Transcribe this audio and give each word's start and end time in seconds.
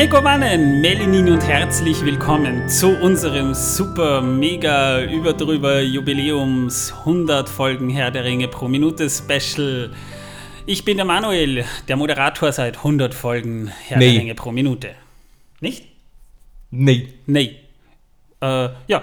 Megowannen, 0.00 0.80
Melinin 0.80 1.28
und 1.28 1.40
herzlich 1.40 2.04
willkommen 2.04 2.68
zu 2.68 2.86
unserem 2.86 3.52
super, 3.52 4.22
mega, 4.22 5.02
überdrüber 5.02 5.80
Jubiläums 5.82 6.94
100 7.00 7.48
Folgen 7.48 7.90
Herr 7.90 8.12
der 8.12 8.22
Ringe 8.22 8.46
pro 8.46 8.68
Minute 8.68 9.10
Special. 9.10 9.90
Ich 10.66 10.84
bin 10.84 10.98
der 10.98 11.04
Manuel, 11.04 11.64
der 11.88 11.96
Moderator 11.96 12.52
seit 12.52 12.76
100 12.76 13.12
Folgen 13.12 13.72
Herr 13.88 13.98
Nee. 13.98 14.12
der 14.12 14.20
Ringe 14.20 14.34
pro 14.36 14.52
Minute. 14.52 14.90
Nicht? 15.58 15.84
Nee. 16.70 17.08
Nee. 17.26 17.56
Äh, 18.40 18.68
ja, 18.86 19.02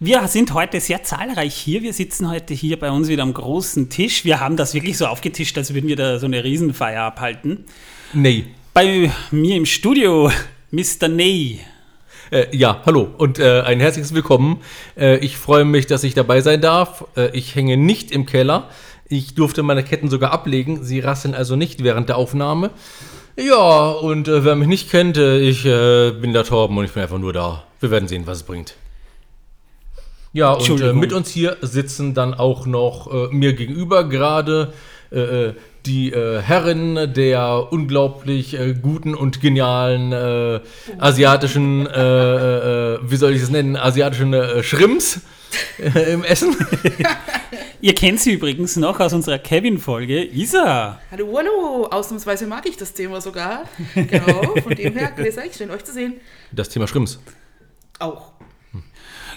wir 0.00 0.26
sind 0.26 0.54
heute 0.54 0.80
sehr 0.80 1.04
zahlreich 1.04 1.54
hier. 1.54 1.82
Wir 1.82 1.92
sitzen 1.92 2.28
heute 2.28 2.52
hier 2.52 2.80
bei 2.80 2.90
uns 2.90 3.06
wieder 3.06 3.22
am 3.22 3.32
großen 3.32 3.90
Tisch. 3.90 4.24
Wir 4.24 4.40
haben 4.40 4.56
das 4.56 4.74
wirklich 4.74 4.98
so 4.98 5.06
aufgetischt, 5.06 5.56
als 5.56 5.72
würden 5.72 5.86
wir 5.86 5.94
da 5.94 6.18
so 6.18 6.26
eine 6.26 6.42
Riesenfeier 6.42 7.04
abhalten. 7.04 7.64
Nee. 8.12 8.46
Bei 8.74 9.12
mir 9.30 9.56
im 9.56 9.66
Studio, 9.66 10.30
Mr. 10.70 11.08
Ney. 11.08 11.60
Äh, 12.30 12.56
ja, 12.56 12.80
hallo 12.86 13.06
und 13.18 13.38
äh, 13.38 13.60
ein 13.60 13.80
herzliches 13.80 14.14
Willkommen. 14.14 14.62
Äh, 14.96 15.18
ich 15.18 15.36
freue 15.36 15.66
mich, 15.66 15.86
dass 15.86 16.04
ich 16.04 16.14
dabei 16.14 16.40
sein 16.40 16.62
darf. 16.62 17.04
Äh, 17.14 17.36
ich 17.36 17.54
hänge 17.54 17.76
nicht 17.76 18.10
im 18.10 18.24
Keller. 18.24 18.70
Ich 19.06 19.34
durfte 19.34 19.62
meine 19.62 19.84
Ketten 19.84 20.08
sogar 20.08 20.32
ablegen. 20.32 20.82
Sie 20.84 21.00
rasseln 21.00 21.34
also 21.34 21.54
nicht 21.54 21.84
während 21.84 22.08
der 22.08 22.16
Aufnahme. 22.16 22.70
Ja, 23.36 23.90
und 23.90 24.28
äh, 24.28 24.42
wer 24.42 24.56
mich 24.56 24.68
nicht 24.68 24.90
kennt, 24.90 25.18
äh, 25.18 25.38
ich 25.40 25.64
bin 25.64 26.32
der 26.32 26.44
Torben 26.44 26.78
und 26.78 26.86
ich 26.86 26.92
bin 26.92 27.02
einfach 27.02 27.18
nur 27.18 27.34
da. 27.34 27.64
Wir 27.78 27.90
werden 27.90 28.08
sehen, 28.08 28.22
was 28.24 28.38
es 28.38 28.42
bringt. 28.44 28.76
Ja, 30.32 30.52
und 30.52 30.94
mit 30.94 31.12
uns 31.12 31.28
hier 31.28 31.58
sitzen 31.60 32.14
dann 32.14 32.32
auch 32.32 32.64
noch 32.64 33.30
mir 33.32 33.52
gegenüber 33.52 34.08
gerade 34.08 34.72
äh, 35.12 35.48
äh, 35.48 35.54
die 35.86 36.12
äh, 36.12 36.40
Herren 36.40 37.12
der 37.12 37.72
unglaublich 37.72 38.58
äh, 38.58 38.74
guten 38.74 39.14
und 39.14 39.40
genialen 39.40 40.12
äh, 40.12 40.60
asiatischen, 40.98 41.86
äh, 41.86 42.94
äh, 42.94 42.98
wie 43.02 43.16
soll 43.16 43.34
ich 43.34 43.42
es 43.42 43.50
nennen, 43.50 43.76
asiatischen 43.76 44.32
äh, 44.32 44.62
Shrimps 44.62 45.20
äh, 45.78 46.12
im 46.12 46.24
Essen. 46.24 46.54
Ihr 47.80 47.94
kennt 47.94 48.20
sie 48.20 48.34
übrigens 48.34 48.76
noch 48.76 49.00
aus 49.00 49.12
unserer 49.12 49.38
Kevin-Folge. 49.38 50.24
Isa. 50.24 51.00
Hallo, 51.10 51.36
hallo! 51.36 51.88
Ausnahmsweise 51.90 52.46
mag 52.46 52.64
ich 52.68 52.76
das 52.76 52.92
Thema 52.92 53.20
sogar. 53.20 53.64
Genau, 53.94 54.54
von 54.62 54.74
dem 54.74 54.96
her, 54.96 55.12
grüß 55.16 55.38
euch, 55.38 55.56
schön 55.56 55.70
euch 55.70 55.84
zu 55.84 55.92
sehen. 55.92 56.14
Das 56.52 56.68
Thema 56.68 56.86
Shrimps. 56.86 57.18
Auch. 57.98 58.31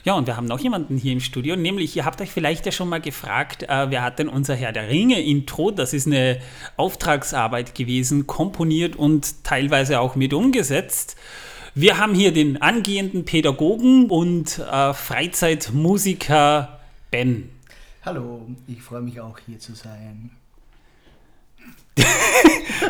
Ja, 0.05 0.13
und 0.13 0.27
wir 0.27 0.37
haben 0.37 0.45
noch 0.45 0.59
jemanden 0.59 0.97
hier 0.97 1.13
im 1.13 1.19
Studio, 1.19 1.55
nämlich, 1.55 1.95
ihr 1.95 2.05
habt 2.05 2.21
euch 2.21 2.29
vielleicht 2.29 2.67
ja 2.67 2.71
schon 2.71 2.89
mal 2.89 3.01
gefragt, 3.01 3.63
äh, 3.63 3.89
wer 3.89 4.03
hat 4.03 4.19
denn 4.19 4.29
unser 4.29 4.53
Herr 4.53 4.71
der 4.71 4.87
Ringe-Intro? 4.87 5.71
Das 5.71 5.93
ist 5.93 6.05
eine 6.05 6.39
Auftragsarbeit 6.77 7.73
gewesen, 7.73 8.27
komponiert 8.27 8.95
und 8.95 9.43
teilweise 9.43 9.99
auch 9.99 10.15
mit 10.15 10.35
umgesetzt. 10.35 11.15
Wir 11.73 11.97
haben 11.97 12.13
hier 12.13 12.31
den 12.31 12.61
angehenden 12.61 13.25
Pädagogen 13.25 14.11
und 14.11 14.59
äh, 14.59 14.93
Freizeitmusiker 14.93 16.79
Ben. 17.09 17.49
Hallo, 18.03 18.47
ich 18.67 18.83
freue 18.83 19.01
mich 19.01 19.19
auch 19.19 19.39
hier 19.47 19.57
zu 19.57 19.73
sein. 19.73 20.29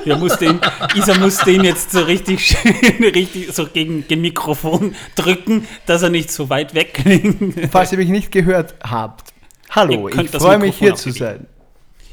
Ja, 0.06 0.18
muss 0.18 0.38
den, 0.38 0.60
Isa 0.96 1.18
muss 1.18 1.38
den 1.40 1.64
jetzt 1.64 1.92
so 1.92 2.02
richtig, 2.04 2.46
schön- 2.46 3.04
richtig 3.04 3.52
so 3.54 3.66
gegen 3.66 4.08
den 4.08 4.22
Mikrofon 4.22 4.94
drücken, 5.16 5.68
dass 5.88 6.04
er 6.04 6.10
nicht 6.12 6.32
so 6.32 6.50
weit 6.50 6.76
weg 6.76 6.94
klingt. 6.94 7.72
Falls 7.72 7.92
ihr 7.92 7.98
mich 7.98 8.10
nicht 8.10 8.32
gehört 8.32 8.76
habt, 8.84 9.34
hallo, 9.72 10.08
ich 10.10 10.30
freue 10.30 10.60
mich 10.60 10.78
hier 10.78 10.94
zu 10.96 11.10
bewegen. 11.10 11.26
sein. 11.26 11.48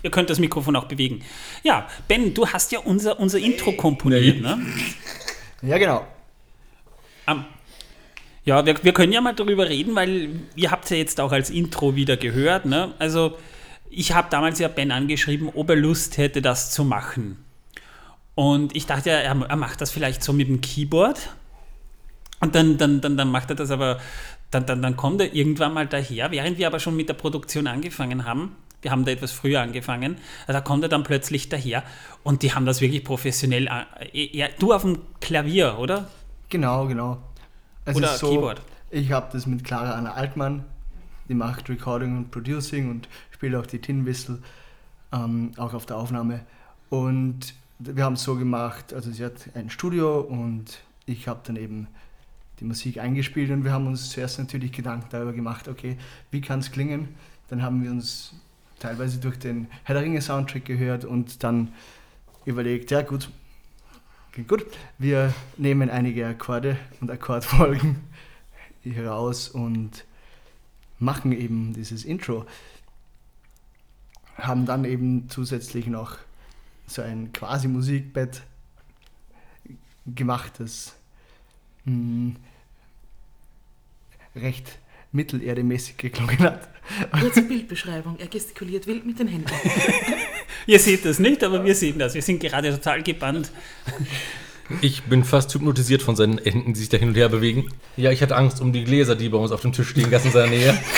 Ihr 0.03 0.11
könnt 0.11 0.31
das 0.31 0.39
Mikrofon 0.39 0.75
auch 0.77 0.85
bewegen. 0.87 1.23
Ja, 1.65 1.87
Ben, 2.09 2.33
du 2.33 2.47
hast 2.47 2.73
ja 2.73 2.79
unser, 2.81 3.21
unser 3.21 3.39
Intro 3.39 3.73
komponiert, 3.73 4.41
ne? 4.41 4.59
Ja, 5.61 5.77
genau. 5.79 6.07
Am- 7.27 7.45
ja, 8.45 8.65
wir, 8.65 8.83
wir 8.83 8.93
können 8.93 9.13
ja 9.13 9.21
mal 9.21 9.35
darüber 9.35 9.69
reden, 9.69 9.95
weil 9.95 10.31
ihr 10.57 10.71
habt 10.71 10.89
ja 10.91 10.97
jetzt 10.97 11.21
auch 11.21 11.31
als 11.33 11.51
Intro 11.51 11.95
wieder 11.95 12.17
gehört, 12.17 12.65
ne? 12.65 12.95
Also, 12.99 13.37
ich 13.93 14.13
habe 14.13 14.29
damals 14.31 14.59
ja 14.59 14.69
Ben 14.69 14.91
angeschrieben, 14.91 15.51
ob 15.55 15.71
er 15.71 15.77
Lust 15.77 16.17
hätte, 16.19 16.43
das 16.43 16.71
zu 16.71 16.85
machen. 16.85 17.45
Und 18.35 18.75
ich 18.75 18.87
dachte 18.87 19.11
ja, 19.11 19.17
er, 19.17 19.37
er 19.41 19.57
macht 19.57 19.81
das 19.81 19.91
vielleicht 19.91 20.23
so 20.23 20.33
mit 20.33 20.49
dem 20.49 20.61
Keyboard. 20.61 21.31
Und 22.41 22.55
dann, 22.55 22.79
dann, 22.79 23.01
dann, 23.01 23.17
dann 23.17 23.31
macht 23.31 23.51
er 23.51 23.57
das 23.57 23.71
aber, 23.71 24.01
dann, 24.51 24.67
dann, 24.67 24.83
dann 24.83 24.97
kommt 24.97 25.21
er 25.21 25.33
irgendwann 25.35 25.75
mal 25.75 25.87
daher, 25.87 26.31
während 26.31 26.59
wir 26.59 26.67
aber 26.67 26.81
schon 26.81 26.97
mit 26.97 27.09
der 27.09 27.15
Produktion 27.15 27.67
angefangen 27.67 28.25
haben. 28.25 28.57
Wir 28.81 28.91
haben 28.91 29.05
da 29.05 29.13
etwas 29.13 29.31
früher 29.31 29.61
angefangen. 29.61 30.17
Also 30.47 30.55
da 30.55 30.61
kommt 30.61 30.83
er 30.83 30.89
dann 30.89 31.05
plötzlich 31.05 31.49
daher 31.49 31.85
und 32.25 32.43
die 32.43 32.53
haben 32.53 32.67
das 32.67 32.81
wirklich 32.81 33.05
professionell. 33.05 33.69
an- 33.69 33.87
Ja, 34.13 34.49
du 34.59 34.73
auf 34.73 34.83
dem 34.83 34.99
Klavier, 35.21 35.79
oder? 35.79 36.09
Genau, 36.49 36.87
genau. 36.89 37.23
Es 37.85 37.97
Oder 37.97 38.13
ist 38.15 38.19
so, 38.19 38.31
Keyboard. 38.31 38.61
Ich 38.91 39.13
habe 39.13 39.29
das 39.33 39.47
mit 39.47 39.63
Clara 39.63 39.93
Anna 39.93 40.13
Altmann, 40.15 40.65
die 41.29 41.35
macht 41.35 41.69
Recording 41.69 42.17
und 42.17 42.31
Producing 42.33 42.91
und 42.91 43.09
spielt 43.43 43.57
auch 43.57 43.67
die 43.67 43.81
Tin 43.81 44.07
Whistle, 44.07 44.39
ähm, 45.11 45.51
auch 45.57 45.75
auf 45.75 45.85
der 45.85 45.97
Aufnahme. 45.97 46.47
Und 46.91 47.55
wir 47.81 48.05
haben 48.05 48.13
es 48.13 48.23
so 48.23 48.37
gemacht, 48.37 48.95
also 48.95 49.11
sie 49.11 49.25
hat 49.25 49.49
ein 49.55 49.69
Studio 49.69 50.21
und 50.21 50.81
ich 51.07 51.27
habe 51.27 51.41
dann 51.43 51.57
eben 51.57 51.89
die 52.61 52.65
Musik 52.65 52.99
eingespielt 52.99 53.51
und 53.51 53.65
wir 53.65 53.73
haben 53.73 53.89
uns 53.89 54.11
zuerst 54.11 54.39
natürlich 54.39 54.71
Gedanken 54.71 55.09
darüber 55.11 55.33
gemacht, 55.33 55.67
okay, 55.67 55.97
wie 56.31 56.41
kann 56.41 56.61
es 56.61 56.71
klingen? 56.71 57.09
Dann 57.49 57.63
haben 57.63 57.83
wir 57.83 57.91
uns 57.91 58.33
teilweise 58.79 59.19
durch 59.19 59.41
den 59.41 59.67
Herr 59.83 59.97
der 59.97 60.05
Ringe 60.05 60.23
Soundtrack 60.23 60.65
gehört 60.65 61.05
und 61.05 61.43
dann 61.43 61.73
überlegt, 62.45 62.93
ja 62.93 63.03
gut, 63.03 63.29
klingt 64.31 64.49
gut, 64.49 64.67
wir 64.99 65.35
nehmen 65.57 65.91
einige 65.91 66.29
Akkorde 66.29 66.77
und 67.01 67.11
Akkordfolgen 67.11 67.97
heraus 68.85 69.49
und 69.49 70.05
machen 71.01 71.33
eben 71.33 71.73
dieses 71.73 72.05
Intro. 72.05 72.47
Haben 74.37 74.67
dann 74.67 74.85
eben 74.85 75.29
zusätzlich 75.29 75.87
noch 75.87 76.17
so 76.87 77.03
ein 77.03 77.33
quasi 77.33 77.69
Musikbett 77.69 78.43
gemacht, 80.07 80.55
das 80.59 80.95
mh, 81.85 82.35
recht 84.35 84.79
mittelerdemäßig 85.13 85.97
geklungen 85.97 86.39
hat. 86.39 86.69
Kurze 87.13 87.43
Bildbeschreibung. 87.43 88.19
Er 88.19 88.27
gestikuliert 88.27 88.87
wild 88.87 89.07
mit 89.07 89.19
den 89.19 89.29
Händen. 89.29 89.51
Ihr 90.67 90.79
seht 90.79 91.05
das 91.05 91.19
nicht, 91.19 91.45
aber 91.45 91.65
wir 91.65 91.75
sehen 91.75 91.99
das. 91.99 92.15
Wir 92.15 92.23
sind 92.23 92.41
gerade 92.41 92.71
total 92.71 93.03
gebannt. 93.03 93.53
Ich 94.81 95.03
bin 95.05 95.25
fast 95.25 95.53
hypnotisiert 95.55 96.03
von 96.03 96.17
seinen 96.17 96.39
Enden, 96.39 96.73
die 96.73 96.81
sich 96.81 96.89
da 96.89 96.97
hin 96.97 97.09
und 97.09 97.17
her 97.17 97.29
bewegen. 97.29 97.69
Ja, 97.97 98.11
ich 98.11 98.23
hatte 98.23 98.37
Angst 98.37 98.61
um 98.61 98.73
die 98.73 98.85
Gläser, 98.85 99.17
die 99.17 99.29
bei 99.29 99.39
uns 99.39 99.53
auf 99.53 99.61
dem 99.61 99.73
Tisch 99.73 99.89
stehen, 99.89 100.11
ganz 100.11 100.25
in 100.25 100.33
seiner 100.33 100.51
Nähe. 100.51 100.79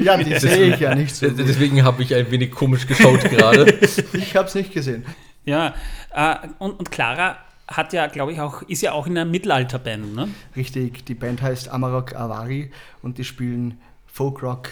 Ja, 0.00 0.16
die 0.16 0.38
sehe 0.38 0.74
ich 0.74 0.80
ja 0.80 0.94
nicht 0.94 1.14
so. 1.14 1.28
Gut. 1.28 1.38
Deswegen 1.38 1.84
habe 1.84 2.02
ich 2.02 2.14
ein 2.14 2.30
wenig 2.30 2.50
komisch 2.50 2.86
geschaut 2.86 3.20
gerade. 3.24 3.78
Ich 4.12 4.36
habe 4.36 4.48
es 4.48 4.54
nicht 4.54 4.72
gesehen. 4.72 5.04
Ja, 5.44 5.74
äh, 6.14 6.36
und, 6.58 6.78
und 6.78 6.90
Clara 6.90 7.36
hat 7.68 7.92
ja, 7.92 8.06
glaube 8.06 8.32
ich, 8.32 8.40
auch, 8.40 8.62
ist 8.62 8.82
ja 8.82 8.92
auch 8.92 9.06
in 9.06 9.16
einer 9.16 9.28
Mittelalterband, 9.28 10.14
ne? 10.14 10.28
Richtig, 10.56 11.04
die 11.04 11.14
Band 11.14 11.42
heißt 11.42 11.68
Amarok 11.68 12.14
Avari 12.14 12.70
und 13.02 13.18
die 13.18 13.24
spielen 13.24 13.78
Folkrock, 14.06 14.70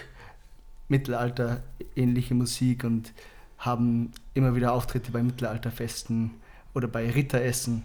Mittelalter, 0.89 1.63
ähnliche 1.97 2.35
Musik 2.35 2.85
und 2.85 3.13
haben 3.59 4.13
immer 4.35 4.55
wieder 4.55 4.73
Auftritte 4.73 5.13
bei 5.13 5.23
Mittelalterfesten 5.23 6.33
oder 6.75 6.89
bei 6.89 7.11
Ritteressen 7.11 7.85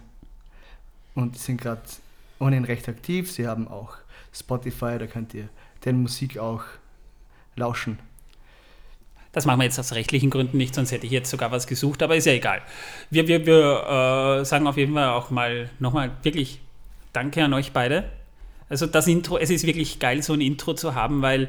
und 1.16 1.36
sind 1.36 1.60
gerade 1.60 1.82
ohnehin 2.38 2.64
recht 2.64 2.88
aktiv. 2.88 3.32
Sie 3.32 3.48
haben 3.48 3.66
auch 3.66 3.94
Spotify, 4.32 4.98
da 4.98 5.06
könnt 5.06 5.34
ihr 5.34 5.48
deren 5.84 6.02
Musik 6.02 6.38
auch 6.38 6.62
lauschen. 7.56 7.98
Das 9.32 9.44
machen 9.44 9.60
wir 9.60 9.64
jetzt 9.64 9.78
aus 9.78 9.92
rechtlichen 9.92 10.30
Gründen 10.30 10.56
nicht, 10.56 10.74
sonst 10.74 10.92
hätte 10.92 11.04
ich 11.04 11.12
jetzt 11.12 11.30
sogar 11.30 11.50
was 11.50 11.66
gesucht, 11.66 12.02
aber 12.02 12.16
ist 12.16 12.24
ja 12.24 12.32
egal. 12.32 12.62
Wir, 13.10 13.28
wir, 13.28 13.44
wir 13.44 14.40
äh, 14.40 14.44
sagen 14.44 14.66
auf 14.66 14.76
jeden 14.76 14.94
Fall 14.94 15.08
auch 15.08 15.30
mal 15.30 15.68
nochmal 15.78 16.12
wirklich 16.22 16.60
Danke 17.12 17.44
an 17.44 17.54
euch 17.54 17.72
beide. 17.72 18.10
Also 18.68 18.86
das 18.86 19.06
Intro, 19.06 19.38
es 19.38 19.50
ist 19.50 19.66
wirklich 19.66 19.98
geil, 19.98 20.22
so 20.22 20.32
ein 20.32 20.40
Intro 20.40 20.74
zu 20.74 20.94
haben, 20.94 21.22
weil 21.22 21.48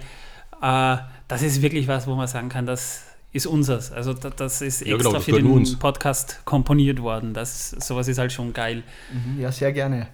äh, 0.61 0.97
das 1.27 1.41
ist 1.41 1.61
wirklich 1.61 1.87
was, 1.87 2.07
wo 2.07 2.15
man 2.15 2.27
sagen 2.27 2.49
kann, 2.49 2.65
das 2.65 3.06
ist 3.37 3.45
unseres. 3.45 3.91
Also 3.91 4.13
da, 4.13 4.29
das 4.29 4.61
ist 4.61 4.81
Ja, 4.81 4.95
extra 4.95 4.97
genau, 4.97 5.13
das 5.13 5.23
für 5.25 5.31
den 5.31 5.45
uns. 5.47 5.77
Podcast 5.77 6.41
komponiert 6.45 7.01
worden. 7.01 7.33
Das, 7.33 7.69
sowas 7.71 8.07
ist 8.09 8.17
halt 8.17 8.33
schon 8.33 8.51
geil. 8.53 8.83
Mhm, 9.13 9.41
Ja, 9.41 9.51
sehr 9.51 9.71
gerne. 9.71 10.07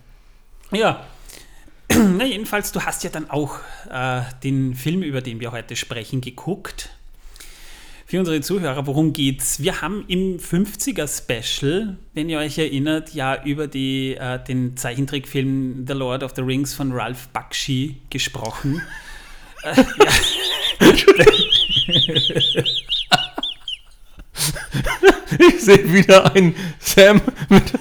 Ja. 0.71 1.05
Na, 2.17 2.25
jedenfalls, 2.25 2.71
du 2.71 2.81
hast 2.81 3.03
ja 3.03 3.09
dann 3.09 3.29
auch 3.29 3.59
äh, 3.89 4.21
den 4.43 4.75
Film, 4.75 5.01
über 5.03 5.21
den 5.21 5.39
wir 5.39 5.51
heute 5.51 5.75
sprechen, 5.75 6.21
geguckt. 6.21 6.89
Für 8.05 8.19
unsere 8.19 8.41
Zuhörer, 8.41 8.85
worum 8.85 9.11
geht's? 9.13 9.59
Wir 9.59 9.81
haben 9.81 10.05
im 10.07 10.37
50er-Special, 10.37 11.97
wenn 12.13 12.29
ihr 12.29 12.37
euch 12.39 12.57
erinnert, 12.59 13.13
ja 13.13 13.43
über 13.43 13.67
die, 13.67 14.15
äh, 14.15 14.43
den 14.43 14.77
Zeichentrickfilm 14.77 15.85
The 15.87 15.93
Lord 15.93 16.21
of 16.21 16.33
the 16.35 16.41
Rings 16.41 16.73
von 16.75 16.91
Ralph 16.91 17.29
Bakshi 17.29 17.97
gesprochen. 18.09 18.81
äh, 19.63 19.75
ja 19.77 20.11
sehe 25.65 25.92
wieder 25.94 26.33
einen 26.33 26.56
Sam 26.80 27.21
mit. 27.50 27.74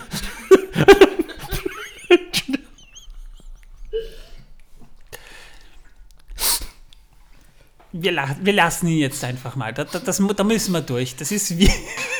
wir, 7.92 8.12
la 8.12 8.36
wir 8.40 8.52
lassen 8.52 8.88
ihn 8.88 8.98
jetzt 8.98 9.22
einfach 9.24 9.56
mal. 9.56 9.72
Da, 9.72 9.84
da, 9.84 9.98
das, 9.98 10.22
da 10.36 10.44
müssen 10.44 10.72
wir 10.72 10.80
durch. 10.80 11.16
Das 11.16 11.30
ist 11.30 11.58
wie, 11.58 11.70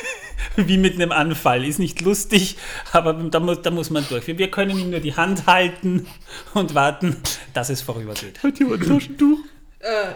wie 0.55 0.77
mit 0.77 0.95
einem 0.95 1.11
Anfall. 1.11 1.65
Ist 1.65 1.79
nicht 1.79 2.01
lustig, 2.01 2.57
aber 2.91 3.13
da, 3.13 3.39
mu 3.39 3.55
da 3.55 3.71
muss 3.71 3.89
man 3.89 4.05
durch. 4.07 4.27
Wir, 4.27 4.37
wir 4.37 4.51
können 4.51 4.77
ihm 4.77 4.91
nur 4.91 4.99
die 4.99 5.15
Hand 5.15 5.45
halten 5.45 6.07
und 6.53 6.73
warten, 6.75 7.17
dass 7.53 7.69
es 7.69 7.81
vorübergeht. 7.81 8.41
Hat 8.43 8.59
jemand 8.59 8.83
ein 8.83 8.87
Taschentuch? 8.87 9.39
Äh, 9.79 10.13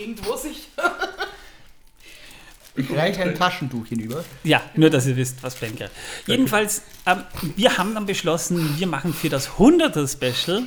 irgendwo 0.00 0.36
sicher. 0.36 0.82
Ich 2.76 2.90
reiche 2.90 3.22
ein 3.22 3.34
Taschentuch 3.34 3.86
hinüber. 3.86 4.24
Ja, 4.42 4.62
nur, 4.74 4.90
dass 4.90 5.06
ihr 5.06 5.16
wisst, 5.16 5.42
was 5.42 5.58
gerade. 5.58 5.90
Jedenfalls, 6.26 6.82
ähm, 7.06 7.22
wir 7.54 7.78
haben 7.78 7.94
dann 7.94 8.06
beschlossen, 8.06 8.78
wir 8.78 8.86
machen 8.88 9.14
für 9.14 9.28
das 9.28 9.50
100er-Special 9.50 10.66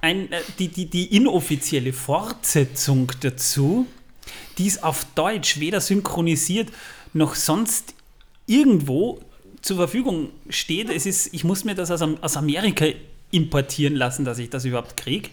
ein, 0.00 0.32
äh, 0.32 0.40
die, 0.58 0.68
die, 0.68 0.86
die 0.86 1.16
inoffizielle 1.16 1.92
Fortsetzung 1.92 3.12
dazu. 3.20 3.86
Die 4.58 4.66
ist 4.66 4.82
auf 4.82 5.06
Deutsch 5.14 5.60
weder 5.60 5.80
synchronisiert 5.80 6.68
noch 7.12 7.34
sonst 7.34 7.94
irgendwo 8.46 9.20
zur 9.62 9.76
Verfügung 9.76 10.30
steht. 10.48 10.90
Es 10.90 11.06
ist, 11.06 11.32
ich 11.32 11.44
muss 11.44 11.64
mir 11.64 11.74
das 11.74 11.90
aus, 11.90 12.02
aus 12.02 12.36
Amerika 12.36 12.86
importieren 13.30 13.94
lassen, 13.94 14.24
dass 14.24 14.38
ich 14.38 14.50
das 14.50 14.64
überhaupt 14.64 14.96
kriege. 14.96 15.30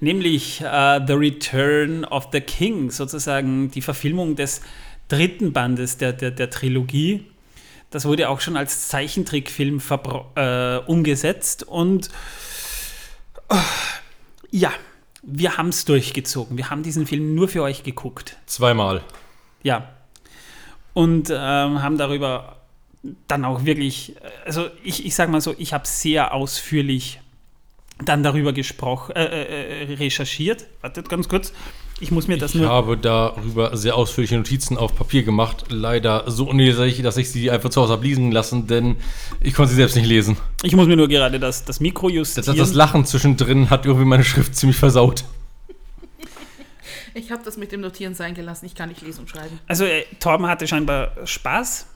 Nämlich 0.00 0.60
äh, 0.60 1.00
The 1.06 1.14
Return 1.14 2.04
of 2.04 2.28
the 2.32 2.40
King, 2.40 2.90
sozusagen 2.90 3.70
die 3.70 3.80
Verfilmung 3.80 4.36
des 4.36 4.60
dritten 5.08 5.52
Bandes 5.52 5.98
der, 5.98 6.12
der, 6.12 6.30
der 6.30 6.50
Trilogie. 6.50 7.24
Das 7.90 8.04
wurde 8.04 8.28
auch 8.28 8.40
schon 8.40 8.56
als 8.56 8.88
Zeichentrickfilm 8.88 9.80
äh, 10.34 10.76
umgesetzt 10.78 11.62
und 11.62 12.08
äh, 13.48 13.56
ja, 14.50 14.72
wir 15.22 15.56
haben 15.56 15.68
es 15.68 15.84
durchgezogen. 15.84 16.56
Wir 16.56 16.70
haben 16.70 16.82
diesen 16.82 17.06
Film 17.06 17.34
nur 17.34 17.48
für 17.48 17.62
euch 17.62 17.82
geguckt. 17.82 18.36
Zweimal. 18.46 19.02
Ja. 19.62 19.88
Und 20.94 21.30
ähm, 21.30 21.82
haben 21.82 21.98
darüber 21.98 22.56
dann 23.28 23.44
auch 23.44 23.64
wirklich, 23.64 24.16
also 24.44 24.68
ich, 24.82 25.04
ich 25.04 25.14
sag 25.14 25.28
mal 25.28 25.40
so, 25.40 25.54
ich 25.58 25.72
habe 25.72 25.86
sehr 25.86 26.32
ausführlich 26.32 27.20
dann 28.04 28.22
darüber 28.22 28.52
gesprochen, 28.52 29.14
äh, 29.16 29.24
äh, 29.24 29.92
äh, 29.92 29.94
recherchiert. 29.94 30.66
Wartet 30.80 31.08
ganz 31.08 31.28
kurz. 31.28 31.52
Ich 31.98 32.10
muss 32.10 32.28
mir 32.28 32.36
das 32.36 32.54
Ich 32.54 32.60
nur. 32.60 32.68
habe 32.68 32.98
darüber 32.98 33.74
sehr 33.76 33.94
ausführliche 33.96 34.36
Notizen 34.36 34.76
auf 34.76 34.94
Papier 34.94 35.22
gemacht. 35.22 35.64
Leider 35.70 36.30
so 36.30 36.46
unleserlich, 36.48 37.00
dass 37.02 37.16
ich 37.16 37.30
sie 37.30 37.50
einfach 37.50 37.70
zu 37.70 37.80
Hause 37.80 37.94
habe 37.94 38.04
liegen 38.04 38.30
lassen, 38.32 38.66
denn 38.66 38.96
ich 39.40 39.54
konnte 39.54 39.70
sie 39.70 39.76
selbst 39.76 39.96
nicht 39.96 40.06
lesen. 40.06 40.36
Ich 40.62 40.76
muss 40.76 40.86
mir 40.86 40.96
nur 40.96 41.08
gerade 41.08 41.40
das, 41.40 41.64
das 41.64 41.80
Mikro 41.80 42.08
Das, 42.08 42.16
justieren. 42.16 42.56
das 42.58 42.74
Lachen 42.74 43.06
zwischendrin 43.06 43.70
hat 43.70 43.86
irgendwie 43.86 44.04
meine 44.04 44.24
Schrift 44.24 44.54
ziemlich 44.54 44.76
versaut. 44.76 45.24
Ich 47.14 47.30
habe 47.30 47.42
das 47.42 47.56
mit 47.56 47.72
dem 47.72 47.80
Notieren 47.80 48.14
sein 48.14 48.34
gelassen. 48.34 48.66
Ich 48.66 48.74
kann 48.74 48.90
nicht 48.90 49.00
lesen 49.00 49.20
und 49.20 49.30
schreiben. 49.30 49.58
Also 49.66 49.84
äh, 49.86 50.02
Torben 50.20 50.46
hatte 50.48 50.68
scheinbar 50.68 51.12
Spaß. 51.24 51.86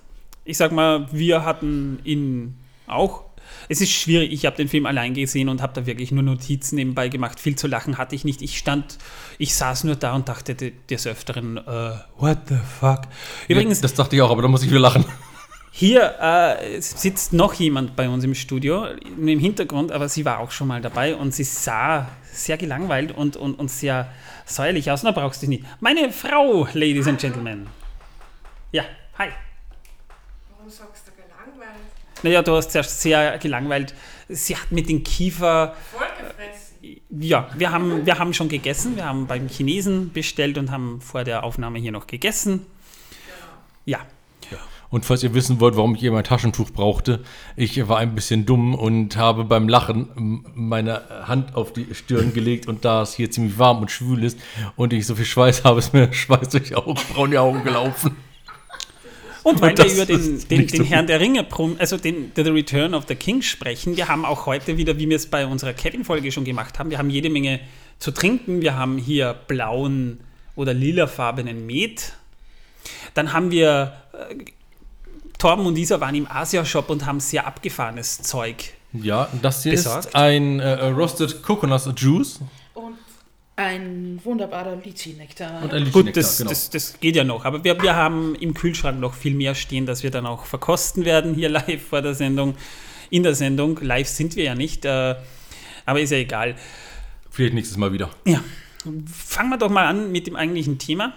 Ich 0.47 0.56
sag 0.56 0.73
mal, 0.73 1.08
wir 1.12 1.44
hatten 1.44 1.99
ihn 2.05 2.56
auch. 2.87 3.25
Es 3.71 3.81
ist 3.81 3.93
schwierig, 3.93 4.33
ich 4.33 4.47
habe 4.47 4.57
den 4.57 4.67
Film 4.69 4.85
allein 4.85 5.15
gesehen 5.15 5.49
und 5.49 5.63
habe 5.63 5.73
da 5.75 5.87
wirklich 5.87 6.11
nur 6.11 6.25
Notizen 6.25 6.75
nebenbei 6.75 7.09
gemacht. 7.09 7.39
Viel 7.39 7.55
zu 7.55 7.69
lachen 7.69 7.99
hatte 7.99 8.17
ich 8.17 8.25
nicht. 8.25 8.43
Ich 8.43 8.59
stand, 8.59 8.99
ich 9.39 9.55
saß 9.55 9.85
nur 9.85 9.95
da 9.95 10.13
und 10.15 10.29
dachte 10.29 10.57
de- 10.57 10.73
des 10.91 11.07
Öfteren, 11.07 11.57
äh, 11.57 11.93
what 12.19 12.39
the 12.49 12.57
fuck. 12.81 13.03
Übrigens, 13.47 13.81
das 13.81 13.95
dachte 13.95 14.17
ich 14.17 14.23
auch, 14.23 14.31
aber 14.33 14.43
da 14.43 14.49
muss 14.49 14.65
ich 14.65 14.71
wieder 14.71 14.81
lachen. 14.81 15.05
hier 15.71 16.17
äh, 16.21 16.81
sitzt 16.81 17.33
noch 17.33 17.55
jemand 17.55 17.95
bei 17.95 18.09
uns 18.09 18.25
im 18.25 18.35
Studio, 18.35 18.87
im 18.87 19.39
Hintergrund, 19.39 19.93
aber 19.93 20.09
sie 20.09 20.25
war 20.25 20.41
auch 20.41 20.51
schon 20.51 20.67
mal 20.67 20.81
dabei 20.81 21.15
und 21.15 21.33
sie 21.33 21.45
sah 21.45 22.09
sehr 22.33 22.57
gelangweilt 22.57 23.13
und, 23.13 23.37
und, 23.37 23.55
und 23.55 23.71
sehr 23.71 24.11
säuerlich 24.47 24.91
aus. 24.91 25.05
Na, 25.05 25.13
brauchst 25.13 25.45
du 25.45 25.47
nicht. 25.47 25.63
Meine 25.79 26.11
Frau, 26.13 26.67
Ladies 26.75 27.07
and 27.07 27.21
Gentlemen. 27.21 27.69
Ja, 28.73 28.83
hi. 29.17 29.29
Warum 30.57 30.69
sagst 30.69 31.07
du 31.07 31.13
gelangweilt? 31.13 31.77
Naja, 32.23 32.43
du 32.43 32.53
hast 32.53 32.73
zuerst 32.73 33.01
sehr 33.01 33.39
gelangweilt. 33.39 33.95
Sie 34.29 34.57
hat 34.57 34.71
mit 34.71 34.89
den 34.89 35.03
Kiefer. 35.05 35.75
Vollgefressen. 35.93 37.01
Ja, 37.11 37.49
wir 37.57 37.73
haben, 37.73 38.07
wir 38.07 38.19
haben 38.19 38.33
schon 38.33 38.49
gegessen. 38.49 38.97
Wir 38.97 39.05
haben 39.05 39.27
beim 39.27 39.49
Chinesen 39.49 40.13
bestellt 40.13 40.59
und 40.59 40.71
haben 40.71 41.01
vor 41.01 41.25
der 41.25 41.45
Aufnahme 41.45 41.79
hier 41.79 41.93
noch 41.93 42.07
gegessen. 42.07 42.67
Ja. 43.85 44.01
Und 44.91 45.05
falls 45.05 45.23
ihr 45.23 45.35
wissen 45.35 45.61
wollt, 45.61 45.77
warum 45.77 45.95
ich 45.95 46.03
eben 46.03 46.17
ein 46.17 46.25
Taschentuch 46.25 46.71
brauchte, 46.71 47.23
ich 47.55 47.89
war 47.89 47.99
ein 47.99 48.17
bisschen 48.17 48.45
dumm 48.45 48.75
und 48.75 49.17
habe 49.17 49.45
beim 49.45 49.69
Lachen 49.69 50.45
meine 50.55 51.03
Hand 51.29 51.55
auf 51.55 51.73
die 51.73 51.95
Stirn 51.95 52.35
gelegt 52.35 52.67
und 52.67 52.85
da 52.85 53.03
es 53.03 53.15
hier 53.15 53.31
ziemlich 53.31 53.57
warm 53.57 53.79
und 53.79 53.91
schwül 53.93 54.25
ist 54.25 54.39
und 54.75 54.93
ich 54.93 55.07
so 55.07 55.15
viel 55.15 55.25
Schweiß 55.25 55.63
habe, 55.63 55.79
ist 55.79 55.95
mir 55.95 56.13
Schweiß 56.13 56.49
durch 56.49 56.65
die 56.65 56.75
Augenbrauen 56.75 57.31
die 57.31 57.39
Augen 57.39 57.63
gelaufen. 57.63 58.17
Und 59.43 59.61
weil 59.61 59.77
wir 59.77 59.93
über 59.93 60.07
den, 60.07 60.47
den, 60.49 60.67
den 60.67 60.85
Herrn 60.85 61.07
der 61.07 61.21
Ringe, 61.21 61.47
also 61.79 61.97
den 61.97 62.33
The 62.35 62.43
Return 62.43 62.95
of 62.95 63.05
the 63.09 63.15
King 63.15 63.43
sprechen, 63.43 63.97
wir 63.97 64.09
haben 64.09 64.25
auch 64.25 64.47
heute 64.47 64.77
wieder, 64.77 64.99
wie 64.99 65.09
wir 65.09 65.17
es 65.17 65.27
bei 65.27 65.47
unserer 65.47 65.73
Kevin-Folge 65.73 66.31
schon 66.31 66.45
gemacht 66.45 66.79
haben, 66.79 66.91
wir 66.91 66.99
haben 66.99 67.11
jede 67.11 67.31
Menge 67.31 67.61
zu 68.01 68.11
trinken. 68.11 68.63
Wir 68.63 68.77
haben 68.77 68.99
hier 68.99 69.37
blauen 69.47 70.21
oder 70.57 70.75
lilafarbenen 70.75 71.67
Met. 71.67 72.15
Dann 73.15 73.33
haben 73.33 73.53
wir, 73.53 73.93
äh, 74.13 74.35
Torben 75.39 75.65
und 75.67 75.79
Isa 75.79 76.01
waren 76.01 76.15
im 76.15 76.27
Asia-Shop 76.29 76.91
und 76.91 77.07
haben 77.07 77.21
sehr 77.21 77.47
abgefahrenes 77.47 78.23
Zeug. 78.23 78.73
Ja, 78.93 79.29
das 79.41 79.63
hier 79.63 79.73
Besorgt. 79.73 80.07
ist 80.07 80.17
ein 80.17 80.59
äh, 80.59 80.87
Roasted 80.89 81.43
Coconut 81.43 81.83
Juice 81.97 82.41
ein 83.61 84.19
wunderbarer 84.25 84.77
Litchi-Nektar. 84.77 85.62
und 85.62 85.75
ein 85.75 85.93
Gut, 85.93 86.17
das, 86.17 86.39
genau. 86.39 86.51
das, 86.51 86.71
das 86.71 86.99
geht 86.99 87.15
ja 87.15 87.25
noch, 87.25 87.45
aber 87.45 87.62
wir, 87.62 87.81
wir 87.83 87.95
haben 87.95 88.35
im 88.37 88.55
Kühlschrank 88.55 88.99
noch 88.99 89.12
viel 89.12 89.35
mehr 89.35 89.55
stehen, 89.55 89.85
das 89.85 90.03
wir 90.03 90.11
dann 90.11 90.25
auch 90.25 90.47
verkosten 90.47 91.05
werden 91.05 91.35
hier 91.35 91.49
live 91.51 91.83
vor 91.83 92.01
der 92.01 92.15
Sendung. 92.15 92.55
In 93.11 93.23
der 93.23 93.35
Sendung, 93.35 93.79
live 93.83 94.09
sind 94.09 94.37
wir 94.37 94.45
ja 94.45 94.55
nicht, 94.55 94.85
äh, 94.85 95.15
aber 95.85 96.01
ist 96.01 96.11
ja 96.11 96.19
egal. 96.19 96.55
Vielleicht 97.31 97.55
nächstes 97.55 97.76
Mal 97.76 97.93
wieder. 97.93 98.09
Ja, 98.25 98.43
fangen 99.07 99.50
wir 99.50 99.59
doch 99.59 99.71
mal 99.71 99.87
an 99.87 100.11
mit 100.11 100.26
dem 100.26 100.37
eigentlichen 100.37 100.79
Thema, 100.79 101.12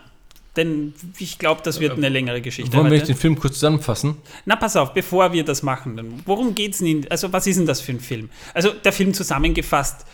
denn 0.58 0.94
ich 1.20 1.40
glaube, 1.40 1.62
das 1.64 1.80
wird 1.80 1.94
eine 1.94 2.10
längere 2.10 2.42
Geschichte. 2.42 2.76
Wollen 2.76 2.92
wir 2.92 2.98
heute. 2.98 3.14
den 3.14 3.16
Film 3.16 3.40
kurz 3.40 3.54
zusammenfassen? 3.54 4.18
Na, 4.46 4.58
pass 4.58 4.76
auf, 4.76 4.94
bevor 4.94 5.32
wir 5.32 5.46
das 5.46 5.64
machen, 5.64 6.22
worum 6.26 6.56
geht's 6.56 6.80
denn? 6.80 7.06
Also, 7.10 7.32
was 7.32 7.48
ist 7.48 7.58
denn 7.58 7.68
das 7.68 7.80
für 7.80 7.94
ein 7.94 8.02
Film? 8.02 8.30
Also, 8.54 8.72
der 8.72 8.92
Film 8.92 9.14
zusammengefasst, 9.14 10.02
äh, 10.02 10.06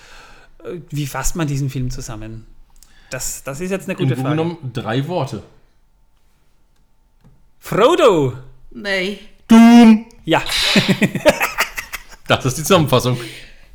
wie 0.90 1.08
fasst 1.08 1.36
man 1.36 1.48
diesen 1.48 1.70
Film 1.70 1.90
zusammen? 1.90 2.46
Das, 3.10 3.44
das 3.44 3.60
ist 3.60 3.72
jetzt 3.72 3.90
eine 3.90 3.98
Im 3.98 4.06
gute 4.08 4.16
Grunde 4.16 4.30
Frage. 4.30 4.36
genommen 4.36 4.74
drei 4.74 5.08
Worte. 5.08 5.44
Frodo! 7.60 8.34
Nee. 8.72 9.20
Doom! 9.48 10.06
Ja, 10.26 10.44
Das 12.30 12.46
ist 12.46 12.60
die 12.60 12.62
Zusammenfassung. 12.62 13.18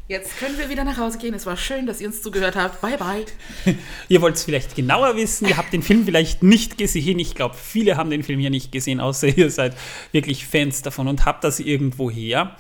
Jetzt 0.07 0.39
können 0.39 0.57
wir 0.59 0.69
wieder 0.69 0.85
nach 0.85 0.97
Hause 0.99 1.19
gehen. 1.19 1.35
Es 1.35 1.45
war 1.45 1.57
schön, 1.57 1.87
dass 1.87 2.01
ihr 2.01 2.07
uns 2.07 2.23
zugehört 2.23 2.55
habt. 2.55 2.81
Bye, 2.81 2.97
bye. 2.97 3.25
ihr 4.09 4.21
wollt 4.23 4.37
es 4.37 4.45
vielleicht 4.45 4.77
genauer 4.77 5.17
wissen, 5.17 5.49
ihr 5.49 5.57
habt 5.57 5.73
den 5.73 5.83
Film 5.83 6.05
vielleicht 6.05 6.45
nicht 6.45 6.79
gesehen. 6.79 7.19
Ich 7.19 7.35
glaube, 7.35 7.57
viele 7.57 7.97
haben 7.97 8.11
den 8.11 8.23
Film 8.23 8.39
hier 8.39 8.51
nicht 8.51 8.71
gesehen, 8.71 9.01
außer 9.01 9.27
ihr 9.37 9.51
seid 9.51 9.75
wirklich 10.13 10.47
Fans 10.47 10.83
davon 10.83 11.09
und 11.09 11.25
habt 11.25 11.43
das 11.43 11.59
irgendwo 11.59 12.11
her. 12.13 12.57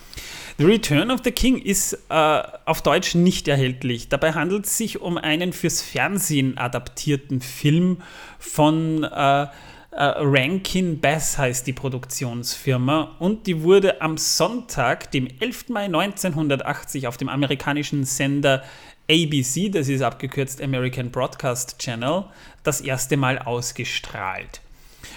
The 0.56 0.64
Return 0.64 1.10
of 1.10 1.22
the 1.24 1.32
King 1.32 1.58
ist 1.58 1.98
äh, 2.10 2.42
auf 2.64 2.80
Deutsch 2.80 3.16
nicht 3.16 3.48
erhältlich. 3.48 4.08
Dabei 4.08 4.34
handelt 4.34 4.66
es 4.66 4.78
sich 4.78 5.00
um 5.00 5.18
einen 5.18 5.52
fürs 5.52 5.82
Fernsehen 5.82 6.56
adaptierten 6.58 7.40
Film 7.40 8.00
von 8.38 9.02
äh, 9.02 9.42
äh, 9.42 9.48
Rankin 9.96 11.00
Bass 11.00 11.38
heißt 11.38 11.66
die 11.66 11.72
Produktionsfirma 11.72 13.16
und 13.18 13.48
die 13.48 13.62
wurde 13.62 14.00
am 14.00 14.16
Sonntag, 14.16 15.10
dem 15.10 15.28
11. 15.40 15.70
Mai 15.70 15.84
1980 15.86 17.08
auf 17.08 17.16
dem 17.16 17.28
amerikanischen 17.28 18.04
Sender 18.04 18.62
ABC, 19.10 19.70
das 19.70 19.88
ist 19.88 20.02
abgekürzt 20.02 20.62
American 20.62 21.10
Broadcast 21.10 21.78
Channel, 21.78 22.26
das 22.62 22.80
erste 22.80 23.16
Mal 23.16 23.38
ausgestrahlt. 23.38 24.60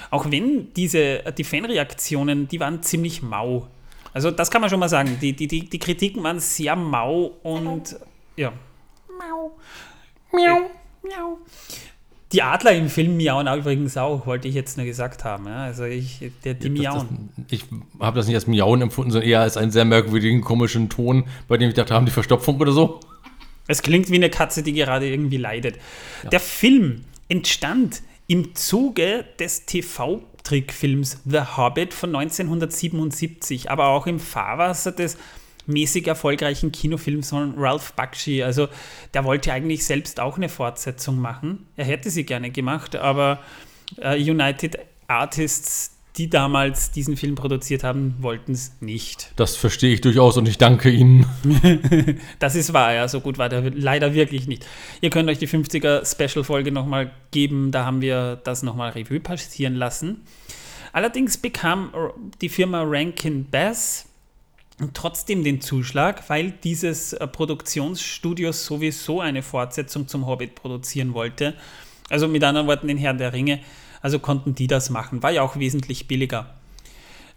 Auch 0.10 0.29
wenn 0.32 0.74
diese, 0.74 1.24
die 1.38 1.44
Fanreaktionen, 1.44 2.48
die 2.48 2.60
waren 2.60 2.82
ziemlich 2.82 3.22
mau. 3.22 3.67
Also 4.17 4.31
das 4.31 4.50
kann 4.50 4.62
man 4.62 4.69
schon 4.71 4.79
mal 4.79 4.89
sagen. 4.89 5.15
Die, 5.21 5.33
die, 5.33 5.47
die, 5.47 5.69
die 5.69 5.77
Kritiken 5.77 6.24
waren 6.24 6.39
sehr 6.39 6.75
mau 6.75 7.38
und 7.43 7.95
ja. 8.36 8.51
Mau. 9.07 9.55
Miau. 10.31 10.71
Miau. 11.03 11.38
Die 12.31 12.41
Adler 12.41 12.71
im 12.71 12.89
Film 12.89 13.15
miauen 13.15 13.47
auch 13.47 13.57
übrigens 13.57 13.95
auch, 13.95 14.25
wollte 14.25 14.47
ich 14.47 14.55
jetzt 14.55 14.75
nur 14.75 14.88
gesagt 14.88 15.24
haben. 15.24 15.45
Ja, 15.45 15.65
also 15.65 15.83
ich, 15.83 16.31
der, 16.43 16.55
die 16.55 16.71
miauen. 16.71 17.29
Das, 17.38 17.45
das, 17.45 17.59
ich 17.59 17.65
habe 18.00 18.17
das 18.17 18.25
nicht 18.25 18.33
als 18.33 18.47
Miauen 18.47 18.81
empfunden, 18.81 19.12
sondern 19.12 19.29
eher 19.29 19.41
als 19.41 19.55
einen 19.55 19.69
sehr 19.69 19.86
merkwürdigen, 19.86 20.41
komischen 20.41 20.89
Ton, 20.89 21.25
bei 21.47 21.57
dem 21.57 21.69
ich 21.69 21.75
dachte, 21.75 21.93
haben 21.93 22.07
die 22.07 22.12
Verstopfung 22.12 22.59
oder 22.59 22.71
so? 22.71 23.00
Es 23.67 23.83
klingt 23.83 24.09
wie 24.09 24.15
eine 24.15 24.31
Katze, 24.31 24.63
die 24.63 24.74
gerade 24.74 25.07
irgendwie 25.07 25.38
leidet. 25.38 25.75
Der 26.31 26.39
Film 26.39 27.05
entstand 27.29 28.01
im 28.25 28.55
Zuge 28.55 29.25
des 29.38 29.67
TV-Trickfilms 30.48 31.22
The 31.25 31.42
Hobbit 31.58 31.94
von 31.94 32.16
1977, 32.16 33.70
aber 33.70 33.88
auch 33.88 34.08
im 34.08 34.20
Fahrwasser 34.20 34.92
des 34.92 35.18
mäßig 35.66 36.08
erfolgreichen 36.08 36.72
Kinofilm 36.72 37.24
von 37.24 37.54
Ralph 37.58 37.94
Bakshi. 37.94 38.44
Also 38.44 38.70
der 39.13 39.25
wollte 39.25 39.51
eigentlich 39.51 39.86
selbst 39.86 40.20
auch 40.20 40.38
eine 40.38 40.50
Fortsetzung 40.50 41.20
machen. 41.20 41.68
Er 41.75 41.86
hätte 41.86 42.10
sie 42.10 42.24
gerne 42.24 42.51
gemacht, 42.51 42.96
aber 42.96 43.39
äh, 43.98 44.16
United 44.18 44.77
Artists, 45.08 45.97
die 46.17 46.29
damals 46.29 46.91
diesen 46.91 47.15
Film 47.15 47.36
produziert 47.36 47.83
haben, 47.83 48.15
wollten 48.19 48.51
es 48.51 48.74
nicht. 48.79 49.31
Das 49.36 49.55
verstehe 49.55 49.93
ich 49.93 50.01
durchaus 50.01 50.38
und 50.38 50.47
ich 50.47 50.57
danke 50.57 50.89
Ihnen. 50.89 51.25
Das 52.39 52.55
ist 52.55 52.74
wahr, 52.74 52.93
ja, 52.93 53.07
so 53.07 53.21
gut 53.21 53.38
war 53.38 53.50
der 53.50 53.71
leider 53.71 54.13
wirklich 54.13 54.47
nicht. 54.47 54.65
Ihr 55.01 55.09
könnt 55.09 55.29
euch 55.29 55.38
die 55.38 55.47
50er 55.47 56.05
Special-Folge 56.05 56.71
nochmal 56.71 57.12
geben, 57.31 57.71
da 57.71 57.86
haben 57.86 58.01
wir 58.01 58.39
das 58.43 58.63
nochmal 58.63 58.91
Revue 58.91 59.19
passieren 59.19 59.75
lassen. 59.75 60.21
Allerdings 60.93 61.38
bekam 61.38 61.91
die 62.41 62.50
Firma 62.50 62.83
Rankin 62.86 63.50
Bass 63.50 64.05
trotzdem 64.93 65.43
den 65.43 65.62
Zuschlag, 65.62 66.29
weil 66.29 66.51
dieses 66.51 67.13
äh, 67.13 67.27
Produktionsstudio 67.27 68.51
sowieso 68.51 69.21
eine 69.21 69.41
Fortsetzung 69.41 70.07
zum 70.07 70.27
Hobbit 70.27 70.55
produzieren 70.55 71.13
wollte. 71.13 71.55
Also 72.09 72.27
mit 72.27 72.43
anderen 72.43 72.67
Worten 72.67 72.88
den 72.88 72.97
Herrn 72.97 73.17
der 73.17 73.33
Ringe. 73.33 73.59
Also 74.01 74.20
konnten 74.20 74.56
die 74.56 74.68
das 74.68 74.89
machen. 74.89 75.24
War 75.24 75.32
ja 75.32 75.42
auch 75.42 75.58
wesentlich 75.58 76.08
billiger. 76.08 76.56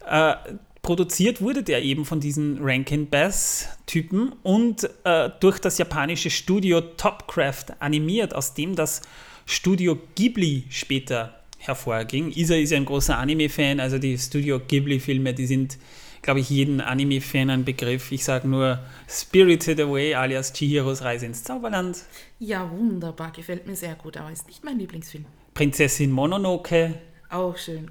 Äh, 0.07 0.35
produziert 0.83 1.40
wurde 1.40 1.62
der 1.62 1.83
eben 1.83 2.05
von 2.05 2.21
diesen 2.21 2.59
Rankin 2.61 3.09
Bass-Typen 3.09 4.33
und 4.43 4.88
äh, 5.05 5.31
durch 5.40 5.59
das 5.59 5.79
japanische 5.79 6.31
Studio 6.31 6.81
Topcraft 6.81 7.67
animiert, 7.81 8.35
aus 8.35 8.55
dem 8.55 8.75
das 8.76 9.02
Studio 9.47 9.99
Ghibli 10.14 10.64
später 10.71 11.35
hervorging. 11.59 12.33
Isa 12.35 12.55
ist 12.55 12.71
ja 12.71 12.79
ein 12.79 12.87
großer 12.87 13.19
Anime-Fan, 13.19 13.81
also 13.81 13.99
die 13.99 14.17
Studio 14.17 14.59
Ghibli-Filme, 14.59 15.35
die 15.35 15.47
sind, 15.47 15.76
glaube 16.23 16.40
ich, 16.40 16.49
jeden 16.49 16.81
Anime-Fan 16.81 17.50
ein 17.50 17.64
Begriff. 17.64 18.11
Ich 18.12 18.25
sage 18.25 18.49
nur 18.49 18.79
Spirited 19.09 19.81
Away 19.81 20.14
alias 20.14 20.52
Chihiros 20.52 21.02
Reise 21.02 21.26
ins 21.26 21.45
Zauberland, 21.45 21.99
Ja, 22.38 22.71
wunderbar, 22.71 23.33
gefällt 23.33 23.67
mir 23.67 23.76
sehr 23.76 23.95
gut, 23.95 24.17
aber 24.17 24.33
ist 24.33 24.47
nicht 24.47 24.64
mein 24.64 24.79
Lieblingsfilm. 24.79 25.26
Prinzessin 25.54 26.11
Mononoke, 26.11 26.95
Auch 27.28 27.57
schön. 27.57 27.90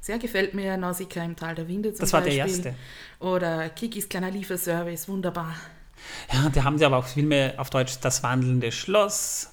Sehr 0.00 0.18
gefällt 0.18 0.54
mir 0.54 0.76
Nausicaa 0.76 1.24
im 1.24 1.36
Tal 1.36 1.54
der 1.54 1.68
Winde 1.68 1.92
zum 1.92 2.00
das 2.00 2.12
war 2.12 2.22
der 2.22 2.30
Beispiel. 2.30 2.66
erste. 2.66 2.74
Oder 3.18 3.68
Kikis 3.68 4.08
kleiner 4.08 4.30
Lieferservice, 4.30 5.08
wunderbar. 5.08 5.54
Ja, 6.32 6.48
da 6.48 6.64
haben 6.64 6.78
sie 6.78 6.86
aber 6.86 6.96
auch 6.96 7.06
Filme 7.06 7.54
auf 7.58 7.68
Deutsch 7.68 7.98
Das 8.00 8.22
wandelnde 8.22 8.72
Schloss 8.72 9.52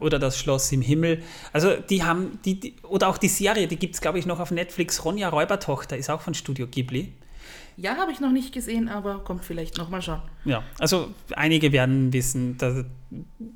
oder 0.00 0.18
Das 0.18 0.36
Schloss 0.36 0.72
im 0.72 0.82
Himmel. 0.82 1.22
Also 1.52 1.76
die 1.76 2.02
haben, 2.02 2.40
die, 2.44 2.58
die 2.58 2.76
oder 2.82 3.08
auch 3.08 3.18
die 3.18 3.28
Serie, 3.28 3.68
die 3.68 3.76
gibt 3.76 3.94
es, 3.94 4.00
glaube 4.00 4.18
ich, 4.18 4.26
noch 4.26 4.40
auf 4.40 4.50
Netflix. 4.50 5.04
Ronja 5.04 5.28
Räubertochter 5.28 5.96
ist 5.96 6.10
auch 6.10 6.20
von 6.20 6.34
Studio 6.34 6.66
Ghibli. 6.66 7.12
Ja, 7.80 7.96
habe 7.96 8.10
ich 8.10 8.18
noch 8.18 8.32
nicht 8.32 8.52
gesehen, 8.52 8.88
aber 8.88 9.20
kommt 9.20 9.44
vielleicht 9.44 9.78
nochmal 9.78 10.02
schon. 10.02 10.20
Ja, 10.44 10.64
also 10.80 11.10
einige 11.36 11.70
werden 11.70 12.12
wissen 12.12 12.58
dass, 12.58 12.84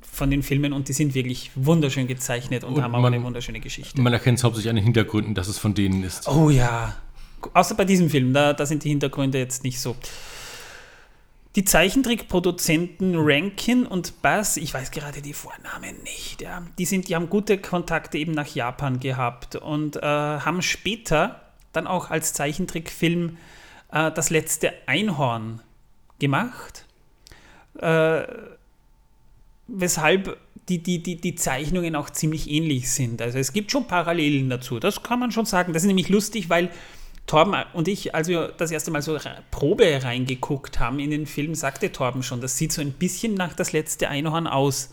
von 0.00 0.30
den 0.30 0.44
Filmen 0.44 0.72
und 0.72 0.86
die 0.88 0.92
sind 0.92 1.14
wirklich 1.14 1.50
wunderschön 1.56 2.06
gezeichnet 2.06 2.62
und, 2.62 2.74
Und 2.74 2.82
haben 2.84 2.94
auch 2.94 3.00
man- 3.00 3.14
eine 3.14 3.24
wunderschöne 3.24 3.58
Geschichte. 3.58 4.00
Man 4.00 4.12
erkennt 4.12 4.38
es 4.38 4.44
hauptsächlich 4.44 4.70
an 4.70 4.76
den 4.76 4.84
Hintergründen, 4.84 5.34
dass 5.34 5.48
es 5.48 5.58
von 5.58 5.74
denen 5.74 6.04
ist. 6.04 6.28
Oh 6.28 6.50
ja. 6.50 6.94
Außer 7.52 7.74
bei 7.74 7.84
diesem 7.84 8.08
Film, 8.10 8.32
da, 8.32 8.52
da 8.52 8.64
sind 8.64 8.84
die 8.84 8.90
Hintergründe 8.90 9.38
jetzt 9.38 9.64
nicht 9.64 9.80
so. 9.80 9.96
Die 11.56 11.64
Zeichentrickproduzenten 11.64 13.14
Rankin 13.16 13.84
und 13.86 14.22
Bass, 14.22 14.56
ich 14.56 14.72
weiß 14.72 14.90
gerade 14.92 15.20
die 15.20 15.34
Vornamen 15.34 16.00
nicht, 16.04 16.40
ja, 16.40 16.62
die, 16.78 16.84
sind, 16.86 17.08
die 17.08 17.14
haben 17.16 17.28
gute 17.28 17.58
Kontakte 17.58 18.16
eben 18.18 18.32
nach 18.32 18.46
Japan 18.54 19.00
gehabt 19.00 19.56
und 19.56 19.96
äh, 19.96 20.00
haben 20.02 20.62
später 20.62 21.42
dann 21.72 21.86
auch 21.86 22.10
als 22.10 22.32
Zeichentrickfilm 22.32 23.36
äh, 23.92 24.10
das 24.10 24.30
letzte 24.30 24.72
Einhorn 24.86 25.60
gemacht. 26.18 26.86
Äh, 27.78 28.22
weshalb 29.68 30.38
die, 30.68 30.82
die, 30.82 31.02
die, 31.02 31.16
die 31.20 31.34
Zeichnungen 31.34 31.96
auch 31.96 32.10
ziemlich 32.10 32.48
ähnlich 32.50 32.90
sind. 32.90 33.20
Also 33.20 33.38
es 33.38 33.52
gibt 33.52 33.70
schon 33.72 33.86
Parallelen 33.86 34.48
dazu, 34.48 34.78
das 34.78 35.02
kann 35.02 35.18
man 35.18 35.32
schon 35.32 35.44
sagen. 35.46 35.72
Das 35.72 35.82
ist 35.82 35.86
nämlich 35.88 36.08
lustig, 36.08 36.50
weil 36.50 36.70
Torben 37.26 37.54
und 37.72 37.88
ich, 37.88 38.14
als 38.14 38.28
wir 38.28 38.48
das 38.48 38.70
erste 38.70 38.90
Mal 38.90 39.02
so 39.02 39.16
Probe 39.50 40.00
reingeguckt 40.02 40.78
haben 40.80 40.98
in 40.98 41.10
den 41.10 41.26
Film, 41.26 41.54
sagte 41.54 41.90
Torben 41.92 42.22
schon, 42.22 42.40
das 42.40 42.56
sieht 42.58 42.72
so 42.72 42.80
ein 42.80 42.92
bisschen 42.92 43.34
nach 43.34 43.54
das 43.54 43.72
letzte 43.72 44.08
Einhorn 44.08 44.46
aus. 44.46 44.90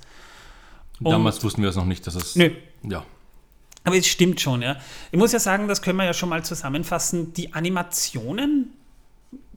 Und- 1.00 1.12
Damals 1.12 1.44
wussten 1.44 1.62
wir 1.62 1.70
es 1.70 1.76
noch 1.76 1.86
nicht, 1.86 2.06
dass 2.08 2.16
es. 2.16 2.36
Nö, 2.36 2.52
Ja. 2.84 3.06
aber 3.84 3.96
es 3.98 4.08
stimmt 4.08 4.42
schon, 4.42 4.62
ja. 4.62 4.78
Ich 5.12 5.18
muss 5.20 5.32
ja 5.32 5.40
sagen, 5.40 5.68
das 5.68 5.82
können 5.82 5.98
wir 5.98 6.06
ja 6.06 6.14
schon 6.14 6.30
mal 6.30 6.44
zusammenfassen. 6.44 7.34
Die 7.34 7.54
Animationen 7.54 8.74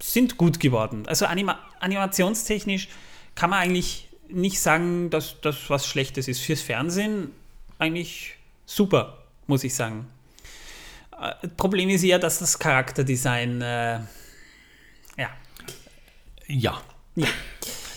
sind 0.01 0.37
gut 0.37 0.61
geworden. 0.61 1.05
Also 1.07 1.27
anima 1.27 1.59
animationstechnisch 1.81 2.89
kann 3.35 3.51
man 3.51 3.61
eigentlich 3.61 4.09
nicht 4.29 4.61
sagen, 4.61 5.11
dass 5.11 5.41
das 5.41 5.71
was 5.71 5.87
Schlechtes 5.87 6.29
ist. 6.29 6.41
Fürs 6.41 6.63
Fernsehen 6.63 7.31
eigentlich 7.79 8.35
super, 8.67 9.19
muss 9.47 9.65
ich 9.65 9.75
sagen. 9.75 10.07
Äh, 11.21 11.49
Problem 11.57 11.89
ist 11.89 12.03
eher, 12.03 12.19
dass 12.19 12.39
das 12.39 12.59
Charakterdesign, 12.59 13.61
äh, 13.63 14.01
ja, 15.19 15.31
Ja. 16.47 16.83
Ja. 17.15 17.29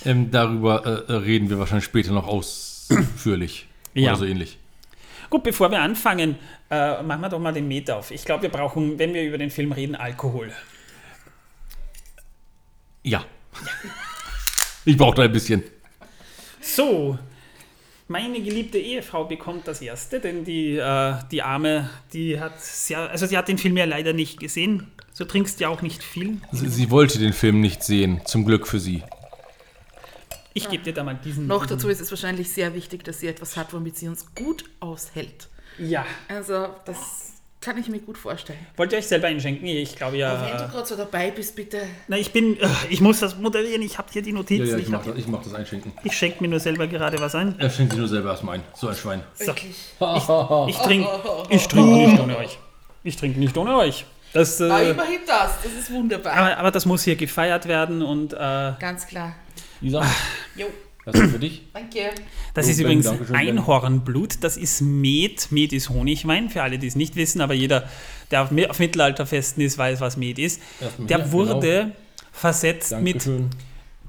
Ähm, 0.04 0.30
darüber 0.30 0.86
äh, 0.86 1.14
reden 1.14 1.50
wir 1.50 1.58
wahrscheinlich 1.58 1.86
später 1.86 2.12
noch 2.12 2.28
ausführlich. 2.28 3.68
Ja. 3.98 4.10
Oder 4.10 4.20
so 4.20 4.26
ähnlich. 4.26 4.58
Gut, 5.30 5.44
bevor 5.44 5.72
wir 5.72 5.80
anfangen, 5.80 6.36
äh, 6.70 7.02
machen 7.02 7.22
wir 7.22 7.30
doch 7.30 7.40
mal 7.40 7.54
den 7.54 7.66
Met 7.66 7.90
auf. 7.90 8.12
Ich 8.12 8.26
glaube, 8.26 8.44
wir 8.44 8.50
brauchen, 8.50 9.00
wenn 9.00 9.14
wir 9.14 9.24
über 9.24 9.38
den 9.38 9.50
Film 9.50 9.72
reden, 9.72 9.96
Alkohol. 9.96 10.52
Ja. 13.06 13.24
Ich 14.84 14.98
brauche 14.98 15.16
da 15.16 15.24
ein 15.24 15.32
bisschen. 15.32 15.64
So, 16.60 17.20
meine 18.08 18.42
geliebte 18.42 18.80
Ehefrau 18.80 19.26
bekommt 19.26 19.68
das 19.68 19.80
erste, 19.80 20.20
denn 20.20 20.44
die, 20.44 20.78
äh, 20.78 21.14
die 21.32 21.44
Arme, 21.44 21.90
die 22.14 22.40
hat 22.40 22.60
sehr, 22.62 23.10
also 23.12 23.28
sie 23.28 23.38
hat 23.38 23.48
den 23.48 23.60
Film 23.60 23.78
ja 23.78 23.86
leider 23.86 24.14
nicht 24.14 24.40
gesehen. 24.40 24.92
So 25.14 25.24
trinkst 25.24 25.60
du 25.60 25.64
ja 25.64 25.70
auch 25.70 25.84
nicht 25.84 26.04
viel. 26.04 26.38
Sie, 26.52 26.68
sie 26.68 26.90
wollte 26.90 27.20
den 27.20 27.34
Film 27.34 27.62
nicht 27.62 27.84
sehen, 27.84 28.22
zum 28.26 28.44
Glück 28.44 28.68
für 28.68 28.80
sie. 28.80 29.04
Ich 30.56 30.70
gebe 30.70 30.84
dir 30.84 30.94
da 30.94 31.04
mal 31.04 31.20
diesen. 31.24 31.46
Noch 31.48 31.68
dazu 31.68 31.90
ist 31.90 32.02
es 32.02 32.10
wahrscheinlich 32.12 32.50
sehr 32.50 32.74
wichtig, 32.74 33.04
dass 33.04 33.20
sie 33.20 33.28
etwas 33.28 33.56
hat, 33.56 33.72
womit 33.74 33.98
sie 33.98 34.08
uns 34.08 34.34
gut 34.34 34.66
aushält. 34.80 35.50
Ja. 35.78 36.06
Also, 36.28 36.70
das 36.86 37.25
kann 37.66 37.78
ich 37.78 37.88
mir 37.90 38.00
gut 38.00 38.18
vorstellen. 38.18 38.60
Wollt 38.78 38.92
ihr 38.94 39.00
euch 39.00 39.08
selber 39.08 39.28
einschenken? 39.28 39.68
Ich 39.68 39.96
glaube 39.96 40.26
Aber 40.26 40.40
wenn 40.46 40.56
du 40.56 40.64
ja. 40.64 40.68
Gerade 40.68 40.86
so 40.88 40.96
dabei 40.96 41.32
bist, 41.32 41.56
bitte. 41.56 41.82
na, 42.08 42.18
ich 42.18 42.32
bin, 42.32 42.58
äh, 42.60 42.68
ich 42.90 43.02
muss 43.02 43.20
das 43.20 43.36
moderieren. 43.38 43.82
Ich 43.82 43.98
habe 43.98 44.08
hier 44.14 44.22
die 44.22 44.32
Notizen. 44.32 44.80
ich, 44.80 44.88
mach 44.88 45.00
hab, 45.00 45.06
das, 45.08 45.18
ich 45.18 45.28
mach 45.28 45.44
das 45.44 45.54
einschenken. 45.54 45.92
ich 46.04 46.14
schenke 46.16 46.42
mir 46.44 46.48
nur 46.50 46.60
selber 46.60 46.88
gerade 46.88 47.20
was 47.20 47.34
ein. 47.36 47.56
Er 47.60 47.70
schenkt 47.70 47.94
sie 47.94 48.00
nur 48.00 48.08
selber 48.08 48.30
erstmal 48.30 48.56
ein. 48.60 48.64
So 48.76 48.88
ein 48.88 48.96
Schwein. 48.96 49.24
So. 49.34 49.48
Wirklich. 49.48 49.76
Ich 50.68 50.78
trinke 50.78 51.10
ich 51.50 51.68
trink 51.68 51.88
nicht 51.90 52.20
ohne 52.20 52.38
euch. 52.38 52.58
Ich 53.04 53.16
trinke 53.18 53.40
nicht 53.40 53.58
ohne 53.58 53.76
euch. 53.78 54.06
Das, 54.34 54.62
Ah, 54.62 54.80
äh, 54.82 54.92
immerhin 54.92 55.20
das. 55.26 55.62
Das 55.64 55.72
ist 55.74 55.92
wunderbar. 55.92 56.34
aber, 56.34 56.58
aber 56.58 56.72
das 56.72 56.86
muss 56.86 57.04
hier 57.04 57.16
gefeiert 57.16 57.68
werden 57.68 58.02
und 58.02 58.34
äh, 58.34 58.38
Ganz 58.80 59.08
klar. 59.08 59.36
Lisa, 59.82 60.06
Jo, 60.56 60.68
das 61.06 61.16
ist 61.16 61.32
für 61.32 61.40
dich. 61.40 61.62
danke. 61.74 62.12
Das 62.54 62.68
ist 62.68 62.80
übrigens. 62.80 63.08
Einhornblut, 63.32 64.44
das 64.44 64.58
ist 64.58 64.82
Met. 64.82 65.52
Met 65.52 65.72
ist 65.72 65.90
Honigwein, 65.90 66.50
für 66.50 66.64
alle, 66.64 66.80
die 66.80 66.88
es 66.88 66.96
nicht 66.96 67.16
wissen, 67.16 67.42
aber 67.42 67.54
jeder, 67.54 67.88
der 68.32 68.42
auf, 68.42 68.50
auf 68.70 68.80
Mittelalterfesten 68.80 69.64
ist, 69.64 69.78
weiß, 69.78 70.02
was 70.02 70.18
Met 70.18 70.40
ist. 70.40 70.62
Der 70.98 71.24
hier, 71.24 71.32
wurde 71.32 71.92
versetzt 72.32 72.92
mit 73.00 73.26
Dankeschön. 73.26 73.50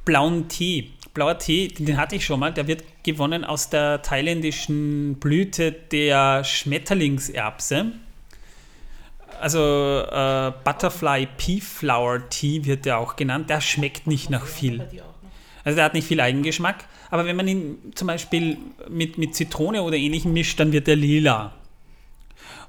blauen 0.05 0.49
Tee. 0.49 0.91
Blauer 1.15 1.39
Tee, 1.39 1.69
den 1.69 1.97
hatte 1.97 2.17
ich 2.17 2.27
schon 2.27 2.41
mal, 2.41 2.53
der 2.53 2.67
wird 2.67 2.85
gewonnen 3.03 3.45
aus 3.45 3.71
der 3.71 4.03
thailändischen 4.03 5.15
Blüte 5.15 5.73
der 5.73 6.45
Schmetterlingserbse. 6.45 7.93
Also 9.41 9.61
äh, 9.61 10.53
Butterfly 10.65 11.29
Pea 11.39 11.61
Flower 11.61 12.29
Tea 12.29 12.65
wird 12.65 12.85
der 12.85 12.99
auch 12.99 13.17
genannt. 13.17 13.49
Der 13.51 13.61
schmeckt 13.61 14.07
nicht 14.07 14.29
nach 14.31 14.47
viel. 14.47 14.79
Bei 14.79 14.85
dir 14.85 15.05
auch 15.05 15.07
noch. 15.07 15.16
Also 15.67 15.77
der 15.77 15.85
hat 15.85 15.95
nicht 15.95 16.07
viel 16.07 16.21
Eigengeschmack, 16.21 16.85
aber 17.11 17.25
wenn 17.27 17.35
man 17.37 17.49
ihn 17.49 17.93
zum 17.97 18.07
Beispiel 18.07 18.57
mit, 18.89 19.19
mit 19.19 19.35
Zitrone 19.35 19.83
oder 19.83 19.97
ähnlichem 19.97 20.33
mischt, 20.33 20.59
dann 20.61 20.71
wird 20.73 20.87
er 20.87 20.95
lila. 20.97 21.53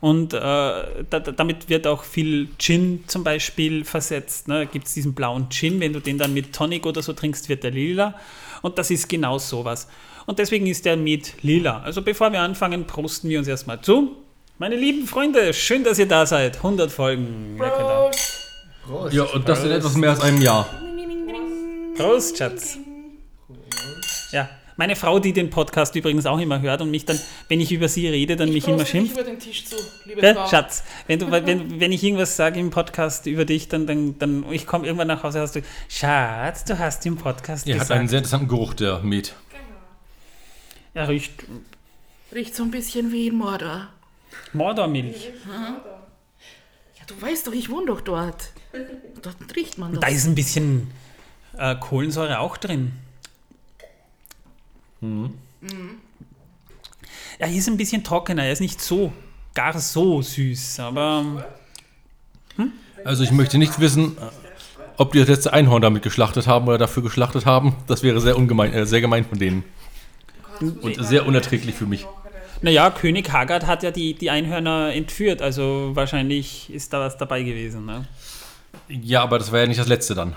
Und 0.01 0.33
äh, 0.33 0.37
da, 0.39 0.95
da- 1.09 1.19
damit 1.31 1.69
wird 1.69 1.85
auch 1.87 2.03
viel 2.03 2.49
Gin 2.57 3.03
zum 3.07 3.23
Beispiel 3.23 3.85
versetzt. 3.85 4.47
Ne? 4.47 4.65
Gibt 4.65 4.87
es 4.87 4.93
diesen 4.95 5.13
blauen 5.13 5.49
Gin, 5.51 5.79
wenn 5.79 5.93
du 5.93 5.99
den 5.99 6.17
dann 6.17 6.33
mit 6.33 6.53
Tonic 6.53 6.85
oder 6.87 7.01
so 7.03 7.13
trinkst, 7.13 7.49
wird 7.49 7.63
der 7.63 7.71
lila. 7.71 8.15
Und 8.63 8.77
das 8.79 8.89
ist 8.91 9.07
genau 9.09 9.37
sowas. 9.37 9.87
Und 10.25 10.39
deswegen 10.39 10.65
ist 10.67 10.85
der 10.85 10.97
mit 10.97 11.41
lila. 11.43 11.81
Also 11.81 12.01
bevor 12.01 12.31
wir 12.31 12.41
anfangen, 12.41 12.85
prosten 12.85 13.29
wir 13.29 13.39
uns 13.39 13.47
erstmal 13.47 13.81
zu. 13.81 14.15
Meine 14.59 14.75
lieben 14.75 15.05
Freunde, 15.07 15.53
schön, 15.53 15.83
dass 15.83 15.99
ihr 15.99 16.07
da 16.07 16.25
seid. 16.25 16.57
100 16.57 16.91
Folgen. 16.91 17.57
Ihr- 17.59 18.11
Prost. 18.87 19.13
Ja, 19.13 19.23
und 19.23 19.47
das 19.47 19.63
in 19.63 19.71
etwas 19.71 19.95
mehr 19.95 20.09
als 20.11 20.21
einem 20.21 20.41
Jahr. 20.41 20.67
Prost, 21.95 22.37
Schatz. 22.37 22.77
Ja, 24.31 24.49
Meine 24.75 24.95
Frau, 24.95 25.19
die 25.19 25.33
den 25.33 25.49
Podcast 25.49 25.95
übrigens 25.95 26.25
auch 26.25 26.37
immer 26.39 26.61
hört 26.61 26.81
und 26.81 26.91
mich 26.91 27.05
dann, 27.05 27.19
wenn 27.47 27.59
ich 27.59 27.71
über 27.71 27.87
sie 27.87 28.07
rede, 28.07 28.35
dann 28.35 28.51
mich 28.53 28.67
immer 28.67 28.85
schimpft. 28.85 29.13
über 29.13 29.23
den 29.23 29.39
Tisch 29.39 29.65
zu, 29.65 29.75
liebe 30.05 30.21
Gell, 30.21 30.35
Frau. 30.35 30.47
Schatz, 30.47 30.83
wenn, 31.07 31.17
du, 31.19 31.31
wenn, 31.31 31.79
wenn 31.79 31.91
ich 31.91 32.03
irgendwas 32.03 32.35
sage 32.35 32.59
im 32.59 32.69
Podcast 32.69 33.25
über 33.25 33.45
dich, 33.45 33.69
dann, 33.69 33.87
dann, 33.87 34.19
dann 34.19 34.45
ich 34.51 34.67
komme 34.67 34.85
irgendwann 34.85 35.07
nach 35.07 35.23
Hause, 35.23 35.39
hast 35.41 35.55
du, 35.55 35.61
Schatz, 35.89 36.63
du 36.65 36.77
hast 36.77 37.05
im 37.05 37.17
Podcast 37.17 37.67
Er 37.67 37.79
hat 37.79 37.89
einen 37.89 38.07
sehr 38.07 38.19
interessanten 38.19 38.47
Geruch, 38.47 38.73
der 38.75 38.99
Met. 38.99 39.33
ja, 40.93 41.05
riecht 41.05 41.31
Riecht 42.33 42.55
so 42.55 42.63
ein 42.63 42.71
bisschen 42.71 43.11
wie 43.13 43.27
in 43.27 43.35
Mordor. 43.35 43.87
Mordormilch. 44.51 45.31
Ja, 45.47 47.03
du 47.07 47.21
weißt 47.21 47.47
doch, 47.47 47.53
ich 47.53 47.69
wohne 47.69 47.85
doch 47.87 48.01
dort. 48.01 48.51
Dort 49.21 49.37
riecht 49.55 49.77
man 49.77 49.93
das. 49.93 50.01
Da 50.01 50.07
ist 50.07 50.25
ein 50.27 50.35
bisschen 50.35 50.91
äh, 51.57 51.75
Kohlensäure 51.75 52.39
auch 52.39 52.57
drin. 52.57 52.91
Ja, 57.39 57.45
hier 57.45 57.59
ist 57.59 57.67
ein 57.67 57.77
bisschen 57.77 58.03
trockener. 58.03 58.43
Er 58.45 58.51
ist 58.51 58.61
nicht 58.61 58.81
so, 58.81 59.13
gar 59.53 59.77
so 59.79 60.21
süß, 60.21 60.79
aber 60.79 61.45
Also 63.03 63.23
ich 63.23 63.31
möchte 63.31 63.57
nicht 63.57 63.79
wissen, 63.79 64.17
ob 64.97 65.11
die 65.13 65.19
das 65.19 65.27
letzte 65.27 65.53
Einhorn 65.53 65.81
damit 65.81 66.03
geschlachtet 66.03 66.47
haben 66.47 66.67
oder 66.67 66.77
dafür 66.77 67.03
geschlachtet 67.03 67.45
haben. 67.45 67.75
Das 67.87 68.03
wäre 68.03 68.19
sehr 68.19 68.35
ungemein, 68.37 68.73
äh, 68.73 68.85
sehr 68.85 69.01
gemein 69.01 69.25
von 69.25 69.37
denen. 69.39 69.63
Und 70.59 71.05
sehr 71.05 71.27
unerträglich 71.27 71.75
für 71.75 71.85
mich. 71.85 72.05
naja, 72.61 72.89
König 72.89 73.31
Haggard 73.31 73.67
hat 73.67 73.83
ja 73.83 73.91
die, 73.91 74.15
die 74.15 74.31
Einhörner 74.31 74.91
entführt, 74.93 75.43
also 75.43 75.91
wahrscheinlich 75.93 76.73
ist 76.73 76.91
da 76.93 76.99
was 76.99 77.17
dabei 77.17 77.43
gewesen. 77.43 77.85
Ne? 77.85 78.05
Ja, 78.89 79.21
aber 79.21 79.37
das 79.37 79.51
war 79.51 79.59
ja 79.59 79.67
nicht 79.67 79.79
das 79.79 79.87
letzte 79.87 80.15
dann. 80.15 80.35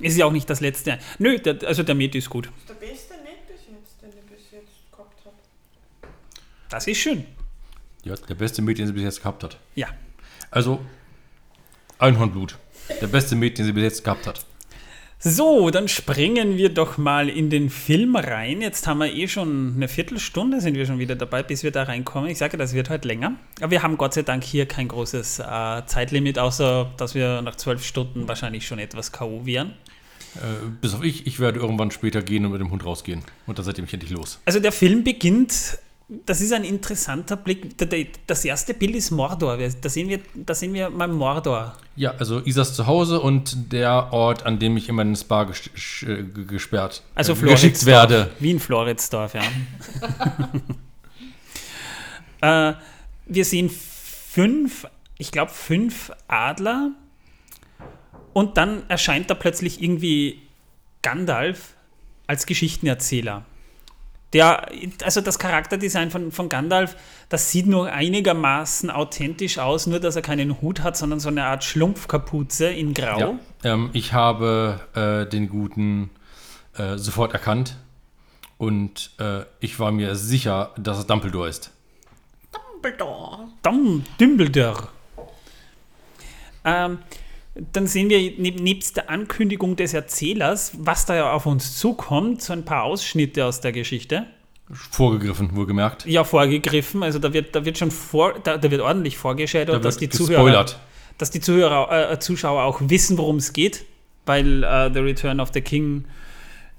Ist 0.00 0.16
ja 0.16 0.26
auch 0.26 0.32
nicht 0.32 0.48
das 0.48 0.60
letzte. 0.60 0.98
Nö, 1.18 1.38
der, 1.38 1.66
also 1.66 1.82
der 1.82 1.94
Met 1.94 2.14
ist 2.14 2.28
gut. 2.28 2.50
Der 2.68 2.74
beste 2.74 3.14
Net 3.14 3.46
bis 3.48 3.60
jetzt, 3.70 4.02
den 4.02 4.10
ich 4.10 4.26
bis 4.30 4.50
jetzt 4.50 4.90
gehabt 4.90 5.24
habe. 5.24 5.36
Das 6.68 6.86
ist 6.86 6.98
schön. 6.98 7.24
Ja, 8.04 8.14
der 8.14 8.34
beste 8.34 8.62
Met, 8.62 8.78
den 8.78 8.86
sie 8.86 8.92
bis 8.92 9.02
jetzt 9.02 9.20
gehabt 9.20 9.42
hat. 9.42 9.58
Ja. 9.74 9.88
Also 10.50 10.80
Einhornblut. 11.98 12.58
Der 13.00 13.06
beste 13.06 13.36
Met, 13.36 13.58
den 13.58 13.64
sie 13.64 13.72
bis 13.72 13.82
jetzt 13.82 14.04
gehabt 14.04 14.26
hat. 14.26 14.44
So, 15.18 15.70
dann 15.70 15.88
springen 15.88 16.58
wir 16.58 16.68
doch 16.68 16.98
mal 16.98 17.30
in 17.30 17.48
den 17.48 17.70
Film 17.70 18.16
rein. 18.16 18.60
Jetzt 18.60 18.86
haben 18.86 18.98
wir 18.98 19.12
eh 19.12 19.26
schon 19.26 19.72
eine 19.74 19.88
Viertelstunde, 19.88 20.60
sind 20.60 20.76
wir 20.76 20.84
schon 20.84 20.98
wieder 20.98 21.16
dabei, 21.16 21.42
bis 21.42 21.62
wir 21.62 21.70
da 21.70 21.84
reinkommen. 21.84 22.28
Ich 22.28 22.36
sage, 22.36 22.58
das 22.58 22.74
wird 22.74 22.90
heute 22.90 23.08
länger. 23.08 23.32
Aber 23.60 23.70
wir 23.70 23.82
haben 23.82 23.96
Gott 23.96 24.12
sei 24.12 24.22
Dank 24.22 24.44
hier 24.44 24.66
kein 24.66 24.88
großes 24.88 25.38
äh, 25.38 25.86
Zeitlimit, 25.86 26.38
außer 26.38 26.92
dass 26.98 27.14
wir 27.14 27.40
nach 27.40 27.56
zwölf 27.56 27.82
Stunden 27.82 28.28
wahrscheinlich 28.28 28.66
schon 28.66 28.78
etwas 28.78 29.10
K.O. 29.10 29.46
wären. 29.46 29.72
Äh, 30.42 30.66
bis 30.80 30.94
auf 30.94 31.02
ich, 31.04 31.26
ich 31.26 31.40
werde 31.40 31.60
irgendwann 31.60 31.90
später 31.90 32.22
gehen 32.22 32.44
und 32.46 32.52
mit 32.52 32.60
dem 32.60 32.70
Hund 32.70 32.84
rausgehen. 32.84 33.22
Und 33.46 33.58
dann 33.58 33.64
seid 33.64 33.78
ihr 33.78 33.82
mich 33.82 33.92
endlich 33.92 34.10
los. 34.12 34.38
Also 34.44 34.60
der 34.60 34.72
Film 34.72 35.02
beginnt, 35.04 35.78
das 36.24 36.40
ist 36.40 36.52
ein 36.52 36.62
interessanter 36.64 37.36
Blick. 37.36 37.76
Das 38.26 38.44
erste 38.44 38.74
Bild 38.74 38.94
ist 38.94 39.10
Mordor. 39.10 39.58
Da 39.58 39.88
sehen 39.88 40.08
wir, 40.08 40.20
da 40.34 40.54
sehen 40.54 40.72
wir 40.72 40.88
mal 40.90 41.08
Mordor. 41.08 41.76
Ja, 41.96 42.14
also 42.18 42.40
Isas 42.40 42.74
Zuhause 42.74 43.20
und 43.20 43.72
der 43.72 44.12
Ort, 44.12 44.46
an 44.46 44.58
dem 44.58 44.76
ich 44.76 44.88
immer 44.88 45.02
in 45.02 45.08
den 45.08 45.16
Spa 45.16 45.44
ges 45.44 45.68
äh, 46.02 46.22
ge- 46.22 46.44
gesperrt, 46.46 47.02
Also 47.14 47.32
äh, 47.32 47.36
geschickt 47.50 47.84
werde. 47.86 48.30
Wien 48.38 48.60
Floridsdorf, 48.60 49.34
ja. 49.34 49.42
äh, 52.70 52.74
wir 53.26 53.44
sehen 53.44 53.70
fünf, 53.70 54.86
ich 55.18 55.32
glaube 55.32 55.50
fünf 55.52 56.12
Adler 56.28 56.90
und 58.36 58.58
dann 58.58 58.82
erscheint 58.90 59.30
da 59.30 59.34
plötzlich 59.34 59.82
irgendwie 59.82 60.42
Gandalf 61.00 61.72
als 62.26 62.44
Geschichtenerzähler. 62.44 63.46
Der, 64.34 64.68
also 65.02 65.22
das 65.22 65.38
Charakterdesign 65.38 66.10
von, 66.10 66.30
von 66.30 66.50
Gandalf, 66.50 66.96
das 67.30 67.50
sieht 67.50 67.66
nur 67.66 67.90
einigermaßen 67.90 68.90
authentisch 68.90 69.56
aus, 69.56 69.86
nur 69.86 70.00
dass 70.00 70.16
er 70.16 70.22
keinen 70.22 70.60
Hut 70.60 70.82
hat, 70.82 70.98
sondern 70.98 71.18
so 71.18 71.30
eine 71.30 71.46
Art 71.46 71.64
Schlumpfkapuze 71.64 72.66
in 72.66 72.92
Grau. 72.92 73.18
Ja. 73.18 73.38
Ähm, 73.64 73.88
ich 73.94 74.12
habe 74.12 74.80
äh, 74.92 75.26
den 75.30 75.48
Guten 75.48 76.10
äh, 76.76 76.98
sofort 76.98 77.32
erkannt 77.32 77.76
und 78.58 79.12
äh, 79.18 79.44
ich 79.60 79.80
war 79.80 79.92
mir 79.92 80.14
sicher, 80.14 80.74
dass 80.76 80.98
es 80.98 81.06
Dumbledore 81.06 81.48
ist. 81.48 81.70
Dumbledore. 82.52 83.48
Dum, 83.62 84.04
Dumbledore. 84.18 84.88
Ähm, 86.66 86.98
dann 87.72 87.86
sehen 87.86 88.10
wir 88.10 88.18
neb, 88.38 88.60
nebst 88.60 88.96
der 88.96 89.10
Ankündigung 89.10 89.76
des 89.76 89.94
Erzählers, 89.94 90.72
was 90.78 91.06
da 91.06 91.16
ja 91.16 91.32
auf 91.32 91.46
uns 91.46 91.78
zukommt, 91.78 92.42
so 92.42 92.52
ein 92.52 92.64
paar 92.64 92.84
Ausschnitte 92.84 93.44
aus 93.44 93.60
der 93.60 93.72
Geschichte. 93.72 94.26
Vorgegriffen, 94.70 95.54
wohlgemerkt. 95.54 96.06
Ja, 96.06 96.24
vorgegriffen. 96.24 97.02
Also 97.02 97.18
da 97.18 97.32
wird, 97.32 97.54
da 97.54 97.64
wird 97.64 97.78
schon 97.78 97.90
vor, 97.90 98.34
da, 98.42 98.58
da 98.58 98.70
wird 98.70 98.80
ordentlich 98.80 99.16
vorgeschädert, 99.16 99.76
Da 99.76 99.78
dass 99.78 99.96
die 99.96 100.08
Zuhörer, 100.08 100.66
dass 101.18 101.30
die 101.30 101.40
Zuhörer, 101.40 102.12
äh, 102.12 102.18
Zuschauer 102.18 102.64
auch 102.64 102.80
wissen, 102.84 103.16
worum 103.16 103.36
es 103.36 103.52
geht, 103.52 103.84
weil 104.26 104.64
äh, 104.64 104.92
The 104.92 105.00
Return 105.00 105.40
of 105.40 105.50
the 105.54 105.60
King, 105.60 106.04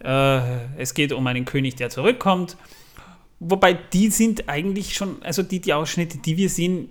äh, 0.04 0.42
es 0.78 0.94
geht 0.94 1.14
um 1.14 1.26
einen 1.28 1.46
König, 1.46 1.76
der 1.76 1.90
zurückkommt. 1.90 2.58
Wobei 3.40 3.74
die 3.74 4.10
sind 4.10 4.50
eigentlich 4.50 4.96
schon, 4.96 5.24
also 5.24 5.42
die, 5.42 5.62
die 5.62 5.74
Ausschnitte, 5.74 6.18
die 6.18 6.38
wir 6.38 6.50
sehen, 6.50 6.90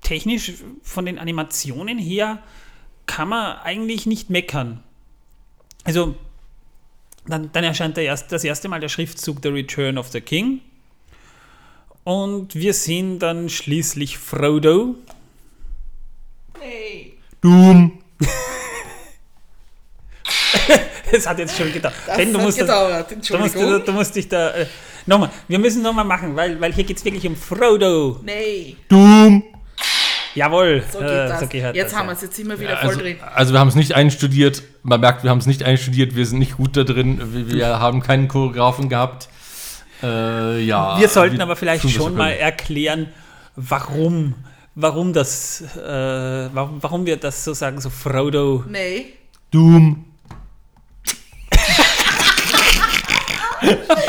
technisch 0.00 0.54
von 0.82 1.04
den 1.04 1.18
Animationen 1.18 1.98
her, 1.98 2.38
kann 3.06 3.28
man 3.28 3.58
eigentlich 3.58 4.06
nicht 4.06 4.30
meckern. 4.30 4.82
Also, 5.84 6.16
dann, 7.26 7.50
dann 7.52 7.64
erscheint 7.64 7.96
der 7.96 8.04
erst, 8.04 8.32
das 8.32 8.44
erste 8.44 8.68
Mal 8.68 8.80
der 8.80 8.88
Schriftzug 8.88 9.38
The 9.42 9.48
Return 9.48 9.98
of 9.98 10.08
the 10.08 10.20
King. 10.20 10.60
Und 12.04 12.54
wir 12.54 12.74
sehen 12.74 13.18
dann 13.18 13.48
schließlich 13.48 14.18
Frodo. 14.18 14.96
Nee. 16.60 17.14
Doom! 17.40 17.98
Es 21.12 21.26
hat 21.26 21.38
jetzt 21.38 21.56
schon 21.56 21.72
gedauert. 21.72 21.94
Das 22.06 22.16
Ben, 22.16 22.32
du 22.32 22.38
hat 22.38 22.44
musst, 22.44 22.60
das, 22.60 22.66
gedauert, 22.66 23.10
du, 23.10 23.16
musst, 23.16 23.30
Entschuldigung. 23.32 23.84
du 23.84 23.92
musst 23.92 24.16
dich 24.16 24.28
da. 24.28 24.50
Äh, 24.50 24.66
nochmal, 25.06 25.30
wir 25.46 25.58
müssen 25.58 25.82
nochmal 25.82 26.04
machen, 26.04 26.34
weil, 26.34 26.60
weil 26.60 26.72
hier 26.72 26.82
geht 26.84 26.96
es 26.96 27.04
wirklich 27.04 27.26
um 27.26 27.36
Frodo. 27.36 28.20
Nee, 28.24 28.76
Doom! 28.88 29.44
Jawohl, 30.36 30.82
so 30.92 30.98
geht 30.98 31.08
äh, 31.08 31.28
das. 31.28 31.40
so 31.40 31.46
jetzt 31.46 31.76
das, 31.76 31.94
haben 31.94 32.06
ja. 32.06 32.06
wir 32.06 32.12
es, 32.12 32.22
jetzt 32.22 32.36
sind 32.36 32.48
wir 32.48 32.60
wieder 32.60 32.78
Also, 32.78 32.92
voll 32.92 33.02
drin. 33.02 33.16
also 33.34 33.52
wir 33.54 33.60
haben 33.60 33.68
es 33.68 33.74
nicht 33.74 33.94
einstudiert. 33.94 34.62
Man 34.82 35.00
merkt, 35.00 35.24
wir 35.24 35.30
haben 35.30 35.38
es 35.38 35.46
nicht 35.46 35.62
einstudiert. 35.62 36.14
Wir 36.14 36.26
sind 36.26 36.38
nicht 36.38 36.58
gut 36.58 36.76
da 36.76 36.84
drin. 36.84 37.20
Wir, 37.32 37.50
wir 37.50 37.80
haben 37.80 38.02
keinen 38.02 38.28
Choreografen 38.28 38.88
gehabt. 38.88 39.28
Äh, 40.02 40.60
ja. 40.62 41.00
Wir 41.00 41.08
sollten 41.08 41.40
aber 41.40 41.56
vielleicht 41.56 41.88
schon 41.88 42.14
mal 42.14 42.30
erklären, 42.30 43.08
warum, 43.56 44.34
warum 44.74 45.14
das, 45.14 45.62
äh, 45.76 46.50
warum, 46.52 46.82
warum 46.82 47.06
wir 47.06 47.16
das 47.16 47.42
so 47.42 47.54
sagen, 47.54 47.80
so 47.80 47.88
Frodo. 47.88 48.64
Nee. 48.68 49.06
Doom! 49.50 50.04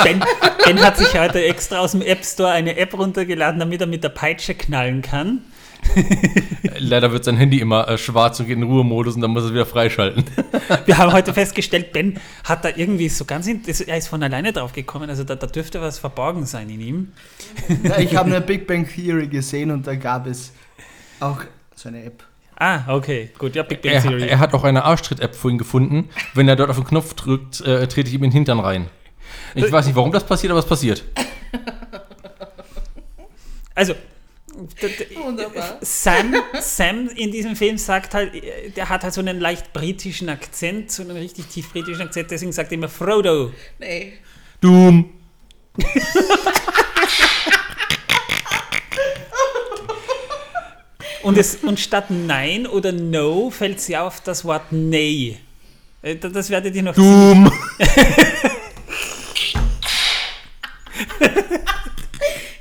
Ben, 0.03 0.23
ben 0.65 0.79
hat 0.81 0.97
sich 0.97 1.17
heute 1.17 1.43
extra 1.43 1.79
aus 1.79 1.91
dem 1.93 2.01
App 2.01 2.23
Store 2.23 2.51
eine 2.51 2.75
App 2.75 2.93
runtergeladen, 2.93 3.59
damit 3.59 3.79
er 3.81 3.87
mit 3.87 4.03
der 4.03 4.09
Peitsche 4.09 4.55
knallen 4.55 5.01
kann. 5.01 5.41
Leider 6.79 7.11
wird 7.11 7.23
sein 7.23 7.37
Handy 7.37 7.59
immer 7.59 7.87
äh, 7.87 7.97
schwarz 7.97 8.39
und 8.39 8.47
geht 8.47 8.57
in 8.57 8.63
Ruhemodus 8.63 9.15
und 9.15 9.21
dann 9.21 9.31
muss 9.31 9.43
er 9.43 9.47
es 9.47 9.53
wieder 9.53 9.65
freischalten. 9.65 10.25
Wir 10.85 10.97
haben 10.97 11.13
heute 11.13 11.33
festgestellt, 11.33 11.91
Ben 11.93 12.19
hat 12.43 12.63
da 12.65 12.69
irgendwie 12.75 13.09
so 13.09 13.25
ganz, 13.25 13.47
er 13.47 13.97
ist 13.97 14.07
von 14.07 14.21
alleine 14.23 14.53
drauf 14.53 14.73
gekommen, 14.73 15.09
also 15.09 15.23
da, 15.23 15.35
da 15.35 15.47
dürfte 15.47 15.81
was 15.81 15.99
verborgen 15.99 16.45
sein 16.45 16.69
in 16.69 16.81
ihm. 16.81 17.11
Ja, 17.83 17.97
ich 17.99 18.15
habe 18.15 18.29
eine 18.29 18.41
Big 18.41 18.67
Bang 18.67 18.87
Theory 18.87 19.27
gesehen 19.27 19.71
und 19.71 19.87
da 19.87 19.95
gab 19.95 20.27
es 20.27 20.51
auch 21.19 21.41
so 21.75 21.89
eine 21.89 22.03
App. 22.03 22.23
Ah, 22.59 22.95
okay, 22.95 23.29
gut, 23.37 23.55
ja, 23.55 23.63
Big 23.63 23.81
Bang 23.81 23.93
Er, 23.93 24.01
Theory. 24.01 24.27
er 24.27 24.39
hat 24.39 24.53
auch 24.53 24.63
eine 24.63 24.83
Arschtritt-App 24.83 25.35
vorhin 25.35 25.57
gefunden. 25.57 26.09
Wenn 26.33 26.47
er 26.47 26.55
dort 26.55 26.69
auf 26.69 26.77
den 26.77 26.85
Knopf 26.85 27.13
drückt, 27.13 27.61
äh, 27.61 27.87
trete 27.87 28.09
ich 28.09 28.15
ihm 28.15 28.23
in 28.23 28.29
den 28.29 28.33
Hintern 28.33 28.59
rein. 28.59 28.87
Ich 29.53 29.71
weiß 29.71 29.85
nicht, 29.85 29.95
warum 29.95 30.11
das 30.11 30.25
passiert, 30.25 30.51
aber 30.51 30.59
es 30.59 30.65
passiert. 30.65 31.03
Also, 33.75 33.93
Wunderbar. 35.15 35.77
Sam, 35.81 36.33
Sam 36.59 37.09
in 37.09 37.31
diesem 37.31 37.55
Film 37.55 37.77
sagt 37.77 38.13
halt, 38.15 38.31
der 38.75 38.89
hat 38.89 39.03
halt 39.03 39.13
so 39.13 39.21
einen 39.21 39.39
leicht 39.39 39.71
britischen 39.71 40.29
Akzent, 40.29 40.91
so 40.91 41.03
einen 41.03 41.15
richtig 41.17 41.45
tief 41.47 41.71
britischen 41.71 42.01
Akzent, 42.01 42.31
deswegen 42.31 42.51
sagt 42.51 42.71
er 42.71 42.75
immer 42.75 42.89
Frodo. 42.89 43.51
Nee. 43.79 44.13
Doom! 44.59 45.11
Und, 51.23 51.37
es, 51.37 51.55
und 51.57 51.79
statt 51.79 52.05
Nein 52.09 52.65
oder 52.67 52.91
No 52.91 53.49
fällt 53.49 53.81
sie 53.81 53.97
auf 53.97 54.21
das 54.21 54.45
Wort 54.45 54.71
Nay. 54.71 55.37
Äh, 56.01 56.15
Das 56.15 56.49
werdet 56.49 56.75
ihr 56.75 56.83
noch 56.83 56.95
Doom! 56.95 57.51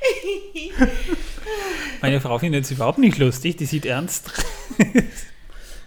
Meine 2.03 2.21
Frau 2.21 2.39
findet 2.39 2.65
es 2.65 2.71
überhaupt 2.71 2.99
nicht 2.99 3.19
lustig, 3.19 3.57
die 3.57 3.67
sieht 3.67 3.87
ernst. 3.87 4.31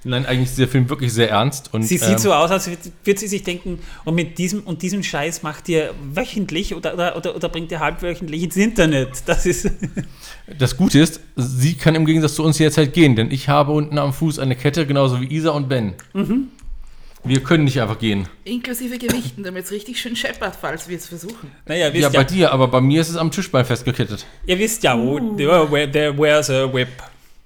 Nein, 0.05 0.25
eigentlich 0.25 0.49
ist 0.49 0.57
der 0.57 0.69
Film 0.69 0.89
wirklich 0.89 1.11
sehr 1.11 1.29
ernst. 1.29 1.73
Und, 1.73 1.83
Sie 1.83 1.95
ähm, 1.95 2.01
sieht 2.01 2.19
so 2.21 2.33
aus, 2.33 2.49
als 2.51 2.67
würde- 2.69 3.17
sie 3.19 3.27
sich 3.27 3.43
denken, 3.43 3.79
und 4.05 4.15
mit 4.15 4.37
diesem 4.37 4.61
und 4.61 4.81
diesem 4.81 5.03
Scheiß 5.03 5.43
macht 5.43 5.67
ihr 5.67 5.93
wöchentlich 6.13 6.73
oder, 6.73 6.93
oder, 6.93 7.17
oder, 7.17 7.35
oder 7.35 7.49
bringt 7.49 7.69
ihr 7.71 7.81
halbwöchentlich 7.81 8.43
ins 8.43 8.55
Internet. 8.55 9.09
Das 9.25 9.45
ist. 9.45 9.69
Das 10.57 10.75
Gute 10.77 10.97
ist, 10.99 11.19
sie 11.35 11.75
kann 11.75 11.93
im 11.93 12.07
Gegensatz 12.07 12.33
zu 12.33 12.43
uns 12.43 12.57
jederzeit 12.57 12.91
gehen, 12.91 13.15
denn 13.15 13.29
ich 13.29 13.49
habe 13.49 13.71
unten 13.71 13.99
am 13.99 14.13
Fuß 14.13 14.39
eine 14.39 14.55
Kette, 14.55 14.87
genauso 14.87 15.21
wie 15.21 15.27
Isa 15.31 15.51
und 15.51 15.69
Ben. 15.69 15.93
Mhm. 16.13 16.47
Wir 17.23 17.43
können 17.43 17.65
nicht 17.65 17.79
einfach 17.81 17.99
gehen. 17.99 18.27
Inklusive 18.45 18.97
Gewichten, 18.97 19.43
damit 19.43 19.65
es 19.65 19.71
richtig 19.71 19.99
schön 19.99 20.15
scheppert, 20.15 20.55
falls 20.59 20.87
wir 20.87 20.95
es 20.97 21.07
versuchen. 21.07 21.51
Naja, 21.65 21.87
Ja, 21.87 21.93
wisst 21.93 22.13
bei 22.13 22.19
ja, 22.19 22.23
dir, 22.23 22.51
aber 22.53 22.67
bei 22.69 22.79
mir 22.81 23.01
ist 23.01 23.09
es 23.09 23.17
am 23.17 23.29
Tischbein 23.29 23.65
festgekettet. 23.65 24.25
ihr 24.45 24.57
wisst 24.57 24.83
ja, 24.83 24.97
wo, 24.97 25.19
there, 25.35 25.69
where, 25.69 25.91
there, 25.91 26.17
where's 26.17 26.49
a 26.49 26.71
whip? 26.71 26.87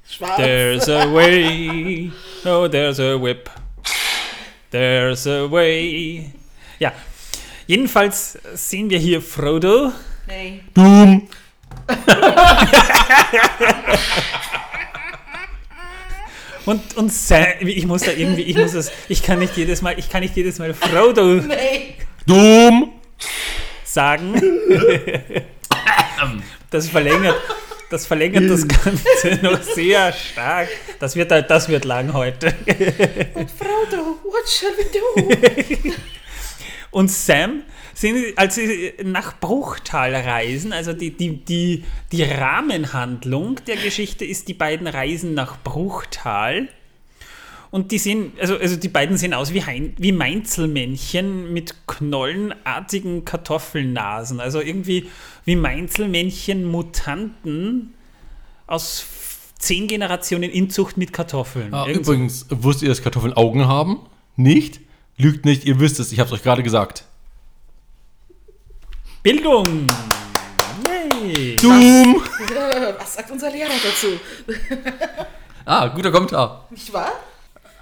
Schwarz. 0.08 0.38
There's 0.38 0.88
a 0.90 1.12
way. 1.14 2.12
Oh, 2.46 2.68
there's 2.68 3.00
a 3.00 3.20
whip. 3.20 3.50
There's 4.70 5.26
a 5.28 5.50
way. 5.50 6.32
Ja. 6.80 6.92
Jedenfalls 7.68 8.38
sehen 8.54 8.90
wir 8.90 9.00
hier 9.00 9.22
Frodo. 9.22 9.92
Nee. 10.28 10.62
Doom! 10.74 11.28
Und, 16.66 16.96
und 16.96 17.12
Sam, 17.12 17.46
ich 17.62 17.86
muss 17.86 18.04
da 18.04 18.12
irgendwie, 18.12 18.44
ich 18.44 18.58
muss 18.58 18.72
das, 18.72 18.92
ich 19.10 19.22
kann 19.22 19.40
nicht 19.40 19.58
jedes 19.58 19.82
Mal, 19.82 19.98
ich 20.00 20.10
kann 20.10 20.22
nicht 20.22 20.36
jedes 20.36 20.60
Mal 20.60 20.74
Frodo 20.74 21.36
Nee. 21.36 21.96
Doom! 22.26 22.94
sagen. 23.94 24.34
Das 26.70 26.88
verlängert, 26.90 27.36
das 27.92 28.08
verlängert 28.08 28.50
das 28.50 28.68
Ganze 28.68 29.40
noch 29.44 29.62
sehr 29.62 30.12
stark. 30.12 30.70
Das 31.00 31.16
wird, 31.16 31.30
das 31.32 31.70
wird 31.70 31.86
lang 31.86 32.14
heute. 32.14 32.48
Frodo, 32.50 34.20
what 34.24 34.50
shall 34.50 34.72
we 34.72 34.86
do? 34.92 35.94
Und 36.90 37.12
Sam, 37.12 37.64
sind, 37.94 38.38
als 38.38 38.56
sie 38.56 38.94
nach 39.04 39.40
Bruchtal 39.40 40.16
reisen, 40.16 40.74
also 40.74 40.94
die, 40.94 41.12
die, 41.12 41.38
die, 41.38 41.84
die 42.12 42.24
Rahmenhandlung 42.24 43.60
der 43.68 43.78
Geschichte 43.78 44.26
ist, 44.26 44.48
die 44.48 44.54
beiden 44.54 44.88
reisen 44.88 45.34
nach 45.34 45.58
Bruchtal. 45.64 46.70
Und 47.72 47.92
die 47.92 47.98
sehen, 47.98 48.34
also, 48.40 48.58
also 48.58 48.76
die 48.76 48.88
beiden 48.88 49.18
sehen 49.18 49.34
aus 49.34 49.52
wie, 49.52 49.64
hein, 49.64 49.94
wie 49.98 50.12
Mainzelmännchen 50.12 51.52
mit 51.54 51.88
knollenartigen 51.88 53.26
Kartoffelnasen. 53.26 54.40
Also 54.40 54.62
irgendwie 54.62 55.10
wie 55.44 55.56
Mainzelmännchen 55.56 56.66
Mutanten 56.66 57.96
aus 58.68 59.06
zehn 59.58 59.88
Generationen 59.88 60.52
Inzucht 60.52 60.98
mit 60.98 61.14
Kartoffeln. 61.14 61.74
Ah, 61.74 61.88
übrigens, 61.88 62.46
wusstet 62.50 62.84
ihr, 62.84 62.90
dass 62.90 63.02
Kartoffeln 63.02 63.34
Augen 63.34 63.66
haben? 63.68 64.02
Nicht? 64.36 64.80
Lügt 65.18 65.46
nicht, 65.46 65.66
ihr 65.66 65.80
wisst 65.80 66.00
es, 66.00 66.12
ich 66.12 66.20
hab's 66.20 66.32
euch 66.32 66.44
gerade 66.44 66.62
gesagt. 66.64 67.06
Bildung! 69.24 69.88
Yay! 70.86 71.56
Doom! 71.56 72.22
Was 73.00 73.14
sagt 73.14 73.32
unser 73.32 73.50
Lehrer 73.52 73.70
dazu? 73.84 74.20
Ah, 75.66 75.88
guter 75.88 76.12
Kommentar. 76.12 76.68
Nicht 76.72 76.92
wahr? 76.92 77.14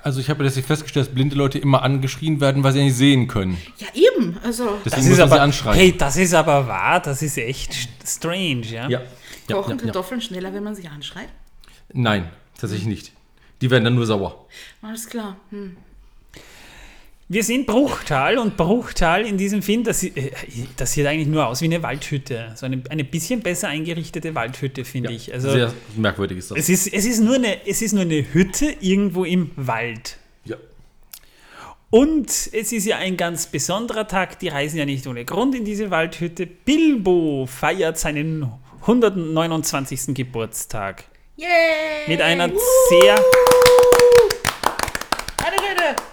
Also 0.03 0.19
ich 0.19 0.29
habe 0.29 0.43
letztlich 0.43 0.63
festgestellt, 0.67 1.07
dass 1.07 1.13
blinde 1.15 1.35
Leute 1.35 1.57
immer 1.57 1.81
angeschrien 1.81 2.39
werden, 2.39 2.63
weil 2.63 2.73
sie 2.73 2.83
nicht 2.83 2.95
sehen 2.95 3.27
können. 3.27 3.57
Ja, 3.79 3.87
eben. 3.95 4.37
Also, 4.43 4.77
Deswegen 4.85 4.91
Das 4.91 4.99
ist 4.99 5.05
man 5.07 5.15
sie 5.15 5.21
aber, 5.23 5.41
anschreien. 5.41 5.79
hey, 5.79 5.97
das 5.97 6.15
ist 6.15 6.35
aber 6.35 6.67
wahr, 6.67 6.99
das 6.99 7.23
ist 7.23 7.39
echt 7.39 7.71
st- 7.73 7.87
strange, 8.05 8.67
ja? 8.67 8.87
ja. 8.87 9.01
Ja, 9.49 9.55
kochen 9.55 9.71
ja, 9.71 9.75
ja. 9.77 9.81
Kartoffeln 9.85 10.21
schneller, 10.21 10.53
wenn 10.53 10.63
man 10.63 10.75
sie 10.75 10.87
anschreit? 10.87 11.29
Nein, 11.91 12.29
tatsächlich 12.59 12.85
nicht. 12.87 13.13
Die 13.61 13.71
werden 13.71 13.83
dann 13.83 13.95
nur 13.95 14.05
sauer. 14.05 14.45
Alles 14.83 15.07
klar. 15.09 15.37
Hm. 15.49 15.75
Wir 17.31 17.45
sehen 17.45 17.65
Bruchtal 17.65 18.37
und 18.37 18.57
Bruchtal 18.57 19.25
in 19.25 19.37
diesem 19.37 19.61
Film, 19.61 19.85
das, 19.85 20.03
äh, 20.03 20.31
das 20.75 20.91
sieht 20.91 21.05
eigentlich 21.05 21.29
nur 21.29 21.47
aus 21.47 21.61
wie 21.61 21.65
eine 21.65 21.81
Waldhütte. 21.81 22.51
So 22.55 22.65
eine, 22.65 22.83
eine 22.89 23.05
bisschen 23.05 23.39
besser 23.39 23.69
eingerichtete 23.69 24.35
Waldhütte, 24.35 24.83
finde 24.83 25.13
ich. 25.13 25.33
Also 25.33 25.49
Sehr 25.49 25.73
merkwürdig 25.95 26.39
ist 26.39 26.51
das. 26.51 26.57
es 26.57 26.67
ist, 26.67 26.93
es, 26.93 27.05
ist 27.05 27.21
nur 27.21 27.35
eine, 27.35 27.65
es 27.65 27.81
ist 27.81 27.93
nur 27.93 28.01
eine 28.01 28.33
Hütte 28.33 28.75
irgendwo 28.81 29.23
im 29.23 29.51
Wald. 29.55 30.17
Ja. 30.43 30.57
Und 31.89 32.29
es 32.29 32.73
ist 32.73 32.85
ja 32.85 32.97
ein 32.97 33.15
ganz 33.15 33.47
besonderer 33.47 34.09
Tag, 34.09 34.37
die 34.39 34.49
reisen 34.49 34.77
ja 34.77 34.85
nicht 34.85 35.07
ohne 35.07 35.23
Grund 35.23 35.55
in 35.55 35.63
diese 35.63 35.89
Waldhütte. 35.89 36.45
Bilbo 36.45 37.45
feiert 37.45 37.97
seinen 37.97 38.51
129. 38.81 40.13
Geburtstag. 40.15 41.05
Yay! 41.37 41.47
Mit 42.07 42.19
einer 42.19 42.49
sehr 42.89 43.15
Eine 45.37 45.55
Rede! 45.55 46.10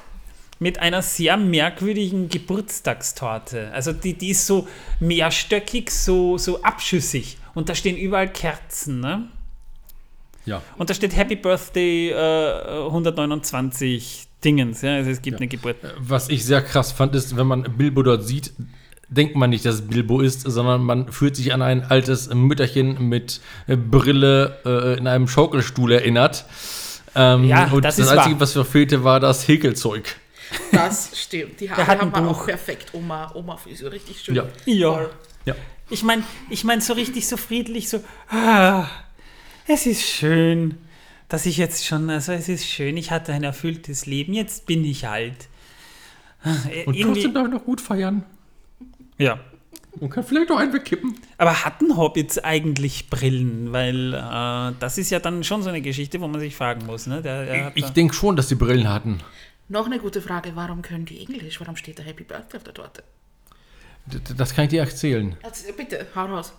Mit 0.59 0.81
einer 0.81 1.03
sehr 1.03 1.37
merkwürdigen 1.37 2.29
Geburtstagstorte. 2.29 3.71
Also 3.73 3.93
die, 3.93 4.15
die 4.15 4.31
ist 4.31 4.47
so 4.47 4.67
mehrstöckig, 5.01 5.91
so, 5.91 6.39
so 6.39 6.63
abschüssig. 6.63 7.39
Und 7.55 7.69
da 7.69 7.75
stehen 7.75 7.97
überall 7.97 8.29
Kerzen. 8.29 9.01
Ne? 9.01 9.29
Ja. 10.45 10.63
Und 10.77 10.91
da 10.91 10.95
steht 10.95 11.17
Happy 11.17 11.37
Birthday 11.37 12.11
äh, 12.11 12.87
129 12.87 14.27
Dingens. 14.45 14.83
Ja? 14.83 14.95
Also 14.95 15.11
es 15.11 15.23
gibt 15.23 15.39
eine 15.39 15.49
Geburt. 15.49 15.77
Was 15.99 16.29
ich 16.29 16.45
sehr 16.45 16.63
krass 16.63 16.93
fand, 16.93 17.15
ist, 17.15 17.37
wenn 17.37 17.47
man 17.47 17.63
Bilbo 17.77 18.03
dort 18.03 18.25
sieht, 18.25 18.53
denkt 19.09 19.37
man 19.37 19.51
nicht, 19.51 19.65
dass 19.65 19.77
es 19.77 19.83
Bilbo 19.83 20.21
ist, 20.21 20.43
sondern 20.43 20.83
man 20.83 21.11
fühlt 21.13 21.37
sich 21.37 21.53
an 21.53 21.63
ein 21.63 21.85
altes 21.85 22.33
Mütterchen 22.33 23.09
mit 23.09 23.41
äh, 23.67 23.77
Brille 23.77 24.59
äh, 24.65 24.99
in 24.99 25.07
einem 25.07 25.29
Schaukelstuhl 25.29 25.93
erinnert. 25.93 26.45
Ähm, 27.15 27.45
Ja, 27.45 27.71
und 27.73 27.85
das 27.85 27.97
das, 27.97 28.09
Einzige, 28.09 28.35
wahr. 28.35 28.41
was 28.41 28.55
mir 28.55 28.65
fehlte, 28.65 29.05
war 29.05 29.21
das 29.21 29.47
Häkelzeug. 29.49 30.17
Das 30.73 31.11
stimmt. 31.19 31.61
Die 31.61 31.71
Haare 31.71 31.87
haben 31.87 32.13
wir 32.13 32.21
Buch. 32.23 32.41
auch 32.41 32.47
perfekt. 32.47 32.91
Oma, 32.93 33.31
Oma 33.35 33.57
Frisur, 33.57 33.93
richtig 33.93 34.21
schön. 34.21 34.35
Ja. 34.35 34.47
Ja. 34.67 35.07
Ja. 35.45 35.55
Ich 35.91 36.03
meine, 36.03 36.23
ich 36.51 36.65
mein 36.65 36.81
so 36.81 36.93
richtig, 36.93 37.27
so 37.27 37.37
friedlich, 37.37 37.89
so, 37.89 38.03
ah, 38.31 38.87
es 39.67 39.87
ist 39.87 40.03
schön, 40.03 40.77
dass 41.29 41.47
ich 41.47 41.57
jetzt 41.57 41.87
schon, 41.87 42.11
also 42.11 42.33
es 42.33 42.49
ist 42.49 42.67
schön, 42.67 42.97
ich 42.97 43.11
hatte 43.11 43.33
ein 43.33 43.43
erfülltes 43.45 44.05
Leben, 44.07 44.33
jetzt 44.35 44.67
bin 44.67 44.85
ich 44.85 45.09
alt. 45.09 45.49
Äh, 46.45 46.85
Und 46.85 46.95
irgendwie- 46.95 47.15
trotzdem 47.23 47.35
darf 47.35 47.47
ich 47.47 47.53
noch 47.53 47.65
gut 47.65 47.81
feiern. 47.81 48.25
ja. 49.19 49.39
Und 50.01 50.11
kann 50.11 50.23
vielleicht 50.23 50.49
auch 50.53 50.59
einen 50.59 50.73
wegkippen. 50.73 51.17
Aber 51.39 51.65
hatten 51.65 51.97
Hobbits 51.97 52.39
eigentlich 52.39 53.11
Brillen? 53.11 53.73
Weil 53.73 54.15
äh, 54.15 54.73
das 54.79 54.97
ist 54.97 55.11
ja 55.11 55.19
dann 55.19 55.43
schon 55.43 55.63
so 55.65 55.71
eine 55.71 55.81
Geschichte, 55.81 56.21
wo 56.21 56.29
man 56.29 56.39
sich 56.41 56.55
fragen 56.55 56.87
muss. 56.87 57.09
Ne? 57.09 57.21
Der, 57.21 57.47
der 57.47 57.73
Ich 57.75 57.87
denke 57.87 58.15
schon, 58.15 58.37
dass 58.37 58.47
die 58.47 58.55
Brillen 58.55 58.89
hatten. 58.89 59.19
Noch 59.69 59.87
eine 59.87 59.99
gute 59.99 60.23
Frage, 60.23 60.53
warum 60.55 60.81
können 60.81 61.05
die 61.05 61.21
Englisch? 61.21 61.61
Warum 61.61 61.77
steht 61.77 61.99
da 61.99 62.03
Happy 62.03 62.25
Birthday 62.25 62.57
auf 62.57 62.65
der 62.65 62.75
Torte? 62.75 63.03
Das 64.37 64.55
kann 64.55 64.65
ich 64.65 64.71
dir 64.71 64.81
erzählen. 64.81 65.37
Also, 65.43 65.71
bitte, 65.77 66.07
hau 66.15 66.25
raus. 66.25 66.55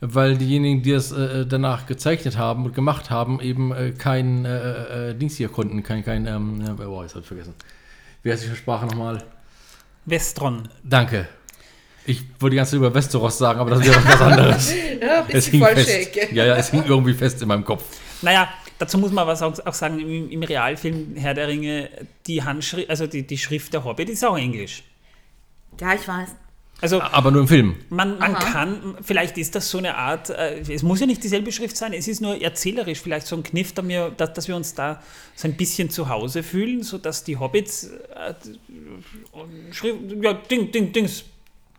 Weil 0.00 0.36
diejenigen, 0.36 0.82
die 0.82 0.92
es 0.92 1.12
äh, 1.12 1.46
danach 1.46 1.86
gezeichnet 1.86 2.36
haben 2.36 2.64
und 2.66 2.74
gemacht 2.74 3.10
haben, 3.10 3.40
eben 3.40 3.72
äh, 3.72 3.92
kein 3.92 4.44
äh, 4.44 5.10
äh, 5.10 5.14
Dings 5.14 5.36
hier 5.36 5.48
konnten. 5.48 5.82
Kein, 5.84 6.04
kein, 6.04 6.26
ähm, 6.26 6.60
ja, 6.64 6.72
boah, 6.72 7.02
jetzt 7.02 7.14
hab 7.14 7.22
ich 7.22 7.28
vergessen. 7.28 7.54
Wie 8.22 8.32
heißt 8.32 8.44
die 8.44 8.56
Sprache 8.56 8.86
nochmal? 8.86 9.22
Westron. 10.04 10.68
Danke. 10.82 11.28
Ich 12.06 12.22
wollte 12.40 12.52
die 12.52 12.56
ganze 12.56 12.72
Zeit 12.72 12.78
über 12.78 12.94
Westeros 12.94 13.38
sagen, 13.38 13.60
aber 13.60 13.70
das 13.70 13.84
wäre 13.84 13.96
was 13.96 14.04
ganz 14.04 14.20
anderes. 14.20 14.74
Ja, 15.00 15.20
ein 15.20 15.24
es 15.28 15.48
bisschen 15.48 15.64
hing 15.64 15.76
fest. 15.76 16.16
Ja, 16.32 16.44
ja, 16.44 16.56
es 16.56 16.70
hing 16.70 16.82
irgendwie 16.84 17.14
fest 17.14 17.40
in 17.40 17.46
meinem 17.46 17.64
Kopf. 17.64 17.84
Naja, 18.20 18.48
dazu 18.78 18.98
muss 18.98 19.12
man 19.12 19.26
was 19.26 19.42
auch, 19.42 19.54
auch 19.66 19.74
sagen, 19.74 19.98
im, 19.98 20.30
im 20.30 20.42
Realfilm 20.42 21.14
Herr 21.16 21.34
der 21.34 21.48
Ringe, 21.48 21.90
die 22.26 22.42
Handschrift, 22.42 22.88
also 22.90 23.06
die, 23.06 23.26
die 23.26 23.38
Schrift 23.38 23.72
der 23.72 23.84
Hobbit 23.84 24.08
ist 24.08 24.24
auch 24.24 24.36
Englisch. 24.36 24.82
Ja, 25.80 25.94
ich 25.94 26.06
weiß. 26.06 26.34
Also 26.80 27.00
Aber 27.00 27.32
nur 27.32 27.42
im 27.42 27.48
Film. 27.48 27.74
man, 27.90 28.18
man 28.18 28.34
kann, 28.34 28.96
vielleicht 29.02 29.36
ist 29.36 29.56
das 29.56 29.68
so 29.68 29.78
eine 29.78 29.96
Art, 29.96 30.30
äh, 30.30 30.60
es 30.60 30.84
muss 30.84 31.00
ja 31.00 31.06
nicht 31.06 31.24
dieselbe 31.24 31.50
Schrift 31.50 31.76
sein, 31.76 31.92
es 31.92 32.06
ist 32.06 32.20
nur 32.20 32.40
erzählerisch 32.40 33.00
vielleicht 33.00 33.26
so 33.26 33.34
ein 33.34 33.42
Kniff, 33.42 33.72
da 33.72 33.86
wir, 33.86 34.10
dass, 34.10 34.32
dass 34.32 34.46
wir 34.46 34.54
uns 34.54 34.74
da 34.74 35.02
so 35.34 35.48
ein 35.48 35.56
bisschen 35.56 35.90
zu 35.90 36.08
Hause 36.08 36.44
fühlen, 36.44 36.84
sodass 36.84 37.24
die 37.24 37.36
Hobbits 37.36 37.90
äh, 38.14 38.34
Schrift, 39.72 39.98
ja, 40.22 40.34
Ding, 40.34 40.70
Ding, 40.70 40.92
Dings, 40.92 41.24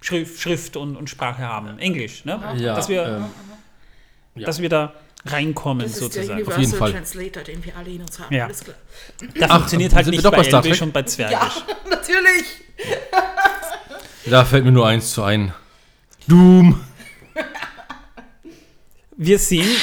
Schrift, 0.01 0.41
Schrift 0.41 0.75
und, 0.75 0.97
und 0.97 1.09
Sprache 1.09 1.43
haben, 1.43 1.79
Englisch, 1.79 2.25
ne? 2.25 2.39
Ja, 2.57 2.75
dass, 2.75 2.89
wir, 2.89 3.05
ähm, 3.05 3.25
ja. 4.35 4.45
dass 4.45 4.61
wir 4.61 4.67
da 4.67 4.93
reinkommen 5.25 5.83
Das 5.83 5.91
ist 5.93 6.01
der 6.01 6.07
sozusagen. 6.09 6.31
Universal 6.39 6.61
jeden 6.61 6.77
Fall. 6.77 6.91
Translator, 6.93 7.43
den 7.43 7.65
wir 7.65 7.75
alle 7.77 7.89
in 7.89 8.01
uns 8.01 8.19
haben. 8.19 8.33
Ja. 8.33 8.45
Alles 8.45 8.63
klar. 8.63 8.75
Der 9.35 9.49
funktioniert 9.49 9.93
halt 9.93 10.07
nicht 10.07 10.23
doch 10.23 10.31
bei 10.31 10.43
bei 10.49 10.61
Trek? 10.61 10.81
und 10.81 10.93
bei 10.93 11.03
Zwergisch. 11.03 11.37
Ja, 11.37 11.51
natürlich. 11.89 12.45
Da 14.25 14.45
fällt 14.45 14.65
mir 14.65 14.71
nur 14.71 14.87
eins 14.87 15.11
zu 15.11 15.23
ein. 15.23 15.53
Doom. 16.27 16.79
Wir 19.17 19.39
sehen. 19.39 19.69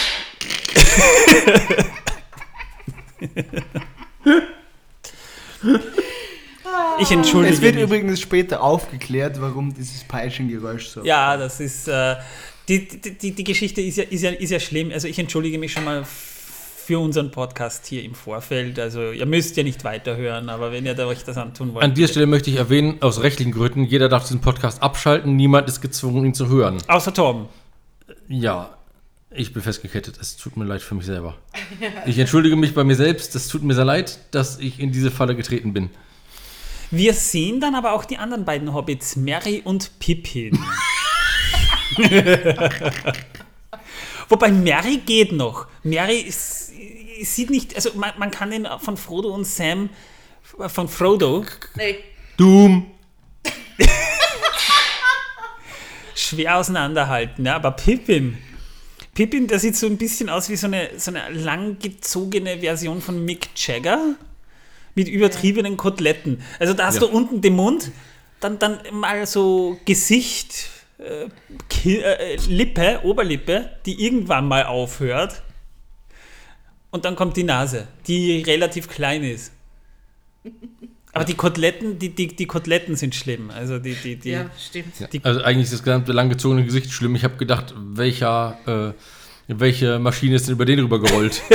ich 7.01 7.11
entschuldige 7.11 7.55
Es 7.55 7.61
wird 7.61 7.75
mich. 7.75 7.85
übrigens 7.85 8.21
später 8.21 8.63
aufgeklärt, 8.63 9.41
warum 9.41 9.75
dieses 9.75 10.05
Peitschengeräusch 10.05 10.89
so. 10.89 11.05
Ja, 11.05 11.37
das 11.37 11.61
ist. 11.61 11.89
Äh, 11.89 12.17
die, 12.69 12.89
die, 12.89 13.33
die, 13.33 13.45
Geschichte 13.45 13.81
ist 13.81 13.97
ja, 13.97 14.05
ist, 14.05 14.23
ja, 14.23 14.31
ist 14.31 14.51
ja 14.51 14.61
schlimm. 14.61 14.91
Also 14.93 15.09
ich 15.09 15.19
entschuldige 15.19 15.59
mich 15.59 15.73
schon 15.73 15.85
mal 15.85 16.05
für 16.05 17.01
unseren 17.01 17.31
Podcast 17.31 17.87
hier 17.87 18.05
im 18.05 18.15
Vorfeld. 18.15 18.79
Also 18.79 19.11
ihr 19.11 19.27
müsst 19.27 19.57
ja 19.57 19.63
nicht 19.63 19.83
weiterhören, 19.83 20.49
aber 20.49 20.71
wenn 20.71 20.87
ihr 20.87 20.95
da 20.95 21.07
euch 21.07 21.25
das 21.25 21.37
antun 21.37 21.75
wollt. 21.75 21.85
An 21.85 21.95
dieser 21.95 22.09
Stelle 22.09 22.27
möchte 22.27 22.51
ich 22.51 22.57
erwähnen, 22.57 23.03
aus 23.03 23.23
rechtlichen 23.23 23.53
Gründen, 23.53 23.85
jeder 23.85 24.09
darf 24.09 24.23
diesen 24.23 24.41
Podcast 24.41 24.83
abschalten, 24.83 25.35
niemand 25.35 25.69
ist 25.69 25.81
gezwungen, 25.81 26.27
ihn 26.27 26.35
zu 26.35 26.49
hören. 26.49 26.79
Außer 26.87 27.13
Torben. 27.13 27.47
Ja, 28.29 28.77
ich 29.31 29.53
bin 29.53 29.63
festgekettet. 29.63 30.17
Es 30.21 30.37
tut 30.37 30.57
mir 30.57 30.65
leid 30.65 30.81
für 30.81 30.95
mich 30.95 31.07
selber. 31.07 31.37
Ich 32.07 32.19
entschuldige 32.19 32.57
mich 32.57 32.73
bei 32.73 32.85
mir 32.85 32.95
selbst. 32.97 33.35
Es 33.35 33.49
tut 33.49 33.63
mir 33.63 33.75
sehr 33.75 33.85
leid, 33.85 34.19
dass 34.31 34.59
ich 34.59 34.79
in 34.79 34.93
diese 34.93 35.11
Falle 35.11 35.35
getreten 35.35 35.73
bin. 35.73 35.91
Wir 36.93 37.15
sehen 37.15 37.61
dann 37.61 37.75
aber 37.75 37.93
auch 37.93 38.05
die 38.05 38.17
anderen 38.17 38.45
beiden 38.45 38.73
Hobbits, 38.73 39.17
Mary 39.17 39.61
und 39.65 39.99
Pippin. 39.99 40.57
Wobei 44.29 44.51
Mary 44.51 44.99
geht 45.05 45.33
noch. 45.33 45.67
Mary 45.83 46.19
ist, 46.19 46.73
sieht 47.23 47.51
nicht, 47.51 47.75
also 47.77 47.91
man, 47.95 48.13
man 48.19 48.31
kann 48.31 48.51
den 48.51 48.67
von 48.81 48.97
Frodo 48.97 49.29
und 49.35 49.45
Sam, 49.47 49.89
von 50.43 50.89
Frodo, 50.89 51.45
Nee. 51.77 51.97
Doom! 52.37 52.91
schwer 56.15 56.57
auseinanderhalten, 56.57 57.45
ja, 57.47 57.57
aber 57.57 57.73
Pippin, 57.73 58.39
Pippin, 59.15 59.47
der 59.47 59.59
sieht 59.59 59.77
so 59.77 59.87
ein 59.87 59.97
bisschen 59.99 60.29
aus 60.31 60.49
wie 60.49 60.57
so 60.57 60.67
eine, 60.67 60.91
so 60.99 61.11
eine 61.11 61.29
langgezogene 61.31 62.59
Version 62.61 63.01
von 63.01 63.25
Mick 63.25 63.49
Jagger 63.57 64.15
mit 64.95 65.09
übertriebenen 65.09 65.77
Koteletten. 65.77 66.43
Also 66.59 66.73
da 66.75 66.87
hast 66.87 66.95
Ja. 66.97 67.01
du 67.03 67.09
unten 67.09 67.41
den 67.43 67.55
Mund, 67.55 67.91
dann, 68.41 68.59
dann 68.59 68.81
mal 68.93 69.27
so 69.27 69.79
Gesicht, 69.85 70.69
äh, 70.99 71.29
Ki 71.69 71.99
äh, 71.99 72.37
Lippe, 72.49 73.01
Oberlippe, 73.05 73.71
die 73.87 74.05
irgendwann 74.05 74.47
mal 74.49 74.65
aufhört. 74.65 75.43
Und 76.91 77.05
dann 77.05 77.17
kommt 77.17 77.37
die 77.37 77.45
Nase, 77.45 77.89
die 78.07 78.43
relativ 78.43 78.89
klein 78.89 79.23
ist. 79.25 79.53
Aber 81.13 81.25
die 81.25 81.35
Koteletten, 81.35 81.99
die, 81.99 82.11
die, 82.15 82.29
die 82.29 82.47
Koteletten 82.47 82.95
sind 82.97 83.15
schlimm. 83.15 83.51
Also 83.51 83.79
die, 83.79 83.95
die, 83.95 84.17
die, 84.17 84.31
Ja, 84.31 84.51
stimmt. 84.59 84.93
Die- 85.13 85.25
Also 85.25 85.43
eigentlich 85.43 85.65
ist 85.65 85.73
das 85.73 85.83
gesamte 85.83 86.13
langgezogene 86.13 86.65
Gesicht 86.65 86.91
schlimm. 86.93 87.15
Ich 87.15 87.25
habe 87.25 87.37
gedacht, 87.37 87.75
welcher, 87.77 88.95
äh, 89.49 89.53
welche 89.55 89.99
Maschine 89.99 90.37
ist 90.37 90.47
denn 90.47 90.53
über 90.55 90.65
den 90.67 90.79
rüber 90.81 91.01
gerollt? 91.01 91.43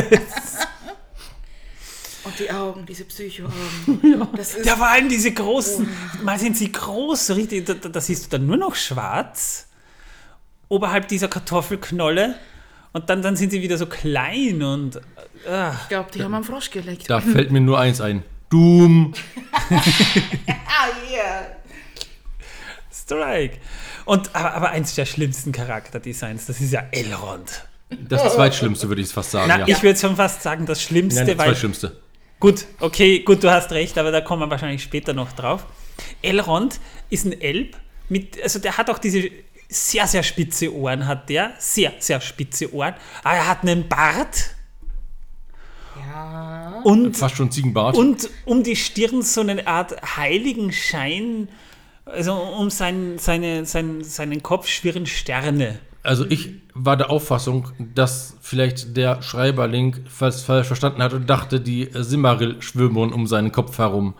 Und 2.24 2.38
die 2.40 2.52
Augen, 2.52 2.86
diese 2.86 3.06
Psycho-Augen. 3.06 4.28
Das 4.36 4.56
ist 4.56 4.66
Ja, 4.66 4.76
vor 4.76 4.88
allem 4.88 5.10
diese 5.10 5.32
großen, 5.32 5.88
mal 6.24 6.38
sind 6.38 6.56
sie 6.56 6.72
groß, 6.72 7.28
so 7.28 7.34
richtig, 7.34 7.66
da, 7.66 7.74
da 7.74 8.02
siehst 8.02 8.26
du 8.26 8.30
dann 8.30 8.46
nur 8.46 8.58
noch 8.58 8.76
schwarz, 8.76 9.68
oberhalb 10.70 11.08
dieser 11.08 11.28
Kartoffelknolle 11.28 12.36
und 12.94 13.10
dann, 13.10 13.22
dann 13.22 13.36
sind 13.36 13.52
sie 13.52 13.62
wieder 13.62 13.78
so 13.78 13.88
klein 13.88 14.62
und 14.62 14.98
äh, 15.48 15.72
ich 15.72 15.90
glaube, 15.90 16.12
die 16.14 16.24
haben 16.24 16.34
am 16.34 16.44
Frosch 16.44 16.70
geleckt. 16.70 17.10
Da 17.10 17.22
fällt 17.22 17.52
mir 17.52 17.62
nur 17.62 17.80
eins 17.80 18.02
ein. 18.02 18.24
Doom! 18.50 19.14
Ah, 19.70 20.90
yeah. 21.10 21.48
Strike. 22.92 23.58
Und, 24.06 24.36
aber, 24.36 24.54
aber 24.54 24.70
eins 24.72 24.94
der 24.96 25.06
schlimmsten 25.06 25.54
Charakterdesigns, 25.54 26.48
das 26.48 26.60
ist 26.60 26.74
ja 26.74 26.84
Elrond. 26.92 27.66
Das 27.90 28.34
zweitschlimmste, 28.34 28.88
würde 28.90 29.02
ich 29.02 29.08
es 29.08 29.14
fast 29.14 29.32
sagen. 29.32 29.48
Na, 29.48 29.60
ja. 29.60 29.68
ich 29.68 29.82
würde 29.84 30.00
schon 30.00 30.16
fast 30.16 30.42
sagen, 30.42 30.66
das 30.66 30.82
Schlimmste, 30.82 31.22
Nein, 31.22 31.28
das 31.28 31.38
weil 31.38 31.48
zweitschlimmste. 31.48 32.01
Gut, 32.42 32.66
okay, 32.80 33.20
gut, 33.20 33.44
du 33.44 33.52
hast 33.52 33.72
recht, 33.72 33.98
aber 34.00 34.12
da 34.12 34.20
kommen 34.20 34.42
wir 34.42 34.50
wahrscheinlich 34.50 34.82
später 34.82 35.14
noch 35.14 35.32
drauf. 35.32 35.66
Elrond 36.24 36.80
ist 37.12 37.24
ein 37.26 37.40
Elb, 37.40 37.78
mit, 38.10 38.42
also 38.42 38.58
der 38.58 38.78
hat 38.78 38.90
auch 38.90 38.98
diese 38.98 39.30
sehr, 39.70 40.08
sehr 40.08 40.24
spitze 40.24 40.74
Ohren, 40.76 41.08
hat 41.08 41.30
der, 41.30 41.54
sehr, 41.60 41.94
sehr 42.00 42.20
spitze 42.20 42.74
Ohren, 42.74 42.96
aber 43.24 43.36
er 43.36 43.48
hat 43.48 43.62
einen 43.62 43.88
Bart 43.88 44.56
Ja. 46.00 46.82
und, 46.84 47.16
Fast 47.16 47.36
schon 47.38 47.52
Ziegenbart. 47.52 47.96
und 47.96 48.28
um 48.46 48.64
die 48.64 48.76
Stirn 48.76 49.22
so 49.22 49.42
eine 49.42 49.68
Art 49.68 50.18
heiligen 50.18 50.72
Schein, 50.72 51.48
also 52.06 52.34
um 52.34 52.72
sein, 52.72 53.20
seine, 53.20 53.66
sein, 53.68 54.04
seinen 54.04 54.42
Kopf 54.42 54.68
schwirren 54.68 55.06
Sterne. 55.06 55.80
Also 56.04 56.26
ich 56.28 56.50
war 56.74 56.98
der 56.98 57.10
Auffassung, 57.10 57.70
dass 57.94 58.36
vielleicht 58.42 58.98
der 58.98 59.22
Schreiberling 59.22 59.98
falsch, 60.08 60.38
falsch 60.38 60.68
verstanden 60.68 61.04
hat 61.04 61.14
und 61.14 61.30
dachte, 61.30 61.60
die 61.60 61.90
Simmeril 61.94 62.62
schwimmen 62.62 63.14
um 63.14 63.28
seinen 63.28 63.52
Kopf 63.52 63.78
herum. 63.78 64.16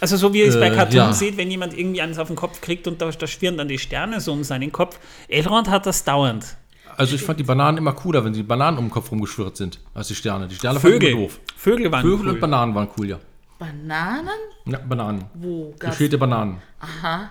Also 0.00 0.16
so 0.16 0.32
wie 0.34 0.40
ihr 0.40 0.48
es 0.48 0.58
bei 0.58 0.68
Äh, 0.68 0.74
Cartoon 0.74 0.96
ja. 0.96 1.12
seht, 1.12 1.36
wenn 1.36 1.50
jemand 1.50 1.76
irgendwie 1.78 2.00
eins 2.02 2.18
auf 2.18 2.28
den 2.28 2.36
Kopf 2.36 2.60
kriegt 2.60 2.86
und 2.86 3.00
da, 3.00 3.10
da 3.10 3.26
schwirren 3.26 3.56
dann 3.58 3.68
die 3.68 3.78
Sterne 3.78 4.20
so 4.20 4.32
um 4.32 4.44
seinen 4.44 4.72
Kopf. 4.72 4.98
Elrond 5.28 5.68
hat 5.70 5.86
das 5.86 6.04
dauernd. 6.04 6.56
Also 6.96 7.14
ich 7.14 7.22
fand 7.22 7.38
die 7.38 7.44
Bananen 7.44 7.78
immer 7.78 7.92
cooler, 7.92 8.24
wenn 8.24 8.32
die 8.32 8.42
Bananen 8.42 8.76
um 8.78 8.86
den 8.86 8.90
Kopf 8.90 9.10
rumgeschwirrt 9.10 9.56
sind, 9.56 9.78
als 9.94 10.08
die 10.08 10.14
Sterne. 10.14 10.48
Die 10.48 10.54
Sterne 10.54 10.80
fand 10.80 10.94
ich 10.94 11.00
Vögel. 11.00 11.10
immer 11.12 11.22
doof. 11.22 11.40
Vögel 11.56 11.92
waren 11.92 12.02
Vögel 12.02 12.26
cool. 12.26 12.34
und 12.34 12.40
Bananen 12.40 12.74
waren 12.74 12.88
cool, 12.98 13.08
ja. 13.08 13.18
Bananen? 13.58 14.28
Ja, 14.66 14.78
Bananen. 14.78 15.24
Wo? 15.34 15.74
Geschälte 15.78 16.18
Bananen. 16.18 16.60
Aha. 16.80 17.28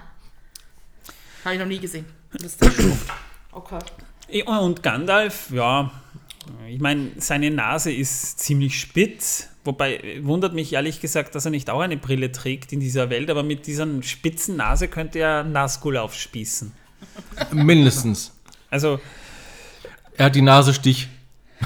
Habe 1.43 1.53
ich 1.55 1.59
noch 1.59 1.67
nie 1.67 1.79
gesehen. 1.79 2.05
Lustig. 2.41 2.71
Okay. 3.51 3.79
Und 4.45 4.83
Gandalf, 4.83 5.49
ja, 5.51 5.91
ich 6.67 6.79
meine, 6.79 7.11
seine 7.17 7.51
Nase 7.51 7.91
ist 7.91 8.39
ziemlich 8.39 8.79
spitz, 8.79 9.49
wobei 9.63 10.19
wundert 10.21 10.53
mich 10.53 10.73
ehrlich 10.73 11.01
gesagt, 11.01 11.35
dass 11.35 11.45
er 11.45 11.51
nicht 11.51 11.69
auch 11.69 11.79
eine 11.81 11.97
Brille 11.97 12.31
trägt 12.31 12.71
in 12.73 12.79
dieser 12.79 13.09
Welt, 13.09 13.29
aber 13.29 13.43
mit 13.43 13.65
dieser 13.67 13.87
spitzen 14.03 14.55
Nase 14.55 14.87
könnte 14.87 15.19
er 15.19 15.43
Nazgul 15.43 15.97
aufspießen. 15.97 16.71
Mindestens. 17.51 18.33
Also, 18.69 18.99
Er 20.17 20.25
hat 20.25 20.35
die 20.35 20.41
Nase 20.41 20.73
Stich. 20.73 21.07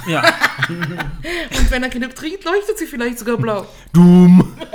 ja, 0.08 0.22
Und 0.70 1.70
wenn 1.72 1.84
er 1.84 1.90
genug 1.90 2.16
trinkt, 2.16 2.44
leuchtet 2.46 2.78
sie 2.80 2.88
vielleicht 2.88 3.20
sogar 3.20 3.38
blau. 3.38 3.68
Doom! 3.92 4.58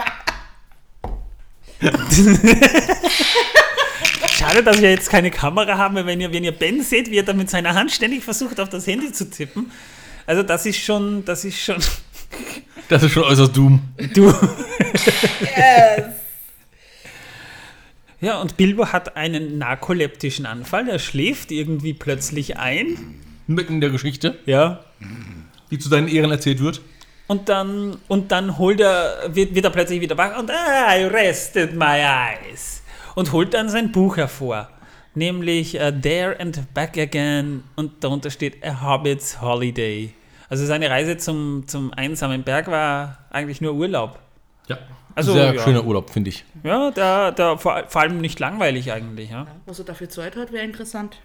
schade, 4.36 4.62
dass 4.62 4.80
wir 4.80 4.90
jetzt 4.90 5.10
keine 5.10 5.30
Kamera 5.30 5.76
haben, 5.78 5.94
weil 5.94 6.06
wenn 6.06 6.20
ihr, 6.20 6.32
wenn 6.32 6.44
ihr 6.44 6.52
Ben 6.52 6.82
seht, 6.82 7.10
wie 7.10 7.16
er 7.18 7.22
da 7.22 7.32
mit 7.32 7.50
seiner 7.50 7.74
Hand 7.74 7.90
ständig 7.92 8.24
versucht, 8.24 8.60
auf 8.60 8.68
das 8.68 8.86
Handy 8.86 9.12
zu 9.12 9.30
tippen. 9.30 9.70
Also 10.26 10.42
das 10.42 10.66
ist 10.66 10.78
schon, 10.78 11.24
das 11.24 11.44
ist 11.44 11.58
schon, 11.60 11.76
Das 12.88 13.02
ist 13.02 13.12
schon 13.12 13.24
äußerst 13.24 13.54
Doom. 13.56 13.80
du. 14.14 14.32
Ja, 18.20 18.40
und 18.40 18.56
Bilbo 18.56 18.86
hat 18.88 19.16
einen 19.16 19.58
narkoleptischen 19.58 20.46
Anfall. 20.46 20.88
Er 20.88 20.98
schläft 20.98 21.52
irgendwie 21.52 21.92
plötzlich 21.94 22.56
ein. 22.56 23.14
Mitten 23.46 23.74
in 23.74 23.80
der 23.80 23.90
Geschichte, 23.90 24.38
Ja. 24.46 24.80
die 25.70 25.78
zu 25.78 25.88
seinen 25.88 26.08
Ehren 26.08 26.30
erzählt 26.30 26.60
wird. 26.60 26.80
Und 27.28 27.48
dann, 27.50 27.98
und 28.08 28.32
dann 28.32 28.58
holt 28.58 28.80
er, 28.80 29.28
wird, 29.28 29.54
wird 29.54 29.64
er 29.64 29.70
plötzlich 29.70 30.00
wieder 30.00 30.16
wach 30.16 30.38
und 30.38 30.50
ah, 30.50 30.96
I 30.96 31.04
rested 31.04 31.74
my 31.74 32.00
eyes. 32.00 32.82
Und 33.14 33.32
holt 33.32 33.52
dann 33.54 33.68
sein 33.68 33.92
Buch 33.92 34.16
hervor. 34.16 34.68
Nämlich 35.14 35.74
uh, 35.74 35.90
There 35.90 36.40
and 36.40 36.72
Back 36.72 36.96
Again. 36.96 37.64
Und 37.76 38.02
darunter 38.02 38.30
steht 38.30 38.64
A 38.64 38.82
Hobbit's 38.82 39.40
Holiday. 39.42 40.14
Also 40.48 40.64
seine 40.64 40.88
Reise 40.88 41.18
zum, 41.18 41.64
zum 41.66 41.92
einsamen 41.92 42.42
Berg 42.44 42.68
war 42.68 43.18
eigentlich 43.30 43.60
nur 43.60 43.74
Urlaub. 43.74 44.18
Ja. 44.68 44.78
Also, 45.14 45.32
Sehr 45.32 45.52
ja. 45.52 45.62
schöner 45.62 45.84
Urlaub, 45.84 46.10
finde 46.10 46.30
ich. 46.30 46.44
Ja, 46.62 46.90
da, 46.92 47.32
da 47.32 47.56
vor, 47.56 47.82
vor 47.88 48.00
allem 48.00 48.20
nicht 48.20 48.38
langweilig 48.38 48.92
eigentlich. 48.92 49.30
Ja. 49.30 49.46
Was 49.66 49.80
er 49.80 49.84
dafür 49.84 50.08
Zeit 50.08 50.36
hat, 50.36 50.52
wäre 50.52 50.64
interessant. 50.64 51.16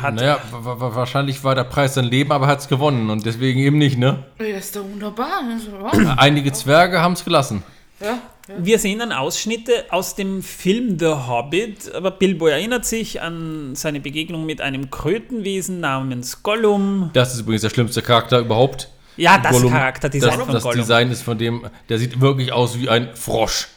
Hat, 0.00 0.14
naja, 0.14 0.38
wa- 0.52 0.78
wa- 0.80 0.94
wahrscheinlich 0.94 1.42
war 1.42 1.54
der 1.54 1.64
Preis 1.64 1.94
sein 1.94 2.04
Leben, 2.04 2.30
aber 2.32 2.46
er 2.46 2.52
hat 2.52 2.60
es 2.60 2.68
gewonnen 2.68 3.10
und 3.10 3.26
deswegen 3.26 3.58
eben 3.60 3.78
nicht, 3.78 3.98
ne? 3.98 4.22
Ja, 4.38 4.44
ist 4.56 4.76
doch 4.76 4.84
wunderbar. 4.84 5.40
Also. 5.52 5.70
Einige 6.16 6.52
Zwerge 6.52 7.00
haben 7.00 7.14
es 7.14 7.24
gelassen. 7.24 7.62
ja. 8.00 8.18
Wir 8.58 8.78
sehen 8.78 8.98
dann 8.98 9.10
Ausschnitte 9.10 9.86
aus 9.88 10.16
dem 10.16 10.42
Film 10.42 10.98
The 10.98 11.06
Hobbit, 11.28 11.94
aber 11.94 12.10
Bilbo 12.10 12.46
erinnert 12.46 12.84
sich 12.84 13.22
an 13.22 13.74
seine 13.74 14.00
Begegnung 14.00 14.44
mit 14.44 14.60
einem 14.60 14.90
Krötenwesen 14.90 15.80
namens 15.80 16.42
Gollum. 16.42 17.08
Das 17.14 17.32
ist 17.32 17.40
übrigens 17.40 17.62
der 17.62 17.70
schlimmste 17.70 18.02
Charakter 18.02 18.40
überhaupt. 18.40 18.90
Ja, 19.16 19.38
das 19.38 19.52
Gollum. 19.52 19.72
Charakterdesign 19.72 20.28
das, 20.36 20.44
von 20.44 20.54
das 20.54 20.62
Gollum. 20.62 20.78
Design 20.82 21.10
ist 21.10 21.22
von 21.22 21.38
dem, 21.38 21.66
der 21.88 21.98
sieht 21.98 22.20
wirklich 22.20 22.52
aus 22.52 22.78
wie 22.78 22.90
ein 22.90 23.08
Frosch. 23.14 23.68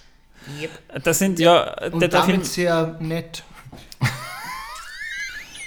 Das 1.01 1.19
sind 1.19 1.39
ja, 1.39 1.73
Und 1.91 2.01
der, 2.01 2.09
der 2.09 2.23
Film, 2.23 2.37
damit 2.39 2.45
sehr 2.47 2.97
nett. 2.99 3.43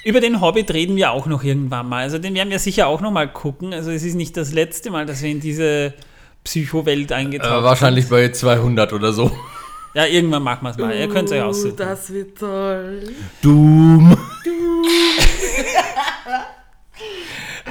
Über 0.05 0.21
den 0.21 0.41
Hobbit 0.41 0.73
reden 0.73 0.97
wir 0.97 1.11
auch 1.13 1.27
noch 1.27 1.43
irgendwann 1.45 1.89
mal. 1.89 2.03
Also 2.03 2.19
den 2.19 2.35
werden 2.35 2.51
wir 2.51 2.59
sicher 2.59 2.87
auch 2.87 3.01
noch 3.01 3.11
mal 3.11 3.29
gucken. 3.31 3.73
Also 3.75 3.91
es 3.91 4.03
ist 4.03 4.15
nicht 4.15 4.37
das 4.37 4.53
letzte 4.53 4.91
Mal, 4.91 5.07
dass 5.07 5.23
wir 5.23 5.31
in 5.31 5.41
diese 5.41 5.95
Psychowelt 6.45 7.11
Äh, 7.11 7.15
eingetaucht 7.15 7.63
wahrscheinlich 7.65 8.09
bei 8.09 8.31
200 8.31 8.93
oder 8.93 9.13
so. 9.13 9.29
sind. 9.29 9.39
Ja, 9.93 10.07
irgendwann 10.07 10.43
machen 10.43 10.63
wir 10.65 10.71
es 10.71 10.79
mal. 10.79 10.95
Ihr 10.97 11.09
könnt 11.09 11.29
es 11.29 11.33
euch 11.33 11.41
Uh, 11.43 11.47
aussuchen. 11.47 11.77
Das 11.77 12.13
wird 12.13 12.39
toll. 12.39 13.03
Doom. 13.43 14.17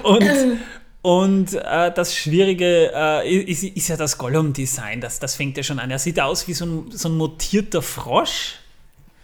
Und, 0.03 0.29
und 1.01 1.53
äh, 1.53 1.91
das 1.93 2.15
Schwierige 2.15 2.91
äh, 2.93 3.41
ist, 3.43 3.63
ist 3.63 3.87
ja 3.87 3.97
das 3.97 4.17
Gollum-Design. 4.17 5.01
Das, 5.01 5.19
das 5.19 5.35
fängt 5.35 5.57
ja 5.57 5.63
schon 5.63 5.79
an. 5.79 5.91
Er 5.91 5.99
sieht 5.99 6.19
aus 6.19 6.47
wie 6.47 6.53
so 6.53 6.65
ein, 6.65 6.91
so 6.91 7.09
ein 7.09 7.17
mutierter 7.17 7.81
Frosch. 7.81 8.55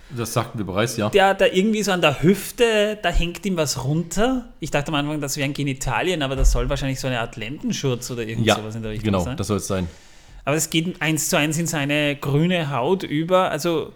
Das 0.09 0.33
sagten 0.33 0.59
wir 0.59 0.65
bereits, 0.65 0.97
ja. 0.97 1.09
der, 1.09 1.33
der 1.33 1.55
irgendwie 1.55 1.81
so 1.81 1.91
an 1.91 2.01
der 2.01 2.21
Hüfte, 2.21 2.97
da 3.01 3.09
hängt 3.09 3.45
ihm 3.45 3.57
was 3.57 3.83
runter. 3.83 4.49
Ich 4.59 4.69
dachte 4.69 4.89
am 4.89 4.95
Anfang, 4.95 5.19
das 5.19 5.35
wären 5.35 5.53
Genitalien, 5.53 6.21
aber 6.21 6.35
das 6.35 6.51
soll 6.51 6.69
wahrscheinlich 6.69 6.99
so 6.99 7.07
eine 7.07 7.19
Art 7.19 7.35
Lendenschurz 7.37 8.11
oder 8.11 8.23
irgend 8.23 8.45
Ja, 8.45 8.55
sowas 8.55 8.75
in 8.75 8.83
der 8.83 8.91
Richtung 8.91 9.05
genau, 9.05 9.23
sein. 9.23 9.35
das 9.35 9.47
soll 9.47 9.57
es 9.57 9.67
sein. 9.67 9.87
Aber 10.45 10.55
es 10.55 10.69
geht 10.69 11.01
eins 11.01 11.29
zu 11.29 11.37
eins 11.37 11.57
in 11.57 11.65
seine 11.65 12.15
grüne 12.15 12.69
Haut 12.69 13.01
über. 13.01 13.49
Also, 13.49 13.93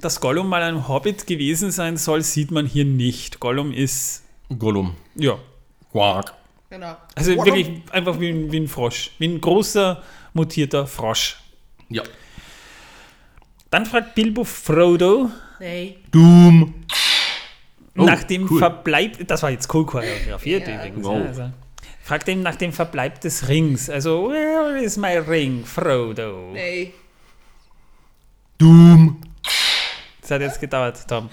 dass 0.00 0.20
Gollum 0.20 0.48
mal 0.48 0.62
ein 0.62 0.88
Hobbit 0.88 1.28
gewesen 1.28 1.70
sein 1.70 1.96
soll, 1.96 2.22
sieht 2.22 2.50
man 2.50 2.66
hier 2.66 2.84
nicht. 2.84 3.38
Gollum 3.38 3.72
ist, 3.72 4.24
Gollum. 4.58 4.96
ja, 5.14 5.38
Quark. 5.92 6.34
Genau. 6.70 6.96
also 7.14 7.36
wirklich 7.36 7.82
einfach 7.92 8.18
wie 8.18 8.30
ein, 8.30 8.50
wie 8.50 8.60
ein 8.60 8.66
Frosch. 8.66 9.10
Wie 9.18 9.28
ein 9.28 9.40
großer, 9.40 10.02
mutierter 10.32 10.86
Frosch. 10.86 11.38
Ja. 11.88 12.02
Dann 13.72 13.86
fragt 13.86 14.14
Bilbo 14.14 14.44
Frodo 14.44 15.30
Nee. 15.58 15.96
Doom. 16.10 16.74
Oh, 17.96 18.02
nach 18.04 18.22
dem 18.24 18.50
cool. 18.50 18.58
Verbleib, 18.58 19.26
das 19.26 19.42
war 19.42 19.50
jetzt 19.50 19.72
cool 19.74 19.86
choreografiert 19.86 20.66
Ja. 20.68 20.74
übrigens. 20.76 21.04
Wow. 21.04 21.26
Also, 21.26 21.50
fragt 22.02 22.28
ihn 22.28 22.42
nach 22.42 22.56
dem 22.56 22.72
Verbleib 22.72 23.20
des 23.20 23.48
Rings. 23.48 23.88
Also, 23.88 24.28
where 24.30 24.78
is 24.82 24.96
my 24.96 25.16
ring, 25.18 25.64
Frodo? 25.64 26.50
Nee. 26.52 26.92
Doom. 28.58 29.20
Das 30.20 30.30
hat 30.32 30.40
jetzt 30.42 30.60
gedauert, 30.60 31.06
Tom. 31.08 31.28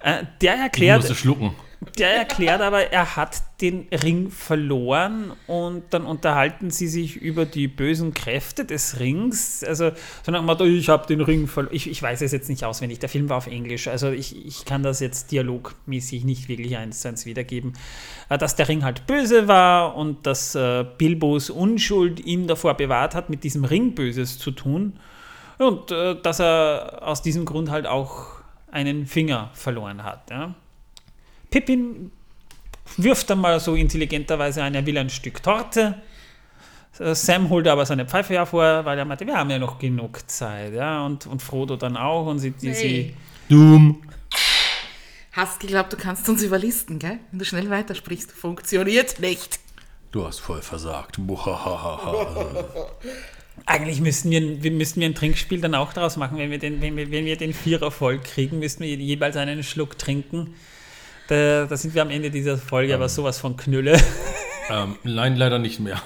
Äh, 0.00 0.24
der 0.40 0.54
Ich 0.54 0.60
erklärt, 0.60 1.00
musste 1.00 1.14
schlucken. 1.14 1.54
Der 1.98 2.16
erklärt 2.16 2.60
aber, 2.60 2.90
er 2.92 3.16
hat 3.16 3.42
den 3.60 3.86
Ring 3.92 4.30
verloren 4.30 5.32
und 5.46 5.84
dann 5.90 6.06
unterhalten 6.06 6.70
sie 6.70 6.88
sich 6.88 7.16
über 7.16 7.44
die 7.44 7.68
bösen 7.68 8.14
Kräfte 8.14 8.64
des 8.64 8.98
Rings. 8.98 9.62
Also, 9.62 9.90
so 10.22 10.32
nach 10.32 10.40
dem 10.40 10.46
Motto, 10.46 10.64
ich 10.64 10.88
habe 10.88 11.06
den 11.06 11.20
Ring 11.20 11.46
verloren. 11.46 11.74
Ich, 11.74 11.88
ich 11.88 12.02
weiß 12.02 12.22
es 12.22 12.32
jetzt 12.32 12.48
nicht 12.48 12.64
auswendig, 12.64 12.98
der 12.98 13.08
Film 13.08 13.28
war 13.28 13.36
auf 13.36 13.46
Englisch, 13.46 13.88
also 13.88 14.10
ich, 14.10 14.46
ich 14.46 14.64
kann 14.64 14.82
das 14.82 15.00
jetzt 15.00 15.32
dialogmäßig 15.32 16.24
nicht 16.24 16.48
wirklich 16.48 16.76
eins 16.76 17.02
zu 17.02 17.08
eins 17.08 17.26
wiedergeben. 17.26 17.74
Äh, 18.28 18.38
Dass 18.38 18.56
der 18.56 18.68
Ring 18.68 18.84
halt 18.84 19.06
böse 19.06 19.46
war 19.46 19.94
und 19.94 20.26
dass 20.26 20.54
äh, 20.54 20.84
Bilbos 20.98 21.50
Unschuld 21.50 22.20
ihn 22.20 22.46
davor 22.46 22.74
bewahrt 22.74 23.14
hat, 23.14 23.28
mit 23.30 23.44
diesem 23.44 23.64
Ring 23.64 23.94
Böses 23.94 24.38
zu 24.38 24.50
tun. 24.50 24.98
Und 25.58 25.92
äh, 25.92 26.16
dass 26.20 26.40
er 26.40 27.00
aus 27.02 27.22
diesem 27.22 27.44
Grund 27.44 27.70
halt 27.70 27.86
auch 27.86 28.42
einen 28.70 29.06
Finger 29.06 29.50
verloren 29.52 30.02
hat. 30.02 30.30
Ja. 30.30 30.54
Pippin 31.52 32.10
wirft 32.96 33.30
dann 33.30 33.38
mal 33.38 33.60
so 33.60 33.76
intelligenterweise 33.76 34.62
ein, 34.64 34.74
er 34.74 34.84
will 34.84 34.98
ein 34.98 35.10
Stück 35.10 35.40
Torte. 35.42 36.02
Sam 36.98 37.48
holt 37.48 37.68
aber 37.68 37.86
seine 37.86 38.04
Pfeife 38.06 38.34
hervor, 38.34 38.84
weil 38.84 38.98
er 38.98 39.04
meinte, 39.04 39.26
wir 39.26 39.36
haben 39.36 39.48
ja 39.50 39.58
noch 39.58 39.78
genug 39.78 40.28
Zeit. 40.28 40.74
Ja? 40.74 41.06
Und, 41.06 41.26
und 41.26 41.40
Frodo 41.40 41.76
dann 41.76 41.96
auch. 41.96 42.26
Und 42.26 42.38
sie, 42.40 42.52
Nee. 42.60 42.72
sie, 42.74 43.14
Doom. 43.48 44.02
Hast 45.32 45.60
geglaubt, 45.60 45.92
du 45.92 45.96
kannst 45.96 46.28
uns 46.28 46.42
überlisten, 46.42 46.98
gell? 46.98 47.18
Wenn 47.30 47.38
du 47.38 47.44
schnell 47.46 47.70
weitersprichst, 47.70 48.30
funktioniert 48.32 49.20
nicht. 49.20 49.60
Du 50.10 50.26
hast 50.26 50.40
voll 50.40 50.60
versagt. 50.60 51.18
Eigentlich 53.66 54.00
müssten 54.02 54.30
wir, 54.30 54.62
wir, 54.62 54.70
müssten 54.70 55.00
wir 55.00 55.08
ein 55.08 55.14
Trinkspiel 55.14 55.62
dann 55.62 55.74
auch 55.74 55.94
daraus 55.94 56.18
machen. 56.18 56.36
Wenn 56.36 56.50
wir 56.50 56.58
den, 56.58 56.82
wenn 56.82 56.96
wir, 56.96 57.10
wenn 57.10 57.24
wir 57.24 57.36
den 57.36 57.54
Vierer 57.54 57.90
voll 57.90 58.18
kriegen, 58.18 58.58
müssten 58.58 58.84
wir 58.84 58.94
jeweils 58.94 59.36
einen 59.38 59.62
Schluck 59.62 59.98
trinken. 59.98 60.54
Da, 61.32 61.64
da 61.64 61.76
sind 61.78 61.94
wir 61.94 62.02
am 62.02 62.10
Ende 62.10 62.30
dieser 62.30 62.58
Folge 62.58 62.94
aber 62.94 63.08
sowas 63.08 63.38
von 63.38 63.56
Knülle. 63.56 63.98
ähm, 64.70 64.96
nein, 65.02 65.34
leider 65.36 65.58
nicht 65.58 65.80
mehr. 65.80 65.96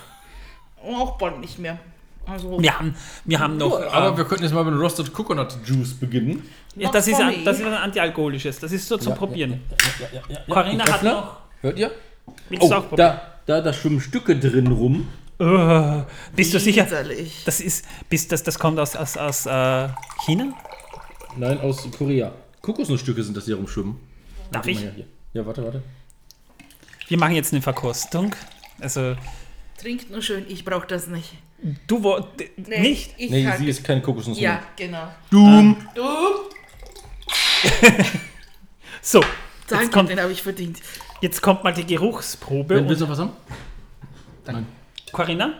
Auch 0.80 1.18
bald 1.18 1.40
nicht 1.40 1.58
mehr. 1.58 1.80
Also, 2.26 2.62
Wir 2.62 2.78
haben, 2.78 2.94
wir 3.24 3.40
haben 3.40 3.56
noch. 3.56 3.80
Aber 3.92 4.10
ähm, 4.10 4.16
wir 4.16 4.24
könnten 4.24 4.44
jetzt 4.44 4.52
mal 4.52 4.62
mit 4.62 4.78
Roasted 4.80 5.12
Coconut 5.12 5.58
Juice 5.64 5.94
beginnen. 5.94 6.48
ja, 6.76 6.92
das, 6.92 7.08
ist, 7.08 7.20
ein- 7.20 7.44
das 7.44 7.58
ist 7.58 7.66
was 7.66 7.76
Antialkoholisches. 7.76 8.60
Das 8.60 8.70
ist 8.70 8.86
so 8.86 8.98
zum 8.98 9.16
Probieren. 9.16 9.62
Ja, 9.98 10.20
ja, 10.28 10.38
Corinna 10.48 10.84
hat 10.88 11.02
noch. 11.02 11.38
Hört 11.60 11.76
ihr? 11.76 11.90
Oh, 12.60 12.68
probieren? 12.68 12.96
da, 12.96 13.22
da, 13.46 13.60
da 13.60 13.72
schwimmen 13.72 14.00
Stücke 14.00 14.38
drin 14.38 14.68
rum. 14.68 15.08
Uh, 15.40 16.04
bist 16.36 16.54
du 16.54 16.60
sicher? 16.60 16.86
Das 17.44 17.60
ist, 17.60 17.84
bist, 18.08 18.30
das, 18.30 18.44
das 18.44 18.60
kommt 18.60 18.78
aus, 18.78 18.94
aus, 18.94 19.16
aus 19.16 19.46
äh, 19.46 19.88
China? 20.24 20.54
Nein, 21.36 21.60
aus 21.60 21.84
Korea. 21.98 22.30
Kokosnussstücke 22.62 23.24
sind 23.24 23.36
das, 23.36 23.44
die 23.44 23.50
hier 23.50 23.56
rumschwimmen. 23.56 23.96
Darf 24.52 24.66
ich? 24.68 24.84
mal 24.84 24.92
hier. 24.94 25.06
Ja, 25.36 25.44
warte, 25.44 25.62
warte. 25.62 25.82
Wir 27.08 27.18
machen 27.18 27.34
jetzt 27.34 27.52
eine 27.52 27.60
Verkostung. 27.60 28.34
Also, 28.80 29.14
Trinkt 29.78 30.10
nur 30.10 30.22
schön, 30.22 30.46
ich 30.48 30.64
brauch 30.64 30.86
das 30.86 31.08
nicht. 31.08 31.34
du 31.86 32.02
wo, 32.02 32.18
d- 32.20 32.50
Nee, 32.56 32.80
nicht? 32.80 33.14
Ich 33.18 33.30
Nee, 33.30 33.46
sie 33.58 33.68
ist 33.68 33.84
keine 33.84 34.00
Kokosnuss. 34.00 34.40
Ja, 34.40 34.62
genau. 34.76 35.08
Doom. 35.30 35.76
Du, 35.94 36.02
So, 39.02 39.20
jetzt 39.20 39.28
danke, 39.68 39.90
kommt, 39.90 40.08
den 40.08 40.18
habe 40.20 40.32
ich 40.32 40.40
verdient. 40.42 40.80
jetzt 41.20 41.42
kommt 41.42 41.62
mal 41.64 41.74
die 41.74 41.84
Geruchsprobe. 41.84 42.76
Wenn, 42.76 42.88
willst 42.88 43.02
du 43.02 43.04
noch 43.04 43.12
was 43.12 43.18
haben? 43.18 43.32
Nein. 44.46 44.66
Corinna, 45.12 45.54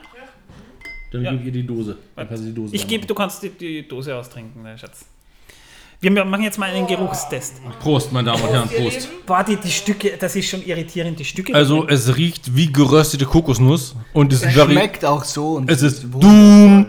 Dann 1.12 1.22
Ja. 1.22 1.30
gebe 1.32 1.42
ich 1.42 1.46
ihr 1.48 1.52
die 1.52 1.66
Dose. 1.66 1.98
Dann 2.16 2.28
die 2.28 2.54
Dose 2.54 2.74
ich 2.74 2.86
gebe, 2.88 3.06
du 3.06 3.14
kannst 3.14 3.42
die, 3.42 3.50
die 3.50 3.86
Dose 3.86 4.16
austrinken, 4.16 4.62
ne, 4.62 4.78
Schatz. 4.78 5.04
Wir 6.00 6.24
machen 6.24 6.42
jetzt 6.42 6.58
mal 6.58 6.70
einen 6.70 6.86
Geruchstest. 6.86 7.54
Prost, 7.80 8.12
meine 8.12 8.30
Damen 8.30 8.42
und 8.42 8.50
Herren, 8.50 8.68
Prost. 8.68 9.08
Boah, 9.24 9.42
die, 9.42 9.56
die 9.56 9.70
Stücke, 9.70 10.16
das 10.18 10.36
ist 10.36 10.48
schon 10.48 10.62
irritierend, 10.62 11.18
die 11.18 11.24
Stücke. 11.24 11.54
Also, 11.54 11.88
es 11.88 12.14
riecht 12.16 12.54
wie 12.54 12.70
geröstete 12.70 13.24
Kokosnuss 13.24 13.96
und 14.12 14.32
very. 14.34 14.72
Schmeckt 14.72 15.04
auch 15.04 15.24
so. 15.24 15.54
Und 15.54 15.70
Es 15.70 15.82
ist. 15.82 16.04
Doom. 16.04 16.86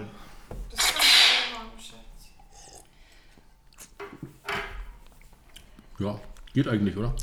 Ja, 6.00 6.20
geht 6.54 6.68
eigentlich, 6.68 6.98
oder? 6.98 7.14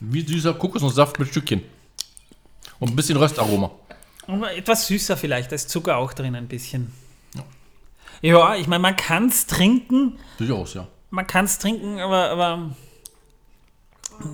Wie 0.00 0.20
süßer 0.20 0.54
Kokosnusssaft 0.54 1.18
mit 1.18 1.28
Stückchen. 1.28 1.62
Und 2.78 2.90
ein 2.90 2.96
bisschen 2.96 3.16
Röstaroma. 3.16 3.70
Aber 4.26 4.54
etwas 4.54 4.86
süßer 4.86 5.16
vielleicht, 5.16 5.50
da 5.50 5.56
ist 5.56 5.70
Zucker 5.70 5.96
auch 5.96 6.12
drin 6.12 6.36
ein 6.36 6.46
bisschen. 6.46 6.92
Ja, 8.22 8.54
ich 8.54 8.66
meine, 8.66 8.82
man 8.82 8.96
kann 8.96 9.28
es 9.28 9.46
trinken, 9.46 10.18
Durchaus, 10.38 10.74
ja. 10.74 10.86
man 11.10 11.26
kann 11.26 11.46
es 11.46 11.58
trinken, 11.58 12.00
aber, 12.00 12.30
aber 12.30 12.70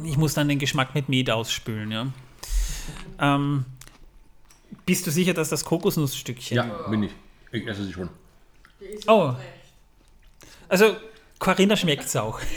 ich 0.05 0.17
muss 0.17 0.35
dann 0.35 0.49
den 0.49 0.59
Geschmack 0.59 0.95
mit 0.95 1.09
Met 1.09 1.31
ausspülen, 1.31 1.93
ja. 1.93 2.07
Ähm, 3.21 3.65
bist 4.85 5.07
du 5.07 5.11
sicher, 5.11 5.35
dass 5.35 5.51
das 5.51 5.65
Kokosnussstückchen? 5.65 6.57
Ja, 6.57 6.65
bin 6.89 7.05
ich. 7.05 7.13
Ich 7.53 7.67
esse 7.67 7.85
sie 7.85 7.93
schon. 7.93 8.09
Oh. 9.07 9.35
Also, 10.69 10.97
Corinna 11.39 11.77
schmeckt 11.77 12.05
es 12.05 12.17
auch. 12.17 12.41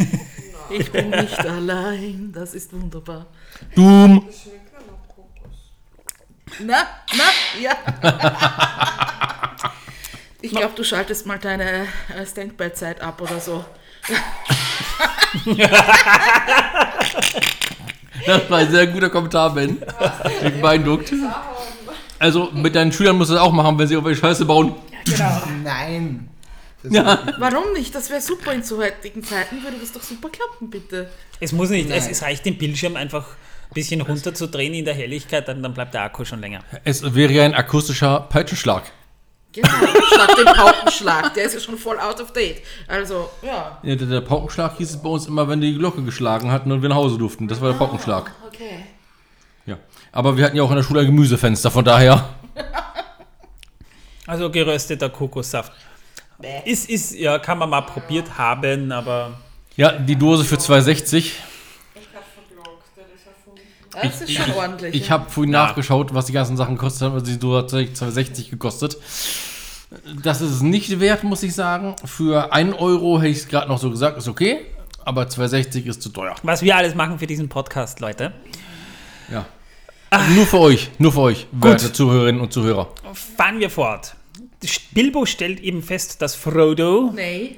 Ich 0.72 0.92
bin 0.92 1.10
nicht 1.10 1.39
allein, 1.39 2.32
das 2.32 2.54
ist 2.54 2.72
wunderbar. 2.74 3.26
Kokos. 3.74 4.50
Na, 6.60 6.88
na, 7.18 7.60
ja. 7.60 7.76
Ich 10.41 10.52
glaube, 10.52 10.73
du 10.75 10.84
schaltest 10.84 11.25
mal 11.25 11.38
deine 11.38 11.88
äh, 12.15 12.25
Standby-Zeit 12.25 13.02
ab 13.02 13.21
oder 13.21 13.39
so. 13.39 13.63
Das 18.25 18.49
war 18.49 18.60
ein 18.60 18.69
sehr 18.69 18.88
guter 18.88 19.10
Kommentar, 19.10 19.54
Ben. 19.54 19.82
Ich 20.45 20.62
beeindruckt. 20.62 21.13
Also, 22.19 22.52
mit 22.54 22.75
deinen 22.75 22.91
Schülern 22.91 23.17
musst 23.17 23.32
du 23.32 23.36
das 23.36 23.43
auch 23.43 23.54
machen, 23.54 23.80
wenn 23.80 23.88
sie 23.88 23.95
auf 23.95 24.04
welche 24.04 24.19
Scheiße 24.19 24.45
bauen. 24.45 24.75
Nein. 25.63 26.30
Das 26.84 27.06
Warum 27.39 27.73
nicht? 27.73 27.93
Das 27.95 28.10
wäre 28.10 28.21
super 28.21 28.54
in 28.54 28.63
so 28.63 28.78
heutigen 28.78 29.23
Zeiten, 29.23 29.63
würde 29.63 29.78
das 29.80 29.91
doch 29.91 30.02
super 30.02 30.30
klappen, 30.30 30.69
bitte. 30.69 31.10
Es 31.39 31.52
muss 31.52 31.69
nicht, 31.69 31.89
es, 31.89 32.08
es 32.08 32.21
reicht, 32.21 32.45
den 32.45 32.58
Bildschirm 32.58 32.95
einfach 32.95 33.25
ein 33.69 33.73
bisschen 33.73 34.02
runterzudrehen 34.02 34.73
in 34.73 34.86
der 34.86 34.93
Helligkeit, 34.93 35.47
dann, 35.47 35.62
dann 35.62 35.73
bleibt 35.73 35.93
der 35.93 36.04
Akku 36.04 36.23
schon 36.23 36.39
länger. 36.39 36.62
Es 36.84 37.15
wäre 37.15 37.32
ja 37.32 37.43
ein 37.43 37.54
akustischer 37.54 38.21
Peitschenschlag. 38.30 38.84
Genau, 39.52 39.68
statt 39.68 40.38
dem 40.38 40.46
Paukenschlag, 40.46 41.34
der 41.34 41.46
ist 41.46 41.56
ja 41.56 41.60
schon 41.60 41.78
voll 41.78 42.00
out 42.00 42.22
of 42.22 42.32
date. 42.34 42.62
Also, 42.88 43.30
ja. 43.42 43.80
Ja, 43.82 43.96
der, 43.96 44.08
der 44.08 44.22
Paukenschlag 44.22 44.78
hieß 44.78 44.92
es 44.92 44.98
bei 45.02 45.10
uns 45.10 45.26
immer, 45.26 45.48
wenn 45.48 45.60
die 45.60 45.74
Glocke 45.76 46.04
geschlagen 46.04 46.52
hatten 46.52 46.72
und 46.72 46.84
wir 46.84 46.90
nach 46.90 46.96
Hause 46.98 47.18
durften. 47.18 47.48
Das 47.48 47.60
war 47.60 47.72
der 47.72 47.78
Paukenschlag. 47.78 48.32
Okay. 48.48 48.86
Ja. 49.65 49.78
Aber 50.12 50.38
wir 50.38 50.46
hatten 50.46 50.56
ja 50.56 50.62
auch 50.62 50.69
in 50.69 50.76
der 50.76 50.84
Schule 50.84 51.02
ein 51.02 51.08
Gemüsefenster, 51.08 51.71
von 51.71 51.84
daher. 51.86 52.30
Also 54.28 54.52
gerösteter 54.52 55.10
Kokossaft. 55.10 55.71
Bäh. 56.38 56.62
Ist, 56.63 56.88
ist, 56.88 57.15
ja, 57.15 57.40
kann 57.40 57.58
man 57.58 57.67
mal 57.67 57.82
probiert 57.82 58.38
haben, 58.38 58.92
aber 58.92 59.40
Ja, 59.76 59.92
die 59.94 60.15
Dose 60.15 60.46
für 60.46 60.58
2,60. 60.58 61.17
Ich 61.17 61.34
hab 62.13 62.23
verblockt, 62.23 62.86
der 62.96 63.06
ist 63.06 63.88
Das 64.04 64.21
ist 64.21 64.31
schon 64.33 64.54
ordentlich. 64.54 64.95
Ich 64.95 65.08
ja. 65.08 65.12
habe 65.12 65.29
vorhin 65.29 65.52
nachgeschaut, 65.52 66.13
was 66.13 66.25
die 66.25 66.33
ganzen 66.33 66.58
Sachen 66.58 66.75
gekostet 66.75 67.04
haben. 67.04 67.13
Also 67.13 67.25
die 67.25 67.39
Dose 67.39 67.60
hat 67.60 67.69
tatsächlich 67.97 68.37
2,60 68.37 68.50
gekostet. 68.50 68.97
Das 70.21 70.41
ist 70.41 70.52
es 70.52 70.62
nicht 70.62 71.00
wert, 71.00 71.23
muss 71.23 71.41
ich 71.43 71.56
sagen. 71.56 71.95
Für 72.06 72.54
1 72.54 72.75
Euro 72.77 73.19
hätte 73.19 73.31
ich 73.31 73.37
es 73.37 73.47
gerade 73.47 73.67
noch 73.67 73.79
so 73.79 73.89
gesagt, 73.89 74.17
ist 74.17 74.27
okay. 74.27 74.62
Aber 75.04 75.23
2,60 75.23 75.85
ist 75.85 76.02
zu 76.02 76.10
teuer. 76.10 76.35
was 76.43 76.62
wir 76.62 76.75
alles 76.75 76.93
machen 76.93 77.17
für 77.17 77.27
diesen 77.27 77.50
Podcast, 77.50 78.00
Leute. 78.00 78.33
Ja. 79.31 79.45
Nur 80.35 80.45
für 80.45 80.60
euch, 80.60 80.89
nur 80.97 81.12
für 81.12 81.21
euch, 81.21 81.47
werte 81.52 81.93
Zuhörerinnen 81.93 82.41
und 82.41 82.52
Zuhörer. 82.52 82.89
Fahren 83.13 83.60
wir 83.60 83.69
fort. 83.69 84.15
Bilbo 84.91 85.25
stellt 85.25 85.60
eben 85.60 85.81
fest, 85.83 86.21
dass 86.21 86.35
Frodo 86.35 87.12
Nee. 87.15 87.56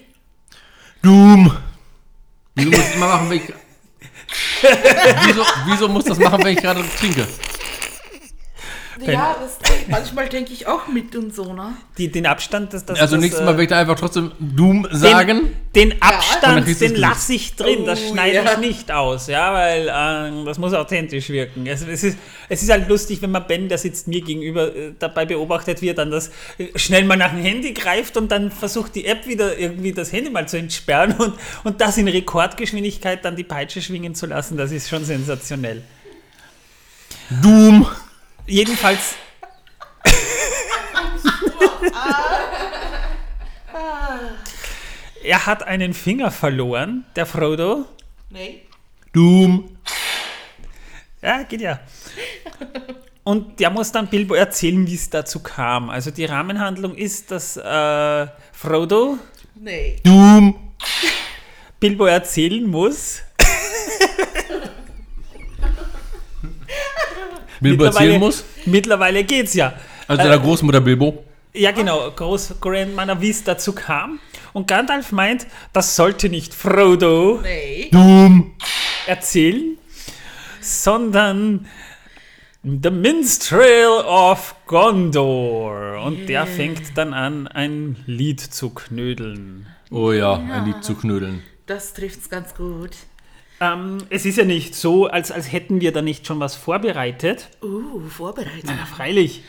Doom. 1.01 1.51
Wieso 2.55 2.69
muss 2.69 2.79
ich 2.79 2.95
immer 2.95 3.07
machen, 3.07 3.29
wenn 3.29 3.37
ich. 3.37 3.53
Wieso, 5.25 5.45
wieso 5.65 5.87
muss 5.87 6.05
das 6.05 6.19
machen, 6.19 6.43
wenn 6.43 6.53
ich 6.53 6.61
gerade 6.61 6.83
trinke? 6.99 7.27
Ja, 9.07 9.35
das, 9.39 9.57
manchmal 9.87 10.29
denke 10.29 10.53
ich 10.53 10.67
auch 10.67 10.87
mit 10.87 11.15
und 11.15 11.33
so, 11.33 11.53
ne? 11.53 11.73
Die, 11.97 12.11
den 12.11 12.25
Abstand, 12.25 12.73
das, 12.73 12.85
das 12.85 12.99
Also 12.99 13.15
das, 13.15 13.21
nächstes 13.21 13.41
äh, 13.41 13.45
Mal 13.45 13.51
werde 13.51 13.63
ich 13.63 13.69
da 13.69 13.79
einfach 13.79 13.95
trotzdem 13.95 14.31
Doom 14.39 14.87
sagen. 14.91 15.53
Den, 15.75 15.89
den 15.91 16.01
Abstand, 16.01 16.67
du 16.67 16.75
den 16.75 16.95
lasse 16.95 17.33
ich 17.33 17.55
drin, 17.55 17.85
das 17.85 17.99
Oh, 18.01 18.13
schneide 18.13 18.37
ja. 18.37 18.53
ich 18.53 18.57
nicht 18.57 18.91
aus, 18.91 19.27
ja, 19.27 19.53
weil 19.53 19.87
äh, 19.87 20.45
das 20.45 20.57
muss 20.57 20.73
authentisch 20.73 21.29
wirken. 21.29 21.65
Es, 21.65 21.81
es, 21.81 22.03
ist, 22.03 22.17
es 22.49 22.63
ist 22.63 22.69
halt 22.69 22.89
lustig, 22.89 23.21
wenn 23.21 23.31
man 23.31 23.45
Ben, 23.47 23.69
der 23.69 23.77
sitzt 23.77 24.07
mir 24.07 24.21
gegenüber, 24.21 24.75
äh, 24.75 24.93
dabei 24.97 25.25
beobachtet, 25.25 25.81
wie 25.81 25.89
er 25.89 25.93
dann 25.93 26.11
das 26.11 26.31
äh, 26.57 26.77
schnell 26.77 27.03
mal 27.05 27.17
nach 27.17 27.31
dem 27.31 27.41
Handy 27.41 27.73
greift 27.73 28.17
und 28.17 28.31
dann 28.31 28.51
versucht 28.51 28.95
die 28.95 29.05
App 29.05 29.27
wieder 29.27 29.57
irgendwie 29.57 29.93
das 29.93 30.11
Handy 30.11 30.29
mal 30.29 30.47
zu 30.47 30.57
entsperren 30.57 31.13
und, 31.13 31.33
und 31.63 31.81
das 31.81 31.97
in 31.97 32.07
Rekordgeschwindigkeit 32.07 33.23
dann 33.23 33.35
die 33.35 33.43
Peitsche 33.43 33.81
schwingen 33.81 34.15
zu 34.15 34.25
lassen, 34.25 34.57
das 34.57 34.71
ist 34.71 34.89
schon 34.89 35.05
sensationell. 35.05 35.83
Doom. 37.41 37.87
Jedenfalls. 38.47 39.15
er 45.23 45.45
hat 45.45 45.63
einen 45.63 45.93
Finger 45.93 46.31
verloren, 46.31 47.05
der 47.15 47.25
Frodo. 47.25 47.85
Nee. 48.29 48.61
Doom. 49.13 49.77
Ja, 51.21 51.43
geht 51.43 51.61
ja. 51.61 51.79
Und 53.23 53.59
der 53.59 53.69
muss 53.69 53.91
dann 53.91 54.07
Bilbo 54.07 54.33
erzählen, 54.33 54.85
wie 54.87 54.95
es 54.95 55.09
dazu 55.09 55.39
kam. 55.41 55.89
Also 55.89 56.09
die 56.09 56.25
Rahmenhandlung 56.25 56.95
ist, 56.95 57.29
dass 57.29 57.55
äh, 57.57 58.27
Frodo 58.51 59.19
Nee. 59.55 59.97
Doom. 60.03 60.71
Bilbo 61.79 62.05
erzählen 62.05 62.67
muss. 62.67 63.21
Bilbo 67.61 67.85
erzählen 67.85 68.19
muss. 68.19 68.43
Mittlerweile 68.65 69.23
geht's 69.23 69.53
ja. 69.53 69.73
Also 70.07 70.23
der 70.23 70.39
Großmutter 70.39 70.81
Bilbo. 70.81 71.23
Ja, 71.53 71.71
genau, 71.71 72.11
Groß 72.11 72.55
Grandmother, 72.61 73.19
wie 73.21 73.29
es 73.29 73.43
dazu 73.43 73.73
kam. 73.73 74.19
Und 74.53 74.67
Gandalf 74.67 75.11
meint, 75.11 75.47
das 75.73 75.95
sollte 75.95 76.29
nicht 76.29 76.53
Frodo 76.53 77.39
Nee. 77.43 77.89
Doom. 77.91 78.53
erzählen, 79.05 79.77
sondern 80.59 81.67
The 82.63 82.91
Minstrel 82.91 83.87
of 84.05 84.55
Gondor. 84.67 86.03
Und 86.05 86.27
der 86.29 86.45
fängt 86.45 86.97
dann 86.97 87.13
an, 87.13 87.47
ein 87.47 87.97
Lied 88.05 88.39
zu 88.39 88.69
knödeln. 88.69 89.65
Oh 89.89 90.11
ja, 90.11 90.33
ein 90.35 90.65
Lied 90.65 90.83
zu 90.83 90.95
knödeln. 90.95 91.41
Das 91.65 91.93
trifft's 91.93 92.29
ganz 92.29 92.53
gut. 92.55 92.91
Ähm, 93.61 93.99
es 94.09 94.25
ist 94.25 94.37
ja 94.37 94.43
nicht 94.43 94.73
so, 94.75 95.05
als, 95.07 95.31
als 95.31 95.51
hätten 95.51 95.79
wir 95.81 95.91
da 95.93 96.01
nicht 96.01 96.25
schon 96.25 96.39
was 96.39 96.55
vorbereitet. 96.55 97.47
Uh, 97.61 97.99
vorbereitet. 98.09 98.65
Ja, 98.67 98.85
freilich. 98.87 99.43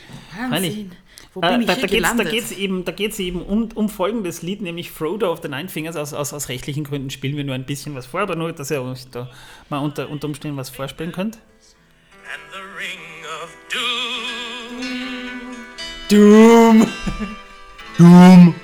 freilich. 0.49 0.51
Wahnsinn. 0.51 0.91
Wo 1.33 1.41
Äh, 1.41 1.49
bin 1.53 1.61
ich 1.61 1.67
da, 1.67 1.73
geht 1.73 1.83
es 1.85 1.89
da 1.89 1.95
gelandet? 1.95 2.29
geht's 2.29 2.51
eben, 2.51 2.85
da 2.85 2.91
geht's 2.91 3.17
eben 3.17 3.41
um, 3.41 3.69
um 3.73 3.89
folgendes 3.89 4.43
Lied, 4.43 4.61
nämlich 4.61 4.91
Frodo 4.91 5.31
of 5.31 5.39
the 5.41 5.47
Nine 5.49 5.67
Fingers. 5.67 5.95
Aus, 5.95 6.13
aus, 6.13 6.31
aus 6.31 6.47
rechtlichen 6.47 6.83
Gründen 6.83 7.09
spielen 7.09 7.35
wir 7.35 7.43
nur 7.43 7.55
ein 7.55 7.65
bisschen 7.65 7.95
was 7.95 8.05
vor, 8.05 8.21
aber 8.21 8.35
nur, 8.35 8.53
dass 8.53 8.69
ihr 8.69 8.83
euch 8.83 9.09
da 9.09 9.31
mal 9.69 9.79
unter, 9.79 10.07
unter 10.09 10.27
Umständen 10.27 10.57
was 10.57 10.69
vorspielen 10.69 11.11
könnt. 11.11 11.39
and 12.33 12.41
the 12.51 12.61
ring 12.77 13.25
of 13.41 13.49
doom. 13.69 15.65
Doom! 16.07 16.87
Doom. 17.97 18.55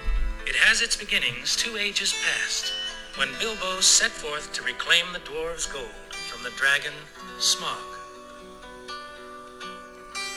It 0.48 0.56
has 0.56 0.82
its 0.82 0.96
beginnings 0.96 1.56
two 1.56 1.76
ages 1.78 2.14
past, 2.14 2.72
when 3.20 3.28
Bilbo 3.38 3.82
set 3.82 4.12
forth 4.12 4.54
to 4.54 4.64
reclaim 4.64 5.04
the 5.12 5.20
dwarves' 5.20 5.68
gold 5.72 6.16
from 6.32 6.42
the 6.42 6.52
dragon 6.52 6.94
Smog. 7.38 7.84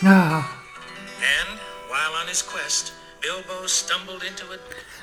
Ah. 0.03 0.61
And 1.23 1.61
while 1.89 2.21
on 2.21 2.27
his 2.27 2.43
quest, 2.43 2.93
Bilbo 3.21 3.67
stumbled 3.69 4.25
into 4.25 4.45
a 4.51 4.59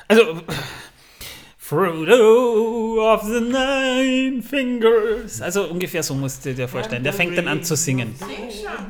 Also, 0.09 0.43
Frodo 1.57 3.13
of 3.13 3.25
the 3.25 3.39
Nine 3.39 4.41
Fingers. 4.41 5.41
Also 5.41 5.69
ungefähr 5.69 6.03
so 6.03 6.15
musst 6.15 6.45
du 6.45 6.53
dir 6.53 6.67
vorstellen. 6.67 7.03
Der 7.03 7.13
fängt 7.13 7.38
dann 7.38 7.47
an 7.47 7.63
zu 7.63 7.77
singen. 7.77 8.13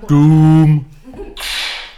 Doom. 0.07 0.85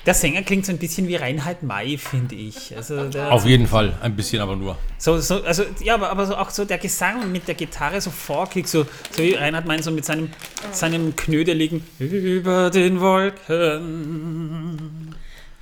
Der 0.05 0.13
Sänger 0.15 0.41
klingt 0.41 0.65
so 0.65 0.71
ein 0.71 0.79
bisschen 0.79 1.07
wie 1.07 1.15
Reinhard 1.15 1.61
May, 1.61 1.97
finde 1.97 2.33
ich. 2.35 2.75
Also 2.75 3.07
der, 3.09 3.31
Auf 3.31 3.45
jeden 3.45 3.67
Fall. 3.67 3.95
Ein 4.01 4.15
bisschen 4.15 4.41
aber 4.41 4.55
nur. 4.55 4.77
So, 4.97 5.19
so, 5.19 5.43
also, 5.43 5.63
ja, 5.83 5.93
aber, 5.93 6.09
aber 6.09 6.25
so, 6.25 6.35
auch 6.35 6.49
so 6.49 6.65
der 6.65 6.79
Gesang 6.79 7.31
mit 7.31 7.47
der 7.47 7.53
Gitarre 7.53 8.01
so 8.01 8.09
folkig, 8.09 8.67
so, 8.67 8.83
so 9.11 9.21
wie 9.21 9.35
Reinhard 9.35 9.65
meint, 9.67 9.83
so 9.83 9.91
mit 9.91 10.05
seinem, 10.05 10.31
seinem 10.71 11.15
knödeligen 11.15 11.85
Über 11.99 12.71
den 12.71 12.99
Wolken. 12.99 13.61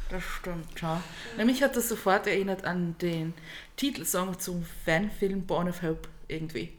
Das 0.10 0.24
stimmt, 0.24 0.82
ja. 0.82 1.04
Na, 1.38 1.46
mich 1.46 1.62
hat 1.62 1.76
das 1.76 1.90
sofort 1.90 2.26
erinnert 2.26 2.64
an 2.64 2.96
den 3.02 3.34
Titelsong 3.76 4.40
zum 4.40 4.66
Fanfilm 4.86 5.46
Born 5.46 5.68
of 5.70 5.82
Hope 5.82 6.08
irgendwie. 6.28 6.70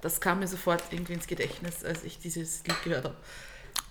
Das 0.00 0.20
kam 0.20 0.40
mir 0.40 0.48
sofort 0.48 0.82
irgendwie 0.90 1.12
ins 1.12 1.26
Gedächtnis, 1.26 1.84
als 1.84 2.02
ich 2.04 2.18
dieses 2.18 2.64
Lied 2.66 2.82
gehört 2.82 3.04
habe. 3.04 3.16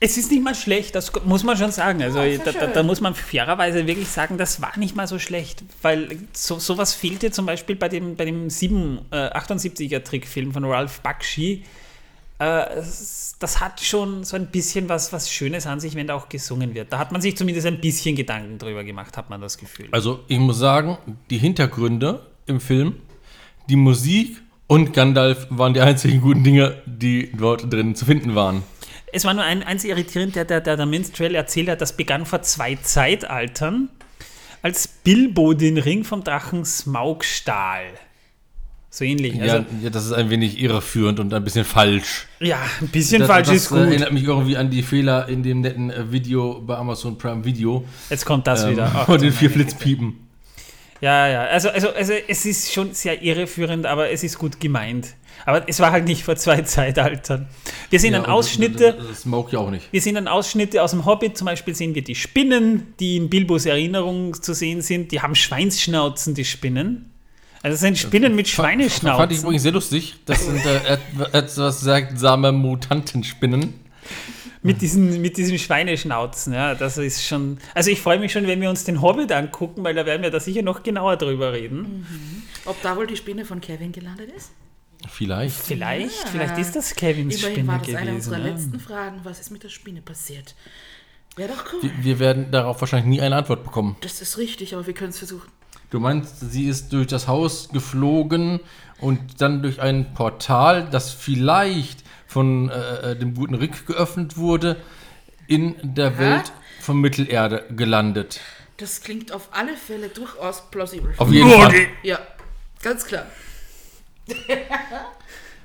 Es 0.02 0.18
ist 0.18 0.32
nicht 0.32 0.44
mal 0.44 0.56
schlecht, 0.56 0.96
das 0.96 1.12
muss 1.26 1.44
man 1.44 1.58
schon 1.58 1.72
sagen. 1.72 2.02
Also 2.02 2.22
Ja, 2.22 2.38
da, 2.38 2.52
da, 2.54 2.68
da 2.68 2.84
muss 2.84 3.02
man 3.02 3.16
fairerweise 3.16 3.86
wirklich 3.86 4.08
sagen, 4.08 4.38
das 4.38 4.62
war 4.62 4.78
nicht 4.78 4.96
mal 4.96 5.08
so 5.08 5.20
schlecht, 5.20 5.64
weil 5.82 6.18
so, 6.32 6.58
sowas 6.58 6.94
fehlte 6.94 7.32
zum 7.32 7.46
Beispiel 7.46 7.76
bei 7.76 7.90
dem, 7.90 8.16
bei 8.16 8.24
dem 8.24 8.50
7, 8.50 9.00
äh, 9.12 9.16
78er 9.16 10.04
Trickfilm 10.04 10.54
von 10.54 10.64
Ralph 10.64 11.02
Bakshi. 11.02 11.66
Äh, 12.40 12.82
das 13.40 13.60
hat 13.60 13.82
schon 13.82 14.24
so 14.24 14.38
ein 14.38 14.48
bisschen 14.48 14.88
was, 14.88 15.12
was 15.12 15.30
Schönes 15.30 15.68
an 15.68 15.82
sich, 15.82 15.96
wenn 15.96 16.08
da 16.08 16.16
auch 16.16 16.30
gesungen 16.30 16.74
wird. 16.74 16.94
Da 16.94 16.98
hat 16.98 17.12
man 17.12 17.22
sich 17.22 17.36
zumindest 17.36 17.68
ein 17.68 17.82
bisschen 17.82 18.16
Gedanken 18.16 18.58
drüber 18.58 18.86
gemacht, 18.86 19.18
hat 19.18 19.30
man 19.30 19.42
das 19.42 19.58
Gefühl. 19.58 19.90
Also 19.92 20.22
ich 20.30 20.40
muss 20.40 20.60
sagen, 20.60 20.98
die 21.30 21.38
Hintergründe 21.38 22.26
im 22.46 22.62
Film, 22.62 22.96
die 23.70 23.76
Musik 23.76 24.38
und 24.68 24.94
Gandalf 24.94 25.48
waren 25.50 25.74
die 25.74 25.82
einzigen 25.82 26.22
guten 26.22 26.44
Dinge, 26.44 26.82
die 26.86 27.32
dort 27.36 27.72
drin 27.74 27.96
zu 27.96 28.06
finden 28.06 28.36
waren. 28.36 28.64
Es 29.12 29.26
war 29.26 29.34
nur 29.34 29.44
ein, 29.44 29.64
eins 29.64 29.84
irritierend, 29.84 30.36
der, 30.36 30.46
der, 30.46 30.62
der, 30.62 30.78
der 30.78 30.86
Minstrel 30.86 31.36
erzählt 31.36 31.70
hat, 31.70 31.82
das 31.82 31.96
begann 31.98 32.26
vor 32.26 32.42
zwei 32.42 32.76
Zeitaltern, 32.76 33.90
als 34.62 34.88
Bilbo 34.88 35.54
den 35.54 35.78
Ring 35.78 36.04
vom 36.04 36.24
Drachen 36.24 36.66
Smaug 36.66 37.24
stahl. 37.24 37.86
So 38.92 39.06
ähnlich. 39.06 39.40
Also, 39.40 39.58
ja, 39.58 39.66
ja, 39.84 39.90
das 39.92 40.06
ist 40.06 40.14
ein 40.14 40.30
wenig 40.32 40.60
irreführend 40.60 41.20
und 41.20 41.32
ein 41.34 41.44
bisschen 41.44 41.64
falsch. 41.64 42.28
ja, 42.40 42.58
ein 42.82 42.88
bisschen 42.88 43.20
Das, 43.20 43.28
falsch 43.28 43.48
das 43.48 43.56
ist 43.58 43.70
gut. 43.70 43.78
erinnert 43.80 44.12
mich 44.12 44.24
irgendwie 44.24 44.58
an 44.58 44.72
die 44.72 44.82
Fehler 44.82 45.28
in 45.30 45.44
dem 45.44 45.62
netten 45.62 45.92
äh, 45.92 46.12
Video 46.12 46.60
bei 46.62 46.76
Amazon 46.76 47.18
Prime 47.18 47.46
Video. 47.46 47.86
Jetzt 48.10 48.26
kommt 48.26 48.48
das 48.48 48.64
ähm, 48.64 48.72
wieder. 48.72 48.88
Von 48.88 49.22
den 49.22 49.32
vier. 49.32 49.52
Flitzpiepen. 49.52 50.29
Ja, 51.02 51.28
ja. 51.28 51.44
Also, 51.46 51.70
also, 51.70 51.90
also 51.94 52.14
es 52.28 52.46
ist 52.46 52.74
schon 52.74 52.94
sehr 52.94 53.22
irreführend, 53.22 53.86
aber 53.86 54.10
es 54.12 54.24
ist 54.24 54.38
gut 54.38 54.60
gemeint. 54.60 55.16
Aber 55.46 55.64
es 55.70 55.80
war 55.80 55.92
halt 55.92 56.06
nicht 56.06 56.24
vor 56.24 56.36
zwei 56.36 56.62
Zeitaltern. 56.64 57.48
Wir 57.90 58.00
sehen 58.00 58.14
Ja, 58.14 58.20
dann 58.22 58.30
Ausschnitte. 58.30 58.94
Das, 58.98 59.08
das 59.08 59.22
Smoke 59.22 59.52
ja 59.54 59.60
auch 59.60 59.72
nicht. 59.72 59.88
Wir 59.92 60.02
sehen 60.02 60.16
dann 60.16 60.28
Ausschnitte 60.28 60.84
aus 60.84 60.92
dem 60.92 61.06
Hobbit, 61.06 61.38
zum 61.38 61.46
Beispiel 61.46 61.74
sehen 61.74 61.96
wir 61.96 62.04
die 62.04 62.16
Spinnen, 62.16 62.94
die 63.00 63.16
in 63.16 63.30
Bilbos 63.30 63.66
Erinnerung 63.66 64.34
zu 64.42 64.54
sehen 64.54 64.82
sind. 64.82 65.12
Die 65.14 65.22
haben 65.22 65.36
Schweinsschnauzen, 65.36 66.36
die 66.36 66.44
Spinnen. 66.46 67.12
Also 67.62 67.76
es 67.76 67.80
sind 67.82 67.98
Spinnen 67.98 68.36
mit 68.36 68.48
Fand 68.50 68.82
ich 68.82 68.94
Schweineschnauzen. 68.94 69.38
übrigens 69.44 69.64
sehr 69.64 69.72
lustig. 69.74 70.16
Das 70.26 70.46
sind 70.46 70.66
äh, 70.66 70.94
et- 70.94 71.34
etwas 71.34 71.82
seltsame 71.82 72.52
Mutantenspinnen. 72.52 73.74
Mit 74.62 74.82
diesen, 74.82 75.22
mit 75.22 75.38
diesen 75.38 75.58
Schweineschnauzen, 75.58 76.52
ja, 76.54 76.76
das 76.76 76.98
ist 76.98 77.26
schon. 77.26 77.60
Also 77.74 77.92
ich 77.92 78.02
freue 78.02 78.20
mich 78.20 78.34
schon, 78.34 78.46
wenn 78.46 78.60
wir 78.60 78.70
uns 78.70 78.84
den 78.84 79.02
Hobbit 79.02 79.32
angucken, 79.32 79.84
weil 79.86 79.96
da 79.96 80.06
werden 80.06 80.22
wir 80.22 80.32
da 80.32 80.40
sicher 80.42 80.62
noch 80.64 80.84
genauer 80.84 81.16
drüber 81.16 81.54
reden. 81.54 82.46
Ob 82.66 82.82
da 82.82 82.98
wohl 82.98 83.08
die 83.08 83.16
Spinne 83.16 83.46
von 83.46 83.62
Kevin 83.62 83.94
gelandet 83.94 84.30
ist? 84.36 84.52
Vielleicht. 85.08 85.56
Vielleicht, 85.56 86.28
vielleicht 86.28 86.58
ist 86.58 86.76
das 86.76 86.94
Kevins 86.94 87.36
Immerhin 87.38 87.54
Spinne 87.56 87.68
war 87.70 87.78
das 87.80 87.88
eine 87.88 87.98
gewesen. 88.12 88.16
unserer 88.16 88.38
Ja. 88.40 88.46
letzten 88.54 88.80
Fragen. 88.82 89.20
Was 89.24 89.40
ist 89.40 89.50
mit 89.50 89.64
der 89.64 89.70
Spinne 89.70 90.02
passiert? 90.02 90.56
Wäre 91.38 91.54
doch 91.54 91.64
cool. 91.72 91.80
Wir, 91.84 92.04
wir 92.04 92.20
werden 92.20 92.52
darauf 92.52 92.82
wahrscheinlich 92.82 93.08
nie 93.08 93.22
eine 93.22 93.38
Antwort 93.38 93.64
bekommen. 93.64 93.96
Das 94.02 94.22
ist 94.22 94.38
richtig, 94.38 94.74
aber 94.74 94.86
wir 94.86 94.94
können 94.94 95.12
es 95.12 95.20
versuchen. 95.20 95.50
Du 95.90 96.02
meinst, 96.02 96.52
sie 96.52 96.68
ist 96.68 96.92
durch 96.92 97.08
das 97.08 97.28
Haus 97.30 97.70
geflogen 97.70 98.60
und 99.00 99.40
dann 99.42 99.62
durch 99.64 99.80
ein 99.82 100.14
Portal, 100.14 100.88
das 100.92 101.12
vielleicht 101.14 102.04
von 102.30 102.70
äh, 102.70 103.12
äh, 103.12 103.16
dem 103.16 103.34
guten 103.34 103.56
Rick 103.56 103.88
geöffnet 103.88 104.38
wurde, 104.38 104.78
in 105.48 105.76
der 105.82 106.20
Welt 106.20 106.54
von 106.80 107.02
Mittelerde 107.02 107.66
gelandet. 107.76 108.40
Das 108.78 109.02
klingt 109.02 109.32
auf 109.32 109.50
alle 109.52 109.76
Fälle 109.76 110.10
durchaus 110.10 110.70
plausibel. 110.70 111.12
Auf 111.18 111.32
jeden 111.32 111.50
Fall. 111.50 111.74
Ja, 112.04 112.20
ganz 112.84 113.06
klar. 113.06 113.26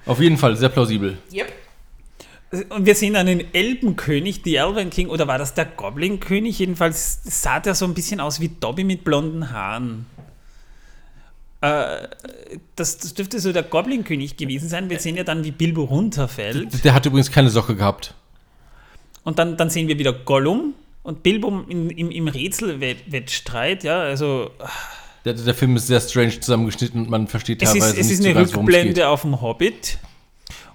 Auf 0.07 0.21
jeden 0.21 0.37
Fall, 0.39 0.57
sehr 0.57 0.71
plausibel. 0.71 1.19
Yep. 1.33 1.53
Und 2.71 2.87
wir 2.87 2.95
sehen 2.95 3.17
einen 3.17 3.55
Elbenkönig, 3.55 4.43
die 4.43 4.57
Elven 4.57 4.91
King, 4.91 5.09
oder 5.09 5.27
war 5.27 5.39
das 5.39 5.55
der 5.55 5.65
Goblin-König? 5.65 6.59
Jedenfalls 6.59 7.21
sah 7.25 7.61
der 7.61 7.75
so 7.75 7.85
ein 7.85 7.95
bisschen 7.95 8.21
aus 8.21 8.41
wie 8.41 8.49
Dobby 8.49 8.85
mit 8.85 9.05
blonden 9.05 9.51
Haaren. 9.51 10.07
Äh, 11.65 12.09
das, 12.77 12.99
das 12.99 13.15
dürfte 13.15 13.41
so 13.41 13.53
der 13.53 13.63
Goblin-König 13.63 14.37
gewesen 14.37 14.69
sein. 14.69 14.91
Wir 14.91 15.01
sehen 15.01 15.17
ja 15.17 15.25
dann, 15.25 15.45
wie 15.45 15.51
Bilbo 15.51 15.85
runterfällt. 15.85 16.85
Der 16.85 16.93
hat 16.95 17.07
übrigens 17.07 17.31
keine 17.31 17.49
Socke 17.49 17.75
gehabt. 17.75 18.15
Und 19.23 19.39
dann, 19.39 19.57
dann 19.57 19.71
sehen 19.71 19.89
wir 19.89 19.99
wieder 19.99 20.13
Gollum 20.13 20.75
und 21.03 21.23
Bilbo 21.23 21.65
in, 21.69 21.89
im, 21.91 22.11
im 22.11 22.29
Rätselwettstreit. 22.29 23.83
Ja, 23.85 24.01
also 24.01 24.51
Der, 25.25 25.33
der 25.33 25.55
Film 25.55 25.77
ist 25.77 25.87
sehr 25.87 26.01
strange 26.01 26.39
zusammengeschnitten 26.39 27.01
und 27.01 27.11
man 27.11 27.27
versteht 27.29 27.63
es 27.63 27.73
teilweise 27.73 27.93
ist, 27.93 28.01
es 28.01 28.07
nicht 28.09 28.19
ist 28.21 28.25
eine 28.27 28.35
ganz, 28.35 28.51
es. 28.51 28.57
Rückblende 28.57 29.09
auf 29.09 29.23
dem 29.23 29.41
Hobbit. 29.41 29.99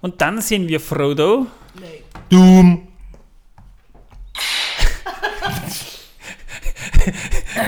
Und 0.02 0.22
dann 0.22 0.42
sehen 0.42 0.68
wir 0.68 0.80
Frodo. 0.80 1.46
Nee. 1.80 2.04
Doom. 2.30 2.88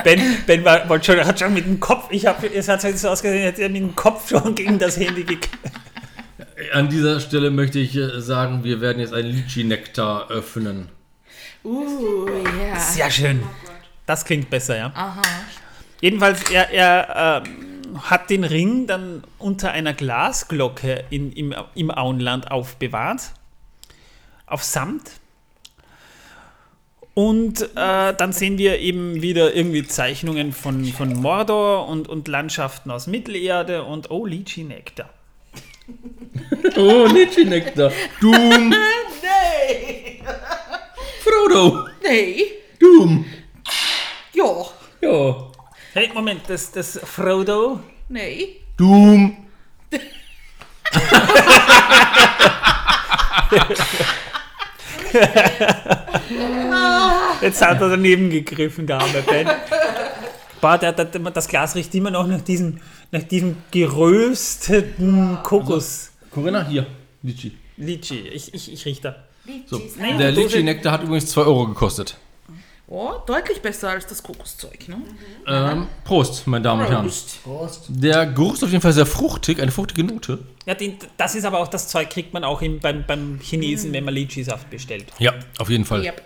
Ben, 0.03 0.19
ben 0.45 0.65
war, 0.65 0.87
wollte 0.89 1.13
schon, 1.13 1.25
hat 1.25 1.39
schon 1.39 1.53
mit 1.53 1.65
dem 1.65 1.79
Kopf, 1.79 2.07
ich 2.09 2.25
habe, 2.25 2.51
es 2.53 2.67
hat 2.67 2.81
so 2.81 3.09
ausgesehen, 3.09 3.43
hätte 3.43 3.63
er 3.63 3.69
mit 3.69 3.81
dem 3.81 3.95
Kopf 3.95 4.29
schon 4.29 4.55
gegen 4.55 4.79
das 4.79 4.97
Handy 4.97 5.23
gekriegt. 5.23 5.49
An 6.73 6.89
dieser 6.89 7.19
Stelle 7.19 7.49
möchte 7.49 7.79
ich 7.79 7.95
äh, 7.95 8.21
sagen, 8.21 8.63
wir 8.63 8.81
werden 8.81 8.99
jetzt 8.99 9.13
einen 9.13 9.31
Litchi-Nektar 9.31 10.29
öffnen. 10.29 10.89
Uh, 11.63 12.27
ja. 12.27 12.79
Sehr 12.79 13.09
schön. 13.11 13.43
Das 14.05 14.25
klingt 14.25 14.49
besser, 14.49 14.77
ja. 14.77 14.91
Aha. 14.93 15.21
Jedenfalls, 16.01 16.49
er, 16.49 16.71
er 16.71 17.43
ähm, 17.45 18.01
hat 18.03 18.29
den 18.29 18.43
Ring 18.43 18.87
dann 18.87 19.23
unter 19.37 19.71
einer 19.71 19.93
Glasglocke 19.93 21.03
in, 21.09 21.31
im, 21.31 21.53
im 21.75 21.91
Auenland 21.91 22.49
aufbewahrt. 22.49 23.31
Auf 24.47 24.63
Samt. 24.63 25.20
Und 27.13 27.61
äh, 27.75 28.13
dann 28.13 28.31
sehen 28.31 28.57
wir 28.57 28.79
eben 28.79 29.21
wieder 29.21 29.53
irgendwie 29.53 29.85
Zeichnungen 29.85 30.53
von, 30.53 30.85
von 30.85 31.13
Mordor 31.13 31.87
und, 31.87 32.07
und 32.07 32.27
Landschaften 32.27 32.89
aus 32.89 33.07
Mittelerde 33.07 33.83
und 33.83 34.11
oh, 34.11 34.25
Lychee 34.25 34.63
Nektar. 34.63 35.09
Oh, 36.77 37.05
Litchi-Nektar. 37.05 37.91
Doom. 38.19 38.73
Nee. 39.23 40.23
Frodo. 41.23 41.87
Nee. 42.03 42.45
Doom. 42.79 43.25
Ja. 44.33 44.65
Ja. 45.01 45.51
Hey, 45.93 46.09
Moment, 46.13 46.41
das, 46.47 46.71
das 46.71 46.99
Frodo. 47.03 47.79
Nee. 48.09 48.61
Doom. 48.77 49.37
Jetzt 57.41 57.61
hat 57.61 57.81
er 57.81 57.89
daneben 57.89 58.29
gegriffen, 58.29 58.87
der 58.87 58.99
arme 58.99 59.21
Ben. 59.27 59.49
Boah, 60.61 60.77
der, 60.77 60.93
der, 60.93 61.05
das 61.05 61.47
Glas 61.47 61.75
riecht 61.75 61.93
immer 61.95 62.11
noch 62.11 62.27
nach 62.27 62.41
diesem, 62.41 62.77
nach 63.11 63.23
diesem 63.23 63.57
gerösteten 63.71 65.39
Kokos. 65.43 66.11
Corinna, 66.29 66.65
hier. 66.67 66.85
Litchi. 67.23 67.51
Litchi. 67.77 68.19
Ich, 68.19 68.53
ich, 68.53 68.71
ich 68.71 68.85
rieche 68.85 69.01
da. 69.01 69.15
So. 69.65 69.81
Der 70.19 70.31
Litchi-Nektar 70.31 70.93
hat 70.93 71.03
übrigens 71.03 71.31
2 71.31 71.41
Euro 71.41 71.67
gekostet. 71.67 72.17
Oh, 72.93 73.13
deutlich 73.25 73.61
besser 73.61 73.91
als 73.91 74.05
das 74.05 74.21
Kokoszeug, 74.21 74.89
ne? 74.89 75.01
Ähm, 75.47 75.87
Prost, 76.03 76.45
meine 76.45 76.63
Damen 76.63 76.81
und 76.81 76.89
Herren. 76.89 77.09
Prost. 77.41 77.85
Der 77.87 78.25
Geruch 78.25 78.55
ist 78.55 78.65
auf 78.65 78.69
jeden 78.69 78.81
Fall 78.81 78.91
sehr 78.91 79.05
fruchtig, 79.05 79.61
eine 79.61 79.71
fruchtige 79.71 80.03
Note. 80.03 80.39
Ja, 80.65 80.73
den, 80.75 80.97
das 81.15 81.35
ist 81.35 81.45
aber 81.45 81.59
auch 81.59 81.69
das 81.69 81.87
Zeug, 81.87 82.09
kriegt 82.09 82.33
man 82.33 82.43
auch 82.43 82.61
im, 82.61 82.81
beim, 82.81 83.05
beim 83.07 83.39
Chinesen, 83.39 83.93
wenn 83.93 84.03
man 84.03 84.13
Litchi-Saft 84.13 84.69
bestellt. 84.69 85.05
Ja, 85.19 85.33
auf 85.57 85.69
jeden 85.69 85.85
Fall. 85.85 86.03
Yep. 86.03 86.21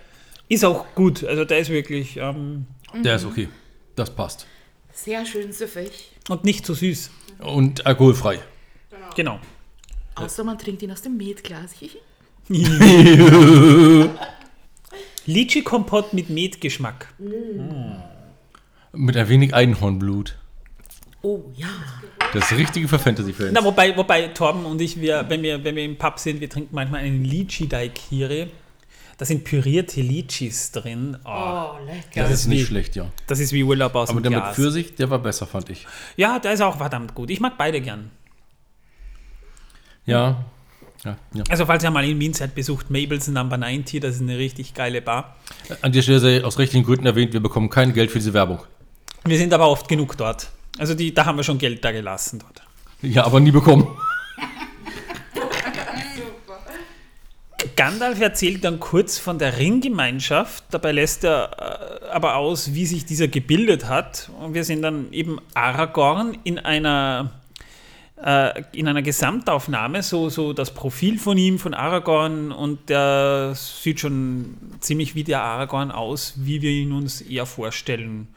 Ist 0.50 0.66
auch 0.66 0.86
gut. 0.96 1.24
Also 1.24 1.46
der 1.46 1.60
ist 1.60 1.70
wirklich. 1.70 2.18
Ähm, 2.18 2.66
Der 3.04 3.18
ist 3.18 3.26
okay. 3.26 3.48
Das 3.96 4.10
passt. 4.10 4.48
Sehr 4.92 5.24
schön 5.24 5.52
süffig. 5.54 6.14
und 6.30 6.46
nicht 6.46 6.66
zu 6.66 6.74
süß. 6.74 7.12
Und 7.44 7.86
alkoholfrei. 7.86 8.40
Genau. 9.16 9.40
Außer 10.16 10.44
man 10.44 10.58
trinkt 10.58 10.82
ihn 10.82 10.92
aus 10.92 11.04
dem 11.04 11.16
Metglas. 11.16 11.76
Litchi-Kompott 15.26 16.14
mit 16.14 16.30
Metgeschmack. 16.30 17.14
Mit 18.94 19.18
ein 19.18 19.30
wenig 19.30 19.54
Einhornblut. 19.54 20.36
oh 21.22 21.42
ja. 21.56 21.68
Das 22.34 22.52
Richtige 22.52 22.88
für 22.88 23.00
Fantasy-Fans. 23.00 23.52
Na, 23.54 23.64
wobei, 23.64 23.96
wobei 23.96 24.28
Torben 24.28 24.66
und 24.66 24.82
ich, 24.82 25.00
wir, 25.00 25.26
wenn, 25.30 25.42
wir, 25.42 25.64
wenn 25.64 25.76
wir 25.76 25.84
im 25.86 25.98
Pub 25.98 26.20
sind, 26.20 26.42
wir 26.42 26.50
trinken 26.50 26.76
manchmal 26.76 27.02
einen 27.02 27.24
Litchi-Daikiri. 27.24 28.48
Da 29.18 29.24
sind 29.24 29.46
pürierte 29.46 30.02
Litchis 30.02 30.72
drin. 30.72 31.18
Oh, 31.24 31.30
Oh, 31.30 31.86
lecker. 31.86 32.04
Das 32.24 32.32
ist 32.32 32.48
nicht 32.48 32.64
wie- 32.64 32.66
schlecht, 32.66 32.96
ja. 32.98 33.10
das 33.28 33.40
ist 33.40 33.54
wie 33.54 33.64
Urlaub 33.64 33.96
aus 33.96 34.10
Aber 34.10 34.20
dem 34.20 34.34
der 34.34 34.44
mit. 34.48 34.56
Pfirsich, 34.56 34.96
der 34.96 35.10
war 35.10 35.20
besser, 35.20 35.48
fand 35.48 35.70
ich. 35.70 35.88
Ja, 36.18 36.38
der 36.40 36.52
ist 36.52 36.60
auch 36.62 36.76
verdammt 36.78 37.16
gut. 37.16 37.30
Ich 37.30 37.40
mag 37.40 37.58
beide 37.58 37.80
gern. 37.80 38.12
Ja. 40.06 40.44
Ja, 41.06 41.18
ja. 41.34 41.44
Also 41.50 41.66
falls 41.66 41.84
ihr 41.84 41.92
mal 41.92 42.04
in 42.04 42.20
Wien 42.20 42.34
seid, 42.34 42.56
besucht 42.56 42.90
Mabel's 42.90 43.28
Number 43.28 43.58
90. 43.58 44.02
Das 44.02 44.16
ist 44.16 44.22
eine 44.22 44.38
richtig 44.38 44.74
geile 44.74 45.02
Bar. 45.02 45.36
An 45.82 45.92
der 45.92 46.02
Stelle 46.02 46.20
sei 46.20 46.44
aus 46.44 46.60
rechtlichen 46.60 46.86
Gründen 46.86 47.06
erwähnt, 47.06 47.34
wir 47.34 47.40
bekommen 47.40 47.70
kein 47.70 47.94
Geld 47.94 48.12
für 48.12 48.20
diese 48.20 48.34
Werbung. 48.34 48.60
Wir 49.24 49.38
sind 49.38 49.54
aber 49.54 49.70
oft 49.70 49.88
genug 49.88 50.18
dort. 50.18 50.50
Also 50.78 50.94
die, 50.94 51.14
da 51.14 51.26
haben 51.26 51.38
wir 51.38 51.44
schon 51.44 51.58
Geld 51.58 51.84
da 51.86 51.92
gelassen 51.92 52.40
dort. 52.40 52.62
Ja, 53.02 53.24
aber 53.26 53.40
nie 53.40 53.52
bekommen. 53.52 53.88
Gandalf 57.76 58.22
erzählt 58.22 58.64
dann 58.64 58.80
kurz 58.80 59.18
von 59.18 59.38
der 59.38 59.58
Ringgemeinschaft. 59.58 60.64
Dabei 60.72 60.92
lässt 60.92 61.24
er 61.24 62.02
äh, 62.04 62.10
aber 62.10 62.36
aus, 62.36 62.74
wie 62.74 62.86
sich 62.86 63.06
dieser 63.06 63.28
gebildet 63.28 63.90
hat. 63.90 64.30
Und 64.40 64.54
wir 64.54 64.64
sehen 64.64 64.82
dann 64.82 65.12
eben 65.12 65.40
Aragorn 65.54 66.38
in 66.44 66.58
einer, 66.58 67.32
äh, 68.26 68.64
in 68.72 68.88
einer 68.88 69.04
Gesamtaufnahme, 69.04 70.02
so, 70.02 70.30
so 70.30 70.52
das 70.52 70.74
Profil 70.74 71.20
von 71.20 71.38
ihm, 71.38 71.60
von 71.60 71.74
Aragorn. 71.74 72.52
Und 72.52 72.90
der 72.90 73.54
sieht 73.54 74.00
schon 74.00 74.58
ziemlich 74.80 75.14
wie 75.14 75.24
der 75.24 75.42
Aragorn 75.42 75.92
aus, 75.92 76.34
wie 76.38 76.62
wir 76.62 76.72
ihn 76.72 76.92
uns 76.92 77.22
eher 77.22 77.46
vorstellen. 77.46 78.28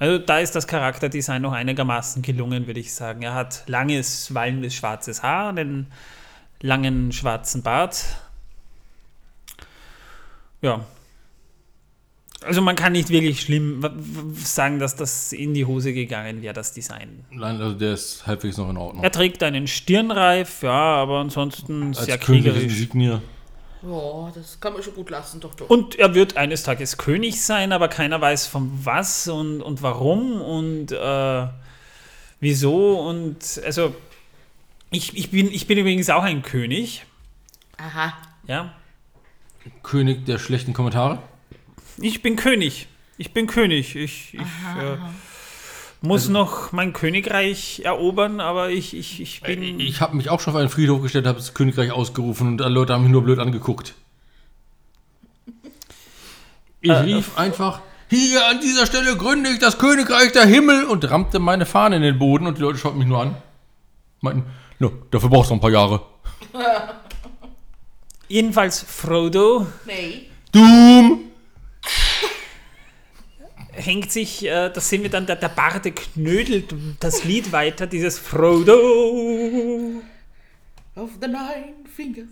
Also 0.00 0.18
da 0.18 0.40
ist 0.40 0.56
das 0.56 0.66
Charakterdesign 0.66 1.42
noch 1.42 1.52
einigermaßen 1.52 2.22
gelungen, 2.22 2.66
würde 2.66 2.80
ich 2.80 2.92
sagen. 2.92 3.22
Er 3.22 3.34
hat 3.34 3.64
langes, 3.66 4.34
wallendes, 4.34 4.74
schwarzes 4.74 5.22
Haar, 5.22 5.50
einen 5.50 5.86
langen 6.60 7.12
schwarzen 7.12 7.62
Bart. 7.62 8.04
Ja. 10.60 10.84
Also 12.42 12.62
man 12.62 12.74
kann 12.74 12.92
nicht 12.92 13.10
wirklich 13.10 13.42
schlimm 13.42 13.84
sagen, 14.34 14.78
dass 14.78 14.96
das 14.96 15.32
in 15.32 15.52
die 15.52 15.66
Hose 15.66 15.92
gegangen 15.92 16.40
wäre, 16.40 16.54
das 16.54 16.72
Design. 16.72 17.24
Nein, 17.30 17.60
also 17.60 17.76
der 17.76 17.92
ist 17.92 18.26
halbwegs 18.26 18.56
noch 18.56 18.70
in 18.70 18.78
Ordnung. 18.78 19.04
Er 19.04 19.12
trägt 19.12 19.42
einen 19.42 19.66
Stirnreif, 19.66 20.62
ja, 20.62 20.70
aber 20.70 21.18
ansonsten 21.18 21.88
Als 21.88 22.06
sehr 22.06 22.16
kriegerisch. 22.16 22.62
Insignier. 22.62 23.20
Ja, 23.82 24.30
das 24.34 24.58
kann 24.60 24.72
man 24.72 24.82
schon 24.82 24.94
gut 24.94 25.10
lassen, 25.10 25.40
doch, 25.40 25.54
doch. 25.54 25.68
Und 25.68 25.96
er 25.98 26.14
wird 26.14 26.36
eines 26.36 26.62
Tages 26.62 26.96
König 26.96 27.42
sein, 27.42 27.72
aber 27.72 27.88
keiner 27.88 28.20
weiß 28.20 28.46
von 28.46 28.70
was 28.84 29.28
und, 29.28 29.62
und 29.62 29.82
warum 29.82 30.40
und 30.40 30.92
äh, 30.92 31.46
wieso. 32.40 33.00
Und 33.00 33.60
also, 33.64 33.94
ich, 34.90 35.16
ich, 35.16 35.30
bin, 35.30 35.50
ich 35.52 35.66
bin 35.66 35.78
übrigens 35.78 36.10
auch 36.10 36.22
ein 36.22 36.42
König. 36.42 37.04
Aha. 37.78 38.14
Ja, 38.46 38.74
König 39.82 40.24
der 40.26 40.38
schlechten 40.38 40.72
Kommentare. 40.72 41.22
Ich 42.00 42.22
bin 42.22 42.36
König. 42.36 42.86
Ich 43.18 43.32
bin 43.32 43.46
König. 43.46 43.96
Ich, 43.96 44.34
ich 44.34 44.40
äh, 44.40 44.96
muss 46.00 46.22
Also 46.22 46.32
noch 46.32 46.72
mein 46.72 46.92
Königreich 46.92 47.82
erobern, 47.84 48.40
aber 48.40 48.70
ich, 48.70 48.96
ich, 48.96 49.20
ich 49.20 49.42
bin. 49.42 49.78
Ich 49.80 50.00
habe 50.00 50.16
mich 50.16 50.30
auch 50.30 50.40
schon 50.40 50.54
auf 50.54 50.60
einen 50.60 50.70
Friedhof 50.70 51.02
gestellt, 51.02 51.26
habe 51.26 51.38
das 51.38 51.52
Königreich 51.54 51.92
ausgerufen 51.92 52.48
und 52.48 52.62
alle 52.62 52.74
Leute 52.74 52.94
haben 52.94 53.02
mich 53.02 53.12
nur 53.12 53.22
blöd 53.22 53.38
angeguckt. 53.38 53.94
Ich 56.80 56.90
Äh, 56.90 56.94
rief 56.94 57.36
einfach, 57.36 57.80
hier 58.08 58.46
an 58.46 58.60
dieser 58.60 58.86
Stelle 58.86 59.16
gründe 59.16 59.50
ich 59.50 59.58
das 59.58 59.76
Königreich 59.78 60.32
der 60.32 60.46
Himmel 60.46 60.84
und 60.84 61.08
rammte 61.10 61.38
meine 61.38 61.66
Fahne 61.66 61.96
in 61.96 62.02
den 62.02 62.18
Boden 62.18 62.46
und 62.46 62.56
die 62.56 62.62
Leute 62.62 62.78
schauten 62.78 62.98
mich 62.98 63.06
nur 63.08 63.20
an. 63.20 63.36
Meinten, 64.22 64.44
no, 64.78 64.90
dafür 65.10 65.28
brauchst 65.28 65.50
du 65.50 65.54
noch 65.54 65.58
ein 65.58 65.62
paar 65.62 65.70
Jahre. 65.70 66.00
Jedenfalls 68.28 68.80
Frodo 68.80 69.66
Nee. 69.84 70.30
Doom! 70.52 71.29
Hängt 73.80 74.12
sich, 74.12 74.44
äh, 74.44 74.70
das 74.70 74.88
sehen 74.88 75.02
wir 75.02 75.10
dann, 75.10 75.26
der, 75.26 75.36
der 75.36 75.48
Barde 75.48 75.92
knödelt 75.92 76.74
das 77.00 77.24
Lied 77.24 77.52
weiter, 77.52 77.86
dieses 77.86 78.18
Frodo. 78.18 80.02
Of 80.94 81.10
the 81.20 81.28
nine 81.28 81.74
fingers. 81.94 82.28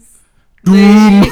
Doom! 0.64 1.30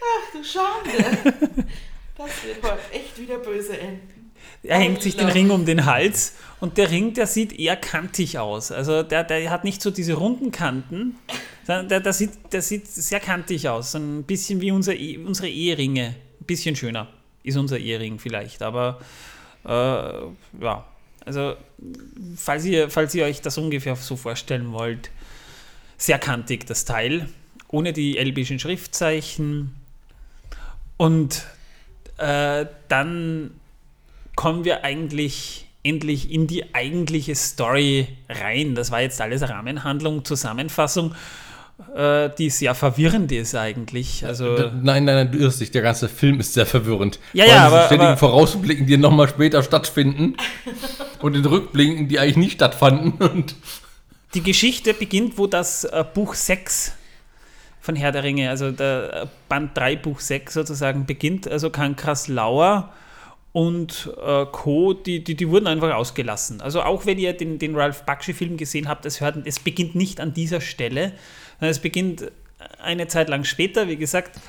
Ach 0.00 0.32
du 0.32 0.44
Schande. 0.44 1.34
Das 2.16 2.30
wird 2.44 2.62
heute 2.62 2.92
echt 2.92 3.18
wieder 3.18 3.38
böse 3.38 3.78
enden. 3.78 4.32
Er 4.62 4.78
hängt 4.78 5.02
sich 5.02 5.16
den 5.16 5.28
Ring 5.28 5.50
um 5.50 5.64
den 5.66 5.84
Hals 5.86 6.34
und 6.62 6.78
der 6.78 6.90
Ring, 6.90 7.12
der 7.12 7.26
sieht 7.26 7.58
eher 7.58 7.76
kantig 7.76 8.38
aus. 8.38 8.70
Also 8.70 9.02
der, 9.02 9.24
der 9.24 9.50
hat 9.50 9.64
nicht 9.64 9.82
so 9.82 9.90
diese 9.90 10.14
runden 10.14 10.50
Kanten, 10.52 11.16
Der, 11.66 11.82
der, 11.84 12.00
der, 12.00 12.12
sieht, 12.12 12.52
der 12.52 12.62
sieht 12.62 12.88
sehr 12.88 13.20
kantig 13.20 13.68
aus. 13.68 13.94
Ein 13.94 14.24
bisschen 14.24 14.60
wie 14.60 14.72
unser, 14.72 14.94
E- 14.94 15.18
unsere 15.18 15.48
Eheringe. 15.48 16.14
Ein 16.40 16.46
bisschen 16.46 16.74
schöner 16.74 17.08
ist 17.44 17.56
unser 17.56 17.78
Ehering 17.78 18.18
vielleicht. 18.18 18.62
Aber 18.62 19.00
äh, 19.64 19.68
ja, 19.68 20.84
also 21.24 21.54
falls 22.36 22.64
ihr, 22.64 22.90
falls 22.90 23.14
ihr 23.14 23.24
euch 23.24 23.40
das 23.40 23.58
ungefähr 23.58 23.94
so 23.96 24.16
vorstellen 24.16 24.72
wollt, 24.72 25.10
sehr 25.96 26.18
kantig 26.18 26.66
das 26.66 26.84
Teil. 26.84 27.28
Ohne 27.68 27.92
die 27.92 28.18
elbischen 28.18 28.58
Schriftzeichen. 28.58 29.74
Und 30.96 31.44
äh, 32.18 32.66
dann 32.88 33.52
kommen 34.34 34.64
wir 34.64 34.84
eigentlich 34.84 35.68
endlich 35.84 36.30
in 36.30 36.46
die 36.46 36.74
eigentliche 36.74 37.34
Story 37.34 38.08
rein. 38.28 38.74
Das 38.74 38.90
war 38.90 39.00
jetzt 39.00 39.20
alles 39.20 39.42
Rahmenhandlung, 39.48 40.24
Zusammenfassung, 40.24 41.14
äh, 41.96 42.30
die 42.38 42.50
sehr 42.50 42.74
verwirrend 42.74 43.32
ist 43.32 43.54
eigentlich. 43.56 44.24
Also, 44.24 44.56
D- 44.56 44.70
Nein, 44.82 45.04
nein, 45.04 45.14
nein, 45.16 45.32
du 45.32 45.38
irrst 45.38 45.60
dich. 45.60 45.70
Der 45.72 45.82
ganze 45.82 46.08
Film 46.08 46.38
ist 46.40 46.54
sehr 46.54 46.66
verwirrend. 46.66 47.18
Ja, 47.32 47.44
Vor 47.46 47.54
ja, 47.54 47.66
aber- 47.66 47.86
ständigen 47.86 48.10
aber- 48.10 48.16
Vorausblicken, 48.16 48.86
die 48.86 48.96
nochmal 48.96 49.28
später 49.28 49.62
stattfinden. 49.62 50.36
und 51.20 51.34
in 51.34 51.44
Rückblicken, 51.44 52.08
die 52.08 52.18
eigentlich 52.20 52.36
nicht 52.36 52.52
stattfanden. 52.54 53.12
Und 53.14 53.56
die 54.34 54.42
Geschichte 54.42 54.94
beginnt, 54.94 55.36
wo 55.38 55.46
das 55.46 55.84
äh, 55.84 56.04
Buch 56.14 56.34
6 56.34 56.92
von 57.80 57.96
Herr 57.96 58.12
der 58.12 58.22
Ringe, 58.22 58.48
also 58.50 58.70
der 58.70 59.22
äh, 59.24 59.26
Band 59.48 59.76
3, 59.76 59.96
Buch 59.96 60.20
6 60.20 60.54
sozusagen 60.54 61.06
beginnt. 61.06 61.48
Also 61.48 61.70
Kankras 61.70 62.28
Lauer 62.28 62.92
und 63.52 64.10
äh, 64.24 64.46
Co., 64.50 64.94
die, 64.94 65.22
die, 65.22 65.34
die 65.34 65.48
wurden 65.48 65.66
einfach 65.66 65.94
ausgelassen. 65.94 66.60
Also 66.60 66.82
auch 66.82 67.04
wenn 67.04 67.18
ihr 67.18 67.34
den, 67.34 67.58
den 67.58 67.76
Ralph 67.76 68.04
Bakshi-Film 68.04 68.56
gesehen 68.56 68.88
habt, 68.88 69.04
es, 69.04 69.20
hört, 69.20 69.46
es 69.46 69.60
beginnt 69.60 69.94
nicht 69.94 70.20
an 70.20 70.32
dieser 70.32 70.60
Stelle, 70.60 71.12
sondern 71.58 71.70
es 71.70 71.78
beginnt 71.78 72.32
eine 72.80 73.08
Zeit 73.08 73.28
lang 73.28 73.44
später. 73.44 73.88
Wie 73.88 73.96
gesagt, 73.96 74.40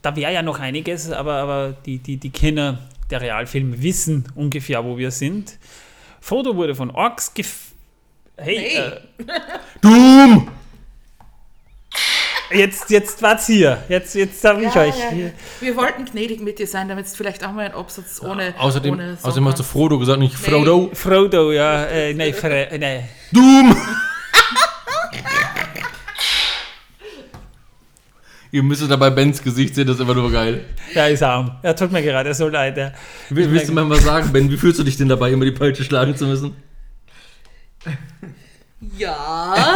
da 0.00 0.16
wäre 0.16 0.32
ja 0.32 0.42
noch 0.42 0.60
einiges, 0.60 1.10
aber, 1.10 1.34
aber 1.34 1.76
die, 1.84 1.98
die, 1.98 2.16
die 2.16 2.30
Kenner 2.30 2.78
der 3.10 3.20
Realfilme 3.20 3.82
wissen 3.82 4.24
ungefähr, 4.34 4.84
wo 4.84 4.96
wir 4.96 5.10
sind. 5.10 5.58
Frodo 6.20 6.56
wurde 6.56 6.74
von 6.74 6.90
Orks 6.90 7.34
gef... 7.34 7.72
Hey, 8.36 8.56
Hey. 8.56 8.76
Äh, 8.76 9.00
Doom! 9.82 10.57
Jetzt, 12.58 12.90
jetzt 12.90 13.22
war's 13.22 13.46
hier. 13.46 13.82
Jetzt, 13.88 14.14
jetzt 14.14 14.42
habe 14.44 14.62
ich 14.64 14.74
Ja, 14.74 14.82
euch 14.82 14.98
ja. 14.98 15.10
hier. 15.10 15.32
Wir 15.60 15.76
wollten 15.76 16.04
gnädig 16.04 16.40
mit 16.40 16.58
dir 16.58 16.66
sein, 16.66 16.88
damit 16.88 17.06
es 17.06 17.16
vielleicht 17.16 17.44
auch 17.44 17.52
mal 17.52 17.66
ein 17.66 17.74
Absatz 17.74 18.20
ohne. 18.22 18.54
Außerdem, 18.58 18.94
ohne 18.94 19.18
außerdem 19.22 19.46
hast 19.46 19.58
du 19.58 19.62
hast. 19.62 19.70
Frodo 19.70 19.98
gesagt, 19.98 20.18
nicht 20.18 20.34
Frodo. 20.34 20.90
Frodo, 20.92 21.52
ja. 21.52 21.84
Äh, 21.86 22.14
nee, 22.14 22.32
Fre 22.32 22.68
nee. 22.78 23.04
Doom! 23.32 23.76
Ihr 28.50 28.62
müsstet 28.62 28.90
dabei 28.90 29.10
Bens 29.10 29.42
Gesicht 29.42 29.74
sehen, 29.74 29.86
das 29.86 29.96
ist 29.96 30.02
immer 30.02 30.14
nur 30.14 30.32
geil. 30.32 30.64
Der 30.94 31.10
ist 31.10 31.22
arm. 31.22 31.58
Er 31.62 31.76
tut 31.76 31.92
mir 31.92 32.02
gerade 32.02 32.32
so 32.32 32.48
leid. 32.48 32.76
Will- 33.28 33.50
Willst 33.52 33.68
du 33.68 33.72
mal 33.74 33.88
was 33.90 34.02
sagen, 34.04 34.32
Ben? 34.32 34.50
Wie 34.50 34.56
fühlst 34.56 34.78
du 34.78 34.84
dich 34.84 34.96
denn 34.96 35.08
dabei, 35.08 35.30
immer 35.32 35.44
die 35.44 35.50
Peitsche 35.52 35.84
schlagen 35.84 36.16
zu 36.16 36.26
müssen? 36.26 36.56
Ja, 38.96 39.54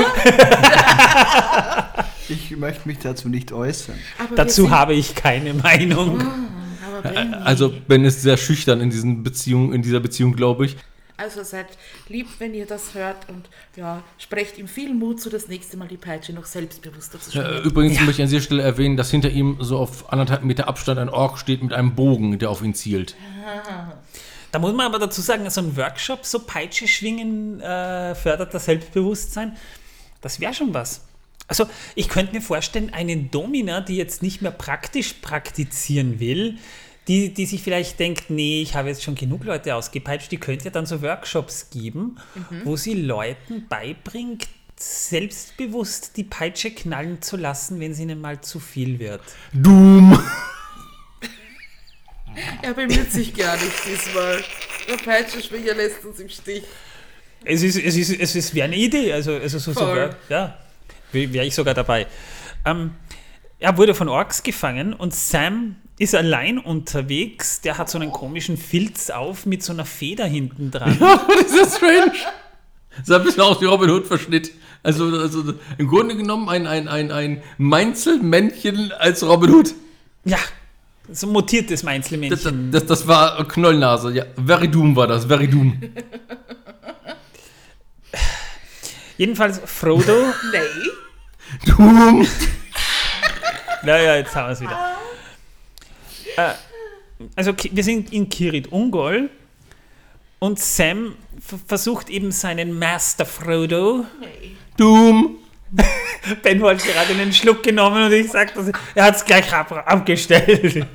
Ich 2.29 2.51
möchte 2.57 2.87
mich 2.89 2.99
dazu 2.99 3.29
nicht 3.29 3.53
äußern. 3.53 3.97
aber 4.19 4.35
Dazu 4.37 4.71
habe 4.71 4.95
ich 4.95 5.15
keine 5.15 5.55
Meinung. 5.55 6.21
Aber 6.21 7.03
Ben, 7.03 7.35
Also, 7.35 7.73
Ben 7.89 8.05
ist 8.05 8.23
sehr 8.23 8.37
schüchtern 8.37 8.81
in, 8.81 8.91
diesen 8.91 9.23
Beziehungen, 9.23 9.73
in 9.73 9.83
dieser 9.83 10.01
Beziehung, 10.01 10.35
glaube 10.37 10.67
ich. 10.67 10.77
also 11.17 11.43
seid 11.43 11.67
lieb, 12.09 12.27
wenn 12.39 12.55
ihr 12.55 12.67
das 12.67 12.95
hört 12.95 13.29
und 13.29 13.49
ja, 13.77 14.03
sprecht 14.19 14.59
ihm 14.59 14.67
viel 14.69 14.93
Mut 14.95 15.21
zu, 15.21 15.31
das 15.31 15.47
nächste 15.49 15.77
Mal 15.77 15.87
die 15.89 15.97
Peitsche 15.97 16.33
noch 16.33 16.47
selbstbewusster 16.47 17.21
zu 17.21 17.31
Äh, 17.39 17.43
schwingen. 17.45 17.63
übrigens 17.65 18.01
möchte 18.01 18.13
ich 18.13 18.23
an 18.23 18.29
dieser 18.31 18.43
Stelle 18.43 18.63
erwähnen, 18.63 18.97
dass 18.97 19.11
hinter 19.11 19.31
ihm 19.31 19.59
so 19.61 19.79
auf 19.79 20.13
anderthalb 20.13 20.43
Meter 20.45 20.69
Abstand 20.69 20.99
ein 20.99 21.09
Ork 21.09 21.39
steht 21.39 21.63
mit 21.63 21.73
einem 21.73 21.95
Bogen, 21.95 22.39
der 22.39 22.51
auf 22.51 22.63
ihn 22.63 22.75
zielt. 22.75 23.15
Da 24.51 24.59
muss 24.59 24.73
man 24.75 24.87
aber 24.87 24.99
dazu 24.99 25.21
sagen, 25.23 25.49
so 25.49 25.61
ein 25.61 25.77
Workshop, 25.77 26.25
so 26.27 26.41
Peitsche 26.41 26.87
schwingen, 26.89 27.61
äh, 27.61 28.15
fördert 28.15 28.53
das 28.53 28.65
Selbstbewusstsein. 28.67 29.57
Das 30.21 30.41
wäre 30.41 30.53
schon 30.55 30.75
was. 30.75 31.03
Also, 31.53 31.67
ich 31.95 32.09
könnte 32.09 32.33
mir 32.35 32.41
vorstellen, 32.41 32.95
eine 32.95 33.15
Domina, 33.15 33.83
die 33.83 33.97
jetzt 33.97 34.23
nicht 34.23 34.41
mehr 34.41 34.53
praktisch 34.53 35.13
praktizieren 35.21 36.19
will, 36.19 36.57
die, 37.09 37.35
die 37.35 37.45
sich 37.45 37.63
vielleicht 37.63 38.01
denkt, 38.01 38.31
nee, 38.31 38.63
ich 38.63 38.75
habe 38.75 38.89
jetzt 38.89 39.03
schon 39.03 39.17
genug 39.17 39.45
Leute 39.45 39.75
ausgepeitscht, 39.75 40.33
die 40.33 40.39
könnte 40.39 40.65
ja 40.65 40.71
dann 40.71 40.87
so 40.87 41.03
Workshops 41.03 41.69
geben, 41.69 42.17
wo 42.65 42.77
sie 42.77 42.95
Leuten 42.95 43.67
beibringt, 43.69 44.49
selbstbewusst 44.77 46.17
die 46.17 46.25
Peitsche 46.25 46.71
knallen 46.71 47.21
zu 47.21 47.37
lassen, 47.37 47.81
wenn 47.81 47.93
es 47.93 47.99
ihnen 47.99 48.19
mal 48.19 48.41
zu 48.41 48.59
viel 48.59 48.99
wird. 48.99 49.21
Doom! 49.53 50.19
Er 52.63 52.73
bemüht 52.73 53.13
sich 53.13 53.35
gar 53.35 53.57
nicht 53.57 53.85
diesmal. 53.85 54.43
Der 54.89 54.97
Peitschenschwinger 54.97 55.75
lässt 55.75 56.03
uns 56.03 56.19
im 56.19 56.31
Stich. 56.31 56.63
Es 57.45 57.63
ist, 57.63 57.77
es 57.77 57.95
ist, 57.95 58.19
es 58.19 58.35
ist 58.35 58.55
wäre 58.55 58.65
eine 58.65 58.77
Idee, 58.77 59.13
also, 59.13 59.35
also 59.35 59.59
so, 59.59 59.75
so 59.75 59.81
Voll. 59.81 60.17
ja, 60.31 60.62
wäre 61.13 61.45
ich 61.45 61.55
sogar 61.55 61.75
dabei. 61.75 62.07
Ähm, 62.65 62.93
er 63.59 63.77
wurde 63.79 63.95
von 63.95 64.09
Orks 64.09 64.43
gefangen 64.43 64.93
und 64.93 65.15
Sam 65.15 65.77
ist 65.99 66.15
allein 66.15 66.59
unterwegs. 66.59 67.61
Der 67.61 67.79
hat 67.79 67.89
so 67.89 67.99
einen 67.99 68.11
komischen 68.11 68.57
Filz 68.57 69.11
auf 69.11 69.47
mit 69.47 69.63
so 69.63 69.73
einer 69.73 69.85
Feder 69.85 70.25
hinten 70.27 70.71
dran. 70.71 70.97
das 71.01 71.53
ist 71.53 71.57
ja 71.57 71.67
strange. 71.77 72.13
Sah 73.05 73.17
ein 73.19 73.25
bisschen 73.25 73.43
aus 73.43 73.61
wie 73.61 73.67
Robin 73.67 73.89
Hood-Verschnitt. 73.91 74.51
Also, 74.83 75.05
also 75.17 75.55
im 75.79 75.87
Grunde 75.87 76.17
genommen 76.17 76.49
ein, 76.49 76.67
ein, 76.67 76.89
ein, 76.89 77.13
ein 77.13 77.43
Mainzelmännchen 77.57 78.91
als 78.99 79.23
Robin 79.23 79.51
Hood. 79.51 79.75
Ja, 80.25 80.39
so 81.11 81.27
ein 81.29 81.33
mutiertes 81.33 81.81
Das, 81.81 81.83
Mainzelmännchen. 81.85 82.71
das, 82.73 82.87
das 82.87 83.07
war 83.07 83.47
Knollnase. 83.47 84.13
Ja, 84.13 84.25
Very 84.45 84.69
Doom 84.69 84.97
war 84.97 85.07
das. 85.07 85.27
Very 85.27 85.49
Doom. 85.49 85.81
Jedenfalls 89.17 89.61
Frodo. 89.65 90.33
Nee. 90.53 91.67
Doom! 91.67 92.27
naja, 93.83 94.17
jetzt 94.17 94.35
haben 94.35 94.49
wir 94.49 94.53
es 94.53 94.61
wieder. 94.61 94.97
Äh, 96.37 96.53
also 97.37 97.53
wir 97.71 97.85
sind 97.85 98.13
in 98.13 98.29
Kirit 98.29 98.73
Ungol 98.73 99.29
und 100.39 100.59
Sam 100.59 101.15
versucht 101.67 102.09
eben 102.11 102.33
seinen 102.33 102.79
Master 102.79 103.27
Frodo 103.27 104.07
Nee. 104.21 104.57
Doom! 104.77 105.39
Ben 106.43 106.61
wollte 106.61 106.87
gerade 106.87 107.13
einen 107.13 107.33
Schluck 107.33 107.63
genommen 107.63 108.05
und 108.05 108.13
ich 108.13 108.31
sagte, 108.31 108.73
er 108.95 109.05
hat 109.05 109.17
es 109.17 109.25
gleich 109.25 109.53
ab, 109.53 109.73
abgestellt. 109.87 110.87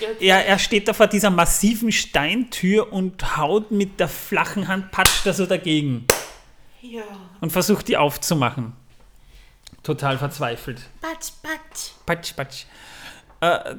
Gott. 0.00 0.20
Er, 0.20 0.46
er 0.46 0.58
steht 0.58 0.86
da 0.88 0.92
vor 0.92 1.08
dieser 1.08 1.30
massiven 1.30 1.90
Steintür 1.90 2.92
und 2.92 3.36
haut 3.36 3.70
mit 3.70 3.98
der 3.98 4.08
flachen 4.08 4.68
Hand, 4.68 4.90
patscht 4.90 5.26
da 5.26 5.32
so 5.32 5.46
dagegen 5.46 6.06
Ja. 6.90 7.02
und 7.40 7.50
versucht 7.50 7.88
die 7.88 7.96
aufzumachen. 7.96 8.72
Total 9.82 10.18
verzweifelt. 10.18 10.80
Patsch, 11.00 11.32
patsch. 11.42 11.90
Patsch, 12.06 12.34
patsch. 12.34 12.64
Äh, 13.40 13.76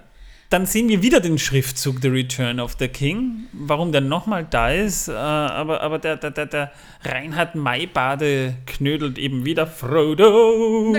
dann 0.50 0.66
sehen 0.66 0.90
wir 0.90 1.04
wieder 1.04 1.20
den 1.20 1.38
Schriftzug 1.38 1.98
The 2.02 2.08
Return 2.08 2.60
of 2.60 2.76
the 2.80 2.88
King. 2.88 3.48
Warum 3.54 3.92
der 3.92 4.02
nochmal 4.02 4.48
da 4.50 4.72
ist, 4.72 5.08
äh, 5.08 5.12
aber, 5.14 5.82
aber 5.82 6.00
der, 6.00 6.18
der, 6.18 6.32
der, 6.32 6.48
der 6.48 6.72
Reinhard 7.04 7.54
Maibade 7.54 8.56
knödelt 8.66 9.20
eben 9.20 9.46
wieder 9.46 9.68
Frodo. 9.68 10.90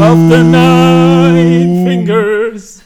Of 0.00 0.18
the 0.28 0.42
Nine 0.42 1.84
Fingers. 1.86 2.82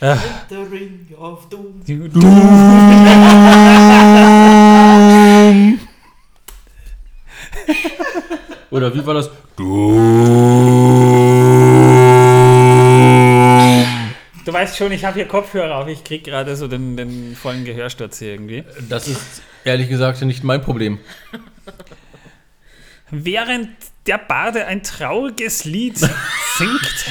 The 0.00 0.56
Ring 0.70 1.06
of 1.16 1.48
Doom. 1.48 1.80
Oder 8.74 8.92
wie 8.92 9.06
war 9.06 9.14
das? 9.14 9.30
Du 9.56 9.94
weißt 14.52 14.76
schon, 14.76 14.90
ich 14.90 15.04
habe 15.04 15.14
hier 15.14 15.28
Kopfhörer 15.28 15.76
auf. 15.76 15.86
Ich 15.86 16.02
krieg 16.02 16.24
gerade 16.24 16.56
so 16.56 16.66
den, 16.66 16.96
den 16.96 17.36
vollen 17.36 17.64
Gehörsturz 17.64 18.18
hier 18.18 18.32
irgendwie. 18.32 18.64
Das 18.88 19.06
ist 19.06 19.42
ehrlich 19.64 19.88
gesagt 19.88 20.20
nicht 20.22 20.42
mein 20.42 20.60
Problem. 20.60 20.98
Während 23.12 23.68
der 24.08 24.18
Bade 24.18 24.66
ein 24.66 24.82
trauriges 24.82 25.64
Lied 25.64 25.96
singt, 25.96 27.06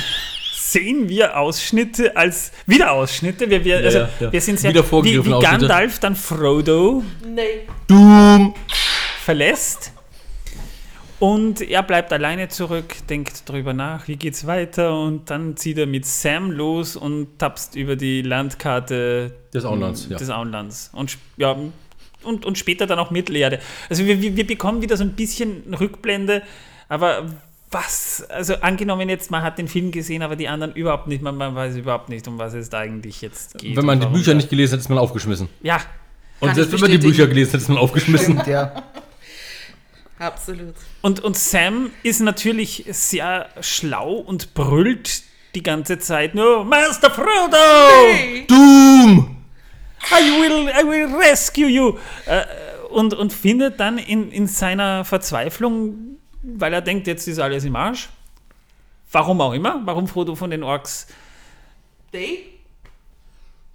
sehen 0.54 1.08
wir 1.08 1.38
Ausschnitte 1.38 2.18
als 2.18 2.52
wieder 2.68 2.92
Ausschnitte. 2.92 3.50
Wir, 3.50 3.64
wir, 3.64 3.78
also, 3.78 4.00
ja, 4.00 4.10
ja. 4.20 4.34
wir 4.34 4.42
sind 4.42 4.60
sehr 4.60 4.72
Wieder 4.72 4.84
wie, 4.92 5.26
wie. 5.26 5.40
Gandalf 5.40 6.00
dann 6.00 6.18
Frodo 6.18 7.06
Nee. 7.26 7.62
Doom! 7.88 8.54
verlässt. 9.24 9.93
Und 11.24 11.62
er 11.62 11.84
bleibt 11.84 12.12
alleine 12.12 12.50
zurück, 12.50 12.96
denkt 13.10 13.48
drüber 13.48 13.72
nach, 13.72 14.10
wie 14.10 14.18
geht's 14.18 14.46
weiter 14.46 15.00
und 15.00 15.30
dann 15.30 15.56
zieht 15.56 15.78
er 15.78 15.86
mit 15.86 16.06
Sam 16.06 16.52
los 16.52 16.98
und 16.98 17.40
tapst 17.40 17.78
über 17.78 17.96
die 17.96 18.22
Landkarte 18.22 19.34
Des 19.54 19.64
Auenlands, 19.64 20.08
ja. 20.10 20.18
des 20.18 20.30
Auenlands. 20.30 20.90
Und 20.92 21.18
ja, 21.38 21.56
und, 22.24 22.46
und 22.46 22.58
später 22.58 22.88
dann 22.88 23.00
auch 23.00 23.10
Mittelerde. 23.10 23.60
Also 23.90 24.06
wir, 24.06 24.22
wir 24.22 24.36
wir 24.36 24.46
bekommen 24.46 24.82
wieder 24.82 24.98
so 24.98 25.06
ein 25.06 25.14
bisschen 25.14 25.74
Rückblende, 25.74 26.42
aber 26.90 27.28
was, 27.72 28.26
also 28.30 28.56
angenommen 28.56 29.08
jetzt, 29.08 29.32
man 29.32 29.44
hat 29.44 29.58
den 29.58 29.70
Film 29.70 29.92
gesehen, 29.92 30.24
aber 30.24 30.36
die 30.36 30.50
anderen 30.50 30.74
überhaupt 30.74 31.08
nicht, 31.08 31.22
man, 31.22 31.38
man 31.38 31.56
weiß 31.56 31.78
überhaupt 31.78 32.10
nicht, 32.10 32.28
um 32.28 32.38
was 32.38 32.54
es 32.54 32.70
da 32.70 32.80
eigentlich 32.80 33.22
jetzt 33.22 33.58
geht. 33.60 33.78
Wenn 33.78 33.86
man 33.86 34.02
die 34.02 34.08
Bücher 34.08 34.34
nicht 34.34 34.50
gelesen 34.50 34.74
hat, 34.74 34.82
ist 34.82 34.90
man 34.90 34.98
aufgeschmissen. 34.98 35.48
Ja, 35.62 35.80
Und 36.42 36.54
selbst 36.54 36.74
wenn 36.74 36.82
man 36.82 36.92
die. 36.92 36.98
Bücher 36.98 37.28
gelesen 37.28 37.54
hat, 37.54 37.62
ist 37.62 37.70
man 37.70 37.78
aufgeschmissen. 37.78 38.34
Stimmt, 38.34 38.48
ja. 38.48 38.84
Absolut. 40.20 40.76
Und, 41.02 41.20
und 41.22 41.38
Sam 41.38 41.92
ist 42.04 42.20
natürlich 42.22 42.86
sehr 42.90 43.50
schlau 43.62 44.14
und 44.14 44.54
brüllt 44.54 45.24
die 45.56 45.64
ganze 45.64 46.00
Zeit 46.00 46.36
nur 46.36 46.64
Master 46.64 47.12
Frodo! 47.12 47.58
Doom! 48.48 49.38
I 50.12 50.42
will, 50.42 50.70
I 50.70 50.86
will 50.86 51.16
rescue 51.16 51.68
you! 51.68 51.98
Äh, 52.26 52.44
und, 52.90 53.14
und 53.14 53.34
findet 53.34 53.80
dann 53.80 53.98
in, 53.98 54.32
in 54.32 54.48
seiner 54.48 55.04
Verzweiflung, 55.04 56.18
weil 56.44 56.74
er 56.74 56.82
denkt, 56.82 57.08
jetzt 57.08 57.28
ist 57.28 57.40
alles 57.40 57.64
im 57.66 57.76
Arsch, 57.76 58.10
warum 59.12 59.42
auch 59.42 59.54
immer, 59.54 59.82
warum 59.86 60.08
Frodo 60.08 60.36
von 60.36 60.52
den 60.52 60.64
Orks, 60.64 61.08
Day? 62.14 62.60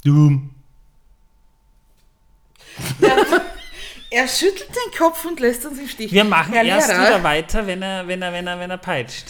Doom. 0.04 0.50
Er 4.10 4.26
schüttelt 4.26 4.68
den 4.70 4.98
Kopf 4.98 5.24
und 5.26 5.38
lässt 5.40 5.66
uns 5.66 5.78
im 5.78 5.86
Stich. 5.88 6.12
wir 6.12 6.24
machen 6.24 6.52
Herr 6.54 6.64
erst 6.64 6.88
Lehrer, 6.88 7.00
wieder 7.06 7.22
weiter, 7.22 7.66
wenn 7.66 7.82
er, 7.82 8.08
wenn 8.08 8.22
er, 8.22 8.32
wenn 8.32 8.46
er, 8.46 8.58
wenn 8.58 8.70
er 8.70 8.78
peitscht. 8.78 9.26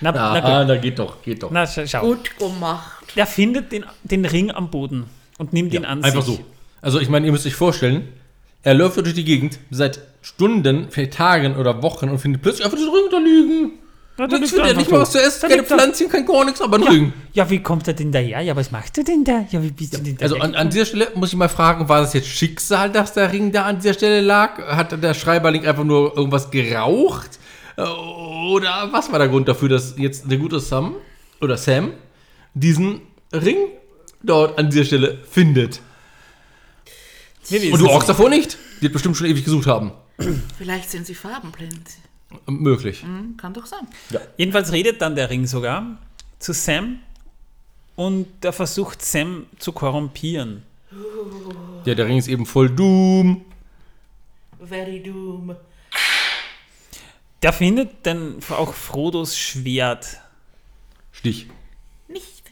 Na, 0.00 0.10
Ah, 0.10 0.12
na 0.12 0.44
ah, 0.44 0.60
gut. 0.60 0.70
da 0.70 0.76
geht 0.76 0.98
doch, 0.98 1.22
geht 1.22 1.42
doch. 1.42 1.50
Na, 1.50 1.66
schau. 1.66 1.86
schau. 1.86 2.00
Gut 2.02 2.38
gemacht. 2.38 3.04
Er 3.16 3.26
findet 3.26 3.72
den, 3.72 3.84
den 4.04 4.24
Ring 4.24 4.50
am 4.50 4.70
Boden 4.70 5.06
und 5.38 5.52
nimmt 5.52 5.74
ihn 5.74 5.84
an 5.84 6.04
Einfach 6.04 6.22
sich. 6.22 6.36
so. 6.36 6.44
Also 6.80 7.00
ich 7.00 7.08
meine, 7.08 7.26
ihr 7.26 7.32
müsst 7.32 7.46
euch 7.46 7.56
vorstellen, 7.56 8.12
er 8.62 8.74
läuft 8.74 8.96
durch 8.98 9.14
die 9.14 9.24
Gegend 9.24 9.58
seit 9.70 10.00
Stunden, 10.22 10.88
vielleicht 10.90 11.14
Tagen 11.14 11.56
oder 11.56 11.82
Wochen 11.82 12.08
und 12.10 12.18
findet 12.18 12.42
plötzlich 12.42 12.64
einfach 12.64 12.76
diesen 12.78 12.92
Ring 12.94 13.04
da 13.10 13.18
liegen. 13.18 13.72
Ja, 14.18 14.26
da 14.26 14.38
Nichts 14.38 14.52
er 14.56 14.64
er, 14.64 14.74
nicht 14.74 14.90
mal 14.90 14.96
so. 14.96 15.02
was 15.02 15.10
zu 15.12 15.22
essen, 15.22 15.48
keine. 15.48 15.62
Pflanzen, 15.62 16.08
kein 16.08 16.26
gar 16.26 16.44
nichts, 16.44 16.60
aber 16.60 16.76
ein 16.78 16.82
Ja. 16.82 16.90
Ring. 16.90 17.12
Ja, 17.34 17.48
wie 17.50 17.62
kommt 17.62 17.86
er 17.86 17.94
denn 17.94 18.10
daher? 18.10 18.40
Ja, 18.40 18.56
was 18.56 18.72
macht 18.72 18.98
er 18.98 19.04
denn 19.04 19.22
da? 19.22 19.46
Ja, 19.50 19.62
wie 19.62 19.70
bist 19.70 19.94
du 19.94 19.98
denn 19.98 20.16
da? 20.16 20.22
Also 20.24 20.38
an, 20.38 20.56
an 20.56 20.70
dieser 20.70 20.86
Stelle 20.86 21.12
muss 21.14 21.28
ich 21.30 21.36
mal 21.36 21.48
fragen, 21.48 21.88
war 21.88 22.00
das 22.00 22.14
jetzt 22.14 22.26
Schicksal, 22.26 22.90
dass 22.90 23.12
der 23.12 23.32
Ring 23.32 23.52
da 23.52 23.64
an 23.66 23.76
dieser 23.76 23.94
Stelle 23.94 24.20
lag? 24.20 24.58
Hat 24.58 25.00
der 25.02 25.14
Schreiberling 25.14 25.64
einfach 25.64 25.84
nur 25.84 26.16
irgendwas 26.16 26.50
geraucht? 26.50 27.38
Äh, 27.76 27.82
Oder 27.82 28.88
was 28.90 29.12
war 29.12 29.20
der 29.20 29.28
Grund 29.28 29.46
dafür, 29.46 29.68
dass 29.68 29.94
jetzt 29.96 30.28
der 30.28 30.38
gute 30.38 30.58
Sam 30.58 30.96
oder 31.40 31.56
Sam 31.56 31.92
diesen 32.54 33.02
Ring 33.32 33.56
dort 34.22 34.58
an 34.58 34.68
dieser 34.68 34.84
Stelle 34.84 35.18
findet? 35.30 35.80
Und 37.50 37.80
du 37.80 37.86
nicht. 37.86 38.08
davor 38.08 38.28
nicht? 38.30 38.58
Die 38.78 38.82
wird 38.82 38.92
bestimmt 38.94 39.16
schon 39.16 39.28
ewig 39.28 39.44
gesucht 39.44 39.66
haben. 39.68 39.92
Vielleicht 40.58 40.90
sind 40.90 41.06
sie 41.06 41.14
farbenblind. 41.14 41.88
Möglich. 42.46 43.02
Hm, 43.02 43.36
kann 43.36 43.54
doch 43.54 43.66
sein. 43.66 43.86
Jedenfalls 44.36 44.72
redet 44.72 45.00
dann 45.00 45.16
der 45.16 45.30
Ring 45.30 45.46
sogar 45.46 45.98
zu 46.38 46.52
Sam 46.52 47.00
und 47.96 48.26
er 48.44 48.52
versucht 48.52 49.02
Sam 49.02 49.46
zu 49.58 49.72
korrumpieren. 49.72 50.62
Ja, 51.84 51.94
der 51.94 52.06
Ring 52.06 52.18
ist 52.18 52.28
eben 52.28 52.46
voll 52.46 52.70
Doom. 52.70 53.44
Very 54.60 55.02
doom. 55.02 55.56
Der 57.42 57.52
findet 57.52 58.04
dann 58.04 58.40
auch 58.50 58.74
Frodos 58.74 59.38
Schwert. 59.38 60.20
Stich. 61.12 61.46
Nicht. 62.08 62.50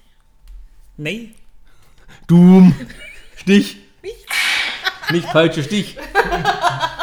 Nee, 0.97 1.35
Doom. 2.27 2.75
Stich. 3.37 3.79
Nicht 5.11 5.29
falsche 5.29 5.63
Stich. 5.63 5.97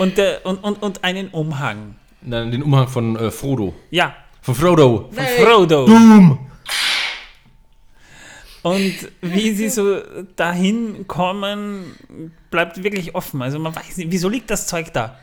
und, 0.00 0.18
der, 0.18 0.44
und, 0.46 0.58
und, 0.64 0.82
und 0.82 1.04
einen 1.04 1.28
Umhang. 1.28 1.96
Nein, 2.22 2.50
den 2.50 2.62
Umhang 2.62 2.88
von 2.88 3.16
äh, 3.16 3.30
Frodo. 3.30 3.74
Ja, 3.90 4.14
Von 4.42 4.54
Frodo. 4.54 5.10
von 5.12 5.24
Frodo. 5.24 5.86
Doom. 5.86 6.46
Und 8.62 8.94
wie 9.22 9.52
sie 9.52 9.70
so 9.70 10.00
dahin 10.36 11.06
kommen, 11.06 11.96
bleibt 12.50 12.82
wirklich 12.82 13.14
offen. 13.14 13.40
Also 13.40 13.58
man 13.58 13.74
weiß 13.74 13.96
nicht, 13.96 14.10
wieso 14.10 14.28
liegt 14.28 14.50
das 14.50 14.66
Zeug 14.66 14.92
da? 14.92 15.18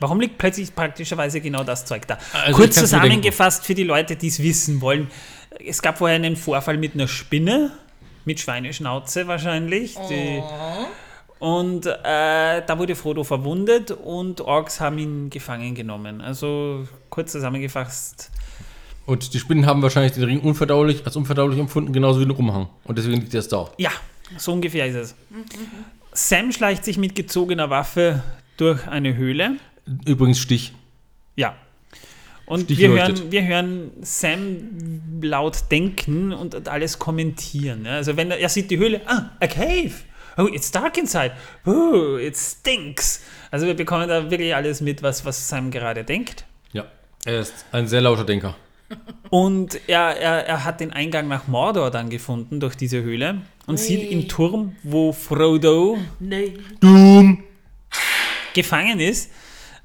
Warum 0.00 0.20
liegt 0.20 0.38
plötzlich 0.38 0.74
praktischerweise 0.74 1.40
genau 1.40 1.64
das 1.64 1.84
Zeug 1.84 2.06
da? 2.08 2.18
Also 2.32 2.56
Kurz 2.56 2.74
zusammengefasst 2.76 3.64
für 3.64 3.74
die 3.74 3.84
Leute, 3.84 4.16
die 4.16 4.28
es 4.28 4.42
wissen 4.42 4.80
wollen. 4.80 5.10
Es 5.64 5.82
gab 5.82 5.98
vorher 5.98 6.16
einen 6.16 6.36
Vorfall 6.36 6.78
mit 6.78 6.94
einer 6.94 7.08
Spinne, 7.08 7.72
mit 8.24 8.40
Schweineschnauze 8.40 9.28
wahrscheinlich. 9.28 9.96
Die, 10.08 10.42
und 11.42 11.86
äh, 11.86 11.94
da 12.04 12.78
wurde 12.78 12.94
Frodo 12.94 13.24
verwundet 13.24 13.90
und 13.90 14.40
Orks 14.42 14.80
haben 14.80 14.96
ihn 14.98 15.28
gefangen 15.28 15.74
genommen. 15.74 16.20
Also 16.20 16.86
kurz 17.10 17.32
zusammengefasst. 17.32 18.30
Und 19.06 19.34
die 19.34 19.40
Spinnen 19.40 19.66
haben 19.66 19.82
wahrscheinlich 19.82 20.12
den 20.12 20.22
Ring 20.22 20.38
unverdaulich, 20.38 21.04
als 21.04 21.16
unverdaulich 21.16 21.58
empfunden, 21.58 21.92
genauso 21.92 22.20
wie 22.20 22.26
den 22.26 22.36
Umhang. 22.36 22.68
Und 22.84 22.96
deswegen 22.96 23.22
liegt 23.22 23.34
er 23.34 23.40
jetzt 23.40 23.52
da. 23.52 23.68
Ja, 23.76 23.90
so 24.36 24.52
ungefähr 24.52 24.86
ist 24.86 24.94
es. 24.94 25.14
Sam 26.12 26.52
schleicht 26.52 26.84
sich 26.84 26.96
mit 26.96 27.16
gezogener 27.16 27.70
Waffe 27.70 28.22
durch 28.56 28.86
eine 28.86 29.16
Höhle. 29.16 29.56
Übrigens 30.06 30.38
Stich. 30.38 30.72
Ja. 31.34 31.56
Und 32.46 32.66
Stich 32.66 32.78
wir 32.78 32.90
leuchtet. 32.90 33.18
hören, 33.18 33.32
wir 33.32 33.44
hören 33.44 33.90
Sam 34.02 35.20
laut 35.20 35.72
denken 35.72 36.32
und 36.32 36.68
alles 36.68 37.00
kommentieren. 37.00 37.84
Also 37.88 38.16
wenn 38.16 38.30
er, 38.30 38.38
er 38.38 38.48
sieht 38.48 38.70
die 38.70 38.78
Höhle, 38.78 39.00
ah, 39.06 39.30
a 39.40 39.48
cave. 39.48 39.90
Oh, 40.36 40.46
it's 40.46 40.70
dark 40.70 40.96
inside. 40.98 41.32
Oh, 41.66 42.16
it 42.16 42.36
stinks. 42.36 43.22
Also 43.50 43.66
wir 43.66 43.74
bekommen 43.74 44.08
da 44.08 44.30
wirklich 44.30 44.54
alles 44.54 44.80
mit, 44.80 45.02
was, 45.02 45.24
was 45.24 45.48
Sam 45.48 45.70
gerade 45.70 46.04
denkt. 46.04 46.44
Ja. 46.72 46.86
Er 47.24 47.40
ist 47.40 47.66
ein 47.72 47.86
sehr 47.86 48.00
lauter 48.00 48.24
Denker. 48.24 48.56
Und 49.30 49.80
er, 49.88 50.16
er, 50.18 50.46
er 50.46 50.64
hat 50.64 50.80
den 50.80 50.92
Eingang 50.92 51.28
nach 51.28 51.46
Mordor 51.46 51.90
dann 51.90 52.10
gefunden 52.10 52.60
durch 52.60 52.74
diese 52.74 53.02
Höhle 53.02 53.40
und 53.66 53.78
sieht 53.78 54.10
im 54.10 54.28
Turm, 54.28 54.76
wo 54.82 55.12
Frodo 55.12 55.98
Nein. 56.20 56.58
Doom. 56.80 57.42
gefangen 58.54 59.00
ist, 59.00 59.30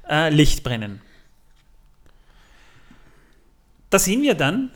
äh, 0.08 0.30
Licht 0.30 0.62
brennen. 0.62 1.00
Da 3.90 3.98
sehen 3.98 4.22
wir 4.22 4.34
dann 4.34 4.70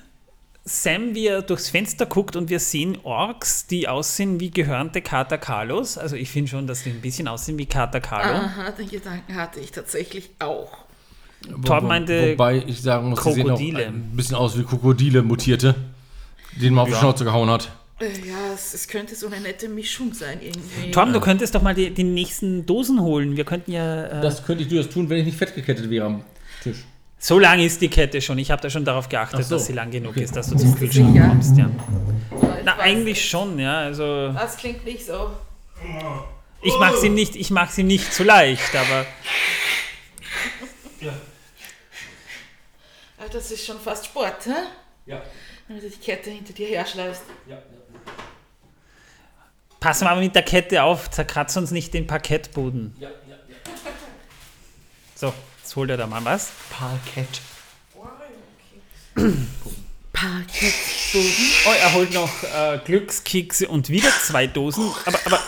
Sam, 0.65 1.15
wie 1.15 1.27
er 1.27 1.43
durchs 1.43 1.71
Fenster 1.71 2.07
guckt 2.07 2.37
und 2.37 2.49
wir 2.49 2.61
sehen 2.61 2.99
Orks, 3.03 3.67
die 3.67 3.89
aussehen 3.89 4.39
wie 4.39 4.51
gehörnte 4.51 5.03
Kater 5.03 5.37
Carlos. 5.39 5.99
Also 5.99 6.15
ich 6.15 6.31
finde 6.31 6.51
schon, 6.51 6.67
dass 6.69 6.85
die 6.85 6.91
ein 6.91 7.01
bisschen 7.01 7.27
aussehen 7.27 7.59
wie 7.59 7.67
Kater 7.67 8.01
Carlo. 8.01 8.33
Aha, 8.39 8.71
den 8.71 8.89
Gedanken 8.89 9.35
hatte 9.35 9.59
ich 9.59 9.73
tatsächlich 9.73 10.31
auch. 10.39 10.71
Torb 11.65 11.83
Wo- 11.83 11.87
meinte 11.89 12.33
Wobei 12.33 12.63
ich 12.65 12.81
sagen 12.81 13.11
muss, 13.11 13.25
sie 13.25 13.33
sehen 13.33 13.43
auch 13.51 13.57
Krokodile. 13.57 13.87
ein 13.87 14.13
bisschen 14.15 14.37
aus 14.37 14.57
wie 14.57 14.63
Krokodile 14.63 15.23
mutierte, 15.23 15.75
denen 16.61 16.77
man 16.77 16.83
auf 16.83 16.89
die 16.89 16.95
Ja. 16.95 17.01
Schnauze 17.01 17.25
gehauen 17.25 17.51
hat. 17.51 17.73
Äh, 18.01 18.07
ja, 18.29 18.53
es, 18.55 18.73
es 18.75 18.87
könnte 18.87 19.17
so 19.17 19.27
eine 19.27 19.41
nette 19.41 19.69
Mischung 19.69 20.15
sein 20.15 20.39
irgendwie. 20.41 20.93
Torben, 20.93 21.13
du 21.13 21.19
könntest 21.21 21.57
doch 21.57 21.63
mal 21.63 21.75
die, 21.75 21.91
die 21.91 22.05
nächsten 22.05 22.65
Dosen 22.67 23.01
holen. 23.01 23.37
Wir 23.37 23.45
könnten 23.45 23.73
ja. 23.73 24.05
Äh, 24.05 24.23
Das 24.23 24.45
könnte 24.47 24.63
ich 24.63 24.69
durchaus 24.69 24.93
tun, 24.93 25.11
wenn 25.11 25.19
ich 25.19 25.25
nicht 25.25 25.39
fettgekettet 25.39 25.91
wäre 25.91 26.07
am 26.07 26.23
Tisch. 26.63 26.85
So 27.25 27.39
lang 27.39 27.61
ist 27.61 27.81
die 27.81 27.89
Kette 27.89 28.21
schon. 28.21 28.37
Ich 28.39 28.51
habe 28.51 28.61
da 28.61 28.69
schon 28.69 28.85
darauf 28.85 29.09
geachtet, 29.09 29.39
Ach 29.41 29.45
so. 29.45 29.55
dass 29.55 29.67
sie 29.67 29.73
lang 29.75 29.91
genug 29.93 30.11
Okay. 30.13 30.25
ist, 30.25 30.35
dass 30.35 30.49
du 30.51 30.57
zum 30.57 30.75
Kühlschrank 30.75 31.13
sicher? 31.15 31.29
kommst. 31.29 31.57
Ja. 31.57 31.71
Na, 32.65 32.73
weiß 32.79 32.81
eigentlich 32.85 33.19
nicht. 33.19 33.31
schon, 33.31 33.59
ja. 33.61 33.79
Also 33.79 34.33
Das 34.33 34.57
klingt 34.57 34.85
nicht 34.85 35.07
so. 35.07 35.31
ich 36.63 36.77
mache 36.81 36.97
sie 36.97 37.09
nicht, 37.11 37.37
ich 37.37 37.51
mache 37.51 37.73
sie 37.73 37.85
nicht 37.85 38.13
so 38.13 38.25
leicht, 38.25 38.75
aber 38.75 39.07
Ah, 43.19 43.25
Das 43.33 43.51
ist 43.51 43.65
schon 43.67 43.79
fast 43.79 44.07
Sport, 44.07 44.47
hä? 44.47 44.51
Ja. 45.07 45.23
Wenn 45.69 45.81
du 45.81 45.89
die 45.89 45.97
Kette 45.97 46.31
hinter 46.31 46.53
dir 46.53 46.67
herschleifst. 46.69 47.23
passen 49.81 50.05
wir 50.07 50.11
aber 50.11 50.21
mit 50.21 50.35
der 50.35 50.43
Kette 50.43 50.83
auf, 50.83 51.11
zerkratzt 51.11 51.57
uns 51.57 51.71
nicht 51.71 51.95
den 51.95 52.07
Parkettboden. 52.07 52.97
So, 55.15 55.33
jetzt 55.73 55.77
holt 55.77 55.89
er 55.91 55.97
da 55.97 56.07
mal 56.07 56.23
was. 56.25 56.51
Parkett. 56.71 57.41
Parkettboden. 60.13 61.31
Oh, 61.67 61.71
er 61.83 61.95
holt 61.95 62.13
noch 62.13 62.29
äh, 62.43 62.79
Glückskekse 62.85 63.69
und 63.69 63.89
wieder 63.89 64.11
zwei 64.23 64.47
Dosen, 64.47 64.91
aber, 65.07 65.19
aber 65.25 65.39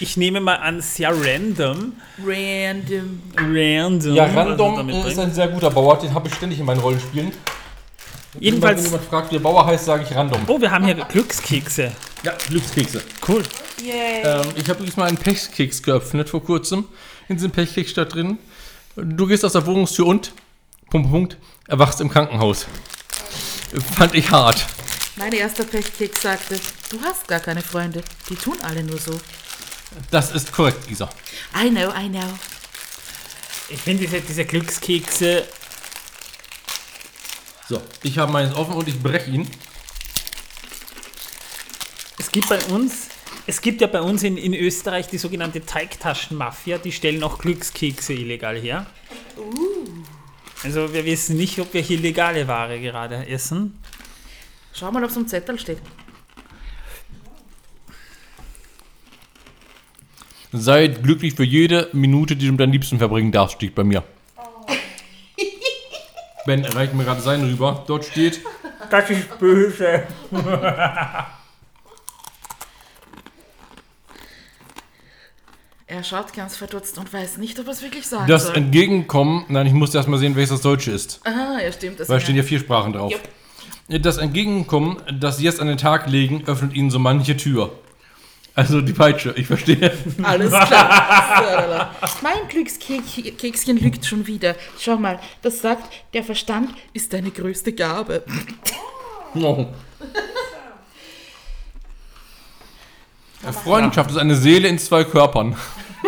ich 0.00 0.16
nehme 0.16 0.40
mal 0.40 0.56
an, 0.56 0.80
sehr 0.80 1.10
random. 1.10 1.92
Random. 2.24 3.22
Random. 3.36 4.14
Ja, 4.14 4.24
was 4.24 4.34
er 4.34 4.36
Random 4.46 4.76
damit 4.76 4.96
ist 4.96 5.02
bringt. 5.04 5.18
ein 5.18 5.34
sehr 5.34 5.48
guter 5.48 5.70
Bauer, 5.70 5.98
den 5.98 6.14
habe 6.14 6.28
ich 6.28 6.34
ständig 6.34 6.58
in 6.58 6.64
meinen 6.64 6.80
Rollenspielen. 6.80 7.32
Jedenfalls- 8.40 8.78
Immer, 8.80 8.84
wenn 8.84 8.84
jemand 8.92 9.04
fragt, 9.10 9.30
wie 9.30 9.34
der 9.34 9.42
Bauer 9.42 9.66
heißt, 9.66 9.84
sage 9.84 10.04
ich 10.08 10.16
Random. 10.16 10.40
Oh, 10.46 10.58
wir 10.60 10.70
haben 10.70 10.86
hier 10.86 10.94
Glückskekse. 10.94 11.92
Ja, 12.22 12.32
Glückskekse. 12.48 13.02
Cool. 13.28 13.42
Yay. 13.82 14.22
Ähm, 14.24 14.46
ich 14.56 14.64
habe 14.70 14.78
übrigens 14.78 14.96
mal 14.96 15.06
einen 15.08 15.18
Pechkeks 15.18 15.82
geöffnet 15.82 16.30
vor 16.30 16.42
kurzem. 16.42 16.86
In 17.28 17.36
diesem 17.36 17.50
Pechkeks 17.50 17.90
steht 17.90 18.14
drin. 18.14 18.38
Du 18.96 19.26
gehst 19.26 19.44
aus 19.44 19.52
der 19.52 19.66
Wohnungstür 19.66 20.06
und, 20.06 20.32
Punkt, 20.90 21.10
Punkt, 21.10 21.36
erwachst 21.66 22.00
im 22.00 22.08
Krankenhaus. 22.08 22.66
Fand 23.96 24.14
ich 24.14 24.30
hart. 24.30 24.64
Mein 25.16 25.32
erster 25.32 25.64
Pechkeks 25.64 26.22
sagte, 26.22 26.60
du 26.90 27.00
hast 27.02 27.26
gar 27.26 27.40
keine 27.40 27.62
Freunde. 27.62 28.02
Die 28.28 28.36
tun 28.36 28.56
alle 28.62 28.82
nur 28.84 28.98
so. 28.98 29.18
Das 30.10 30.32
ist 30.32 30.52
korrekt, 30.52 30.90
Isa. 30.90 31.08
I 31.56 31.70
know, 31.70 31.90
I 31.90 32.08
know. 32.08 32.38
Ich 33.68 33.80
finde 33.80 34.02
diese, 34.04 34.20
diese 34.20 34.44
Glückskekse, 34.44 35.44
So, 37.68 37.80
ich 38.02 38.18
habe 38.18 38.30
meins 38.30 38.54
offen 38.54 38.74
und 38.74 38.86
ich 38.88 39.02
breche 39.02 39.30
ihn. 39.30 39.50
es 42.18 42.30
gibt 42.30 42.48
bei 42.48 42.62
uns, 42.64 43.08
es 43.46 43.60
gibt 43.60 43.80
ja 43.80 43.86
bei 43.86 44.00
uns 44.00 44.22
in, 44.22 44.36
in 44.36 44.54
Österreich 44.54 45.08
die 45.08 45.18
sogenannte 45.18 45.64
Teigtaschenmafia, 45.64 46.78
die 46.78 46.92
stellen 46.92 47.22
auch 47.22 47.38
Glückskekse 47.38 48.14
illegal 48.14 48.58
her. 48.58 48.86
Also 50.62 50.92
wir 50.94 51.04
wissen 51.04 51.36
nicht, 51.36 51.58
ob 51.58 51.74
wir 51.74 51.82
hier 51.82 51.98
legale 51.98 52.48
Ware 52.48 52.80
gerade 52.80 53.26
essen. 53.26 53.78
Schau 54.72 54.90
mal, 54.90 55.04
ob 55.04 55.10
es 55.10 55.16
am 55.16 55.28
Zettel 55.28 55.58
steht. 55.58 55.78
Seid 60.52 61.02
glücklich 61.02 61.34
für 61.34 61.44
jede 61.44 61.90
Minute, 61.92 62.36
die 62.36 62.46
du 62.46 62.52
mit 62.52 62.60
deinen 62.60 62.72
Liebsten 62.72 62.98
verbringen 62.98 63.32
darfst, 63.32 63.56
steht 63.56 63.74
bei 63.74 63.84
mir. 63.84 64.04
Ben 66.46 66.64
reicht 66.64 66.94
mir 66.94 67.04
gerade 67.04 67.20
sein 67.20 67.42
rüber. 67.42 67.84
Dort 67.86 68.04
steht, 68.04 68.40
Das 68.90 69.10
ist 69.10 69.38
böse. 69.38 70.04
Er 75.94 76.02
schaut 76.02 76.32
ganz 76.32 76.56
verdutzt 76.56 76.98
und 76.98 77.12
weiß 77.12 77.36
nicht, 77.36 77.56
ob 77.60 77.66
er 77.66 77.72
es 77.72 77.80
wirklich 77.80 78.04
sagen 78.04 78.26
das 78.26 78.46
soll. 78.46 78.56
Entgegenkommen, 78.56 79.44
nein, 79.46 79.68
ich 79.68 79.72
muss 79.72 79.94
erst 79.94 80.08
mal 80.08 80.18
sehen, 80.18 80.34
welches 80.34 80.50
das 80.50 80.60
Deutsche 80.62 80.90
ist. 80.90 81.20
Ah, 81.22 81.60
ja, 81.62 81.70
stimmt. 81.70 82.00
Das 82.00 82.08
Weil 82.08 82.20
stehen 82.20 82.34
ja 82.34 82.42
vier 82.42 82.58
Sprachen 82.58 82.92
drauf. 82.92 83.14
Das 83.86 84.16
Entgegenkommen, 84.16 84.96
das 85.20 85.36
sie 85.36 85.44
jetzt 85.44 85.60
an 85.60 85.68
den 85.68 85.78
Tag 85.78 86.08
legen, 86.08 86.42
öffnet 86.46 86.74
ihnen 86.74 86.90
so 86.90 86.98
manche 86.98 87.36
Tür. 87.36 87.70
Also 88.56 88.80
die 88.80 88.92
Peitsche, 88.92 89.34
ich 89.36 89.46
verstehe. 89.46 89.92
Alles 90.24 90.50
klar. 90.66 91.94
mein 92.22 92.48
Glückskekschen 92.48 93.76
lügt 93.76 94.04
schon 94.04 94.26
wieder. 94.26 94.56
Schau 94.80 94.96
mal, 94.96 95.20
das 95.42 95.60
sagt, 95.62 95.92
der 96.12 96.24
Verstand 96.24 96.70
ist 96.92 97.12
deine 97.12 97.30
größte 97.30 97.72
Gabe. 97.72 98.24
Oh. 99.36 99.66
Freundschaft 103.52 104.10
ist 104.10 104.16
eine 104.16 104.34
Seele 104.36 104.68
in 104.68 104.78
zwei 104.78 105.04
Körpern. 105.04 105.56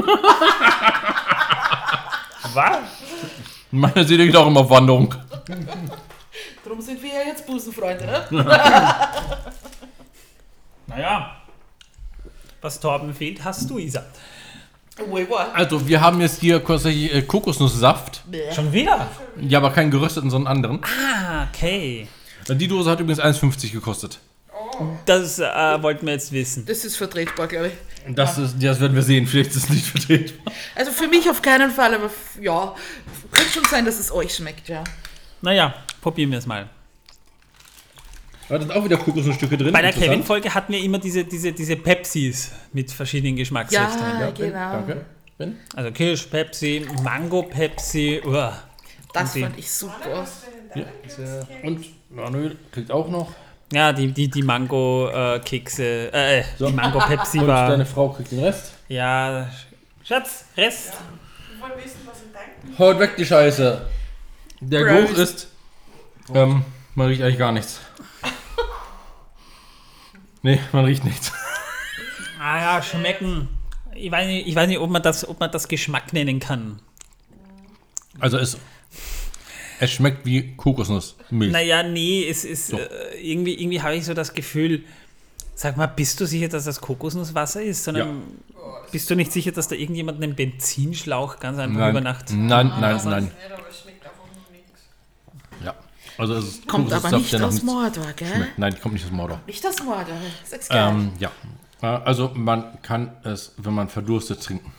Was? 2.55 2.79
Meine 3.71 4.05
Seele 4.05 4.27
geht 4.27 4.37
auch 4.37 4.47
immer 4.47 4.61
auf 4.61 4.71
Wanderung. 4.71 5.15
Darum 6.65 6.81
sind 6.81 7.03
wir 7.03 7.11
ja 7.11 7.21
jetzt 7.27 7.47
Busenfreunde, 7.47 8.07
ne? 8.07 8.25
Naja, 10.89 11.37
was 12.61 12.81
Torben 12.81 13.13
fehlt, 13.13 13.45
hast 13.45 13.69
du, 13.69 13.79
Isa. 13.79 14.05
Wait, 15.11 15.29
what? 15.29 15.49
Also, 15.53 15.87
wir 15.87 16.01
haben 16.01 16.21
jetzt 16.21 16.41
hier 16.41 16.65
tatsächlich 16.65 17.27
Kokosnusssaft. 17.27 18.23
Schon 18.55 18.73
wieder? 18.73 19.09
Ja, 19.41 19.59
aber 19.59 19.71
keinen 19.73 19.91
gerösteten, 19.91 20.31
sondern 20.31 20.57
anderen. 20.57 20.81
Ah, 20.85 21.47
okay. 21.49 22.09
Die 22.49 22.69
Dose 22.69 22.91
hat 22.91 23.01
übrigens 23.01 23.21
1,50 23.21 23.73
gekostet. 23.73 24.21
Das 25.07 25.39
äh, 25.39 25.43
wollten 25.83 26.07
wir 26.07 26.13
jetzt 26.15 26.33
wissen. 26.33 26.65
Das 26.67 26.85
ist 26.85 26.97
vertretbar, 26.97 27.47
glaube 27.49 27.69
ich. 27.69 28.15
Das, 28.15 28.39
ist, 28.39 28.57
das 28.63 28.81
werden 28.81 28.95
wir 28.95 29.03
sehen. 29.03 29.27
Vielleicht 29.27 29.51
ist 29.51 29.57
es 29.65 29.69
nicht 29.71 29.87
vertretbar. 29.87 30.53
Also 30.75 30.93
für 30.93 31.09
mich 31.09 31.29
auf 31.29 31.43
keinen 31.43 31.71
Fall, 31.71 31.95
aber 31.95 32.07
f- 32.07 32.39
ja, 32.41 32.75
könnte 33.33 33.51
schon 33.53 33.65
sein, 33.65 33.85
dass 33.85 33.99
es 33.99 34.13
euch 34.13 34.35
schmeckt, 34.35 34.69
ja. 34.69 34.85
Naja, 35.43 35.75
probieren 36.01 36.31
wir 36.31 36.39
es 36.39 36.47
mal. 36.47 36.69
Da 38.49 38.61
sind 38.61 38.71
auch 38.71 38.85
wieder 38.85 38.97
Kokosnussstücke 38.97 39.57
drin. 39.57 39.73
Bei 39.73 39.81
der 39.81 39.91
Interessant. 39.91 40.13
Kevin-Folge 40.13 40.55
hatten 40.55 40.73
wir 40.73 40.81
immer 40.81 40.99
diese, 41.01 41.25
diese, 41.25 41.53
diese 41.53 41.75
Pepsis 41.77 42.53
mit 42.73 42.93
verschiedenen 42.93 43.35
Geschmacksrichtungen. 43.37 44.21
Ja, 44.21 44.31
Ben, 44.31 44.35
genau. 44.53 44.73
Danke. 44.73 45.05
Ben? 45.37 45.59
Also 45.75 45.91
Kirsch-Pepsi, 45.91 46.87
Mango-Pepsi. 47.03 48.23
uah. 48.25 48.57
Das 49.13 49.31
Und 49.31 49.35
die- 49.35 49.43
fand 49.43 49.59
ich 49.59 49.71
super. 49.73 50.27
Und 51.65 51.85
Manuel 52.11 52.57
kriegt 52.71 52.91
auch 52.93 53.09
noch. 53.09 53.33
Ja, 53.73 53.93
die, 53.93 54.13
die, 54.13 54.29
die 54.29 54.43
Mango-Kekse, 54.43 56.13
äh, 56.13 56.45
So. 56.57 56.69
die 56.69 56.73
Mango-Pepsi 56.73 57.41
Und 57.41 57.49
war. 57.49 57.69
deine 57.71 57.85
Frau 57.87 58.09
kriegt 58.11 58.31
den 58.31 58.41
Rest. 58.45 58.75
Ja, 58.89 59.49
Schatz, 60.05 60.45
Rest. 60.57 60.93
Wir 61.53 61.61
wollen 61.61 61.73
wissen, 61.85 62.01
was 62.07 62.19
ihr 62.21 62.33
denkt. 62.65 62.79
Haut 62.79 62.99
weg 63.01 63.17
die 63.17 63.27
Scheiße. 63.27 63.87
Der 64.61 64.85
Gross. 64.85 65.09
Geruch 65.09 65.19
ist. 65.19 65.49
Ähm, 66.33 66.65
man 66.95 67.09
riecht 67.09 67.23
eigentlich 67.23 67.39
gar 67.39 67.53
nichts. 67.53 67.81
Nee, 70.43 70.61
man 70.73 70.85
riecht 70.85 71.05
nichts. 71.05 71.33
Ah 72.41 72.61
ja, 72.77 72.83
schmecken. 72.83 73.49
Ich 73.95 74.11
weiß 74.13 74.27
nicht, 74.29 74.47
ich 74.47 74.55
weiß 74.55 74.69
nicht 74.69 74.79
ob, 74.79 74.91
man 74.91 75.03
das, 75.03 75.27
ob 75.29 75.41
man 75.41 75.51
das 75.51 75.67
Geschmack 75.67 76.13
nennen 76.13 76.39
kann. 76.39 76.79
Also 78.21 78.39
es. 78.39 78.57
Es 79.81 79.91
schmeckt 79.93 80.25
wie 80.25 80.57
Kokosnussmilch. 80.57 81.53
Naja, 81.53 81.83
nee, 81.83 82.27
es 82.29 82.45
ist 82.45 82.69
So. 82.69 82.79
äh, 82.79 83.21
irgendwie, 83.21 83.55
irgendwie 83.55 83.83
habe 83.83 83.95
ich 83.97 84.05
so 84.05 84.15
das 84.15 84.33
Gefühl, 84.35 84.85
sag 85.55 85.77
mal, 85.77 85.87
bist 85.87 86.21
du 86.21 86.27
sicher, 86.27 86.49
dass 86.49 86.65
das 86.65 86.81
Kokosnusswasser 86.81 87.63
ist? 87.63 87.85
Sondern 87.85 88.23
bist 88.93 89.09
du 89.11 89.15
nicht 89.15 89.33
sicher, 89.33 89.53
dass 89.53 89.69
da 89.69 89.75
irgendjemand 89.75 90.23
einen 90.23 90.35
Benzinschlauch 90.35 91.39
ganz 91.41 91.59
einfach 91.59 91.79
Nein, 91.79 91.91
über 91.91 92.01
Nacht. 92.01 92.27
nein, 92.31 92.69
nein, 92.81 93.01
nein. 93.05 93.25
Nicht, 93.25 93.35
aber 93.53 93.69
es 93.69 93.81
schmeckt 93.81 94.05
einfach 94.05 94.25
nichts. 94.53 94.81
Ja. 95.65 95.75
Also 96.19 96.35
es 96.35 96.45
ist 96.47 96.69
Kommt 96.69 96.93
aber 96.93 97.11
nicht 97.19 97.33
nach 97.33 97.43
aus 97.43 97.53
nichts 97.55 97.67
Mordor, 97.67 98.07
gell? 98.17 98.29
schmeckt. 98.35 98.59
Nein, 98.59 98.75
die 98.75 98.81
kommt 98.81 98.95
nicht 98.95 99.05
aus 99.05 99.13
Mordor. 99.13 99.41
Nicht 99.47 99.67
aus 99.67 99.83
Mordor. 99.83 100.15
Ähm, 100.71 101.13
ja. 101.19 101.31
Äh, 101.83 101.87
Also 101.87 102.31
man 102.35 102.81
kann 102.83 103.13
es, 103.25 103.53
wenn 103.59 103.75
man 103.75 103.89
verdurstet, 103.89 104.43
trinken. 104.43 104.73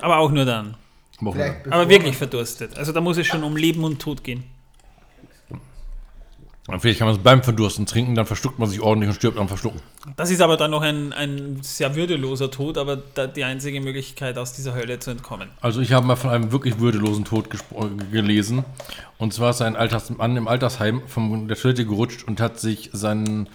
Aber 0.00 0.18
auch 0.18 0.30
nur 0.30 0.44
dann. 0.44 0.76
Vielleicht 1.30 1.52
lang. 1.54 1.62
bevor 1.62 1.78
Aber 1.80 1.88
wirklich 1.88 2.16
verdurstet. 2.16 2.76
Also 2.76 2.92
da 2.92 3.00
muss 3.00 3.16
es 3.18 3.26
schon 3.26 3.44
um 3.44 3.56
Leben 3.56 3.84
und 3.84 4.00
Tod 4.00 4.24
gehen. 4.24 4.44
Und 6.68 6.78
Vielleicht 6.80 7.00
kann 7.00 7.08
man 7.08 7.16
es 7.16 7.22
beim 7.22 7.42
Verdursten 7.42 7.86
trinken, 7.86 8.14
dann 8.14 8.24
verschluckt 8.24 8.60
man 8.60 8.68
sich 8.68 8.80
ordentlich 8.80 9.08
und 9.08 9.16
stirbt 9.16 9.36
am 9.36 9.48
Verschlucken. 9.48 9.80
Das 10.16 10.30
ist 10.30 10.40
aber 10.40 10.56
dann 10.56 10.70
noch 10.70 10.82
ein, 10.82 11.12
ein 11.12 11.58
sehr 11.60 11.96
würdeloser 11.96 12.52
Tod, 12.52 12.78
aber 12.78 12.96
da 12.96 13.26
die 13.26 13.42
einzige 13.42 13.80
Möglichkeit, 13.80 14.38
aus 14.38 14.52
dieser 14.52 14.74
Hölle 14.74 15.00
zu 15.00 15.10
entkommen. 15.10 15.48
Also 15.60 15.80
ich 15.80 15.92
habe 15.92 16.06
mal 16.06 16.14
von 16.14 16.30
einem 16.30 16.52
wirklich 16.52 16.78
würdelosen 16.78 17.24
Tod 17.24 17.48
gelesen. 18.12 18.64
Und 19.18 19.34
zwar 19.34 19.50
ist 19.50 19.60
ein 19.60 19.74
Alters 19.74 20.10
Mann 20.10 20.36
im 20.36 20.46
Altersheim 20.46 21.02
von 21.08 21.48
der 21.48 21.56
Toilette 21.56 21.84
gerutscht 21.84 22.22
und 22.22 22.40
hat 22.40 22.60
sich 22.60 22.90
seinen 22.92 23.48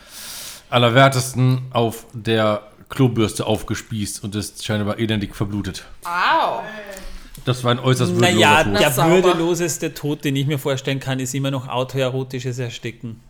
Allerwertesten 0.70 1.62
auf 1.72 2.06
der 2.12 2.62
Klobürste 2.90 3.46
aufgespießt 3.46 4.22
und 4.24 4.36
ist 4.36 4.66
scheinbar 4.66 5.00
elendig 5.00 5.34
verblutet. 5.34 5.86
Au! 6.04 6.62
Das 7.48 7.64
war 7.64 7.72
ein 7.72 7.80
äußerst 7.80 8.12
würdeloser 8.12 8.36
Naja, 8.36 8.64
Tod. 8.66 8.74
der 8.74 8.82
Na, 8.82 8.92
sauber. 8.92 9.24
würdeloseste 9.24 9.94
Tod, 9.94 10.26
den 10.26 10.36
ich 10.36 10.48
mir 10.48 10.60
vorstellen 10.60 11.00
kann, 11.00 11.22
ist 11.22 11.34
immer 11.34 11.50
noch 11.50 11.70
autoerotisches 11.70 12.60
Ersticken. 12.60 13.22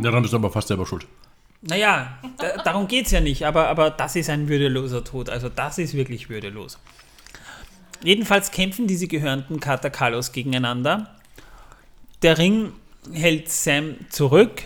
Daran 0.00 0.22
bist 0.22 0.32
du 0.32 0.38
aber 0.38 0.50
fast 0.50 0.66
selber 0.66 0.84
schuld. 0.86 1.06
Naja, 1.60 2.18
da, 2.38 2.64
darum 2.64 2.88
geht 2.88 3.06
es 3.06 3.12
ja 3.12 3.20
nicht, 3.20 3.46
aber, 3.46 3.68
aber 3.68 3.90
das 3.90 4.16
ist 4.16 4.28
ein 4.28 4.48
würdeloser 4.48 5.04
Tod. 5.04 5.30
Also 5.30 5.48
das 5.48 5.78
ist 5.78 5.94
wirklich 5.94 6.28
würdelos. 6.28 6.80
Jedenfalls 8.02 8.50
kämpfen 8.50 8.88
diese 8.88 9.06
gehörnten 9.06 9.60
Katakalos 9.60 10.32
gegeneinander. 10.32 11.14
Der 12.22 12.38
Ring 12.38 12.72
hält 13.12 13.48
Sam 13.48 13.94
zurück, 14.10 14.62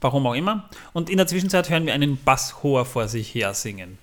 warum 0.00 0.24
auch 0.28 0.34
immer. 0.34 0.70
Und 0.92 1.10
in 1.10 1.16
der 1.16 1.26
Zwischenzeit 1.26 1.68
hören 1.68 1.84
wir 1.84 1.94
einen 1.94 2.16
Basshor 2.16 2.84
vor 2.84 3.08
sich 3.08 3.34
her 3.34 3.54
singen. 3.54 3.98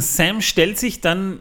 Sam 0.00 0.40
stellt 0.40 0.78
sich 0.78 1.00
dann 1.00 1.38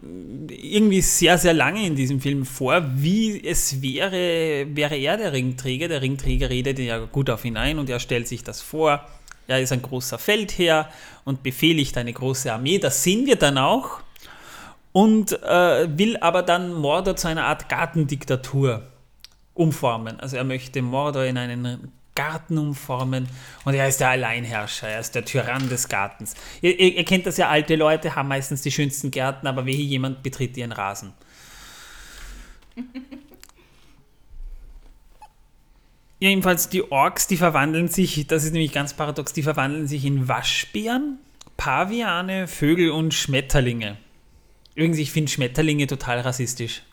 irgendwie 0.50 1.02
sehr, 1.02 1.40
sehr 1.40 1.54
lange 1.54 1.86
in 1.86 1.96
diesem 1.96 2.22
Film 2.22 2.46
vor, 2.46 2.84
wie 2.96 3.44
es 3.44 3.82
wäre, 3.82 4.68
wäre 4.76 4.96
er 4.96 5.18
der 5.18 5.34
Ringträger. 5.34 5.88
Der 5.88 6.04
Ringträger 6.04 6.50
redet 6.50 6.78
ja 6.78 7.00
gut 7.00 7.32
auf 7.32 7.46
ihn 7.46 7.58
ein 7.58 7.80
und 7.80 7.90
er 7.90 8.00
stellt 8.00 8.28
sich 8.28 8.44
das 8.44 8.62
vor. 8.62 9.04
Er 9.48 9.60
ist 9.60 9.72
ein 9.72 9.82
großer 9.82 10.20
Feldherr 10.20 10.90
und 11.24 11.42
befehligt 11.42 11.98
eine 11.98 12.14
große 12.14 12.54
Armee. 12.54 12.78
Das 12.78 13.04
sehen 13.04 13.26
wir 13.26 13.38
dann 13.38 13.58
auch. 13.58 14.02
Und 14.92 15.34
äh, 15.44 15.98
will 15.98 16.18
aber 16.18 16.42
dann 16.42 16.74
Mordor 16.74 17.16
zu 17.16 17.28
einer 17.28 17.46
Art 17.46 17.68
Gartendiktatur 17.70 18.84
umformen. 19.54 20.20
Also 20.20 20.38
er 20.38 20.44
möchte 20.46 20.82
Mordor 20.82 21.26
in 21.26 21.38
einen 21.38 21.92
Garten 22.16 22.58
umformen 22.58 23.28
und 23.66 23.74
er 23.74 23.88
ist 23.88 24.00
der 24.00 24.10
Alleinherrscher, 24.10 24.88
er 24.88 25.00
ist 25.02 25.16
der 25.16 25.26
Tyrann 25.26 25.70
des 25.70 25.90
Gartens. 25.90 26.34
Ihr, 26.62 26.80
ihr, 26.80 26.96
ihr 26.96 27.06
kennt 27.06 27.26
das 27.26 27.38
ja, 27.38 27.50
alte 27.50 27.76
Leute 27.76 28.16
haben 28.16 28.30
meistens 28.30 28.62
die 28.62 28.72
schönsten 28.72 29.12
Gärten, 29.12 29.48
aber 29.48 29.66
wehe 29.66 29.76
jemand 29.76 30.24
betritt 30.24 30.58
ihren 30.58 30.72
Rasen. 30.72 31.14
Jedenfalls 36.20 36.70
die 36.70 36.92
Orks, 36.92 37.28
die 37.28 37.38
verwandeln 37.38 37.90
sich, 37.90 38.26
das 38.28 38.46
ist 38.46 38.54
nämlich 38.54 38.72
ganz 38.72 38.94
paradox, 38.94 39.34
die 39.34 39.44
verwandeln 39.44 39.88
sich 39.88 40.06
in 40.06 40.28
Waschbären, 40.28 41.20
Paviane, 41.58 42.48
Vögel 42.48 42.92
und 42.92 43.14
Schmetterlinge. 43.14 43.98
Übrigens, 44.76 44.98
ich 44.98 45.12
finde 45.12 45.32
Schmetterlinge 45.32 45.88
total 45.88 46.22
rassistisch. 46.22 46.84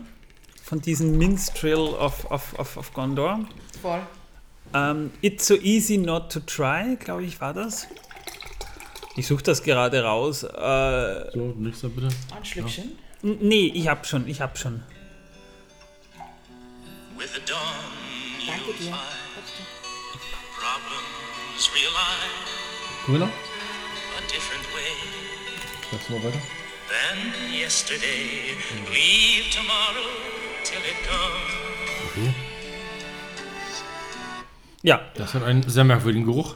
Von 0.61 0.82
diesem 0.82 1.18
Minstrel 1.18 1.78
of, 1.80 2.30
of, 2.30 2.53
of, 2.59 2.78
of 2.78 2.93
Gondor. 2.93 3.39
Voll. 3.82 4.01
Ähm, 4.74 5.11
It's 5.22 5.47
so 5.47 5.55
easy 5.55 5.97
not 5.97 6.32
to 6.32 6.39
try, 6.41 6.95
glaube 6.99 7.24
ich, 7.24 7.39
war 7.41 7.53
das. 7.53 7.88
Ich 9.16 9.28
suche 9.28 9.43
das 9.43 9.64
gerade 9.64 10.03
raus. 10.03 10.43
Äh, 10.43 11.32
So, 11.34 11.53
nächster 11.57 11.89
bitte. 11.89 12.09
Ein 12.36 12.45
Schlückchen. 12.45 12.91
n- 13.24 13.38
nee, 13.41 13.72
ich 13.74 13.88
hab 13.88 14.05
schon, 14.05 14.28
ich 14.28 14.41
hab 14.41 14.57
schon. 14.57 14.82
With 17.18 17.30
the 17.34 17.41
dawn, 17.45 17.59
Danke 18.47 18.74
dir. 18.84 18.93
Grüner? 23.06 23.26
a 23.26 24.22
different 24.32 24.66
way 24.74 24.91
Sagst 25.91 26.10
du 26.10 26.14
mal 26.14 26.24
weiter? 26.24 26.39
than 26.88 27.54
yesterday. 27.54 28.56
Leave 28.89 29.49
tomorrow 29.51 30.10
till 30.64 30.80
it 30.80 30.97
comes. 31.08 32.12
Okay. 32.12 32.34
Ja, 34.82 35.01
Das 35.16 35.34
hat 35.34 35.43
einen 35.43 35.68
sehr 35.70 35.84
merkwürdigen 35.84 36.26
Geruch. 36.26 36.56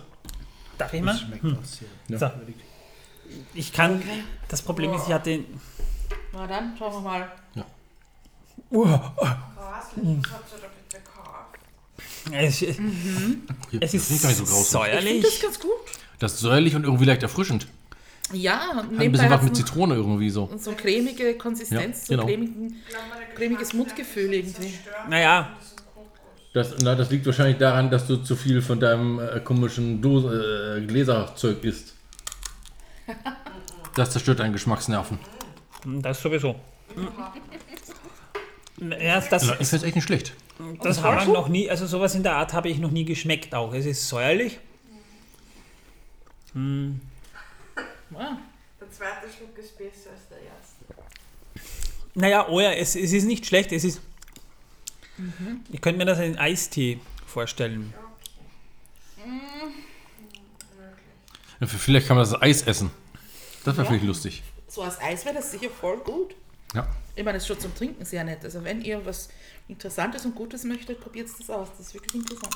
darf 0.78 0.93
ich 0.93 1.02
mal? 1.02 1.14
Das 1.14 1.22
schmeckt 1.22 1.45
auch 1.45 1.64
sehr. 1.64 1.88
Ja. 2.08 2.18
So. 2.20 2.32
Ich 3.54 3.74
kann. 3.74 4.02
Das 4.48 4.62
Problem 4.62 4.93
ist, 4.93 5.08
ich 5.08 5.14
hatte. 5.14 5.43
Na 6.34 6.45
dann, 6.48 6.76
schauen 6.78 6.93
wir 6.93 7.02
mal. 7.02 7.32
Grauslich, 8.70 10.24
was 10.24 10.32
habt 10.32 10.52
ihr 10.54 10.60
da 10.62 10.68
bitte 10.68 11.02
gekauft? 11.02 11.60
Es, 12.32 12.61
Okay, 12.61 12.78
es 13.80 13.91
das 13.91 13.93
ist 13.93 14.09
nicht 14.11 14.36
so 14.38 14.43
grausig. 14.43 14.43
Ich 14.43 14.45
finde 14.45 14.63
säuerlich. 14.63 15.21
das 15.23 15.41
ganz 15.41 15.59
gut. 15.59 15.71
Das 16.19 16.34
ist 16.34 16.39
säuerlich 16.39 16.75
und 16.75 16.84
irgendwie 16.84 17.05
leicht 17.05 17.23
erfrischend. 17.23 17.67
Ja, 18.34 18.71
und 18.71 18.78
Hat 18.97 18.99
ein 18.99 19.11
bisschen 19.11 19.30
was 19.30 19.41
mit 19.43 19.55
Zitrone 19.55 19.95
irgendwie 19.95 20.30
so. 20.30 20.49
so 20.57 20.71
cremige 20.73 21.36
Konsistenz, 21.38 22.07
Ja, 22.09 22.17
so 22.17 22.23
genau. 22.23 22.25
cremigen, 22.25 22.75
cremiges 23.36 23.73
Mundgefühl 23.73 24.34
irgendwie. 24.34 24.73
Naja, 25.09 25.55
Das, 26.53 26.75
na, 26.82 26.95
das 26.95 27.09
liegt 27.11 27.25
wahrscheinlich 27.25 27.57
daran, 27.57 27.89
dass 27.89 28.05
du 28.07 28.17
zu 28.17 28.36
viel 28.36 28.61
von 28.61 28.80
deinem 28.80 29.19
äh, 29.19 29.39
komischen 29.39 30.01
Dose, 30.01 30.78
äh, 30.82 30.86
Gläserzeug 30.86 31.63
isst. 31.63 31.93
Das 33.95 34.09
zerstört 34.11 34.39
deinen 34.39 34.51
Geschmacksnerven. 34.53 35.19
das 35.86 36.21
sowieso. 36.21 36.55
Ja, 38.99 39.21
das, 39.21 39.43
Ich 39.43 39.49
finde 39.49 39.75
es 39.78 39.84
echt 39.84 39.95
nicht 39.95 40.03
schlecht. 40.05 40.34
Das 40.82 41.01
haben 41.01 41.28
wir 41.28 41.34
noch 41.34 41.47
nie, 41.49 41.70
also 41.70 41.86
sowas 41.86 42.16
in 42.16 42.24
der 42.24 42.36
Art 42.36 42.53
habe 42.53 42.70
ich 42.70 42.80
noch 42.80 42.91
nie 42.91 43.05
geschmeckt 43.05 43.53
auch. 43.53 43.74
Es 43.74 43.86
ist 43.86 44.08
säuerlich. 44.08 44.60
Ah, 46.55 48.38
Der 48.80 48.91
zweite 48.91 49.28
Schluck 49.36 49.58
ist 49.58 49.78
besser 49.78 50.10
als 50.12 50.28
der 50.30 50.38
erste. 50.39 50.86
Naja, 52.16 52.47
oh 52.49 52.60
ja, 52.60 52.72
es, 52.72 52.95
es 52.95 53.14
ist 53.14 53.26
nicht 53.26 53.45
schlecht. 53.45 53.72
Es 53.72 53.84
ist. 53.84 54.01
Ich 55.72 55.82
könnte 55.82 55.97
mir 55.99 56.05
das 56.05 56.20
in 56.20 56.38
Eistee 56.38 56.99
vorstellen. 57.26 57.93
Ja, 61.60 61.68
Vielleicht 61.68 62.08
kann 62.08 62.18
man 62.18 62.30
das 62.30 62.39
Eis 62.41 62.62
essen. 62.64 62.91
Das 63.66 63.76
wäre 63.78 63.88
vielleicht 63.88 64.05
lustig. 64.05 64.43
so 64.68 64.84
als 64.84 64.99
Eis 65.01 65.26
wäre 65.26 65.36
das 65.36 65.51
sicher 65.51 65.70
voll 65.70 65.97
gut. 65.97 66.36
Ja. 66.74 66.88
Ich 67.16 67.24
meine, 67.24 67.38
das 67.38 67.43
ist 67.43 67.47
schon 67.47 67.60
zum 67.60 67.74
Trinken 67.76 68.05
sehr 68.05 68.24
nett. 68.24 68.43
Also 68.43 68.64
wenn 68.64 68.82
ihr 68.82 69.03
was 69.05 69.30
Interessantes 69.68 70.26
und 70.26 70.36
Gutes 70.36 70.63
möchtet, 70.63 70.99
probiert 71.01 71.28
das 71.28 71.49
aus. 71.49 71.70
Das 71.72 71.88
ist 71.88 71.93
wirklich 71.93 72.15
interessant. 72.15 72.55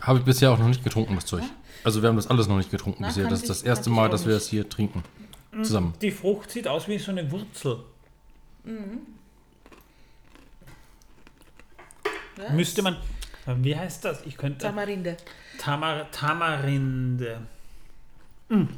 Habe 0.00 0.18
ich 0.20 0.24
bisher 0.24 0.50
auch 0.52 0.58
noch 0.58 0.68
nicht 0.68 0.84
getrunken, 0.84 1.14
das 1.14 1.26
Zeug. 1.26 1.42
Also 1.84 2.02
wir 2.02 2.08
haben 2.08 2.16
das 2.16 2.28
alles 2.28 2.48
noch 2.48 2.56
nicht 2.56 2.70
getrunken 2.70 3.02
Na, 3.02 3.08
bisher. 3.08 3.28
Das 3.28 3.40
ist 3.40 3.50
das 3.50 3.62
erste 3.62 3.90
Mal, 3.90 4.08
dass 4.08 4.26
wir 4.26 4.34
das 4.34 4.48
hier 4.48 4.68
trinken. 4.68 5.02
Zusammen. 5.62 5.94
Die 6.02 6.10
Frucht 6.10 6.50
sieht 6.50 6.68
aus 6.68 6.86
wie 6.86 6.98
so 6.98 7.10
eine 7.10 7.30
Wurzel. 7.30 7.78
Ja? 12.38 12.52
Müsste 12.52 12.82
man. 12.82 12.96
Wie 13.46 13.76
heißt 13.76 14.04
das? 14.04 14.26
Ich 14.26 14.36
könnte. 14.36 14.58
Tamarinde. 14.58 15.16
Tamar, 15.58 16.10
Tamarinde. 16.10 17.40
Hm. 18.48 18.68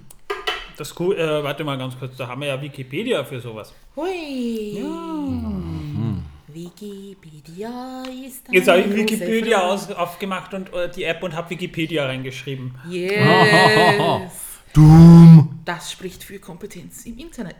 Das 0.76 0.98
cool, 1.00 1.16
äh, 1.16 1.42
warte 1.42 1.64
mal 1.64 1.76
ganz 1.76 1.98
kurz, 1.98 2.16
da 2.16 2.28
haben 2.28 2.40
wir 2.40 2.48
ja 2.48 2.62
Wikipedia 2.62 3.24
für 3.24 3.40
sowas. 3.40 3.74
Hui. 3.96 4.80
Wikipedia 6.58 8.02
ist 8.26 8.46
Jetzt 8.50 8.66
habe 8.68 8.80
ich 8.80 8.94
Wikipedia 8.94 9.60
aus, 9.62 9.90
aufgemacht 9.90 10.54
und 10.54 10.72
äh, 10.72 10.90
die 10.90 11.04
App 11.04 11.22
und 11.22 11.34
habe 11.34 11.50
Wikipedia 11.50 12.06
reingeschrieben. 12.06 12.74
Yes. 12.88 13.14
Doom! 14.72 15.60
Das 15.64 15.92
spricht 15.92 16.24
für 16.24 16.38
Kompetenz 16.40 17.06
im 17.06 17.18
Internet. 17.18 17.56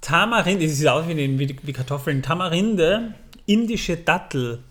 Tamarinde, 0.00 0.66
das 0.66 0.76
sieht 0.76 0.88
aus 0.88 1.08
wie, 1.08 1.14
den- 1.14 1.38
wie, 1.38 1.72
Kartoffeln. 1.72 2.22
Tamarinde, 2.22 3.14
indische 3.46 3.96
Dattel 3.96 4.62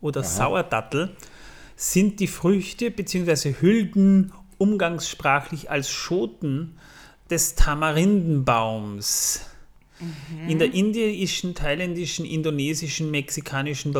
oder 0.00 0.22
Sauerdattel 0.24 1.16
sind 1.76 2.18
die 2.20 2.26
Früchte 2.26 2.90
bzw. 2.90 3.54
Hülden 3.60 4.32
umgangssprachlich 4.58 5.70
als 5.70 5.90
Schoten 5.90 6.76
des 7.30 7.54
Tamarindenbaums. 7.54 9.46
In 10.46 10.58
der 10.58 10.74
indischen, 10.74 11.54
thailändischen, 11.54 12.26
indonesischen, 12.26 13.10
mexikanischen, 13.10 13.94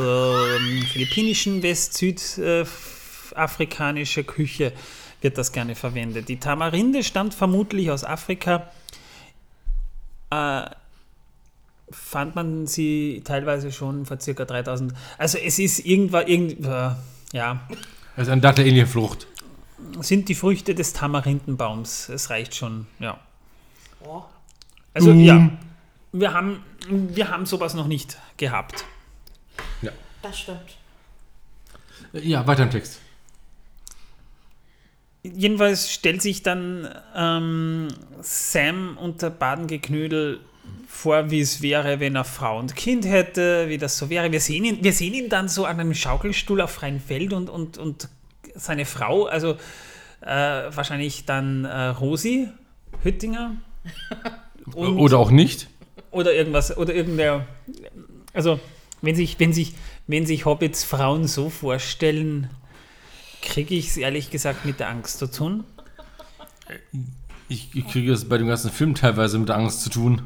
philippinischen, 0.93 1.63
west-südafrikanischer 1.63 4.23
Küche 4.25 4.73
wird 5.23 5.39
das 5.39 5.53
gerne 5.53 5.75
verwendet. 5.75 6.29
Die 6.29 6.39
Tamarinde 6.39 7.03
stammt 7.03 7.33
vermutlich 7.35 7.91
aus 7.91 8.05
Afrika. 8.05 8.71
Äh, 10.31 10.67
fand 11.91 12.35
man 12.35 12.67
sie 12.67 13.23
teilweise 13.25 13.73
schon 13.73 14.07
vor 14.07 14.21
circa 14.21 14.45
3000. 14.45 14.93
Also 15.19 15.39
es 15.39 15.59
ist 15.59 15.81
irgendwann, 15.87 16.27
irgend, 16.27 16.65
äh, 16.67 16.91
ja, 17.33 17.67
Das 18.17 18.27
ist 18.27 18.33
eine 18.33 18.41
Dattelähnliche 18.41 18.87
Frucht. 18.87 19.27
sind 20.01 20.29
die 20.29 20.35
Früchte 20.35 20.75
des 20.75 20.93
Tamarindenbaums. 20.93 22.09
Es 22.09 22.31
reicht 22.31 22.55
schon, 22.55 22.87
ja. 22.99 23.19
Oh, 24.05 24.23
Also 24.95 25.13
ja, 25.13 25.51
wir 26.21 26.33
haben, 26.35 26.63
wir 26.89 27.31
haben 27.31 27.47
sowas 27.47 27.75
noch 27.75 27.87
nicht 27.87 28.17
gehabt. 28.37 28.85
das 30.23 30.39
stimmt. 30.41 30.77
Ja, 32.13 32.47
weiter 32.47 32.65
im 32.65 32.71
Text. 32.71 33.01
jedenfalls 35.23 35.91
stellt 35.93 36.23
sich 36.23 36.43
dann 36.43 36.89
ähm, 37.15 37.89
Sam 38.23 38.97
unter 39.01 39.31
Badengeknödel 39.31 40.41
vor, 40.89 41.31
wie 41.31 41.41
es 41.41 41.63
wäre, 41.63 42.01
wenn 42.01 42.17
er 42.17 42.25
Frau 42.25 42.59
und 42.59 42.75
Kind 42.77 43.05
hätte, 43.07 43.69
wie 43.69 43.79
das 43.79 43.99
so 43.99 44.09
wäre. 44.09 44.33
Wir 44.33 44.41
sehen 44.41 44.65
ihn, 44.65 44.83
wir 44.83 44.93
sehen 44.93 45.15
ihn 45.15 45.29
dann 45.29 45.49
so 45.49 45.65
an 45.65 45.79
einem 45.81 45.95
Schaukelstuhl 45.95 46.61
auf 46.61 46.71
freiem 46.73 47.01
Feld 47.01 47.33
und, 47.33 47.51
und, 47.51 47.77
und 47.79 48.09
seine 48.55 48.85
Frau, 48.87 49.27
also 49.27 49.57
äh, 50.23 50.27
wahrscheinlich 50.75 51.25
dann 51.27 51.65
äh, 51.65 51.87
Rosi 51.89 52.49
Hüttinger. 53.03 53.57
Und- 54.73 54.97
Oder 54.99 55.19
auch 55.19 55.31
nicht. 55.31 55.69
Oder 56.17 56.35
irgendwas, 56.35 56.77
oder 56.77 56.95
irgendwer. 56.95 57.47
Also, 58.33 58.59
wenn 59.03 59.15
sich, 59.15 59.39
wenn 59.39 59.53
sich, 59.53 59.75
wenn 60.07 60.27
sich 60.27 60.45
Hobbits 60.45 60.85
Frauen 60.85 61.27
so 61.27 61.51
vorstellen, 61.51 62.51
kriege 63.43 63.75
ich 63.75 63.89
es 63.89 63.97
ehrlich 63.97 64.31
gesagt 64.31 64.65
mit 64.65 64.81
der 64.81 64.89
Angst 64.89 65.19
zu 65.19 65.27
tun. 65.31 65.65
Ich, 67.49 67.71
ich 67.75 67.87
kriege 67.89 68.13
es 68.13 68.29
bei 68.29 68.39
dem 68.39 68.49
ganzen 68.49 68.71
Film 68.73 68.95
teilweise 68.95 69.39
mit 69.39 69.51
Angst 69.51 69.83
zu 69.83 69.91
tun. 69.91 70.23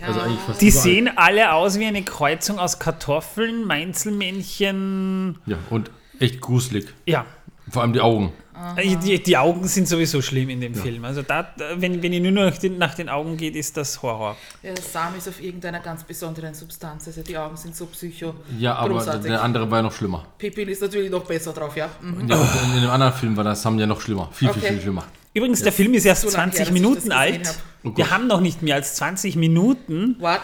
Also 0.00 0.20
eigentlich 0.20 0.40
fast 0.40 0.60
Die 0.60 0.68
überall. 0.68 0.82
sehen 0.82 1.10
alle 1.16 1.52
aus 1.52 1.78
wie 1.78 1.84
eine 1.86 2.02
Kreuzung 2.02 2.58
aus 2.58 2.78
Kartoffeln, 2.78 3.64
Mainzelmännchen. 3.66 5.38
Ja, 5.46 5.58
und 5.70 5.90
echt 6.20 6.40
gruselig. 6.40 6.86
Ja, 7.06 7.24
Vor 7.70 7.82
allem 7.82 7.92
die 7.92 8.00
Augen. 8.00 8.32
Äh, 8.76 8.96
die, 8.96 9.22
die 9.22 9.36
Augen 9.36 9.66
sind 9.66 9.88
sowieso 9.88 10.22
schlimm 10.22 10.48
in 10.48 10.60
dem 10.60 10.74
Film. 10.74 11.04
Also, 11.04 11.22
da, 11.22 11.48
wenn, 11.76 12.02
wenn 12.02 12.12
ihr 12.12 12.20
nur 12.20 12.44
nach 12.50 12.58
den, 12.58 12.78
nach 12.78 12.94
den 12.94 13.08
Augen 13.08 13.36
geht, 13.36 13.56
ist 13.56 13.76
das 13.76 14.00
Horror. 14.02 14.36
Ja, 14.62 14.72
Sam 14.76 15.16
ist 15.16 15.28
auf 15.28 15.42
irgendeiner 15.42 15.80
ganz 15.80 16.04
besonderen 16.04 16.54
Substanz. 16.54 17.06
Also 17.06 17.22
die 17.22 17.36
Augen 17.36 17.56
sind 17.56 17.74
so 17.74 17.86
psycho. 17.86 18.34
Ja, 18.58 18.74
aber 18.76 18.94
Großartig. 18.94 19.26
der 19.30 19.42
andere 19.42 19.70
war 19.70 19.78
ja 19.78 19.82
noch 19.82 19.92
schlimmer. 19.92 20.26
Pippin 20.38 20.68
ist 20.68 20.82
natürlich 20.82 21.10
noch 21.10 21.24
besser 21.24 21.52
drauf, 21.52 21.76
ja. 21.76 21.90
Mhm. 22.00 22.28
Ja, 22.28 22.36
und 22.36 22.48
in, 22.76 22.82
dem 22.82 22.90
anderen 22.90 23.12
Film 23.12 23.36
war 23.36 23.44
das 23.44 23.62
Sam 23.62 23.78
ja 23.78 23.86
noch 23.86 24.00
schlimmer. 24.00 24.28
Viel, 24.32 24.48
viel, 24.50 24.62
Okay. 24.62 24.72
viel 24.72 24.80
schlimmer. 24.82 25.04
Übrigens, 25.34 25.62
der 25.62 25.72
Film 25.72 25.94
ist 25.94 26.04
erst 26.04 26.22
so 26.22 26.28
lange 26.28 26.52
20 26.52 26.66
her, 26.66 26.72
Minuten 26.72 27.10
alt. 27.12 27.48
hab. 27.48 27.56
Oh 27.82 27.96
Wir 27.96 28.10
haben 28.10 28.28
noch 28.28 28.40
nicht 28.40 28.62
mehr 28.62 28.76
als 28.76 28.94
20 28.94 29.34
Minuten. 29.34 30.16
What? 30.20 30.40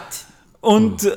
Und 0.61 1.03
äh, 1.05 1.13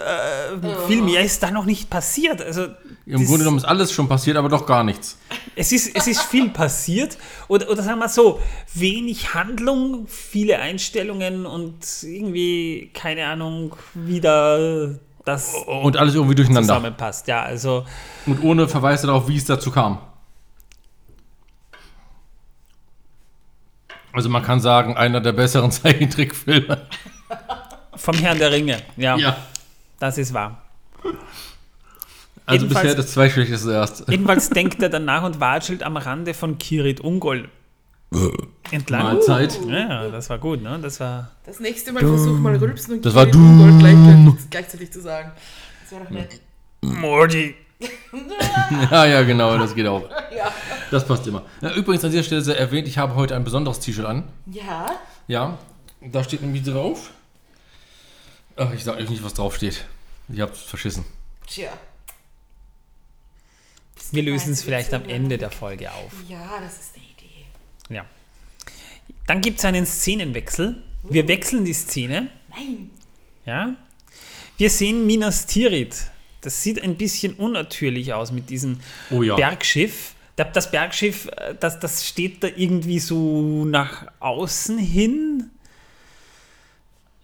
viel 0.89 1.03
mehr 1.03 1.21
ist 1.23 1.43
da 1.43 1.51
noch 1.51 1.67
nicht 1.67 1.91
passiert. 1.91 2.41
Also 2.41 2.63
Im 3.05 3.19
das- 3.21 3.25
Grunde 3.27 3.39
genommen 3.41 3.59
ist 3.59 3.65
alles 3.65 3.93
schon 3.93 4.09
passiert, 4.09 4.39
aber 4.39 4.49
doch 4.49 4.65
gar 4.65 4.83
nichts. 4.85 5.19
es 5.55 5.71
ist, 5.71 5.95
es 5.95 6.07
ist 6.07 6.23
viel 6.23 6.49
passiert. 6.49 7.19
Oder, 7.49 7.69
oder 7.71 7.83
sagen 7.83 7.99
wir 7.99 8.09
so, 8.09 8.41
wenig 8.73 9.35
Handlung, 9.35 10.07
viele 10.09 10.61
Einstellungen 10.61 11.45
und 11.45 11.77
irgendwie, 12.03 12.91
keine 12.95 13.27
Ahnung, 13.27 13.77
wieder 13.93 14.99
das 15.27 15.53
Und 15.67 15.99
alles 15.99 16.15
irgendwie 16.15 16.35
durcheinander. 16.37 16.75
zusammenpasst. 16.77 17.29
Ja, 17.29 17.43
also 17.43 17.85
Und 18.25 18.43
ohne 18.43 18.67
Verweis 18.67 19.03
darauf, 19.03 19.29
wie 19.29 19.37
es 19.37 19.45
dazu 19.45 19.71
kam. 19.71 19.99
Also 24.13 24.29
man 24.29 24.43
kann 24.43 24.61
sagen, 24.61 24.97
einer 24.97 25.21
der 25.21 25.33
besseren 25.33 25.71
Zeichentrickfilme. 25.71 26.87
Vom 27.97 28.17
Herrn 28.17 28.39
der 28.39 28.51
Ringe. 28.53 28.79
Ja, 28.97 29.17
Ja. 29.17 29.37
das 29.99 30.19
ist 30.19 30.33
wahr. 30.35 30.63
Also 32.47 32.65
Jedenfalls- 32.67 32.83
bisher 32.89 32.95
das 32.97 33.13
zweitschlechteste 33.13 33.73
erst. 33.73 34.05
Jedenfalls 34.11 34.51
denkt 34.51 34.83
er 34.83 34.89
danach 34.91 35.23
und 35.25 35.41
watschelt 35.41 35.83
am 35.83 35.97
Rande 35.97 36.35
von 36.35 36.59
Kirit 36.59 37.01
Ungol 37.01 37.49
entlang. 38.71 39.03
Mahlzeit. 39.03 39.59
Ja, 39.67 40.09
das 40.09 40.31
war 40.31 40.39
gut, 40.39 40.63
ne? 40.63 40.79
Das 40.81 41.01
war 41.01 41.31
Das 41.47 41.59
nächste 41.59 41.93
Mal 41.93 42.01
versuch 42.01 42.39
mal 42.39 42.55
rülpsen 42.57 42.95
und 42.95 43.05
Das 43.07 43.15
war 43.15 43.27
Kirin 43.27 43.41
Ungol 43.61 43.79
gleichzeitig, 43.79 44.51
gleichzeitig 44.51 44.93
zu 44.93 45.01
sagen. 45.01 45.33
Das 45.83 45.93
wäre 45.93 46.05
doch 46.05 46.11
nett. 46.11 46.41
Morty. 46.83 47.55
Ja, 48.91 49.05
ja, 49.05 49.23
genau, 49.23 49.59
das 49.59 49.75
geht 49.75 49.87
auch. 49.87 50.03
Ja. 50.37 50.51
Das 50.91 51.07
passt 51.07 51.27
immer. 51.27 51.43
Ja, 51.61 51.73
übrigens 51.75 52.05
an 52.05 52.11
dieser 52.11 52.23
Stelle 52.23 52.41
sei 52.43 52.55
erwähnt, 52.55 52.87
ich 52.89 52.99
habe 52.99 53.15
heute 53.15 53.35
ein 53.37 53.45
besonderes 53.45 53.81
T-Shirt 53.81 54.05
an. 54.07 54.25
Ja? 54.47 54.91
Ja, 55.29 55.59
da 56.01 56.23
steht 56.25 56.41
nämlich 56.43 56.63
drauf. 56.63 57.11
Ach, 58.57 58.73
ich 58.73 58.85
sag 58.85 58.97
euch 58.99 59.09
nicht, 59.11 59.23
was 59.25 59.35
drauf 59.35 59.57
steht. 59.57 59.85
Ich 60.29 60.41
hab's 60.41 60.61
verschissen. 60.63 61.05
Tja. 61.47 61.71
Wir 64.13 64.23
lösen 64.23 64.53
es 64.53 64.63
vielleicht 64.63 64.93
am 64.95 65.05
Ende 65.09 65.39
der 65.39 65.51
Folge 65.51 65.91
auf. 65.93 66.13
Ja, 66.29 66.61
das 66.61 66.75
ist 66.81 66.95
eine 66.97 67.05
Idee. 67.05 67.47
Ja. 67.95 68.07
Dann 69.27 69.41
gibt 69.41 69.59
es 69.59 69.65
einen 69.65 69.87
Szenenwechsel. 69.87 70.83
Wir 71.03 71.27
wechseln 71.29 71.65
die 71.65 71.73
Szene. 71.73 72.29
Nein. 72.51 72.91
Ja. 73.45 73.75
Wir 74.57 74.71
sehen 74.71 75.07
Minas 75.07 75.47
Tirith. 75.47 76.11
Das 76.43 76.63
sieht 76.63 76.83
ein 76.83 76.97
bisschen 76.97 77.35
unnatürlich 77.35 78.13
aus 78.13 78.31
mit 78.31 78.51
diesem 78.51 78.81
Oh 79.11 79.23
ja. 79.23 79.35
Bergschiff. 79.35 80.15
Da- 80.37 80.45
Das 80.45 80.71
Bergschiff, 80.71 81.27
äh, 81.37 81.55
das, 81.59 81.81
das 81.81 82.07
steht 82.07 82.43
da 82.43 82.49
irgendwie 82.55 82.99
so 83.01 83.65
nach 83.65 84.07
außen 84.21 84.79
hin. 84.79 85.51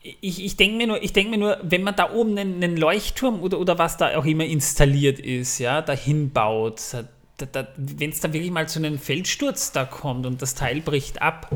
Ich, 0.03 0.42
ich 0.42 0.57
denke 0.57 0.76
mir, 0.78 0.86
nur- 0.86 1.03
ich 1.03 1.14
mir 1.14 1.36
nur, 1.36 1.59
wenn 1.62 1.82
man 1.82 1.94
da 1.94 2.11
oben 2.12 2.38
einen, 2.38 2.62
einen 2.62 2.76
Leuchtturm 2.76 3.40
oder, 3.40 3.59
oder 3.59 3.78
was 3.78 3.98
da 3.98 4.16
auch 4.16 4.24
immer 4.24 4.44
installiert 4.46 5.18
ist, 5.18 5.59
ja, 5.59 5.82
dahin 5.82 6.30
baut, 6.30 6.80
da, 7.36 7.46
da, 7.46 7.68
wenn 7.76 8.11
es 8.11 8.20
da 8.20 8.32
wirklich 8.32 8.51
mal 8.51 8.66
zu 8.68 8.78
einem 8.78 8.98
Feldsturz 8.98 9.72
da 9.72 9.84
kommt 9.84 10.24
und 10.24 10.40
das 10.40 10.55
Teil 10.55 10.80
bricht 10.80 11.20
ab, 11.20 11.51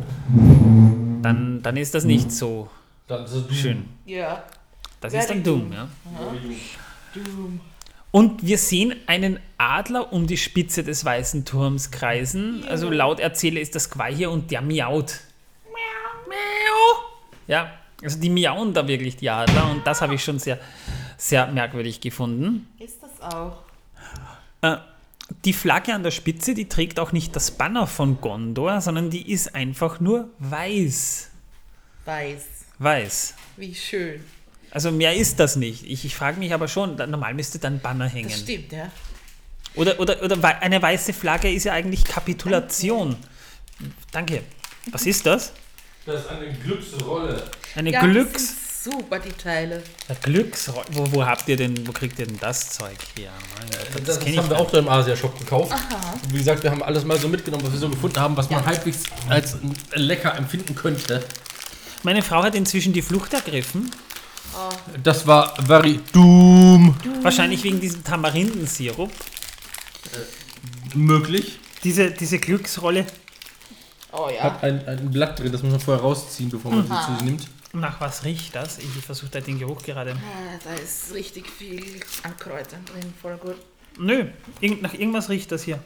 dann, 1.22 1.62
dann 1.62 1.76
ist 1.78 1.95
das 1.95 2.05
nicht 2.05 2.30
so 2.32 2.68
Das 3.07 3.32
ist 3.32 3.55
schön. 3.55 3.86
Ja. 4.05 4.45
Das 5.01 5.12
Very 5.12 5.22
ist 5.22 5.30
dann 5.30 5.42
dumm, 5.42 5.72
ja. 5.72 5.88
Doom. 7.14 7.61
Und 8.11 8.47
wir 8.47 8.59
sehen 8.59 8.95
einen 9.07 9.40
Adler 9.59 10.12
um 10.12 10.26
die 10.26 10.36
Spitze 10.36 10.84
des 10.84 11.05
Weißen 11.05 11.45
Turms 11.45 11.90
kreisen. 11.90 12.64
Also 12.68 12.88
laut 12.90 13.20
Erzähler 13.20 13.61
ist 13.61 13.74
das 13.74 13.90
Quai 13.90 14.14
hier 14.14 14.30
und 14.30 14.51
der 14.51 14.61
miaut. 14.62 15.20
Miau. 16.28 17.05
Ja, 17.47 17.72
also 18.05 18.20
die 18.20 18.30
miauen 18.30 18.72
da 18.74 18.86
wirklich, 18.86 19.16
die 19.16 19.30
Adler. 19.30 19.70
Und 19.70 19.86
das 19.86 20.00
habe 20.00 20.14
ich 20.14 20.22
schon 20.22 20.38
sehr, 20.38 20.59
sehr 21.16 21.46
merkwürdig 21.48 22.00
gefunden. 22.00 22.68
Ist 22.78 22.98
das 23.02 23.32
auch? 23.32 23.62
Äh, 24.62 24.76
die 25.44 25.52
Flagge 25.52 25.94
an 25.94 26.02
der 26.02 26.11
Spitze, 26.11 26.55
die 26.55 26.68
trägt 26.68 27.00
auch 27.00 27.12
nicht 27.12 27.34
das 27.34 27.50
Banner 27.50 27.86
von 27.86 28.20
Gondor, 28.20 28.80
sondern 28.80 29.11
die 29.11 29.32
ist 29.32 29.55
einfach 29.55 30.00
nur 30.00 30.30
weiß. 30.38 31.30
Weiß. 32.05 32.44
Weiß. 32.78 33.34
Wie 33.57 33.74
schön. 33.74 34.20
Also 34.70 34.90
mehr 34.90 35.14
ist 35.14 35.38
das 35.40 35.57
nicht. 35.57 35.84
Ich, 35.84 36.05
ich 36.05 36.14
frage 36.16 36.38
mich 36.38 36.52
aber 36.52 36.68
schon, 36.68 36.96
normal 36.96 37.34
müsste 37.34 37.59
dann 37.59 37.80
Banner 37.80 38.09
hängen. 38.09 38.28
Das 38.28 38.40
stimmt, 38.40 38.72
ja. 38.72 38.90
Oder, 39.76 39.98
oder, 39.98 40.22
oder 40.22 40.62
eine 40.62 40.80
weiße 40.80 41.12
Flagge 41.12 41.52
ist 41.52 41.64
ja 41.64 41.72
eigentlich 41.72 42.05
Kapitulation. 42.05 43.16
Danke. 44.12 44.42
Was 44.90 45.07
ist 45.07 45.26
das? 45.26 45.52
Das 46.07 46.20
ist 46.20 46.28
eine 46.28 46.52
Glücksrolle. 46.52 47.42
Eine 47.74 47.90
ja 47.90 48.00
Glücks... 48.00 48.32
Das 48.32 48.84
sind 48.84 48.92
super, 49.00 49.18
die 49.18 49.32
Teile. 49.32 49.82
Eine 50.09 50.18
Glücksrolle. 50.20 50.84
Wo, 50.90 51.11
wo 51.12 51.24
habt 51.24 51.48
ihr 51.48 51.57
denn, 51.57 51.86
wo 51.86 51.92
kriegt 51.92 52.18
ihr 52.18 52.26
denn 52.26 52.38
das 52.38 52.70
Zeug 52.70 52.98
her? 53.16 53.30
Das, 54.05 54.20
kenn 54.20 54.34
ich 54.34 54.38
haben 54.38 54.50
wir 54.50 54.59
auch 54.59 54.70
da 54.70 54.78
im 54.78 54.88
Asia-Shop 54.88 55.38
gekauft. 55.38 55.72
Wie 56.28 56.36
gesagt, 56.36 56.62
wir 56.62 56.70
haben 56.70 56.82
alles 56.82 57.05
mal 57.05 57.18
so 57.18 57.28
mitgenommen, 57.28 57.64
was 57.64 57.72
wir 57.72 57.78
so 57.78 57.89
gefunden 57.89 58.20
haben, 58.20 58.36
was 58.36 58.51
man 58.51 58.64
halbwegs 58.66 59.05
als 59.31 59.56
lecker 59.94 60.35
empfinden 60.36 60.74
könnte. 60.74 61.24
Meine 62.02 62.20
Frau 62.20 62.43
hat 62.43 62.55
inzwischen 62.55 62.93
die 62.93 63.01
Flucht 63.01 63.32
ergriffen. 63.32 63.90
Das 65.02 65.26
war 65.26 65.56
very 65.64 66.01
doom 66.12 66.94
Wahrscheinlich 67.22 67.64
wegen 67.64 67.81
diesem 67.81 68.05
Tamarindensirup. 68.05 69.10
möglich. 70.94 71.59
Diese, 71.82 72.10
diese 72.10 72.39
Glücksrolle. 72.39 73.06
Oh 74.16 74.28
ja. 74.31 74.43
Hat 74.45 74.62
ein, 74.62 74.86
ein 74.86 75.11
Blatt 75.11 75.39
drin, 75.39 75.51
das 75.51 75.62
muss 75.62 75.73
man 75.73 75.81
vorher 75.81 76.03
rausziehen, 76.03 76.49
bevor 76.51 76.70
man 76.70 76.82
sie 76.86 76.89
zu 77.07 77.12
sich 77.15 77.23
nimmt. 77.24 77.49
Nach 77.73 78.01
was 78.01 78.23
riecht 78.24 78.55
das? 78.55 78.78
Ich 78.78 78.86
versuche 79.05 79.31
da 79.31 79.41
den 79.41 79.59
Geruch 79.59 79.82
gerade. 79.82 80.12
Ah, 80.12 80.59
Da 80.62 80.74
ist 80.74 81.12
richtig 81.12 81.51
viel 81.51 81.99
an 82.23 82.36
Kräutern 82.39 82.85
drin, 82.85 83.12
voll 83.20 83.36
gut. 83.39 83.57
Nö, 83.99 84.27
irgend, 84.61 84.82
nach 84.82 84.95
irgendwas 84.95 85.28
riecht 85.28 85.51
das 85.51 85.65
hier. 85.65 85.82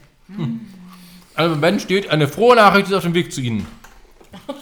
Also 1.34 1.54
im 1.54 1.60
Band 1.62 1.80
steht, 1.80 2.10
eine 2.10 2.28
frohe 2.28 2.56
Nachricht 2.56 2.88
ist 2.88 2.94
auf 2.94 3.02
dem 3.04 3.14
Weg 3.14 3.32
zu 3.32 3.40
Ihnen. 3.40 3.66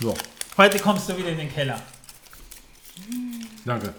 So, 0.00 0.16
Heute 0.56 0.80
kommst 0.80 1.08
du 1.08 1.16
wieder 1.16 1.28
in 1.28 1.38
den 1.38 1.52
Keller. 1.52 1.80
danke. 3.64 3.94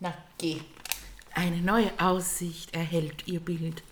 Na, 0.00 0.12
geh. 0.36 0.60
Eine 1.34 1.56
neue 1.58 1.90
Aussicht 1.98 2.74
erhält 2.74 3.26
ihr 3.26 3.40
Bild. 3.40 3.82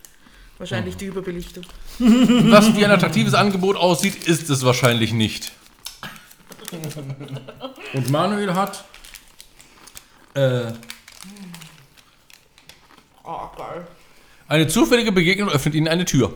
Wahrscheinlich 0.58 0.96
die 0.96 1.06
Überbelichtung. 1.06 1.64
Was 1.98 2.74
wie 2.76 2.84
ein 2.84 2.90
attraktives 2.90 3.34
Angebot 3.34 3.76
aussieht, 3.76 4.24
ist 4.28 4.48
es 4.48 4.64
wahrscheinlich 4.64 5.12
nicht. 5.12 5.50
Und 7.92 8.10
Manuel 8.10 8.54
hat 8.54 8.84
äh, 10.34 10.72
Oh, 13.24 13.48
geil. 13.56 13.86
eine 14.48 14.66
zufällige 14.68 15.12
Begegnung 15.12 15.48
öffnet 15.50 15.74
ihnen 15.74 15.88
eine 15.88 16.04
Tür. 16.04 16.34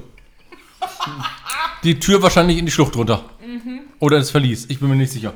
Die 1.84 1.98
Tür 1.98 2.22
wahrscheinlich 2.22 2.58
in 2.58 2.66
die 2.66 2.72
Schlucht 2.72 2.96
runter. 2.96 3.24
Oder 4.00 4.18
ins 4.18 4.30
Verlies, 4.30 4.66
ich 4.68 4.78
bin 4.80 4.88
mir 4.88 4.96
nicht 4.96 5.12
sicher. 5.12 5.34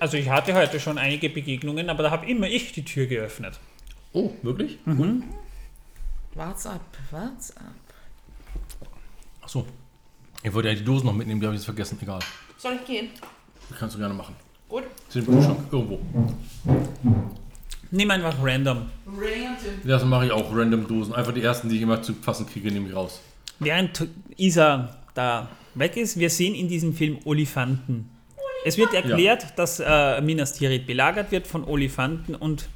Also 0.00 0.16
ich 0.16 0.28
hatte 0.28 0.54
heute 0.54 0.78
schon 0.80 0.98
einige 0.98 1.28
Begegnungen, 1.30 1.90
aber 1.90 2.04
da 2.04 2.10
habe 2.10 2.26
immer 2.26 2.46
ich 2.46 2.72
die 2.72 2.84
Tür 2.84 3.06
geöffnet. 3.06 3.58
Oh, 4.12 4.30
wirklich? 4.42 4.78
Mhm. 4.84 4.98
Cool. 4.98 5.22
Wart's 6.34 6.66
ab, 6.66 6.80
wart's 7.10 7.56
ab. 7.56 7.64
Achso. 9.42 9.66
Ich 10.42 10.52
wollte 10.52 10.68
ja 10.68 10.74
die 10.74 10.84
Dosen 10.84 11.06
noch 11.06 11.14
mitnehmen, 11.14 11.40
die 11.40 11.46
habe 11.46 11.56
ich 11.56 11.60
jetzt 11.60 11.66
vergessen. 11.66 11.98
Egal. 12.00 12.20
Soll 12.56 12.74
ich 12.74 12.84
gehen? 12.84 13.08
Das 13.68 13.78
kannst 13.78 13.96
du 13.96 13.98
gerne 13.98 14.14
machen. 14.14 14.36
Gut. 14.68 14.84
Sind 15.08 15.26
im 15.26 15.34
Kühlschrank 15.34 15.60
irgendwo. 15.72 15.98
Nimm 17.90 18.10
einfach 18.10 18.36
random. 18.42 18.90
Random. 19.06 19.80
Das 19.84 20.04
mache 20.04 20.26
ich 20.26 20.32
auch, 20.32 20.54
random 20.54 20.86
Dosen. 20.86 21.14
Einfach 21.14 21.32
die 21.32 21.42
ersten, 21.42 21.68
die 21.68 21.76
ich 21.76 21.82
immer 21.82 22.02
zu 22.02 22.14
fassen 22.14 22.46
kriege, 22.46 22.70
nehme 22.70 22.88
ich 22.88 22.94
raus. 22.94 23.20
Während 23.58 24.06
Isa 24.36 24.96
da 25.14 25.48
weg 25.74 25.96
ist, 25.96 26.18
wir 26.18 26.30
sehen 26.30 26.54
in 26.54 26.68
diesem 26.68 26.94
Film 26.94 27.18
Olifanten. 27.24 28.10
Es 28.64 28.76
wird 28.76 28.92
erklärt, 28.92 29.58
dass 29.58 29.80
äh, 29.80 30.20
Minas 30.20 30.52
Tirith 30.52 30.86
belagert 30.86 31.30
wird 31.32 31.46
von 31.46 31.64
Olifanten 31.64 32.34
und 32.34 32.68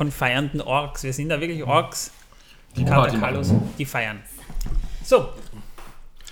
von 0.00 0.10
feiernden 0.10 0.62
Orks. 0.62 1.02
Wir 1.02 1.12
sind 1.12 1.28
da 1.28 1.38
wirklich 1.42 1.62
Orks, 1.62 2.10
Die 2.74 2.84
machen. 2.84 3.70
die 3.76 3.84
feiern. 3.84 4.22
So, 5.04 5.28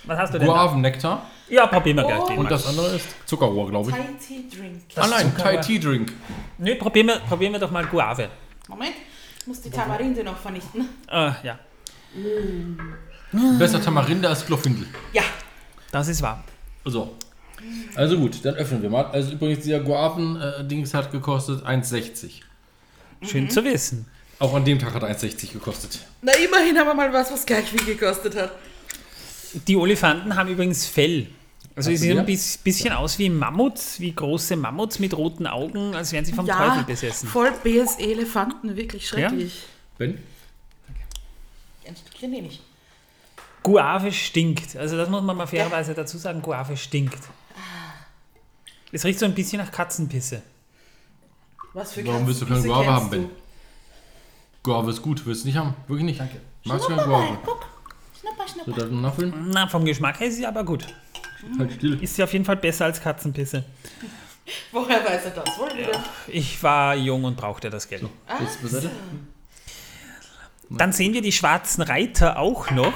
was 0.05 0.17
hast 0.17 0.33
du 0.33 0.39
denn 0.39 0.47
da? 0.47 0.53
Guavennektar. 0.53 1.27
Ja, 1.49 1.67
probieren 1.67 1.97
wir 1.97 2.03
gleich. 2.05 2.23
Den 2.23 2.37
Und 2.39 2.45
mal. 2.45 2.49
das 2.49 2.65
andere 2.65 2.95
ist 2.95 3.05
Zuckerrohr, 3.27 3.69
glaube 3.69 3.91
ich. 3.91 3.95
Thai 3.95 4.05
Tea 4.27 4.43
Drink. 4.49 4.81
Ah 4.95 5.05
nein. 5.05 5.31
Thai 5.37 5.57
Tea 5.57 5.77
Drink. 5.77 6.11
Nö, 6.57 6.73
probieren 6.77 7.07
wir, 7.09 7.19
probieren 7.19 7.53
wir 7.53 7.59
doch 7.59 7.69
mal 7.69 7.85
Guave. 7.85 8.29
Moment, 8.67 8.95
ich 9.39 9.45
muss 9.45 9.61
die 9.61 9.69
Tamarinde 9.69 10.23
noch 10.23 10.37
vernichten. 10.37 10.89
Äh, 11.07 11.31
ja, 11.43 11.59
Besser 13.59 13.79
Tamarinde 13.79 14.29
als 14.29 14.47
Glorfindel. 14.47 14.87
Ja, 15.13 15.21
das 15.91 16.07
ist 16.07 16.23
wahr. 16.23 16.43
So. 16.85 17.15
Also 17.93 18.17
gut, 18.17 18.43
dann 18.43 18.55
öffnen 18.55 18.81
wir 18.81 18.89
mal. 18.89 19.05
Also 19.11 19.33
übrigens, 19.33 19.63
dieser 19.63 19.81
Guaven-Dings 19.81 20.91
hat 20.95 21.11
gekostet 21.11 21.63
1,60. 21.63 22.48
Schön 23.21 23.45
Mhm. 23.45 23.49
zu 23.49 23.63
wissen. 23.63 24.05
Auch 24.39 24.53
an 24.53 24.63
dem 24.63 24.79
Tag 24.79 24.93
hat 24.93 25.03
er 25.03 25.09
1,60 25.09 25.51
gekostet. 25.51 25.99
na 26.21 26.31
immerhin 26.33 26.77
haben 26.77 26.87
wir 26.87 26.93
mal 26.93 27.11
was, 27.11 27.31
was 27.31 27.45
gleich 27.45 27.65
viel 27.69 27.83
gekostet 27.83 28.35
hat. 28.35 28.51
Die 29.67 29.75
Olifanten 29.75 30.35
haben 30.35 30.49
übrigens 30.49 30.85
Fell. 30.85 31.27
Also 31.75 31.89
sie 31.91 31.97
sehen 31.97 32.19
ein 32.19 32.25
bis- 32.25 32.57
bisschen 32.57 32.93
aus 32.93 33.17
wie 33.19 33.29
Mammuts, 33.29 33.99
wie 33.99 34.13
große 34.13 34.55
Mammuts 34.55 34.99
mit 34.99 35.15
roten 35.15 35.47
Augen, 35.47 35.95
als 35.95 36.11
wären 36.11 36.25
sie 36.25 36.33
vom 36.33 36.45
ja, 36.45 36.57
Teufel 36.57 36.83
besessen. 36.83 37.27
voll 37.29 37.51
BSE-Elefanten, 37.63 38.75
wirklich 38.75 39.07
schrecklich. 39.07 39.63
Ben? 39.97 40.17
Ein 41.87 41.95
Stückchen 41.95 42.31
nehme 42.31 42.47
ich. 42.47 42.61
Guave 43.63 44.11
stinkt. 44.11 44.75
Also 44.77 44.95
das 44.97 45.09
muss 45.09 45.21
man 45.23 45.35
mal 45.35 45.47
fairerweise 45.47 45.93
dazu 45.93 46.17
sagen, 46.17 46.41
Guave 46.41 46.77
stinkt. 46.77 47.19
Es 48.91 49.03
riecht 49.05 49.19
so 49.19 49.25
ein 49.25 49.33
bisschen 49.35 49.59
nach 49.61 49.71
Katzenpisse. 49.71 50.41
Was 51.73 51.93
für 51.93 52.05
Warum 52.07 52.25
willst 52.27 52.41
du 52.41 52.45
keine 52.45 52.61
Guave 52.63 52.87
haben, 52.87 53.09
Ben? 53.09 53.29
Guave 54.63 54.89
ist 54.91 55.01
gut, 55.01 55.25
willst 55.25 55.43
du 55.43 55.47
nicht 55.47 55.57
haben? 55.57 55.73
Wirklich 55.87 56.05
nicht? 56.05 56.19
Danke. 56.19 56.41
Magst 56.65 56.85
du 56.89 56.95
keine 56.95 57.07
Guave? 57.07 57.37
guck. 57.45 57.65
Schnupper, 58.19 58.79
So, 58.81 58.85
nachfüllen? 58.95 59.33
Na, 59.51 59.67
vom 59.67 59.85
Geschmack 59.85 60.19
her 60.19 60.27
ist 60.27 60.35
sie 60.35 60.45
aber 60.45 60.63
gut. 60.63 60.85
Halt 61.57 61.71
still. 61.73 62.01
Ist 62.03 62.15
sie 62.15 62.23
auf 62.23 62.33
jeden 62.33 62.43
Fall 62.43 62.57
besser 62.57 62.85
als 62.85 63.01
Katzenpisse. 63.01 63.63
Woher 64.71 65.05
weiß 65.05 65.25
er 65.25 65.31
das 65.31 65.57
wohl 65.59 65.69
wieder? 65.77 66.03
Ich 66.27 66.61
war 66.63 66.95
jung 66.95 67.23
und 67.23 67.37
brauchte 67.37 67.69
das 67.69 67.87
Geld. 67.87 68.03
Jetzt 68.39 68.61
beiseite. 68.61 68.89
Dann 70.69 70.91
sehen 70.91 71.13
wir 71.13 71.21
die 71.21 71.31
schwarzen 71.31 71.81
Reiter 71.83 72.37
auch 72.39 72.71
noch. 72.71 72.93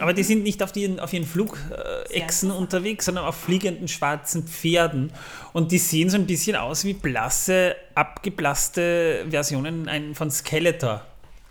Aber 0.00 0.12
die 0.12 0.22
sind 0.22 0.42
nicht 0.42 0.62
auf, 0.62 0.72
die, 0.72 0.98
auf 1.00 1.12
ihren 1.12 1.26
Flugechsen 1.26 2.50
unterwegs, 2.50 3.04
sondern 3.06 3.24
auf 3.24 3.36
fliegenden 3.36 3.88
schwarzen 3.88 4.46
Pferden. 4.46 5.12
Und 5.52 5.72
die 5.72 5.78
sehen 5.78 6.10
so 6.10 6.16
ein 6.16 6.26
bisschen 6.26 6.56
aus 6.56 6.84
wie 6.84 6.94
blasse, 6.94 7.76
abgeblasste 7.94 9.26
Versionen 9.30 9.88
ein- 9.88 10.14
von 10.14 10.30
Skeletor. 10.30 11.02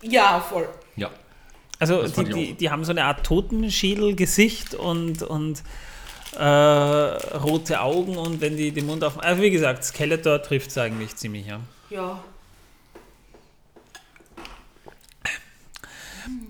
Ja, 0.02 0.40
voll. 0.40 0.68
Ja. 0.96 1.10
Also 1.80 2.04
die, 2.08 2.24
die, 2.30 2.54
die 2.54 2.70
haben 2.70 2.84
so 2.86 2.92
eine 2.92 3.06
Art 3.06 3.26
Totenschädelgesicht 3.26 4.76
und, 4.76 5.22
und 5.24 5.64
äh, 6.38 6.44
rote 6.44 7.82
Augen 7.82 8.18
und 8.18 8.42
wenn 8.42 8.58
die 8.58 8.72
den 8.72 8.86
Mund 8.86 9.04
auf... 9.04 9.22
Also 9.24 9.42
wie 9.42 9.52
gesagt, 9.52 9.84
Skeletor 9.84 10.42
trifft 10.42 10.70
es 10.70 10.78
eigentlich 10.78 11.16
ziemlich, 11.16 11.48
ja. 11.48 11.60
Ja. 11.90 12.24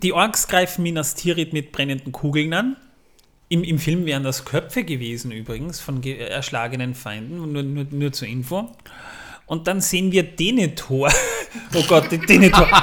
Die 0.02 0.12
Orks 0.12 0.48
greifen 0.48 0.82
Minas 0.82 1.14
Tirith 1.14 1.52
mit 1.52 1.72
brennenden 1.72 2.12
Kugeln 2.12 2.52
an. 2.54 2.76
Im, 3.48 3.62
Im 3.64 3.78
Film 3.78 4.06
wären 4.06 4.22
das 4.22 4.44
Köpfe 4.44 4.84
gewesen 4.84 5.30
übrigens 5.30 5.80
von 5.80 6.00
ge- 6.00 6.18
erschlagenen 6.18 6.94
Feinden, 6.94 7.52
nur, 7.52 7.62
nur, 7.62 7.86
nur 7.90 8.12
zur 8.12 8.28
Info. 8.28 8.70
Und 9.46 9.66
dann 9.66 9.80
sehen 9.80 10.12
wir 10.12 10.22
Denethor. 10.22 11.12
Oh 11.74 11.82
Gott, 11.86 12.10
den 12.10 12.22
Denethor. 12.22 12.68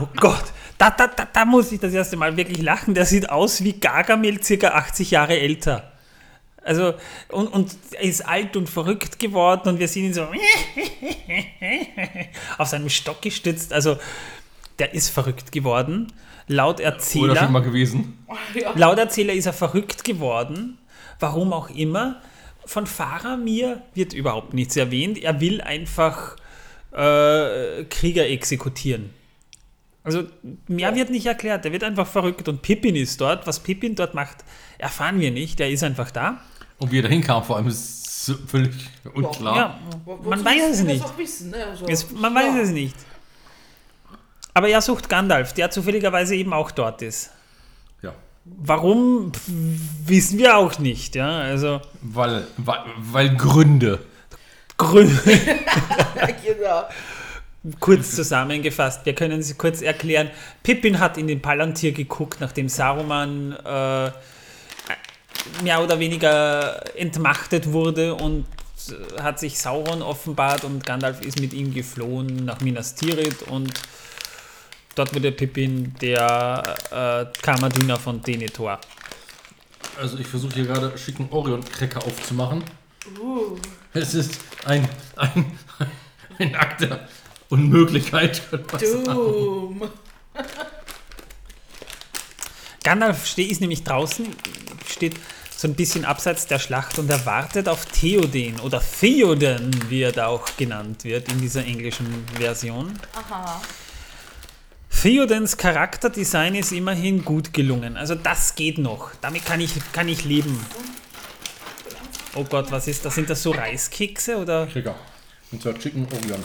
Oh 0.00 0.08
Gott, 0.16 0.44
da, 0.78 0.90
da, 0.90 1.06
da, 1.06 1.26
da 1.32 1.44
muss 1.44 1.70
ich 1.70 1.78
das 1.78 1.92
erste 1.92 2.16
Mal 2.16 2.36
wirklich 2.36 2.60
lachen. 2.60 2.94
Der 2.94 3.06
sieht 3.06 3.30
aus 3.30 3.62
wie 3.62 3.74
Gargamel, 3.74 4.42
circa 4.42 4.68
80 4.68 5.12
Jahre 5.12 5.38
älter. 5.38 5.92
Also, 6.64 6.94
und, 7.28 7.46
und 7.48 7.76
er 7.92 8.02
ist 8.02 8.26
alt 8.26 8.56
und 8.56 8.68
verrückt 8.68 9.18
geworden 9.18 9.68
und 9.68 9.78
wir 9.78 9.86
sehen 9.88 10.06
ihn 10.06 10.14
so 10.14 10.26
auf 12.58 12.68
seinem 12.68 12.88
Stock 12.88 13.20
gestützt. 13.22 13.72
Also, 13.72 13.98
der 14.82 14.94
ist 14.94 15.10
verrückt 15.10 15.52
geworden. 15.52 16.12
Laut 16.48 16.80
Oder 16.80 16.86
Erzähler, 16.86 17.36
schon 17.36 17.52
mal 17.52 17.62
gewesen. 17.62 18.26
ja. 18.54 18.72
laut 18.74 18.98
Erzähler 18.98 19.32
ist 19.32 19.46
er 19.46 19.52
verrückt 19.52 20.02
geworden. 20.02 20.78
Warum 21.20 21.52
auch 21.52 21.70
immer. 21.70 22.20
Von 22.64 22.86
Faramir 22.86 23.80
wird 23.94 24.12
überhaupt 24.12 24.54
nichts 24.54 24.76
erwähnt. 24.76 25.18
Er 25.18 25.40
will 25.40 25.60
einfach 25.60 26.36
äh, 26.90 27.84
Krieger 27.84 28.28
exekutieren. 28.28 29.10
Also 30.02 30.24
mehr 30.66 30.96
wird 30.96 31.10
nicht 31.10 31.26
erklärt. 31.26 31.64
Er 31.64 31.70
wird 31.70 31.84
einfach 31.84 32.08
verrückt 32.08 32.48
und 32.48 32.60
Pippin 32.62 32.96
ist 32.96 33.20
dort. 33.20 33.46
Was 33.46 33.60
Pippin 33.60 33.94
dort 33.94 34.14
macht, 34.14 34.38
erfahren 34.78 35.20
wir 35.20 35.30
nicht. 35.30 35.60
Er 35.60 35.70
ist 35.70 35.84
einfach 35.84 36.10
da. 36.10 36.40
Und 36.78 36.90
wie 36.90 36.98
er 36.98 37.02
dahin 37.02 37.22
kam, 37.22 37.44
vor 37.44 37.56
allem 37.56 37.68
ist 37.68 38.24
so 38.24 38.34
völlig 38.34 38.74
unklar. 39.14 39.56
Ja, 39.56 39.78
man 40.24 40.44
weiß 40.44 40.70
es 40.72 40.82
nicht. 40.82 41.18
Wissen, 41.18 41.50
ne? 41.50 41.66
also, 41.66 41.86
Es, 41.86 42.10
man 42.10 42.34
weiß 42.34 42.56
ja. 42.56 42.62
es 42.62 42.70
nicht. 42.70 42.96
Aber 44.54 44.68
er 44.68 44.82
sucht 44.82 45.08
Gandalf, 45.08 45.52
der 45.52 45.70
zufälligerweise 45.70 46.34
eben 46.34 46.52
auch 46.52 46.70
dort 46.70 47.02
ist. 47.02 47.30
Ja. 48.02 48.12
Warum, 48.44 49.32
pf, 49.32 49.40
wissen 50.06 50.38
wir 50.38 50.56
auch 50.56 50.78
nicht. 50.78 51.14
Ja, 51.14 51.40
also 51.40 51.80
Weil, 52.02 52.46
weil, 52.58 52.80
weil 52.96 53.36
Gründe. 53.36 54.00
Grün. 54.76 55.18
genau. 56.44 56.84
kurz 57.78 58.16
zusammengefasst, 58.16 59.06
wir 59.06 59.14
können 59.14 59.42
sie 59.42 59.54
kurz 59.54 59.80
erklären. 59.80 60.30
Pippin 60.62 60.98
hat 60.98 61.16
in 61.16 61.28
den 61.28 61.40
Palantir 61.40 61.92
geguckt, 61.92 62.40
nachdem 62.40 62.68
Saruman 62.68 63.52
äh, 63.52 64.10
mehr 65.62 65.82
oder 65.82 65.98
weniger 65.98 66.82
entmachtet 66.96 67.72
wurde 67.72 68.14
und 68.14 68.46
äh, 68.88 69.22
hat 69.22 69.38
sich 69.38 69.58
Sauron 69.58 70.02
offenbart 70.02 70.64
und 70.64 70.84
Gandalf 70.84 71.20
ist 71.20 71.40
mit 71.40 71.52
ihm 71.52 71.72
geflohen 71.72 72.44
nach 72.44 72.60
Minas 72.60 72.94
Tirith 72.94 73.42
und 73.42 73.72
dort 74.94 75.14
wurde 75.14 75.32
Pippin 75.32 75.94
der 76.00 76.76
äh, 76.90 77.38
Kammerdiener 77.42 77.98
von 77.98 78.22
Denethor. 78.22 78.78
Also 80.00 80.18
ich 80.18 80.26
versuche 80.26 80.54
hier 80.54 80.64
gerade 80.66 80.96
schicken 80.96 81.28
Orion-Cracker 81.30 82.04
aufzumachen. 82.04 82.62
Uh, 83.20 83.56
Es 83.92 84.14
ist 84.14 84.38
ein, 84.64 84.88
ein, 85.16 85.58
ein 86.38 86.54
Akt 86.54 86.80
der 86.82 87.08
Unmöglichkeit. 87.48 88.40
Doom. 88.80 89.82
Gandalf 92.84 93.26
ste- 93.26 93.42
ist 93.42 93.60
nämlich 93.60 93.84
draußen, 93.84 94.26
steht 94.90 95.14
so 95.56 95.68
ein 95.68 95.74
bisschen 95.74 96.04
abseits 96.04 96.46
der 96.48 96.58
Schlacht 96.58 96.98
und 96.98 97.08
er 97.10 97.24
wartet 97.26 97.68
auf 97.68 97.86
Theoden 97.86 98.58
oder 98.60 98.82
Theoden, 99.00 99.70
wie 99.88 100.02
er 100.02 100.10
da 100.12 100.26
auch 100.26 100.48
genannt 100.56 101.04
wird 101.04 101.30
in 101.30 101.40
dieser 101.40 101.64
englischen 101.64 102.24
Version. 102.36 102.98
Aha. 103.14 103.60
Theodens 105.00 105.56
Charakterdesign 105.56 106.54
ist 106.54 106.70
immerhin 106.72 107.24
gut 107.24 107.52
gelungen. 107.52 107.96
Also 107.96 108.14
das 108.14 108.54
geht 108.54 108.78
noch. 108.78 109.10
Damit 109.20 109.44
kann 109.44 109.60
ich, 109.60 109.72
kann 109.92 110.08
ich 110.08 110.24
leben. 110.24 110.64
Oh 112.34 112.44
Gott, 112.44 112.70
was 112.70 112.86
ist 112.86 113.04
das? 113.04 113.14
Sind 113.16 113.28
das 113.28 113.42
so 113.42 113.50
Reiskekse 113.50 114.36
oder 114.36 114.66
Cracker. 114.66 114.94
Und 115.50 115.60
zwar 115.62 115.74
Chicken 115.78 116.06
Orion. 116.06 116.42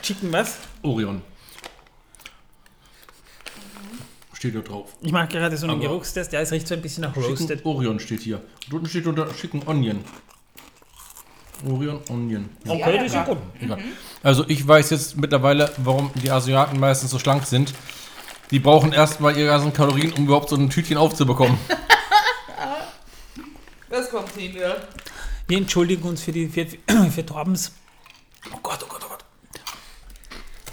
Chicken 0.00 0.32
was? 0.32 0.58
Orion. 0.82 1.22
Steht 4.34 4.54
da 4.54 4.60
drauf. 4.60 4.96
Ich 5.00 5.12
mache 5.12 5.28
gerade 5.28 5.56
so 5.56 5.66
einen 5.66 5.76
Aber- 5.76 5.88
Geruchstest. 5.88 6.32
Ja, 6.32 6.40
es 6.40 6.52
riecht 6.52 6.66
so 6.68 6.74
ein 6.74 6.82
bisschen 6.82 7.02
nach 7.02 7.14
Chicken 7.14 7.28
Roasted. 7.30 7.64
Orion 7.66 7.98
steht 8.00 8.20
hier. 8.20 8.42
Und 8.68 8.74
unten 8.74 8.88
steht 8.88 9.06
unter 9.06 9.28
Chicken 9.34 9.62
Onion. 9.66 10.04
Orion 11.66 12.00
Onion. 12.08 12.48
Ja. 12.64 12.72
Okay, 12.72 12.96
das 12.96 13.06
ist 13.06 13.14
ja 13.14 13.24
gut. 13.24 13.38
Egal. 13.60 13.78
Also 14.22 14.44
ich 14.48 14.66
weiß 14.66 14.90
jetzt 14.90 15.16
mittlerweile, 15.16 15.70
warum 15.78 16.10
die 16.14 16.30
Asiaten 16.30 16.78
meistens 16.78 17.10
so 17.10 17.18
schlank 17.18 17.44
sind. 17.46 17.74
Die 18.50 18.58
brauchen 18.58 18.92
erstmal 18.92 19.36
ihre 19.36 19.48
ganzen 19.48 19.72
Kalorien, 19.72 20.12
um 20.12 20.24
überhaupt 20.24 20.50
so 20.50 20.56
ein 20.56 20.70
Tütchen 20.70 20.96
aufzubekommen. 20.96 21.58
Das 23.92 24.08
kommt 24.08 24.30
hin, 24.32 24.56
ja. 24.56 24.76
Wir 25.46 25.58
entschuldigen 25.58 26.02
uns 26.04 26.22
für 26.22 26.32
die 26.32 26.48
für, 26.48 26.66
für 27.10 27.26
Torbens. 27.26 27.72
Oh 28.50 28.58
Gott, 28.62 28.78
oh 28.82 28.86
Gott, 28.88 29.02
oh 29.04 29.08
Gott. 29.10 29.24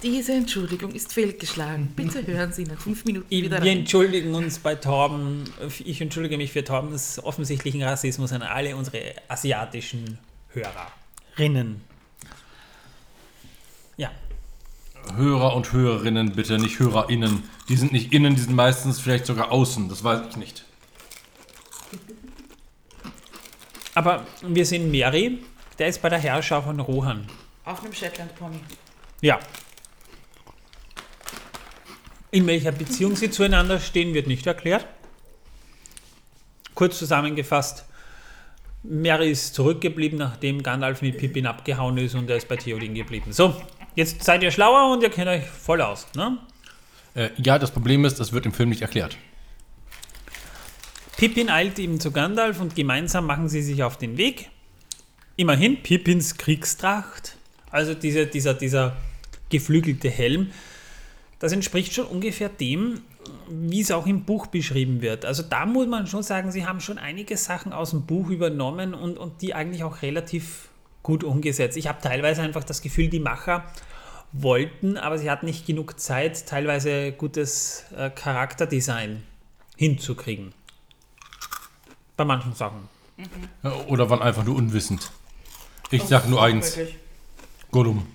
Diese 0.02 0.32
Entschuldigung 0.32 0.91
ist 0.91 1.11
fehlgeschlagen. 1.11 1.91
Bitte 1.98 2.26
hören 2.26 2.53
Sie 2.53 2.64
nach 2.64 2.80
fünf 2.80 3.03
Minuten 3.03 3.30
wieder 3.30 3.61
wir 3.61 3.72
rein. 3.72 3.80
entschuldigen 3.80 4.34
uns 4.34 4.60
bei 4.60 4.76
Torben, 4.76 5.44
ich 5.84 5.99
entschuldige 5.99 6.38
mich 6.38 6.53
für 6.53 6.64
Torbens 6.64 7.22
offensichtlichen 7.22 7.84
Rassismus 7.84 8.32
an 8.32 8.41
alle 8.41 8.78
unsere 8.78 9.16
asiatischen 9.28 10.18
Hörerinnen. 10.50 11.82
Ja, 13.98 14.12
Hörer 15.16 15.56
und 15.56 15.72
Hörerinnen 15.74 16.34
bitte, 16.34 16.58
nicht 16.60 16.80
HörerInnen. 16.80 17.44
Die 17.68 17.76
sind 17.76 17.92
nicht 17.92 18.14
innen, 18.14 18.36
die 18.36 18.42
sind 18.42 18.56
meistens 18.56 19.00
vielleicht 19.00 19.26
sogar 19.26 19.52
außen. 19.52 19.90
Das 19.90 20.04
weiß 20.04 20.22
ich 20.30 20.38
nicht. 20.38 20.66
aber 24.00 24.26
wir 24.42 24.66
sehen 24.66 24.92
Mary, 24.92 25.40
der 25.78 25.90
ist 25.90 26.02
bei 26.02 26.08
der 26.08 26.20
Herrscher 26.20 26.62
von 26.62 26.80
Rohan. 26.80 27.28
Auf 27.66 27.84
einem 27.84 27.92
Shetland 27.92 28.34
Pony. 28.36 28.60
Ja. 29.20 29.40
In 32.32 32.48
welcher 32.48 32.72
Beziehung 32.72 33.18
sie 33.18 33.30
zueinander 33.30 33.80
stehen, 33.82 34.14
wird 34.14 34.28
nicht 34.28 34.48
erklärt. 34.48 34.86
Kurz 36.76 36.98
zusammengefasst, 36.98 37.84
Mary 38.84 39.31
ist 39.31 39.56
zurückgeblieben, 39.56 40.18
nachdem 40.18 40.64
Gandalf 40.64 41.01
mit 41.01 41.18
Pippin 41.18 41.45
abgehauen 41.45 41.97
ist 41.97 42.15
und 42.15 42.30
er 42.30 42.38
ist 42.38 42.47
bei 42.47 42.56
Theoden 42.56 42.93
geblieben. 42.93 43.34
So, 43.34 43.61
jetzt 43.95 44.23
seid 44.23 44.41
ihr 44.41 44.51
schlauer 44.51 44.93
und 44.93 45.03
ihr 45.03 45.10
kennt 45.10 45.27
euch 45.27 45.45
voll 45.45 45.81
aus. 45.81 46.07
Ne? 46.15 46.38
Äh, 47.14 47.30
ja, 47.38 47.60
das 47.60 47.72
Problem 47.72 48.06
ist, 48.06 48.19
das 48.19 48.31
wird 48.31 48.45
im 48.45 48.53
Film 48.53 48.69
nicht 48.69 48.81
erklärt. 48.81 49.18
Pippin 51.18 51.49
eilt 51.49 51.77
ihm 51.80 51.99
zu 51.99 52.11
Gandalf 52.11 52.61
und 52.61 52.76
gemeinsam 52.76 53.26
machen 53.26 53.49
sie 53.49 53.61
sich 53.61 53.84
auf 53.84 53.97
den 53.97 54.18
Weg. 54.18 54.49
Immerhin 55.35 55.84
Pippins 55.84 56.38
Kriegstracht, 56.38 57.35
also 57.72 57.93
diese, 57.93 58.26
dieser, 58.26 58.53
dieser 58.53 58.95
geflügelte 59.49 60.10
Helm, 60.10 60.51
das 61.39 61.51
entspricht 61.51 61.93
schon 61.93 62.06
ungefähr 62.06 62.47
dem, 62.47 63.01
wie 63.50 63.82
es 63.82 63.92
auch 63.92 64.06
im 64.06 64.24
Buch 64.24 64.48
beschrieben 64.48 65.02
wird. 65.02 65.26
Also 65.26 65.44
da 65.44 65.66
muss 65.66 65.88
man 65.88 66.08
schon 66.08 66.24
sagen, 66.24 66.52
sie 66.52 66.66
haben 66.66 66.80
schon 66.80 66.98
einige 66.98 67.38
Sachen 67.38 67.74
aus 67.74 67.92
dem 67.92 68.06
Buch 68.06 68.30
übernommen 68.30 68.94
und, 68.94 69.18
und 69.18 69.42
die 69.42 69.54
eigentlich 69.54 69.84
auch 69.84 70.02
relativ 70.02 70.70
gut 71.04 71.24
umgesetzt. 71.24 71.78
Ich 71.78 71.88
habe 71.88 72.00
teilweise 72.02 72.42
einfach 72.42 72.64
das 72.64 72.82
Gefühl, 72.82 73.10
die 73.10 73.20
Macher 73.20 73.66
wollten, 74.32 74.98
aber 74.98 75.18
sie 75.18 75.30
hatten 75.30 75.46
nicht 75.46 75.66
genug 75.66 76.00
Zeit, 76.00 76.46
teilweise 76.46 77.12
gutes 77.12 77.86
äh, 77.98 78.10
Charakterdesign 78.10 79.24
hinzukriegen. 79.76 80.54
Bei 82.16 82.26
manchen 82.26 82.54
Sachen. 82.54 82.90
Ja, 83.64 83.74
Oder 83.88 84.10
waren 84.10 84.22
einfach 84.22 84.46
nur 84.46 84.56
unwissend. 84.56 85.12
Ich 85.90 86.04
sag 86.04 86.28
nur 86.30 86.44
eins. 86.44 86.78
Möglich. 86.78 86.96
Gollum. 87.72 88.06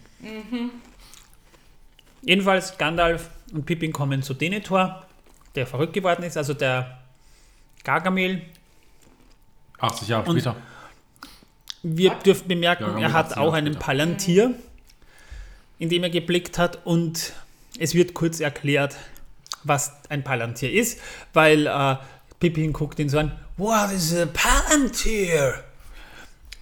Jedenfalls 2.23 2.78
Gandalf 2.78 3.31
und 3.52 3.66
Pippin 3.66 3.93
kommen 3.93 4.23
zu 4.23 4.35
Denethor, 4.35 5.06
der 5.55 5.66
verrückt 5.66 5.93
geworden 5.93 6.22
ist, 6.24 6.36
also 6.36 6.55
der 6.55 6.98
Gargamel. 7.85 8.43
80 9.78 10.09
Jahre 10.09 10.28
Und- 10.31 10.36
später. 10.40 10.56
Wir 11.82 12.14
dürfen 12.14 12.48
bemerken, 12.48 12.85
Ja, 12.98 13.09
er 13.09 13.12
hat 13.12 13.26
80 13.26 13.39
auch 13.39 13.52
einen 13.52 13.74
später. 13.74 13.85
Palantir, 13.85 14.55
in 15.78 15.90
dem 15.90 16.02
er 16.02 16.09
geblickt 16.10 16.56
hat 16.56 16.86
und 16.86 17.35
es 17.78 17.94
wird 17.94 18.14
kurz 18.14 18.40
erklärt, 18.40 18.97
was 19.64 19.93
ein 20.09 20.24
Palantir 20.24 20.72
ist, 20.72 20.98
weil 21.35 21.66
äh, 21.66 21.97
Pippin 22.40 22.72
guckt 22.72 22.98
ihn 23.01 23.09
so 23.10 23.18
an, 23.18 23.32
what 23.59 23.90
is 23.93 24.14
a 24.16 24.26
Palantir? 24.32 25.62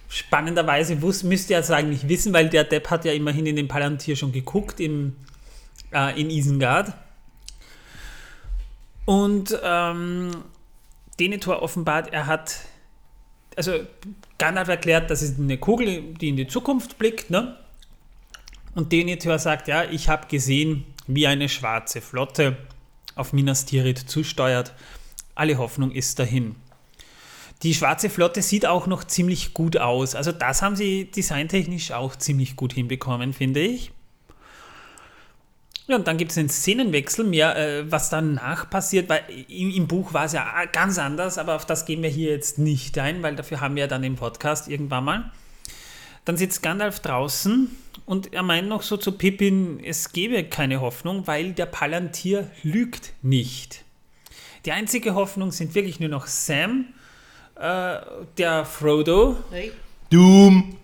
Spannenderweise 0.09 1.01
wus, 1.01 1.23
müsste 1.23 1.53
er 1.55 1.61
es 1.61 1.71
eigentlich 1.71 2.07
wissen, 2.07 2.33
weil 2.33 2.49
der 2.49 2.65
Depp 2.65 2.89
hat 2.89 3.05
ja 3.05 3.13
immerhin 3.13 3.45
in 3.45 3.55
den 3.55 3.67
Palantir 3.67 4.15
schon 4.15 4.31
geguckt 4.31 4.79
im, 4.79 5.15
äh, 5.93 6.19
in 6.19 6.29
Isengard. 6.29 6.93
Und 9.05 9.57
ähm, 9.63 10.31
Denethor 11.19 11.61
offenbart, 11.61 12.13
er 12.13 12.27
hat 12.27 12.61
also 13.55 13.79
Gandalf 14.37 14.67
erklärt, 14.67 15.09
das 15.09 15.21
ist 15.21 15.39
eine 15.39 15.57
Kugel, 15.57 16.13
die 16.15 16.29
in 16.29 16.37
die 16.37 16.47
Zukunft 16.47 16.97
blickt, 16.97 17.29
ne? 17.29 17.57
Und 18.75 18.91
Denethor 18.91 19.37
sagt, 19.37 19.67
ja, 19.67 19.83
ich 19.83 20.09
habe 20.09 20.27
gesehen, 20.27 20.85
wie 21.05 21.27
eine 21.27 21.47
schwarze 21.47 22.01
Flotte 22.01 22.57
auf 23.15 23.33
Minas 23.33 23.65
Tirith 23.65 24.09
zusteuert. 24.09 24.73
Alle 25.35 25.57
Hoffnung 25.57 25.91
ist 25.91 26.17
dahin. 26.17 26.55
Die 27.61 27.73
schwarze 27.73 28.09
Flotte 28.09 28.41
sieht 28.41 28.65
auch 28.65 28.87
noch 28.87 29.03
ziemlich 29.03 29.53
gut 29.53 29.77
aus. 29.77 30.15
Also 30.15 30.31
das 30.31 30.61
haben 30.61 30.75
sie 30.75 31.05
designtechnisch 31.05 31.91
auch 31.91 32.15
ziemlich 32.15 32.55
gut 32.55 32.73
hinbekommen, 32.73 33.33
finde 33.33 33.61
ich. 33.61 33.91
Ja, 35.87 35.97
und 35.97 36.07
dann 36.07 36.17
gibt 36.17 36.31
es 36.31 36.37
einen 36.37 36.49
Szenenwechsel, 36.49 37.25
mehr, 37.25 37.57
äh, 37.57 37.91
was 37.91 38.09
danach 38.09 38.69
passiert, 38.69 39.09
weil 39.09 39.23
im, 39.49 39.69
im 39.69 39.87
Buch 39.87 40.13
war 40.13 40.25
es 40.25 40.33
ja 40.33 40.63
ganz 40.71 40.97
anders, 40.97 41.37
aber 41.37 41.55
auf 41.55 41.65
das 41.65 41.85
gehen 41.85 42.01
wir 42.01 42.09
hier 42.09 42.31
jetzt 42.31 42.57
nicht 42.57 42.97
ein, 42.97 43.21
weil 43.21 43.35
dafür 43.35 43.59
haben 43.59 43.75
wir 43.75 43.81
ja 43.81 43.87
dann 43.87 44.01
den 44.01 44.15
Podcast 44.15 44.69
irgendwann 44.69 45.03
mal. 45.03 45.31
Dann 46.23 46.37
sitzt 46.37 46.63
Gandalf 46.63 47.01
draußen 47.01 47.69
und 48.05 48.33
er 48.33 48.43
meint 48.43 48.69
noch 48.69 48.81
so 48.81 48.95
zu 48.95 49.11
Pippin, 49.11 49.81
es 49.83 50.13
gebe 50.13 50.45
keine 50.45 50.79
Hoffnung, 50.79 51.27
weil 51.27 51.51
der 51.51 51.65
Palantir 51.65 52.49
lügt 52.63 53.11
nicht. 53.21 53.83
Die 54.65 54.71
einzige 54.71 55.15
Hoffnung 55.15 55.51
sind 55.51 55.75
wirklich 55.75 55.99
nur 55.99 56.07
noch 56.07 56.27
Sam, 56.27 56.85
äh, 57.55 57.97
der 58.37 58.63
Frodo 58.63 59.37
Hey. 59.51 59.73
Doom. 60.09 60.77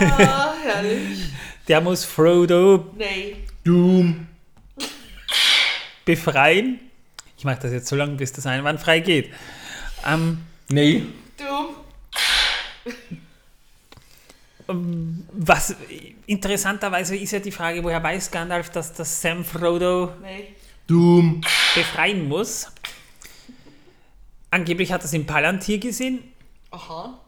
Ah, 0.00 0.54
herrlich. 0.62 1.26
der 1.68 1.80
muss 1.80 2.04
Frodo 2.04 2.90
Nee. 2.96 3.36
Doom. 3.64 4.26
befreien. 6.04 6.80
Ich 7.36 7.44
mache 7.44 7.58
das 7.62 7.72
jetzt 7.72 7.88
so 7.88 7.96
lange, 7.96 8.14
bis 8.16 8.32
das 8.32 8.46
einwandfrei 8.46 9.00
geht. 9.00 9.30
Ähm, 10.06 10.38
Nee. 10.68 11.02
Du. 11.36 11.74
was 15.32 15.74
interessanterweise 16.26 17.16
ist 17.16 17.32
ja 17.32 17.40
die 17.40 17.50
Frage, 17.50 17.82
woher 17.82 18.00
weiß 18.02 18.30
Gandalf, 18.30 18.70
dass 18.70 18.92
das 18.92 19.20
Sam 19.20 19.44
Frodo 19.44 20.12
Nee. 20.22 20.54
Doom. 20.86 21.40
befreien 21.74 22.28
muss? 22.28 22.68
Angeblich 24.50 24.92
hat 24.92 25.02
er 25.02 25.04
es 25.06 25.12
im 25.12 25.26
Palantir 25.26 25.78
gesehen. 25.78 26.20
Aha. 26.70 27.18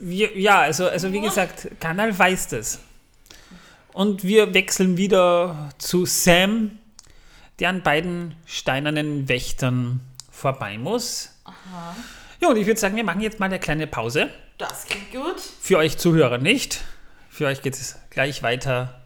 Wir, 0.00 0.38
ja, 0.38 0.60
also, 0.60 0.88
also 0.88 1.12
wie 1.12 1.20
gesagt, 1.20 1.68
Gandalf 1.80 2.18
weiß 2.18 2.48
das. 2.48 2.80
Und 3.92 4.22
wir 4.22 4.54
wechseln 4.54 4.96
wieder 4.96 5.70
zu 5.78 6.06
Sam, 6.06 6.78
der 7.58 7.70
an 7.70 7.82
beiden 7.82 8.36
steinernen 8.46 9.28
Wächtern 9.28 10.00
vorbei 10.30 10.78
muss. 10.78 11.34
Ja, 12.40 12.48
und 12.48 12.56
ich 12.56 12.66
würde 12.66 12.78
sagen, 12.78 12.94
wir 12.94 13.04
machen 13.04 13.20
jetzt 13.20 13.40
mal 13.40 13.46
eine 13.46 13.58
kleine 13.58 13.88
Pause. 13.88 14.30
Das 14.58 14.86
klingt 14.86 15.10
gut. 15.10 15.40
Für 15.60 15.78
euch 15.78 15.98
Zuhörer 15.98 16.38
nicht. 16.38 16.84
Für 17.28 17.46
euch 17.46 17.62
geht 17.62 17.74
es 17.74 17.96
gleich 18.10 18.42
weiter. 18.42 19.00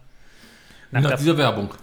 Nach 0.91 1.01
Nach 1.01 1.09
der 1.09 1.17
dieser 1.17 1.37
Werbung. 1.37 1.73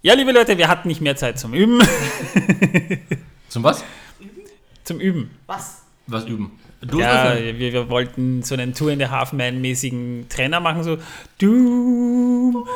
Ja, 0.00 0.14
liebe 0.14 0.30
Leute, 0.30 0.56
wir 0.56 0.68
hatten 0.68 0.86
nicht 0.86 1.00
mehr 1.00 1.16
Zeit 1.16 1.40
zum 1.40 1.54
Üben. 1.54 1.80
Zum 3.48 3.64
was? 3.64 3.82
zum 4.84 5.00
Üben. 5.00 5.30
Was? 5.46 5.82
Was 6.06 6.24
üben? 6.24 6.58
Du 6.80 7.00
Ja, 7.00 7.34
wir, 7.36 7.58
wir 7.58 7.90
wollten 7.90 8.42
so 8.42 8.54
einen 8.54 8.74
Two 8.74 8.88
and 8.88 9.02
a 9.02 9.10
Half 9.10 9.32
Man 9.32 9.60
mäßigen 9.60 10.26
Trainer 10.28 10.60
machen, 10.60 10.82
so 10.82 10.98
du. 11.38 12.66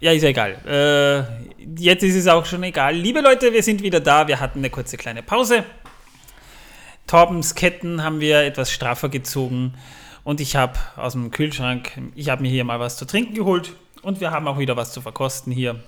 Ja, 0.00 0.12
ist 0.12 0.22
ja 0.22 0.30
egal. 0.30 0.56
Äh, 0.66 1.64
jetzt 1.78 2.02
ist 2.02 2.14
es 2.14 2.26
auch 2.26 2.46
schon 2.46 2.62
egal. 2.62 2.94
Liebe 2.94 3.20
Leute, 3.20 3.52
wir 3.52 3.62
sind 3.62 3.82
wieder 3.82 4.00
da. 4.00 4.26
Wir 4.26 4.40
hatten 4.40 4.60
eine 4.60 4.70
kurze 4.70 4.96
kleine 4.96 5.22
Pause. 5.22 5.64
Torbens 7.06 7.54
Ketten 7.54 8.02
haben 8.02 8.20
wir 8.20 8.40
etwas 8.40 8.72
straffer 8.72 9.08
gezogen 9.08 9.74
und 10.24 10.40
ich 10.40 10.56
habe 10.56 10.78
aus 10.96 11.12
dem 11.12 11.30
Kühlschrank, 11.30 11.92
ich 12.14 12.30
habe 12.30 12.42
mir 12.42 12.50
hier 12.50 12.64
mal 12.64 12.80
was 12.80 12.96
zu 12.96 13.04
trinken 13.04 13.34
geholt 13.34 13.74
und 14.02 14.20
wir 14.20 14.30
haben 14.30 14.46
auch 14.48 14.58
wieder 14.58 14.76
was 14.76 14.92
zu 14.92 15.00
verkosten 15.00 15.52
hier. 15.52 15.80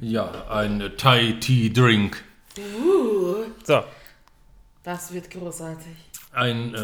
Ja, 0.00 0.30
ein 0.50 0.92
Thai 0.96 1.36
Tea 1.40 1.72
Drink. 1.72 2.22
So, 3.64 3.82
Das 4.82 5.12
wird 5.12 5.30
großartig. 5.30 5.86
Ein 6.32 6.74
äh, 6.74 6.80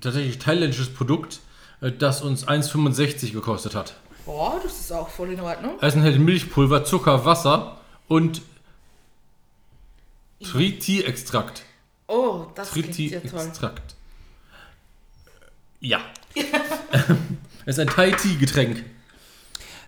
tatsächlich 0.00 0.38
thailändisches 0.38 0.92
Produkt, 0.92 1.40
äh, 1.80 1.92
das 1.92 2.22
uns 2.22 2.46
1,65 2.46 3.32
gekostet 3.32 3.74
hat. 3.74 3.94
Boah, 4.24 4.60
das 4.62 4.80
ist 4.80 4.92
auch 4.92 5.08
voll 5.08 5.32
in 5.32 5.40
Ordnung. 5.40 5.76
Es 5.80 5.94
enthält 5.94 6.18
Milchpulver, 6.18 6.84
Zucker, 6.84 7.24
Wasser 7.24 7.78
und 8.08 8.42
Triti-Extrakt. 10.42 11.62
Oh, 12.06 12.46
das 12.54 12.72
klingt 12.72 12.98
ja 12.98 13.20
toll. 13.20 13.30
Triti-Extrakt. 13.30 13.94
Ja. 15.80 16.00
es 17.64 17.78
ist 17.78 17.80
ein 17.80 17.88
Thai-Tea-Getränk. 17.88 18.84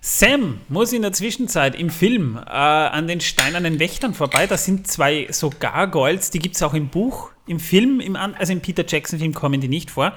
Sam 0.03 0.61
muss 0.69 0.93
in 0.93 1.03
der 1.03 1.13
Zwischenzeit 1.13 1.75
im 1.75 1.91
Film 1.91 2.39
äh, 2.39 2.51
an 2.51 3.07
den 3.07 3.21
steinernen 3.21 3.79
Wächtern 3.79 4.15
vorbei. 4.15 4.47
Das 4.47 4.65
sind 4.65 4.87
zwei 4.87 5.29
so 5.31 5.51
Gargoyles, 5.51 6.31
die 6.31 6.39
gibt 6.39 6.57
es 6.57 6.63
auch 6.63 6.73
im 6.73 6.89
Buch. 6.89 7.31
Im 7.47 7.61
Film, 7.61 8.01
im, 8.01 8.17
also 8.17 8.53
im 8.53 8.61
Peter 8.61 8.85
Jackson-Film 8.87 9.35
kommen 9.35 9.61
die 9.61 9.69
nicht 9.69 9.91
vor. 9.91 10.15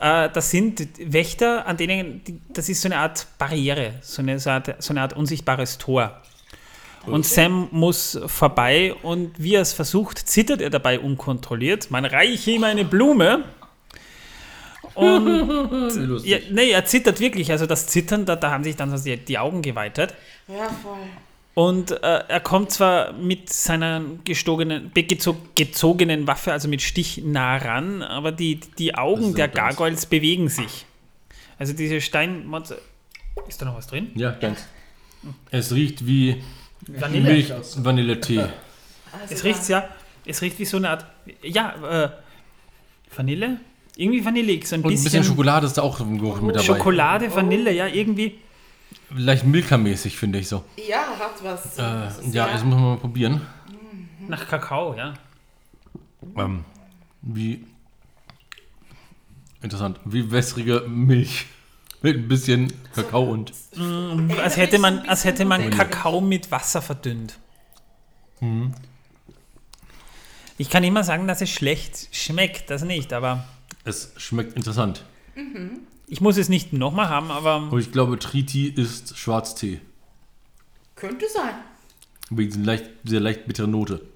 Äh, 0.00 0.30
das 0.30 0.50
sind 0.50 0.88
Wächter, 0.98 1.66
an 1.66 1.76
denen, 1.76 2.22
das 2.48 2.70
ist 2.70 2.80
so 2.80 2.88
eine 2.88 2.96
Art 2.96 3.26
Barriere, 3.38 3.94
so 4.00 4.22
eine, 4.22 4.38
so 4.38 4.48
eine, 4.48 4.56
Art, 4.56 4.82
so 4.82 4.92
eine 4.92 5.02
Art 5.02 5.12
unsichtbares 5.12 5.76
Tor. 5.76 6.22
Und 7.06 7.26
Sam 7.26 7.68
muss 7.70 8.18
vorbei 8.26 8.94
und 9.02 9.32
wie 9.36 9.56
er 9.56 9.60
es 9.60 9.74
versucht, 9.74 10.18
zittert 10.18 10.62
er 10.62 10.70
dabei 10.70 10.98
unkontrolliert. 10.98 11.90
Man 11.90 12.06
reiche 12.06 12.52
ihm 12.52 12.64
eine 12.64 12.86
Blume. 12.86 13.44
Und 14.94 16.22
ja, 16.24 16.38
nee, 16.50 16.70
er 16.70 16.84
zittert 16.84 17.20
wirklich. 17.20 17.50
Also 17.50 17.66
das 17.66 17.86
Zittern, 17.86 18.26
da, 18.26 18.36
da 18.36 18.50
haben 18.50 18.64
sich 18.64 18.76
dann 18.76 18.96
so 18.96 19.02
die, 19.02 19.16
die 19.16 19.38
Augen 19.38 19.62
geweitet. 19.62 20.14
Ja, 20.48 20.68
voll. 20.82 20.98
Und 21.54 21.92
äh, 21.92 22.24
er 22.26 22.40
kommt 22.40 22.72
zwar 22.72 23.12
mit 23.12 23.48
seiner 23.48 24.02
gestogenen, 24.24 24.90
gezogenen 25.54 26.26
Waffe, 26.26 26.52
also 26.52 26.66
mit 26.66 26.82
Stich, 26.82 27.22
nah 27.24 27.56
ran, 27.56 28.02
aber 28.02 28.32
die, 28.32 28.58
die 28.78 28.96
Augen 28.96 29.34
der 29.36 29.46
Gargoyles 29.46 30.06
bewegen 30.06 30.48
sich. 30.48 30.84
Also 31.56 31.72
diese 31.72 32.00
Steinmonster. 32.00 32.78
Ist 33.48 33.62
da 33.62 33.66
noch 33.66 33.76
was 33.76 33.86
drin? 33.86 34.10
Ja, 34.16 34.32
ganz. 34.32 34.66
Es 35.50 35.72
riecht 35.72 36.06
wie 36.06 36.42
Vanille. 36.86 37.30
Milch, 37.30 37.52
Vanilletee. 37.76 38.40
Also 38.40 39.34
Es 39.34 39.44
riecht 39.44 39.68
ja, 39.68 39.88
es 40.26 40.42
riecht 40.42 40.58
wie 40.58 40.64
so 40.64 40.76
eine 40.76 40.90
Art, 40.90 41.06
ja, 41.42 42.04
äh, 42.04 42.08
Vanille? 43.16 43.58
Irgendwie 43.96 44.24
vanillig, 44.24 44.66
so 44.66 44.74
ein 44.74 44.80
Und 44.80 44.86
ein 44.86 44.90
bisschen, 44.90 45.04
bisschen 45.04 45.24
Schokolade 45.24 45.66
ist 45.66 45.78
da 45.78 45.82
auch 45.82 46.00
im 46.00 46.18
Geruch 46.18 46.40
mit 46.40 46.56
dabei. 46.56 46.66
Schokolade, 46.66 47.34
Vanille, 47.34 47.72
ja, 47.72 47.86
irgendwie. 47.86 48.38
Leicht 49.10 49.44
Milka-mäßig, 49.44 50.16
finde 50.16 50.40
ich 50.40 50.48
so. 50.48 50.64
Ja, 50.88 51.06
hat 51.18 51.42
was. 51.42 51.78
Äh, 51.78 52.30
ja, 52.32 52.48
das 52.48 52.64
muss 52.64 52.74
man 52.74 52.84
mal 52.84 52.96
probieren. 52.96 53.40
Nach 54.26 54.48
Kakao, 54.48 54.94
ja. 54.96 55.14
Ähm, 56.36 56.64
wie. 57.22 57.64
Interessant. 59.62 60.00
Wie 60.04 60.30
wässrige 60.30 60.84
Milch. 60.88 61.46
Mit 62.02 62.16
ein 62.16 62.28
bisschen 62.28 62.72
Kakao 62.94 63.22
und. 63.22 63.52
Als 64.42 64.56
hätte 64.56 64.78
man, 64.78 65.00
als 65.06 65.24
hätte 65.24 65.44
man 65.44 65.70
Kakao 65.70 66.20
mit 66.20 66.50
Wasser 66.50 66.82
verdünnt. 66.82 67.38
Ich 70.58 70.68
kann 70.68 70.84
immer 70.84 71.02
sagen, 71.02 71.26
dass 71.26 71.40
es 71.40 71.48
schlecht 71.48 72.08
schmeckt, 72.12 72.68
das 72.68 72.84
nicht, 72.84 73.14
aber 73.14 73.46
Es 73.84 74.12
schmeckt 74.16 74.56
interessant. 74.56 75.04
ich 76.06 76.20
muss 76.20 76.36
es 76.36 76.48
nicht 76.48 76.72
nochmal 76.72 77.08
haben, 77.08 77.30
aber 77.30 77.70
Und 77.70 77.78
ich 77.80 77.92
glaube, 77.92 78.18
Triti 78.18 78.68
ist 78.68 79.16
Schwarztee. 79.18 79.80
Könnte 80.96 81.26
sein. 81.28 81.54
Wegen 82.30 82.50
dieser 82.52 82.64
leicht, 82.64 82.84
dieser 83.02 83.20
leicht 83.20 83.46
bitteren 83.46 83.70
Note. 83.72 84.06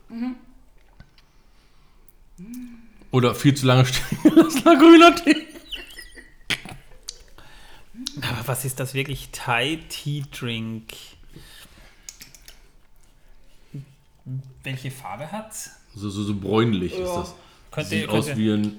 Oder 3.11 3.35
viel 3.35 3.55
zu 3.55 3.67
lange 3.67 3.85
stehen 3.85 4.19
lassen 4.35 4.65
grüner 4.65 5.15
Tee. 5.15 5.47
Aber 8.23 8.47
was 8.49 8.65
ist 8.65 8.81
das 8.81 8.95
wirklich? 8.95 9.29
Thai 9.33 9.81
Tea 9.89 10.25
Drink. 10.31 10.93
Welche 14.63 14.91
Farbe 14.91 15.31
hat's? 15.33 15.71
So, 15.95 16.11
so, 16.11 16.23
so 16.23 16.35
bräunlich 16.35 16.93
ist 16.93 17.01
Ja. 17.01 17.21
das. 17.21 17.35
Könnte, 17.71 17.91
Sieht 17.91 18.09
aus 18.09 18.27
könnte, 18.27 18.41
wie 18.41 18.51
ein 18.53 18.77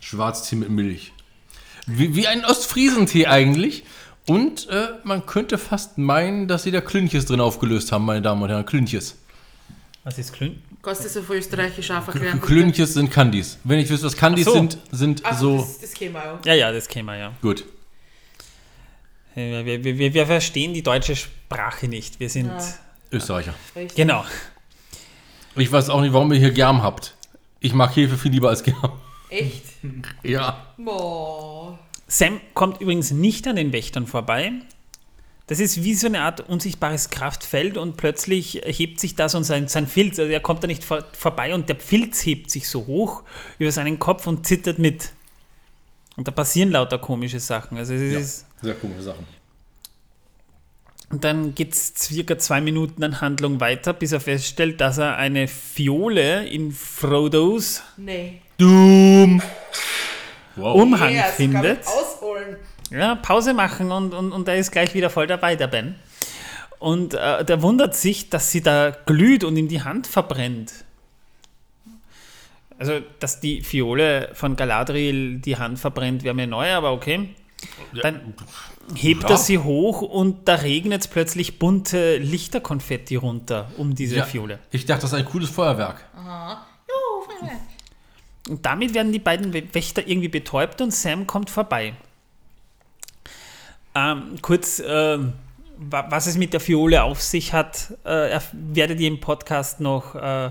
Schwarztee 0.00 0.56
mit 0.56 0.70
Milch. 0.70 1.12
Wie, 1.86 2.14
wie 2.14 2.26
ein 2.26 2.44
Ostfriesentee 2.44 3.26
eigentlich. 3.26 3.84
Und 4.26 4.68
äh, 4.68 4.88
man 5.02 5.26
könnte 5.26 5.58
fast 5.58 5.98
meinen, 5.98 6.46
dass 6.46 6.62
sie 6.62 6.70
da 6.70 6.80
Klünches 6.80 7.26
drin 7.26 7.40
aufgelöst 7.40 7.90
haben, 7.90 8.04
meine 8.04 8.22
Damen 8.22 8.42
und 8.42 8.50
Herren. 8.50 8.64
Klünches. 8.64 9.16
was 10.04 10.18
ist 10.18 10.32
Klün? 10.32 10.62
Kannst 10.80 11.02
du 11.02 11.04
das 11.04 11.16
auf 11.16 11.30
Österreichisch 11.30 11.90
erklären? 11.90 12.40
bitte? 12.40 12.46
Klünches 12.46 12.94
sind 12.94 13.10
Candies. 13.10 13.58
Wenn 13.64 13.78
ich 13.78 13.88
wüsste, 13.88 14.06
was 14.06 14.16
Candies 14.16 14.46
so. 14.46 14.52
sind, 14.52 14.78
sind 14.90 15.22
Ach, 15.24 15.38
so. 15.38 15.58
das, 15.58 15.80
das 15.80 15.92
käme 15.92 16.18
auch. 16.20 16.44
Ja, 16.44 16.54
ja, 16.54 16.72
das 16.72 16.88
wir 16.92 17.16
ja. 17.16 17.32
Gut. 17.40 17.64
Wir, 19.34 19.64
wir, 19.64 19.84
wir, 19.84 20.14
wir 20.14 20.26
verstehen 20.26 20.74
die 20.74 20.82
deutsche 20.82 21.16
Sprache 21.16 21.88
nicht. 21.88 22.20
Wir 22.20 22.28
sind. 22.28 22.46
Ja. 22.46 22.74
Österreicher. 23.12 23.54
Richtig. 23.74 23.96
Genau. 23.96 24.24
Ich 25.56 25.70
weiß 25.70 25.90
auch 25.90 26.00
nicht, 26.00 26.12
warum 26.12 26.32
ihr 26.32 26.38
hier 26.38 26.50
Germ 26.50 26.82
habt. 26.82 27.14
Ich 27.60 27.74
mag 27.74 27.94
Hefe 27.94 28.16
viel 28.16 28.32
lieber 28.32 28.48
als 28.48 28.62
Germ. 28.62 28.92
Echt? 29.28 29.71
Ja. 30.22 30.66
Boah. 30.76 31.78
Sam 32.06 32.40
kommt 32.54 32.80
übrigens 32.80 33.10
nicht 33.10 33.46
an 33.46 33.56
den 33.56 33.72
Wächtern 33.72 34.06
vorbei. 34.06 34.52
Das 35.46 35.58
ist 35.60 35.82
wie 35.82 35.94
so 35.94 36.06
eine 36.06 36.20
Art 36.20 36.40
unsichtbares 36.48 37.10
Kraftfeld 37.10 37.76
und 37.76 37.96
plötzlich 37.96 38.62
hebt 38.64 39.00
sich 39.00 39.16
das 39.16 39.34
und 39.34 39.44
sein, 39.44 39.66
sein 39.68 39.86
Filz, 39.86 40.18
also 40.18 40.30
er 40.30 40.40
kommt 40.40 40.62
da 40.62 40.66
nicht 40.66 40.84
vor, 40.84 41.04
vorbei 41.12 41.54
und 41.54 41.68
der 41.68 41.76
Filz 41.76 42.24
hebt 42.24 42.50
sich 42.50 42.68
so 42.68 42.86
hoch 42.86 43.22
über 43.58 43.72
seinen 43.72 43.98
Kopf 43.98 44.26
und 44.26 44.46
zittert 44.46 44.78
mit. 44.78 45.12
Und 46.16 46.28
da 46.28 46.32
passieren 46.32 46.70
lauter 46.70 46.98
komische 46.98 47.40
Sachen. 47.40 47.76
Also 47.78 47.94
es 47.94 48.12
Ja. 48.12 48.18
ist, 48.20 48.46
Sehr 48.62 48.74
komische 48.74 49.02
Sachen. 49.02 49.26
und 51.10 51.24
dann 51.24 51.54
geht 51.54 51.72
es 51.74 51.92
circa 51.96 52.38
zwei 52.38 52.60
Minuten 52.60 53.02
an 53.02 53.20
Handlung 53.20 53.58
weiter, 53.60 53.92
bis 53.94 54.12
er 54.12 54.20
feststellt, 54.20 54.80
dass 54.80 54.98
er 54.98 55.16
eine 55.16 55.48
Fiole 55.48 56.46
in 56.46 56.70
Frodos 56.72 57.82
Nee. 57.96 58.41
Doom. 58.58 59.42
Wow. 60.56 60.74
Umhang 60.82 61.14
mit 61.14 61.24
findet. 61.26 61.86
Ausholen. 61.86 62.56
Ja, 62.90 63.14
Pause 63.14 63.54
machen 63.54 63.90
und, 63.90 64.12
und, 64.12 64.32
und 64.32 64.48
er 64.48 64.56
ist 64.56 64.70
gleich 64.70 64.92
wieder 64.94 65.08
voll 65.10 65.26
dabei, 65.26 65.56
der 65.56 65.66
Ben. 65.68 65.94
Und 66.78 67.14
äh, 67.14 67.44
der 67.44 67.62
wundert 67.62 67.94
sich, 67.94 68.28
dass 68.28 68.50
sie 68.50 68.60
da 68.60 68.90
glüht 69.06 69.44
und 69.44 69.56
ihm 69.56 69.68
die 69.68 69.82
Hand 69.82 70.06
verbrennt. 70.06 70.72
Also, 72.78 73.00
dass 73.20 73.40
die 73.40 73.62
Fiole 73.62 74.30
von 74.34 74.56
Galadriel 74.56 75.38
die 75.38 75.56
Hand 75.56 75.78
verbrennt, 75.78 76.24
wäre 76.24 76.34
mir 76.34 76.46
neu, 76.48 76.72
aber 76.72 76.92
okay. 76.92 77.30
Dann 78.02 78.34
hebt 78.96 79.22
Ja. 79.22 79.30
er 79.30 79.36
sie 79.36 79.58
hoch 79.58 80.02
und 80.02 80.48
da 80.48 80.56
regnet 80.56 81.02
es 81.02 81.08
plötzlich 81.08 81.60
bunte 81.60 82.16
Lichterkonfetti 82.18 83.14
runter 83.16 83.70
um 83.78 83.94
diese 83.94 84.16
Ja, 84.16 84.24
Fiole. 84.24 84.58
ich 84.72 84.84
dachte, 84.84 85.02
das 85.02 85.12
ist 85.12 85.18
ein 85.18 85.24
cooles 85.24 85.48
Feuerwerk. 85.48 86.04
Jo, 86.16 87.24
Feuerwerk. 87.24 87.60
Und 88.48 88.64
damit 88.66 88.92
werden 88.94 89.12
die 89.12 89.18
beiden 89.18 89.52
Wächter 89.54 90.06
irgendwie 90.06 90.28
betäubt 90.28 90.80
und 90.80 90.92
Sam 90.92 91.26
kommt 91.26 91.48
vorbei. 91.50 91.94
Ähm, 93.94 94.36
kurz, 94.42 94.80
wa- 94.80 96.06
was 96.08 96.26
es 96.26 96.36
mit 96.36 96.52
der 96.52 96.60
Fiole 96.60 97.02
auf 97.02 97.20
sich 97.22 97.52
hat, 97.52 97.92
äh, 98.04 98.40
werdet 98.52 98.98
ihr 99.00 99.08
im 99.08 99.20
Podcast 99.20 99.80
noch 99.80 100.14
äh, 100.14 100.50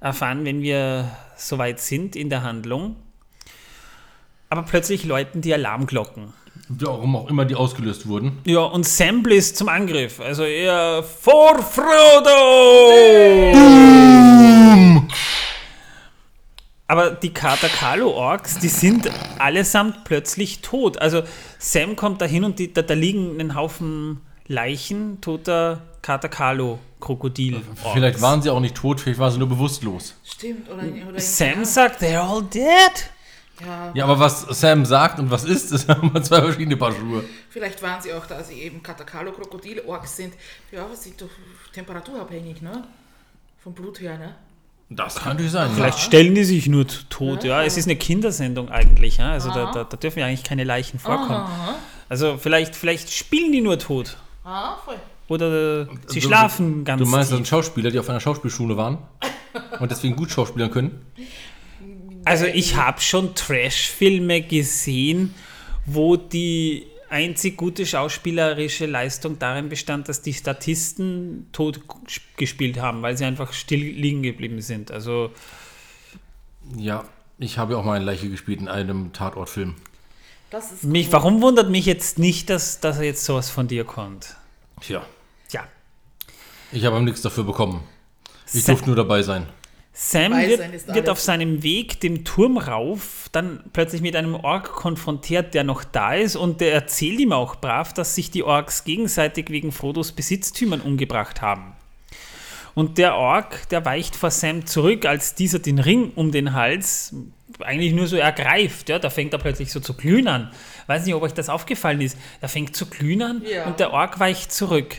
erfahren, 0.00 0.44
wenn 0.44 0.62
wir 0.62 1.10
soweit 1.36 1.78
sind 1.80 2.16
in 2.16 2.30
der 2.30 2.42
Handlung. 2.42 2.96
Aber 4.48 4.62
plötzlich 4.62 5.04
läuten 5.04 5.40
die 5.42 5.54
Alarmglocken. 5.54 6.32
Warum 6.68 7.16
auch 7.16 7.28
immer 7.28 7.44
die 7.44 7.54
ausgelöst 7.54 8.06
wurden. 8.08 8.38
Ja, 8.44 8.60
und 8.60 8.86
Sam 8.86 9.22
bläst 9.22 9.56
zum 9.56 9.68
Angriff. 9.68 10.20
Also 10.20 10.44
er 10.44 11.02
vor 11.02 11.62
Frodo! 11.62 13.10
Aber 16.90 17.12
die 17.12 17.32
Katakalo-Orks, 17.32 18.58
die 18.58 18.68
sind 18.68 19.08
allesamt 19.38 20.02
plötzlich 20.02 20.60
tot. 20.60 21.00
Also 21.00 21.22
Sam 21.60 21.94
kommt 21.94 22.20
da 22.20 22.24
hin 22.24 22.42
und 22.42 22.58
die, 22.58 22.74
da, 22.74 22.82
da 22.82 22.94
liegen 22.94 23.40
ein 23.40 23.54
Haufen 23.54 24.20
Leichen 24.48 25.20
toter 25.20 25.82
Katakalo-Krokodil. 26.02 27.62
Vielleicht 27.92 28.20
waren 28.20 28.42
sie 28.42 28.50
auch 28.50 28.58
nicht 28.58 28.74
tot, 28.74 29.00
vielleicht 29.00 29.20
waren 29.20 29.30
sie 29.30 29.38
nur 29.38 29.48
bewusstlos. 29.48 30.16
Stimmt. 30.24 30.68
Oder, 30.68 30.82
oder 31.08 31.20
Sam 31.20 31.64
sagt, 31.64 32.02
they're 32.02 32.18
all 32.18 32.42
dead. 32.42 32.64
Ja, 33.64 33.92
Ja, 33.94 34.04
aber 34.06 34.18
was 34.18 34.40
Sam 34.40 34.84
sagt 34.84 35.20
und 35.20 35.30
was 35.30 35.44
ist, 35.44 35.70
ist 35.70 35.88
immer 35.88 36.20
zwei 36.24 36.40
verschiedene 36.40 36.76
Paar 36.76 36.90
Schuhe. 36.90 37.22
vielleicht 37.50 37.80
waren 37.84 38.02
sie 38.02 38.12
auch, 38.12 38.26
da 38.26 38.42
sie 38.42 38.62
eben 38.62 38.82
Katakalo-Krokodil-Orks 38.82 40.16
sind. 40.16 40.34
Ja, 40.72 40.88
sind 40.94 41.20
doch 41.22 41.30
temperaturabhängig, 41.72 42.62
ne? 42.62 42.82
Vom 43.62 43.74
Blut 43.74 44.00
her, 44.00 44.18
ne? 44.18 44.34
Das 44.92 45.14
kann 45.14 45.32
natürlich 45.34 45.52
sein. 45.52 45.70
Vielleicht 45.74 46.00
stellen 46.00 46.34
die 46.34 46.42
sich 46.44 46.66
nur 46.66 46.84
tot. 47.08 47.44
Ja, 47.44 47.62
es 47.62 47.76
ist 47.76 47.86
eine 47.86 47.94
Kindersendung 47.96 48.70
eigentlich. 48.70 49.18
Ja? 49.18 49.30
Also 49.30 49.48
da, 49.50 49.70
da, 49.72 49.84
da 49.84 49.96
dürfen 49.96 50.18
ja 50.18 50.26
eigentlich 50.26 50.42
keine 50.42 50.64
Leichen 50.64 50.98
vorkommen. 50.98 51.44
Also 52.08 52.36
vielleicht, 52.38 52.74
vielleicht 52.74 53.12
spielen 53.12 53.52
die 53.52 53.60
nur 53.60 53.78
tot. 53.78 54.16
Ah, 54.44 54.74
voll. 54.84 54.96
Oder 55.28 55.86
sie 56.08 56.18
Du- 56.18 56.26
schlafen 56.26 56.84
ganz 56.84 57.00
Du 57.00 57.06
meinst, 57.08 57.30
das 57.30 57.36
sind 57.36 57.46
Schauspieler, 57.46 57.92
die 57.92 58.00
auf 58.00 58.10
einer 58.10 58.18
Schauspielschule 58.18 58.76
waren 58.76 58.98
und 59.78 59.90
deswegen 59.92 60.16
gut 60.16 60.32
schauspielern 60.32 60.72
können? 60.72 61.06
Also 62.24 62.46
ich 62.46 62.74
habe 62.74 63.00
schon 63.00 63.36
Trash-Filme 63.36 64.42
gesehen, 64.42 65.34
wo 65.86 66.16
die 66.16 66.86
einzig 67.10 67.56
gute 67.56 67.84
schauspielerische 67.86 68.86
Leistung 68.86 69.38
darin 69.38 69.68
bestand, 69.68 70.08
dass 70.08 70.22
die 70.22 70.32
Statisten 70.32 71.48
tot 71.52 71.80
gespielt 72.36 72.80
haben, 72.80 73.02
weil 73.02 73.16
sie 73.16 73.24
einfach 73.24 73.52
still 73.52 73.80
liegen 73.80 74.22
geblieben 74.22 74.60
sind. 74.62 74.90
Also 74.90 75.30
Ja, 76.76 77.04
ich 77.38 77.58
habe 77.58 77.76
auch 77.76 77.84
mal 77.84 77.94
eine 77.96 78.04
Leiche 78.04 78.28
gespielt 78.30 78.60
in 78.60 78.68
einem 78.68 79.12
Tatortfilm. 79.12 79.74
Das 80.50 80.72
ist 80.72 80.84
Mich, 80.84 81.06
cool. 81.08 81.12
warum 81.14 81.42
wundert 81.42 81.70
mich 81.70 81.86
jetzt 81.86 82.18
nicht, 82.18 82.50
dass, 82.50 82.80
dass 82.80 82.98
er 82.98 83.04
jetzt 83.04 83.24
sowas 83.24 83.50
von 83.50 83.68
dir 83.68 83.84
kommt? 83.84 84.36
Tja, 84.80 85.04
Tja. 85.48 85.64
ich 86.72 86.84
habe 86.84 87.00
nichts 87.02 87.22
dafür 87.22 87.44
bekommen. 87.44 87.82
Ich 88.52 88.64
Sa- 88.64 88.72
durfte 88.72 88.88
nur 88.88 88.96
dabei 88.96 89.22
sein. 89.22 89.46
Sam 90.02 90.32
wird, 90.32 90.94
wird 90.94 91.08
auf 91.10 91.20
seinem 91.20 91.62
Weg 91.62 92.00
dem 92.00 92.24
Turm 92.24 92.56
rauf 92.56 93.28
dann 93.32 93.62
plötzlich 93.74 94.00
mit 94.00 94.16
einem 94.16 94.34
Ork 94.34 94.72
konfrontiert, 94.72 95.52
der 95.52 95.62
noch 95.62 95.84
da 95.84 96.14
ist 96.14 96.36
und 96.36 96.62
der 96.62 96.72
erzählt 96.72 97.20
ihm 97.20 97.32
auch 97.32 97.56
brav, 97.56 97.92
dass 97.92 98.14
sich 98.14 98.30
die 98.30 98.42
Orks 98.42 98.84
gegenseitig 98.84 99.50
wegen 99.50 99.72
Frodos 99.72 100.12
Besitztümern 100.12 100.80
umgebracht 100.80 101.42
haben. 101.42 101.74
Und 102.74 102.96
der 102.96 103.14
Ork, 103.16 103.68
der 103.68 103.84
weicht 103.84 104.16
vor 104.16 104.30
Sam 104.30 104.64
zurück, 104.64 105.04
als 105.04 105.34
dieser 105.34 105.58
den 105.58 105.78
Ring 105.78 106.12
um 106.14 106.32
den 106.32 106.54
Hals 106.54 107.14
eigentlich 107.60 107.92
nur 107.92 108.06
so 108.06 108.16
ergreift. 108.16 108.88
Ja, 108.88 108.98
da 108.98 109.10
fängt 109.10 109.34
er 109.34 109.38
plötzlich 109.38 109.70
so 109.70 109.80
zu 109.80 109.92
glühen 109.92 110.28
an. 110.28 110.50
Weiß 110.86 111.04
nicht, 111.04 111.14
ob 111.14 111.22
euch 111.22 111.34
das 111.34 111.50
aufgefallen 111.50 112.00
ist. 112.00 112.16
Er 112.40 112.48
fängt 112.48 112.74
zu 112.74 112.86
glühen 112.86 113.20
an 113.20 113.42
Ja. 113.44 113.66
und 113.66 113.78
der 113.80 113.92
Ork 113.92 114.18
weicht 114.18 114.50
zurück. 114.50 114.96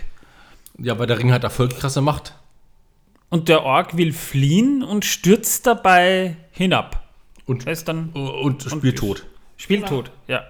Ja, 0.78 0.94
aber 0.94 1.08
der 1.08 1.18
Ring 1.18 1.32
hat 1.32 1.44
Erfolg 1.44 1.76
krasse 1.80 2.02
Macht. 2.02 2.36
Und 3.32 3.48
der 3.48 3.64
Ork 3.64 3.96
will 3.96 4.12
fliehen 4.12 4.84
und 4.84 5.06
stürzt 5.06 5.66
dabei 5.66 6.36
hinab. 6.52 7.02
Und, 7.46 7.66
Er 7.66 7.72
ist 7.72 7.88
dann 7.88 8.10
und 8.10 8.64
spielt 8.64 9.00
tot. 9.00 9.26
Spieltot, 9.56 10.12
ja. 10.28 10.44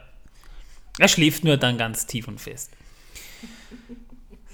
Er 0.97 1.07
schläft 1.07 1.43
nur 1.43 1.57
dann 1.57 1.77
ganz 1.77 2.07
tief 2.07 2.27
und 2.27 2.41
fest. 2.41 2.71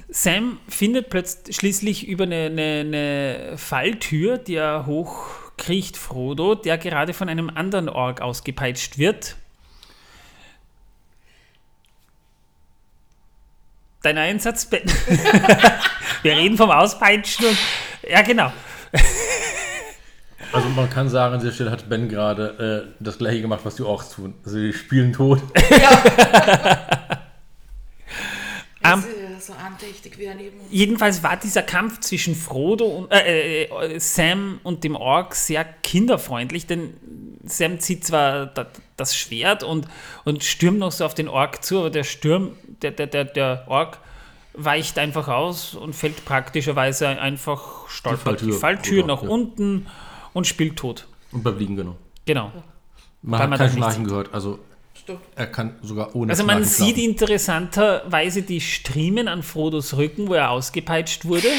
Sam 0.10 0.60
findet 0.68 1.10
plötzlich 1.10 1.56
schließlich 1.56 2.08
über 2.08 2.26
eine, 2.26 2.48
eine, 2.48 2.80
eine 2.82 3.58
Falltür, 3.58 4.38
die 4.38 4.56
er 4.56 4.86
hochkriecht, 4.86 5.95
Frodo, 5.95 6.56
der 6.56 6.78
gerade 6.78 7.14
von 7.14 7.30
einem 7.30 7.49
anderen 7.49 7.88
Ork 7.88 8.20
ausgepeitscht 8.20 8.98
wird. 8.98 9.38
Dein 14.02 14.18
Einsatz, 14.18 14.66
Ben. 14.66 14.84
Wir 16.24 16.36
reden 16.36 16.58
vom 16.58 16.72
Auspeitschen 16.72 17.45
und. 17.45 17.58
Ja, 18.09 18.21
genau. 18.21 18.51
Also 20.53 20.69
man 20.69 20.89
kann 20.89 21.09
sagen, 21.09 21.34
an 21.35 21.39
dieser 21.41 21.51
Stelle 21.51 21.71
hat 21.71 21.89
Ben 21.89 22.07
gerade 22.07 22.88
äh, 22.89 23.03
das 23.03 23.17
gleiche 23.17 23.41
gemacht, 23.41 23.61
was 23.63 23.75
die 23.75 23.84
Orks 23.84 24.11
tun. 24.11 24.34
Also 24.45 24.57
die 24.57 24.73
spielen 24.73 25.13
tot. 25.13 25.41
Ähm, 28.84 29.03
Das 29.03 29.05
ist 29.05 29.17
ja 29.19 29.39
so 29.39 29.53
andächtig 29.53 30.17
wie 30.17 30.29
ein 30.29 30.39
Eben. 30.39 30.57
Jedenfalls 30.69 31.21
war 31.21 31.35
dieser 31.35 31.61
Kampf 31.61 31.99
zwischen 31.99 32.35
Frodo 32.35 32.85
und 32.85 33.11
äh, 33.11 33.63
äh, 33.63 33.99
Sam 33.99 34.59
und 34.63 34.84
dem 34.84 34.95
Ork 34.95 35.35
sehr 35.35 35.65
kinderfreundlich, 35.65 36.67
denn 36.67 36.93
Sam 37.43 37.79
zieht 37.79 38.05
zwar 38.05 38.45
da, 38.47 38.67
das 38.95 39.15
Schwert 39.17 39.63
und, 39.63 39.88
und 40.23 40.43
stürmt 40.43 40.79
noch 40.79 40.91
so 40.91 41.05
auf 41.05 41.15
den 41.15 41.27
Ork 41.27 41.63
zu, 41.63 41.79
aber 41.79 41.89
der 41.89 42.03
Sturm, 42.03 42.55
der, 42.81 42.91
der, 42.91 43.07
der, 43.07 43.25
der 43.25 43.65
Ork 43.67 43.99
weicht 44.57 44.97
einfach 44.97 45.27
aus 45.27 45.75
und 45.75 45.95
fällt 45.95 46.25
praktischerweise 46.25 47.07
einfach 47.07 47.88
stolpert 47.88 48.41
die 48.41 48.51
Falltür 48.51 48.59
Falltür, 48.59 49.01
runter, 49.01 49.15
nach 49.15 49.23
ja. 49.23 49.29
unten 49.29 49.88
und 50.34 50.47
spielt 50.47 50.77
tot. 50.77 51.07
Und 51.31 51.43
bleibt 51.43 51.59
liegen, 51.59 51.75
genau. 51.75 51.95
Genau. 52.25 52.51
Man 53.21 53.39
Weil 53.39 53.49
hat 53.51 53.57
kein 53.59 53.71
Schnarchen 53.71 54.03
gehört. 54.05 54.34
Also 54.34 54.59
Stimmt. 54.93 55.19
er 55.35 55.47
kann 55.47 55.75
sogar 55.81 56.15
ohne 56.15 56.31
Also 56.31 56.43
man 56.43 56.63
Schnarchen 56.63 56.85
sieht 56.85 56.95
schlafen. 56.95 57.09
interessanterweise 57.11 58.41
die 58.41 58.61
Striemen 58.61 59.27
an 59.27 59.43
Frodos 59.43 59.95
Rücken, 59.95 60.27
wo 60.27 60.34
er 60.34 60.49
ausgepeitscht 60.49 61.25
wurde. 61.25 61.49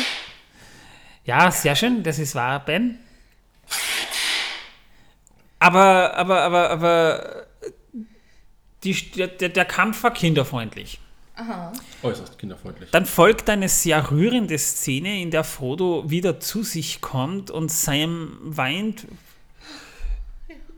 Ja, 1.24 1.50
sehr 1.50 1.76
schön, 1.76 2.02
das 2.02 2.18
ist 2.18 2.34
wahr, 2.34 2.64
Ben. 2.64 2.98
Aber, 5.58 6.14
aber, 6.14 6.42
aber, 6.42 6.70
aber 6.70 7.46
die, 8.84 8.94
der, 9.12 9.28
der 9.28 9.48
der 9.48 9.64
Kampf 9.64 10.02
war 10.02 10.12
kinderfreundlich. 10.12 11.00
Äußerst 12.02 12.39
kinderfreundlich. 12.39 12.90
Dann 12.90 13.06
folgt 13.06 13.48
eine 13.48 13.69
sehr 13.69 14.10
rührende 14.10 14.59
Szene, 14.59 15.20
in 15.20 15.31
der 15.31 15.44
Frodo 15.44 16.10
wieder 16.10 16.40
zu 16.40 16.62
sich 16.62 17.01
kommt 17.01 17.51
und 17.51 17.70
Sam 17.70 18.39
weint. 18.43 19.06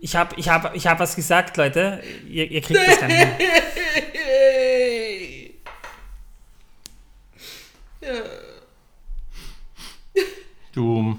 Ich 0.00 0.16
habe 0.16 0.34
ich 0.38 0.48
hab, 0.48 0.74
ich 0.74 0.86
hab 0.86 1.00
was 1.00 1.16
gesagt, 1.16 1.56
Leute. 1.56 2.02
Ihr, 2.28 2.50
ihr 2.50 2.60
kriegt 2.60 2.80
das 2.86 3.00
gar 3.00 3.08
nicht. 3.08 3.26
Ja. 8.02 8.10
Du. 10.72 11.18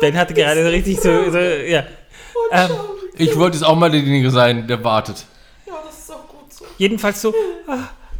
Ben 0.00 0.16
hatte 0.16 0.34
gerade 0.34 0.62
so 0.64 0.70
richtig 0.70 1.00
so, 1.00 1.30
so 1.30 1.38
ja. 1.38 1.86
Ähm, 2.52 2.70
Ich 3.20 3.36
wollte 3.36 3.56
jetzt 3.58 3.64
auch 3.66 3.76
mal 3.76 3.90
derjenige 3.90 4.30
sein, 4.30 4.66
der 4.66 4.82
wartet. 4.84 5.24
ja, 5.66 5.74
das 5.84 5.98
ist 5.98 6.12
auch 6.12 6.26
gut 6.28 6.52
so. 6.52 6.64
jedenfalls 6.78 7.20
so, 7.22 7.34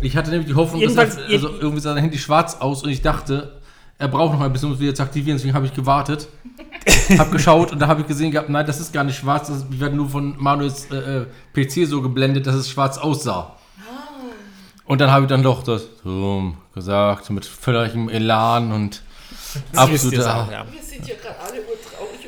Ich 0.00 0.16
hatte 0.16 0.30
nämlich 0.30 0.48
die 0.48 0.54
Hoffnung, 0.54 0.80
Jedenfalls- 0.80 1.16
dass 1.16 1.24
er, 1.24 1.30
also 1.32 1.48
irgendwie 1.60 1.80
sah 1.80 1.94
sein 1.94 2.02
Handy 2.02 2.18
schwarz 2.18 2.56
aus 2.60 2.82
und 2.82 2.90
ich 2.90 3.02
dachte, 3.02 3.60
er 3.98 4.08
braucht 4.08 4.32
noch 4.34 4.40
ein 4.40 4.52
bisschen, 4.52 4.68
um 4.68 4.74
es 4.74 4.80
wieder 4.80 4.94
zu 4.94 5.02
aktivieren, 5.02 5.36
deswegen 5.36 5.54
habe 5.54 5.66
ich 5.66 5.74
gewartet. 5.74 6.28
hab 7.18 7.30
geschaut 7.30 7.72
und 7.72 7.78
da 7.78 7.86
habe 7.88 8.00
ich 8.02 8.06
gesehen 8.06 8.30
gehabt, 8.30 8.48
nein, 8.48 8.66
das 8.66 8.80
ist 8.80 8.92
gar 8.92 9.04
nicht 9.04 9.18
schwarz, 9.18 9.48
das 9.48 9.64
wird 9.68 9.94
nur 9.94 10.08
von 10.08 10.34
Manuels 10.38 10.86
äh, 10.90 10.96
äh, 11.22 11.26
PC 11.52 11.86
so 11.86 12.00
geblendet, 12.00 12.46
dass 12.46 12.54
es 12.54 12.70
schwarz 12.70 12.96
aussah. 12.98 13.56
Und 14.86 15.00
dann 15.00 15.10
habe 15.12 15.24
ich 15.24 15.28
dann 15.28 15.42
doch 15.42 15.62
das 15.62 15.82
so 16.02 16.52
gesagt, 16.74 17.30
mit 17.30 17.44
völligem 17.44 18.08
Elan 18.08 18.72
und 18.72 19.02
absoluter 19.76 20.48
ja. 20.50 20.64
Wir 20.72 20.82
sind 20.82 21.06
hier 21.06 21.14
gerade 21.16 21.38
alle 21.38 21.60
urtraurig 21.60 22.26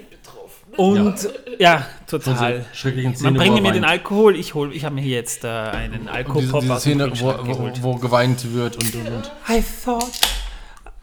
und 0.76 1.28
ja, 1.58 1.86
total. 2.06 2.64
schrecklichen 2.72 3.14
Szene. 3.14 3.32
Man 3.32 3.40
bringe 3.40 3.60
mir 3.60 3.72
den. 3.72 3.84
Alkohol, 3.84 4.36
ich 4.36 4.54
hol, 4.54 4.74
ich 4.74 4.84
habe 4.84 4.94
mir 4.94 5.02
hier 5.02 5.16
jetzt 5.16 5.44
äh, 5.44 5.48
einen 5.48 6.08
Alkoholpop 6.08 6.60
diese 6.60 6.74
aus 6.74 6.82
dem 6.84 6.98
Szene, 6.98 7.12
wo, 7.20 7.34
wo, 7.42 7.70
wo 7.82 7.94
geweint 7.96 8.52
wird 8.52 8.76
und 8.76 8.94
und 8.94 9.08
und. 9.08 9.32
I 9.48 9.62
thought. 9.84 10.20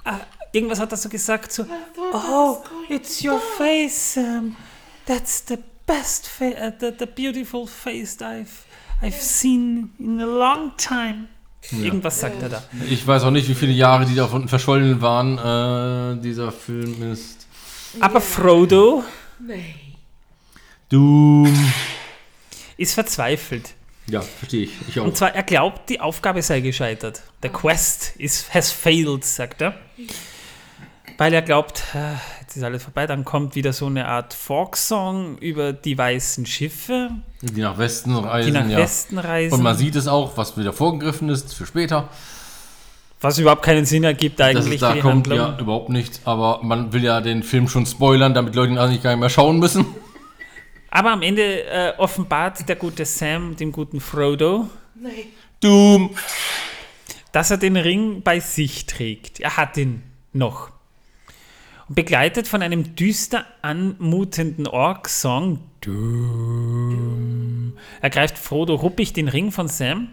Uh, 0.05 0.11
irgendwas 0.51 0.79
hat 0.79 0.91
er 0.91 0.97
so 0.97 1.09
gesagt, 1.09 1.51
so, 1.51 1.65
oh, 2.13 2.57
it's 2.89 3.23
your 3.23 3.39
face, 3.57 4.15
Sam. 4.15 4.55
That's 5.05 5.43
the 5.47 5.57
best 5.85 6.27
face, 6.27 6.55
uh, 6.55 6.71
the, 6.79 6.91
the 6.97 7.05
beautiful 7.05 7.67
face 7.67 8.17
I've, 8.21 8.65
I've 9.01 9.19
seen 9.19 9.91
in 9.99 10.21
a 10.21 10.25
long 10.25 10.71
time. 10.77 11.27
Irgendwas 11.71 12.19
sagt 12.19 12.41
er 12.41 12.49
da. 12.49 12.63
Ich 12.89 13.05
weiß 13.05 13.23
auch 13.23 13.31
nicht, 13.31 13.49
wie 13.49 13.53
viele 13.53 13.73
Jahre 13.73 14.05
die 14.05 14.15
davon 14.15 14.47
verschollen 14.47 15.01
waren. 15.01 15.37
Äh, 15.37 16.21
dieser 16.21 16.51
Film 16.51 17.11
ist. 17.11 17.47
Aber 17.99 18.21
Frodo 18.21 19.03
Nee. 19.39 19.75
Doom. 20.89 21.71
ist 22.77 22.93
verzweifelt. 22.93 23.73
Ja, 24.07 24.21
verstehe 24.21 24.63
ich. 24.63 24.71
Ich 24.87 24.99
auch. 24.99 25.05
Und 25.05 25.15
zwar, 25.15 25.35
er 25.35 25.43
glaubt, 25.43 25.89
die 25.89 25.99
Aufgabe 25.99 26.41
sei 26.41 26.61
gescheitert. 26.61 27.21
The 27.43 27.49
quest 27.49 28.15
is, 28.17 28.53
has 28.53 28.71
failed, 28.71 29.23
sagt 29.23 29.61
er. 29.61 29.75
Weil 31.17 31.33
er 31.33 31.41
glaubt, 31.41 31.83
äh, 31.93 32.13
jetzt 32.41 32.55
ist 32.55 32.63
alles 32.63 32.83
vorbei, 32.83 33.05
dann 33.05 33.25
kommt 33.25 33.53
wieder 33.55 33.73
so 33.73 33.87
eine 33.87 34.07
Art 34.07 34.33
Folksong 34.33 35.37
über 35.37 35.73
die 35.73 35.97
weißen 35.97 36.45
Schiffe, 36.45 37.11
Die 37.41 37.61
nach 37.61 37.77
Westen 37.77 38.15
die 38.15 38.19
reisen, 38.19 38.53
nach 38.53 38.67
ja. 38.69 38.77
Westen 38.77 39.17
reisen. 39.17 39.53
Und 39.53 39.61
man 39.61 39.77
sieht 39.77 39.95
es 39.95 40.07
auch, 40.07 40.37
was 40.37 40.57
wieder 40.57 40.73
vorgegriffen 40.73 41.29
ist 41.29 41.53
für 41.53 41.65
später. 41.65 42.09
Was 43.21 43.37
überhaupt 43.37 43.63
keinen 43.63 43.85
Sinn 43.85 44.03
ergibt 44.03 44.39
eigentlich 44.41 44.79
da 44.79 44.93
kommt, 44.93 45.27
Handlung. 45.27 45.37
ja, 45.37 45.57
überhaupt 45.59 45.89
nicht. 45.89 46.21
Aber 46.25 46.61
man 46.63 46.93
will 46.93 47.03
ja 47.03 47.19
den 47.21 47.43
Film 47.43 47.67
schon 47.67 47.85
spoilern, 47.85 48.33
damit 48.33 48.55
Leute 48.55 48.71
ihn 48.71 48.77
eigentlich 48.77 49.03
gar 49.03 49.11
nicht 49.11 49.19
mehr 49.19 49.29
schauen 49.29 49.59
müssen. 49.59 49.85
Aber 50.89 51.11
am 51.11 51.21
Ende 51.21 51.63
äh, 51.65 51.93
offenbart 51.97 52.67
der 52.67 52.75
gute 52.77 53.05
Sam 53.05 53.55
dem 53.55 53.71
guten 53.71 53.99
Frodo, 53.99 54.67
Nee. 54.95 55.27
Doom. 55.61 56.15
dass 57.31 57.51
er 57.51 57.57
den 57.57 57.75
Ring 57.77 58.21
bei 58.23 58.39
sich 58.39 58.85
trägt. 58.85 59.39
Er 59.39 59.57
hat 59.57 59.77
ihn 59.77 60.01
noch. 60.33 60.71
Und 61.87 61.95
begleitet 61.95 62.47
von 62.47 62.61
einem 62.61 62.95
düster 62.95 63.45
anmutenden 63.61 64.65
Ork-Song, 64.67 65.59
Doom, 65.81 67.73
ergreift 68.01 68.37
Frodo 68.37 68.75
ruppig 68.75 69.13
den 69.13 69.27
Ring 69.27 69.51
von 69.51 69.67
Sam. 69.67 70.09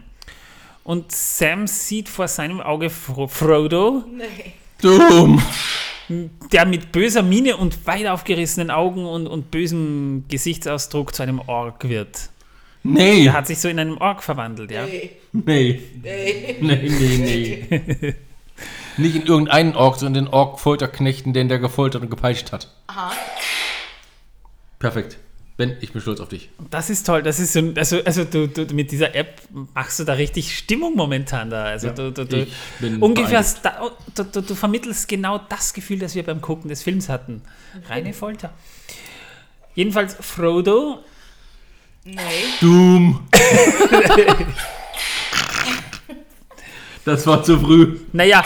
Und 0.87 1.11
Sam 1.11 1.67
sieht 1.67 2.07
vor 2.07 2.29
seinem 2.29 2.61
Auge 2.61 2.89
Fro 2.89 3.27
Frodo, 3.27 4.05
Nee. 4.09 4.53
Doom. 4.81 5.43
der 6.53 6.65
mit 6.65 6.93
böser 6.93 7.23
Miene 7.23 7.57
und 7.57 7.85
weit 7.85 8.07
aufgerissenen 8.07 8.71
Augen 8.71 9.05
und, 9.05 9.27
und 9.27 9.51
bösem 9.51 10.23
Gesichtsausdruck 10.29 11.13
zu 11.13 11.23
einem 11.23 11.39
Ork 11.39 11.89
wird. 11.89 12.29
Nee. 12.83 13.25
Er 13.25 13.33
hat 13.33 13.47
sich 13.47 13.59
so 13.59 13.67
in 13.67 13.79
einem 13.79 13.97
Ork 13.97 14.23
verwandelt, 14.23 14.71
ja. 14.71 14.85
Nee. 14.85 15.11
Nee. 15.33 15.81
Nee. 16.01 16.55
Nee, 16.61 16.89
nee, 16.89 17.67
nee. 17.99 18.15
Nicht 18.97 19.15
in 19.17 19.25
irgendeinen 19.25 19.75
Ork, 19.75 19.97
sondern 19.97 20.23
den 20.25 20.33
Ork-Folterknechten, 20.33 21.33
den 21.33 21.49
der 21.49 21.59
gefoltert 21.59 22.01
und 22.01 22.09
gepeitscht 22.09 22.53
hat. 22.53 22.73
Aha. 22.87 23.11
Perfekt. 24.79 25.17
Ben, 25.57 25.75
ich 25.81 25.91
bin 25.91 26.01
stolz 26.03 26.19
auf 26.19 26.29
dich. 26.29 26.49
Das 26.69 26.91
ist 26.91 27.03
toll. 27.07 27.23
Das 27.23 27.39
ist 27.39 27.51
so, 27.53 27.73
also, 27.75 28.03
also 28.03 28.23
du, 28.25 28.47
du 28.47 28.71
mit 28.75 28.91
dieser 28.91 29.15
App 29.15 29.41
machst 29.73 29.97
du 29.97 30.03
da 30.03 30.13
richtig 30.13 30.55
Stimmung 30.55 30.95
momentan 30.95 31.49
da. 31.49 31.63
Also 31.65 31.87
Ja, 31.87 31.93
du, 31.93 32.11
du, 32.11 32.25
du, 32.25 32.45
ungefähr 32.99 33.43
sta- 33.43 33.89
du, 34.13 34.23
du, 34.23 34.41
du 34.41 34.53
vermittelst 34.55 35.07
genau 35.07 35.39
das 35.49 35.73
Gefühl, 35.73 35.97
das 35.97 36.13
wir 36.13 36.21
beim 36.23 36.41
Gucken 36.41 36.69
des 36.69 36.83
Films 36.83 37.09
hatten. 37.09 37.41
Reine 37.89 38.13
Folter. 38.13 38.53
Jedenfalls 39.73 40.15
Frodo, 40.19 41.03
Nein. 42.03 42.23
Doom. 42.61 43.27
das 47.05 47.25
war 47.25 47.43
zu 47.43 47.59
früh. 47.59 47.99
naja, 48.13 48.43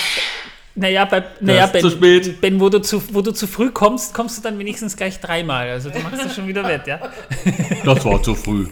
naja, 0.76 1.06
bei, 1.06 1.23
naja 1.41 1.68
ben, 1.68 1.81
zu 1.81 1.89
spät. 1.89 2.41
ben 2.41 2.60
wo, 2.60 2.69
du 2.69 2.80
zu, 2.80 3.02
wo 3.14 3.22
du 3.22 3.31
zu 3.31 3.48
früh 3.48 3.72
kommst, 3.72 4.14
kommst 4.14 4.38
du 4.38 4.41
dann 4.41 4.57
wenigstens 4.57 4.95
gleich 4.95 5.19
dreimal. 5.19 5.69
Also 5.69 5.89
du 5.89 5.99
machst 5.99 6.23
das 6.23 6.35
schon 6.35 6.48
wieder 6.48 6.65
wett, 6.68 6.88
ja? 6.88 6.99
Das 7.84 8.06
war 8.06 8.23
zu 8.23 8.35
früh. 8.35 8.68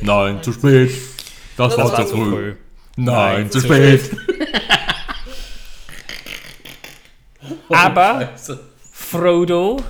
Nein, 0.00 0.42
zu 0.42 0.52
spät. 0.52 0.90
Das, 1.56 1.76
war, 1.76 1.92
war 1.92 2.06
zu 2.06 2.12
zu 2.12 2.16
früh. 2.16 2.54
Nein, 2.96 3.50
zu 3.50 3.60
zu 3.60 3.66
spät. 3.66 4.00
Aber 7.68 8.30
Scheiße. 8.32 8.58
Frodo, 8.92 9.82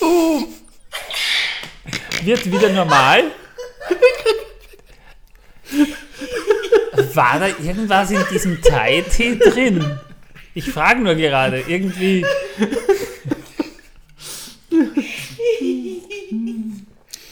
wird 2.22 2.50
wieder 2.50 2.70
normal. 2.70 3.24
War 7.14 7.38
da 7.38 7.48
irgendwas 7.48 8.10
in 8.10 8.24
diesem 8.30 8.60
Thai-Tee 8.62 9.38
drin? 9.38 9.98
Ich 10.54 10.70
frage 10.70 11.00
nur 11.00 11.14
gerade, 11.14 11.62
irgendwie. 11.66 12.26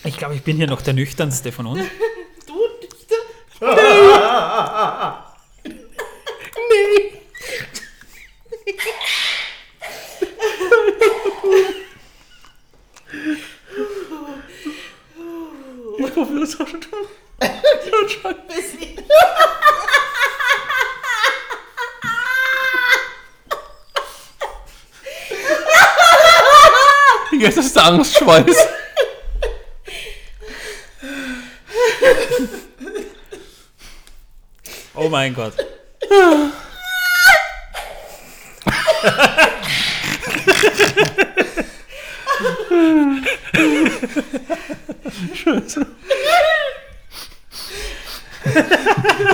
Ich 0.05 0.17
glaube, 0.17 0.35
ich 0.35 0.43
bin 0.43 0.57
hier 0.57 0.67
noch 0.67 0.83
der 0.83 0.95
nüchternste 0.95 1.53
von 1.53 1.67
uns. 1.67 1.81
Du 2.47 2.55
nicht. 2.81 2.99
Ich 15.99 16.17
hoffe, 16.17 16.41
das 16.41 16.59
war 16.59 16.67
schon 16.67 16.81
Jetzt 27.39 27.57
ist 27.57 27.77
der 27.77 27.85
Angstschweiß. 27.85 28.57
Oh 34.95 35.09
mein 35.09 35.35
Gott. 35.35 35.55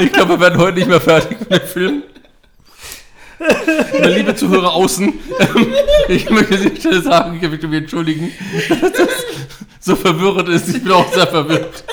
Ich 0.01 0.13
glaube, 0.13 0.35
wir 0.35 0.41
werden 0.41 0.59
heute 0.59 0.79
nicht 0.79 0.89
mehr 0.89 1.01
fertig 1.01 1.39
mit 1.41 1.51
dem 1.51 1.69
Film. 1.69 2.03
Meine 3.93 4.15
liebe 4.15 4.35
Zuhörer 4.35 4.73
außen, 4.73 5.13
ähm, 5.41 5.75
ich 6.09 6.31
möchte 6.31 6.57
dieser 6.57 6.77
Stelle 6.77 7.03
sagen, 7.03 7.39
ich 7.41 7.49
möchte 7.49 7.69
mich 7.69 7.83
entschuldigen, 7.83 8.33
dass 8.69 8.93
das 8.93 9.09
so 9.81 9.97
verwirrend 9.97 10.49
ist. 10.49 10.69
Ich 10.69 10.83
bin 10.83 10.93
auch 10.93 11.13
sehr 11.13 11.27
verwirrt. 11.27 11.85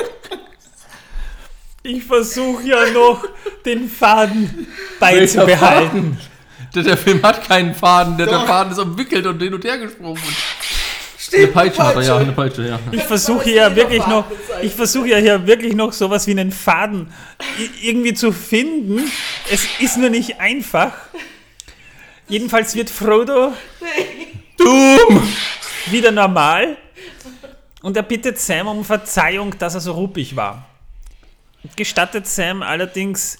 Ich 1.84 2.04
versuche 2.04 2.64
ja 2.64 2.92
noch, 2.92 3.26
den 3.66 3.90
Faden 3.90 4.68
beizubehalten. 5.00 6.18
Der, 6.76 6.84
der 6.84 6.98
Film 6.98 7.22
hat 7.24 7.48
keinen 7.48 7.74
Faden, 7.76 8.18
der, 8.18 8.28
der. 8.28 8.42
Faden 8.42 8.72
ist 8.72 8.80
umwickelt 8.80 9.26
und 9.26 9.42
hin 9.42 9.54
und 9.54 9.64
her 9.66 9.78
gesprungen. 9.78 10.22
Eine 11.34 11.48
Peitsche 11.48 11.84
hat 11.84 11.96
er, 11.96 12.02
ja, 12.04 12.18
eine 12.18 12.32
Peitsche, 12.32 12.68
ja. 12.68 12.80
Ich 12.92 13.04
versuche 13.04 13.50
ja 13.52 13.74
wirklich 13.76 14.06
noch, 14.08 14.26
ich 14.62 14.74
versuche 14.74 15.08
ja 15.10 15.18
hier 15.18 15.48
wirklich 15.48 15.74
noch 15.76 15.94
sowas 15.94 16.28
wie 16.28 16.32
einen 16.32 16.52
Faden 16.52 17.12
i- 17.60 17.88
irgendwie 17.90 18.14
zu 18.14 18.32
finden. 18.32 19.10
Es 19.52 19.66
ist 19.80 19.98
nur 19.98 20.10
nicht 20.10 20.40
einfach. 20.40 20.94
Jedenfalls 22.28 22.76
wird 22.76 22.90
Frodo 22.90 23.54
Doom! 24.58 25.34
wieder 25.88 26.12
normal 26.12 26.78
und 27.82 27.98
er 27.98 28.04
bittet 28.04 28.40
Sam 28.40 28.68
um 28.68 28.86
Verzeihung, 28.86 29.58
dass 29.58 29.74
er 29.74 29.82
so 29.82 29.94
ruppig 29.94 30.36
war. 30.36 30.66
Gestattet 31.76 32.28
Sam 32.28 32.62
allerdings 32.62 33.40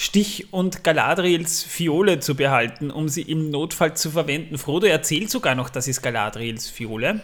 Stich 0.00 0.52
und 0.52 0.84
Galadriels 0.84 1.64
Fiole 1.64 2.20
zu 2.20 2.36
behalten, 2.36 2.92
um 2.92 3.08
sie 3.08 3.22
im 3.22 3.50
Notfall 3.50 3.94
zu 3.94 4.12
verwenden. 4.12 4.56
Frodo 4.56 4.86
erzählt 4.86 5.28
sogar 5.28 5.56
noch, 5.56 5.70
das 5.70 5.88
ist 5.88 6.02
Galadriels 6.02 6.68
Fiole. 6.70 7.20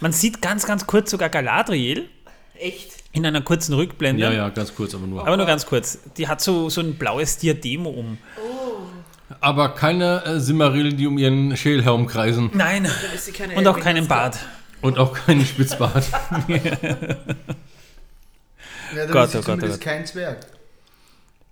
Man 0.00 0.10
sieht 0.10 0.42
ganz, 0.42 0.66
ganz 0.66 0.88
kurz 0.88 1.12
sogar 1.12 1.28
Galadriel 1.28 2.08
Echt? 2.58 2.90
in 3.12 3.24
einer 3.24 3.42
kurzen 3.42 3.74
Rückblende. 3.74 4.24
Ja, 4.24 4.32
ja, 4.32 4.48
ganz 4.48 4.74
kurz, 4.74 4.92
aber 4.92 5.06
nur. 5.06 5.24
Aber 5.24 5.36
nur 5.36 5.46
ganz 5.46 5.66
kurz. 5.66 6.00
Die 6.16 6.26
hat 6.26 6.40
so, 6.40 6.68
so 6.68 6.80
ein 6.80 6.96
blaues 6.96 7.38
Diadem 7.38 7.86
um. 7.86 8.18
Aber 9.40 9.68
keine 9.68 10.24
äh, 10.24 10.40
Simmerillen, 10.40 10.96
die 10.96 11.06
um 11.06 11.16
ihren 11.16 11.56
Schädel 11.56 11.84
herumkreisen. 11.84 12.50
Nein. 12.54 12.82
Dann 12.82 13.14
ist 13.14 13.26
sie 13.26 13.32
keine 13.32 13.54
Und 13.54 13.68
auch 13.68 13.78
keinen 13.78 14.08
Bart. 14.08 14.40
Und 14.80 14.98
auch 14.98 15.12
keinen 15.12 15.46
Spitzbart. 15.46 16.06
Ja, 18.94 19.06
Gott, 19.06 19.14
dann 19.14 19.24
ist 19.24 19.34
oh 19.34 19.38
sie 19.40 19.46
Gott, 19.46 19.64
oh 19.64 19.66
Gott. 19.66 19.80
kein 19.80 20.06
Zwerg. 20.06 20.46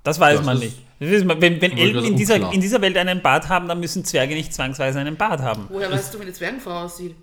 Das 0.02 0.18
weiß 0.20 0.38
Das 0.38 0.46
man 0.46 0.58
nicht. 0.58 0.76
Wenn, 0.98 1.60
wenn 1.60 1.76
Elben 1.76 2.04
in 2.04 2.16
dieser, 2.16 2.34
unklar. 2.34 2.54
in 2.54 2.60
dieser 2.60 2.80
Welt 2.80 2.96
einen 2.96 3.22
Bart 3.22 3.48
haben, 3.48 3.68
dann 3.68 3.80
müssen 3.80 4.04
Zwerge 4.04 4.34
nicht 4.34 4.54
zwangsweise 4.54 5.00
einen 5.00 5.16
Bart 5.16 5.40
haben. 5.40 5.66
Woher 5.68 5.90
weißt 5.90 6.14
du, 6.14 6.18
wie 6.18 6.22
eine 6.22 6.32
Zwergenfrau 6.32 6.84
aussieht? 6.84 7.14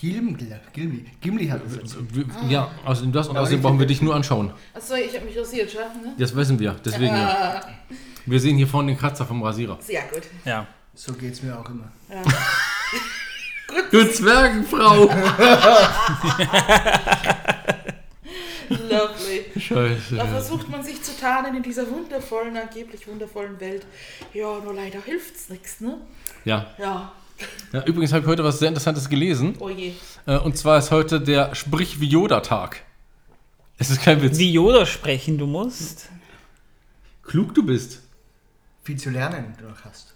Gimli, 0.00 0.46
Gimli, 0.72 1.04
Gimli 1.20 1.46
hat 1.48 1.60
das 1.66 1.78
dazu. 1.78 1.96
Wir- 2.12 2.24
Ja, 2.48 2.70
außerdem 2.84 3.12
das 3.12 3.28
und 3.28 3.36
außerdem 3.36 3.60
brauchen 3.62 3.78
wir 3.78 3.86
dich 3.86 4.00
nur 4.00 4.14
anschauen. 4.14 4.52
Achso, 4.74 4.94
ich 4.94 5.14
habe 5.14 5.26
mich 5.26 5.38
rasiert, 5.38 5.70
schau. 5.70 5.80
Ne? 5.80 6.14
Das 6.18 6.34
wissen 6.34 6.58
wir, 6.58 6.76
deswegen 6.84 7.14
ja. 7.14 7.60
Wir 8.24 8.40
sehen 8.40 8.56
hier 8.56 8.66
vorne 8.66 8.92
den 8.92 8.98
Kratzer 8.98 9.26
vom 9.26 9.42
Rasierer. 9.42 9.76
Sehr 9.80 10.02
gut. 10.12 10.22
Ja. 10.46 10.66
So 10.94 11.12
geht's 11.12 11.42
mir 11.42 11.58
auch 11.58 11.68
immer. 11.68 11.90
Du 13.90 14.04
Zwergenfrau! 14.12 15.08
Lovely. 18.72 19.44
Da 19.54 19.60
Scheiße. 19.60 20.16
versucht 20.16 20.68
man 20.68 20.82
sich 20.82 21.02
zu 21.02 21.16
tarnen 21.18 21.56
in 21.56 21.62
dieser 21.62 21.88
wundervollen, 21.90 22.56
angeblich 22.56 23.06
wundervollen 23.06 23.58
Welt. 23.60 23.86
Ja, 24.32 24.58
nur 24.58 24.74
leider 24.74 25.00
hilft's 25.02 25.48
nichts, 25.48 25.80
ne? 25.80 25.98
Ja. 26.44 26.66
Ja. 26.78 27.12
ja 27.72 27.84
übrigens 27.84 28.12
habe 28.12 28.22
ich 28.22 28.28
heute 28.28 28.44
was 28.44 28.58
sehr 28.58 28.68
Interessantes 28.68 29.08
gelesen. 29.08 29.56
Oh 29.60 29.68
je. 29.68 29.92
Äh, 30.26 30.38
Und 30.38 30.56
zwar 30.56 30.78
ist 30.78 30.90
heute 30.90 31.20
der 31.20 31.54
Sprich 31.54 32.00
wie 32.00 32.06
Yoda-Tag. 32.08 32.82
Es 33.78 33.90
ist 33.90 34.02
kein 34.02 34.22
Witz. 34.22 34.38
Wie 34.38 34.52
Yoda 34.52 34.86
sprechen 34.86 35.38
du 35.38 35.46
musst, 35.46 36.08
klug 37.22 37.54
du 37.54 37.64
bist. 37.64 38.00
Viel 38.84 38.96
zu 38.98 39.10
lernen 39.10 39.54
du 39.58 39.64
noch 39.66 39.84
hast. 39.84 40.14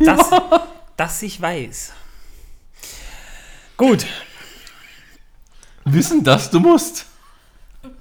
das, 0.00 0.30
das 0.96 1.22
ich 1.22 1.40
weiß. 1.40 1.92
Gut. 3.76 4.06
Wissen, 5.84 6.24
dass 6.24 6.50
du 6.50 6.58
musst. 6.58 7.06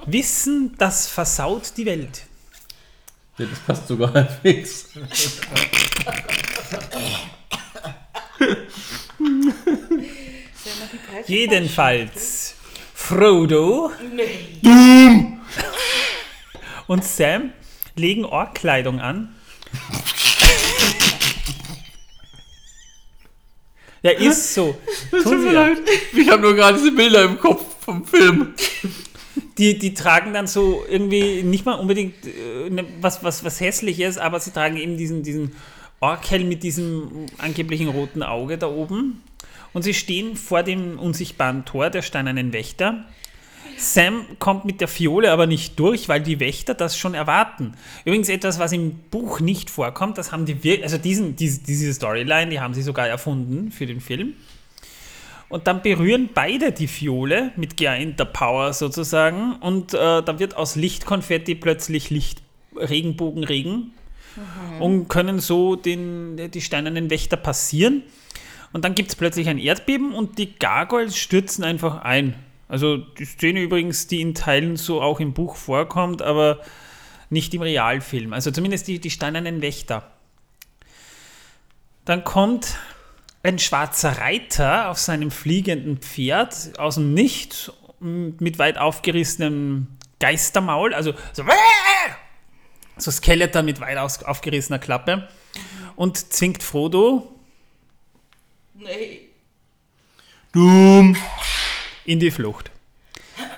Wissen, 0.06 0.76
das 0.78 1.08
versaut 1.08 1.74
die 1.78 1.86
Welt. 1.86 2.24
Ja, 3.38 3.46
das 3.46 3.60
passt 3.60 3.88
sogar 3.88 4.14
halbwegs. 4.14 4.90
Jedenfalls 11.28 12.56
Frodo 12.94 13.92
Nee. 14.14 15.38
und 16.88 17.04
Sam 17.04 17.52
legen 17.96 18.26
Orkkleidung 18.26 19.00
an. 19.00 19.36
Ja, 24.02 24.12
ist 24.12 24.54
so. 24.54 24.80
Tun 25.12 25.42
sie 25.42 25.54
ja. 25.54 25.70
Ich 26.14 26.30
habe 26.30 26.42
nur 26.42 26.54
gerade 26.56 26.78
diese 26.78 26.92
Bilder 26.92 27.24
im 27.24 27.40
Kopf 27.40 27.84
vom 27.84 28.06
Film. 28.06 28.54
Die, 29.58 29.80
die 29.80 29.94
tragen 29.94 30.34
dann 30.34 30.48
so 30.48 30.84
irgendwie 30.90 31.42
nicht 31.44 31.66
mal 31.66 31.76
unbedingt 31.76 32.16
äh, 32.26 32.70
ne, 32.70 32.86
was, 33.00 33.24
was, 33.24 33.44
was 33.46 33.62
Hässliches, 33.62 34.18
aber 34.18 34.40
sie 34.40 34.52
tragen 34.52 34.76
eben 34.78 34.98
diesen, 34.98 35.24
diesen 35.24 35.54
Orkhelm 36.02 36.50
mit 36.50 36.62
diesem 36.64 37.26
angeblichen 37.38 37.88
roten 37.88 38.22
Auge 38.22 38.58
da 38.58 38.68
oben. 38.68 39.22
Und 39.74 39.84
sie 39.84 39.94
stehen 39.94 40.36
vor 40.36 40.64
dem 40.64 41.00
unsichtbaren 41.00 41.64
Tor 41.66 41.90
der 41.90 42.02
steinernen 42.02 42.52
Wächter. 42.54 43.06
Sam 43.78 44.26
kommt 44.40 44.64
mit 44.66 44.80
der 44.80 44.88
Fiole 44.88 45.32
aber 45.32 45.48
nicht 45.48 45.78
durch, 45.80 46.08
weil 46.08 46.22
die 46.22 46.40
Wächter 46.40 46.74
das 46.74 46.98
schon 46.98 47.14
erwarten. 47.14 47.74
Übrigens 48.06 48.30
etwas, 48.30 48.58
was 48.60 48.72
im 48.72 48.94
Buch 49.12 49.42
nicht 49.42 49.70
vorkommt, 49.70 50.18
das 50.18 50.32
haben 50.32 50.46
die, 50.46 50.64
wir- 50.64 50.84
also 50.84 50.98
diesen, 50.98 51.36
diese, 51.36 51.62
diese 51.62 51.94
Storyline, 51.94 52.52
die 52.52 52.60
haben 52.62 52.74
sie 52.74 52.82
sogar 52.84 53.08
erfunden 53.08 53.72
für 53.72 53.86
den 53.86 54.00
Film. 54.00 54.34
Und 55.56 55.68
dann 55.68 55.82
berühren 55.82 56.32
beide 56.34 56.74
die 56.74 56.86
Fiole 56.86 57.54
mit 57.56 57.78
geeinter 57.78 58.26
Power 58.26 58.74
sozusagen 58.74 59.56
und 59.62 59.94
äh, 59.94 60.22
dann 60.22 60.38
wird 60.38 60.58
aus 60.58 60.76
Lichtkonfetti 60.76 61.56
plötzlich 61.56 62.10
Licht, 62.10 62.42
Regenbogenregen 62.76 63.94
und 64.82 65.08
können 65.08 65.40
so 65.40 65.78
den, 65.78 66.52
die 66.52 66.60
steinernen 66.60 67.10
Wächter 67.10 67.38
passieren. 67.38 68.04
Und 68.74 68.84
dann 68.84 68.96
gibt 68.96 69.12
es 69.12 69.16
plötzlich 69.16 69.48
ein 69.48 69.58
Erdbeben 69.58 70.14
und 70.14 70.40
die 70.40 70.60
Gargoyles 70.60 71.16
stürzen 71.16 71.64
einfach 71.64 72.02
ein. 72.02 72.36
Also 72.68 72.98
die 72.98 73.24
Szene 73.24 73.62
übrigens, 73.62 74.08
die 74.08 74.20
in 74.20 74.36
Teilen 74.36 74.76
so 74.76 75.02
auch 75.02 75.22
im 75.22 75.32
Buch 75.32 75.56
vorkommt, 75.56 76.22
aber 76.22 76.60
nicht 77.30 77.54
im 77.54 77.62
Realfilm. 77.62 78.34
Also 78.34 78.52
zumindest 78.52 78.90
die, 78.90 79.00
die 79.00 79.10
steinernen 79.10 79.62
Wächter. 79.62 80.12
Dann 82.04 82.26
kommt 82.26 82.76
ein 83.46 83.60
schwarzer 83.60 84.18
Reiter 84.18 84.90
auf 84.90 84.98
seinem 84.98 85.30
fliegenden 85.30 85.98
Pferd 86.00 86.80
aus 86.80 86.96
dem 86.96 87.14
Nichts 87.14 87.72
mit 88.00 88.58
weit 88.58 88.80
aufgerissenem 88.80 89.88
Geistermaul, 90.20 90.94
also 90.96 91.14
so, 91.34 91.44
so 92.98 93.12
Skeletor 93.12 93.62
mit 93.62 93.80
weit 93.80 93.98
aufgerissener 93.98 94.80
Klappe 94.80 95.28
und 95.96 96.18
zwingt 96.34 96.64
Frodo 96.64 97.32
Nee. 98.74 99.30
Doom. 100.52 101.16
in 102.06 102.20
die 102.20 102.32
Flucht. 102.32 102.72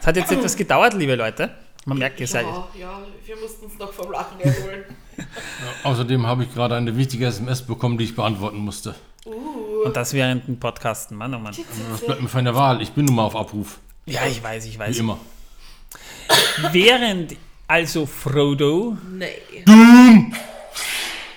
Es 0.02 0.06
hat 0.06 0.18
jetzt 0.18 0.32
etwas 0.32 0.56
gedauert, 0.56 0.94
liebe 0.96 1.16
Leute. 1.16 1.56
Man 1.86 1.98
merkt, 1.98 2.20
ihr 2.20 2.28
seid. 2.28 2.46
Ja, 2.46 2.68
ja, 2.78 3.02
wir 3.26 3.38
mussten 3.38 3.66
uns 3.66 3.80
noch 3.80 3.94
vom 3.94 4.12
Lachen 4.12 4.40
erholen. 4.42 4.84
Außerdem 5.84 6.28
habe 6.28 6.44
ich 6.44 6.54
gerade 6.54 6.76
eine 6.76 6.98
wichtige 6.98 7.28
SMS 7.28 7.66
bekommen, 7.66 7.98
die 7.98 8.04
ich 8.04 8.16
beantworten 8.16 8.58
musste. 8.58 8.96
Und 9.86 9.96
das 9.96 10.14
während 10.14 10.48
dem 10.48 10.60
Podcasten, 10.60 11.18
Mann, 11.18 11.34
oh 11.34 11.40
Mann. 11.40 11.56
Das 11.92 12.02
bleibt 12.02 12.22
mir 12.22 12.30
für 12.30 12.38
eine 12.40 12.56
Wahl. 12.56 12.82
Ich 12.82 12.92
bin 12.92 13.06
nun 13.06 13.16
mal 13.16 13.24
auf 13.24 13.36
Abruf. 13.36 13.80
Ja, 14.06 14.26
ich 14.26 14.42
weiß, 14.42 14.66
ich 14.66 14.76
Wie 14.76 14.80
weiß. 14.80 14.98
immer. 15.00 15.20
Während 16.72 17.36
also 17.68 18.06
Frodo 18.06 18.98
Nee. 19.12 19.28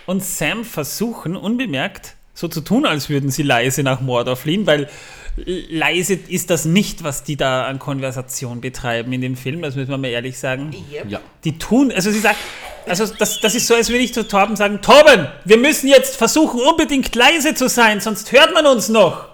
und 0.06 0.22
Sam 0.24 0.64
versuchen, 0.64 1.36
unbemerkt 1.36 2.14
so 2.34 2.48
zu 2.48 2.60
tun, 2.60 2.86
als 2.86 3.08
würden 3.08 3.30
sie 3.30 3.42
leise 3.42 3.82
nach 3.82 4.00
Mordor 4.00 4.36
fliehen, 4.36 4.66
weil 4.66 4.88
leise 5.36 6.14
ist 6.14 6.50
das 6.50 6.64
nicht, 6.64 7.04
was 7.04 7.22
die 7.22 7.36
da 7.36 7.66
an 7.66 7.78
Konversation 7.78 8.60
betreiben 8.60 9.12
in 9.12 9.20
dem 9.20 9.36
Film, 9.36 9.62
das 9.62 9.74
müssen 9.76 9.90
wir 9.90 9.98
mal 9.98 10.08
ehrlich 10.08 10.38
sagen. 10.38 10.74
Yep. 10.92 11.10
Ja. 11.10 11.20
Die 11.44 11.58
tun, 11.58 11.92
also 11.92 12.10
sie 12.10 12.20
sagt, 12.20 12.38
also 12.86 13.06
das, 13.06 13.40
das 13.40 13.54
ist 13.54 13.66
so, 13.66 13.74
als 13.74 13.88
würde 13.88 14.02
ich 14.02 14.12
zu 14.12 14.26
Torben 14.26 14.56
sagen, 14.56 14.80
Torben, 14.82 15.28
wir 15.44 15.56
müssen 15.56 15.88
jetzt 15.88 16.16
versuchen, 16.16 16.60
unbedingt 16.60 17.14
leise 17.14 17.54
zu 17.54 17.68
sein, 17.68 18.00
sonst 18.00 18.32
hört 18.32 18.52
man 18.54 18.66
uns 18.66 18.88
noch. 18.88 19.28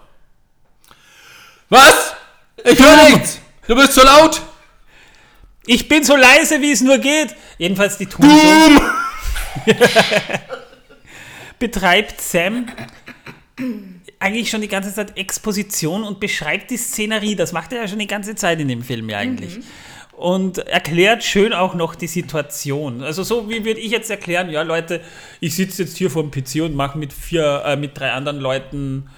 Was? 1.68 2.14
Ich 2.64 2.78
höre 2.78 3.10
nichts. 3.10 3.40
Du 3.66 3.74
bist 3.74 3.94
zu 3.94 4.04
laut. 4.04 4.42
Ich 5.66 5.88
bin 5.88 6.04
so 6.04 6.14
leise, 6.14 6.60
wie 6.62 6.70
es 6.70 6.80
nur 6.80 6.98
geht. 6.98 7.34
Jedenfalls 7.58 7.98
die 7.98 8.06
tun 8.06 8.24
so. 8.28 9.72
Betreibt 11.58 12.20
Sam 12.20 12.66
eigentlich 14.18 14.50
schon 14.50 14.60
die 14.60 14.68
ganze 14.68 14.92
Zeit 14.94 15.16
Exposition 15.16 16.04
und 16.04 16.20
beschreibt 16.20 16.70
die 16.70 16.76
Szenerie. 16.76 17.36
Das 17.36 17.52
macht 17.52 17.72
er 17.72 17.82
ja 17.82 17.88
schon 17.88 17.98
die 17.98 18.06
ganze 18.06 18.34
Zeit 18.34 18.60
in 18.60 18.68
dem 18.68 18.82
Film 18.82 19.08
ja 19.08 19.18
eigentlich. 19.18 19.58
Und 20.12 20.58
erklärt 20.58 21.22
schön 21.22 21.52
auch 21.52 21.74
noch 21.74 21.94
die 21.94 22.06
Situation. 22.06 23.02
Also 23.02 23.22
so 23.22 23.50
wie 23.50 23.64
würde 23.64 23.80
ich 23.80 23.90
jetzt 23.90 24.10
erklären, 24.10 24.48
ja 24.48 24.62
Leute, 24.62 25.02
ich 25.40 25.54
sitze 25.54 25.82
jetzt 25.82 25.98
hier 25.98 26.10
vor 26.10 26.22
dem 26.22 26.30
PC 26.30 26.62
und 26.62 26.74
mache 26.74 26.96
mit 26.96 27.12
vier, 27.12 27.62
äh, 27.66 27.76
mit 27.76 27.98
drei 27.98 28.12
anderen 28.12 28.38
Leuten 28.38 29.10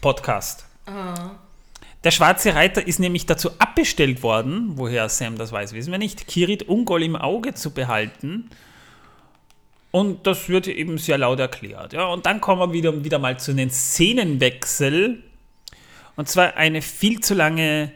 Podcast. 0.00 0.66
Der 2.02 2.10
schwarze 2.10 2.54
Reiter 2.54 2.86
ist 2.86 2.98
nämlich 2.98 3.26
dazu 3.26 3.50
abbestellt 3.58 4.22
worden, 4.22 4.72
woher 4.76 5.08
Sam 5.08 5.36
das 5.36 5.52
weiß, 5.52 5.74
wissen 5.74 5.92
wir 5.92 5.98
nicht, 5.98 6.26
Kirit 6.26 6.68
Ungol 6.68 7.02
im 7.02 7.14
Auge 7.14 7.54
zu 7.54 7.70
behalten. 7.72 8.50
Und 9.90 10.26
das 10.26 10.48
wird 10.48 10.68
eben 10.68 10.98
sehr 10.98 11.18
laut 11.18 11.40
erklärt. 11.40 11.92
Ja, 11.92 12.06
und 12.06 12.26
dann 12.26 12.40
kommen 12.40 12.60
wir 12.60 12.72
wieder, 12.72 13.04
wieder 13.04 13.18
mal 13.18 13.38
zu 13.38 13.50
einem 13.50 13.70
Szenenwechsel. 13.70 15.22
Und 16.16 16.28
zwar 16.28 16.56
eine 16.56 16.80
viel 16.82 17.20
zu 17.20 17.34
lange 17.34 17.90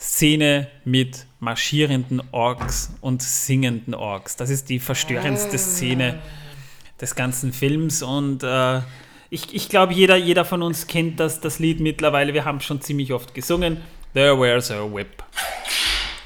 Szene 0.00 0.68
mit 0.84 1.26
marschierenden 1.40 2.22
Orks 2.32 2.92
und 3.00 3.22
singenden 3.22 3.94
Orks. 3.94 4.36
Das 4.36 4.50
ist 4.50 4.68
die 4.68 4.78
verstörendste 4.78 5.58
Szene 5.58 6.18
des 7.00 7.14
ganzen 7.14 7.52
Films. 7.52 8.02
Und 8.02 8.42
äh, 8.42 8.80
ich, 9.30 9.54
ich 9.54 9.68
glaube, 9.68 9.92
jeder, 9.92 10.16
jeder 10.16 10.44
von 10.44 10.62
uns 10.62 10.86
kennt 10.86 11.20
das, 11.20 11.40
das 11.40 11.58
Lied 11.58 11.80
mittlerweile. 11.80 12.34
Wir 12.34 12.44
haben 12.44 12.58
es 12.58 12.64
schon 12.64 12.80
ziemlich 12.80 13.12
oft 13.12 13.34
gesungen. 13.34 13.80
There 14.14 14.38
where's 14.38 14.70
a 14.70 14.82
whip. 14.82 15.22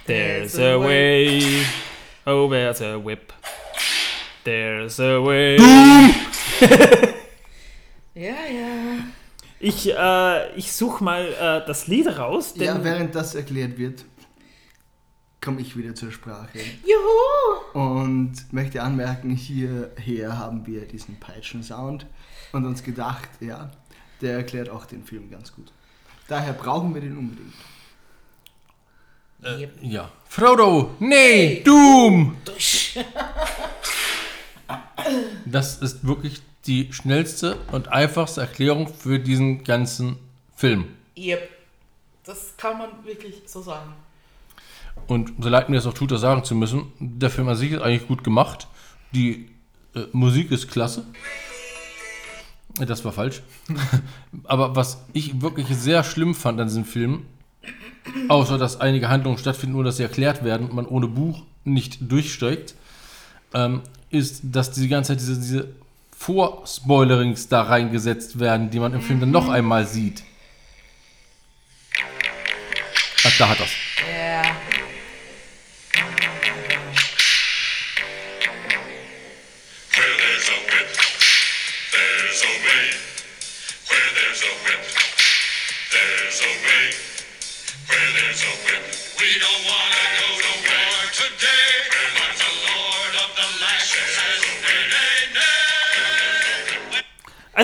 There's 0.06 0.58
a 0.58 0.78
way. 0.78 1.64
Oh, 2.24 2.48
where's 2.48 2.80
a 2.80 2.96
whip. 2.96 3.32
There's 4.44 4.98
a 4.98 5.24
way. 5.24 5.56
Ja, 8.14 8.34
ja. 8.46 8.98
Ich, 9.58 9.90
äh, 9.90 10.54
ich 10.56 10.72
suche 10.72 11.02
mal 11.02 11.24
äh, 11.24 11.66
das 11.66 11.86
Lied 11.86 12.18
raus. 12.18 12.54
Denn 12.54 12.66
Ja, 12.66 12.84
während 12.84 13.14
das 13.14 13.34
erklärt 13.34 13.78
wird, 13.78 14.04
komme 15.40 15.60
ich 15.60 15.76
wieder 15.76 15.94
zur 15.94 16.10
Sprache. 16.10 16.58
Juhu! 16.84 17.80
Und 17.80 18.52
möchte 18.52 18.82
anmerken, 18.82 19.30
hierher 19.30 20.36
haben 20.38 20.66
wir 20.66 20.86
diesen 20.86 21.18
Peitschen-Sound 21.20 22.06
und 22.52 22.66
uns 22.66 22.82
gedacht, 22.82 23.30
ja, 23.40 23.70
der 24.20 24.36
erklärt 24.38 24.68
auch 24.68 24.84
den 24.84 25.04
Film 25.04 25.30
ganz 25.30 25.54
gut. 25.54 25.72
Daher 26.28 26.52
brauchen 26.52 26.92
wir 26.94 27.00
den 27.00 27.16
unbedingt. 27.16 27.54
Äh, 29.42 29.68
ja. 29.80 30.10
Frodo, 30.28 30.96
nee, 30.98 31.62
Doom. 31.64 32.36
Das 35.44 35.76
ist 35.78 36.06
wirklich 36.06 36.40
die 36.66 36.92
schnellste 36.92 37.56
und 37.72 37.88
einfachste 37.88 38.40
Erklärung 38.40 38.88
für 38.88 39.18
diesen 39.18 39.64
ganzen 39.64 40.16
Film. 40.54 40.86
Yep. 41.16 41.48
Das 42.24 42.54
kann 42.56 42.78
man 42.78 42.90
wirklich 43.04 43.42
so 43.46 43.62
sagen. 43.62 43.92
Und 45.08 45.32
so 45.40 45.48
leid 45.48 45.68
mir 45.68 45.76
das 45.76 45.86
auch 45.86 45.94
tut, 45.94 46.12
das 46.12 46.20
sagen 46.20 46.44
zu 46.44 46.54
müssen, 46.54 46.92
der 47.00 47.30
Film 47.30 47.48
an 47.48 47.56
sich 47.56 47.72
ist 47.72 47.82
eigentlich 47.82 48.06
gut 48.06 48.22
gemacht. 48.22 48.68
Die 49.12 49.48
äh, 49.94 50.02
Musik 50.12 50.50
ist 50.52 50.70
klasse. 50.70 51.04
Äh, 52.78 52.86
Das 52.86 53.04
war 53.04 53.12
falsch. 53.12 53.42
Aber 54.44 54.76
was 54.76 55.04
ich 55.12 55.42
wirklich 55.42 55.66
sehr 55.68 56.04
schlimm 56.04 56.34
fand 56.34 56.60
an 56.60 56.68
diesem 56.68 56.84
Film, 56.84 57.26
außer 58.28 58.58
dass 58.58 58.80
einige 58.80 59.08
Handlungen 59.08 59.38
stattfinden, 59.38 59.74
nur 59.74 59.84
dass 59.84 59.96
sie 59.96 60.02
erklärt 60.02 60.44
werden 60.44 60.68
und 60.68 60.74
man 60.74 60.86
ohne 60.86 61.08
Buch 61.08 61.42
nicht 61.64 61.98
durchsteigt, 62.10 62.74
ähm, 63.54 63.82
ist, 64.12 64.40
dass 64.42 64.72
die 64.72 64.88
ganze 64.88 65.08
Zeit 65.08 65.20
diese, 65.20 65.36
diese 65.36 65.68
Vorspoilerings 66.16 67.48
da 67.48 67.62
reingesetzt 67.62 68.38
werden, 68.38 68.70
die 68.70 68.78
man 68.78 68.94
im 68.94 69.02
Film 69.02 69.20
dann 69.20 69.30
noch 69.30 69.48
einmal 69.48 69.86
sieht. 69.86 70.22
Ach, 73.24 73.38
da 73.38 73.48
hat 73.48 73.60
das. 73.60 73.70
Ja. 74.00 74.42
Where 74.42 74.61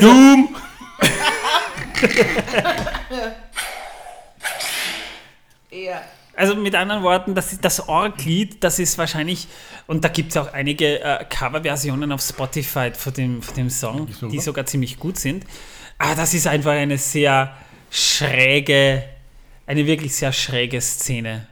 also, 0.04 0.08
Doom! 0.08 0.56
Ja. 5.70 6.02
Also 6.34 6.54
mit 6.54 6.74
anderen 6.76 7.02
Worten, 7.02 7.34
das, 7.34 7.52
ist- 7.52 7.64
das 7.64 7.88
Org-Lied, 7.88 8.62
das 8.62 8.78
ist 8.78 8.96
wahrscheinlich, 8.96 9.48
und 9.88 10.04
da 10.04 10.08
gibt 10.08 10.30
es 10.30 10.36
auch 10.36 10.52
einige 10.52 11.00
äh, 11.02 11.24
Coverversionen 11.28 12.12
auf 12.12 12.20
Spotify 12.22 12.92
von 12.92 13.12
dem, 13.12 13.42
von 13.42 13.54
dem 13.56 13.70
Song, 13.70 14.06
sogar? 14.12 14.30
die 14.30 14.38
sogar 14.40 14.66
ziemlich 14.66 14.98
gut 15.00 15.18
sind. 15.18 15.44
Aber 15.98 16.14
das 16.14 16.34
ist 16.34 16.46
einfach 16.46 16.70
eine 16.72 16.96
sehr 16.96 17.52
schräge, 17.90 19.02
eine 19.66 19.84
wirklich 19.86 20.14
sehr 20.14 20.32
schräge 20.32 20.80
Szene. 20.80 21.48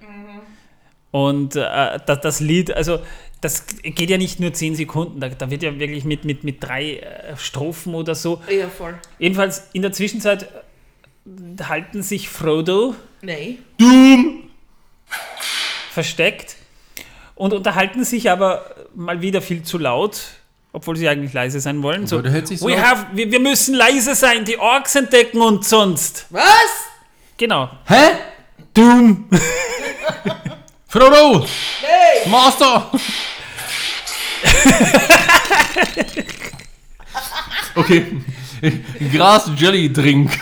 Und 1.10 1.56
äh, 1.56 1.98
das, 2.06 2.20
das 2.20 2.40
Lied, 2.40 2.70
also 2.70 3.01
das 3.41 3.67
geht 3.83 4.11
ja 4.11 4.19
nicht 4.19 4.41
nur 4.41 4.53
10 4.53 4.77
Sekunden, 4.77 5.21
da, 5.21 5.29
da 5.29 5.51
wird 5.51 5.63
ja 5.63 5.79
wirklich 5.79 6.05
mit, 6.05 6.25
mit, 6.25 6.45
mit 6.45 6.63
drei 6.63 6.97
äh, 6.97 7.37
Strophen 7.37 7.95
oder 7.95 8.15
so. 8.15 8.43
Ja, 8.51 8.69
voll. 8.69 8.99
Jedenfalls 9.19 9.69
in 9.73 9.83
der 9.83 9.93
Zwischenzeit 9.93 10.45
äh, 10.45 11.63
halten 11.65 12.03
sich 12.03 12.29
Frodo 12.29 12.95
Nee. 13.23 13.59
Doom! 13.79 14.43
versteckt 15.97 16.57
und 17.35 17.55
unterhalten 17.55 18.05
sich 18.05 18.31
aber 18.31 18.75
mal 18.95 19.23
wieder 19.23 19.41
viel 19.41 19.63
zu 19.63 19.79
laut, 19.79 20.21
obwohl 20.73 20.95
sie 20.97 21.09
eigentlich 21.09 21.33
leise 21.33 21.59
sein 21.59 21.83
wollen. 21.83 22.07
So, 22.07 22.23
so 22.23 22.71
have, 22.71 23.07
wir, 23.15 23.31
wir 23.33 23.41
müssen 23.41 23.75
leise 23.75 24.15
sein, 24.15 24.45
die 24.45 24.59
Orks 24.59 24.95
entdecken 24.95 25.41
uns 25.41 25.71
sonst. 25.71 26.27
Was? 26.29 26.45
Genau. 27.39 27.71
Hä? 27.87 28.19
Doom. 28.75 29.29
Frodo! 30.87 31.41
Nee! 31.41 32.06
Master! 32.28 32.90
okay. 37.74 38.07
Gras-Jelly-Drink. 39.12 40.31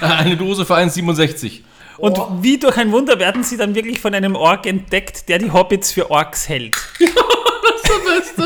Eine 0.00 0.36
Dose 0.36 0.64
für 0.64 0.76
1,67. 0.76 1.60
Und 1.98 2.18
wie 2.40 2.58
durch 2.58 2.76
ein 2.78 2.90
Wunder 2.90 3.18
werden 3.18 3.44
sie 3.44 3.56
dann 3.56 3.74
wirklich 3.74 4.00
von 4.00 4.14
einem 4.14 4.34
Ork 4.34 4.66
entdeckt, 4.66 5.28
der 5.28 5.38
die 5.38 5.52
Hobbits 5.52 5.92
für 5.92 6.10
Orks 6.10 6.48
hält. 6.48 6.76
Beste. 8.22 8.44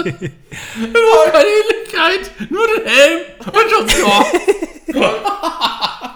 Überhaupt 0.76 1.32
keine 1.32 1.48
Ähnlichkeit. 1.48 2.50
Nur 2.50 2.66
den 2.66 2.84
Helm 2.86 3.20
und 3.46 3.70
schon 3.70 3.88
so. 3.88 5.00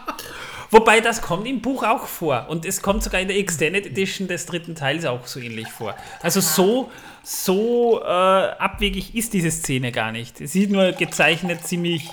Wobei 0.70 1.00
das 1.00 1.20
kommt 1.20 1.46
im 1.48 1.60
Buch 1.60 1.82
auch 1.82 2.06
vor. 2.06 2.46
Und 2.48 2.64
es 2.64 2.80
kommt 2.80 3.02
sogar 3.02 3.20
in 3.20 3.26
der 3.28 3.36
Extended 3.36 3.86
Edition 3.86 4.28
des 4.28 4.46
dritten 4.46 4.74
Teils 4.76 5.04
auch 5.04 5.26
so 5.26 5.40
ähnlich 5.40 5.68
vor. 5.68 5.96
Also 6.22 6.40
so, 6.40 6.90
so 7.24 8.00
äh, 8.02 8.06
abwegig 8.06 9.14
ist 9.16 9.32
diese 9.32 9.50
Szene 9.50 9.90
gar 9.90 10.12
nicht. 10.12 10.40
Es 10.40 10.52
sieht 10.52 10.70
nur 10.70 10.92
gezeichnet 10.92 11.66
ziemlich 11.66 12.08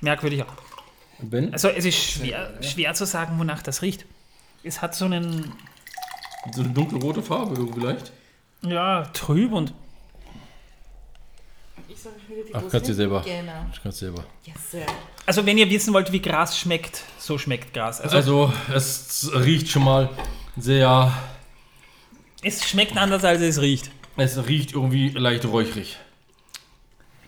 merkwürdig 0.00 0.42
aus. 0.42 0.48
Also 1.52 1.68
es 1.68 1.84
ist 1.84 1.96
schwer, 1.96 2.52
schwer 2.62 2.94
zu 2.94 3.04
sagen, 3.06 3.38
wonach 3.38 3.62
das 3.62 3.82
riecht. 3.82 4.06
Es 4.64 4.82
hat 4.82 4.94
so 4.94 5.04
einen, 5.04 5.52
So 6.52 6.62
eine 6.62 6.70
dunkelrote 6.70 7.22
Farbe 7.22 7.66
vielleicht. 7.74 8.12
ja, 8.62 9.04
trüb 9.12 9.52
und 9.52 9.72
Ich 11.88 12.00
soll 12.00 12.12
mich 12.12 12.28
wieder 12.28 12.44
die 12.44 12.54
Ach, 12.54 12.62
kannst 12.70 12.88
du 12.88 12.94
selber. 12.94 13.22
Genau. 13.22 13.66
Ich 13.72 13.82
kann's 13.82 13.98
selber. 13.98 14.24
Yes, 14.44 14.70
sir. 14.70 14.86
Also 15.28 15.44
wenn 15.44 15.58
ihr 15.58 15.68
wissen 15.68 15.92
wollt, 15.92 16.10
wie 16.10 16.22
Gras 16.22 16.58
schmeckt, 16.58 17.02
so 17.18 17.36
schmeckt 17.36 17.74
Gras. 17.74 18.00
Also, 18.00 18.16
Also, 18.16 18.52
es 18.74 19.30
riecht 19.34 19.68
schon 19.68 19.84
mal 19.84 20.08
sehr. 20.56 21.12
es 22.42 22.66
schmeckt 22.66 22.96
anders, 22.96 23.24
als 23.24 23.42
es 23.42 23.60
riecht. 23.60 23.90
Es 24.16 24.38
riecht 24.46 24.72
irgendwie 24.72 25.10
leicht 25.10 25.44
räuchrig. 25.44 25.98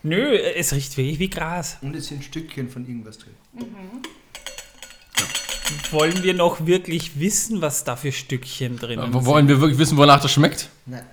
Nö, 0.01 0.35
es 0.35 0.73
riecht 0.73 0.97
wirklich 0.97 1.19
wie 1.19 1.29
Gras. 1.29 1.77
Und 1.83 1.95
es 1.95 2.07
sind 2.07 2.23
Stückchen 2.23 2.69
von 2.71 2.87
irgendwas 2.87 3.19
drin. 3.19 3.35
Wollen 5.91 6.23
wir 6.23 6.33
noch 6.33 6.65
wirklich 6.65 7.19
wissen, 7.19 7.61
was 7.61 7.83
da 7.83 7.95
für 7.95 8.11
Stückchen 8.11 8.79
drin 8.79 8.99
sind? 8.99 9.25
Wollen 9.25 9.47
wir 9.47 9.61
wirklich 9.61 9.77
wissen, 9.77 9.95
wonach 9.95 10.19
das 10.19 10.31
schmeckt? 10.31 10.69
Nein. 10.87 11.05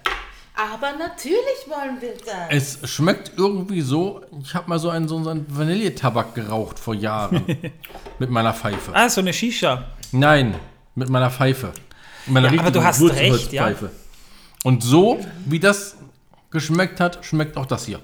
Aber 0.59 0.93
natürlich 0.99 1.69
wollen 1.69 2.01
wir 2.01 2.15
das. 2.17 2.81
Es 2.83 2.91
schmeckt 2.91 3.31
irgendwie 3.37 3.81
so. 3.81 4.25
Ich 4.43 4.55
habe 4.55 4.69
mal 4.69 4.81
so 4.81 4.91
einen, 4.91 5.07
so 5.07 5.17
einen 5.17 5.47
Vanilletabak 5.49 6.35
geraucht 6.35 6.81
vor 6.81 6.95
Jahren. 6.95 7.45
mit 8.19 8.29
meiner 8.29 8.53
Pfeife. 8.53 8.91
Ah, 8.93 9.09
so 9.09 9.21
eine 9.21 9.33
Shisha. 9.33 9.85
Nein, 10.11 10.57
mit 10.97 11.11
meiner 11.11 11.31
Pfeife. 11.31 11.69
Mit 12.27 12.35
Meiner 12.35 12.53
Ja, 12.53 12.61
aber 12.61 12.73
du 12.73 12.83
hast 12.83 13.01
recht, 13.03 13.53
ja. 13.53 13.73
Und 14.65 14.83
so, 14.83 15.25
wie 15.47 15.61
das 15.61 15.97
geschmeckt 16.51 16.99
hat, 16.99 17.25
schmeckt 17.25 17.57
auch 17.57 17.67
das 17.67 17.87
hier. 17.87 18.03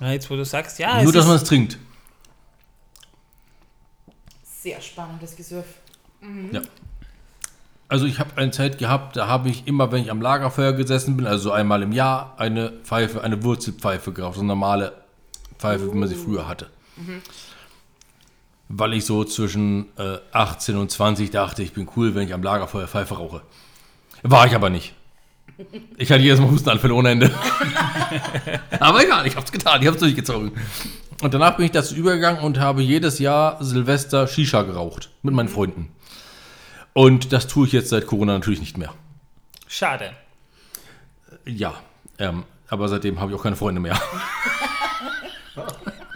Ja, 0.00 0.10
jetzt, 0.10 0.28
wo 0.28 0.34
du 0.34 0.44
sagst, 0.44 0.80
ja, 0.80 1.00
Nur, 1.00 1.10
es 1.10 1.12
dass 1.12 1.26
man 1.26 1.36
es 1.36 1.44
trinkt. 1.44 1.78
Sehr 4.42 4.80
spannendes 4.80 5.36
Gesöff. 5.36 5.66
Ja. 6.50 6.62
Also 7.88 8.06
ich 8.06 8.18
habe 8.18 8.36
eine 8.36 8.50
Zeit 8.50 8.78
gehabt, 8.78 9.16
da 9.16 9.26
habe 9.26 9.48
ich 9.48 9.66
immer, 9.66 9.92
wenn 9.92 10.02
ich 10.02 10.10
am 10.10 10.22
Lagerfeuer 10.22 10.72
gesessen 10.72 11.16
bin, 11.16 11.26
also 11.26 11.52
einmal 11.52 11.82
im 11.82 11.92
Jahr, 11.92 12.34
eine 12.38 12.72
Pfeife, 12.82 13.22
eine 13.22 13.42
Wurzelpfeife 13.42 14.12
geraucht. 14.12 14.34
So 14.34 14.40
eine 14.40 14.48
normale 14.48 14.92
Pfeife, 15.58 15.92
wie 15.92 15.96
man 15.96 16.08
sie 16.08 16.14
früher 16.14 16.48
hatte. 16.48 16.68
Weil 18.68 18.94
ich 18.94 19.04
so 19.04 19.24
zwischen 19.24 19.86
äh, 19.98 20.18
18 20.32 20.76
und 20.76 20.90
20 20.90 21.30
dachte, 21.30 21.62
ich 21.62 21.72
bin 21.72 21.88
cool, 21.96 22.14
wenn 22.14 22.26
ich 22.26 22.34
am 22.34 22.42
Lagerfeuer 22.42 22.88
Pfeife 22.88 23.14
rauche. 23.14 23.42
War 24.22 24.46
ich 24.46 24.54
aber 24.54 24.70
nicht. 24.70 24.94
Ich 25.98 26.10
hatte 26.10 26.22
jedes 26.22 26.40
Mal 26.40 26.50
Hustenanfälle 26.50 26.94
ohne 26.94 27.10
Ende. 27.10 27.30
aber 28.80 29.04
egal, 29.04 29.26
ich 29.26 29.36
hab's 29.36 29.52
getan, 29.52 29.80
ich 29.82 29.88
hab's 29.88 29.98
durchgezogen. 29.98 30.52
Und 31.22 31.32
danach 31.32 31.56
bin 31.56 31.66
ich 31.66 31.72
dazu 31.72 31.94
übergegangen 31.94 32.42
und 32.42 32.58
habe 32.58 32.82
jedes 32.82 33.18
Jahr 33.18 33.62
Silvester 33.62 34.26
Shisha 34.26 34.62
geraucht. 34.62 35.10
Mit 35.22 35.34
meinen 35.34 35.48
Freunden. 35.48 35.90
Und 36.94 37.32
das 37.32 37.46
tue 37.48 37.66
ich 37.66 37.72
jetzt 37.72 37.90
seit 37.90 38.06
Corona 38.06 38.32
natürlich 38.34 38.60
nicht 38.60 38.78
mehr. 38.78 38.94
schade. 39.68 40.12
Ja, 41.44 41.74
ähm, 42.18 42.44
aber 42.68 42.88
seitdem 42.88 43.20
habe 43.20 43.30
ich 43.32 43.36
auch 43.38 43.42
keine 43.42 43.56
Freunde 43.56 43.80
mehr. 43.80 44.00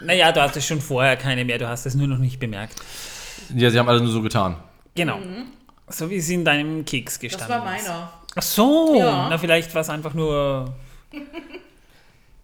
Naja, 0.01 0.31
du 0.31 0.41
hattest 0.41 0.65
schon 0.67 0.79
vorher 0.81 1.17
keine 1.17 1.43
mehr, 1.43 1.57
du 1.57 1.67
hast 1.67 1.85
es 1.85 1.93
nur 1.93 2.07
noch 2.07 2.17
nicht 2.19 2.39
bemerkt. 2.39 2.75
Ja, 3.53 3.69
sie 3.69 3.77
haben 3.77 3.89
alle 3.89 4.01
nur 4.01 4.11
so 4.11 4.21
getan. 4.21 4.55
Genau. 4.95 5.19
So 5.89 6.09
wie 6.09 6.15
es 6.15 6.29
in 6.29 6.45
deinem 6.45 6.85
Keks 6.85 7.13
Das 7.15 7.19
gestanden 7.19 7.49
war 7.49 7.75
ist. 7.75 7.85
meiner. 7.87 8.13
Ach 8.35 8.41
so, 8.41 8.95
Ja. 8.97 9.27
na 9.29 9.37
vielleicht 9.37 9.73
war 9.75 9.81
es 9.81 9.89
einfach 9.89 10.13
nur... 10.13 10.73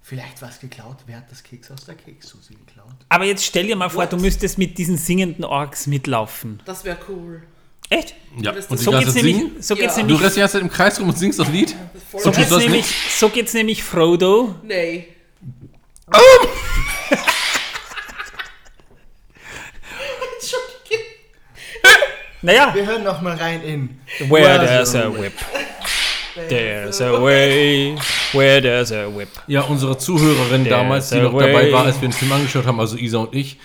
Vielleicht 0.01 0.39
war 0.43 0.49
es 0.49 0.59
geklaut. 0.59 0.97
Wer 1.07 1.17
hat 1.17 1.31
das 1.31 1.41
Keks 1.41 1.71
aus 1.71 1.85
der 1.85 1.95
Kekssusi 1.95 2.53
geklaut? 2.53 2.93
Aber 3.09 3.23
jetzt 3.25 3.43
stell 3.43 3.65
dir 3.65 3.75
mal 3.75 3.89
vor, 3.89 4.05
du 4.05 4.17
müsstest 4.17 4.59
mit 4.59 4.77
diesen 4.77 4.97
singenden 4.97 5.43
Orks 5.43 5.87
mitlaufen. 5.87 6.61
Das 6.65 6.83
wäre 6.85 6.99
cool. 7.09 7.41
Echt? 7.89 8.15
Ja, 8.41 8.51
und 8.69 8.79
So 8.79 8.91
geht's 8.91 9.13
nämlich, 9.13 9.37
so 9.59 9.75
geht's 9.75 9.95
Ja. 9.95 10.01
Du 10.01 10.07
nämlich, 10.07 10.21
rennst 10.23 10.35
die 10.35 10.39
ganze 10.39 10.53
Zeit 10.53 10.61
im 10.61 10.69
Kreis 10.69 10.99
rum 10.99 11.09
und 11.09 11.17
singst 11.17 11.39
das 11.39 11.47
Lied? 11.49 11.75
So 12.17 12.31
geht's 12.31 12.51
nämlich, 12.51 12.85
so 13.17 13.29
geht's 13.29 13.53
nämlich 13.53 13.83
Frodo. 13.83 14.55
Nee. 14.63 15.07
Entschuldigung. 20.37 21.05
Naja, 22.41 22.71
Wir 22.75 22.85
hören 22.85 23.03
noch 23.03 23.21
mal 23.21 23.35
rein 23.35 23.61
in 23.63 23.99
where 24.29 24.59
there's 24.59 24.93
a 24.93 25.09
whip, 25.11 25.33
there's 26.47 27.01
a 27.01 27.19
way, 27.19 27.95
where 28.33 28.61
there's 28.61 28.91
a 28.91 29.07
whip. 29.07 29.29
Ja, 29.47 29.61
unsere 29.61 29.97
Zuhörerin 29.97 30.63
There's 30.63 30.69
damals, 30.77 31.09
die 31.09 31.21
noch 31.21 31.33
way. 31.33 31.51
dabei 31.51 31.71
war, 31.71 31.85
als 31.85 31.99
wir 32.01 32.07
den 32.07 32.13
Film 32.13 32.31
angeschaut 32.33 32.67
haben, 32.67 32.79
also 32.79 32.97
Isa 32.97 33.17
und 33.17 33.33
ich, 33.33 33.57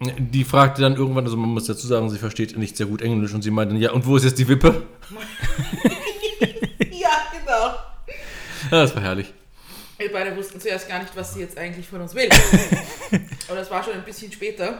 die 0.00 0.44
fragte 0.44 0.80
dann 0.82 0.96
irgendwann, 0.96 1.24
also 1.24 1.36
man 1.36 1.50
muss 1.50 1.66
dazu 1.66 1.86
sagen, 1.86 2.08
sie 2.08 2.18
versteht 2.18 2.56
nicht 2.56 2.76
sehr 2.76 2.86
gut 2.86 3.02
Englisch 3.02 3.34
und 3.34 3.42
sie 3.42 3.50
meinte, 3.50 3.74
dann, 3.74 3.82
ja, 3.82 3.92
und 3.92 4.06
wo 4.06 4.16
ist 4.16 4.24
jetzt 4.24 4.38
die 4.38 4.48
Wippe? 4.48 4.82
Ja, 6.92 7.10
genau. 7.32 7.74
Ja, 8.70 8.82
das 8.82 8.94
war 8.94 9.02
herrlich. 9.02 9.32
Wir 9.98 10.12
beide 10.12 10.34
wussten 10.36 10.60
zuerst 10.60 10.88
gar 10.88 10.98
nicht, 11.00 11.10
was 11.14 11.34
sie 11.34 11.40
jetzt 11.40 11.58
eigentlich 11.58 11.86
von 11.88 12.00
uns 12.00 12.14
will. 12.14 12.28
Aber 13.48 13.56
das 13.56 13.70
war 13.70 13.82
schon 13.82 13.94
ein 13.94 14.04
bisschen 14.04 14.32
später, 14.32 14.78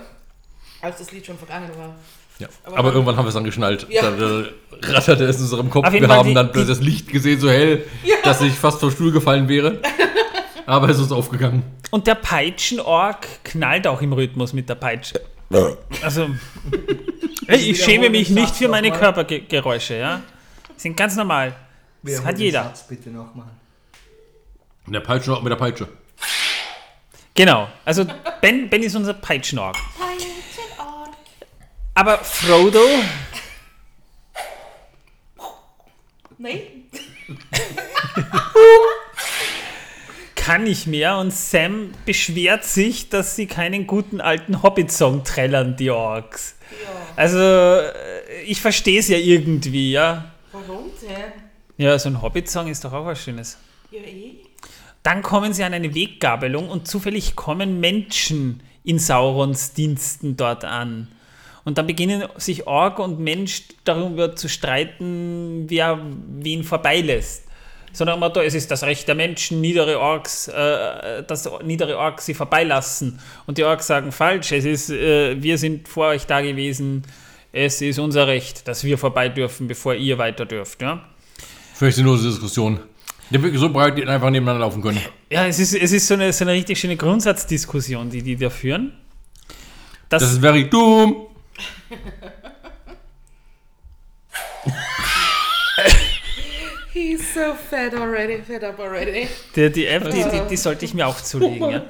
als 0.80 0.98
das 0.98 1.12
Lied 1.12 1.26
schon 1.26 1.36
vergangen 1.38 1.70
war. 1.76 1.94
Ja. 2.38 2.48
Aber 2.64 2.78
Aber, 2.78 2.92
irgendwann 2.92 3.16
haben 3.16 3.24
wir 3.24 3.28
es 3.28 3.34
dann 3.34 3.44
geschnallt. 3.44 3.86
Ja. 3.90 4.02
Dann 4.10 4.48
ratterte 4.82 5.24
es 5.24 5.36
in 5.36 5.42
unserem 5.42 5.68
Kopf. 5.70 5.90
Wir 5.92 6.06
Fall 6.06 6.16
haben 6.18 6.28
die- 6.28 6.34
dann 6.34 6.52
plötzlich 6.52 6.78
das 6.78 6.84
Licht 6.84 7.08
gesehen, 7.08 7.38
so 7.40 7.50
hell, 7.50 7.84
dass 8.24 8.40
ich 8.40 8.54
fast 8.54 8.80
vom 8.80 8.90
Stuhl 8.90 9.12
gefallen 9.12 9.48
wäre. 9.48 9.80
Aber 10.70 10.88
es 10.88 11.00
ist 11.00 11.10
aufgegangen. 11.10 11.64
Und 11.90 12.06
der 12.06 12.14
Peitschenorg 12.14 13.26
knallt 13.42 13.88
auch 13.88 14.00
im 14.02 14.12
Rhythmus 14.12 14.52
mit 14.52 14.68
der 14.68 14.76
Peitsche. 14.76 15.20
Also, 16.00 16.28
hey, 17.48 17.58
ich 17.58 17.82
schäme 17.82 18.08
mich 18.08 18.30
nicht 18.30 18.54
für 18.54 18.68
meine. 18.68 18.92
Körpergeräusche, 18.92 19.96
ja? 19.96 20.22
Sind 20.76 20.96
ganz 20.96 21.16
normal. 21.16 21.56
Das 22.04 22.24
hat 22.24 22.38
jeder. 22.38 22.62
Satz 22.62 22.86
bitte 22.86 23.10
nochmal. 23.10 23.48
Der 24.86 25.00
Peitsche 25.00 25.32
auch 25.32 25.42
mit 25.42 25.50
der 25.50 25.56
Peitsche. 25.56 25.88
Genau. 27.34 27.66
Also, 27.84 28.04
Ben, 28.40 28.70
ben 28.70 28.84
ist 28.84 28.94
unser 28.94 29.14
Peitschenorg. 29.14 29.74
Aber 31.94 32.18
Frodo, 32.18 32.78
Nee? 36.38 36.84
kann 40.50 40.64
nicht 40.64 40.88
mehr 40.88 41.16
und 41.18 41.32
Sam 41.32 41.92
beschwert 42.04 42.64
sich, 42.64 43.08
dass 43.08 43.36
sie 43.36 43.46
keinen 43.46 43.86
guten 43.86 44.20
alten 44.20 44.64
Hobbit-Song 44.64 45.22
trällern, 45.22 45.76
die 45.76 45.90
Orks. 45.90 46.56
Also, 47.14 47.38
äh, 47.38 48.42
ich 48.44 48.60
verstehe 48.60 48.98
es 48.98 49.06
ja 49.06 49.16
irgendwie, 49.16 49.92
ja. 49.92 50.32
Warum 50.50 50.90
denn? 51.02 51.32
Ja, 51.76 51.96
so 52.00 52.08
ein 52.08 52.20
Hobbit-Song 52.20 52.66
ist 52.66 52.84
doch 52.84 52.92
auch 52.92 53.06
was 53.06 53.22
Schönes. 53.22 53.58
Ja, 53.92 54.00
eh. 54.00 54.38
Dann 55.04 55.22
kommen 55.22 55.52
sie 55.52 55.62
an 55.62 55.72
eine 55.72 55.94
Weggabelung 55.94 56.68
und 56.68 56.88
zufällig 56.88 57.36
kommen 57.36 57.78
Menschen 57.78 58.60
in 58.82 58.98
Saurons 58.98 59.74
Diensten 59.74 60.36
dort 60.36 60.64
an. 60.64 61.06
Und 61.64 61.78
dann 61.78 61.86
beginnen 61.86 62.24
sich 62.38 62.66
Ork 62.66 62.98
und 62.98 63.20
Mensch 63.20 63.68
darüber 63.84 64.34
zu 64.34 64.48
streiten, 64.48 65.66
wer 65.68 66.00
wen 66.40 66.64
vorbeilässt. 66.64 67.44
Sondern 67.92 68.20
Motto, 68.20 68.40
es 68.40 68.54
ist 68.54 68.70
das 68.70 68.84
Recht 68.84 69.08
der 69.08 69.14
Menschen, 69.14 69.60
niedere 69.60 69.98
Orks, 69.98 70.48
äh, 70.48 71.22
dass 71.24 71.50
niedere 71.64 71.98
Orks 71.98 72.26
sie 72.26 72.34
vorbeilassen. 72.34 73.18
Und 73.46 73.58
die 73.58 73.64
Orks 73.64 73.88
sagen 73.88 74.12
falsch, 74.12 74.52
es 74.52 74.64
ist, 74.64 74.90
äh, 74.90 75.42
wir 75.42 75.58
sind 75.58 75.88
vor 75.88 76.08
euch 76.08 76.26
da 76.26 76.40
gewesen, 76.40 77.02
es 77.52 77.80
ist 77.82 77.98
unser 77.98 78.26
Recht, 78.28 78.68
dass 78.68 78.84
wir 78.84 78.96
vorbei 78.96 79.28
dürfen, 79.28 79.66
bevor 79.66 79.94
ihr 79.94 80.18
weiter 80.18 80.46
dürft. 80.46 80.82
Ja? 80.82 81.04
Völlig 81.74 81.96
sinnlose 81.96 82.28
Diskussion. 82.28 82.80
So 83.54 83.72
breit, 83.72 83.96
die 83.96 84.06
einfach 84.06 84.30
nebeneinander 84.30 84.66
laufen 84.66 84.82
können. 84.82 85.00
Ja, 85.30 85.46
es 85.46 85.58
ist, 85.60 85.74
es 85.74 85.92
ist 85.92 86.06
so, 86.06 86.14
eine, 86.14 86.32
so 86.32 86.44
eine 86.44 86.52
richtig 86.52 86.78
schöne 86.78 86.96
Grundsatzdiskussion, 86.96 88.10
die 88.10 88.22
die 88.22 88.36
da 88.36 88.50
führen. 88.50 88.92
Das, 90.08 90.22
Das 90.22 90.32
ist 90.32 90.40
very 90.40 90.68
dumm. 90.68 91.26
He's 96.92 97.20
so 97.34 97.54
fed 97.54 97.94
already, 97.94 98.42
fed 98.42 98.64
up 98.64 98.78
already. 98.80 99.28
die, 99.54 99.70
die 99.70 99.86
App, 99.86 100.10
die, 100.10 100.24
die, 100.24 100.40
die 100.50 100.56
sollte 100.56 100.84
ich 100.84 100.92
mir 100.94 101.06
auch 101.06 101.20
zulegen. 101.20 101.70
Ja. 101.70 101.82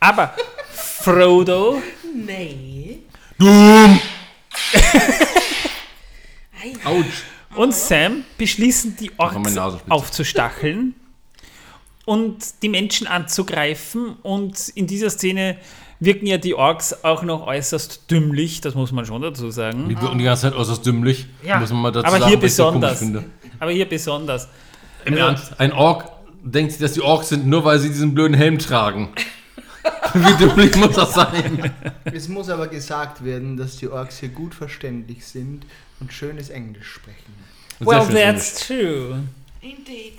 Aber 0.00 0.34
Frodo 0.72 1.82
Nee. 2.14 2.98
Dumm! 3.38 4.00
Autsch. 6.84 7.22
und 7.56 7.74
Sam 7.74 8.24
beschließen, 8.38 8.96
die 8.96 9.10
Orks 9.18 9.56
aufzustacheln 9.88 10.94
und 12.04 12.62
die 12.62 12.68
Menschen 12.68 13.06
anzugreifen. 13.06 14.16
Und 14.22 14.68
in 14.74 14.86
dieser 14.86 15.10
Szene 15.10 15.56
wirken 15.98 16.26
ja 16.26 16.38
die 16.38 16.54
Orks 16.54 17.04
auch 17.04 17.22
noch 17.22 17.46
äußerst 17.46 18.10
dümmlich, 18.10 18.60
das 18.60 18.74
muss 18.74 18.92
man 18.92 19.06
schon 19.06 19.22
dazu 19.22 19.50
sagen. 19.50 19.88
Die 19.88 20.00
wirken 20.00 20.18
die 20.18 20.24
ganze 20.24 20.42
Zeit 20.42 20.54
äußerst 20.54 20.84
dümmlich. 20.86 21.26
Ja, 21.42 21.58
Muss 21.58 21.70
man 21.70 21.82
mal 21.82 21.92
dazu 21.92 22.06
aber 22.06 22.18
sagen, 22.18 22.28
hier 22.28 22.38
was 22.38 22.44
ich 22.44 22.54
so 22.54 22.64
besonders. 22.66 23.00
Aber 23.62 23.70
hier 23.70 23.88
besonders. 23.88 24.48
Im 25.04 25.14
Also- 25.14 25.24
Ernst, 25.24 25.60
ein 25.60 25.72
Ork 25.72 26.10
denkt 26.42 26.72
sich, 26.72 26.80
dass 26.80 26.94
die 26.94 27.00
Orks 27.00 27.28
sind, 27.28 27.46
nur 27.46 27.64
weil 27.64 27.78
sie 27.78 27.88
diesen 27.90 28.12
blöden 28.12 28.34
Helm 28.34 28.58
tragen. 28.58 29.12
Wie 30.14 30.34
dümmlich 30.36 30.74
muss 30.74 30.96
das 30.96 31.14
sein? 31.14 31.72
Es 32.04 32.26
muss 32.28 32.48
aber 32.48 32.66
gesagt 32.66 33.24
werden, 33.24 33.56
dass 33.56 33.76
die 33.76 33.86
Orks 33.86 34.18
hier 34.18 34.30
gut 34.30 34.52
verständlich 34.52 35.24
sind 35.24 35.64
und 36.00 36.12
schönes 36.12 36.50
Englisch 36.50 36.88
sprechen. 36.90 37.32
Sehr 37.78 37.86
Well, 37.86 38.06
that's 38.08 38.66
true. 38.66 39.20
Indeed. 39.60 40.14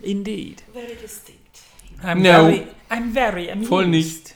Indeed. 0.00 0.62
Very 0.72 0.94
distinct. 1.02 1.40
I'm, 2.04 2.18
No. 2.18 2.22
very, 2.46 2.62
I'm 2.88 3.12
very 3.12 3.50
amused. 3.50 3.68
Voll 3.68 3.86
nicht. 3.88 4.34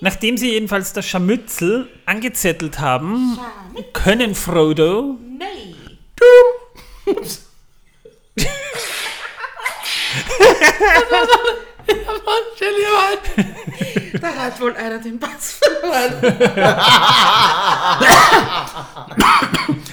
Nachdem 0.00 0.36
sie 0.36 0.50
jedenfalls 0.50 0.92
das 0.92 1.06
Scharmützel 1.06 1.88
angezettelt 2.04 2.80
haben, 2.80 3.38
können 3.92 4.34
Frodo 4.34 5.16
Nee. 5.38 5.74
Da 14.20 14.34
hat 14.34 14.60
wohl 14.60 14.74
einer 14.76 14.98
den 14.98 15.18
Pass 15.18 15.60
verloren. 15.60 16.14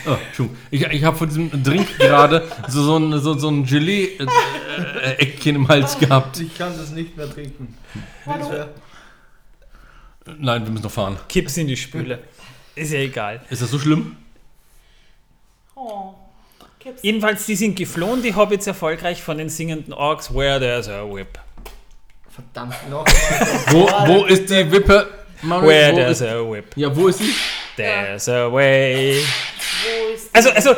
Oh, 0.05 0.17
Entschuldigung. 0.27 0.57
Ich, 0.71 0.81
ich 0.81 1.03
habe 1.03 1.17
von 1.17 1.27
diesem 1.27 1.63
Drink 1.63 1.97
gerade 1.97 2.47
so, 2.67 2.83
so 2.83 2.97
ein, 2.97 3.19
so, 3.19 3.37
so 3.37 3.49
ein 3.49 3.65
Gelee-Eckchen 3.65 5.57
im 5.57 5.67
Hals 5.67 5.97
gehabt. 5.99 6.39
Ich 6.39 6.57
kann 6.57 6.75
das 6.77 6.91
nicht 6.91 7.15
mehr 7.17 7.29
trinken. 7.29 7.77
Wer? 8.25 8.69
Nein, 10.37 10.63
wir 10.63 10.71
müssen 10.71 10.83
noch 10.83 10.91
fahren. 10.91 11.17
Kipp's 11.27 11.57
in 11.57 11.67
die 11.67 11.77
Spüle. 11.77 12.23
Ist 12.75 12.91
ja 12.93 12.99
egal. 12.99 13.41
Ist 13.49 13.61
das 13.61 13.69
so 13.69 13.79
schlimm? 13.79 14.15
Oh. 15.75 16.13
Gibt's 16.83 17.03
Jedenfalls, 17.03 17.45
die 17.45 17.55
sind 17.55 17.75
geflohen, 17.75 18.21
die 18.23 18.33
Hobbits, 18.35 18.67
erfolgreich 18.67 19.21
von 19.21 19.37
den 19.37 19.49
singenden 19.49 19.93
Orks. 19.93 20.33
Where 20.33 20.59
there's 20.59 20.87
a 20.89 21.03
whip. 21.03 21.39
Verdammt 22.29 22.89
noch. 22.89 23.05
Wo, 23.71 23.87
wo 24.07 24.25
ist 24.25 24.49
die 24.49 24.71
Wippe? 24.71 25.07
Mario, 25.43 25.67
Where 25.69 25.91
wo 25.91 25.95
there's 25.97 26.21
ist, 26.21 26.27
a 26.27 26.51
whip. 26.51 26.65
ja, 26.75 26.95
wo 26.95 27.07
ist 27.07 27.19
sie? 27.19 27.33
There's 27.75 28.29
a 28.29 28.51
way. 28.51 29.15
Wo 29.17 30.13
ist 30.13 30.29
die 30.29 30.35
Also, 30.35 30.49
also, 30.51 30.75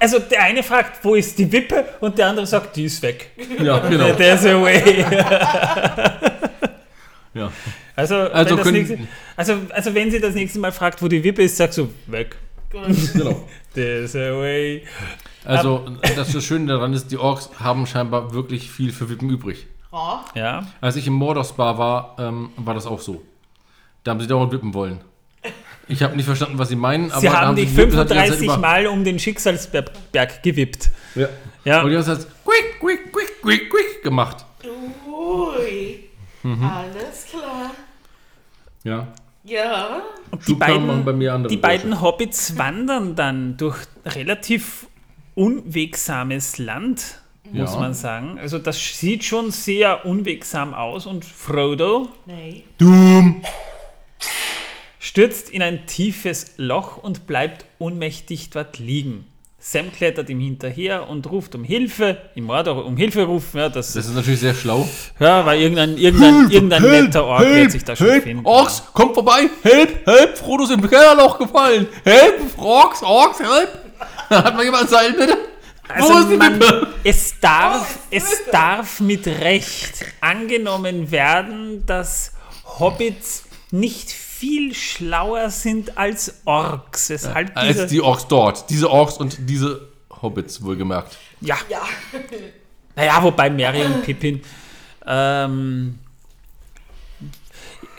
also 0.00 0.18
der 0.20 0.42
eine 0.42 0.62
fragt, 0.62 1.04
wo 1.04 1.14
ist 1.14 1.38
die 1.38 1.50
Wippe? 1.52 1.84
Und 2.00 2.16
der 2.18 2.28
andere 2.28 2.46
sagt, 2.46 2.74
die 2.76 2.84
ist 2.84 3.00
weg. 3.02 3.30
Ja, 3.62 3.78
genau. 3.80 4.12
There's 4.14 4.44
a 4.46 4.60
way. 4.62 5.04
Ja. 7.34 7.50
Also, 7.96 8.14
Also 8.14 8.64
wenn 8.64 8.74
nächste, 8.74 8.98
also, 9.36 9.58
also 9.70 9.92
wenn 9.94 10.08
sie 10.08 10.20
das 10.20 10.34
nächste 10.36 10.60
Mal 10.60 10.70
fragt, 10.70 11.02
wo 11.02 11.08
die 11.08 11.22
Wippe 11.22 11.42
ist, 11.42 11.56
sagst 11.56 11.78
du, 11.78 11.92
weg. 12.06 12.36
Genau. 12.70 13.48
There's 13.74 14.14
a 14.16 14.32
way. 14.38 14.84
Also, 15.44 15.84
das, 16.16 16.32
das 16.32 16.44
Schöne 16.44 16.66
daran 16.72 16.92
ist, 16.94 17.08
die 17.10 17.16
Orks 17.18 17.50
haben 17.60 17.86
scheinbar 17.86 18.32
wirklich 18.32 18.70
viel 18.70 18.92
für 18.92 19.08
Wippen 19.10 19.28
übrig. 19.30 19.66
Ja. 19.92 20.24
Ja. 20.34 20.66
Als 20.80 20.96
ich 20.96 21.06
im 21.06 21.12
Mordor-Spa 21.14 21.76
war, 21.78 22.16
ähm, 22.18 22.50
war 22.56 22.74
das 22.74 22.86
auch 22.86 23.00
so. 23.00 23.22
Da 24.02 24.10
haben 24.12 24.20
sie 24.20 24.26
dauernd 24.26 24.52
wippen 24.52 24.74
wollen. 24.74 25.00
Ich 25.86 26.02
habe 26.02 26.16
nicht 26.16 26.24
verstanden, 26.24 26.58
was 26.58 26.70
sie 26.70 26.76
meinen, 26.76 27.10
aber 27.12 27.20
Sie 27.20 27.28
haben 27.28 27.54
sie 27.56 27.64
dich 27.66 27.74
gewippt, 27.76 27.94
hat 27.94 28.10
die 28.10 28.14
ganze 28.14 28.30
Zeit 28.32 28.38
35 28.38 28.44
über- 28.46 28.56
Mal 28.58 28.86
um 28.86 29.04
den 29.04 29.18
Schicksalsberg 29.18 30.42
gewippt. 30.42 30.90
Ja. 31.14 31.28
Ja. 31.64 31.82
Und 31.82 31.90
die 31.90 31.96
haben 31.98 32.06
halt 32.06 32.26
quick, 32.44 32.80
quick, 32.80 33.12
quick, 33.12 33.42
quick, 33.42 33.70
quick 33.70 34.02
gemacht. 34.02 34.44
Ui. 35.06 36.04
Mhm. 36.42 36.64
Alles 36.64 37.26
klar. 37.30 37.70
Ja. 38.82 39.08
Ja. 39.44 40.02
Die 40.48 40.54
beiden, 40.54 41.48
die 41.48 41.56
beiden 41.58 42.00
Hobbits 42.00 42.56
wandern 42.56 43.14
dann 43.14 43.56
durch 43.56 43.76
relativ 44.06 44.86
unwegsames 45.34 46.58
Land, 46.58 47.20
muss 47.52 47.74
Ja. 47.74 47.80
man 47.80 47.94
sagen. 47.94 48.38
Also 48.38 48.58
das 48.58 48.98
sieht 48.98 49.22
schon 49.24 49.50
sehr 49.50 50.06
unwegsam 50.06 50.72
aus 50.74 51.06
und 51.06 51.24
Frodo 51.24 52.08
Nee. 52.26 52.64
Dumm. 52.78 53.42
stürzt 54.98 55.50
in 55.50 55.62
ein 55.62 55.86
tiefes 55.86 56.54
Loch 56.56 56.96
und 56.96 57.26
bleibt 57.26 57.66
ohnmächtig 57.78 58.50
dort 58.50 58.78
liegen. 58.78 59.26
Sam 59.66 59.90
klettert 59.90 60.28
ihm 60.28 60.40
hinterher 60.40 61.08
und 61.08 61.26
ruft 61.30 61.54
um 61.54 61.64
Hilfe. 61.64 62.18
Im 62.34 62.44
Mordor 62.44 62.84
um 62.84 62.98
Hilfe 62.98 63.22
rufen, 63.22 63.56
ja, 63.56 63.70
das, 63.70 63.94
Das 63.94 64.04
ist 64.04 64.14
natürlich 64.14 64.40
sehr 64.40 64.52
schlau. 64.52 64.86
ja, 65.18 65.46
weil 65.46 65.58
irgendein, 65.58 65.96
irgendein, 65.96 66.50
irgendein 66.50 66.82
netter 66.82 67.24
Ork 67.24 67.46
wird 67.46 67.72
sich 67.72 67.82
da 67.82 67.96
schon 67.96 68.10
help, 68.10 68.24
finden. 68.24 68.44
Orks, 68.44 68.82
kommt 68.92 69.14
vorbei. 69.14 69.48
Help, 69.62 70.06
help, 70.06 70.36
Frodo 70.36 70.64
ist 70.64 70.70
im 70.70 70.86
Kellerloch 70.86 71.38
gefallen. 71.38 71.88
Help, 72.04 72.58
Orks, 72.58 73.02
Orks, 73.02 73.38
help. 73.40 73.70
Hat 74.28 74.54
mal 74.54 74.64
jemand 74.66 74.90
Seil, 74.90 75.14
bitte? 75.14 75.38
Wo 75.96 76.04
ist 76.04 76.10
Also 76.10 76.28
die 76.28 76.36
man, 76.36 76.60
es, 77.02 77.40
darf, 77.40 78.00
es 78.10 78.42
darf 78.52 79.00
mit 79.00 79.26
Recht 79.26 80.04
angenommen 80.20 81.10
werden, 81.10 81.86
dass 81.86 82.32
Hobbits 82.78 83.44
nicht 83.70 84.12
viel 84.44 84.74
schlauer 84.74 85.48
sind 85.48 85.96
als 85.96 86.42
Orks. 86.44 87.08
Weshalb 87.08 87.56
Als 87.56 87.76
diese, 87.76 87.86
die 87.86 88.00
Orks 88.02 88.28
dort. 88.28 88.68
Diese 88.68 88.90
Orks 88.90 89.16
und 89.16 89.38
diese 89.48 89.88
Hobbits, 90.20 90.62
wohlgemerkt. 90.62 91.16
ja, 91.40 91.56
Ja. 91.70 91.80
naja, 92.96 93.22
wobei 93.22 93.48
Mary 93.48 93.84
und 93.86 94.02
Pippin 94.02 94.42
ähm, 95.06 95.98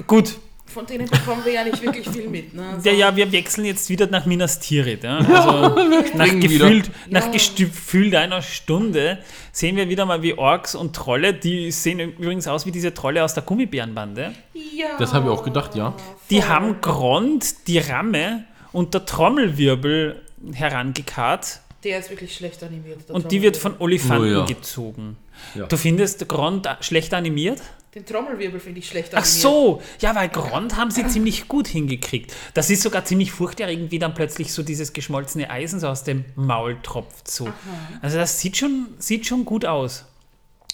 gut, 0.05 0.37
Von 0.75 0.85
denen 0.85 1.07
bekommen 1.07 1.43
wir 1.45 1.53
ja 1.53 1.63
nicht 1.63 1.81
wirklich 1.81 2.07
viel 2.09 2.27
mit. 2.29 2.53
Ne? 2.53 2.63
Also, 2.75 2.89
ja, 2.89 2.95
ja, 2.95 3.15
wir 3.15 3.31
wechseln 3.31 3.63
jetzt 3.65 3.89
wieder 3.89 4.07
nach 4.07 4.25
Minas 4.25 4.59
Tirith. 4.59 5.03
Ja? 5.03 5.17
Also 5.19 5.75
nach, 6.15 6.27
gefühlt, 6.39 6.91
nach 7.09 7.25
Ja. 7.25 7.31
gefühlt 7.55 8.13
einer 8.13 8.41
Stunde 8.41 9.19
sehen 9.53 9.77
wir 9.77 9.87
wieder 9.87 10.05
mal 10.05 10.21
wie 10.21 10.37
Orks 10.37 10.75
und 10.75 10.93
Trolle, 10.93 11.33
die 11.33 11.71
sehen 11.71 11.99
übrigens 12.01 12.47
aus 12.47 12.65
wie 12.65 12.71
diese 12.71 12.93
Trolle 12.93 13.23
aus 13.23 13.33
der 13.33 13.43
Gummibärenbande. 13.43 14.33
ja. 14.53 14.87
Das 14.99 15.13
habe 15.13 15.27
ich 15.27 15.31
auch 15.31 15.43
gedacht, 15.43 15.75
ja. 15.75 15.95
Die 16.29 16.43
haben 16.43 16.81
Grond, 16.81 17.67
die 17.67 17.79
Ramme 17.79 18.43
und 18.73 18.93
der 18.93 19.05
Trommelwirbel 19.05 20.21
herangekarrt 20.53 21.61
Der 21.83 21.99
ist 21.99 22.09
wirklich 22.09 22.35
schlecht 22.35 22.61
animiert. 22.63 23.09
und 23.09 23.31
die 23.31 23.41
wird 23.41 23.55
von 23.57 23.75
Olifanten 23.79 24.35
Oh 24.35 24.39
ja. 24.39 24.45
gezogen. 24.45 25.15
Ja. 25.53 25.65
Du 25.67 25.77
findest 25.77 26.27
Grond 26.27 26.67
schlecht 26.81 27.13
animiert? 27.13 27.61
Den 27.95 28.05
Trommelwirbel 28.05 28.59
finde 28.59 28.79
ich 28.79 28.89
schlecht 28.89 29.15
Ach 29.15 29.19
animiert. 29.19 29.41
so, 29.41 29.81
ja, 30.01 30.13
weil 30.15 30.27
Grond 30.27 30.75
haben 30.75 30.91
sie 30.91 31.07
ziemlich 31.07 31.47
gut 31.47 31.65
hingekriegt. 31.65 32.35
Das 32.53 32.69
ist 32.69 32.81
sogar 32.81 33.05
ziemlich 33.05 33.31
furchterregend, 33.31 33.89
wie 33.89 33.99
dann 33.99 34.13
plötzlich 34.13 34.51
so 34.51 34.63
dieses 34.63 34.91
geschmolzene 34.91 35.49
Eisen 35.49 35.79
so 35.79 35.87
aus 35.87 36.03
dem 36.03 36.25
Maul 36.35 36.75
tropft. 36.83 37.31
So. 37.31 37.47
Also 38.01 38.17
das 38.17 38.41
sieht 38.41 38.57
schon, 38.57 38.87
sieht 38.97 39.25
schon 39.25 39.45
gut 39.45 39.63
aus. 39.63 40.03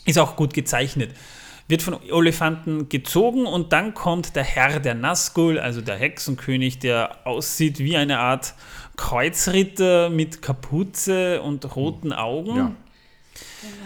Ist 0.05 0.17
auch 0.17 0.35
gut 0.35 0.55
gezeichnet. 0.55 1.11
Wird 1.67 1.83
von 1.83 1.99
Olifanten 2.09 2.89
gezogen 2.89 3.45
und 3.45 3.71
dann 3.71 3.93
kommt 3.93 4.35
der 4.35 4.43
Herr 4.43 4.79
der 4.79 4.95
Nazgul, 4.95 5.59
also 5.59 5.81
der 5.81 5.97
Hexenkönig, 5.97 6.79
der 6.79 7.27
aussieht 7.27 7.77
wie 7.77 7.97
eine 7.97 8.17
Art 8.17 8.55
Kreuzritter 8.97 10.09
mit 10.09 10.41
Kapuze 10.41 11.43
und 11.43 11.75
roten 11.75 12.13
Augen. 12.13 12.55
Ja. 12.57 12.75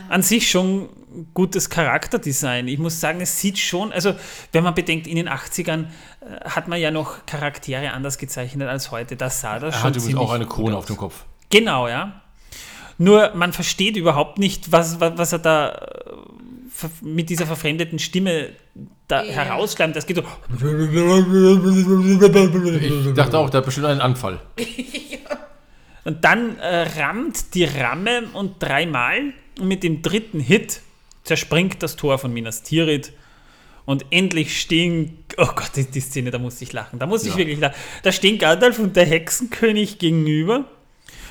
An 0.08 0.22
sich 0.22 0.50
schon 0.50 0.88
gutes 1.34 1.70
Charakterdesign. 1.70 2.68
Ich 2.68 2.80
muss 2.80 3.00
sagen, 3.00 3.22
es 3.22 3.40
sieht 3.40 3.58
schon, 3.60 3.92
also 3.92 4.14
wenn 4.52 4.64
man 4.64 4.74
bedenkt, 4.76 5.08
in 5.08 5.16
den 5.16 5.30
80ern 5.30 5.86
äh, 6.22 6.50
hat 6.50 6.68
man 6.68 6.80
ja 6.80 6.92
noch 6.92 7.26
Charaktere 7.26 7.92
anders 7.92 8.18
gezeichnet 8.18 8.68
als 8.68 8.92
heute. 8.92 9.16
Das 9.16 9.42
sah 9.42 9.60
das 9.60 9.76
Er 9.76 9.80
schon 9.80 9.84
hat 9.84 9.90
übrigens 9.96 10.06
ziemlich 10.06 10.28
auch 10.28 10.34
eine 10.34 10.46
Krone 10.46 10.78
auf 10.78 10.86
dem 10.86 10.98
Kopf. 10.98 11.26
Genau, 11.50 11.88
ja. 11.88 12.22
Nur 12.98 13.32
man 13.36 13.52
versteht 13.54 13.98
überhaupt 13.98 14.40
nicht, 14.40 14.72
was, 14.72 15.00
was, 15.00 15.18
was 15.18 15.34
er 15.34 15.40
da 15.40 15.70
äh, 15.70 16.88
mit 17.02 17.30
dieser 17.30 17.46
verfremdeten 17.46 18.00
Stimme 18.00 18.50
da 19.08 19.24
Ja. 19.24 19.32
herausschleimt. 19.34 19.96
Das 19.96 20.06
geht 20.06 20.18
so. 20.18 20.24
Ich 23.08 23.14
dachte 23.14 23.38
auch, 23.38 23.50
der 23.50 23.60
hat 23.60 23.66
bestimmt 23.66 23.88
einen 23.88 24.02
Anfall. 24.02 24.40
Und 26.06 26.24
dann 26.24 26.60
äh, 26.60 26.84
rammt 27.00 27.56
die 27.56 27.64
Ramme 27.64 28.26
und 28.34 28.62
dreimal 28.62 29.34
und 29.60 29.68
mit 29.68 29.82
dem 29.82 30.04
dritten 30.04 30.40
Hit 30.40 30.82
zerspringt 31.26 31.84
das 31.84 31.98
Tor 31.98 32.18
von 32.18 32.32
Minas 32.32 32.64
Tirith 32.64 33.12
und 33.84 34.06
endlich 34.12 34.60
stehen, 34.60 35.26
oh 35.38 35.48
Gott, 35.48 35.72
die, 35.76 35.84
die 35.84 36.00
Szene, 36.00 36.32
da 36.32 36.40
musste 36.40 36.64
ich 36.64 36.72
lachen, 36.72 36.98
da 37.00 37.06
musste 37.06 37.28
ich 37.28 37.34
Ja. 37.34 37.40
wirklich 37.40 37.60
lachen. 37.60 37.76
Da 38.04 38.12
stehen 38.14 38.38
Gandalf 38.40 38.80
und 38.80 38.96
der 38.96 39.06
Hexenkönig 39.06 40.00
gegenüber 40.00 40.66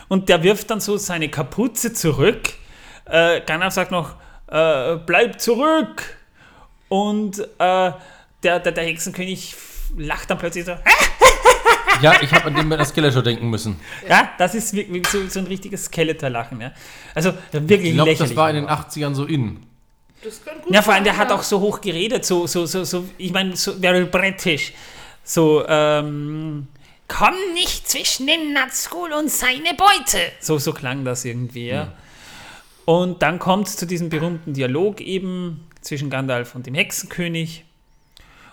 und 0.09 0.29
der 0.29 0.43
wirft 0.43 0.71
dann 0.71 0.81
so 0.81 0.99
seine 0.99 1.29
Kapuze 1.31 1.93
zurück. 1.95 2.51
Äh, 3.07 3.41
Gandalf 3.47 3.73
sagt 3.75 3.91
noch, 3.91 4.17
äh, 4.49 4.97
bleib 5.07 5.41
zurück. 5.41 6.19
Und 6.89 7.39
äh, 7.41 7.47
der, 7.59 7.95
der, 8.61 8.61
der 8.73 8.85
Hexenkönig 8.85 9.57
lacht 9.97 10.29
dann 10.31 10.39
plötzlich 10.39 10.65
so. 10.65 10.77
Ja, 12.03 12.15
ich 12.21 12.33
habe 12.33 12.47
an 12.47 12.55
den 12.57 12.69
das 12.71 12.89
Skeletor 12.89 13.23
denken 13.23 13.49
müssen. 13.49 13.79
Ja, 14.09 14.31
das 14.37 14.55
ist 14.57 14.75
wirklich 14.75 15.07
so, 15.07 15.27
so 15.29 15.39
ein 15.39 15.47
richtiges 15.47 15.85
Skeletor-Lachen. 15.87 16.61
Ja. 16.61 16.73
Also 17.15 17.33
wirklich 17.53 17.91
Ich 17.91 17.95
glaube, 17.95 18.11
lächerlich. 18.11 18.31
das 18.31 18.37
war 18.37 18.51
in 18.51 18.57
den 18.57 18.67
80ern 18.67 19.15
so 19.15 19.25
in. 19.25 19.65
Das 20.25 20.45
kann 20.45 20.61
gut 20.63 20.75
Ja, 20.75 20.83
vor 20.83 20.95
allem, 20.95 21.05
der 21.05 21.13
sein, 21.13 21.21
hat 21.23 21.31
ja. 21.31 21.37
auch 21.37 21.43
so 21.43 21.61
hoch 21.61 21.81
geredet, 21.81 22.25
so, 22.25 22.47
so, 22.47 22.67
so, 22.67 22.85
so 22.85 23.05
ich 23.19 23.33
meine, 23.33 23.57
so 23.57 23.75
very 23.75 24.05
British. 24.07 24.73
So, 25.23 25.67
ähm, 25.69 26.69
komm 27.09 27.35
nicht 27.53 27.89
zwischen 27.89 28.27
den 28.27 28.53
Nazgul 28.53 29.13
und 29.13 29.31
seine 29.31 29.75
Beute. 29.77 30.19
So, 30.41 30.59
so 30.59 30.73
klang 30.73 31.05
das 31.05 31.25
irgendwie, 31.25 31.69
ja. 31.69 31.93
Und 32.85 33.23
dann 33.23 33.39
kommt 33.39 33.69
es 33.69 33.77
zu 33.77 33.87
diesem 33.87 34.09
berühmten 34.09 34.53
Dialog 34.53 35.01
eben 35.01 35.69
zwischen 35.81 36.11
Gandalf 36.11 36.55
und 36.55 36.67
dem 36.67 36.75
Hexenkönig. 36.75 37.65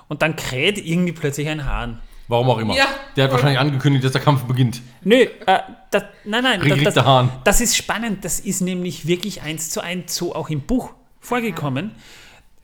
Und 0.08 0.22
dann 0.22 0.36
kräht 0.36 0.78
irgendwie 0.78 1.12
plötzlich 1.14 1.48
ein 1.48 1.66
Hahn. 1.66 2.00
Warum 2.28 2.50
auch 2.50 2.60
immer. 2.60 2.76
Ja. 2.76 2.88
Der 3.18 3.26
hat 3.26 3.32
wahrscheinlich 3.32 3.60
angekündigt, 3.60 4.06
dass 4.06 4.14
der 4.14 4.22
Kampf 4.22 4.44
beginnt. 4.44 4.82
Nö, 5.04 5.16
äh, 5.16 5.60
das, 5.90 6.04
nein, 6.24 6.44
nein, 6.44 6.84
das, 6.84 6.94
das, 6.94 7.06
Hahn. 7.06 7.30
das 7.44 7.60
ist 7.60 7.76
spannend. 7.76 8.24
Das 8.24 8.40
ist 8.40 8.62
nämlich 8.62 9.06
wirklich 9.06 9.42
eins 9.42 9.70
zu 9.70 9.82
eins 9.82 10.16
so 10.16 10.34
auch 10.34 10.50
im 10.50 10.62
Buch 10.62 10.94
vorgekommen. 11.22 11.92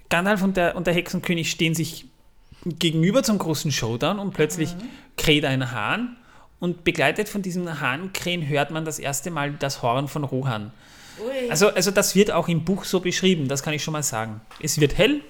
Gandalf 0.10 0.42
und 0.42 0.58
der, 0.58 0.76
und 0.76 0.88
der 0.88 0.94
Hexenkönig 0.94 1.50
stehen 1.50 1.76
sich 1.76 2.06
gegenüber 2.66 3.24
zum 3.24 3.38
großen 3.38 3.72
Showdown 3.72 4.20
und 4.20 4.34
plötzlich 4.34 4.76
kräht 5.16 5.46
ein 5.46 5.72
Hahn 5.72 6.18
und 6.60 6.84
begleitet 6.84 7.30
von 7.30 7.42
diesem 7.42 7.80
Hahnkrähen 7.80 8.48
hört 8.48 8.72
man 8.72 8.84
das 8.84 9.00
erste 9.00 9.32
Mal 9.32 9.52
das 9.54 9.82
Horn 9.82 10.08
von 10.08 10.24
Rohan. 10.24 10.72
Ui. 11.20 11.50
Also, 11.50 11.70
also 11.70 11.92
das 11.92 12.16
wird 12.16 12.32
auch 12.32 12.48
im 12.48 12.64
Buch 12.66 12.84
so 12.84 13.00
beschrieben, 13.00 13.48
das 13.48 13.64
kann 13.64 13.74
ich 13.74 13.84
schon 13.84 13.92
mal 13.94 14.04
sagen. 14.04 14.42
Es 14.62 14.80
wird 14.80 14.98
hell 14.98 15.22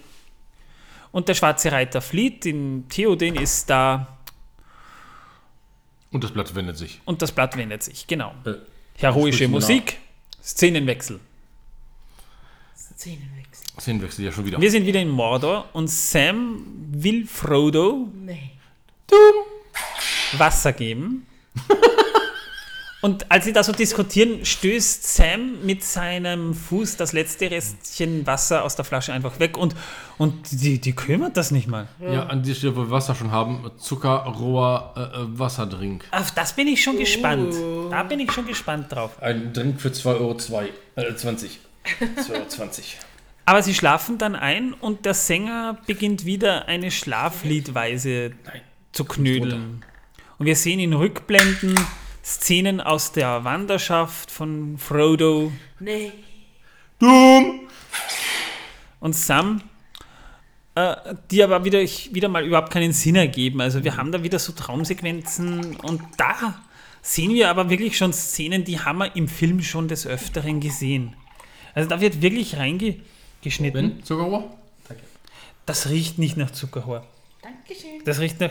und 1.11 1.27
der 1.27 1.33
schwarze 1.33 1.71
Reiter 1.71 2.01
flieht, 2.01 2.45
in 2.45 2.87
Theoden 2.89 3.35
ist 3.35 3.69
da 3.69 4.17
Und 6.11 6.23
das 6.23 6.31
Blatt 6.31 6.53
wendet 6.55 6.77
sich. 6.77 7.01
und 7.05 7.21
das 7.21 7.31
Blatt 7.31 7.57
wendet 7.57 7.83
sich, 7.83 8.07
genau. 8.07 8.33
Äh, 8.45 8.53
Heroische 8.97 9.47
Musik, 9.47 9.97
Szenenwechsel. 10.41 11.19
Szenenwechsel. 12.97 13.65
Szenenwechsel 13.79 14.25
ja 14.25 14.31
schon 14.31 14.45
wieder. 14.45 14.59
Wir 14.59 14.71
sind 14.71 14.85
wieder 14.85 14.99
in 14.99 15.09
Mordor 15.09 15.69
und 15.73 15.87
Sam 15.87 16.65
will 16.91 17.27
Frodo 17.27 18.07
Nee. 18.25 18.51
Wasser 20.37 20.73
geben. 20.73 21.25
Und 22.99 23.31
als 23.31 23.45
sie 23.45 23.53
da 23.53 23.63
so 23.63 23.71
diskutieren, 23.71 24.43
stößt 24.43 25.15
Sam 25.15 25.63
mit 25.63 25.83
seinem 25.83 26.55
Fuß 26.55 26.97
das 26.97 27.13
letzte 27.13 27.49
Restchen 27.51 28.25
Wasser 28.25 28.63
aus 28.63 28.75
der 28.75 28.85
Flasche 28.85 29.13
einfach 29.13 29.39
weg 29.39 29.55
und, 29.55 29.75
und 30.17 30.33
die, 30.51 30.81
die 30.81 30.93
kümmert 30.93 31.37
das 31.37 31.51
nicht 31.51 31.67
mal. 31.67 31.87
Ja, 32.01 32.25
an 32.25 32.41
dieser 32.41 32.55
Stelle, 32.55 32.75
wo 32.75 32.81
wir 32.81 32.89
Wasser 32.89 33.13
schon 33.13 33.31
haben, 33.31 33.69
zuckerroher 33.77 34.93
äh, 34.97 35.21
äh, 35.21 35.39
Wasserdrink. 35.39 36.05
Auf 36.11 36.31
das 36.31 36.53
bin 36.53 36.67
ich 36.67 36.83
schon 36.83 36.97
gespannt. 36.97 37.53
Da 37.91 38.01
bin 38.01 38.19
ich 38.19 38.31
schon 38.31 38.47
gespannt 38.47 38.91
drauf. 38.91 39.21
Ein 39.21 39.53
Drink 39.53 39.79
für 39.79 39.89
2,20 39.89 40.19
Euro. 40.19 40.35
Zwei, 40.35 40.69
äh, 40.95 41.15
20. 41.15 41.59
2,20 41.99 42.31
Euro. 42.31 42.71
Aber 43.45 43.63
sie 43.63 43.73
schlafen 43.73 44.17
dann 44.17 44.35
ein 44.35 44.73
und 44.73 45.05
der 45.05 45.13
Sänger 45.13 45.77
beginnt 45.87 46.25
wieder 46.25 46.67
eine 46.67 46.91
Schlafliedweise 46.91 48.33
Nein. 48.43 48.61
zu 48.91 49.05
knödeln. 49.05 49.85
Und 50.37 50.45
wir 50.45 50.55
sehen 50.55 50.79
in 50.79 50.93
Rückblenden 50.93 51.75
Szenen 52.23 52.81
aus 52.81 53.13
der 53.13 53.45
Wanderschaft 53.45 54.31
von 54.31 54.77
Frodo 54.77 55.53
Nee. 55.79 56.11
Dumm! 56.99 57.67
und 58.99 59.15
Sam, 59.15 59.61
äh, 60.75 60.95
die 61.31 61.43
aber 61.43 61.63
wieder, 61.63 61.79
wieder 61.79 62.27
mal 62.27 62.45
überhaupt 62.45 62.71
keinen 62.71 62.93
Sinn 62.93 63.15
ergeben. 63.15 63.61
Also 63.61 63.83
wir 63.83 63.95
haben 63.95 64.11
da 64.11 64.23
wieder 64.23 64.39
so 64.39 64.51
Traumsequenzen 64.51 65.77
und 65.77 66.01
da 66.17 66.61
sehen 67.01 67.33
wir 67.33 67.49
aber 67.49 67.69
wirklich 67.69 67.97
schon 67.97 68.11
Szenen, 68.13 68.63
die 68.63 68.79
haben 68.79 68.99
wir 68.99 69.15
im 69.15 69.27
Film 69.27 69.61
schon 69.61 69.87
des 69.87 70.05
Öfteren 70.05 70.59
gesehen. 70.59 71.15
Also 71.77 71.89
da 71.89 72.01
wird 72.01 72.23
wirklich 72.23 72.57
reingeschnitten. 72.57 73.71
Ben, 73.71 74.03
Zuckerrohr? 74.03 74.49
Das 75.67 75.89
riecht 75.89 76.17
nicht 76.17 76.35
nach 76.35 76.49
Zuckerrohr. 76.49 77.05
Dankeschön. 77.43 78.03
Das 78.03 78.19
riecht 78.19 78.39
nach. 78.39 78.49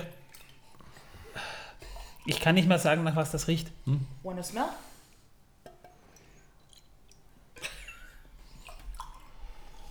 Ich 2.25 2.39
kann 2.39 2.55
nicht 2.55 2.69
mal 2.69 2.79
sagen, 2.79 3.03
nach 3.03 3.17
was 3.17 3.33
das 3.33 3.49
riecht. 3.49 3.67
Wanna 4.23 4.45
smell? 4.45 4.63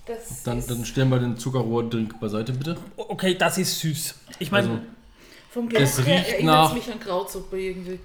Das 0.05 0.43
Dann, 0.43 0.65
dann 0.67 0.85
stellen 0.85 1.09
wir 1.09 1.19
den 1.19 1.37
Zuckerrohr-Drink 1.37 2.19
beiseite, 2.19 2.53
bitte. 2.53 2.77
Okay, 2.95 3.35
das 3.35 3.57
ist 3.57 3.79
süß. 3.79 4.15
Ich 4.39 4.51
meine, 4.51 4.69
Also, 4.69 4.81
vom 5.51 5.67
es 5.69 5.95
Geruch 5.95 6.07
her 6.07 6.19
riecht 6.19 6.29
erinnert 6.29 6.55
nach- 6.55 6.73
mich 6.73 6.91
an 6.91 6.99
Krautsuppe 6.99 7.59
irgendwie. 7.59 7.99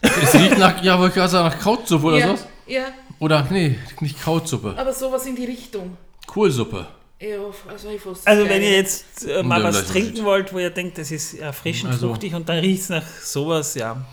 es 0.00 0.34
riecht 0.34 0.58
nach, 0.58 0.82
ja, 0.82 0.98
wollte 0.98 1.20
ich 1.20 1.28
sagen, 1.28 1.48
nach 1.48 1.58
Krautsuppe 1.58 2.06
oder 2.06 2.18
ja, 2.18 2.26
sowas? 2.28 2.46
ja, 2.66 2.84
Oder, 3.20 3.46
nee, 3.50 3.78
nicht 4.00 4.18
Krautsuppe. 4.18 4.74
aber 4.76 4.92
sowas 4.92 5.24
in 5.26 5.36
die 5.36 5.44
Richtung. 5.44 5.96
Kohlsuppe. 6.26 6.86
Ja, 7.20 7.36
also 7.68 7.90
ich 7.90 8.00
fast 8.00 8.26
also 8.26 8.48
wenn 8.48 8.62
ihr 8.62 8.70
jetzt 8.76 9.26
äh, 9.26 9.42
mal 9.42 9.62
was 9.62 9.86
trinken 9.88 9.98
Unterschied. 10.08 10.24
wollt, 10.24 10.52
wo 10.54 10.58
ihr 10.58 10.70
denkt, 10.70 10.96
das 10.98 11.10
ist 11.10 11.34
erfrischend 11.34 11.92
Also- 11.92 12.08
fruchtig 12.08 12.34
und 12.34 12.48
dann 12.48 12.58
riecht 12.58 12.82
es 12.82 12.88
nach 12.88 13.06
sowas, 13.06 13.74
ja. 13.74 14.04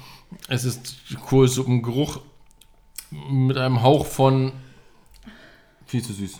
Es 0.50 0.66
ist 0.66 0.96
Kohlsuppengeruch 1.26 2.20
mit 3.30 3.56
einem 3.58 3.82
Hauch 3.82 4.06
von 4.06 4.52
viel 5.86 6.04
zu 6.04 6.12
süß. 6.12 6.40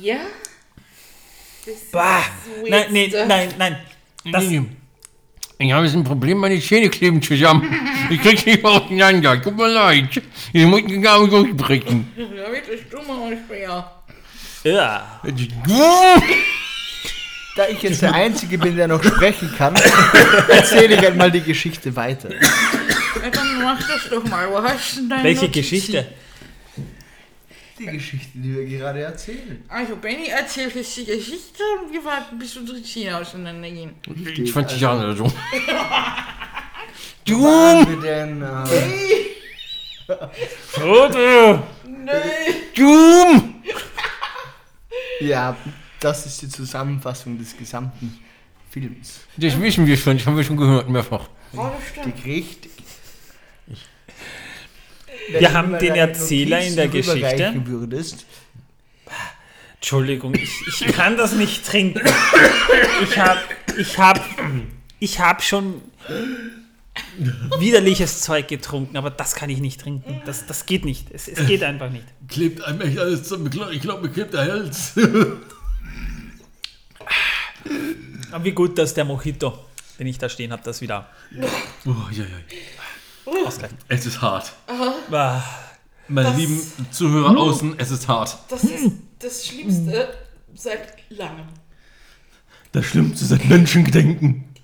Ja? 0.00 0.20
Bah! 1.92 2.22
Nein, 2.66 2.86
nee, 2.92 3.08
stuff. 3.10 3.26
nein, 3.28 3.52
nein. 3.58 3.76
Das, 4.32 4.44
Ich 5.58 5.72
habe 5.72 5.86
jetzt 5.86 5.94
ein 5.94 6.04
Problem, 6.04 6.38
meine 6.38 6.60
Zähne 6.60 6.90
kleben 6.90 7.22
zusammen. 7.22 7.64
Ich 8.10 8.20
krieg's 8.20 8.44
nicht 8.44 8.62
mehr 8.62 8.72
auseinander. 8.72 9.40
Tut 9.40 9.56
mir 9.56 9.68
leid. 9.68 10.22
Ich 10.52 10.66
muss 10.66 10.82
die 10.86 11.00
Gabel 11.00 11.28
durchbrechen. 11.28 12.12
Ja, 12.16 12.24
bitte, 12.50 12.78
stumm 12.86 13.06
mal 13.06 13.36
schwer. 13.46 13.90
ja. 14.64 15.20
Da 17.56 17.68
ich 17.68 17.82
jetzt 17.82 18.02
der 18.02 18.12
Einzige 18.12 18.58
bin, 18.58 18.76
der 18.76 18.86
noch 18.86 19.02
sprechen 19.02 19.50
kann, 19.56 19.74
erzähle 20.48 20.94
ich 20.96 21.00
halt 21.00 21.16
mal 21.16 21.30
die 21.30 21.40
Geschichte 21.40 21.94
weiter. 21.96 22.28
Ja, 22.30 23.30
dann 23.32 23.62
mach 23.62 23.78
das 23.78 24.10
doch 24.10 24.22
mal. 24.28 24.46
Wo 24.50 24.62
hast 24.62 24.92
du 24.92 25.00
denn 25.00 25.08
deine 25.08 25.24
Welche 25.24 25.46
Notizen? 25.46 25.62
Geschichte? 25.62 26.06
Die 27.78 27.84
Geschichte, 27.84 28.30
die 28.34 28.54
wir 28.54 28.64
gerade 28.64 29.00
erzählen. 29.00 29.62
Also, 29.68 29.96
Benny 29.96 30.28
erzählt 30.28 30.74
jetzt 30.74 30.96
die 30.96 31.04
Geschichte 31.04 31.62
und 31.82 31.92
wir 31.92 32.02
warten, 32.04 32.38
bis 32.38 32.56
unsere 32.56 32.82
Zähne 32.82 33.18
auseinandergehen. 33.18 33.94
20 34.50 34.80
Jahre 34.80 35.04
oder 35.04 35.16
so. 35.16 35.24
Wo 37.28 37.42
waren 37.42 37.88
wir 37.88 38.00
denn? 38.00 38.40
Äh, 38.40 39.26
Frodo! 40.68 41.62
Doom! 42.74 43.62
ja, 45.20 45.56
das 46.00 46.26
ist 46.26 46.42
die 46.42 46.48
Zusammenfassung 46.48 47.36
des 47.38 47.56
gesamten 47.56 48.18
Films. 48.70 49.20
Das 49.36 49.60
wissen 49.60 49.86
wir 49.86 49.96
schon, 49.96 50.16
das 50.16 50.26
haben 50.26 50.36
wir 50.36 50.44
schon 50.44 50.56
gehört, 50.56 50.88
mehrfach. 50.88 51.28
Oh, 51.54 51.68
das 51.76 51.88
stimmt. 51.88 52.24
Richtig. 52.24 52.70
Wir 55.28 55.52
haben 55.52 55.78
den 55.78 55.94
Erzähler 55.94 56.60
in 56.60 56.76
der 56.76 56.88
Geschichte. 56.88 57.54
Würdest, 57.64 58.26
Entschuldigung, 59.76 60.34
ich, 60.34 60.50
ich 60.66 60.86
kann 60.92 61.16
das 61.16 61.32
nicht 61.32 61.66
trinken. 61.66 62.02
Ich 63.02 63.18
habe 63.18 63.40
ich 63.78 63.98
hab, 63.98 64.20
ich 64.98 65.20
hab 65.20 65.42
schon 65.42 65.80
widerliches 67.58 68.22
Zeug 68.22 68.48
getrunken, 68.48 68.96
aber 68.96 69.10
das 69.10 69.34
kann 69.34 69.50
ich 69.50 69.58
nicht 69.60 69.80
trinken. 69.80 70.22
Das, 70.24 70.46
das 70.46 70.66
geht 70.66 70.84
nicht. 70.84 71.10
Es, 71.12 71.28
es 71.28 71.46
geht 71.46 71.62
einfach 71.62 71.90
nicht. 71.90 72.04
Klebt 72.28 72.62
einem 72.64 72.80
echt 72.80 72.98
alles 72.98 73.24
zusammen. 73.24 73.50
Ich 73.72 73.80
glaube, 73.80 74.08
mir 74.08 74.12
klebt 74.12 74.34
der 74.34 74.40
Hals. 74.42 74.92
Aber 78.32 78.44
wie 78.44 78.52
gut, 78.52 78.78
dass 78.78 78.94
der 78.94 79.04
Mojito, 79.04 79.58
den 79.98 80.06
ich 80.06 80.18
da 80.18 80.28
stehen 80.28 80.52
habe, 80.52 80.62
das 80.64 80.80
wieder 80.80 81.08
Oh, 81.84 81.94
ja, 82.10 82.24
ja. 82.24 82.56
Ausgleicht. 83.46 83.74
Es 83.88 84.06
ist 84.06 84.20
hart. 84.20 84.52
Ah, 84.66 85.42
Meine 86.08 86.28
Das- 86.28 86.38
lieben 86.38 86.62
Zuhörer 86.90 87.36
außen, 87.36 87.74
es 87.78 87.90
ist 87.90 88.06
hart. 88.06 88.36
Das 88.48 88.62
ist 88.64 88.92
das 89.18 89.46
Schlimmste 89.46 90.14
seit 90.54 90.94
langem. 91.08 91.46
Das 92.72 92.84
Schlimmste 92.84 93.24
seit 93.24 93.44
Menschengedenken. 93.46 94.54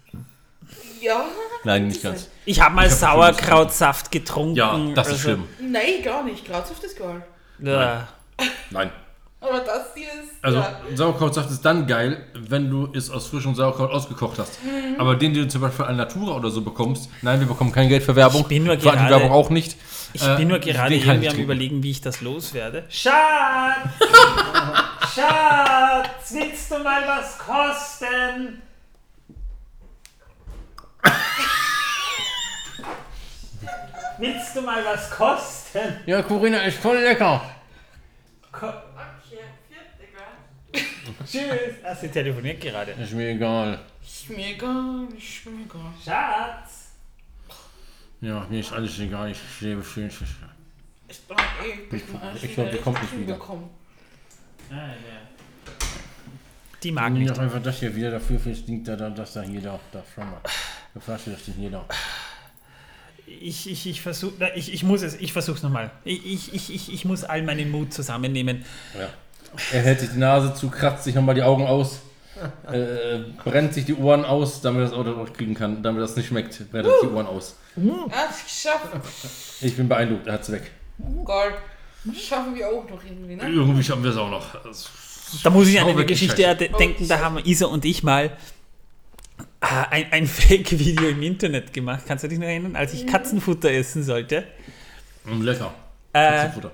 Ja? 1.01 1.25
Nein, 1.65 1.89
nicht 1.89 2.03
ganz. 2.03 2.29
Ich 2.45 2.61
habe 2.61 2.75
mal 2.75 2.87
Ich 2.87 2.93
hab 2.93 2.99
Sauerkrautsaft 2.99 4.11
getrunken. 4.13 4.57
Ja, 4.57 4.77
das 4.95 5.09
ist 5.09 5.13
also, 5.15 5.23
schlimm. 5.25 5.45
Nein, 5.61 6.03
gar 6.05 6.23
nicht. 6.23 6.45
Krautsaft 6.45 6.83
ist 6.85 6.97
geil. 6.99 7.25
Ja. 7.61 8.09
Nein. 8.71 8.91
Aber 9.43 9.59
das 9.59 9.87
hier 9.95 10.07
ist. 10.07 10.31
Also, 10.41 10.59
ja. 10.59 10.77
Sauerkrautsaft 10.95 11.51
ist 11.51 11.65
dann 11.65 11.87
geil, 11.89 12.25
wenn 12.35 12.71
du 12.71 12.89
es 12.95 13.11
aus 13.11 13.27
frischem 13.27 13.55
Sauerkraut 13.57 13.91
ausgekocht 13.91 14.39
hast. 14.39 14.59
Aber 14.99 15.17
den, 15.17 15.35
den 15.35 15.45
du 15.45 15.49
zum 15.49 15.61
Beispiel 15.63 15.85
an 15.85 15.97
Natura 15.97 16.37
oder 16.37 16.49
so 16.51 16.63
bekommst, 16.63 17.11
nein, 17.23 17.41
wir 17.41 17.47
bekommen 17.49 17.73
kein 17.73 17.89
Geld 17.89 18.05
für 18.05 18.15
Werbung. 18.15 18.43
Ich 18.43 18.47
bin 18.49 18.65
nur 18.65 18.77
gerade- 18.77 19.11
Werbung 19.11 19.33
auch 19.33 19.51
nicht. 19.51 19.77
Ich 20.13 20.23
Äh, 20.27 20.37
bin 20.37 20.49
nur 20.49 20.59
gerade 20.61 20.95
irgendwie 20.95 21.27
ich 21.27 21.33
am 21.33 21.39
überlegen, 21.41 21.83
wie 21.83 21.91
ich 21.91 22.01
das 22.01 22.21
loswerde. 22.21 22.85
Schatz! 22.89 23.15
Schatz, 25.15 26.33
willst 26.33 26.71
du 26.71 26.79
mal 26.79 27.03
was 27.07 27.37
kosten? 27.39 28.63
Willst 34.19 34.55
du 34.55 34.61
mal 34.63 34.85
was 34.85 35.11
kosten? 35.11 35.97
Ja, 36.07 36.23
Corinna 36.23 36.59
ist 36.63 36.79
voll 36.79 36.99
lecker. 36.99 37.41
Ko 38.53 38.67
Tschüss. 41.25 41.43
Ah, 41.85 41.95
sie 41.95 42.09
telefoniert 42.09 42.61
gerade. 42.61 42.93
Ist 42.93 43.13
mir 43.13 43.31
egal. 43.31 43.79
Ist 44.03 44.31
mir 44.31 44.47
egal, 44.49 45.09
ist 45.17 45.47
mir 45.47 45.65
egal. 45.65 45.93
Schatz. 46.05 46.91
Ja, 48.21 48.47
mir 48.49 48.61
ist 48.61 48.73
alles 48.73 48.99
egal. 49.01 49.31
Ich 49.31 49.39
lebe 49.61 49.83
schön. 49.83 50.09
Ich 51.09 51.21
bin 51.21 51.37
eh, 51.37 51.97
ich 51.97 52.03
Ich- 52.37 52.45
ich 52.45 52.55
glaub, 52.55 52.71
die 52.71 52.79
kommt 52.79 53.03
nicht 53.03 53.19
wieder. 53.19 53.39
Ah, 54.71 54.75
ja. 54.89 54.93
Die 56.83 56.91
mag 56.93 57.13
nicht. 57.13 57.31
doch 57.31 57.39
einfach 57.39 57.63
das 57.63 57.79
hier 57.81 57.95
wieder 57.95 58.11
dafür, 58.11 58.41
da, 58.97 59.11
dass 59.11 59.35
da 59.35 59.43
hier 59.43 59.61
da, 59.61 59.79
da 59.93 60.03
schau 60.15 60.23
mal. 60.23 60.41
Die 60.95 61.01
Flasche, 61.01 61.31
das 61.31 61.41
steht 61.43 61.57
da. 61.71 61.87
Ich, 63.27 63.71
ich, 63.71 63.87
ich 63.87 64.01
versuche, 64.01 64.51
ich, 64.55 64.73
ich 64.73 64.83
muss 64.83 65.03
es, 65.03 65.15
ich 65.15 65.33
versuch's 65.33 65.63
nochmal. 65.63 65.91
Ich, 66.05 66.25
ich, 66.27 66.55
ich, 66.55 66.75
ich, 66.75 66.93
ich 66.93 67.05
muss 67.05 67.25
all 67.25 67.43
meinen 67.43 67.71
Mut 67.71 67.93
zusammennehmen. 67.93 68.65
Ja. 68.99 69.09
Er 69.73 69.83
hält 69.83 70.01
sich 70.01 70.11
die 70.11 70.19
Nase 70.19 70.55
zu, 70.55 70.69
kratzt 70.71 71.05
sich 71.05 71.15
nochmal 71.15 71.35
die 71.35 71.43
Augen 71.43 71.67
aus, 71.67 72.01
äh, 72.73 73.19
brennt 73.45 73.75
sich 73.75 73.85
die 73.85 73.95
Ohren 73.95 74.25
aus, 74.25 74.61
damit 74.61 74.81
er 74.83 74.85
das 74.89 74.93
Auto 74.93 75.11
noch 75.11 75.33
kriegen 75.33 75.55
kann. 75.55 75.83
Damit 75.83 76.03
das 76.03 76.17
nicht 76.17 76.29
schmeckt, 76.29 76.71
brennt 76.71 76.87
sich 76.87 76.95
die 77.03 77.15
Ohren 77.15 77.27
aus. 77.27 77.57
Geschafft. 77.77 78.89
Ich 79.61 79.77
bin 79.77 79.89
beeindruckt, 79.89 80.27
er 80.27 80.35
hat's 80.35 80.51
weg. 80.53 80.71
Das 82.05 82.21
schaffen 82.21 82.55
wir 82.55 82.67
auch 82.69 82.89
noch 82.91 83.03
irgendwie, 83.05 83.37
ne? 83.37 83.43
Irgendwie 83.49 83.83
schaffen 83.83 84.03
wir 84.03 84.11
es 84.11 84.17
auch 84.17 84.31
noch. 84.31 84.61
Das- 84.65 84.91
Da 85.43 85.51
muss 85.51 85.69
ich 85.69 85.81
an 85.81 85.89
eine 85.89 86.05
Geschichte 86.05 86.43
scheiße. 86.43 86.57
de- 86.57 86.73
denken, 86.77 87.09
da 87.09 87.21
haben 87.21 87.39
Isa 87.45 87.67
und 87.67 87.85
ich 87.85 88.03
mal 88.03 88.37
ah, 89.61 89.85
ein, 89.91 90.07
ein 90.13 90.27
Fake-Video 90.39 91.09
im 91.09 91.23
Internet 91.23 91.73
gemacht. 91.73 92.03
Kannst 92.07 92.25
du 92.25 92.29
dich 92.29 92.39
noch 92.39 92.47
erinnern, 92.47 92.77
als 92.77 92.93
ich 92.93 93.07
Katzenfutter 93.07 93.71
essen 93.71 94.03
sollte? 94.03 94.45
Mm, 95.25 95.43
Lecker. 95.43 95.73
Äh, 96.13 96.29
Katzenfutter. 96.39 96.73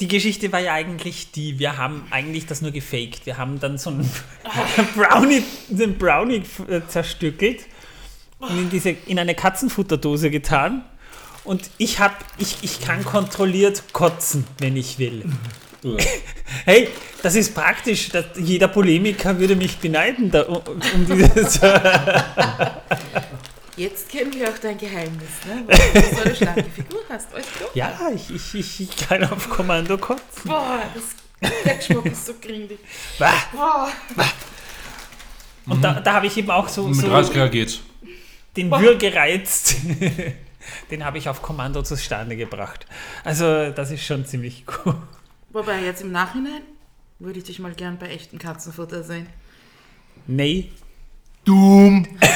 Die 0.00 0.08
Geschichte 0.08 0.52
war 0.52 0.60
ja 0.60 0.74
eigentlich 0.74 1.30
die, 1.32 1.58
wir 1.58 1.78
haben 1.78 2.06
eigentlich 2.10 2.46
das 2.46 2.60
nur 2.60 2.70
gefaked. 2.70 3.24
Wir 3.24 3.38
haben 3.38 3.60
dann 3.60 3.78
so 3.78 3.90
einen 3.90 4.10
Brownie, 4.94 5.42
den 5.68 5.96
Brownie 5.96 6.42
äh, 6.68 6.82
zerstückelt 6.86 7.64
und 8.38 8.50
in, 8.58 8.70
diese, 8.70 8.90
in 8.90 9.18
eine 9.18 9.34
Katzenfutterdose 9.34 10.30
getan. 10.30 10.84
Und 11.44 11.70
ich 11.78 12.00
hab, 12.00 12.24
ich, 12.38 12.58
ich 12.62 12.80
kann 12.80 13.04
kontrolliert 13.04 13.84
kotzen, 13.92 14.44
wenn 14.58 14.76
ich 14.76 14.98
will. 14.98 15.24
Ja. 15.82 15.96
Hey, 16.64 16.88
das 17.22 17.34
ist 17.34 17.54
praktisch. 17.54 18.08
Das, 18.08 18.24
jeder 18.36 18.68
Polemiker 18.68 19.38
würde 19.38 19.56
mich 19.56 19.78
beneiden, 19.78 20.30
da, 20.30 20.42
um, 20.42 20.62
um 20.94 21.06
dieses. 21.06 21.60
Jetzt 23.76 24.08
kennen 24.08 24.32
wir 24.32 24.48
auch 24.48 24.58
dein 24.58 24.78
Geheimnis, 24.78 25.28
ne? 25.44 25.62
Weil 25.66 26.02
du 26.02 26.16
so 26.16 26.22
eine 26.22 26.34
schlanke 26.34 26.64
Figur 26.64 27.00
hast. 27.10 27.32
Weißt 27.34 27.48
du? 27.60 27.78
ja, 27.78 27.92
ich, 28.14 28.54
ich, 28.54 28.80
ich, 28.80 28.96
kann 28.96 29.22
auf 29.24 29.50
Kommando 29.50 29.98
kotzen. 29.98 30.44
Boah, 30.44 30.82
das, 30.94 31.52
der 31.64 31.74
Geschmack 31.76 32.06
ist 32.06 32.26
so 32.26 32.32
grindig. 32.40 32.78
Bah. 33.18 33.34
Boah. 33.52 33.92
Und 35.66 35.82
da, 35.82 36.00
da 36.00 36.14
habe 36.14 36.26
ich 36.26 36.36
eben 36.38 36.50
auch 36.50 36.68
so, 36.68 36.88
Mit 36.88 36.96
so 36.96 37.08
30 37.08 37.34
Grad 37.34 37.52
geht's. 37.52 37.80
den 38.56 38.70
Würgereiz, 38.70 39.76
den 40.90 41.04
habe 41.04 41.18
ich 41.18 41.28
auf 41.28 41.42
Kommando 41.42 41.82
zustande 41.82 42.36
gebracht. 42.36 42.86
Also, 43.24 43.70
das 43.70 43.90
ist 43.90 44.04
schon 44.06 44.24
ziemlich 44.24 44.64
cool. 44.86 44.96
Wobei, 45.50 45.82
jetzt 45.82 46.00
im 46.00 46.12
Nachhinein 46.12 46.62
würde 47.18 47.40
ich 47.40 47.44
dich 47.44 47.58
mal 47.58 47.74
gern 47.74 47.98
bei 47.98 48.08
echten 48.08 48.38
Katzenfutter 48.38 49.02
sehen. 49.02 49.26
Nee. 50.26 50.70
Doom. 51.44 52.06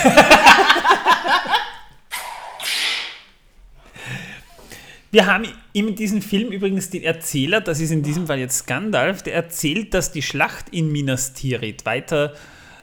Wir 5.13 5.27
haben 5.27 5.45
in 5.73 5.97
diesem 5.97 6.23
Film 6.23 6.53
übrigens 6.53 6.91
den 6.91 7.03
Erzähler, 7.03 7.61
das 7.61 7.81
ist 7.81 7.91
in 7.91 8.03
diesem 8.03 8.29
Fall 8.29 8.39
jetzt 8.39 8.67
Gandalf, 8.69 9.23
der 9.23 9.35
erzählt, 9.35 9.93
dass 9.93 10.13
die 10.13 10.23
Schlacht 10.23 10.69
in 10.71 10.93
Minas 10.93 11.33
Tirith 11.33 11.85
weiter 11.85 12.35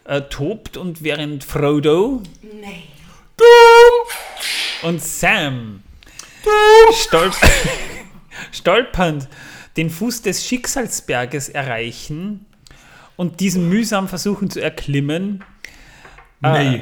äh, 0.04 0.22
tobt 0.24 0.76
und 0.76 1.04
während 1.04 1.46
Frodo 1.46 2.22
Nee. 2.42 2.84
und 4.82 5.02
Sam 5.02 5.84
stolp 6.94 7.34
stolpernd 8.52 9.28
den 9.78 9.90
Fuß 9.90 10.22
des 10.24 10.46
Schicksalsberges 10.46 11.48
erreichen 11.50 12.46
und 13.16 13.40
diesen 13.40 13.70
mühsam 13.70 14.08
versuchen 14.10 14.50
zu 14.50 14.60
erklimmen, 14.62 15.44
Nee. 16.42 16.82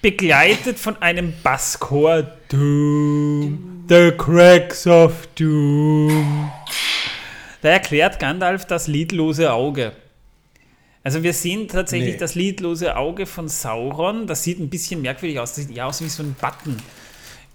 begleitet 0.00 0.78
von 0.78 1.00
einem 1.02 1.34
Basschor 1.42 2.22
Doom, 2.48 3.71
the 3.88 4.12
cracks 4.16 4.86
of 4.86 5.26
Doom. 5.34 6.50
Da 7.60 7.68
erklärt 7.70 8.18
Gandalf 8.18 8.64
das 8.66 8.88
lidlose 8.88 9.52
Auge. 9.52 9.92
Also 11.04 11.22
wir 11.22 11.32
sehen 11.32 11.68
tatsächlich 11.68 12.14
Nee. 12.14 12.18
das 12.20 12.34
lidlose 12.34 12.96
Auge 12.96 13.26
von 13.26 13.48
Sauron. 13.48 14.26
Das 14.26 14.42
sieht 14.44 14.58
ein 14.60 14.68
bisschen 14.70 15.02
merkwürdig 15.02 15.38
aus. 15.38 15.54
Das 15.54 15.66
sieht 15.66 15.76
ja 15.76 15.86
aus 15.86 16.00
wie 16.02 16.08
so 16.08 16.22
ein 16.22 16.34
Button. 16.40 16.76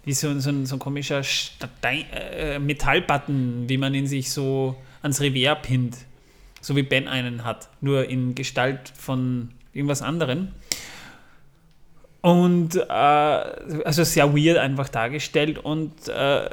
Wie 0.06 0.14
so, 0.14 0.30
ein- 0.30 0.40
so, 0.41 0.49
ein, 0.49 0.66
so 0.66 0.76
ein 0.76 0.80
komischer 0.80 1.24
Stein, 1.24 2.06
äh, 2.14 2.60
Metallbutton, 2.60 3.66
wie 3.68 3.78
man 3.78 3.94
ihn 3.94 4.08
sich 4.08 4.32
so 4.32 4.76
ans 5.02 5.20
Revier 5.22 5.56
pinnt. 5.56 5.98
So 6.62 6.76
wie 6.76 6.84
Ben 6.84 7.08
einen 7.08 7.44
hat. 7.45 7.70
Nur 7.82 8.10
in 8.10 8.36
Gestalt 8.36 8.91
von 8.98 9.49
irgendwas 9.74 10.02
anderem. 10.02 10.49
Und 12.28 12.76
äh, 12.76 12.91
also 12.91 14.04
sehr 14.04 14.36
weird 14.36 14.58
einfach 14.58 14.90
dargestellt 14.90 15.60
und 15.60 16.10
äh, 16.10 16.49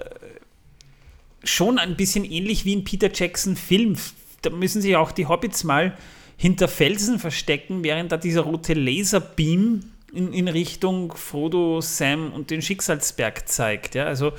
schon 1.43 1.81
ein 1.81 1.97
bisschen 1.97 2.25
ähnlich 2.25 2.65
wie 2.65 2.75
in 2.75 2.85
Peter 2.85 3.11
Jackson 3.13 3.57
Film. 3.57 3.97
Da 4.43 4.51
müssen 4.51 4.81
sich 4.81 4.95
auch 4.95 5.11
die 5.11 5.27
Hobbits 5.27 5.65
mal 5.65 5.99
hinter 6.37 6.69
Felsen 6.69 7.19
verstecken, 7.19 7.83
während 7.83 8.13
da 8.13 8.19
dieser 8.19 8.43
rote 8.43 8.75
Laserbeam 8.75 9.81
in, 10.13 10.33
in 10.33 10.47
Richtung 10.47 11.13
Frodo, 11.17 11.81
Sam 11.81 12.33
und 12.33 12.53
den 12.53 12.63
Schicksalsberg 12.63 13.49
zeigt. 13.49 13.97
Ja, 13.97 14.05
also 14.05 14.33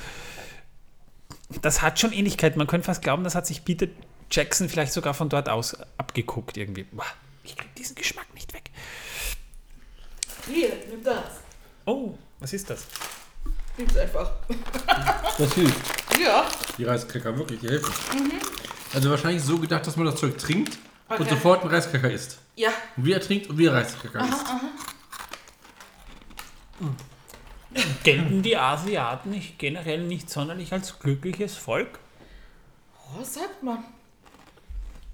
das 1.60 1.82
hat 1.82 2.00
schon 2.00 2.14
Ähnlichkeit. 2.14 2.56
Man 2.56 2.66
könnte 2.66 2.86
fast 2.86 3.02
glauben, 3.02 3.24
das 3.24 3.34
hat 3.34 3.46
sich 3.46 3.62
Peter 3.62 3.88
Jackson 4.30 4.70
vielleicht 4.70 4.94
sogar 4.94 5.12
von 5.12 5.28
dort 5.28 5.50
aus 5.50 5.76
abgeguckt 5.98 6.56
irgendwie. 6.56 6.84
Boah, 6.84 7.04
ich 7.44 7.56
krieg 7.56 7.74
diesen 7.74 7.94
Geschmack. 7.94 8.26
Hier, 10.46 10.72
nimm 10.90 11.02
das. 11.02 11.40
Oh, 11.84 12.14
was 12.40 12.52
ist 12.52 12.68
das? 12.70 12.86
Nimm's 13.76 13.96
einfach. 13.96 14.32
Das 15.38 15.52
hilft. 15.54 16.20
Ja. 16.20 16.46
Die 16.78 16.84
Reiskräcker, 16.84 17.36
wirklich, 17.36 17.60
die 17.60 17.68
helfen. 17.68 17.92
Also 18.94 19.10
wahrscheinlich 19.10 19.42
so 19.42 19.58
gedacht, 19.58 19.86
dass 19.86 19.96
man 19.96 20.06
das 20.06 20.16
Zeug 20.16 20.38
trinkt 20.38 20.78
und 21.08 21.20
Okay. 21.20 21.30
sofort 21.30 21.62
einen 21.62 21.70
Reiskräcker 21.70 22.10
isst. 22.10 22.38
Ja. 22.56 22.70
Und 22.96 23.04
wie 23.04 23.12
er 23.12 23.20
trinkt 23.20 23.48
und 23.50 23.58
wie 23.58 23.66
er 23.66 23.74
Reiskräcker 23.74 24.20
isst. 24.26 24.44
Gelten 28.04 28.42
die 28.42 28.56
Asiaten 28.56 29.30
nicht 29.30 29.58
generell 29.58 30.02
nicht 30.04 30.30
sonderlich 30.30 30.72
als 30.72 30.98
glückliches 30.98 31.56
Volk? 31.56 31.98
Oh, 33.18 33.22
sagt 33.22 33.62
man. 33.62 33.84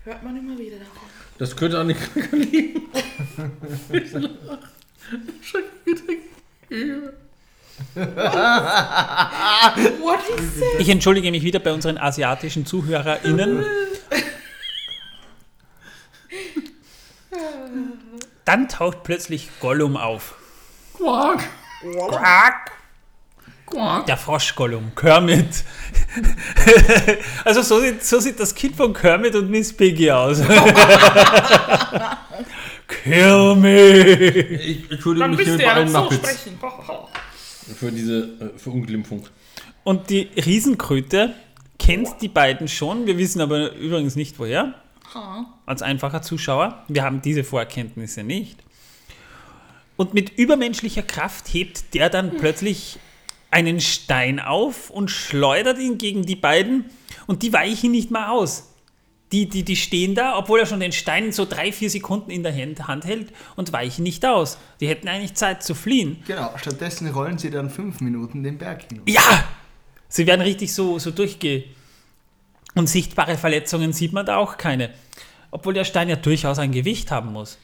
Hört 0.04 0.22
man 0.22 0.36
immer 0.36 0.56
wieder 0.58 0.78
davon. 0.78 1.02
Das 1.38 1.56
könnte 1.56 1.78
an 1.78 1.88
den 1.88 1.96
Kräcker 1.98 2.36
liegen. 2.36 2.82
What 7.94 10.20
is 10.38 10.58
it? 10.58 10.80
Ich 10.80 10.88
entschuldige 10.88 11.30
mich 11.30 11.42
wieder 11.42 11.58
bei 11.58 11.72
unseren 11.72 11.98
asiatischen 11.98 12.64
ZuhörerInnen. 12.64 13.64
Dann 18.44 18.68
taucht 18.68 19.02
plötzlich 19.04 19.48
Gollum 19.60 19.96
auf. 19.96 20.34
Quark. 20.96 21.40
Quack. 21.80 22.72
Quark. 23.66 24.06
Der 24.06 24.16
Frosch-Gollum, 24.16 24.94
Kermit. 24.94 25.64
also 27.44 27.62
so 27.62 27.80
sieht, 27.80 28.04
so 28.04 28.20
sieht 28.20 28.38
das 28.38 28.54
Kind 28.54 28.76
von 28.76 28.92
Kermit 28.92 29.34
und 29.34 29.50
Miss 29.50 29.74
Piggy 29.74 30.10
aus. 30.10 30.40
Kermit. 33.02 34.60
Ich 34.60 34.90
entschuldige 34.90 35.28
mich 35.28 35.46
hier 35.46 35.58
bei 35.58 35.72
allen 35.72 35.92
Muppets 35.92 36.48
für 37.74 37.92
diese 37.92 38.18
äh, 38.40 38.58
Verunglimpfung. 38.58 39.24
Und 39.84 40.10
die 40.10 40.28
Riesenkröte 40.36 41.34
kennt 41.78 42.20
die 42.20 42.28
beiden 42.28 42.68
schon. 42.68 43.06
Wir 43.06 43.18
wissen 43.18 43.40
aber 43.40 43.72
übrigens 43.72 44.16
nicht 44.16 44.38
woher. 44.38 44.74
Als 45.66 45.82
einfacher 45.82 46.22
Zuschauer. 46.22 46.84
Wir 46.88 47.02
haben 47.02 47.22
diese 47.22 47.44
Vorkenntnisse 47.44 48.22
nicht. 48.22 48.62
Und 49.96 50.14
mit 50.14 50.38
übermenschlicher 50.38 51.02
Kraft 51.02 51.52
hebt 51.52 51.94
der 51.94 52.08
dann 52.08 52.36
plötzlich 52.38 52.98
einen 53.50 53.80
Stein 53.80 54.40
auf 54.40 54.88
und 54.88 55.10
schleudert 55.10 55.78
ihn 55.78 55.98
gegen 55.98 56.24
die 56.24 56.36
beiden. 56.36 56.86
Und 57.26 57.42
die 57.42 57.52
weichen 57.52 57.90
nicht 57.90 58.10
mal 58.10 58.28
aus. 58.28 58.71
Die, 59.32 59.48
die, 59.48 59.64
die 59.64 59.76
stehen 59.76 60.14
da, 60.14 60.36
obwohl 60.36 60.60
er 60.60 60.66
schon 60.66 60.80
den 60.80 60.92
Stein 60.92 61.32
so 61.32 61.46
drei, 61.46 61.72
vier 61.72 61.88
Sekunden 61.88 62.30
in 62.30 62.42
der 62.42 62.54
Hand, 62.54 63.06
hält 63.06 63.32
und 63.56 63.72
weichen 63.72 64.02
nicht 64.02 64.24
aus. 64.26 64.58
Die 64.80 64.88
hätten 64.88 65.08
eigentlich 65.08 65.34
Zeit 65.34 65.62
zu 65.62 65.74
fliehen. 65.74 66.22
Genau, 66.26 66.50
stattdessen 66.56 67.08
rollen 67.08 67.38
sie 67.38 67.50
dann 67.50 67.70
fünf 67.70 68.00
Minuten 68.00 68.42
den 68.42 68.58
Berg 68.58 68.82
hinunter. 68.88 69.10
Ja! 69.10 69.44
Sie 70.08 70.26
werden 70.26 70.42
richtig 70.42 70.74
so, 70.74 70.98
so 70.98 71.10
durchge... 71.10 71.64
Und 72.74 72.88
sichtbare 72.88 73.36
Verletzungen 73.36 73.92
sieht 73.92 74.12
man 74.12 74.24
da 74.24 74.36
auch 74.36 74.56
keine. 74.56 74.90
Obwohl 75.50 75.74
der 75.74 75.84
Stein 75.84 76.08
ja 76.08 76.16
durchaus 76.16 76.58
ein 76.58 76.72
Gewicht 76.72 77.10
haben 77.10 77.32
muss. 77.32 77.58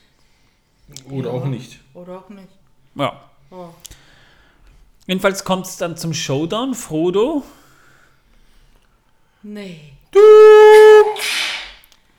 Oder 1.10 1.32
auch 1.32 1.46
nicht. 1.46 1.80
Oder 1.94 2.18
auch 2.18 2.28
nicht. 2.28 2.48
Ja. 2.94 3.24
Oh. 3.50 3.68
Jedenfalls 5.06 5.44
kommt 5.44 5.66
es 5.66 5.78
dann 5.78 5.96
zum 5.96 6.12
Showdown. 6.12 6.74
Frodo 6.74 7.42
Nee. 9.42 9.92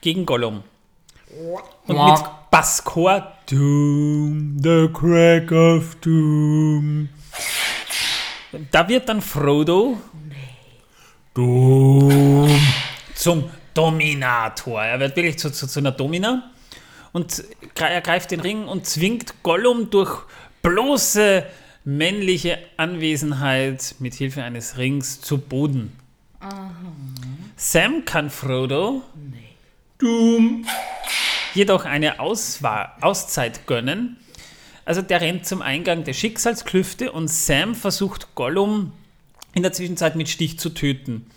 Gegen 0.00 0.26
Gollum. 0.26 0.62
Und 1.86 1.96
Quack. 1.96 2.18
mit 2.20 2.30
Basschor. 2.50 3.32
Doom, 3.46 4.58
the 4.62 4.88
crack 4.92 5.50
of 5.52 5.96
doom. 5.96 7.08
Da 8.70 8.88
wird 8.88 9.08
dann 9.08 9.20
Frodo 9.20 9.98
Dumm. 11.34 12.60
zum 13.14 13.50
Dominator. 13.74 14.82
Er 14.82 14.98
wird 14.98 15.16
wirklich 15.16 15.38
zu, 15.38 15.50
zu, 15.50 15.66
zu 15.66 15.78
einer 15.80 15.92
Domina 15.92 16.50
und 17.12 17.44
er 17.76 18.00
greift 18.00 18.30
den 18.30 18.40
Ring 18.40 18.64
und 18.66 18.86
zwingt 18.86 19.42
Gollum 19.42 19.90
durch 19.90 20.22
bloße 20.62 21.44
männliche 21.84 22.58
Anwesenheit 22.76 23.94
mit 23.98 24.14
Hilfe 24.14 24.42
eines 24.42 24.76
Rings 24.78 25.20
zu 25.20 25.38
Boden. 25.38 25.96
Sam 27.56 28.04
kann 28.04 28.30
Frodo 28.30 29.02
Dumm. 30.00 30.66
jedoch 31.54 31.84
eine 31.84 32.20
Auswa 32.20 32.96
Auszeit 33.00 33.66
gönnen. 33.66 34.16
Also 34.84 35.02
der 35.02 35.20
rennt 35.20 35.46
zum 35.46 35.62
Eingang 35.62 36.04
der 36.04 36.14
Schicksalsklüfte 36.14 37.12
und 37.12 37.28
Sam 37.28 37.74
versucht 37.74 38.34
Gollum 38.34 38.92
in 39.52 39.62
der 39.62 39.72
Zwischenzeit 39.72 40.16
mit 40.16 40.28
Stich 40.28 40.58
zu 40.58 40.70
töten. 40.70 41.30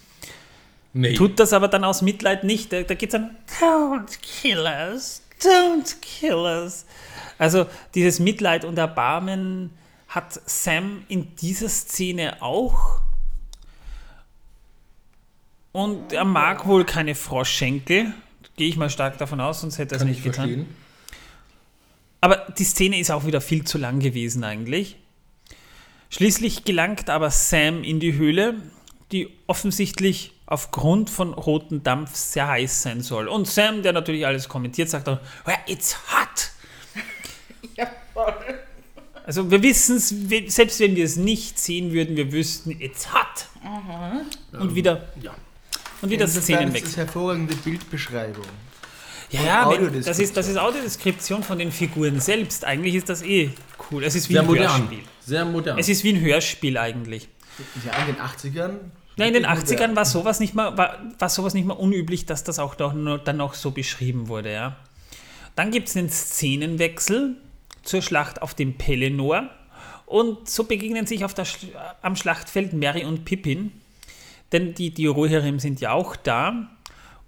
Nee. 0.93 1.13
Tut 1.13 1.39
das 1.39 1.53
aber 1.53 1.67
dann 1.67 1.83
aus 1.83 2.01
Mitleid 2.01 2.43
nicht. 2.43 2.71
Da, 2.71 2.83
da 2.83 2.93
geht 2.93 3.09
es 3.09 3.13
dann, 3.13 3.35
don't 3.59 4.19
kill 4.21 4.59
us, 4.59 5.23
don't 5.41 5.95
kill 6.01 6.45
us. 6.45 6.85
Also 7.37 7.65
dieses 7.95 8.19
Mitleid 8.19 8.63
und 8.63 8.77
Erbarmen 8.77 9.71
hat 10.07 10.39
Sam 10.45 11.03
in 11.07 11.35
dieser 11.35 11.69
Szene 11.69 12.41
auch. 12.41 13.01
Und 15.71 16.13
er 16.13 16.25
mag 16.25 16.67
wohl 16.67 16.85
keine 16.85 17.15
Froschschenkel. 17.15 18.13
Gehe 18.55 18.67
ich 18.69 18.77
mal 18.77 18.89
stark 18.89 19.17
davon 19.17 19.39
aus, 19.41 19.61
sonst 19.61 19.77
hätte 19.77 19.95
er 19.95 20.01
es 20.01 20.03
nicht 20.05 20.17
ich 20.19 20.23
getan. 20.23 20.45
verstehen. 20.47 20.75
Aber 22.21 22.37
die 22.57 22.63
Szene 22.63 22.99
ist 22.99 23.11
auch 23.11 23.25
wieder 23.25 23.41
viel 23.41 23.63
zu 23.65 23.77
lang 23.77 23.99
gewesen 23.99 24.43
eigentlich. 24.43 24.95
Schließlich 26.09 26.63
gelangt 26.63 27.09
aber 27.09 27.31
Sam 27.31 27.83
in 27.83 27.99
die 27.99 28.13
Höhle, 28.13 28.55
die 29.11 29.29
offensichtlich 29.47 30.31
aufgrund 30.45 31.09
von 31.09 31.33
rotem 31.33 31.83
Dampf 31.83 32.15
sehr 32.15 32.47
heiß 32.47 32.83
sein 32.83 33.01
soll. 33.01 33.27
Und 33.27 33.47
Sam, 33.47 33.81
der 33.81 33.93
natürlich 33.93 34.25
alles 34.25 34.47
kommentiert, 34.47 34.89
sagt 34.89 35.07
dann, 35.07 35.19
"Well, 35.45 35.55
it's 35.67 35.95
hot. 36.11 36.51
Ja, 37.75 37.87
voll. 38.13 38.33
Also 39.25 39.49
wir 39.49 39.63
wissen 39.63 39.97
es, 39.97 40.09
selbst 40.53 40.79
wenn 40.79 40.95
wir 40.95 41.05
es 41.05 41.15
nicht 41.15 41.57
sehen 41.57 41.91
würden, 41.93 42.15
wir 42.15 42.31
wüssten, 42.31 42.71
it's 42.79 43.11
hot. 43.13 43.47
Und 44.51 44.75
wieder, 44.75 45.07
Ja. 45.21 45.33
Und 46.03 46.09
wieder 46.09 46.25
ist 46.25 46.41
Szenenwechsel. 46.41 46.89
das 46.89 46.97
hervorragende 46.97 47.55
Bildbeschreibung. 47.55 48.45
Ja, 49.29 49.71
ja, 49.71 49.89
das 49.89 50.19
ist, 50.19 50.37
das 50.37 50.47
ist 50.47 50.57
Audiodeskription 50.57 51.41
von 51.41 51.57
den 51.57 51.71
Figuren 51.71 52.19
selbst. 52.19 52.65
Eigentlich 52.65 52.93
ist 52.93 53.09
das 53.09 53.23
eh 53.23 53.49
cool. 53.89 54.03
Es 54.03 54.13
ist 54.13 54.29
wie 54.29 54.33
Sehr 54.33 54.41
ein 54.41 54.47
modern. 54.47 54.77
Hörspiel. 54.77 54.99
Sehr 55.25 55.45
modern. 55.45 55.79
Es 55.79 55.89
ist 55.89 56.03
wie 56.03 56.13
ein 56.13 56.21
Hörspiel 56.21 56.77
eigentlich. 56.77 57.29
Ja, 57.83 57.93
in 58.05 58.13
den 58.13 58.23
80ern. 58.23 58.73
Ja, 59.15 59.25
in 59.25 59.33
den 59.33 59.43
wirklich 59.43 59.69
80ern 59.71 59.71
modern. 59.71 59.95
war 59.95 60.05
sowas 60.05 60.39
nicht 60.39 60.53
mal, 60.53 60.77
war, 60.77 60.99
war 61.17 61.29
sowas 61.29 61.55
nicht 61.55 61.65
mal 61.65 61.73
unüblich, 61.73 62.27
dass 62.27 62.43
das 62.43 62.59
auch 62.59 62.75
doch 62.75 62.93
nur, 62.93 63.17
dann 63.17 63.37
noch 63.37 63.55
so 63.55 63.71
beschrieben 63.71 64.27
wurde, 64.27 64.53
ja. 64.53 64.75
Dann 65.55 65.71
gibt 65.71 65.87
es 65.87 65.97
einen 65.97 66.09
Szenenwechsel 66.09 67.35
zur 67.83 68.01
Schlacht 68.01 68.41
auf 68.41 68.53
dem 68.53 68.77
Pelennor 68.77 69.49
und 70.05 70.49
so 70.49 70.63
begegnen 70.63 71.05
sich 71.05 71.25
auf 71.25 71.33
der 71.33 71.45
am 72.01 72.15
Schlachtfeld 72.15 72.73
Merry 72.73 73.05
und 73.05 73.25
Pippin, 73.25 73.71
denn 74.53 74.73
die, 74.73 74.91
die 74.91 75.07
Rohirrim 75.07 75.59
sind 75.59 75.81
ja 75.81 75.91
auch 75.91 76.15
da 76.15 76.69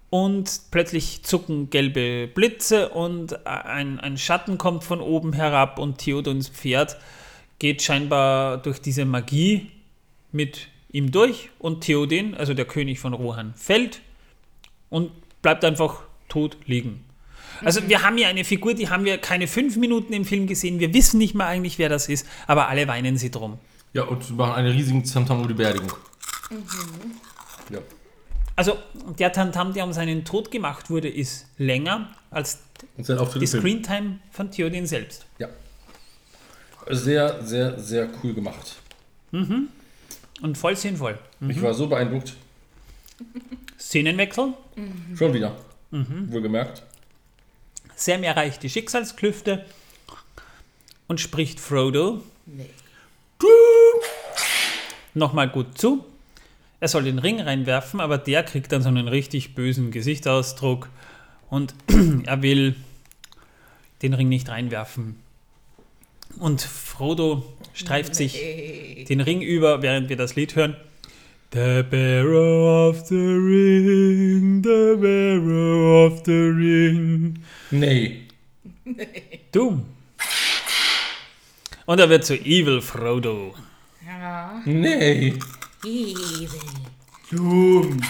und 0.10 0.62
plötzlich 0.72 1.24
zucken 1.24 1.70
gelbe 1.70 2.28
Blitze 2.28 2.90
und 2.90 3.46
ein, 3.46 4.00
ein 4.00 4.18
Schatten 4.18 4.58
kommt 4.58 4.84
von 4.84 5.02
oben 5.02 5.34
herab 5.34 5.80
und 5.80 5.98
Theodons 5.98 6.48
Pferd 6.50 6.98
geht 7.60 7.82
scheinbar 7.82 8.58
durch 8.58 8.80
diese 8.80 9.06
Magie 9.06 9.72
mit 10.32 10.68
ihm 10.92 11.12
durch 11.12 11.50
und 11.60 11.82
Theoden, 11.82 12.36
also 12.36 12.54
der 12.54 12.66
König 12.66 13.00
von 13.00 13.14
Rohan, 13.14 13.54
fällt 13.56 14.02
und 14.90 15.12
bleibt 15.42 15.66
einfach 15.66 16.04
tot 16.30 16.58
liegen. 16.66 17.04
Also 17.62 17.88
wir 17.88 18.04
haben 18.04 18.18
hier 18.18 18.28
eine 18.28 18.44
Figur, 18.44 18.74
die 18.74 18.90
haben 18.90 19.06
wir 19.06 19.18
keine 19.18 19.48
fünf 19.48 19.78
Minuten 19.78 20.14
im 20.14 20.26
Film 20.26 20.48
gesehen. 20.48 20.80
Wir 20.80 20.94
wissen 20.94 21.18
nicht 21.18 21.36
mal 21.36 21.48
eigentlich, 21.48 21.80
wer 21.80 21.90
das 21.90 22.10
ist, 22.10 22.28
aber 22.48 22.68
alle 22.68 22.88
weinen 22.88 23.18
sie 23.18 23.32
drum. 23.32 23.60
ja, 23.94 24.04
und 24.04 24.36
machen 24.36 24.56
einen 24.56 24.74
riesigen 24.74 25.06
Zamtam 25.06 25.42
um 25.42 25.48
die 25.48 25.54
Beerdigung. 25.54 25.92
Ja. 27.70 27.80
Also 28.56 28.78
der 29.20 29.32
Tantam, 29.34 29.74
der 29.74 29.84
um 29.84 29.92
seinen 29.94 30.24
Tod 30.24 30.50
gemacht 30.52 30.90
wurde, 30.90 31.10
ist 31.10 31.48
länger 31.58 32.10
als 32.32 32.60
die. 32.98 33.46
Screentime 33.48 34.20
von 34.32 34.52
Theoden 34.52 34.86
selbst. 34.86 35.26
Ja. 35.40 35.50
Sehr, 36.90 37.44
sehr, 37.44 37.80
sehr 37.80 38.10
cool 38.24 38.34
gemacht. 38.34 38.76
Und 39.32 40.58
voll 40.58 40.76
sinnvoll. 40.76 41.18
Ich 41.50 41.62
war 41.62 41.74
so 41.74 41.88
beeindruckt. 41.88 42.36
Szenenwechsel. 43.80 44.54
Schon 45.18 45.34
wieder. 45.34 45.56
Wohlgemerkt. 45.92 46.84
Sam 47.96 48.24
erreicht 48.24 48.62
die 48.64 48.70
Schicksalsklüfte 48.70 49.66
und 51.08 51.20
spricht 51.22 51.60
Frodo 51.60 52.22
Nee. 52.46 52.70
nochmal 55.14 55.50
gut 55.50 55.78
zu. 55.78 56.06
Er 56.86 56.90
soll 56.90 57.06
den 57.06 57.18
Ring 57.18 57.42
reinwerfen, 57.42 58.00
aber 58.00 58.20
der 58.20 58.44
kriegt 58.44 58.72
dann 58.72 58.84
so 58.84 58.90
einen 58.90 59.08
richtig 59.08 59.56
bösen 59.56 59.90
Gesichtsausdruck 59.90 60.88
und 61.50 61.74
er 62.28 62.44
will 62.44 62.76
den 64.04 64.14
Ring 64.14 64.30
nicht 64.30 64.50
reinwerfen. 64.50 65.16
Und 66.38 66.62
Frodo 66.62 67.44
streift 67.74 68.14
sich 68.14 68.36
Hey. 68.36 69.04
den 69.10 69.20
Ring 69.20 69.42
über, 69.42 69.82
während 69.82 70.10
wir 70.10 70.16
das 70.16 70.36
Lied 70.36 70.56
hören. 70.56 70.76
The 71.54 71.82
bearer 71.90 72.90
of 72.92 73.08
the 73.08 73.16
ring, 73.16 74.62
the 74.64 74.96
bearer 75.02 76.06
of 76.06 76.22
the 76.24 76.32
ring. 76.34 77.40
Nee. 77.72 78.28
Doom. 79.52 79.86
Und 81.88 82.00
er 82.00 82.10
wird 82.10 82.26
zu 82.26 82.36
Evil 82.36 82.80
Frodo. 82.80 83.56
Ja. 84.06 84.62
Nee. 84.66 85.34
Evil. 85.84 86.50
Dumm. 87.32 88.02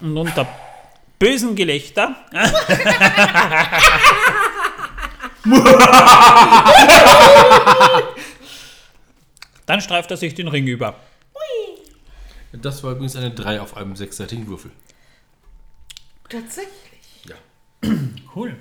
Und 0.00 0.16
unter 0.16 0.46
bösen 1.18 1.54
Gelächter 1.54 2.16
dann 9.66 9.80
streift 9.80 10.10
er 10.10 10.16
sich 10.16 10.34
den 10.34 10.48
Ring 10.48 10.66
über. 10.66 10.98
Das 12.52 12.82
war 12.82 12.92
übrigens 12.92 13.16
eine 13.16 13.30
3 13.30 13.60
auf 13.60 13.76
einem 13.76 13.96
sechsseitigen 13.96 14.46
Würfel. 14.46 14.70
Tatsächlich. 16.28 16.70
Ja. 17.26 17.34
Cool. 18.34 18.56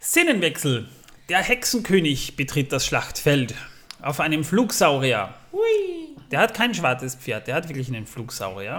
Szenenwechsel. 0.00 0.88
Der 1.28 1.38
Hexenkönig 1.38 2.36
betritt 2.36 2.72
das 2.72 2.84
Schlachtfeld 2.84 3.54
auf 4.02 4.20
einem 4.20 4.44
Flugsaurier. 4.44 5.32
Der 6.30 6.40
hat 6.40 6.54
kein 6.54 6.74
schwarzes 6.74 7.14
Pferd, 7.14 7.46
der 7.46 7.54
hat 7.54 7.68
wirklich 7.68 7.88
einen 7.88 8.06
Flugsaurier. 8.06 8.78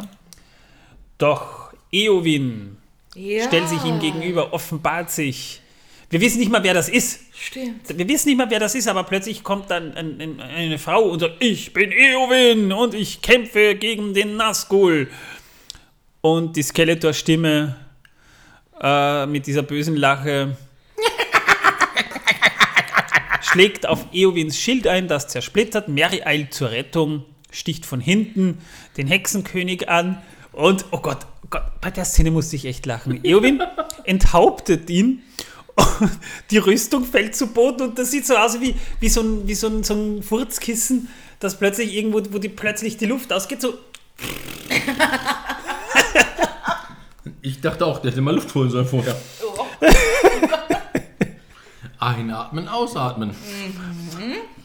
Doch 1.18 1.74
Eowyn 1.92 2.78
Ja. 3.16 3.46
stellt 3.48 3.70
sich 3.70 3.84
ihm 3.86 4.00
gegenüber, 4.00 4.54
offenbart 4.54 5.12
sich. 5.12 5.62
Wir 6.10 6.22
wissen 6.22 6.40
nicht 6.40 6.52
mal, 6.52 6.64
wer 6.64 6.74
das 6.76 6.90
ist. 6.90 7.22
Stimmt. 7.36 7.98
Wir 7.98 8.08
wissen 8.08 8.30
nicht 8.30 8.38
mal, 8.38 8.50
wer 8.50 8.60
das 8.60 8.76
ist, 8.76 8.88
aber 8.88 9.04
plötzlich 9.04 9.44
kommt 9.44 9.72
dann 9.72 9.94
ein, 9.96 10.22
ein, 10.22 10.40
eine 10.42 10.78
Frau 10.78 11.04
und 11.04 11.20
sagt, 11.20 11.36
ich 11.44 11.74
bin 11.74 11.92
Eowyn 11.92 12.72
und 12.72 12.94
ich 12.94 13.22
kämpfe 13.22 13.76
gegen 13.76 14.14
den 14.14 14.36
Nazgul. 14.36 15.10
Und 16.22 16.56
die 16.56 16.62
Skeletor-Stimme 16.64 17.76
äh, 18.82 19.26
mit 19.26 19.48
dieser 19.48 19.64
bösen 19.64 19.96
Lache 19.96 20.56
schlägt 23.54 23.88
auf 23.88 24.08
Eowyns 24.12 24.58
Schild 24.58 24.88
ein, 24.88 25.08
das 25.08 25.28
zersplittert. 25.28 25.88
Mary 25.88 26.24
eilt 26.24 26.56
zur 26.56 26.72
Rettung, 26.72 27.24
sticht 27.52 27.86
von 27.86 28.00
hinten 28.00 28.58
den 28.98 29.06
Hexenkönig 29.06 29.90
an 29.90 30.24
Und, 30.54 30.86
oh 30.90 30.98
Gott, 30.98 31.28
oh 31.44 31.48
Gott, 31.52 31.62
bei 31.80 31.92
der 31.92 32.04
Szene 32.06 32.32
musste 32.32 32.56
ich 32.56 32.66
echt 32.66 32.88
lachen. 32.88 33.20
Eowyn 33.24 33.62
enthauptet 34.06 34.90
ihn. 34.90 35.22
und 35.76 36.10
Die 36.50 36.58
Rüstung 36.58 37.06
fällt 37.06 37.36
zu 37.36 37.46
Boden 37.46 37.90
und 37.90 38.00
das 38.00 38.10
sieht 38.10 38.26
so 38.26 38.36
aus 38.36 38.60
wie, 38.60 38.74
wie, 39.00 39.10
so, 39.10 39.22
ein, 39.22 39.48
wie 39.48 39.54
so, 39.54 39.68
ein, 39.68 39.84
so 39.84 39.94
ein 39.94 40.24
Furzkissen, 40.24 41.10
das 41.40 41.60
plötzlich 41.60 41.94
irgendwo, 41.94 42.24
wo 42.32 42.40
die, 42.40 42.50
plötzlich 42.50 42.98
die 42.98 43.06
Luft 43.06 43.32
ausgeht, 43.32 43.62
so 43.62 43.76
Ich 47.44 47.62
dachte 47.62 47.86
auch, 47.86 48.00
der 48.00 48.12
hätte 48.12 48.22
mal 48.22 48.34
Luft 48.34 48.56
holen 48.56 48.72
sollen 48.72 48.88
vorher. 48.88 49.16
Einatmen, 52.08 52.68
ausatmen. 52.68 53.32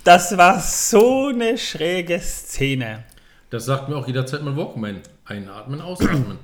Das 0.04 0.36
war 0.36 0.60
so 0.60 1.26
eine 1.26 1.56
schräge 1.58 2.20
Szene. 2.20 3.04
Das 3.50 3.64
sagt 3.64 3.88
mir 3.88 3.96
auch 3.96 4.06
jederzeit 4.06 4.42
mein 4.42 4.56
Walkman. 4.56 5.00
Einatmen, 5.24 5.80
ausatmen. 5.80 6.38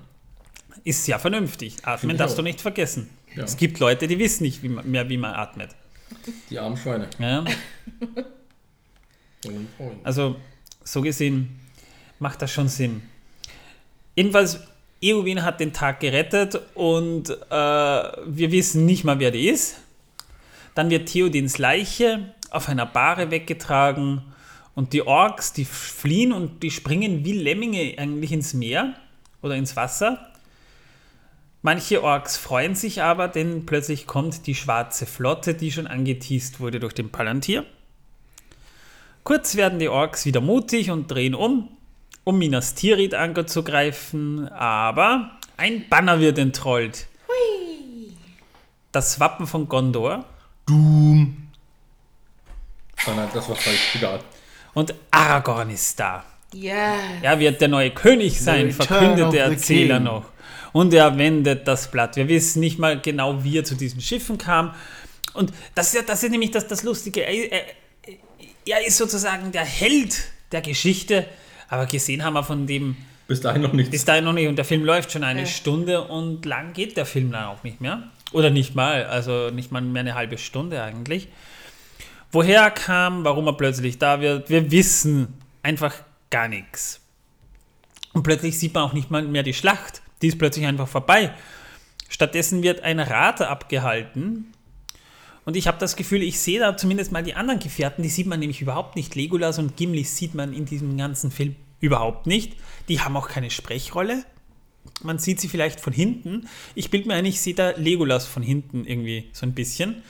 Ist 0.85 1.07
ja 1.07 1.19
vernünftig. 1.19 1.77
Atmen 1.83 1.99
Finde 1.99 2.15
ich 2.15 2.19
darfst 2.19 2.39
du 2.39 2.43
nicht 2.43 2.61
vergessen. 2.61 3.11
Ja. 3.35 3.45
Es 3.45 3.57
gibt 3.57 3.79
Leute, 3.81 4.07
die 4.07 4.19
wissen 4.19 4.45
nicht 4.45 4.62
wie 4.62 4.69
man, 4.69 4.89
mehr, 4.91 5.09
wie 5.09 5.16
man 5.16 5.35
atmet. 5.35 5.71
Die 6.51 6.59
armen 6.59 6.77
Schweine. 6.77 7.09
Ja? 7.19 7.45
Also, 10.05 10.37
so 10.83 11.03
gesehen 11.03 11.61
macht 12.19 12.41
das 12.41 12.51
schon 12.51 12.69
Sinn. 12.69 13.03
Jedenfalls, 14.16 14.61
Eowyn 15.03 15.43
hat 15.43 15.61
den 15.61 15.75
Tag 15.75 16.01
gerettet 16.01 16.59
und 16.75 17.29
äh, 17.29 17.35
wir 17.53 18.51
wissen 18.53 18.87
nicht 18.87 19.05
mal, 19.05 19.19
wer 19.19 19.31
die 19.31 19.49
ist. 19.49 19.77
Dann 20.75 20.91
wird 20.91 21.09
Theodins 21.09 21.59
Leiche 21.59 22.35
auf 22.51 22.69
einer 22.69 22.87
Bahre 22.87 23.31
weggetragen 23.31 24.23
und 24.75 24.93
die 24.93 25.07
Orks, 25.07 25.53
die 25.53 25.65
fliehen 25.65 26.33
und 26.33 26.63
die 26.63 26.71
springen 26.71 27.25
wie 27.25 27.33
Lemminge 27.33 27.95
eigentlich 27.97 28.33
ins 28.33 28.55
Meer 28.55 28.95
oder 29.43 29.55
ins 29.55 29.77
Wasser. 29.77 30.31
Manche 31.63 32.03
Orks 32.03 32.37
freuen 32.37 32.75
sich 32.75 33.03
aber, 33.03 33.29
denn 33.29 33.67
plötzlich 33.67 34.07
kommt 34.07 34.47
die 34.47 34.55
schwarze 34.55 35.07
Flotte, 35.07 35.55
die 35.55 35.73
schon 35.73 35.87
angeteased 35.87 36.61
wurde 36.61 36.81
durch 36.81 36.93
den 36.93 37.11
Palantir. 37.11 37.65
Kurz 39.23 39.57
werden 39.57 39.79
die 39.79 39.89
Orks 39.89 40.27
wieder 40.27 40.43
mutig 40.43 40.91
und 40.91 41.11
drehen 41.11 41.35
um, 41.35 41.71
um 42.25 42.37
Minas 42.37 42.75
Tirith 42.75 43.15
anzugreifen, 43.15 44.49
aber 44.49 45.31
ein 45.57 45.89
Banner 45.89 46.21
wird 46.21 46.37
entrollt. 46.37 47.07
Das 48.93 49.19
Wappen 49.19 49.47
von 49.47 49.69
Gondor 49.69 50.27
Doom. 50.66 51.49
Oh 53.07 53.11
nein, 53.15 53.28
das 53.35 53.49
war 53.49 53.57
falsch. 53.57 53.95
Egal. 53.97 54.20
und 54.74 54.95
Aragorn 55.11 55.70
ist 55.70 55.99
da. 56.01 56.24
Ja. 56.55 56.95
Er 57.20 57.39
wird 57.39 57.61
der 57.61 57.69
neue 57.69 57.91
König 57.91 58.41
sein, 58.41 58.70
verkündet 58.73 59.32
der 59.32 59.47
Erzähler 59.47 59.97
King. 59.97 60.05
noch. 60.05 60.24
Und 60.73 60.95
er 60.95 61.16
wendet 61.19 61.69
das 61.69 61.91
Blatt. 61.91 62.16
Wir 62.16 62.28
wissen 62.28 62.61
nicht 62.61 62.78
mal 62.78 63.01
genau, 63.01 63.43
wie 63.45 63.59
er 63.59 63.65
zu 63.65 63.74
diesen 63.74 64.01
Schiffen 64.01 64.39
kam. 64.39 64.74
Und 65.35 65.53
das 65.74 65.89
ist 65.89 65.95
ja, 65.95 66.03
das 66.03 66.23
ist 66.23 66.31
nämlich 66.31 66.51
das, 66.53 66.66
das 66.66 66.82
Lustige. 66.82 67.23
Er, 67.23 67.53
er, 67.53 67.65
er 68.66 68.86
ist 68.86 68.97
sozusagen 68.97 69.53
der 69.53 69.65
Held 69.65 70.16
der 70.53 70.62
Geschichte, 70.62 71.27
aber 71.69 71.86
gesehen 71.86 72.24
haben 72.24 72.35
wir 72.35 72.45
von 72.45 72.66
dem 72.66 72.97
Bis 73.27 73.41
dahin 73.41 73.62
noch 73.62 73.73
nichts. 73.73 73.91
bis 73.91 74.05
dahin 74.05 74.24
noch 74.24 74.32
nicht. 74.32 74.49
Und 74.49 74.57
der 74.57 74.65
Film 74.65 74.85
läuft 74.85 75.12
schon 75.12 75.24
eine 75.24 75.41
Ja. 75.41 75.47
Stunde 75.47 76.03
und 76.05 76.45
lang 76.45 76.73
geht 76.73 76.97
der 76.97 77.07
Film 77.07 77.31
dann 77.32 77.45
auch 77.47 77.62
nicht 77.65 77.81
mehr. 77.81 78.11
Oder 78.35 78.51
nicht 78.51 78.74
mal, 78.74 79.05
also 79.05 79.51
nicht 79.51 79.70
mal 79.70 79.81
mehr 79.81 80.01
eine 80.01 80.16
halbe 80.16 80.39
Stunde 80.39 80.82
eigentlich. 80.82 81.28
Woher 82.32 82.62
er 82.62 82.70
kam, 82.73 83.24
warum 83.24 83.47
er 83.47 83.52
plötzlich 83.52 83.98
da 83.98 84.20
wird, 84.20 84.51
wir 84.51 84.73
wissen 84.73 85.35
einfach 85.62 85.94
gar 86.31 86.48
nichts. 86.48 87.01
Und 88.12 88.24
plötzlich 88.24 88.59
sieht 88.59 88.74
man 88.74 88.82
auch 88.82 88.93
nicht 88.93 89.09
mal 89.09 89.23
mehr 89.23 89.44
die 89.44 89.55
Schlacht. 89.55 90.02
Die 90.20 90.27
ist 90.27 90.39
plötzlich 90.39 90.66
einfach 90.66 90.89
vorbei. 90.89 91.32
Stattdessen 92.09 92.65
wird 92.65 92.81
ein 92.81 92.98
Rat 92.98 93.40
abgehalten. 93.40 94.52
Und 95.44 95.56
ich 95.56 95.69
habe 95.69 95.78
das 95.78 95.94
Gefühl, 95.94 96.24
ich 96.24 96.40
sehe 96.40 96.59
da 96.59 96.77
zumindest 96.77 97.12
mal 97.12 97.23
die 97.23 97.35
anderen 97.35 97.61
Gefährten, 97.61 98.02
die 98.02 98.09
sieht 98.09 98.27
man 98.27 98.40
nämlich 98.40 98.61
überhaupt 98.61 98.97
nicht. 98.97 99.15
Legolas 99.15 99.61
und 99.61 99.77
Gimli 99.77 100.02
sieht 100.02 100.35
man 100.35 100.52
in 100.52 100.65
diesem 100.65 100.97
ganzen 100.97 101.31
Film 101.31 101.55
überhaupt 101.78 102.27
nicht. 102.27 102.56
Die 102.89 103.01
haben 103.01 103.16
auch 103.16 103.28
keine 103.28 103.51
Sprechrolle. 103.51 104.24
Man 105.03 105.19
sieht 105.19 105.41
sie 105.41 105.49
vielleicht 105.49 105.81
von 105.81 105.93
hinten. 105.93 106.49
Ich 106.75 106.91
bilde 106.91 107.09
mir 107.09 107.15
ein, 107.15 107.25
ich 107.25 107.41
sehe 107.41 107.55
da 107.55 107.71
Legolas 107.71 108.27
von 108.27 108.43
hinten 108.43 108.85
irgendwie 108.85 109.29
so 109.33 109.45
ein 109.45 109.55
bisschen. 109.55 110.03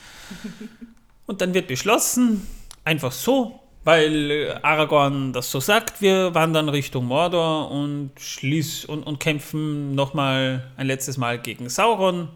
Und 1.27 1.41
dann 1.41 1.55
wird 1.55 1.69
beschlossen, 1.69 2.47
einfach 2.85 3.13
so, 3.13 3.61
weil 3.85 4.31
äh, 4.31 4.51
Aragorn 4.63 5.33
das 5.33 5.51
so 5.51 5.61
sagt, 5.61 6.01
wir 6.01 6.35
wandern 6.35 6.69
Richtung 6.69 7.07
Mordor 7.07 7.71
und, 7.71 8.11
schließ 8.19 8.87
und, 8.87 9.03
und 9.03 9.21
kämpfen 9.21 9.95
nochmal 9.95 10.71
ein 10.77 10.87
letztes 10.87 11.17
Mal 11.17 11.39
gegen 11.39 11.69
Sauron. 11.69 12.29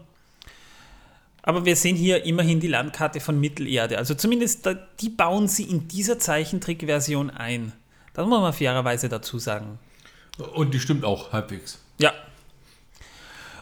Aber 1.41 1.65
wir 1.65 1.75
sehen 1.75 1.95
hier 1.95 2.25
immerhin 2.25 2.59
die 2.59 2.67
Landkarte 2.67 3.19
von 3.19 3.39
Mittelerde. 3.39 3.97
Also 3.97 4.13
zumindest 4.13 4.65
da, 4.65 4.73
die 4.73 5.09
bauen 5.09 5.47
sie 5.47 5.63
in 5.63 5.87
dieser 5.87 6.19
Zeichentrickversion 6.19 7.29
ein. 7.29 7.73
Das 8.13 8.27
muss 8.27 8.41
man 8.41 8.53
fairerweise 8.53 9.09
dazu 9.09 9.39
sagen. 9.39 9.79
Und 10.53 10.73
die 10.73 10.79
stimmt 10.79 11.05
auch 11.05 11.31
halbwegs. 11.31 11.79
Ja. 11.97 12.13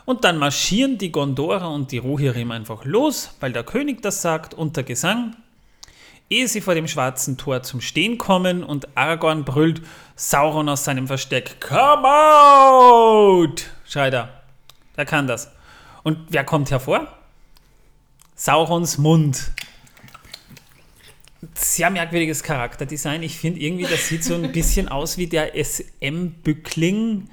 Und 0.08 0.24
dann 0.24 0.38
marschieren 0.38 0.98
die 0.98 1.12
Gondorer 1.12 1.70
und 1.70 1.92
die 1.92 1.98
Rohirrim 1.98 2.52
einfach 2.52 2.86
los, 2.86 3.32
weil 3.42 3.52
der 3.52 3.66
König 3.66 4.02
das 4.02 4.22
sagt, 4.22 4.54
unter 4.54 4.84
Gesang. 4.84 5.36
Ehe 6.30 6.48
sie 6.48 6.62
vor 6.62 6.76
dem 6.76 6.88
schwarzen 6.88 7.36
Tor 7.36 7.62
zum 7.64 7.82
Stehen 7.82 8.18
kommen 8.18 8.64
und 8.64 8.88
Aragorn 8.96 9.44
brüllt 9.44 9.82
Sauron 10.16 10.70
aus 10.70 10.86
seinem 10.86 11.08
Versteck. 11.08 11.60
Come 11.60 12.08
out! 12.08 13.66
schreit 13.86 14.14
er. 14.14 14.30
Er 14.96 15.04
kann 15.04 15.28
das. 15.28 15.52
Und 16.04 16.20
wer 16.30 16.46
kommt 16.46 16.72
hervor? 16.72 17.14
Saurons 18.34 18.98
Mund. 18.98 19.52
Sehr 21.54 21.90
merkwürdiges 21.90 22.44
Charakterdesign. 22.44 23.24
Ich 23.24 23.38
finde 23.38 23.60
irgendwie, 23.60 23.88
das 23.88 24.08
sieht 24.08 24.24
so 24.24 24.36
ein 24.36 24.54
bisschen 24.54 24.88
aus 24.88 25.18
wie 25.18 25.28
der 25.28 25.62
SM-Bückling 25.62 27.30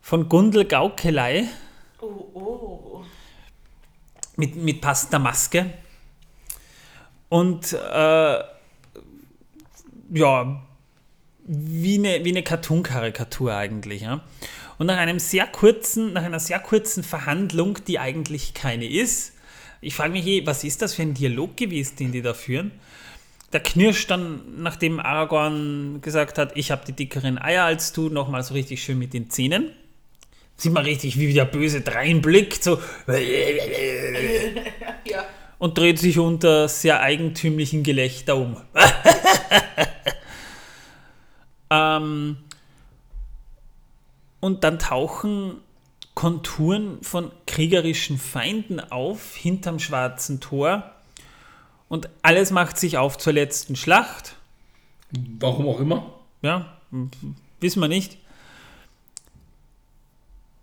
von 0.00 0.30
Gundel 0.30 0.64
Gaukelei 0.64 1.48
Oh, 2.02 2.28
oh. 2.34 3.04
mit, 4.36 4.56
mit 4.56 4.80
passender 4.80 5.20
Maske. 5.20 5.72
Und 7.28 7.72
äh, 7.72 8.38
ja, 10.14 10.62
wie 11.44 11.94
eine, 11.94 12.24
wie 12.24 12.30
eine 12.30 12.42
Cartoon-Karikatur 12.42 13.54
eigentlich. 13.54 14.02
Ja? 14.02 14.20
Und 14.78 14.86
nach 14.86 14.96
einem 14.96 15.20
sehr 15.20 15.46
kurzen, 15.46 16.12
nach 16.12 16.24
einer 16.24 16.40
sehr 16.40 16.58
kurzen 16.58 17.04
Verhandlung, 17.04 17.78
die 17.86 18.00
eigentlich 18.00 18.52
keine 18.52 18.86
ist, 18.86 19.34
ich 19.80 19.94
frage 19.94 20.12
mich 20.12 20.26
eh, 20.26 20.46
was 20.46 20.64
ist 20.64 20.82
das 20.82 20.94
für 20.94 21.02
ein 21.02 21.14
Dialog 21.14 21.56
gewesen, 21.56 21.96
den 21.96 22.12
die 22.12 22.22
da 22.22 22.34
führen? 22.34 22.72
Da 23.52 23.58
knirscht 23.60 24.10
dann, 24.10 24.62
nachdem 24.62 24.98
Aragorn 24.98 26.00
gesagt 26.00 26.38
hat, 26.38 26.56
ich 26.56 26.70
habe 26.72 26.84
die 26.86 26.92
dickeren 26.92 27.38
Eier 27.38 27.64
als 27.64 27.92
du, 27.92 28.08
nochmal 28.08 28.42
so 28.42 28.54
richtig 28.54 28.82
schön 28.82 28.98
mit 28.98 29.12
den 29.12 29.30
Zähnen. 29.30 29.70
Sieht 30.56 30.72
man 30.72 30.84
richtig, 30.84 31.18
wie 31.18 31.32
der 31.32 31.44
Böse 31.44 31.80
dreinblickt, 31.80 32.62
so 32.62 32.80
Ja. 35.08 35.24
und 35.58 35.78
dreht 35.78 35.98
sich 35.98 36.18
unter 36.18 36.68
sehr 36.68 37.00
eigentümlichen 37.00 37.82
Gelächter 37.82 38.36
um. 38.36 38.56
ähm, 41.70 42.36
und 44.40 44.64
dann 44.64 44.78
tauchen 44.78 45.56
Konturen 46.14 46.98
von 47.02 47.30
kriegerischen 47.46 48.18
Feinden 48.18 48.80
auf 48.80 49.34
hinterm 49.34 49.78
schwarzen 49.78 50.40
Tor 50.40 50.92
und 51.88 52.08
alles 52.22 52.50
macht 52.50 52.78
sich 52.78 52.98
auf 52.98 53.18
zur 53.18 53.32
letzten 53.32 53.76
Schlacht. 53.76 54.36
Warum 55.38 55.68
auch 55.68 55.80
immer. 55.80 56.14
Ja, 56.40 56.78
wissen 57.60 57.80
wir 57.80 57.88
nicht. 57.88 58.18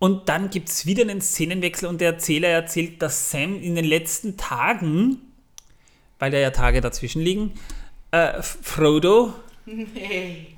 Und 0.00 0.30
dann 0.30 0.48
gibt 0.48 0.70
es 0.70 0.86
wieder 0.86 1.02
einen 1.02 1.20
Szenenwechsel 1.20 1.86
und 1.86 2.00
der 2.00 2.12
Erzähler 2.12 2.48
erzählt, 2.48 3.02
dass 3.02 3.30
Sam 3.30 3.60
in 3.62 3.74
den 3.74 3.84
letzten 3.84 4.38
Tagen, 4.38 5.18
weil 6.18 6.30
da 6.30 6.38
ja 6.38 6.50
Tage 6.50 6.80
dazwischen 6.80 7.20
liegen, 7.22 7.52
äh, 8.10 8.42
Frodo 8.42 9.34
Hey. 9.94 10.56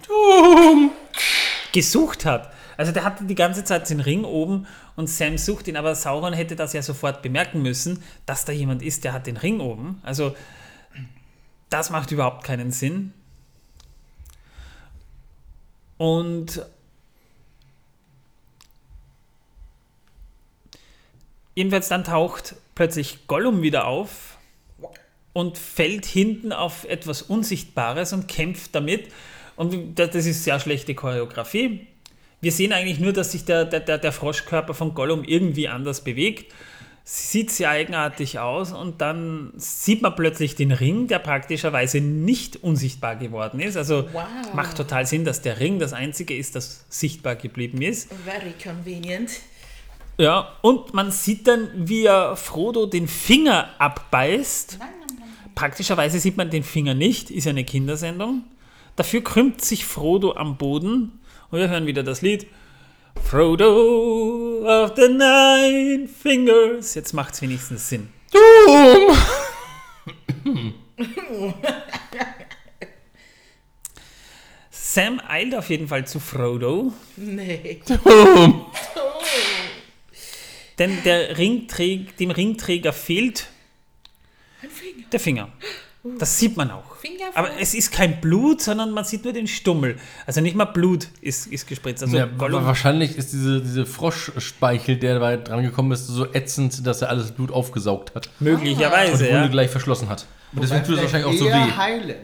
gesucht 1.73 2.25
hat. 2.25 2.53
Also 2.77 2.93
der 2.93 3.05
hatte 3.05 3.25
die 3.25 3.35
ganze 3.35 3.65
Zeit 3.65 3.91
den 3.91 4.01
Ring 4.01 4.25
oben 4.25 4.67
und 4.97 5.09
Sam 5.09 5.37
sucht 5.37 5.69
ihn, 5.69 5.77
aber 5.77 5.95
Sauron 5.97 6.33
hätte 6.33 6.57
das 6.57 6.73
ja 6.73 6.81
sofort 6.81 7.21
bemerken 7.21 7.63
müssen, 7.63 8.03
dass 8.27 8.45
da 8.45 8.53
jemand 8.53 8.81
ist, 8.81 9.05
der 9.05 9.13
hat 9.13 9.27
den 9.27 9.37
Ring 9.37 9.61
oben. 9.61 10.01
Also 10.03 10.35
das 11.69 11.91
macht 11.91 12.13
überhaupt 12.13 12.45
keinen 12.45 12.71
Sinn. 12.71 13.13
Und 15.99 16.65
jedenfalls 21.55 21.89
dann 21.89 22.05
taucht 22.05 22.57
plötzlich 22.75 23.27
Gollum 23.27 23.63
wieder 23.63 23.87
auf 23.87 24.39
und 25.33 25.59
fällt 25.59 26.05
hinten 26.07 26.53
auf 26.53 26.85
etwas 26.85 27.23
Unsichtbares 27.23 28.13
und 28.13 28.29
kämpft 28.29 28.75
damit. 28.75 29.09
Und 29.57 29.99
das 29.99 30.15
ist 30.15 30.45
sehr 30.45 30.61
schlechte 30.61 30.95
Choreografie. 30.95 31.87
wir 32.41 32.53
sehen 32.53 32.73
eigentlich 32.73 32.99
nur, 32.99 33.13
dass 33.13 33.33
sich 33.33 33.45
der, 33.45 33.65
der, 33.65 33.81
der, 33.81 33.99
der 33.99 34.13
Froschkörper 34.13 34.75
von 34.75 34.95
Gollum 34.95 35.25
irgendwie 35.25 35.69
anders 35.69 36.03
bewegt. 36.03 36.53
Sieht 37.05 37.51
sehr 37.51 37.71
eigenartig 37.71 38.39
aus 38.39 38.73
und 38.73 39.01
dann 39.01 39.53
sieht 39.57 40.03
man 40.03 40.15
plötzlich 40.15 40.55
den 40.55 40.71
Ring, 40.71 41.09
der 41.09 41.19
praktischerweise 41.19 42.01
nicht 42.01 42.63
unsichtbar 42.63 43.17
geworden 43.17 43.59
ist. 43.61 43.77
Also 43.77 44.09
Wow. 44.13 44.23
macht 44.55 44.77
total 44.77 45.05
Sinn, 45.07 45.25
dass 45.25 45.43
der 45.43 45.59
Ring 45.61 45.79
das 45.81 45.93
einzige 45.93 46.37
ist, 46.37 46.55
das 46.55 46.85
sichtbar 46.89 47.35
geblieben 47.37 47.83
ist. 47.83 48.09
Very 48.25 48.55
convenient. 48.63 49.31
Ja, 50.19 50.53
und 50.61 50.93
man 50.95 51.11
sieht 51.11 51.49
dann, 51.49 51.71
wie 51.75 52.05
er 52.05 52.37
Frodo 52.37 52.87
den 52.87 53.09
Finger 53.09 53.71
abbeißt. 53.79 54.79
Praktischerweise 55.55 56.19
sieht 56.19 56.37
man 56.37 56.51
den 56.51 56.63
Finger 56.63 56.95
nicht, 56.95 57.31
ist 57.31 57.45
ja 57.45 57.51
eine 57.51 57.65
Kindersendung. 57.65 58.45
Dafür 58.97 59.23
krümmt 59.25 59.65
sich 59.65 59.85
Frodo 59.85 60.33
am 60.35 60.57
Boden 60.59 61.21
und 61.51 61.59
wir 61.59 61.69
hören 61.69 61.87
wieder 61.87 62.03
das 62.03 62.23
Lied. 62.23 62.47
Frodo 63.25 64.65
of 64.65 64.93
the 64.97 65.09
Nine 65.09 66.09
Fingers. 66.09 66.95
Jetzt 66.95 67.13
macht 67.13 67.35
es 67.35 67.43
wenigstens 67.43 67.89
Sinn. 67.89 68.09
Sam 74.71 75.21
eilt 75.27 75.55
auf 75.55 75.71
jeden 75.71 75.89
Fall 75.89 76.07
zu 76.07 76.21
Frodo. 76.21 76.93
Nee. 77.17 77.81
Denn 80.83 80.99
der 81.05 81.39
Ringträg, 81.39 82.17
dem 82.17 82.33
Ringträger 82.33 82.93
fehlt 82.93 83.47
Finger. 84.61 85.07
der 85.13 85.21
Finger. 85.21 85.49
Das 86.19 86.41
sieht 86.41 86.57
man 86.57 86.73
auch. 86.73 86.97
Finger 86.97 87.27
Aber 87.35 87.51
es 87.61 87.73
ist 87.73 87.93
kein 87.93 88.21
Blut, 88.21 88.61
sondern 88.61 88.91
man 88.91 89.05
sieht 89.05 89.23
nur 89.23 89.33
den 89.33 89.47
Stummel. 89.47 89.97
Also 90.27 90.41
nicht 90.41 90.57
mal 90.57 90.65
Blut 90.65 91.07
ist, 91.21 91.47
ist 91.47 91.69
gespritzt. 91.69 92.03
Also 92.03 92.17
Ja, 92.17 92.29
wahrscheinlich 92.37 93.17
ist 93.17 93.33
diese, 93.33 93.61
diese 93.61 93.87
Froschspeichel, 93.87 94.97
der 94.97 95.21
da 95.21 95.37
dran 95.37 95.63
gekommen 95.63 95.93
ist, 95.93 96.09
so 96.09 96.27
ätzend, 96.35 96.85
dass 96.85 97.01
er 97.01 97.11
alles 97.11 97.31
Blut 97.31 97.53
aufgesaugt 97.53 98.17
hat. 98.17 98.29
Und 98.41 98.47
möglicherweise, 98.47 99.23
die 99.23 99.31
Wunde 99.31 99.43
ja. 99.43 99.47
gleich 99.47 99.71
verschlossen 99.71 100.09
hat. 100.09 100.27
Und 100.53 100.65
deswegen 100.65 100.83
tut 100.83 100.97
es 100.97 101.03
wahrscheinlich 101.03 101.33
auch 101.33 101.39
so 101.39 101.47
weh. 101.47 101.53
heilend. 101.53 102.17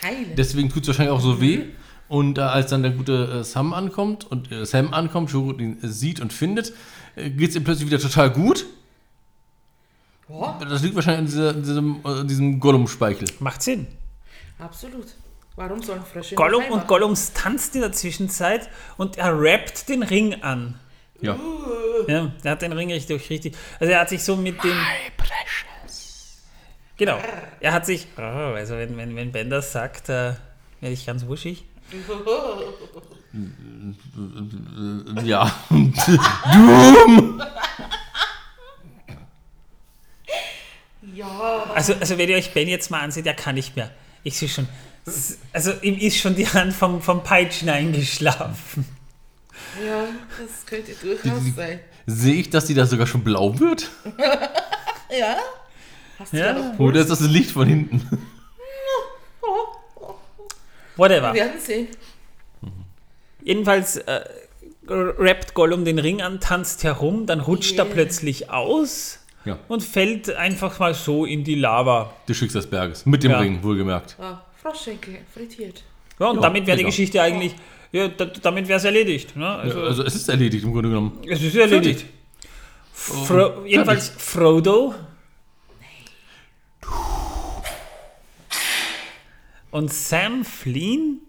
Heilen. 0.00 0.36
Deswegen 0.36 0.68
tut 0.68 0.82
es 0.82 0.88
wahrscheinlich 0.88 1.12
auch 1.12 1.20
so 1.20 1.40
weh. 1.40 1.64
Und 2.08 2.38
äh, 2.38 2.42
als 2.42 2.70
dann 2.70 2.82
der 2.84 2.92
gute 2.92 3.40
äh, 3.40 3.44
Sam 3.44 3.72
ankommt 3.72 4.30
und 4.30 4.52
äh, 4.52 4.64
Sam 4.64 4.94
ankommt, 4.94 5.30
Shuro 5.30 5.52
ihn 5.58 5.82
äh, 5.82 5.88
sieht 5.88 6.20
und 6.20 6.32
findet, 6.32 6.72
geht 7.16 7.50
es 7.50 7.56
ihm 7.56 7.64
plötzlich 7.64 7.86
wieder 7.86 7.98
total 7.98 8.30
gut. 8.30 8.66
Das 10.60 10.82
liegt 10.82 10.94
wahrscheinlich 10.94 11.20
an 11.20 11.26
dieser, 11.26 11.52
diesem, 11.54 12.26
diesem 12.26 12.60
Gollum-Speichel. 12.60 13.28
Macht 13.40 13.62
Sinn. 13.62 13.86
Absolut. 14.58 15.06
Warum 15.54 15.82
sollen 15.82 16.02
Frösche 16.04 16.34
Gollum 16.34 16.64
und? 16.70 16.86
Gollums 16.86 17.32
tanzt 17.32 17.74
in 17.74 17.80
der 17.80 17.92
Zwischenzeit 17.92 18.68
und 18.98 19.16
er 19.16 19.40
rappt 19.40 19.88
den 19.88 20.02
Ring 20.02 20.42
an. 20.42 20.78
Ja. 21.22 21.38
Ja, 22.08 22.32
er 22.42 22.50
hat 22.50 22.60
den 22.60 22.72
Ring 22.72 22.92
richtig, 22.92 23.30
richtig. 23.30 23.56
Also 23.80 23.92
er 23.92 24.00
hat 24.00 24.10
sich 24.10 24.22
so 24.22 24.36
mit 24.36 24.62
dem. 24.62 24.76
Genau. 26.98 27.18
Er 27.60 27.72
hat 27.72 27.86
sich. 27.86 28.06
Oh, 28.18 28.20
also 28.20 28.76
wenn, 28.76 28.96
wenn, 28.96 29.16
wenn 29.16 29.32
Ben 29.32 29.48
das 29.48 29.72
sagt, 29.72 30.08
äh, 30.10 30.34
werde 30.80 30.92
ich 30.92 31.06
ganz 31.06 31.26
wuschig. 31.26 31.64
Ja. 35.24 35.52
Ja. 41.14 41.64
Also, 41.74 41.94
also 41.94 42.18
wenn 42.18 42.28
ihr 42.28 42.36
euch 42.36 42.52
Ben 42.52 42.68
jetzt 42.68 42.90
mal 42.90 43.00
ansieht, 43.00 43.26
er 43.26 43.34
kann 43.34 43.54
nicht 43.54 43.76
mehr. 43.76 43.90
Ich 44.22 44.36
sehe 44.38 44.48
schon. 44.48 44.68
Also 45.52 45.72
ihm 45.82 45.96
ist 45.98 46.16
schon 46.18 46.34
die 46.34 46.48
Hand 46.48 46.72
vom, 46.72 47.00
vom 47.00 47.22
Peitschen 47.22 47.68
eingeschlafen. 47.68 48.86
Ja, 49.86 50.04
das 50.40 50.66
könnte 50.66 50.92
durchaus 50.94 51.42
sein. 51.54 51.80
Sehe 52.06 52.34
ich, 52.34 52.50
dass 52.50 52.66
die 52.66 52.74
da 52.74 52.86
sogar 52.86 53.06
schon 53.06 53.22
blau 53.24 53.58
wird? 53.58 53.90
Ja? 55.16 55.36
Hast 56.18 56.32
du 56.32 56.36
Ja. 56.38 56.52
da 56.52 56.58
noch 56.72 56.78
Oder 56.80 57.00
ist 57.00 57.10
das 57.10 57.20
das 57.20 57.28
Licht 57.28 57.52
von 57.52 57.68
hinten? 57.68 58.00
Whatever. 60.96 61.32
Wir 61.32 61.42
werden 61.44 61.60
sehen. 61.60 61.86
Jedenfalls 63.46 63.96
äh, 63.98 64.20
rappt 64.88 65.54
Gollum 65.54 65.84
den 65.84 66.00
Ring 66.00 66.20
an, 66.20 66.40
tanzt 66.40 66.82
herum, 66.82 67.26
dann 67.26 67.38
rutscht 67.38 67.78
er 67.78 67.84
Yeah. 67.84 67.94
plötzlich 67.94 68.50
aus 68.50 69.20
Ja. 69.44 69.56
und 69.68 69.84
fällt 69.84 70.30
einfach 70.34 70.80
mal 70.80 70.94
so 70.94 71.24
in 71.24 71.44
die 71.44 71.54
Lava. 71.54 72.12
Des 72.28 72.36
Schicksalsberges. 72.38 73.06
Mit 73.06 73.22
dem 73.22 73.30
Ja. 73.30 73.38
Ring, 73.38 73.62
wohlgemerkt. 73.62 74.16
Ah, 74.20 74.42
Froschschenkel, 74.60 75.18
frittiert. 75.32 75.84
Ja, 76.18 76.26
und 76.30 76.36
Ja, 76.36 76.42
damit 76.42 76.66
wäre 76.66 76.76
die. 76.76 76.82
Geschichte 76.84 77.22
eigentlich, 77.22 77.54
ja, 77.92 78.08
da, 78.08 78.24
damit 78.24 78.66
wäre 78.66 78.78
es 78.78 78.84
erledigt. 78.84 79.36
Ne? 79.36 79.46
Also, 79.48 79.80
Also, 79.80 80.02
es 80.02 80.16
ist 80.16 80.28
erledigt 80.28 80.64
im 80.64 80.72
Grunde 80.72 80.88
genommen. 80.88 81.20
es 81.30 81.40
ist 81.40 81.54
erledigt. 81.54 82.04
Fro 82.92 83.64
jedenfalls 83.64 84.08
Frodo 84.18 84.92
und 89.70 89.92
Sam 89.92 90.44
fliehen. 90.44 91.20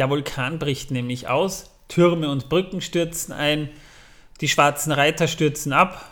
Der 0.00 0.08
Vulkan 0.08 0.58
bricht 0.58 0.90
nämlich 0.90 1.28
aus. 1.28 1.68
Türme 1.88 2.30
und 2.30 2.48
Brücken 2.48 2.80
stürzen 2.80 3.34
ein. 3.34 3.68
Die 4.40 4.48
schwarzen 4.48 4.92
Reiter 4.92 5.28
stürzen 5.28 5.74
ab. 5.74 6.10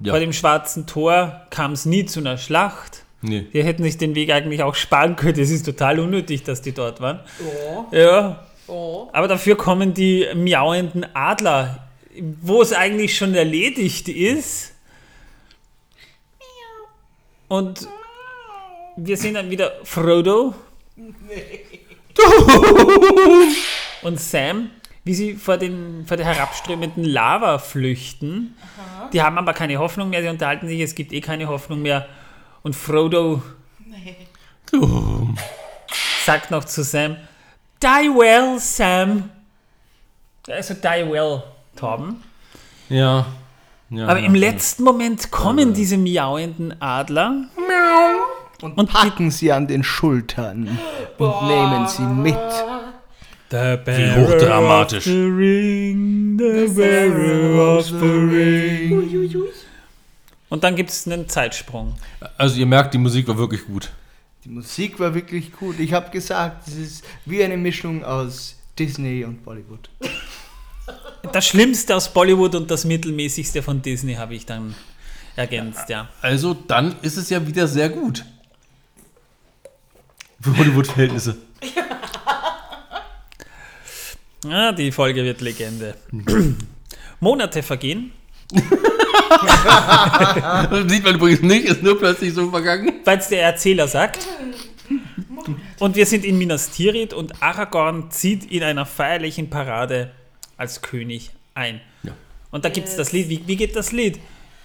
Ja. 0.00 0.10
Vor 0.12 0.18
dem 0.18 0.32
schwarzen 0.32 0.84
Tor 0.88 1.42
kam 1.50 1.70
es 1.70 1.86
nie 1.86 2.04
zu 2.04 2.18
einer 2.18 2.36
Schlacht. 2.36 3.04
Nee. 3.22 3.46
Die 3.52 3.62
hätten 3.62 3.84
sich 3.84 3.96
den 3.96 4.16
Weg 4.16 4.32
eigentlich 4.32 4.64
auch 4.64 4.74
sparen 4.74 5.14
können. 5.14 5.38
Es 5.38 5.50
ist 5.52 5.64
total 5.64 6.00
unnötig, 6.00 6.42
dass 6.42 6.62
die 6.62 6.72
dort 6.72 7.00
waren. 7.00 7.20
Ja. 7.92 7.98
Ja, 8.00 8.46
Oh. 8.66 9.08
aber 9.12 9.28
dafür 9.28 9.56
kommen 9.56 9.94
die 9.94 10.26
miauenden 10.34 11.06
Adler, 11.14 11.86
wo 12.40 12.60
es 12.60 12.72
eigentlich 12.72 13.16
schon 13.16 13.34
erledigt 13.36 14.08
ist. 14.08 14.72
Und 17.46 17.86
wir 18.96 19.16
sehen 19.16 19.34
dann 19.34 19.48
wieder 19.50 19.74
Frodo 19.84 20.54
und 24.02 24.20
Sam, 24.20 24.70
wie 25.04 25.14
sie 25.14 25.34
vor, 25.34 25.56
den, 25.56 26.04
vor 26.06 26.16
der 26.16 26.26
herabströmenden 26.26 27.04
Lava 27.04 27.58
flüchten. 27.58 28.56
Die 29.12 29.22
haben 29.22 29.38
aber 29.38 29.52
keine 29.52 29.78
Hoffnung 29.78 30.10
mehr, 30.10 30.22
sie 30.22 30.28
unterhalten 30.28 30.68
sich, 30.68 30.80
es 30.80 30.94
gibt 30.94 31.12
eh 31.12 31.20
keine 31.20 31.48
Hoffnung 31.48 31.82
mehr. 31.82 32.06
Und 32.62 32.74
Frodo 32.74 33.42
sagt 36.24 36.50
noch 36.50 36.64
zu 36.64 36.82
Sam, 36.82 37.16
Die 37.82 38.08
well, 38.08 38.58
Sam. 38.58 39.30
Also 40.48 40.74
die 40.74 41.10
well, 41.10 41.42
Torben. 41.76 42.22
Ja. 42.88 43.26
ja 43.90 44.06
Aber 44.06 44.20
ja. 44.20 44.26
im 44.26 44.34
letzten 44.34 44.84
Moment 44.84 45.30
kommen 45.30 45.74
diese 45.74 45.96
miauenden 45.96 46.80
Adler. 46.80 47.48
Und, 48.62 48.78
Und 48.78 48.90
packen 48.90 49.30
sie 49.30 49.52
an 49.52 49.66
den 49.66 49.82
Schultern 49.84 50.78
und 51.18 51.48
nehmen 51.48 51.86
sie 51.88 52.02
mit. 52.02 52.36
Wie 53.50 54.16
hochdramatisch. 54.16 55.04
The 55.04 55.24
ring, 55.24 56.36
the 56.38 56.72
bearer 56.74 57.78
of 57.78 57.86
the 57.86 57.94
ring. 57.94 59.44
Und 60.48 60.64
dann 60.64 60.76
gibt 60.76 60.90
es 60.90 61.06
einen 61.06 61.28
Zeitsprung. 61.28 61.94
Also 62.36 62.58
ihr 62.58 62.66
merkt, 62.66 62.94
die 62.94 62.98
Musik 62.98 63.28
war 63.28 63.38
wirklich 63.38 63.66
gut. 63.66 63.90
Die 64.44 64.48
Musik 64.48 65.00
war 65.00 65.14
wirklich 65.14 65.52
gut. 65.52 65.78
Ich 65.78 65.92
habe 65.92 66.10
gesagt, 66.10 66.68
es 66.68 66.74
ist 66.76 67.04
wie 67.24 67.42
eine 67.42 67.56
Mischung 67.56 68.04
aus 68.04 68.56
Disney 68.78 69.24
und 69.24 69.44
Bollywood. 69.44 69.88
Das 71.32 71.46
Schlimmste 71.46 71.96
aus 71.96 72.12
Bollywood 72.12 72.54
und 72.54 72.70
das 72.70 72.84
Mittelmäßigste 72.84 73.62
von 73.62 73.80
Disney 73.80 74.14
habe 74.14 74.34
ich 74.34 74.44
dann 74.46 74.74
ergänzt, 75.36 75.88
ja. 75.88 76.08
Also 76.20 76.54
dann 76.54 76.96
ist 77.02 77.16
es 77.16 77.30
ja 77.30 77.46
wieder 77.46 77.66
sehr 77.66 77.88
gut. 77.88 78.24
Für 80.40 80.56
Hollywood-Verhältnisse. 80.56 81.36
Ah, 84.46 84.72
die 84.72 84.92
Folge 84.92 85.24
wird 85.24 85.40
Legende. 85.40 85.94
Monate 87.20 87.62
vergehen, 87.62 88.12
Das 90.70 90.90
sieht 90.92 91.02
man 91.04 91.14
übrigens 91.14 91.40
nicht, 91.42 91.64
ist 91.64 91.82
nur 91.82 91.98
plötzlich 91.98 92.34
so 92.34 92.50
vergangen. 92.50 92.92
weil 93.04 93.18
es 93.18 93.28
der 93.28 93.42
Erzähler 93.42 93.88
sagt. 93.88 94.26
Und 95.78 95.96
wir 95.96 96.06
sind 96.06 96.24
in 96.24 96.38
Minas 96.38 96.70
Tirith 96.70 97.12
und 97.14 97.42
Aragorn 97.42 98.10
zieht 98.10 98.50
in 98.50 98.62
einer 98.62 98.86
feierlichen 98.86 99.50
Parade 99.50 100.10
als 100.56 100.82
König 100.82 101.30
ein. 101.54 101.80
Ja. 102.02 102.12
Und 102.50 102.64
da 102.64 102.68
gibt 102.68 102.88
es 102.88 102.96
das 102.96 103.12
Lied. 103.12 103.28
Wie, 103.28 103.42
wie 103.46 103.56
geht 103.56 103.74
das 103.74 103.92
Lied? 103.92 104.18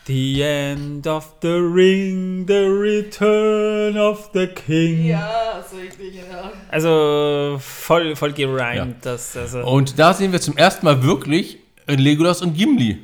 The 0.10 0.42
end 0.42 1.06
of 1.06 1.36
the 1.44 1.50
ring, 1.50 2.48
the 2.48 2.66
return 2.66 3.96
of 3.96 4.32
the 4.34 4.48
king. 4.48 5.06
Ja, 5.06 5.64
so 5.70 5.78
richtig, 5.78 6.14
genau. 6.14 6.50
Also 6.72 7.60
voll, 7.60 8.16
voll 8.16 8.34
gerimt. 8.34 8.76
Ja. 8.76 8.88
Das, 9.02 9.38
also, 9.38 9.60
Und 9.60 10.00
da 10.00 10.16
sehen 10.16 10.32
wir 10.32 10.42
zum 10.42 10.58
ersten 10.58 10.84
Mal 10.84 11.04
wirklich 11.04 11.60
Legolas 11.86 12.42
und 12.42 12.56
Gimli. 12.58 12.98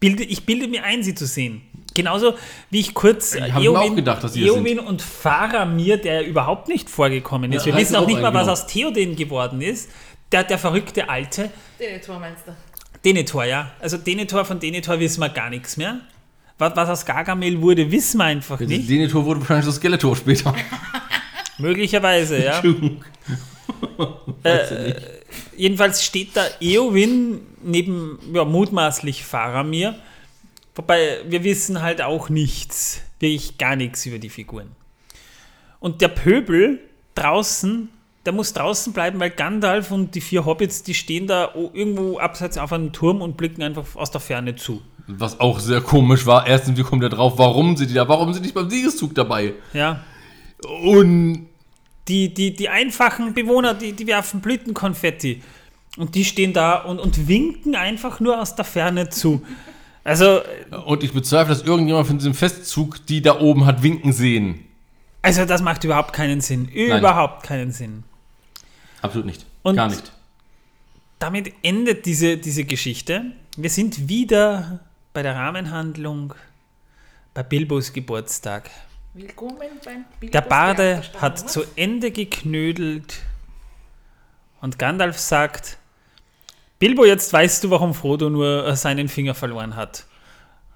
bilde, 0.00 0.24
ich 0.24 0.44
bilde 0.44 0.66
mir 0.66 0.82
ein, 0.82 1.04
sie 1.04 1.14
zu 1.14 1.24
sehen. 1.24 1.62
Genauso 1.94 2.34
wie 2.70 2.80
ich 2.80 2.94
kurz 2.94 3.36
Ich 3.36 3.42
äh, 3.42 3.68
auch 3.68 3.94
gedacht, 3.94 4.24
dass 4.24 4.34
Eowyn 4.34 4.80
und 4.80 5.02
Faramir, 5.02 5.98
der 5.98 6.26
überhaupt 6.26 6.66
nicht 6.66 6.90
vorgekommen 6.90 7.52
ist. 7.52 7.64
Ja, 7.64 7.74
Wir 7.74 7.80
wissen 7.80 7.94
auch 7.94 8.06
nicht 8.08 8.20
mal, 8.20 8.34
was 8.34 8.48
aus 8.48 8.66
Theoden 8.66 9.14
geworden 9.14 9.60
ist. 9.60 9.88
Der, 10.32 10.42
der 10.42 10.58
verrückte 10.58 11.08
Alte. 11.08 11.50
Den 11.78 12.00
Tor 12.02 12.18
meinst 12.18 12.48
du? 12.48 12.56
Denethor, 13.04 13.44
ja. 13.44 13.70
Also 13.78 13.98
Denethor, 13.98 14.44
von 14.44 14.58
Denethor 14.58 14.98
wissen 14.98 15.20
wir 15.20 15.28
gar 15.28 15.48
nichts 15.48 15.76
mehr. 15.76 16.00
Was, 16.60 16.76
was 16.76 16.88
aus 16.90 17.06
Gargamel 17.06 17.58
wurde, 17.62 17.90
wissen 17.90 18.18
wir 18.18 18.24
einfach 18.24 18.60
nicht. 18.60 18.88
Denethor 18.88 19.24
wurde 19.24 19.40
wahrscheinlich 19.40 19.64
so 19.64 19.72
Skeletor 19.72 20.14
später. 20.14 20.54
Möglicherweise, 21.58 22.44
ja. 22.44 22.62
Äh, 24.42 24.94
jedenfalls 25.56 26.04
steht 26.04 26.30
da 26.34 26.44
Eowyn 26.60 27.40
neben 27.62 28.18
ja, 28.32 28.44
mutmaßlich 28.44 29.24
Faramir. 29.24 29.94
Wobei 30.74 31.20
wir 31.26 31.44
wissen 31.44 31.80
halt 31.80 32.02
auch 32.02 32.28
nichts, 32.28 33.02
wirklich 33.20 33.56
gar 33.56 33.76
nichts 33.76 34.04
über 34.06 34.18
die 34.18 34.28
Figuren. 34.28 34.68
Und 35.78 36.00
der 36.00 36.08
Pöbel 36.08 36.80
draußen, 37.14 37.88
der 38.26 38.32
muss 38.32 38.52
draußen 38.52 38.92
bleiben, 38.92 39.20
weil 39.20 39.30
Gandalf 39.30 39.90
und 39.90 40.14
die 40.14 40.20
vier 40.20 40.44
Hobbits, 40.44 40.82
die 40.82 40.94
stehen 40.94 41.26
da 41.26 41.54
irgendwo 41.54 42.18
abseits 42.18 42.58
auf 42.58 42.72
einem 42.72 42.92
Turm 42.92 43.22
und 43.22 43.36
blicken 43.36 43.62
einfach 43.62 43.96
aus 43.96 44.10
der 44.10 44.20
Ferne 44.20 44.56
zu. 44.56 44.82
Was 45.18 45.40
auch 45.40 45.58
sehr 45.60 45.80
komisch 45.80 46.26
war. 46.26 46.46
Erstens, 46.46 46.78
wie 46.78 46.82
kommt 46.82 47.02
er 47.02 47.08
drauf? 47.08 47.34
Warum 47.36 47.76
sind 47.76 47.90
die 47.90 47.94
da? 47.94 48.08
Warum 48.08 48.32
sind 48.32 48.42
die 48.42 48.48
nicht 48.48 48.54
beim 48.54 48.68
Siegeszug 48.70 49.14
dabei? 49.14 49.54
Ja. 49.72 50.00
Und 50.82 51.46
Die, 52.08 52.32
die, 52.34 52.54
die 52.54 52.68
einfachen 52.68 53.34
Bewohner, 53.34 53.74
die, 53.74 53.92
die 53.92 54.06
werfen 54.06 54.40
Blütenkonfetti. 54.40 55.42
Und 55.96 56.14
die 56.14 56.24
stehen 56.24 56.52
da 56.52 56.76
und, 56.76 56.98
und 56.98 57.28
winken 57.28 57.74
einfach 57.76 58.20
nur 58.20 58.40
aus 58.40 58.54
der 58.54 58.64
Ferne 58.64 59.08
zu. 59.10 59.42
Also, 60.04 60.40
Und 60.86 61.02
ich 61.02 61.12
bezweifle, 61.12 61.54
dass 61.54 61.62
irgendjemand 61.62 62.06
von 62.06 62.18
diesem 62.18 62.34
Festzug 62.34 63.04
die 63.06 63.20
da 63.22 63.38
oben 63.40 63.66
hat 63.66 63.82
winken 63.82 64.12
sehen. 64.12 64.60
also 65.22 65.44
das 65.44 65.62
macht 65.62 65.84
überhaupt 65.84 66.12
keinen 66.12 66.40
Sinn. 66.40 66.66
Überhaupt 66.68 67.42
keinen 67.44 67.70
Sinn. 67.72 68.04
Absolut 69.02 69.26
nicht. 69.26 69.44
Und- 69.62 69.76
Gar 69.76 69.88
nicht. 69.88 70.12
Damit 71.18 71.52
endet 71.62 72.06
diese, 72.06 72.38
diese 72.38 72.64
Geschichte. 72.64 73.26
Wir 73.56 73.68
sind 73.68 74.08
wieder 74.08 74.80
bei 75.12 75.22
der 75.22 75.34
Rahmenhandlung 75.34 76.34
bei 77.34 77.42
Bilbos 77.42 77.92
Geburtstag. 77.92 78.70
Willkommen 79.12 79.56
beim 79.84 80.04
Bilbos 80.20 80.32
Der 80.32 80.40
Barde 80.42 81.02
hat 81.20 81.50
zu 81.50 81.64
Ende 81.74 82.12
geknödelt 82.12 83.20
und 84.60 84.78
Gandalf 84.78 85.18
sagt, 85.18 85.78
Bilbo, 86.78 87.04
jetzt 87.04 87.32
weißt 87.32 87.64
du, 87.64 87.70
warum 87.70 87.92
Frodo 87.92 88.30
nur 88.30 88.66
äh, 88.66 88.76
seinen 88.76 89.08
Finger 89.08 89.34
verloren 89.34 89.74
hat. 89.74 90.06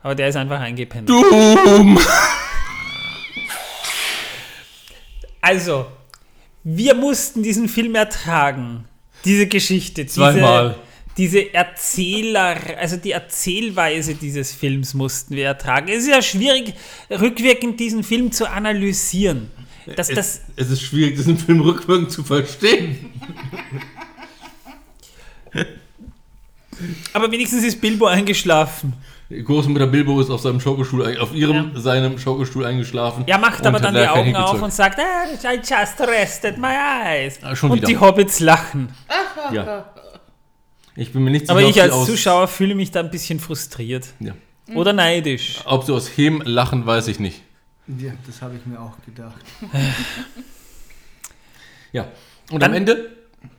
Aber 0.03 0.15
der 0.15 0.29
ist 0.29 0.37
einfach 0.37 0.61
eingepennt. 0.61 1.09
Dumm! 1.09 1.99
Also, 5.41 5.87
wir 6.63 6.95
mussten 6.95 7.43
diesen 7.43 7.69
Film 7.69 7.95
ertragen. 7.95 8.87
Diese 9.25 9.47
Geschichte. 9.47 10.05
Diese, 10.05 10.17
Zweimal. 10.17 10.77
Diese 11.17 11.55
Erzähler, 11.55 12.57
also 12.79 12.97
die 12.97 13.13
Erzählweise 13.13 14.15
dieses 14.15 14.53
Films 14.53 14.95
mussten 14.95 15.37
wir 15.37 15.47
ertragen. 15.47 15.89
Es 15.89 16.03
ist 16.03 16.09
ja 16.09 16.21
schwierig, 16.23 16.75
rückwirkend 17.11 17.79
diesen 17.79 18.03
Film 18.03 18.33
zu 18.33 18.51
analysieren. 18.51 19.51
Das, 19.87 20.09
das, 20.09 20.17
Es, 20.19 20.41
es 20.57 20.71
ist 20.71 20.83
schwierig, 20.83 21.15
diesen 21.17 21.39
Film 21.39 21.61
rückwirkend 21.61 22.11
zu 22.11 22.25
verstehen. 22.25 23.13
aber 27.13 27.31
wenigstens 27.31 27.65
ist 27.65 27.81
Bilbo 27.81 28.07
eingeschlafen. 28.07 28.95
Die 29.31 29.43
Großmutter 29.43 29.87
Bilbo 29.87 30.21
ist 30.21 30.31
auf 30.31 30.41
seinem 30.41 30.61
Schaukelstuhl, 30.61 31.17
auf 31.19 31.33
ihrem, 31.35 31.73
Ja. 31.75 31.81
seinem 31.81 32.19
Schaukelstuhl 32.19 32.65
eingeschlafen. 32.67 33.25
Er 33.27 33.39
macht 33.39 33.67
aber 33.67 33.81
dann 33.81 33.95
die 33.95 34.01
Augen 34.07 34.35
auf 34.37 34.47
Hingezeug. 34.51 34.63
und 34.63 34.73
sagt, 34.73 34.99
ah, 34.99 35.51
I 35.53 35.57
just 35.57 36.01
rested 36.01 36.59
my 36.59 36.69
eyes. 36.75 37.39
Ah, 37.43 37.55
schon 37.57 37.71
und 37.71 37.77
wieder. 37.79 37.87
die 37.89 37.97
Hobbits 37.99 38.41
lachen. 38.41 38.89
Ja. 39.53 39.87
Ich 40.97 41.13
bin 41.13 41.25
mir 41.25 41.31
nicht 41.31 41.43
sicher, 41.43 41.53
Aber 41.53 41.63
ich 41.63 41.81
als 41.83 42.07
Zuschauer 42.07 42.47
fühle 42.49 42.75
mich 42.75 42.91
da 42.91 43.01
ein 43.01 43.11
bisschen 43.11 43.41
frustriert. 43.41 44.07
Ja. 44.21 44.35
Oder 44.75 44.93
neidisch. 44.93 45.59
Ob 45.65 45.85
sie 45.85 45.93
aus 45.93 46.09
Hem 46.17 46.41
lachen, 46.45 46.87
weiß 46.87 47.09
ich 47.09 47.19
nicht. 47.21 47.43
Ja, 47.87 48.13
das 48.27 48.41
habe 48.41 48.55
ich 48.57 48.65
mir 48.65 48.81
auch 48.81 48.95
gedacht. 49.05 49.35
Ja. 51.93 52.09
Und 52.51 52.63
Dann- 52.63 52.71
am 52.71 52.77
Ende. 52.77 53.11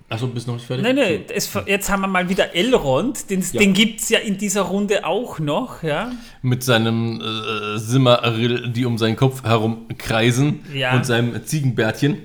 Achso, 0.08 0.28
bist 0.28 0.46
du 0.46 0.52
noch 0.52 0.58
nicht 0.58 0.68
fertig? 0.68 0.84
Nein, 0.86 0.96
nein, 0.96 1.24
es, 1.34 1.50
jetzt 1.66 1.90
haben 1.90 2.02
wir 2.02 2.08
mal 2.08 2.30
wieder 2.30 2.54
Elrond. 2.56 3.28
Den, 3.32 3.42
Ja. 3.52 3.60
den 3.60 3.74
gibt 3.74 4.02
es 4.02 4.10
ja 4.10 4.20
in 4.20 4.38
dieser 4.38 4.62
Runde 4.62 5.04
auch 5.04 5.40
noch. 5.40 5.82
Ja? 5.82 6.12
Mit 6.44 6.64
seinem 6.64 7.20
äh, 7.22 7.80
Simmerill, 7.80 8.70
die 8.70 8.86
um 8.86 9.00
seinen 9.00 9.16
Kopf 9.16 9.44
herum 9.44 9.88
kreisen. 9.98 10.64
Ja. 10.74 10.96
Und 10.96 11.06
seinem 11.08 11.44
Ziegenbärtchen. 11.46 12.20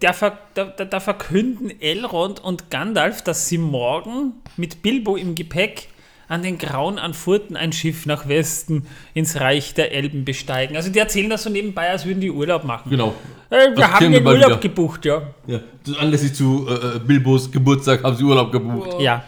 Da, 0.00 0.12
ver, 0.12 0.38
da, 0.54 0.64
da, 0.64 1.00
verkünden 1.00 1.70
Elrond 1.80 2.42
und 2.42 2.70
Gandalf, 2.70 3.22
dass 3.22 3.48
sie 3.48 3.58
morgen 3.58 4.32
mit 4.56 4.82
Bilbo 4.82 5.16
im 5.16 5.34
Gepäck 5.34 5.88
an 6.28 6.42
den 6.42 6.58
Grauen 6.58 6.98
an 6.98 7.14
Furten 7.14 7.56
ein 7.56 7.72
Schiff 7.72 8.04
nach 8.04 8.28
Westen 8.28 8.86
ins 9.14 9.40
Reich 9.40 9.74
der 9.74 9.92
Elben 9.92 10.24
besteigen. 10.24 10.76
Also 10.76 10.90
die 10.90 10.98
erzählen 10.98 11.30
das 11.30 11.44
so 11.44 11.50
nebenbei, 11.50 11.88
als 11.88 12.04
würden 12.04 12.20
die 12.20 12.30
Urlaub 12.30 12.64
machen. 12.64 12.90
Genau. 12.90 13.14
Äh, 13.48 13.68
wir 13.68 13.74
Das 13.76 13.90
haben 13.92 13.98
kennen 13.98 14.12
wir 14.12 14.20
den 14.20 14.24
bald 14.24 14.36
Urlaub 14.38 14.50
wieder. 14.50 14.60
gebucht, 14.60 15.04
ja. 15.04 15.22
Ja. 15.46 15.60
Anlässlich 16.00 16.34
zu 16.34 16.66
äh, 16.68 16.96
äh, 16.96 16.98
Bilbos 16.98 17.50
Geburtstag 17.50 18.02
haben 18.02 18.16
sie 18.16 18.24
Urlaub 18.24 18.50
gebucht. 18.50 19.00
Ja. 19.00 19.24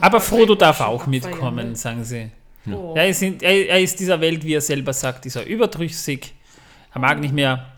Aber 0.00 0.20
Frodo 0.20 0.54
darf 0.54 0.80
auch 0.80 1.06
mitkommen, 1.06 1.70
ne? 1.70 1.76
sagen 1.76 2.04
sie. 2.04 2.30
Oh. 2.70 2.94
Er, 2.96 3.08
ist 3.08 3.20
in, 3.22 3.40
er, 3.40 3.68
er 3.68 3.80
ist 3.80 3.98
dieser 3.98 4.20
Welt, 4.20 4.44
wie 4.44 4.54
er 4.54 4.60
selber 4.60 4.92
sagt, 4.92 5.26
ist 5.26 5.36
er 5.36 5.44
überdrüssig. 5.44 6.32
Er 6.94 7.00
mag 7.00 7.20
nicht 7.20 7.34
mehr. 7.34 7.71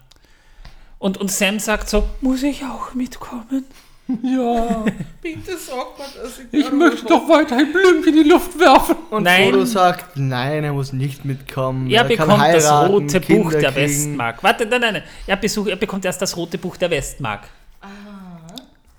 Und, 1.05 1.19
und 1.19 1.31
Sam 1.31 1.59
sagt 1.59 1.91
so, 1.91 2.09
muss 2.23 2.43
ich 2.43 2.65
auch 2.65 2.95
mitkommen? 2.95 3.67
Ja. 4.23 4.85
Bitte 5.23 5.57
sag 5.57 5.99
mal, 5.99 6.07
dass 6.23 6.39
ich, 6.39 6.53
Ich 6.53 6.71
möchte 6.71 7.07
doch 7.07 7.27
weiterhin 7.27 7.73
Blümchen 7.73 8.15
in 8.19 8.23
die 8.23 8.29
Luft 8.29 8.59
werfen. 8.59 8.97
Und 9.09 9.23
Nein. 9.23 9.49
Frodo 9.49 9.65
sagt, 9.65 10.19
nein, 10.19 10.63
er 10.63 10.75
muss 10.75 10.93
nicht 10.93 11.25
mitkommen. 11.25 11.91
Er 11.91 12.01
kann 12.01 12.09
bekommt 12.09 12.33
das 12.33 12.41
heiraten, 12.41 12.93
rote 12.93 13.21
Buch 13.21 13.27
Kinder 13.27 13.61
der 13.61 13.73
kriegen. 13.73 13.89
Westmark. 13.89 14.43
Warte, 14.43 14.67
nein, 14.67 14.81
nein, 14.83 14.93
nein. 14.95 15.03
Er, 15.27 15.37
besuch, 15.37 15.69
er 15.69 15.77
bekommt 15.77 16.05
erst 16.05 16.21
das 16.21 16.37
rote 16.37 16.59
Buch 16.59 16.77
der 16.77 16.91
Westmark. 16.91 17.49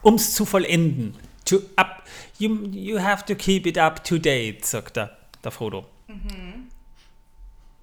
Um 0.02 0.16
es 0.16 0.34
zu 0.34 0.44
vollenden. 0.44 1.14
To 1.46 1.58
up, 1.76 2.02
you, 2.40 2.68
you 2.72 3.00
have 3.00 3.26
to 3.26 3.36
keep 3.36 3.68
it 3.68 3.78
up 3.78 4.04
to 4.04 4.18
date, 4.18 4.66
sagt 4.66 4.98
er, 4.98 5.16
der 5.44 5.52
Frodo. 5.52 5.86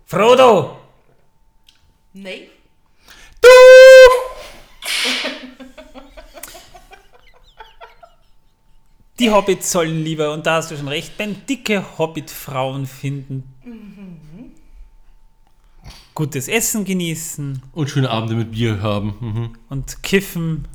Frodo! 0.07 0.77
Nee. 2.15 2.49
Die 9.19 9.31
Hobbits 9.31 9.71
sollen 9.71 10.03
lieber, 10.05 10.33
und 10.33 10.47
da 10.47 10.57
hast 10.57 10.71
du 10.71 10.77
schon 10.77 10.89
recht, 10.89 11.17
Ben, 11.17 11.45
dicke 11.47 11.99
Hobbit-Frauen 11.99 12.87
finden. 12.87 13.45
Gutes 16.15 16.49
Essen 16.49 16.85
genießen 16.85 17.63
Und 17.73 17.89
schöne 17.91 18.11
Abende 18.11 18.35
mit 18.35 18.53
Bier 18.53 18.83
haben. 18.83 19.55
und 19.69 20.03
kiffen. 20.03 20.67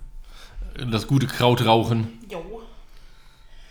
Mhm. 0.79 0.91
Das 0.91 1.07
gute 1.07 1.27
Kraut 1.27 1.65
rauchen. 1.65 2.19
Jo. 2.31 2.61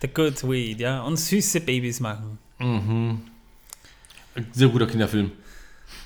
The 0.02 0.08
good 0.08 0.42
weed, 0.48 0.80
ja. 0.80 1.02
Und 1.02 1.16
süße 1.16 1.60
Babys 1.60 2.00
machen. 2.00 2.38
Sehr 4.52 4.68
guter 4.68 4.86
Kinderfilm. 4.86 5.32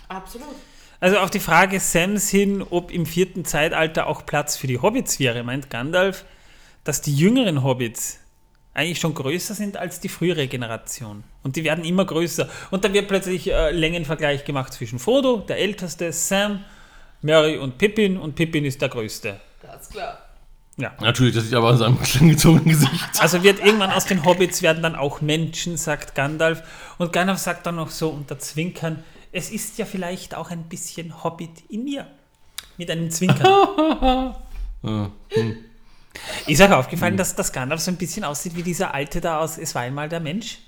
Absolut. 0.08 0.54
Also 1.00 1.18
auf 1.18 1.30
die 1.30 1.40
Frage 1.40 1.80
Sams 1.80 2.28
hin, 2.28 2.62
ob 2.68 2.90
im 2.90 3.06
vierten 3.06 3.44
Zeitalter 3.44 4.06
auch 4.06 4.26
Platz 4.26 4.56
für 4.56 4.66
die 4.66 4.78
Hobbits 4.78 5.18
wäre, 5.18 5.42
meint 5.42 5.70
Gandalf, 5.70 6.24
dass 6.84 7.00
die 7.00 7.14
jüngeren 7.14 7.62
Hobbits 7.64 8.20
eigentlich 8.74 9.00
schon 9.00 9.14
größer 9.14 9.54
sind 9.54 9.76
als 9.76 10.00
die 10.00 10.08
frühere 10.08 10.46
Generation. 10.46 11.24
Und 11.42 11.56
die 11.56 11.64
werden 11.64 11.84
immer 11.84 12.04
größer. 12.04 12.48
Und 12.70 12.84
dann 12.84 12.92
wird 12.92 13.08
plötzlich 13.08 13.50
äh, 13.50 13.70
Längenvergleich 13.70 14.44
gemacht 14.44 14.72
zwischen 14.72 14.98
Frodo, 14.98 15.38
der 15.38 15.58
Älteste, 15.58 16.12
Sam, 16.12 16.64
Mary 17.22 17.56
und 17.56 17.78
Pippin. 17.78 18.16
Und 18.16 18.36
Pippin 18.36 18.64
ist 18.64 18.80
der 18.80 18.90
Größte. 18.90 19.40
Ganz 19.62 19.88
klar. 19.88 20.18
Ja. 20.76 20.92
Natürlich, 21.00 21.34
das 21.34 21.44
sieht 21.44 21.54
aber 21.54 21.70
an 21.70 21.78
seinem 21.78 21.98
langgezogenen 22.20 22.66
Gesicht. 22.66 23.08
Also 23.18 23.42
wird 23.42 23.58
irgendwann 23.58 23.90
aus 23.90 24.06
den 24.06 24.24
Hobbits 24.24 24.62
werden 24.62 24.82
dann 24.82 24.94
auch 24.94 25.20
Menschen, 25.20 25.76
sagt 25.76 26.14
Gandalf. 26.14 26.62
Und 26.98 27.12
Gandalf 27.12 27.38
sagt 27.38 27.66
dann 27.66 27.76
noch 27.76 27.90
so 27.90 28.10
unter 28.10 28.38
Zwinkern, 28.38 29.02
es 29.32 29.50
ist 29.50 29.78
ja 29.78 29.84
vielleicht 29.84 30.34
auch 30.34 30.50
ein 30.50 30.64
bisschen 30.64 31.22
Hobbit 31.22 31.62
in 31.68 31.84
mir. 31.84 32.06
Mit 32.76 32.90
einem 32.90 33.10
Zwinkern. 33.10 34.34
Äh, 34.82 35.06
Ist 36.46 36.60
euch 36.60 36.72
aufgefallen, 36.72 37.16
dass 37.16 37.36
das 37.36 37.52
Gandalf 37.52 37.80
so 37.80 37.90
ein 37.90 37.96
bisschen 37.96 38.24
aussieht 38.24 38.56
wie 38.56 38.62
dieser 38.62 38.92
Alte 38.94 39.20
da 39.20 39.38
aus 39.40 39.58
Es 39.58 39.74
war 39.74 39.82
einmal 39.82 40.08
der 40.08 40.20
Mensch? 40.20 40.58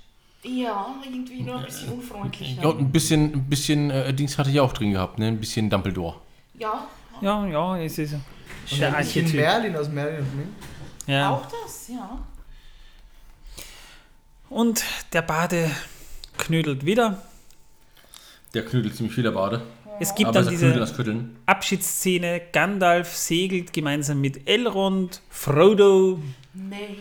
Ja, 0.43 0.95
irgendwie 1.03 1.41
nur 1.41 1.57
ein 1.59 1.65
bisschen 1.65 1.89
unfreundlich. 1.89 2.57
Ja, 2.61 2.69
ein 2.69 2.91
bisschen, 2.91 3.33
ein 3.33 3.49
bisschen 3.49 3.89
äh, 3.89 4.13
Dings 4.13 4.37
hatte 4.37 4.49
ich 4.49 4.59
auch 4.59 4.73
drin 4.73 4.91
gehabt, 4.91 5.17
ne? 5.19 5.27
Ein 5.27 5.39
bisschen 5.39 5.69
Dumbledore. 5.69 6.19
Ja, 6.59 6.87
Ja, 7.21 7.45
ja, 7.47 7.77
es 7.77 7.97
ist 7.97 8.13
Und 8.13 8.21
der 8.79 8.95
ein 8.95 9.03
bisschen 9.03 9.25
Archetyp. 9.25 9.39
Merlin 9.41 9.75
aus 9.75 9.89
Merlin 9.89 10.19
und 10.19 10.35
Mink. 10.37 10.49
Ja. 11.07 11.31
auch 11.31 11.45
das, 11.45 11.87
ja. 11.89 12.19
Und 14.49 14.83
der 15.13 15.21
Bade 15.21 15.71
knödelt 16.37 16.85
wieder. 16.85 17.21
Der 18.53 18.65
knüdelt 18.65 18.95
ziemlich 18.95 19.15
viel, 19.15 19.23
der 19.23 19.31
Bade. 19.31 19.61
Es 19.99 20.13
gibt 20.15 20.29
Aber 20.29 20.41
dann 20.41 20.47
Knüdel 20.55 20.79
diese 20.79 20.93
Kütteln. 20.95 21.35
Abschiedsszene, 21.45 22.41
Gandalf 22.51 23.15
segelt 23.15 23.73
gemeinsam 23.73 24.21
mit 24.21 24.47
Elrond, 24.49 25.21
Frodo 25.29 26.19
Nee. 26.53 26.97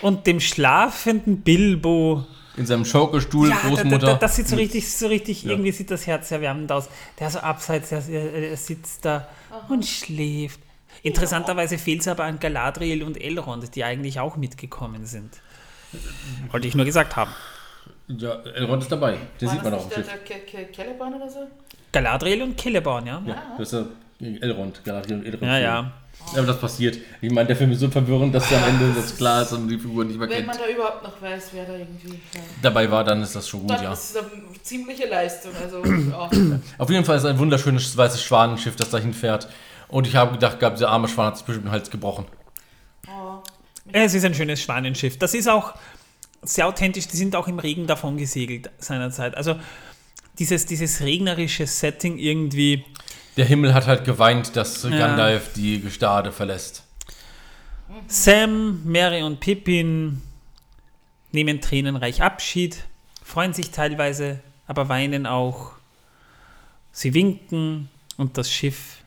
Und 0.00 0.26
dem 0.26 0.40
schlafenden 0.40 1.40
Bilbo. 1.42 2.26
In 2.56 2.66
seinem 2.66 2.84
Schaukelstuhl, 2.84 3.48
Ja, 3.48 3.56
Großmutter. 3.56 3.98
da, 3.98 4.06
da, 4.12 4.14
das 4.14 4.36
sieht 4.36 4.46
so 4.48 4.56
richtig, 4.56 4.92
so 4.92 5.06
richtig, 5.06 5.42
Ja. 5.44 5.50
irgendwie 5.52 5.72
sieht 5.72 5.90
das 5.90 6.06
Herz 6.06 6.30
erwärmend 6.30 6.70
aus. 6.70 6.88
Der 7.18 7.30
so 7.30 7.38
abseits, 7.38 7.88
der, 7.88 8.02
er, 8.08 8.32
er 8.50 8.56
sitzt 8.56 9.04
da 9.04 9.26
und 9.68 9.86
schläft. 9.86 10.60
Interessanterweise 11.02 11.78
fehlt 11.78 12.02
es 12.02 12.08
aber 12.08 12.24
an 12.24 12.38
Galadriel 12.38 13.02
und 13.02 13.20
Elrond, 13.20 13.74
die 13.74 13.84
eigentlich 13.84 14.20
auch 14.20 14.36
mitgekommen 14.36 15.06
sind. 15.06 15.30
Wollte 16.50 16.68
ich 16.68 16.74
nur 16.74 16.84
gesagt 16.84 17.16
haben. 17.16 17.30
Ja, 18.08 18.40
Elrond 18.54 18.82
ist 18.82 18.92
dabei. 18.92 19.16
Den 19.40 19.48
War 19.48 19.54
sieht 19.54 19.62
man 19.62 19.72
das 19.72 19.82
auch 19.84 19.88
der, 19.88 19.96
Schiff. 19.96 20.06
der 20.08 20.18
Ke- 20.18 20.44
Ke- 20.66 20.72
Celeborn 20.74 21.14
oder 21.14 21.28
so? 21.30 21.38
Galadriel 21.92 22.42
und 22.42 22.60
Celeborn, 22.60 23.06
ja? 23.06 23.22
Ja, 23.26 23.42
das 23.58 23.72
ist 23.72 23.86
der 24.20 24.42
Elrond. 24.42 24.84
Galadriel 24.84 25.18
und 25.18 25.26
Elrond. 25.26 25.42
Ja, 25.42 25.58
ja. 25.58 25.92
Aber 26.36 26.46
das 26.46 26.60
passiert. 26.60 26.98
Ich 27.20 27.32
meine, 27.32 27.46
der 27.48 27.56
Film 27.56 27.72
ist 27.72 27.80
so 27.80 27.88
verwirrend, 27.88 28.34
dass 28.34 28.52
am 28.52 28.62
Ende 28.64 28.92
das 28.94 29.16
klar 29.16 29.42
ist 29.42 29.52
und 29.52 29.66
die 29.68 29.78
Figur 29.78 30.04
nicht 30.04 30.18
mehr 30.18 30.28
Wenn 30.28 30.36
kennt. 30.36 30.46
man 30.48 30.56
da 30.58 30.68
überhaupt 30.68 31.02
noch 31.02 31.20
weiß, 31.20 31.48
wer 31.52 31.64
da 31.64 31.72
irgendwie. 31.76 32.10
Ja. 32.34 32.40
Dabei 32.62 32.88
war, 32.90 33.02
dann 33.02 33.22
ist 33.22 33.34
das 33.34 33.48
schon 33.48 33.60
gut, 33.60 33.70
Dann 33.70 33.82
ja. 33.82 33.92
ist 33.92 34.10
es 34.10 34.16
eine 34.16 34.28
ziemliche 34.62 35.08
Leistung. 35.08 35.50
Also, 35.60 35.84
ja. 35.84 36.30
Auf 36.78 36.90
jeden 36.90 37.04
Fall 37.04 37.16
ist 37.16 37.24
es 37.24 37.30
ein 37.30 37.38
wunderschönes 37.38 37.96
weißes 37.96 38.22
Schwanenschiff, 38.22 38.76
das 38.76 38.90
dahin 38.90 39.12
fährt. 39.14 39.48
Und 39.88 40.06
ich 40.06 40.14
habe 40.14 40.32
gedacht, 40.32 40.60
gehabt, 40.60 40.76
dieser 40.78 40.90
arme 40.90 41.08
Schwan 41.08 41.26
hat 41.28 41.36
sich 41.38 41.46
bestimmt 41.46 41.66
den 41.66 41.72
Hals 41.72 41.90
gebrochen. 41.90 42.26
oh. 43.08 43.38
Es 43.92 44.14
ist 44.14 44.24
ein 44.24 44.34
schönes 44.34 44.60
Schwanenschiff. 44.62 45.18
Das 45.18 45.34
ist 45.34 45.48
auch 45.48 45.74
sehr 46.42 46.66
authentisch. 46.66 47.08
Die 47.08 47.16
sind 47.16 47.36
auch 47.36 47.48
im 47.48 47.58
Regen 47.58 47.86
davon 47.86 48.16
gesegelt 48.16 48.70
seinerzeit. 48.78 49.36
Also 49.36 49.56
dieses, 50.38 50.66
dieses 50.66 51.00
regnerische 51.00 51.66
Setting 51.66 52.18
irgendwie. 52.18 52.84
Der 53.36 53.44
Himmel 53.46 53.74
hat 53.74 53.86
halt 53.86 54.04
geweint, 54.04 54.56
dass 54.56 54.82
Ja. 54.82 54.90
Gandalf 54.90 55.52
die 55.54 55.80
Gestade 55.80 56.32
verlässt. 56.32 56.84
Sam, 58.06 58.82
Mary 58.84 59.22
und 59.22 59.40
Pippin 59.40 60.22
nehmen 61.30 61.60
tränenreich 61.60 62.22
Abschied, 62.22 62.84
freuen 63.22 63.52
sich 63.52 63.70
teilweise, 63.70 64.40
aber 64.66 64.88
weinen 64.88 65.26
auch. 65.26 65.72
Sie 66.90 67.14
winken 67.14 67.88
und 68.16 68.36
das 68.36 68.50
Schiff 68.50 68.98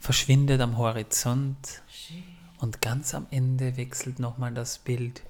verschwindet 0.00 0.60
am 0.60 0.78
Horizont. 0.78 1.82
Und 2.58 2.82
ganz 2.82 3.14
am 3.14 3.26
Ende 3.30 3.76
wechselt 3.76 4.18
nochmal 4.18 4.52
das 4.52 4.78
Bild. 4.78 5.22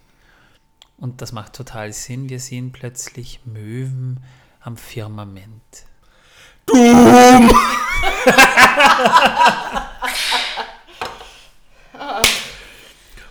Und 1.01 1.23
das 1.23 1.33
macht 1.33 1.55
total 1.55 1.93
Sinn. 1.93 2.29
Wir 2.29 2.39
sehen 2.41 2.73
plötzlich 2.73 3.41
Möwen 3.45 4.21
am 4.61 4.77
Firmament. 4.77 5.87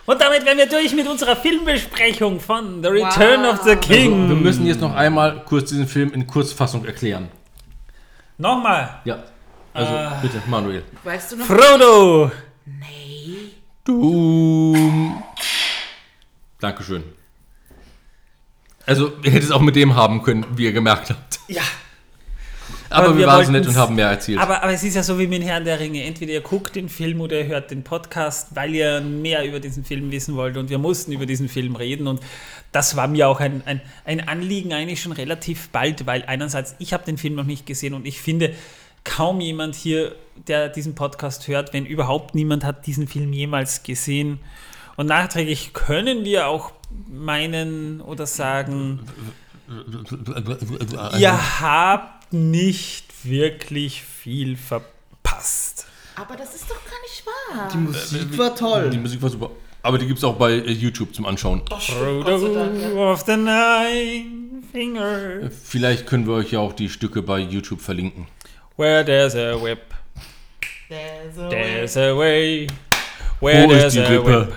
Und 0.06 0.20
damit 0.20 0.44
wären 0.44 0.58
wir 0.58 0.66
durch 0.68 0.92
mit 0.94 1.06
unserer 1.06 1.36
Filmbesprechung 1.36 2.40
von 2.40 2.82
The 2.82 2.88
Return 2.88 3.42
Wow. 3.44 3.52
of 3.54 3.62
the 3.64 3.76
King. 3.76 4.12
Also, 4.22 4.28
wir 4.30 4.36
müssen 4.36 4.66
jetzt 4.66 4.80
noch 4.80 4.94
einmal 4.94 5.44
kurz 5.44 5.68
diesen 5.70 5.86
Film 5.86 6.12
in 6.12 6.26
Kurzfassung 6.26 6.84
erklären. 6.84 7.28
Nochmal. 8.38 9.00
Ja. 9.04 9.22
Also, 9.72 9.92
Äh. 9.94 10.08
bitte, 10.22 10.42
Manuel. 10.48 10.84
Weißt 11.04 11.32
du 11.32 11.36
noch? 11.36 11.46
Frodo. 11.46 12.32
Doom. 13.84 15.22
Dankeschön. 16.58 17.04
Also, 18.90 19.12
ihr 19.22 19.30
hättet 19.30 19.44
es 19.44 19.50
auch 19.52 19.60
mit 19.60 19.76
dem 19.76 19.94
haben 19.94 20.20
können, 20.24 20.44
wie 20.56 20.64
ihr 20.64 20.72
gemerkt 20.72 21.10
habt. 21.10 21.38
Ja. 21.46 21.62
Aber, 22.88 23.06
Aber 23.06 23.14
wir, 23.14 23.20
wir 23.20 23.26
waren 23.28 23.46
so 23.46 23.52
nett 23.52 23.64
und 23.64 23.76
haben 23.76 23.94
mehr 23.94 24.08
erzählt. 24.08 24.40
Aber, 24.40 24.64
aber 24.64 24.72
es 24.72 24.82
ist 24.82 24.96
ja 24.96 25.04
so 25.04 25.16
wie 25.16 25.28
mit 25.28 25.44
Herrn 25.44 25.64
der 25.64 25.78
Ringe. 25.78 26.02
Entweder 26.02 26.32
ihr 26.32 26.40
guckt 26.40 26.74
den 26.74 26.88
Film 26.88 27.20
oder 27.20 27.38
ihr 27.38 27.46
hört 27.46 27.70
den 27.70 27.84
Podcast, 27.84 28.48
weil 28.56 28.74
ihr 28.74 29.00
mehr 29.00 29.46
über 29.46 29.60
diesen 29.60 29.84
Film 29.84 30.10
wissen 30.10 30.34
wollt. 30.34 30.56
Und 30.56 30.70
wir 30.70 30.78
mussten 30.78 31.12
über 31.12 31.24
diesen 31.24 31.48
Film 31.48 31.76
reden. 31.76 32.08
Und 32.08 32.20
das 32.72 32.96
war 32.96 33.06
mir 33.06 33.28
auch 33.28 33.38
ein, 33.38 33.62
ein, 33.64 33.80
ein 34.04 34.26
Anliegen 34.26 34.72
eigentlich 34.72 35.00
schon 35.00 35.12
relativ 35.12 35.68
bald, 35.68 36.06
weil 36.06 36.24
einerseits, 36.26 36.74
ich 36.80 36.92
habe 36.92 37.04
den 37.04 37.16
Film 37.16 37.36
noch 37.36 37.44
nicht 37.44 37.66
gesehen 37.66 37.94
und 37.94 38.08
ich 38.08 38.20
finde, 38.20 38.52
kaum 39.04 39.40
jemand 39.40 39.76
hier, 39.76 40.16
der 40.48 40.68
diesen 40.68 40.96
Podcast 40.96 41.46
hört, 41.46 41.72
wenn 41.72 41.86
überhaupt 41.86 42.34
niemand 42.34 42.64
hat 42.64 42.88
diesen 42.88 43.06
Film 43.06 43.32
jemals 43.32 43.84
gesehen. 43.84 44.40
Und 44.96 45.06
nachträglich 45.06 45.74
können 45.74 46.24
wir 46.24 46.48
auch 46.48 46.72
meinen 47.08 48.00
oder 48.00 48.26
sagen, 48.26 49.00
ihr 51.18 51.60
habt 51.60 52.32
nicht 52.32 53.24
wirklich 53.24 54.02
viel 54.02 54.56
verpasst. 54.56 55.86
Aber 56.16 56.36
das 56.36 56.54
ist 56.54 56.68
doch 56.70 56.80
gar 56.84 57.00
nicht 57.02 57.24
wahr. 57.26 57.68
Die 57.72 57.78
Musik 57.78 58.38
war 58.38 58.54
toll. 58.54 58.90
die 58.90 58.98
Musik 58.98 59.22
war 59.22 59.30
super. 59.30 59.50
Aber 59.82 59.96
die 59.96 60.06
gibt 60.06 60.18
es 60.18 60.24
auch 60.24 60.36
bei 60.36 60.52
äh, 60.52 60.72
YouTube 60.72 61.14
zum 61.14 61.24
Anschauen. 61.24 61.62
Frodo 61.80 63.10
of 63.12 63.22
the 63.22 63.36
Nine 63.36 64.62
Finger. 64.70 65.50
Vielleicht 65.64 66.06
können 66.06 66.26
wir 66.26 66.34
euch 66.34 66.52
ja 66.52 66.58
auch 66.58 66.74
die 66.74 66.90
Stücke 66.90 67.22
bei 67.22 67.38
YouTube 67.38 67.80
verlinken. 67.80 68.26
Where 68.76 69.04
there's 69.04 69.34
a 69.34 69.54
whip, 69.62 69.94
There's 70.88 71.38
a 71.38 71.48
there's 71.48 71.96
a 71.96 72.14
way. 72.16 72.66
Where 73.40 73.64
Wo 73.64 73.70
there's 73.70 73.94
ist 73.94 73.96
die 73.96 74.00
a 74.00 74.08
Rippe? 74.08 74.40
whip, 74.48 74.52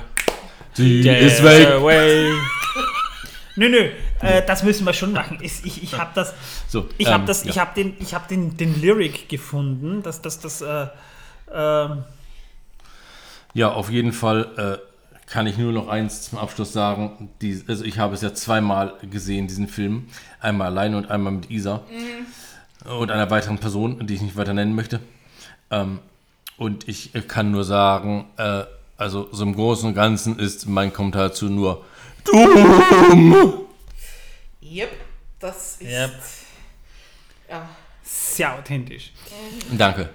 Die 0.77 1.01
there's 1.03 1.33
ist 1.33 1.43
weg. 1.43 1.67
a 1.67 1.81
way. 1.83 2.31
Nö, 3.55 3.69
nö, 3.69 3.89
äh, 4.21 4.43
das 4.47 4.63
müssen 4.63 4.83
wir 4.83 4.93
schon 4.93 5.11
machen. 5.13 5.37
Ich, 5.41 5.63
ich, 5.63 5.83
ich 5.83 5.99
habe 5.99 6.09
das, 6.15 6.33
So, 6.67 6.89
ich 6.97 7.05
ähm, 7.07 7.13
habe 7.13 7.25
das, 7.25 7.43
ja. 7.43 7.51
ich 7.51 7.59
habe 7.59 7.71
den, 7.75 7.95
ich 7.99 8.15
habe 8.15 8.27
den, 8.27 8.57
den 8.57 8.81
Lyric 8.81 9.29
gefunden, 9.29 10.01
dass 10.01 10.23
das, 10.23 10.39
das, 10.39 10.61
äh, 10.63 10.87
ähm, 11.53 12.03
Ja, 13.53 13.71
auf 13.71 13.91
jeden 13.91 14.11
Fall 14.11 14.79
äh, 14.81 15.29
kann 15.29 15.45
ich 15.45 15.59
nur 15.59 15.71
noch 15.71 15.87
eins 15.87 16.23
zum 16.23 16.39
Abschluss 16.39 16.73
sagen. 16.73 17.29
Die, 17.41 17.63
also 17.67 17.83
ich 17.85 17.99
habe 17.99 18.15
es 18.15 18.21
ja 18.21 18.33
zweimal 18.33 18.95
gesehen, 19.09 19.47
diesen 19.47 19.67
Film. 19.67 20.07
Einmal 20.39 20.67
alleine 20.67 20.97
und 20.97 21.11
einmal 21.11 21.33
mit 21.33 21.51
Isa. 21.51 21.81
Und 22.85 23.11
einer 23.11 23.29
weiteren 23.29 23.59
Person, 23.59 24.05
die 24.07 24.15
ich 24.15 24.21
nicht 24.21 24.35
weiter 24.35 24.53
nennen 24.53 24.73
möchte. 24.73 24.99
Ähm, 25.69 25.99
und 26.57 26.87
ich 26.87 27.13
äh, 27.13 27.21
kann 27.21 27.51
nur 27.51 27.63
sagen, 27.63 28.25
äh, 28.37 28.63
also 28.97 29.27
so 29.31 29.43
im 29.43 29.55
Großen 29.55 29.89
und 29.89 29.95
Ganzen 29.95 30.39
ist 30.39 30.67
mein 30.67 30.93
Kommentar 30.93 31.29
dazu 31.29 31.49
nur 31.49 31.85
dumm. 32.23 33.65
Yep, 34.61 34.91
das 35.39 35.77
ist. 35.79 35.89
Yep. 35.89 36.11
Ja. 37.49 37.69
sehr 38.03 38.57
authentisch. 38.57 39.11
Danke. 39.77 40.09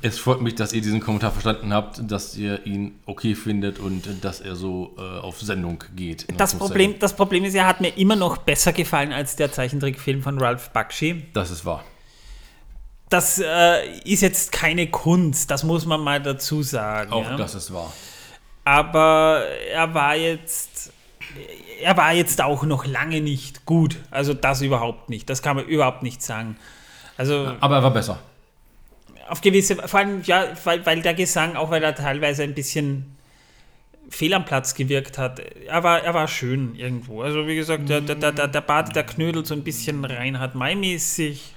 Es 0.00 0.18
freut 0.18 0.40
mich, 0.40 0.54
dass 0.54 0.72
ihr 0.72 0.80
diesen 0.80 1.00
Kommentar 1.00 1.32
verstanden 1.32 1.72
habt, 1.72 2.00
dass 2.10 2.36
ihr 2.36 2.64
ihn 2.66 3.00
okay 3.04 3.34
findet 3.34 3.80
und 3.80 4.24
dass 4.24 4.40
er 4.40 4.54
so 4.54 4.94
äh, 4.96 5.00
auf 5.00 5.40
Sendung 5.40 5.82
geht. 5.96 6.26
Das. 6.36 6.54
Problem, 6.54 6.98
das 7.00 7.16
Problem 7.16 7.44
ist, 7.44 7.54
er 7.54 7.66
hat 7.66 7.80
mir 7.80 7.96
immer 7.96 8.14
noch 8.16 8.38
besser 8.38 8.72
gefallen 8.72 9.12
als 9.12 9.34
der 9.34 9.50
Zeichentrickfilm 9.50 10.22
von 10.22 10.38
Ralph 10.38 10.70
Bakshi. 10.70 11.24
Das 11.32 11.50
ist 11.50 11.64
wahr. 11.64 11.84
Das 13.14 13.38
äh, 13.38 14.00
ist 14.04 14.22
jetzt 14.22 14.50
keine 14.50 14.88
Kunst, 14.88 15.48
das 15.48 15.62
muss 15.62 15.86
man 15.86 16.00
mal 16.00 16.20
dazu 16.20 16.64
sagen. 16.64 17.12
Auch 17.12 17.22
ja. 17.22 17.36
das 17.36 17.54
ist 17.54 17.72
wahr. 17.72 17.92
Aber 18.64 19.44
er 19.72 19.94
war 19.94 20.16
jetzt, 20.16 20.92
er 21.80 21.96
war 21.96 22.12
jetzt 22.12 22.42
auch 22.42 22.64
noch 22.64 22.84
lange 22.86 23.20
nicht 23.20 23.66
gut. 23.66 23.98
Also 24.10 24.34
das 24.34 24.62
überhaupt 24.62 25.10
nicht. 25.10 25.30
Das 25.30 25.42
kann 25.42 25.54
man 25.54 25.64
überhaupt 25.66 26.02
nicht 26.02 26.22
sagen. 26.22 26.56
Also 27.16 27.54
Aber 27.60 27.76
er 27.76 27.82
war 27.84 27.92
besser. 27.92 28.18
auf 29.28 29.40
gewisse, 29.40 29.76
vor 29.76 30.00
allem 30.00 30.22
ja, 30.24 30.46
weil, 30.64 30.84
weil 30.84 31.00
der 31.00 31.14
Gesang, 31.14 31.54
auch 31.54 31.70
weil 31.70 31.84
er 31.84 31.94
teilweise 31.94 32.42
ein 32.42 32.54
bisschen 32.54 33.14
fehl 34.08 34.34
am 34.34 34.44
Platz 34.44 34.74
gewirkt 34.74 35.18
hat, 35.18 35.38
er 35.38 35.84
war, 35.84 36.02
er 36.02 36.14
war 36.14 36.26
schön 36.26 36.74
irgendwo. 36.74 37.22
Also 37.22 37.46
wie 37.46 37.54
gesagt, 37.54 37.88
der, 37.88 38.00
der, 38.00 38.32
der, 38.32 38.48
der 38.48 38.60
Bart, 38.60 38.96
der 38.96 39.04
knödelt 39.04 39.46
so 39.46 39.54
ein 39.54 39.62
bisschen 39.62 40.04
Reinhard 40.04 40.56
May-mäßig. 40.56 41.53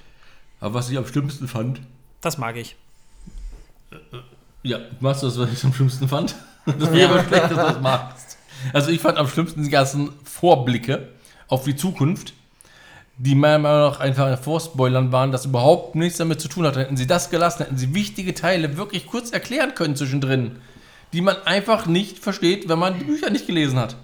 Aber 0.60 0.74
was 0.74 0.90
ich 0.90 0.98
am 0.98 1.06
schlimmsten 1.06 1.48
fand, 1.48 1.80
Das 2.20 2.38
mag 2.38 2.56
ich. 2.56 2.76
ja, 4.62 4.78
machst 5.00 5.22
du 5.22 5.26
das, 5.26 5.38
was 5.38 5.52
ich 5.52 5.64
am 5.64 5.72
schlimmsten 5.72 6.08
fand? 6.08 6.34
Das 6.78 6.92
wäre 6.92 7.08
aber 7.14 7.24
schlecht, 7.24 7.44
dass 7.44 7.48
du 7.50 7.56
das 7.56 7.80
magst. 7.80 8.36
Also 8.74 8.90
ich 8.90 9.00
fand 9.00 9.16
am 9.16 9.26
schlimmsten 9.26 9.62
die 9.62 9.70
ganzen 9.70 10.10
Vorblicke 10.22 11.08
auf 11.46 11.64
die 11.64 11.76
Zukunft, 11.76 12.34
die 13.16 13.34
meiner 13.34 13.58
Meinung 13.58 13.90
nach 13.90 14.00
einfach 14.00 14.38
Vorspoilern 14.38 15.10
waren, 15.10 15.32
das 15.32 15.46
überhaupt 15.46 15.94
nichts 15.94 16.18
damit 16.18 16.42
zu 16.42 16.48
tun 16.48 16.66
hatte. 16.66 16.80
Hätten 16.80 16.98
sie 16.98 17.06
das 17.06 17.30
gelassen, 17.30 17.62
hätten 17.62 17.78
sie 17.78 17.94
wichtige 17.94 18.34
Teile 18.34 18.76
wirklich 18.76 19.06
kurz 19.06 19.30
erklären 19.30 19.74
können 19.74 19.96
zwischendrin, 19.96 20.56
die 21.14 21.22
man 21.22 21.36
einfach 21.46 21.86
nicht 21.86 22.18
versteht, 22.18 22.68
wenn 22.68 22.78
man 22.78 22.98
die 22.98 23.04
Bücher 23.06 23.30
nicht 23.30 23.46
gelesen 23.46 23.78
hat. 23.78 23.96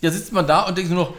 Ja, 0.00 0.10
sitzt 0.10 0.32
man 0.32 0.48
da 0.48 0.62
und 0.62 0.76
denkt 0.76 0.90
nur 0.90 1.04
noch, 1.04 1.14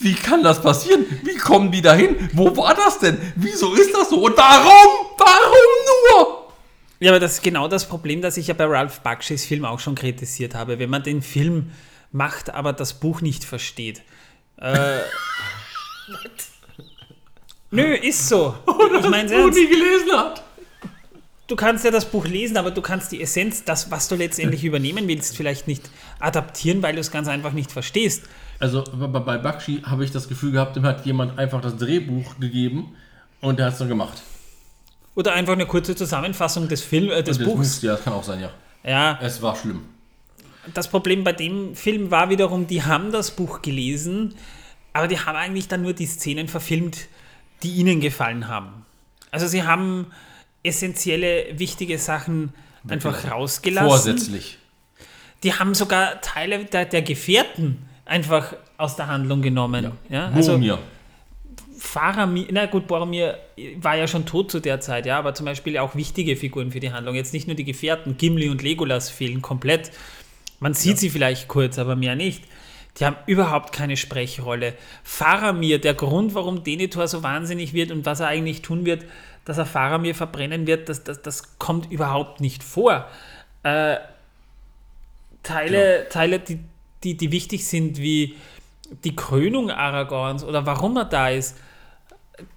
wie 0.00 0.14
kann 0.14 0.42
das 0.42 0.62
passieren? 0.62 1.06
Wie 1.22 1.36
kommen 1.36 1.72
die 1.72 1.82
dahin? 1.82 2.30
Wo 2.32 2.56
war 2.56 2.74
das 2.74 2.98
denn? 2.98 3.18
Wieso 3.36 3.74
ist 3.74 3.92
das 3.94 4.10
so? 4.10 4.22
Und 4.22 4.36
warum? 4.36 5.06
Warum 5.16 6.26
nur? 6.26 6.52
Ja, 7.00 7.12
aber 7.12 7.20
das 7.20 7.34
ist 7.34 7.42
genau 7.42 7.68
das 7.68 7.88
Problem, 7.88 8.22
das 8.22 8.36
ich 8.36 8.48
ja 8.48 8.54
bei 8.54 8.64
Ralph 8.64 9.00
Bakshis 9.00 9.44
Film 9.44 9.64
auch 9.64 9.80
schon 9.80 9.94
kritisiert 9.94 10.54
habe. 10.54 10.78
Wenn 10.78 10.90
man 10.90 11.02
den 11.02 11.22
Film 11.22 11.70
macht, 12.12 12.50
aber 12.50 12.72
das 12.72 12.94
Buch 12.94 13.20
nicht 13.20 13.44
versteht. 13.44 14.02
Äh, 14.56 14.98
Nö, 17.70 17.94
ist 17.94 18.28
so. 18.28 18.54
Ich 18.66 19.08
meine 19.08 19.50
nie 19.50 19.68
gelesen 19.68 20.12
hat. 20.12 20.42
du 21.46 21.56
kannst 21.56 21.84
ja 21.84 21.90
das 21.90 22.06
Buch 22.06 22.26
lesen, 22.26 22.56
aber 22.56 22.70
du 22.70 22.80
kannst 22.80 23.12
die 23.12 23.20
Essenz, 23.20 23.62
das, 23.64 23.90
was 23.90 24.08
du 24.08 24.14
letztendlich 24.14 24.64
übernehmen 24.70 25.06
willst, 25.06 25.36
vielleicht 25.36 25.68
nicht 25.68 25.90
adaptieren, 26.18 26.82
weil 26.82 26.94
du 26.94 27.00
es 27.00 27.10
ganz 27.10 27.28
einfach 27.28 27.52
nicht 27.52 27.70
verstehst. 27.70 28.24
Also 28.60 28.82
bei 28.82 29.38
Bakshi 29.38 29.82
habe 29.84 30.04
ich 30.04 30.10
das 30.10 30.28
Gefühl 30.28 30.52
gehabt, 30.52 30.74
dem 30.76 30.84
hat 30.84 31.06
jemand 31.06 31.38
einfach 31.38 31.60
das 31.60 31.76
Drehbuch 31.76 32.38
gegeben 32.40 32.94
und 33.40 33.58
der 33.58 33.66
hat 33.66 33.74
es 33.74 33.78
dann 33.78 33.88
gemacht. 33.88 34.20
Oder 35.14 35.32
einfach 35.32 35.52
eine 35.52 35.66
kurze 35.66 35.94
Zusammenfassung 35.94 36.68
des, 36.68 36.82
Film, 36.82 37.10
äh, 37.10 37.22
des 37.22 37.38
Und 37.38 37.44
Buchs. 37.44 37.82
Ja, 37.82 37.92
das 37.92 38.04
kann 38.04 38.12
auch 38.12 38.24
sein, 38.24 38.40
ja. 38.40 38.50
Ja, 38.84 39.18
Es 39.20 39.42
war 39.42 39.54
schlimm. 39.56 39.82
das 40.74 40.88
Problem 40.88 41.24
bei 41.24 41.32
dem 41.32 41.74
Film 41.74 42.10
war 42.10 42.30
wiederum, 42.30 42.66
die 42.66 42.82
haben 42.84 43.10
das 43.12 43.32
Buch 43.32 43.62
gelesen, 43.62 44.34
aber 44.92 45.08
die 45.08 45.18
haben 45.18 45.36
eigentlich 45.36 45.68
dann 45.68 45.82
nur 45.82 45.92
die 45.92 46.06
Szenen 46.06 46.48
verfilmt, 46.48 47.06
die 47.62 47.72
ihnen 47.72 48.00
gefallen 48.00 48.48
haben. 48.48 48.84
Also 49.30 49.46
sie 49.46 49.62
haben 49.64 50.06
essentielle, 50.62 51.58
wichtige 51.58 51.98
Sachen 51.98 52.52
einfach 52.88 53.30
rausgelassen. 53.30 53.88
Vorsätzlich. 53.88 54.58
Die 55.42 55.54
haben 55.54 55.74
sogar 55.74 56.20
Teile 56.20 56.64
der, 56.64 56.84
der 56.84 57.02
Gefährten 57.02 57.84
einfach 58.08 58.54
aus 58.76 58.96
der 58.96 59.06
Handlung 59.06 59.42
genommen. 59.42 59.92
Ja. 60.08 60.28
also 60.28 60.52
Boromir. 60.52 60.78
Faramir, 61.78 62.46
na 62.50 62.66
gut, 62.66 62.88
Boromir 62.88 63.38
war 63.76 63.96
ja 63.96 64.08
schon 64.08 64.26
tot 64.26 64.50
zu 64.50 64.60
der 64.60 64.80
Zeit, 64.80 65.06
ja, 65.06 65.18
aber 65.18 65.34
zum 65.34 65.46
Beispiel 65.46 65.78
auch 65.78 65.94
wichtige 65.94 66.34
Figuren 66.34 66.72
für 66.72 66.80
die 66.80 66.92
Handlung. 66.92 67.14
Jetzt 67.14 67.32
nicht 67.32 67.46
nur 67.46 67.54
die 67.54 67.64
Gefährten, 67.64 68.16
Gimli 68.18 68.48
und 68.48 68.62
Legolas 68.62 69.10
fehlen 69.10 69.42
komplett. 69.42 69.92
Man 70.58 70.74
sieht 70.74 70.98
sie 70.98 71.08
vielleicht 71.08 71.46
kurz, 71.46 71.78
aber 71.78 71.94
mehr 71.94 72.16
nicht. 72.16 72.42
Die 72.98 73.04
haben 73.04 73.16
überhaupt 73.26 73.72
keine 73.72 73.96
Sprechrolle. 73.96 74.74
Faramir, 75.04 75.80
der 75.80 75.94
Grund, 75.94 76.34
warum 76.34 76.64
Denethor 76.64 77.06
so 77.06 77.22
wahnsinnig 77.22 77.72
wird 77.72 77.92
und 77.92 78.06
was 78.06 78.18
er 78.18 78.26
eigentlich 78.26 78.62
tun 78.62 78.84
wird, 78.84 79.04
dass 79.44 79.56
er 79.56 79.66
Faramir 79.66 80.16
verbrennen 80.16 80.66
wird, 80.66 80.88
das, 80.88 81.04
das, 81.04 81.22
das 81.22 81.58
kommt 81.58 81.92
überhaupt 81.92 82.40
nicht 82.40 82.64
vor. 82.64 83.06
Äh, 83.62 83.98
Teile, 85.44 86.08
Teile 86.10 86.40
die, 86.40 86.58
die, 87.04 87.16
die 87.16 87.32
wichtig 87.32 87.66
sind, 87.66 87.98
wie 87.98 88.36
die 89.04 89.14
Krönung 89.14 89.70
Aragorns 89.70 90.44
oder 90.44 90.66
warum 90.66 90.96
er 90.96 91.04
da 91.04 91.28
ist. 91.28 91.56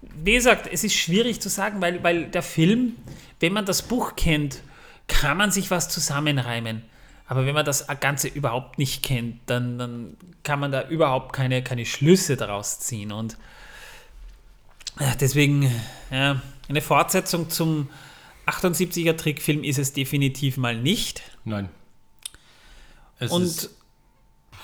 Wie 0.02 0.34
gesagt, 0.34 0.70
es 0.72 0.84
ist 0.84 0.96
schwierig 0.96 1.42
zu 1.42 1.50
sagen, 1.50 1.82
weil, 1.82 2.04
weil 2.04 2.26
der 2.26 2.44
Film, 2.44 2.96
wenn 3.40 3.54
man 3.54 3.66
das 3.66 3.82
Buch 3.82 4.16
kennt, 4.16 4.62
kann 5.08 5.38
man 5.38 5.52
sich 5.52 5.72
was 5.72 5.90
zusammenreimen. 5.90 6.84
Aber 7.28 7.46
wenn 7.46 7.56
man 7.56 7.66
das 7.66 7.88
Ganze 8.00 8.28
überhaupt 8.28 8.78
nicht 8.78 9.04
kennt, 9.04 9.40
dann, 9.46 9.78
dann 9.78 10.18
kann 10.44 10.60
man 10.60 10.72
da 10.72 10.88
überhaupt 10.88 11.34
keine, 11.34 11.64
keine 11.64 11.86
Schlüsse 11.86 12.36
daraus 12.36 12.80
ziehen. 12.80 13.12
Und 13.12 13.38
äh, 15.00 15.16
deswegen, 15.20 15.72
ja, 16.12 16.42
eine 16.68 16.82
Fortsetzung 16.82 17.50
zum 17.50 17.90
78er 18.48 19.16
Trickfilm 19.16 19.64
ist 19.64 19.80
es 19.80 19.94
definitiv 19.94 20.58
mal 20.58 20.76
nicht. 20.76 21.22
Nein. 21.46 21.70
Es 23.20 23.32
Und 23.32 23.44
ist 23.44 23.81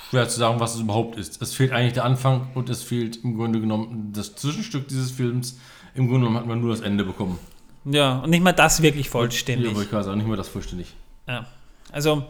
schwer 0.10 0.28
zu 0.30 0.40
sagen, 0.40 0.60
was 0.60 0.76
es 0.76 0.82
überhaupt 0.82 1.18
ist. 1.18 1.42
Es 1.42 1.54
fehlt 1.54 1.72
eigentlich 1.72 1.94
der 1.94 2.06
Anfang 2.06 2.48
und 2.56 2.70
es 2.70 2.84
fehlt 2.84 3.24
im 3.24 3.36
Grunde 3.38 3.60
genommen 3.60 4.12
das 4.16 4.36
Zwischenstück 4.36 4.88
dieses 4.88 5.12
Films. 5.12 5.58
Im 5.96 6.08
Grunde 6.08 6.22
genommen 6.28 6.38
hat 6.38 6.46
man 6.48 6.62
nur 6.62 6.72
das 6.72 6.82
Ende 6.82 7.04
bekommen. 7.04 7.40
ja, 7.86 8.20
und 8.20 8.30
nicht 8.30 8.44
mal 8.44 8.52
das 8.54 8.82
wirklich 8.82 9.08
Ja, 9.08 9.12
vollständig. 9.14 9.68
wollte 9.74 9.84
ich 9.84 9.90
gerade 9.90 10.04
sagen, 10.06 10.18
nicht 10.18 10.28
mehr 10.28 10.38
das 10.38 10.48
vollständig. 10.48 10.94
Ja. 11.28 11.46
Also, 11.92 12.26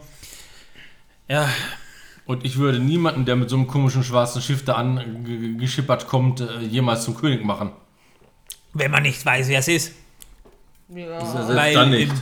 ja, 1.28 1.48
Und 2.24 2.44
ich 2.44 2.56
würde 2.58 2.78
niemanden, 2.78 3.24
der 3.24 3.36
mit 3.36 3.48
so 3.50 3.56
einem 3.56 3.66
komischen 3.66 4.02
schwarzen 4.04 4.40
Schiff 4.42 4.64
da 4.64 4.74
angeschippert 4.74 6.06
kommt, 6.06 6.40
äh, 6.40 6.60
jemals 6.60 7.04
zum 7.04 7.16
König 7.16 7.44
machen. 7.44 7.70
wenn 8.74 8.90
man 8.90 9.02
nicht 9.02 9.24
weiß, 9.24 9.48
wer 9.48 9.58
es 9.60 9.68
ist. 9.68 9.92
Ja, 10.94 11.24
Selbst 11.24 11.54
Weil 11.56 11.74
dann 11.74 11.90
nicht. 11.90 12.12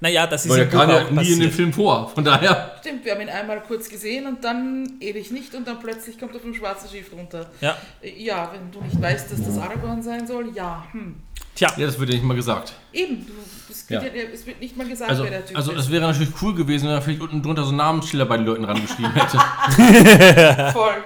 Naja, 0.00 0.26
das 0.26 0.44
ist 0.46 0.50
Weil 0.52 0.60
er 0.60 0.66
kam 0.68 0.88
ja 0.88 0.96
auch 1.04 1.10
nie 1.10 1.18
in 1.18 1.24
dem 1.24 1.24
passiert. 1.26 1.52
Film 1.54 1.72
vor. 1.72 2.08
Von 2.08 2.24
daher. 2.24 2.69
Stimmt, 2.80 3.04
wir 3.04 3.12
haben 3.12 3.20
ihn 3.20 3.28
einmal 3.28 3.62
kurz 3.62 3.88
gesehen 3.88 4.26
und 4.26 4.44
dann 4.44 4.96
ewig 5.00 5.30
nicht 5.30 5.54
und 5.54 5.66
dann 5.66 5.78
plötzlich 5.78 6.18
kommt 6.18 6.34
er 6.34 6.40
vom 6.40 6.54
schwarzen 6.54 6.88
Schiff 6.90 7.12
runter. 7.12 7.50
Ja, 7.60 7.76
Ja, 8.02 8.50
wenn 8.52 8.70
du 8.70 8.80
nicht 8.80 9.00
weißt, 9.00 9.30
dass 9.30 9.44
das 9.44 9.58
Aragorn 9.58 10.02
sein 10.02 10.26
soll, 10.26 10.54
ja, 10.54 10.86
hm. 10.92 11.16
tja, 11.54 11.72
Ja, 11.76 11.86
das 11.86 11.98
wird 11.98 12.10
ja 12.10 12.16
nicht 12.16 12.24
mal 12.24 12.34
gesagt. 12.34 12.72
Eben, 12.92 13.26
du, 13.26 13.32
es, 13.70 13.86
geht 13.86 14.02
Ja. 14.02 14.08
ja. 14.08 14.28
es 14.32 14.46
wird 14.46 14.60
nicht 14.60 14.76
mal 14.76 14.88
gesagt, 14.88 15.10
Also, 15.10 15.24
wer 15.24 15.30
der 15.30 15.46
Typ 15.46 15.56
also 15.56 15.72
ist. 15.72 15.80
es 15.80 15.90
wäre 15.90 16.06
natürlich 16.06 16.32
cool 16.42 16.54
gewesen, 16.54 16.88
wenn 16.88 16.94
er 16.94 17.02
vielleicht 17.02 17.20
unten 17.20 17.42
drunter 17.42 17.64
so 17.64 17.72
Namensschilder 17.72 18.26
bei 18.26 18.36
den 18.36 18.46
Leuten 18.46 18.64
rangeschrieben 18.64 19.12
hätte. 19.12 19.38
Voll. 20.72 21.02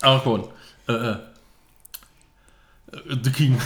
Aragorn. 0.00 0.48
Äh, 0.88 0.92
äh. 0.92 1.10
äh, 1.10 1.18
The 3.22 3.30
King. 3.30 3.60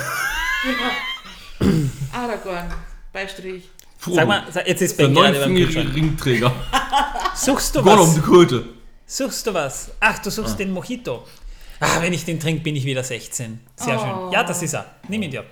Aragorn, 2.12 2.72
Beistrich. 3.12 3.70
Frodo. 4.04 4.16
sag 4.16 4.28
mal, 4.28 4.44
sag- 4.52 4.66
jetzt 4.68 4.82
ist 4.82 4.98
der 4.98 5.04
Ben 5.06 5.14
gerade 5.14 5.40
beim 5.40 5.54
Kühlschrank. 5.54 5.94
Ringträger. 5.94 6.52
Suchst 7.34 7.74
du 7.74 7.82
Gollum, 7.82 8.06
was? 8.08 8.14
die 8.14 8.20
Kröte. 8.20 8.64
Suchst 9.06 9.46
du 9.46 9.54
was? 9.54 9.90
Ach, 10.00 10.18
du 10.18 10.30
suchst 10.30 10.58
den 10.58 10.70
Mojito. 10.72 11.24
Ah, 11.80 12.00
wenn 12.00 12.12
ich 12.12 12.24
den 12.24 12.38
trinke, 12.38 12.62
bin 12.62 12.76
ich 12.76 12.84
wieder 12.84 13.02
16. 13.02 13.60
Sehr 13.76 13.96
Oh. 13.98 14.00
schön. 14.24 14.32
Ja, 14.32 14.44
das 14.44 14.62
ist 14.62 14.74
er. 14.74 14.86
Nimm 15.08 15.22
ihn 15.22 15.30
dir. 15.30 15.44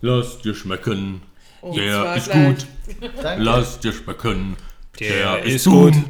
Lass 0.00 0.38
dir 0.42 0.54
schmecken. 0.54 1.22
Und 1.60 1.76
Der 1.76 2.14
ist 2.16 2.30
gleich. 2.30 2.46
gut. 2.46 2.66
Danke. 3.22 3.42
Lass 3.42 3.78
dir 3.80 3.92
schmecken. 3.92 4.56
Der 5.00 5.42
ist 5.44 5.64
gut. 5.66 5.94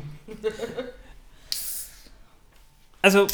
Also, 3.05 3.26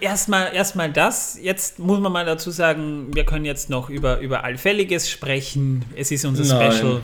erstmal 0.00 0.54
erstmal 0.54 0.92
das. 0.92 1.38
Jetzt 1.40 1.78
muss 1.78 2.00
man 2.00 2.12
mal 2.12 2.24
dazu 2.24 2.50
sagen, 2.50 3.08
wir 3.14 3.24
können 3.24 3.44
jetzt 3.44 3.70
noch 3.70 3.88
über, 3.90 4.20
über 4.20 4.44
Allfälliges 4.44 5.08
sprechen. 5.10 5.84
Es 5.96 6.10
ist 6.10 6.24
unser 6.24 6.44
Nein. 6.58 6.72
Special. 6.72 7.00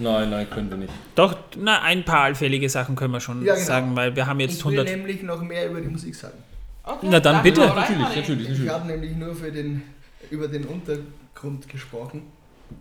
Nein, 0.00 0.30
nein, 0.30 0.48
können 0.48 0.70
wir 0.70 0.76
nicht. 0.76 0.92
Doch, 1.16 1.36
na, 1.56 1.82
ein 1.82 2.04
paar 2.04 2.20
allfällige 2.20 2.68
Sachen 2.68 2.94
können 2.94 3.12
wir 3.12 3.20
schon 3.20 3.44
Ja, 3.44 3.54
genau. 3.54 3.66
sagen, 3.66 3.96
weil 3.96 4.14
wir 4.14 4.26
haben 4.26 4.38
jetzt 4.38 4.58
Ich 4.58 4.64
will 4.64 4.78
100. 4.78 4.96
nämlich 4.96 5.22
noch 5.24 5.42
mehr 5.42 5.68
über 5.68 5.80
die 5.80 5.88
Musik 5.88 6.14
sagen. 6.14 6.38
Okay, 6.84 7.06
Na 7.10 7.18
dann 7.20 7.42
bitte. 7.42 7.62
hau 7.68 7.74
rein, 7.74 7.98
Natürlich, 7.98 7.98
Manni. 8.00 8.16
natürlich, 8.20 8.42
Ich 8.44 8.48
natürlich. 8.50 8.70
habe 8.70 8.86
nämlich 8.86 9.16
nur 9.16 9.34
für 9.34 9.50
den, 9.50 9.82
über 10.30 10.46
den 10.48 10.64
Untergrund 10.66 11.68
gesprochen 11.68 12.22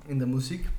in 0.08 0.20
der 0.20 0.28
Musik. 0.28 0.70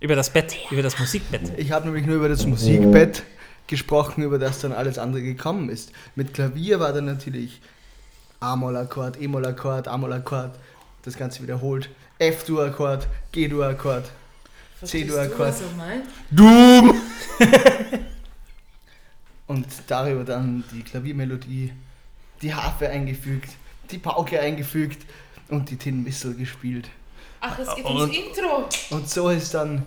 Über 0.00 0.14
das 0.14 0.30
Bett, 0.30 0.56
über 0.70 0.82
das 0.82 0.98
Musikbett. 0.98 1.40
Ich 1.56 1.72
habe 1.72 1.86
nämlich 1.86 2.06
nur 2.06 2.16
über 2.16 2.28
das 2.28 2.46
Musikbett 2.46 3.22
gesprochen, 3.66 4.22
über 4.22 4.38
das 4.38 4.60
dann 4.60 4.72
alles 4.72 4.98
andere 4.98 5.22
gekommen 5.22 5.68
ist. 5.70 5.92
Mit 6.14 6.34
Klavier 6.34 6.80
war 6.80 6.92
dann 6.92 7.04
natürlich 7.06 7.60
A-Moll-Akkord, 8.40 9.20
E-Moll-Akkord, 9.20 9.88
A-Moll-Akkord, 9.88 10.54
das 11.02 11.16
Ganze 11.16 11.42
wiederholt, 11.42 11.88
F-Dur-Akkord, 12.18 13.06
G-Dur-Akkord. 13.32 14.04
Verstehst 14.78 15.04
C-Dur 15.08 15.16
du, 15.16 15.22
Akkord. 15.32 15.48
was 15.48 15.62
meint? 15.76 16.04
Doom! 16.30 16.94
Und 19.46 19.66
darüber 19.86 20.24
dann 20.24 20.64
die 20.72 20.82
Klaviermelodie, 20.82 21.72
die 22.42 22.54
Harfe 22.54 22.88
eingefügt, 22.88 23.50
die 23.90 23.98
Pauke 23.98 24.40
eingefügt 24.40 25.06
und 25.48 25.70
die 25.70 25.76
Tin 25.76 26.04
Whistle 26.04 26.34
gespielt. 26.34 26.88
Ach, 27.40 27.56
es 27.58 27.72
geht 27.76 27.84
Und- 27.84 27.96
ums 28.00 28.16
Intro. 28.16 28.68
Und 28.90 29.08
so 29.08 29.28
ist 29.30 29.54
dann 29.54 29.84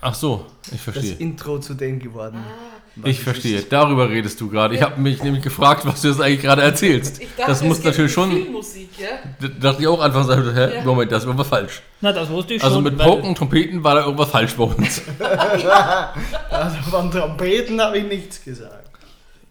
Ach 0.00 0.14
so, 0.14 0.46
ich 0.64 0.70
das 0.72 0.80
verstehe. 0.80 1.14
Intro 1.14 1.58
zu 1.60 1.74
dem 1.74 1.98
geworden. 2.00 2.38
was 2.44 2.75
Ich 3.04 3.20
verstehe. 3.20 3.58
ist. 3.58 3.70
Darüber 3.72 4.08
redest 4.08 4.40
du 4.40 4.48
gerade. 4.48 4.74
Ich 4.74 4.80
habe 4.82 4.98
mich 5.00 5.22
nämlich 5.22 5.42
gefragt, 5.42 5.84
was 5.84 6.00
du 6.02 6.08
jetzt 6.08 6.20
eigentlich 6.20 6.40
gerade 6.42 6.62
erzählst. 6.62 7.20
Ich 7.20 7.28
dachte, 7.36 7.50
Das 7.50 7.62
muss 7.62 7.84
natürlich 7.84 8.12
schon. 8.12 8.30
Filmmusik, 8.32 8.88
ja? 8.98 9.08
Da 9.40 9.48
dachte 9.70 9.82
ich 9.82 9.88
auch 9.88 10.00
einfach, 10.00 10.26
hä, 10.28 10.76
Ja. 10.76 10.84
Moment, 10.84 11.12
das 11.12 11.18
ist 11.22 11.26
irgendwas 11.26 11.48
falsch. 11.48 11.82
Na, 12.00 12.12
das 12.12 12.28
wusste 12.30 12.54
ich 12.54 12.62
Also 12.64 12.76
schon. 12.76 12.84
mit 12.84 12.98
weil- 12.98 13.06
Pauken 13.06 13.28
und 13.28 13.38
Trompeten 13.38 13.84
war 13.84 13.94
da 13.96 14.04
irgendwas 14.04 14.30
falsch 14.30 14.54
bei 14.54 14.64
uns. 14.64 15.02
Also 16.50 16.76
von 16.90 17.10
Trompeten 17.10 17.80
habe 17.80 17.98
ich 17.98 18.04
nichts 18.04 18.42
gesagt. 18.42 18.88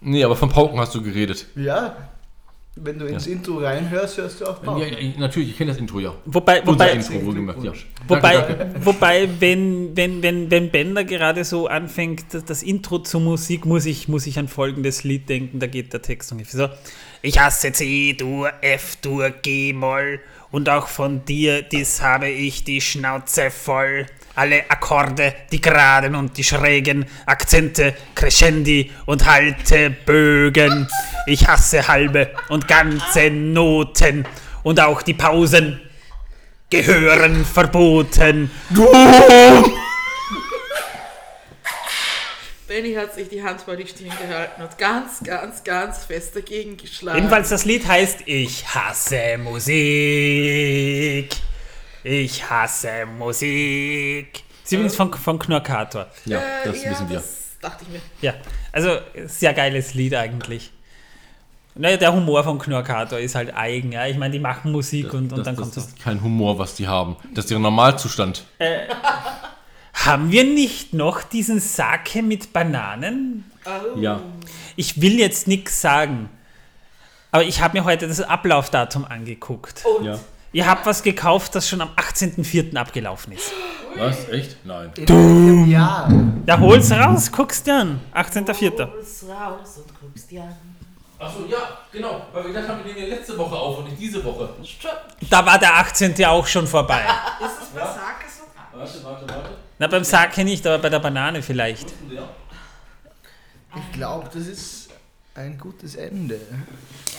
Nee, 0.01 0.23
aber 0.23 0.35
von 0.35 0.49
Pauken 0.49 0.79
hast 0.79 0.93
du 0.95 1.01
geredet. 1.01 1.45
Ja, 1.55 1.95
wenn 2.77 2.99
du 2.99 3.05
ins 3.05 3.25
Intro 3.27 3.59
reinhörst, 3.59 4.17
hörst 4.17 4.41
du 4.41 4.45
auch 4.45 4.61
Ja, 4.61 4.71
Pauken. 4.71 4.83
ja, 5.13 5.19
natürlich, 5.19 5.51
ich 5.51 5.57
kenne 5.57 5.71
das 5.71 5.79
Intro 5.79 5.99
ja. 5.99 6.13
Wobei, 6.25 6.61
Unser 6.61 6.71
wobei, 6.73 6.91
Intro, 6.91 7.63
ja. 7.63 7.73
Wobei, 8.07 8.33
Danke, 8.35 8.55
danke. 8.55 8.85
wobei 8.85 9.29
wenn, 9.39 9.95
wenn, 9.95 10.21
wenn, 10.21 10.51
wenn 10.51 10.69
Bender 10.71 11.03
gerade 11.05 11.45
so 11.45 11.67
anfängt, 11.67 12.25
das, 12.33 12.43
das 12.43 12.63
Intro 12.63 12.99
zur 12.99 13.21
Musik, 13.21 13.65
muss 13.65 13.85
ich, 13.85 14.07
muss 14.07 14.27
ich 14.27 14.37
an 14.39 14.47
folgendes 14.49 15.03
Lied 15.03 15.29
denken, 15.29 15.59
da 15.59 15.67
geht 15.67 15.93
der 15.93 16.01
Text 16.01 16.31
ungefähr 16.31 16.67
so. 16.67 16.73
Ich 17.21 17.39
hasse 17.39 17.71
C-Dur, 17.71 18.51
F-Dur, 18.61 19.29
G-Moll 19.29 20.19
und 20.51 20.69
auch 20.69 20.87
von 20.87 21.23
dir, 21.25 21.61
dies 21.61 22.01
habe 22.01 22.29
ich 22.29 22.63
die 22.65 22.81
Schnauze 22.81 23.51
voll. 23.51 24.05
Alle 24.35 24.69
Akkorde, 24.69 25.33
die 25.51 25.61
geraden 25.61 26.15
und 26.15 26.37
die 26.37 26.43
schrägen, 26.43 27.05
Akzente, 27.25 27.95
Crescendi 28.13 28.91
und 29.05 29.25
Haltebögen. 29.25 30.87
Ich 31.25 31.47
hasse 31.47 31.87
halbe 31.87 32.31
und 32.49 32.67
ganze 32.67 33.29
Noten 33.31 34.25
und 34.63 34.79
auch 34.79 35.01
die 35.01 35.13
Pausen 35.13 35.79
gehören 36.69 37.45
verboten. 37.45 38.51
Ben 42.67 42.83
Benny 42.83 42.95
hat 42.95 43.13
sich 43.13 43.29
die 43.29 43.43
Hand 43.43 43.61
vor 43.61 43.75
die 43.75 43.87
Stirn 43.87 44.09
gehalten 44.09 44.63
und 44.63 44.77
ganz, 44.77 45.23
ganz, 45.23 45.63
ganz 45.63 46.03
fest 46.03 46.35
dagegen 46.35 46.75
geschlagen. 46.77 47.19
Jedenfalls 47.19 47.49
das 47.49 47.63
Lied 47.63 47.87
heißt 47.87 48.23
Ich 48.25 48.67
hasse 48.67 49.37
Musik. 49.37 51.29
Ich 52.07 52.47
hasse 52.47 53.07
Musik. 53.17 54.43
Ist 54.63 54.71
übrigens 54.71 54.95
von, 54.95 55.11
von 55.11 55.39
Knorkator. 55.39 56.05
Ja, 56.25 56.37
Äh, 56.37 56.41
das 56.65 56.75
wissen 56.85 57.09
wir. 57.09 57.15
Das 57.17 57.57
dachte 57.59 57.83
ich 57.83 57.89
mir. 57.93 58.01
Ja, 58.21 58.33
also 58.71 58.99
sehr 59.25 59.55
geiles 59.55 59.95
Lied 59.95 60.13
eigentlich. 60.13 60.71
Naja, 61.73 61.97
der 61.97 62.13
Humor 62.13 62.43
von 62.43 62.59
Knorkator 62.59 63.17
ist 63.17 63.33
halt 63.33 63.55
eigen. 63.55 63.91
Ja. 63.91 64.05
Ich 64.05 64.17
meine, 64.17 64.33
die 64.33 64.39
machen 64.39 64.71
Musik 64.71 65.15
und, 65.15 65.33
und 65.33 65.39
das, 65.39 65.45
dann 65.45 65.55
das 65.55 65.63
kommt 65.63 65.73
so. 65.73 65.81
ist 65.81 65.99
kein 65.99 66.21
Humor, 66.21 66.59
was 66.59 66.75
die 66.75 66.87
haben. 66.87 67.15
Das 67.33 67.45
ist 67.45 67.51
ihr 67.51 67.57
Normalzustand. 67.57 68.45
Haben 69.93 70.31
wir 70.31 70.43
nicht 70.43 70.93
noch 70.93 71.23
diesen 71.23 71.59
Sake 71.59 72.21
mit 72.21 72.53
Bananen? 72.53 73.49
Ja. 73.95 74.21
Ich 74.75 75.01
will 75.01 75.17
jetzt 75.17 75.47
nichts 75.47 75.81
sagen, 75.81 76.29
aber 77.31 77.43
ich 77.45 77.61
habe 77.61 77.79
mir 77.79 77.83
heute 77.83 78.07
das 78.07 78.21
Ablaufdatum 78.21 79.05
angeguckt. 79.05 79.83
ja. 80.03 80.19
Ihr 80.55 80.65
habt 80.65 80.85
was 80.85 81.03
gekauft, 81.03 81.53
das 81.53 81.67
schon 81.67 81.81
am 81.81 81.89
18.04. 81.97 82.77
abgelaufen 82.77 83.33
ist. 83.33 83.51
Was? 83.97 84.29
Echt? 84.29 84.55
Nein. 84.65 84.89
Ja, 85.67 86.07
Ja, 86.47 86.59
hol's 86.61 86.89
raus, 86.91 87.29
guck's 87.29 87.61
dir 87.61 87.75
an. 87.75 87.99
18.04. 88.13 88.89
Hol's 88.89 89.25
raus 89.27 89.79
und 89.79 89.99
guckst 89.99 90.31
dir 90.31 90.43
an. 90.43 90.55
Achso, 91.19 91.39
ja, 91.49 91.57
genau. 91.91 92.27
Weil 92.31 92.45
wir 92.45 92.53
gedacht 92.53 92.69
haben, 92.69 92.85
wir 92.85 92.93
nehmen 92.93 93.09
ja 93.09 93.15
letzte 93.17 93.37
Woche 93.37 93.53
auf 93.53 93.79
und 93.79 93.89
nicht 93.89 93.99
diese 93.99 94.23
Woche. 94.23 94.47
Da 95.29 95.45
war 95.45 95.59
der 95.59 95.75
18. 95.75 96.23
auch 96.23 96.47
schon 96.47 96.65
vorbei. 96.65 97.01
Ist 97.41 97.61
es 97.63 97.67
bei 97.71 97.81
Sake 97.81 98.25
so? 98.29 98.43
Warte, 98.79 99.03
warte, 99.03 99.27
warte. 99.27 99.49
Na, 99.77 99.87
beim 99.87 100.05
Sake 100.05 100.45
nicht, 100.45 100.65
aber 100.65 100.77
bei 100.77 100.89
der 100.89 100.99
Banane 100.99 101.41
vielleicht. 101.41 101.89
ich 103.75 103.91
glaube, 103.91 104.29
das 104.33 104.47
ist 104.47 104.74
ein 105.35 105.57
gutes 105.57 105.95
Ende. 105.95 106.39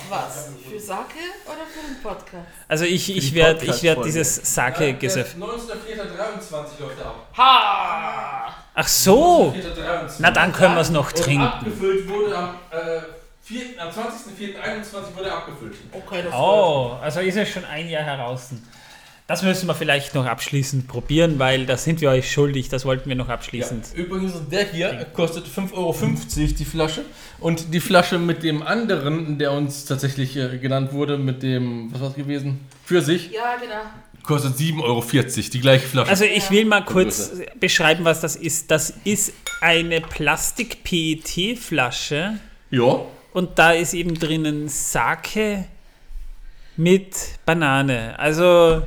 Was? 0.09 0.49
Für 0.71 0.81
Sake 0.81 1.19
oder 1.45 1.67
für 1.67 1.87
den 1.87 2.03
Podcast? 2.03 2.47
Also 2.69 2.85
ich, 2.85 3.15
ich 3.15 3.35
werde 3.35 3.67
ich 3.67 3.83
werd 3.83 4.05
dieses 4.05 4.37
Sake-Gesöff. 4.55 5.35
19.04.23 5.35 6.81
läuft 6.81 6.99
er 7.01 7.07
ab. 7.07 7.29
Ha! 7.37 8.55
Ach 8.75 8.89
so! 8.89 9.55
19.04.23. 9.57 10.15
Na, 10.21 10.31
dann 10.31 10.53
können 10.53 10.75
wir 10.75 10.81
es 10.81 10.91
noch 10.91 11.13
Und 11.13 11.23
trinken. 11.23 11.43
abgefüllt 11.47 12.09
wurde 12.09 12.37
am, 12.37 12.55
äh, 12.71 13.01
4., 13.43 13.81
am 13.81 13.89
20.04.21 13.89 15.17
wurde 15.17 15.29
er 15.29 15.37
abgefüllt. 15.37 15.77
Okay, 15.93 16.23
das 16.25 16.33
Oh, 16.35 16.97
also 17.03 17.21
ist 17.21 17.37
es 17.37 17.49
schon 17.49 17.65
ein 17.65 17.89
Jahr 17.89 18.03
heraus. 18.05 18.51
Das 19.29 19.43
müssen 19.43 19.67
wir 19.67 19.75
vielleicht 19.75 20.15
noch 20.15 20.25
abschließend 20.25 20.87
probieren, 20.87 21.41
weil 21.41 21.67
das 21.67 21.83
sind 21.83 22.01
wir 22.01 22.11
euch 22.11 22.31
schuldig. 22.31 22.69
Das 22.69 22.85
wollten 22.85 23.09
wir 23.09 23.17
noch 23.17 23.27
Ja. 23.27 23.35
abschließend. 23.35 23.87
Übrigens, 23.95 24.35
der 24.53 24.71
hier 24.71 25.05
kostet 25.13 25.49
5,50 25.49 25.73
Euro 25.75 25.93
die 26.57 26.65
Flasche. 26.65 27.05
Und 27.41 27.75
die 27.75 27.81
Flasche 27.81 28.21
mit 28.21 28.45
dem 28.45 28.63
anderen, 28.63 29.37
der 29.39 29.51
uns 29.51 29.85
tatsächlich 29.85 30.37
äh, 30.37 30.59
genannt 30.59 30.93
wurde, 30.93 31.19
mit 31.19 31.43
dem, 31.43 31.93
was 31.93 32.01
war 32.01 32.11
es 32.11 32.15
gewesen? 32.15 32.61
Für 32.85 33.03
sich, 33.03 33.33
Ja, 33.33 33.57
genau. 33.61 33.81
kostet 34.23 34.55
7,40 34.57 34.83
Euro, 34.85 35.03
die 35.53 35.61
gleiche 35.61 35.89
Flasche. 35.89 36.09
Also 36.11 36.25
ich 36.25 36.49
will 36.53 36.65
mal 36.65 36.85
kurz 36.85 37.33
beschreiben, 37.59 38.05
was 38.05 38.21
das 38.21 38.37
ist. 38.37 38.71
Das 38.71 38.95
ist 39.03 39.33
eine 39.61 40.03
Plastik-PET-Flasche 40.03 42.35
ja, 42.71 43.01
und 43.33 43.59
da 43.59 43.73
ist 43.73 43.93
eben 43.93 44.15
drinnen 44.15 44.69
Sake 44.69 45.65
mit 46.77 47.17
Banane. 47.45 48.17
Also 48.19 48.83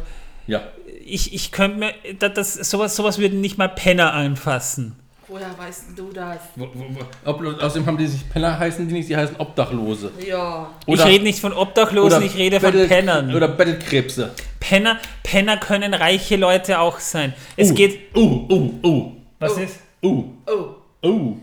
ja. 0.49 0.61
ich, 1.05 1.33
ich 1.33 1.51
könnte 1.51 1.77
mir, 1.79 1.93
da- 2.19 2.29
das, 2.29 2.53
sowas, 2.55 2.95
sowas 2.95 3.17
würden 3.19 3.41
nicht 3.41 3.57
mal 3.57 3.69
Penner 3.69 4.13
anfassen. 4.13 4.95
Woher 5.27 5.55
weißt 5.59 5.85
du 5.95 6.11
das? 6.11 6.37
Wo, 6.55 6.67
wo, 6.73 6.85
wo, 6.95 7.29
ob, 7.29 7.61
außerdem 7.61 7.85
haben 7.85 7.97
die 7.99 8.07
sich 8.07 8.27
Penner 8.29 8.57
heißen 8.57 8.87
die 8.87 8.93
nicht, 8.95 9.09
die 9.09 9.15
heißen 9.15 9.35
Obdachlose. 9.37 10.11
Ja. 10.27 10.71
ich 10.87 11.05
rede 11.05 11.23
nicht 11.23 11.39
von 11.39 11.53
Obdachlosen, 11.53 12.23
ich 12.23 12.35
rede 12.35 12.59
von 12.59 12.71
Bettel- 12.71 12.87
Pennern. 12.87 13.35
Oder 13.35 13.47
Bettelkrebse. 13.49 14.31
Penner, 14.59 14.97
Penner 15.21 15.57
können 15.57 15.93
reiche 15.93 16.35
Leute 16.35 16.79
auch 16.79 16.99
sein. 16.99 17.33
Es 17.55 17.69
uh, 17.69 17.73
geht. 17.75 18.15
Uh, 18.15 18.47
uh, 18.49 18.87
uh, 18.87 19.11
Was 19.39 19.55
ist? 19.59 19.75
uh, 20.03 20.23
Oh. 20.47 21.07
uh, 21.07 21.37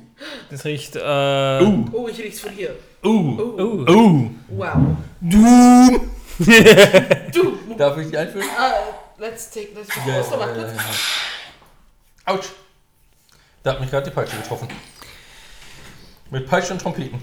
Das 0.50 0.64
riecht. 0.64 0.96
Äh, 0.96 0.98
uh, 1.62 1.84
Oh, 1.92 2.08
ich 2.10 2.18
riech's 2.18 2.40
von 2.40 2.50
hier. 2.50 2.74
uh, 3.04 3.08
uh. 3.08 3.88
uh. 3.88 4.30
Wow. 4.48 4.76
Du. 5.20 5.38
Du. 6.38 7.58
Darf 7.78 7.96
ich 7.98 8.10
die 8.10 8.16
einführen? 8.16 8.46
Ah, 8.58 8.72
let's 9.18 9.50
take 9.50 9.74
this. 9.74 9.88
Ja, 10.06 10.20
Achso, 10.20 10.38
ja, 10.40 10.46
ja, 10.48 10.54
kurz. 10.54 10.72
ja. 10.76 12.32
Autsch. 12.32 12.46
Da 13.62 13.72
hat 13.72 13.80
mich 13.80 13.90
gerade 13.90 14.08
die 14.08 14.14
Peitsche 14.14 14.36
getroffen. 14.36 14.68
Mit 16.30 16.46
Peitsche 16.48 16.72
und 16.72 16.80
Trompeten. 16.80 17.22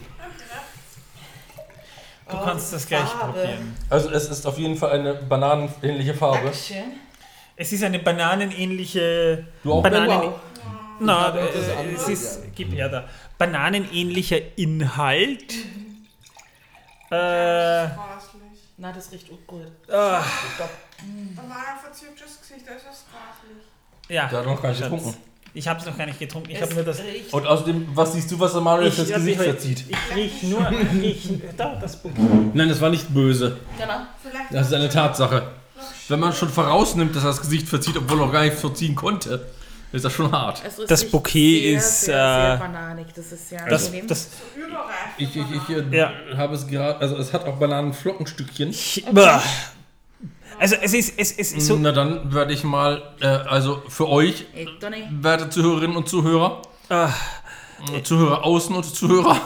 Du 2.29 2.37
kannst 2.43 2.73
das 2.73 2.87
gleich 2.87 3.07
Farbe. 3.07 3.33
probieren. 3.33 3.75
Also 3.89 4.09
es 4.09 4.29
ist 4.29 4.45
auf 4.47 4.57
jeden 4.57 4.75
Fall 4.77 4.91
eine 4.91 5.13
bananenähnliche 5.13 6.13
Farbe. 6.13 6.45
Dankeschön. 6.45 6.83
Es 7.55 7.71
ist 7.71 7.83
eine 7.83 7.99
bananenähnliche. 7.99 9.45
Du 9.63 9.73
auch, 9.73 9.83
Bananen. 9.83 10.21
Wow. 10.21 10.33
Na, 10.99 11.35
äh, 11.35 11.93
es 11.95 12.07
ist. 12.07 12.39
Gib 12.55 12.71
her 12.73 12.89
da. 12.89 13.07
Bananenähnlicher 13.37 14.37
Inhalt. 14.57 15.53
Äh, 17.11 17.87
Grauslich. 17.87 18.12
Na, 18.83 18.91
das 18.91 19.09
riecht 19.13 19.27
auch 19.31 19.47
gut. 19.47 19.61
ah, 19.87 20.21
Da 20.21 21.41
war 21.47 21.57
ein 21.57 21.79
verzücktes 21.81 22.41
Gesicht, 22.41 22.67
das 22.67 22.75
ist 22.75 23.05
grauslich. 23.09 23.63
ja. 24.09 24.27
Der 24.27 24.39
hat 24.39 24.45
noch 24.45 24.61
gar 24.61 24.69
nicht 24.71 24.81
getrunken. 24.81 25.15
Ich 25.53 25.65
habe 25.69 25.79
es 25.79 25.85
noch 25.85 25.97
gar 25.97 26.05
nicht 26.05 26.19
getrunken. 26.19 26.49
Ich 26.51 26.61
habe 26.61 26.73
nur 26.73 26.83
das. 26.83 26.99
Und 27.31 27.47
außerdem, 27.47 27.87
was 27.95 28.11
siehst 28.11 28.29
du, 28.29 28.37
was 28.41 28.51
der 28.51 28.59
Manuel 28.61 28.91
fürs 28.91 29.07
Gesicht 29.07 29.39
ich- 29.39 29.45
verzieht? 29.45 29.85
Ich 29.87 30.15
riech 30.15 30.43
nur. 30.43 30.69
Ich 31.01 31.29
riech, 31.29 31.29
da, 31.55 31.75
das 31.75 31.95
Bouquet. 32.01 32.19
Nein, 32.53 32.67
das 32.67 32.81
war 32.81 32.89
nicht 32.89 33.07
böse. 33.13 33.57
Genau. 33.77 34.01
Vielleicht 34.21 34.53
Das 34.53 34.67
ist 34.67 34.73
eine 34.73 34.89
Tatsache. 34.89 35.47
Wenn 36.09 36.19
man 36.19 36.33
schon 36.33 36.49
vorausnimmt, 36.49 37.15
dass 37.15 37.23
er 37.23 37.27
das 37.29 37.39
Gesicht 37.39 37.69
verzieht, 37.69 37.95
obwohl 37.95 38.19
er 38.19 38.25
noch 38.25 38.33
gar 38.33 38.43
nichts 38.43 38.59
verziehen 38.59 38.95
konnte, 38.95 39.45
ist 39.93 40.03
das 40.05 40.13
schon 40.13 40.31
hart. 40.31 40.61
Das 40.87 41.05
Bouquet 41.05 41.61
sehr, 41.61 41.77
ist, 41.77 42.01
Sehr, 42.01 42.15
sehr 42.15 42.53
äh, 42.55 42.57
bananig. 42.57 43.07
Das 43.15 43.31
ist 43.31 43.49
sehr 43.49 43.65
Das, 43.67 43.85
angenehm. 43.85 44.07
das, 44.07 44.29
überreif. 44.55 44.85
Ich, 45.17 45.35
ich, 45.35 45.45
ich 45.69 45.75
äh, 45.93 45.97
Ja. 45.97 46.11
habe 46.35 46.55
es 46.55 46.67
gerade, 46.67 46.99
also 46.99 47.15
es 47.17 47.31
hat 47.31 47.45
auch 47.45 47.57
Bananenflockenstückchen. 47.57 48.69
ich, 48.71 49.05
Bah. 49.11 49.41
also 50.59 50.75
es 50.81 50.93
ist, 50.93 51.13
es, 51.17 51.31
es 51.31 51.51
ist 51.53 51.67
so. 51.67 51.75
Na 51.77 51.91
dann 51.91 52.33
werde 52.33 52.53
ich 52.53 52.63
mal, 52.63 53.03
äh, 53.21 53.27
also 53.27 53.83
für 53.87 54.09
euch, 54.09 54.45
werte 55.21 55.49
Zuhörerinnen 55.49 55.95
und 55.95 56.09
Zuhörer, 56.09 56.61
Ah, 56.89 57.13
äh, 57.95 58.01
Zuhörer 58.03 58.43
außen 58.43 58.75
und 58.75 58.83
Zuhörer, 58.83 59.39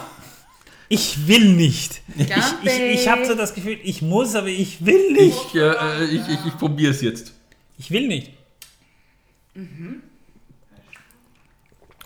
ich 0.88 1.28
will 1.28 1.52
nicht. 1.52 2.00
Ich, 2.16 2.26
ich, 2.64 2.80
ich 2.80 3.08
habe 3.08 3.26
so 3.26 3.34
das 3.34 3.54
Gefühl, 3.54 3.78
ich 3.82 4.00
muss, 4.02 4.34
aber 4.34 4.48
ich 4.48 4.84
will 4.84 5.12
nicht. 5.12 5.36
ich, 5.52 5.54
äh, 5.54 5.68
äh, 5.68 6.04
ich, 6.06 6.22
ich, 6.28 6.38
ich 6.46 6.56
probiere 6.58 6.90
es 6.92 7.02
jetzt. 7.02 7.34
Ich 7.76 7.90
will 7.90 8.08
nicht. 8.08 8.32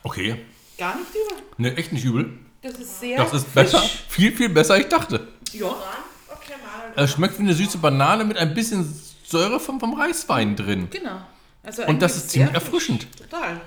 Okay. 0.02 0.44
Gar 0.78 0.96
nicht 0.96 1.10
übel. 1.10 1.42
Ne, 1.58 1.76
echt 1.76 1.92
nicht 1.92 2.04
übel. 2.04 2.38
Das 2.62 2.74
ist 2.74 3.00
sehr 3.00 3.16
Das 3.18 3.32
ist 3.32 3.52
besser, 3.54 3.80
viel, 4.08 4.32
viel 4.32 4.48
besser, 4.48 4.74
als 4.74 4.84
ich 4.84 4.88
dachte. 4.88 5.28
Ja. 5.52 5.66
Okay. 5.66 6.52
Es 6.96 7.12
schmeckt 7.12 7.38
wie 7.38 7.42
eine 7.42 7.54
süße 7.54 7.78
Banane 7.78 8.24
mit 8.24 8.36
ein 8.36 8.54
bisschen 8.54 8.86
Säure 9.24 9.58
vom, 9.60 9.80
vom 9.80 9.94
Reiswein 9.98 10.56
drin. 10.56 10.88
Genau. 10.90 11.20
Also 11.62 11.84
Und 11.84 12.02
das 12.02 12.16
ist 12.16 12.30
ziemlich 12.30 12.52
erfrischend. 12.54 13.06
Total. 13.16 13.60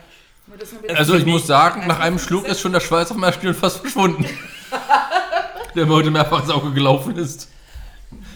Also 0.95 1.15
ich 1.15 1.25
muss 1.25 1.47
sagen, 1.47 1.87
nach 1.87 1.99
einem 1.99 2.19
Schluck 2.19 2.45
ist- 2.45 2.51
ist 2.53 2.61
schon 2.61 2.73
der 2.73 2.79
Schweiß 2.81 3.09
auf 3.11 3.17
meiner 3.17 3.33
Stirn 3.33 3.55
fast 3.55 3.77
verschwunden. 3.79 4.25
der 5.75 5.85
mir 5.85 5.93
heute 5.93 6.11
mehrfach 6.11 6.41
ins 6.41 6.49
Auge 6.51 6.71
gelaufen 6.71 7.15
ist. 7.17 7.49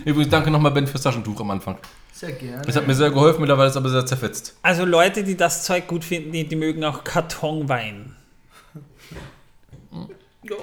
Übrigens 0.06 0.30
danke 0.32 0.50
nochmal 0.52 0.72
Ben 0.72 0.88
fürs 0.88 1.04
Taschentuch 1.04 1.40
am 1.40 1.52
Anfang. 1.52 1.78
Sehr 2.20 2.34
gerne. 2.34 2.64
Es 2.68 2.76
hat 2.76 2.86
mir 2.86 2.96
sehr 2.96 3.12
geholfen, 3.12 3.40
mittlerweile 3.40 3.70
ist 3.70 3.78
aber 3.78 3.88
sehr 3.88 4.06
zerfetzt. 4.06 4.58
Also 4.62 4.84
Leute, 4.84 5.24
die 5.24 5.38
das 5.38 5.64
Zeug 5.64 5.88
gut 5.88 6.04
finden, 6.04 6.34
die, 6.34 6.46
die 6.46 6.58
mögen 6.58 6.84
auch 6.84 7.06
Kartonwein. 7.06 8.14
Ja. 10.44 10.56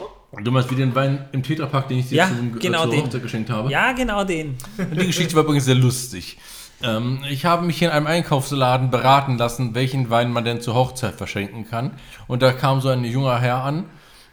Du 0.43 0.51
meinst 0.51 0.71
wie 0.71 0.75
den 0.75 0.95
Wein 0.95 1.31
im 1.33 1.43
Tetrapack, 1.43 1.89
den 1.89 2.01
ich 2.01 2.11
dir 2.11 2.17
Ja, 2.17 2.29
zum, 2.29 2.59
genau 2.59 2.83
zur 2.83 2.91
den. 2.91 3.05
Hochzeit 3.05 3.23
geschenkt 3.23 3.49
habe? 3.49 3.71
Ja, 3.71 3.93
genau 3.93 4.25
den. 4.25 4.59
Und 4.77 5.01
die 5.01 5.07
Geschichte 5.07 5.35
war 5.35 5.45
übrigens 5.45 5.65
sehr 5.65 5.77
lustig. 5.77 6.37
Ähm, 6.83 7.21
ich 7.31 7.47
habe 7.47 7.65
mich 7.65 7.81
in 7.81 7.89
einem 7.89 8.07
Einkaufsladen 8.07 8.91
beraten 8.91 9.39
lassen, 9.39 9.75
welchen 9.75 10.11
Wein 10.11 10.31
man 10.33 10.45
denn 10.45 10.61
zur 10.61 10.75
Hochzeit 10.75 11.15
verschenken 11.15 11.67
kann. 11.71 11.93
Und 12.27 12.43
da 12.43 12.53
kam 12.53 12.83
so 12.83 12.91
ein 12.91 13.03
junger 13.03 13.41
Herr 13.41 13.65
an, 13.65 13.85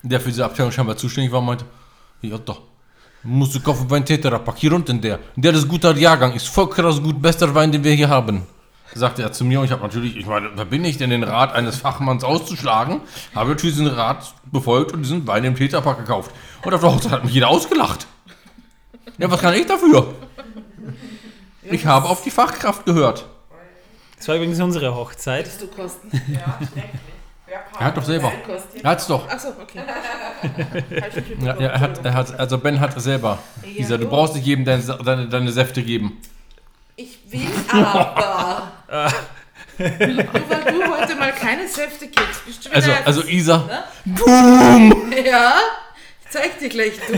der 0.02 0.20
für 0.20 0.28
diese 0.28 0.44
Abteilung 0.44 0.74
scheinbar 0.74 0.98
zuständig 0.98 1.32
war 1.32 1.40
und 1.40 1.46
meinte, 1.46 1.64
ja 2.22 2.38
doch, 2.38 2.64
musst 3.24 3.56
du 3.56 3.60
kaufen 3.60 3.90
Wein 3.90 4.06
Tetrapack, 4.06 4.58
hier 4.58 4.74
unten 4.74 5.02
der. 5.02 5.20
Der 5.36 5.54
ist 5.54 5.68
guter 5.68 5.96
Jahrgang, 5.96 6.34
ist 6.34 6.48
voll 6.48 6.70
krass 6.70 7.02
gut, 7.02 7.22
bester 7.22 7.54
Wein, 7.56 7.72
den 7.72 7.84
wir 7.84 7.94
hier 7.94 8.10
haben. 8.10 8.44
Sagte 8.96 9.24
er 9.24 9.32
zu 9.32 9.44
mir 9.44 9.60
und 9.60 9.66
ich 9.66 9.72
habe 9.72 9.82
natürlich, 9.82 10.16
ich 10.16 10.28
meine, 10.28 10.52
wer 10.56 10.66
bin 10.66 10.86
ich 10.86 10.98
denn, 10.98 11.10
den 11.10 11.24
Rat 11.24 11.54
eines 11.54 11.78
Fachmanns 11.78 12.24
auszuschlagen? 12.24 13.02
Habe 13.34 13.50
natürlich 13.50 13.76
diesen 13.76 13.88
Rat 13.88 14.34
befolgt 14.52 14.92
und 14.92 15.02
diesen 15.02 15.26
Wein 15.26 15.44
im 15.46 15.56
Tetrapack 15.56 15.98
gekauft. 15.98 16.32
Und 16.64 16.74
auf 16.74 16.82
der 16.82 16.92
Hochzeit 16.92 17.12
hat 17.12 17.24
mich 17.24 17.34
jeder 17.34 17.50
ausgelacht. 17.50 18.06
Ja, 19.18 19.32
was 19.32 19.42
kann 19.42 19.56
ich 19.56 19.66
dafür? 19.66 20.14
Ich 21.64 21.86
habe 21.86 22.08
auf 22.08 22.24
die 22.24 22.30
Fachkraft 22.30 22.86
gehört. 22.86 23.26
Das 24.18 24.28
war 24.28 24.36
übrigens 24.36 24.60
unsere 24.62 24.94
Hochzeit. 24.94 25.46
Willst 25.46 25.62
du 25.62 25.68
kosten? 25.68 26.10
Ja, 26.32 26.60
schrecklich. 26.60 27.13
Er 27.80 27.86
hat 27.86 27.98
doch 27.98 28.04
selber. 28.04 28.32
Er 28.82 28.90
hat's 28.90 29.08
doch. 29.08 29.28
Achso, 29.30 29.50
okay. 29.62 29.82
Ja, 31.42 31.56
ja, 31.60 31.70
er 31.70 31.80
hat, 31.80 32.06
er 32.06 32.14
hat, 32.14 32.40
also 32.40 32.58
Ben 32.58 32.80
hat 32.80 33.00
selber. 33.02 33.38
Isa, 33.64 33.98
du 33.98 34.08
brauchst 34.08 34.36
nicht 34.36 34.46
jedem 34.46 34.66
deine, 34.66 34.82
deine, 34.84 35.28
deine 35.30 35.52
Säfte 35.52 35.82
geben. 35.84 36.20
Ich 36.96 37.20
will 37.30 37.48
aber. 37.72 38.72
Nur 39.78 39.90
weil 39.90 40.64
du 40.74 40.88
heute 40.98 41.16
mal 41.16 41.32
keine 41.32 41.68
Säfte 41.68 42.08
kriegst, 42.10 42.46
bist 42.46 42.66
du 42.66 42.70
wieder 42.70 42.76
Also, 42.78 42.92
jetzt- 42.92 43.08
also 43.08 43.24
Isa. 43.24 43.70
Ja, 45.26 45.54
ich 46.24 46.30
zeig 46.30 46.60
dir 46.60 46.70
gleich 46.70 46.94
du. 47.08 47.14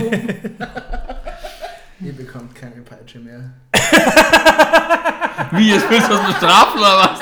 Ihr 2.00 2.12
bekommt 2.16 2.54
keine 2.54 2.82
Peitsche 2.82 3.18
mehr. 3.18 3.50
Wie, 5.52 5.70
jetzt 5.74 5.88
willst 5.90 6.08
du 6.10 6.14
uns 6.18 6.26
bestrafen 6.26 6.78
oder 6.80 6.98
was? 6.98 7.20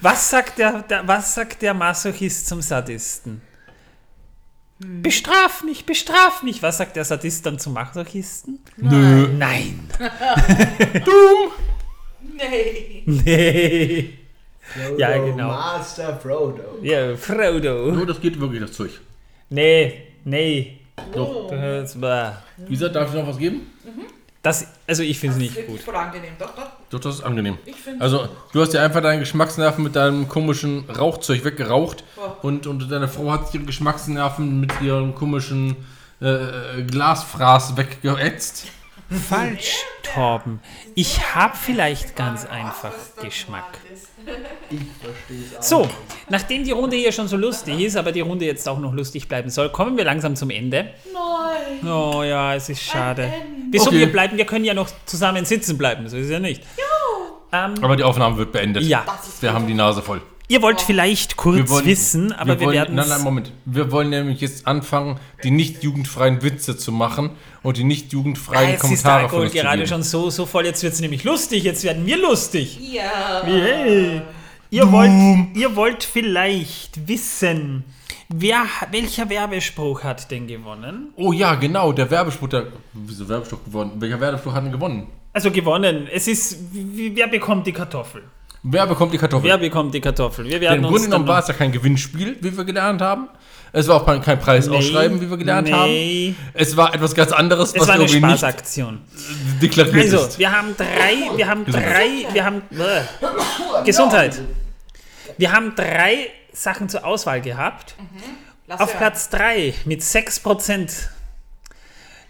Was 0.00 0.30
sagt 0.30 0.58
der, 0.58 0.82
der, 0.82 1.06
was 1.08 1.34
sagt 1.34 1.62
der 1.62 1.74
Masochist 1.74 2.46
zum 2.46 2.60
Sadisten? 2.62 3.40
Bestraf 4.78 5.64
mich, 5.64 5.84
bestraf 5.86 6.42
mich. 6.42 6.62
Was 6.62 6.78
sagt 6.78 6.94
der 6.96 7.04
Sadist 7.04 7.44
dann 7.46 7.58
zum 7.58 7.72
Masochisten? 7.72 8.60
Nö. 8.76 9.28
Nein. 9.28 9.88
Nee. 12.20 13.02
Nee. 13.06 14.18
Frodo, 14.60 14.98
Ja, 14.98 15.18
genau. 15.18 15.48
Master 15.48 16.16
Frodo. 16.18 16.78
Ja, 16.82 17.16
Frodo. 17.16 17.88
Oh, 17.90 18.04
das 18.04 18.20
geht 18.20 18.38
wirklich, 18.38 18.60
das 18.60 18.72
Zeug. 18.72 18.90
Nee, 19.50 20.02
nee. 20.24 20.78
Doch. 21.12 21.50
Das, 21.50 22.00
war- 22.00 22.42
Isa, 22.68 22.88
darf 22.88 23.08
ich 23.08 23.14
noch 23.20 23.26
was 23.26 23.38
geben? 23.38 23.62
das 24.42 24.66
also 24.86 25.02
ich 25.02 25.18
finde 25.18 25.36
es 25.36 25.40
nicht 25.42 25.66
gut. 25.66 25.80
voll 25.80 25.96
angenehm, 25.96 26.34
doch, 26.38 26.54
doch. 26.54 26.70
Doch, 26.90 27.00
das 27.00 27.16
ist 27.16 27.22
angenehm. 27.22 27.58
Ich 27.66 27.76
finde 27.76 28.00
Also, 28.02 28.28
du 28.52 28.60
hast 28.62 28.72
ja 28.72 28.82
einfach 28.82 29.02
deinen 29.02 29.20
Geschmacksnerven 29.20 29.84
mit 29.84 29.94
deinem 29.94 30.28
komischen 30.28 30.88
Rauchzeug 30.90 31.44
weggeraucht 31.44 32.02
Oh. 32.16 32.46
und, 32.46 32.66
und 32.66 32.90
deine 32.90 33.08
Frau 33.08 33.30
hat 33.30 33.52
ihre 33.54 33.64
Geschmacksnerven 33.64 34.58
mit 34.60 34.72
ihrem 34.80 35.14
komischen 35.14 35.76
äh, 36.20 36.82
Glasfraß 36.82 37.76
weggeätzt. 37.76 38.66
Falsch, 39.28 39.76
Torben. 40.02 40.60
Ich 40.94 41.34
habe 41.34 41.56
vielleicht 41.56 42.16
ganz 42.16 42.44
einfach 42.46 42.92
Geschmack. 43.22 43.78
Ich 44.70 44.78
verstehe 45.02 45.44
es 45.50 45.56
auch. 45.58 45.62
So, 45.62 45.88
nachdem 46.28 46.64
die 46.64 46.72
Runde 46.72 46.96
hier 46.96 47.12
schon 47.12 47.26
so 47.28 47.36
lustig 47.36 47.80
ist, 47.80 47.96
aber 47.96 48.12
die 48.12 48.20
Runde 48.20 48.44
jetzt 48.44 48.68
auch 48.68 48.78
noch 48.78 48.92
lustig 48.92 49.28
bleiben 49.28 49.48
soll, 49.50 49.70
kommen 49.70 49.96
wir 49.96 50.04
langsam 50.04 50.36
zum 50.36 50.50
Ende. 50.50 50.90
Nein. 51.12 51.90
Oh 51.90 52.22
ja, 52.22 52.54
es 52.54 52.68
ist 52.68 52.82
schade. 52.82 53.32
Wieso 53.70 53.86
Okay. 53.88 53.98
wir 54.00 54.12
bleiben? 54.12 54.36
Wir 54.36 54.44
können 54.46 54.64
ja 54.64 54.74
noch 54.74 54.88
zusammen 55.06 55.44
sitzen 55.44 55.78
bleiben, 55.78 56.08
so 56.08 56.16
ist 56.16 56.26
es 56.26 56.30
ja 56.30 56.38
nicht. 56.40 56.62
Ähm, 57.50 57.74
Aber 57.80 57.96
die 57.96 58.04
Aufnahme 58.04 58.36
wird 58.36 58.52
beendet. 58.52 58.82
ja, 58.82 59.04
Wir 59.40 59.52
haben 59.54 59.66
die 59.66 59.72
Nase 59.74 60.02
voll. 60.02 60.20
Ihr 60.48 60.62
wollt 60.62 60.80
vielleicht 60.80 61.36
kurz 61.36 61.84
wissen, 61.84 62.32
aber 62.32 62.58
wir, 62.58 62.66
wollen, 62.66 62.74
werden 62.74 62.94
Nein, 62.94 63.08
nein, 63.08 63.22
Moment. 63.22 63.52
Wir 63.64 63.92
wollen 63.92 64.10
nämlich 64.10 64.40
jetzt 64.40 64.66
anfangen, 64.66 65.18
die 65.44 65.50
nicht 65.50 65.82
jugendfreien 65.82 66.42
Witze 66.42 66.76
zu 66.76 66.90
machen 66.92 67.30
und 67.62 67.76
die 67.76 67.84
nicht 67.84 68.12
jugendfreien 68.12 68.70
Jetzt 68.70 68.84
ist 68.84 69.04
der 69.04 69.12
Kommentare 69.12 69.18
von 69.20 69.24
Alkohol 69.24 69.42
uns 69.44 69.52
zu 69.52 69.58
gerade 69.58 69.86
schon 69.86 70.02
so, 70.02 70.30
so 70.30 70.46
voll, 70.46 70.64
jetzt 70.66 70.82
wird 70.82 70.94
es 70.94 71.00
nämlich 71.00 71.24
lustig, 71.24 71.62
jetzt 71.64 71.84
werden 71.84 72.04
wir 72.06 72.18
lustig. 72.18 72.78
Ja. 72.80 73.46
Yay. 73.46 74.22
Ihr, 74.70 74.92
wollt, 74.92 75.56
ihr 75.56 75.76
wollt 75.76 76.04
vielleicht 76.04 77.08
wissen, 77.08 77.84
wer, 78.28 78.64
welcher 78.90 79.30
Werbespruch 79.30 80.04
hat 80.04 80.30
denn 80.30 80.46
gewonnen? 80.46 81.08
Oh 81.16 81.32
ja, 81.32 81.54
genau, 81.54 81.92
der 81.92 82.10
Werbespruch, 82.10 82.48
der, 82.48 82.66
wieso 82.92 83.28
Werbespruch 83.28 83.64
gewonnen? 83.64 83.92
Welcher 83.96 84.20
Werbespruch 84.20 84.52
hat 84.52 84.64
denn 84.64 84.72
gewonnen? 84.72 85.06
Also 85.32 85.50
gewonnen. 85.50 86.08
Es 86.12 86.26
ist, 86.28 86.58
wie- 86.72 87.14
wer 87.14 87.28
bekommt 87.28 87.66
die 87.66 87.72
Kartoffel? 87.72 88.22
Wer 88.62 88.86
bekommt 88.86 89.12
die 89.12 89.18
Kartoffel? 89.18 89.48
Wer 89.48 89.58
bekommt 89.58 89.94
die 89.94 90.00
Kartoffel? 90.00 90.44
Wir 90.44 90.52
Denn 90.52 90.60
werden 90.62 90.78
Im 90.80 90.84
uns 90.86 90.92
Grunde 90.94 91.06
genommen 91.10 91.28
war 91.28 91.40
es 91.40 91.48
ja 91.48 91.54
kein 91.54 91.70
Gewinnspiel, 91.72 92.36
wie 92.40 92.56
wir 92.56 92.64
gelernt 92.64 93.00
haben. 93.00 93.28
Es 93.72 93.86
war 93.86 93.96
auch 93.96 94.06
kein- 94.22 94.38
Preisausschreiben, 94.40 95.20
wie 95.20 95.28
wir 95.28 95.36
gelernt 95.36 95.68
nee. 95.68 96.34
haben. 96.34 96.36
Es 96.54 96.76
war 96.76 96.94
etwas 96.94 97.14
ganz 97.14 97.32
anderes, 97.32 97.72
Es 97.74 97.80
was 97.80 97.88
war 97.88 97.94
eine 97.94 98.04
irgendwie 98.04 98.26
nicht 98.26 98.38
Spaßaktion. 98.38 99.00
deklariert 99.60 100.12
Also, 100.12 100.26
ist. 100.26 100.38
wir 100.38 100.50
haben 100.50 100.74
drei, 100.76 101.36
wir 101.36 101.46
haben 101.48 101.64
Gesundheit. 101.66 101.92
drei, 101.94 102.34
wir 102.34 102.44
haben 102.44 102.62
äh, 102.70 103.84
Gesundheit. 103.84 104.40
Wir 105.36 105.52
haben 105.52 105.74
drei 105.76 106.28
Sachen 106.52 106.88
zur 106.88 107.04
Auswahl 107.04 107.40
gehabt. 107.42 107.94
Lass 108.66 108.80
Auf 108.80 108.88
hören. 108.90 108.98
Platz 108.98 109.28
3 109.30 109.74
mit 109.84 110.02
6% 110.02 110.90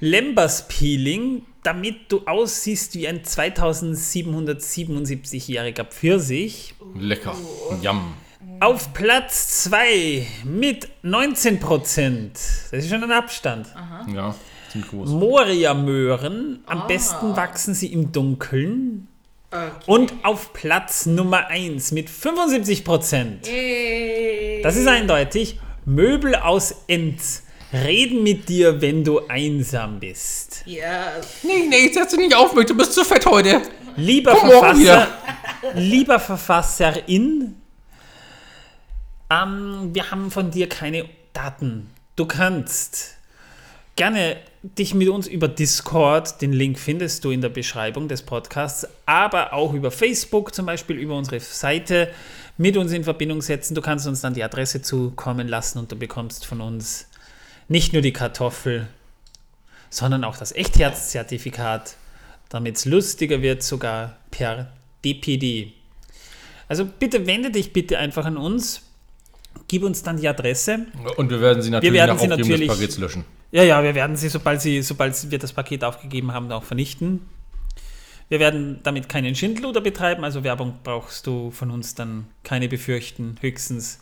Lembers 0.00 0.68
Peeling, 0.68 1.42
damit 1.68 2.10
du 2.10 2.22
aussiehst 2.24 2.94
wie 2.94 3.06
ein 3.06 3.20
2777-jähriger 3.20 5.84
Pfirsich. 5.84 6.74
Lecker. 6.98 7.36
Yum. 7.82 8.14
Auf 8.60 8.94
Platz 8.94 9.64
2 9.64 10.26
mit 10.44 10.88
19%. 11.04 12.30
Das 12.70 12.72
ist 12.72 12.88
schon 12.88 13.04
ein 13.04 13.12
Abstand. 13.12 13.66
Ja, 14.14 14.34
ziemlich 14.72 14.90
groß. 14.90 15.10
Moria-Möhren. 15.10 16.60
Am 16.64 16.86
besten 16.86 17.36
wachsen 17.36 17.74
sie 17.74 17.92
im 17.92 18.12
Dunkeln. 18.12 19.08
Und 19.84 20.14
auf 20.22 20.54
Platz 20.54 21.04
Nummer 21.04 21.48
1 21.48 21.92
mit 21.92 22.08
75%. 22.08 23.46
Yay. 23.46 24.62
Das 24.62 24.76
ist 24.76 24.88
eindeutig. 24.88 25.60
Möbel 25.84 26.34
aus 26.34 26.74
Enz. 26.86 27.42
Reden 27.72 28.22
mit 28.22 28.48
dir, 28.48 28.80
wenn 28.80 29.04
du 29.04 29.20
einsam 29.28 30.00
bist. 30.00 30.62
Ja. 30.64 31.12
Nee, 31.42 31.66
nee, 31.68 31.84
jetzt 31.84 31.98
hörst 31.98 32.12
du 32.12 32.16
nicht 32.16 32.34
auf 32.34 32.54
mit, 32.54 32.70
du 32.70 32.76
bist 32.76 32.94
zu 32.94 33.04
fett 33.04 33.26
heute. 33.26 33.62
Lieber 33.96 34.34
Komm 34.34 34.50
Verfasser, 34.50 35.08
lieber 35.74 36.18
Verfasserin, 36.18 37.56
ähm, 39.30 39.90
wir 39.92 40.10
haben 40.10 40.30
von 40.30 40.50
dir 40.50 40.68
keine 40.68 41.04
Daten. 41.32 41.90
Du 42.16 42.26
kannst 42.26 43.16
gerne 43.96 44.36
dich 44.62 44.94
mit 44.94 45.08
uns 45.08 45.26
über 45.26 45.48
Discord, 45.48 46.40
den 46.40 46.52
Link 46.52 46.78
findest 46.78 47.24
du 47.24 47.30
in 47.30 47.40
der 47.40 47.48
Beschreibung 47.48 48.08
des 48.08 48.22
Podcasts, 48.22 48.86
aber 49.06 49.52
auch 49.52 49.74
über 49.74 49.90
Facebook, 49.90 50.54
zum 50.54 50.66
Beispiel 50.66 50.96
über 50.96 51.16
unsere 51.16 51.40
Seite, 51.40 52.10
mit 52.56 52.76
uns 52.76 52.92
in 52.92 53.04
Verbindung 53.04 53.42
setzen. 53.42 53.74
Du 53.74 53.82
kannst 53.82 54.06
uns 54.06 54.20
dann 54.20 54.34
die 54.34 54.42
Adresse 54.42 54.82
zukommen 54.82 55.46
lassen 55.46 55.78
und 55.78 55.92
du 55.92 55.96
bekommst 55.96 56.46
von 56.46 56.60
uns 56.60 57.07
nicht 57.68 57.92
nur 57.92 58.02
die 58.02 58.12
Kartoffel, 58.12 58.88
sondern 59.90 60.24
auch 60.24 60.36
das 60.36 60.52
Echtheitszertifikat, 60.52 61.96
damit 62.48 62.76
es 62.76 62.84
lustiger 62.84 63.42
wird, 63.42 63.62
sogar 63.62 64.16
per 64.30 64.72
DPD. 65.04 65.72
Also 66.66 66.84
bitte 66.84 67.26
wende 67.26 67.50
dich 67.50 67.72
bitte 67.72 67.98
einfach 67.98 68.24
an 68.24 68.36
uns, 68.36 68.82
gib 69.68 69.82
uns 69.82 70.02
dann 70.02 70.18
die 70.18 70.28
Adresse. 70.28 70.86
Und 71.16 71.30
wir 71.30 71.40
werden 71.40 71.62
sie 71.62 71.70
natürlich 71.70 71.94
werden 71.94 72.10
nach 72.16 72.18
sie 72.18 72.26
Aufgeben 72.30 72.48
natürlich- 72.48 72.68
des 72.68 72.76
Pakets 72.76 72.98
löschen. 72.98 73.24
Ja, 73.50 73.62
ja, 73.62 73.82
wir 73.82 73.94
werden 73.94 74.14
sie, 74.16 74.28
sobald, 74.28 74.60
sie, 74.60 74.82
sobald 74.82 75.30
wir 75.30 75.38
das 75.38 75.54
Paket 75.54 75.82
aufgegeben 75.82 76.32
haben, 76.32 76.52
auch 76.52 76.64
vernichten. 76.64 77.26
Wir 78.28 78.40
werden 78.40 78.80
damit 78.82 79.08
keinen 79.08 79.34
Schindluder 79.34 79.80
betreiben, 79.80 80.22
also 80.22 80.44
Werbung 80.44 80.80
brauchst 80.84 81.26
du 81.26 81.50
von 81.50 81.70
uns 81.70 81.94
dann 81.94 82.26
keine 82.44 82.68
befürchten. 82.68 83.36
Höchstens, 83.40 84.00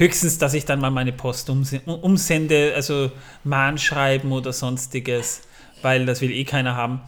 höchstens 0.00 0.38
dass 0.38 0.54
ich 0.54 0.64
dann 0.64 0.80
mal 0.80 0.90
meine 0.90 1.12
Post 1.12 1.48
umse- 1.50 1.84
umsende, 1.84 2.72
also 2.74 3.12
Mahnschreiben 3.44 4.32
oder 4.32 4.52
sonstiges, 4.52 5.42
weil 5.82 6.06
das 6.06 6.20
will 6.20 6.32
eh 6.32 6.44
keiner 6.44 6.74
haben. 6.74 7.00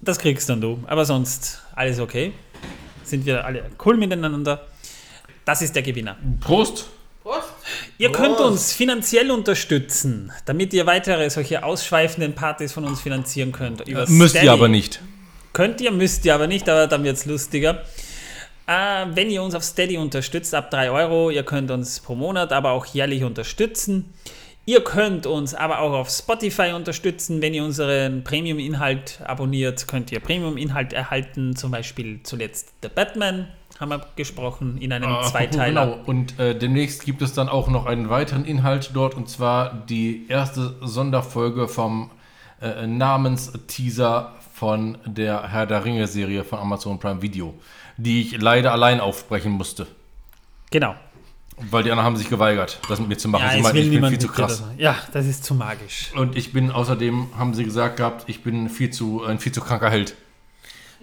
Das 0.00 0.18
kriegst 0.18 0.48
dann 0.48 0.60
du. 0.60 0.82
Aber 0.86 1.04
sonst 1.04 1.62
alles 1.74 2.00
okay. 2.00 2.32
Sind 3.04 3.26
wir 3.26 3.44
alle 3.44 3.70
cool 3.84 3.96
miteinander. 3.96 4.66
Das 5.44 5.62
ist 5.62 5.74
der 5.74 5.82
Gewinner. 5.82 6.16
Prost! 6.40 6.86
Prost. 7.22 7.48
Ihr 7.98 8.10
könnt 8.12 8.38
uns 8.40 8.72
finanziell 8.72 9.30
unterstützen, 9.30 10.32
damit 10.46 10.72
ihr 10.72 10.86
weitere 10.86 11.28
solche 11.28 11.62
ausschweifenden 11.64 12.34
Partys 12.34 12.72
von 12.72 12.84
uns 12.84 13.00
finanzieren 13.00 13.52
könnt. 13.52 13.86
Über 13.86 14.08
Müsst 14.08 14.30
Steady. 14.30 14.46
ihr 14.46 14.52
aber 14.52 14.68
nicht. 14.68 15.00
Könnt 15.52 15.80
ihr, 15.80 15.90
müsst 15.90 16.24
ihr 16.24 16.34
aber 16.34 16.46
nicht, 16.46 16.68
aber 16.68 16.86
dann 16.86 17.04
wird 17.04 17.16
es 17.16 17.26
lustiger. 17.26 17.82
Äh, 18.70 19.06
wenn 19.16 19.30
ihr 19.30 19.42
uns 19.42 19.56
auf 19.56 19.64
Steady 19.64 19.98
unterstützt, 19.98 20.54
ab 20.54 20.70
3 20.70 20.92
Euro, 20.92 21.30
ihr 21.30 21.42
könnt 21.42 21.72
uns 21.72 21.98
pro 21.98 22.14
Monat, 22.14 22.52
aber 22.52 22.70
auch 22.70 22.86
jährlich 22.86 23.24
unterstützen. 23.24 24.14
Ihr 24.64 24.84
könnt 24.84 25.26
uns 25.26 25.54
aber 25.56 25.80
auch 25.80 25.92
auf 25.92 26.08
Spotify 26.08 26.72
unterstützen. 26.72 27.42
Wenn 27.42 27.52
ihr 27.52 27.64
unseren 27.64 28.22
Premium-Inhalt 28.22 29.22
abonniert, 29.24 29.88
könnt 29.88 30.12
ihr 30.12 30.20
Premium-Inhalt 30.20 30.92
erhalten. 30.92 31.56
Zum 31.56 31.72
Beispiel 31.72 32.20
zuletzt 32.22 32.72
The 32.82 32.88
Batman, 32.94 33.48
haben 33.80 33.88
wir 33.88 34.06
gesprochen, 34.14 34.78
in 34.80 34.92
einem 34.92 35.08
Ah, 35.08 35.22
Zweiteiler. 35.22 35.86
Genau. 35.86 36.04
Und 36.06 36.38
äh, 36.38 36.56
demnächst 36.56 37.04
gibt 37.04 37.22
es 37.22 37.32
dann 37.32 37.48
auch 37.48 37.66
noch 37.66 37.86
einen 37.86 38.08
weiteren 38.08 38.44
Inhalt 38.44 38.92
dort 38.94 39.14
und 39.14 39.28
zwar 39.28 39.84
die 39.88 40.26
erste 40.28 40.76
Sonderfolge 40.82 41.66
vom 41.66 42.12
äh, 42.60 42.86
Namensteaser 42.86 44.36
von 44.52 44.98
der 45.06 45.48
Herr 45.48 45.64
der 45.64 45.84
Ringe 45.86 46.06
Serie 46.06 46.44
von 46.44 46.58
Amazon 46.58 46.98
Prime 46.98 47.22
Video, 47.22 47.54
die 48.02 48.22
ich 48.22 48.40
leider 48.40 48.72
allein 48.72 49.00
aufsprechen 49.00 49.52
musste, 49.52 49.86
Genau. 50.70 50.94
weil 51.70 51.82
die 51.82 51.90
anderen 51.90 52.06
haben 52.06 52.16
sich 52.16 52.28
geweigert, 52.28 52.78
das 52.88 52.98
mit 53.00 53.08
mir 53.08 53.18
zu 53.18 53.28
machen. 53.28 53.42
Ja, 53.44 53.52
Sie 53.52 53.60
meinten, 53.62 53.78
ich 53.78 53.90
bin 53.90 54.06
viel 54.06 54.18
zu 54.18 54.28
krass. 54.28 54.60
das- 54.60 54.68
Ja, 54.78 54.96
das 55.12 55.26
ist 55.26 55.44
zu 55.44 55.54
magisch. 55.54 56.10
Und 56.14 56.36
ich 56.36 56.52
bin 56.52 56.70
außerdem, 56.70 57.28
haben 57.36 57.54
sie 57.54 57.64
gesagt 57.64 57.96
gehabt, 57.98 58.24
ich 58.28 58.42
bin 58.42 58.68
viel 58.70 58.90
zu, 58.90 59.24
ein 59.24 59.38
viel 59.38 59.52
zu 59.52 59.60
kranker 59.60 59.90
Held. 59.90 60.14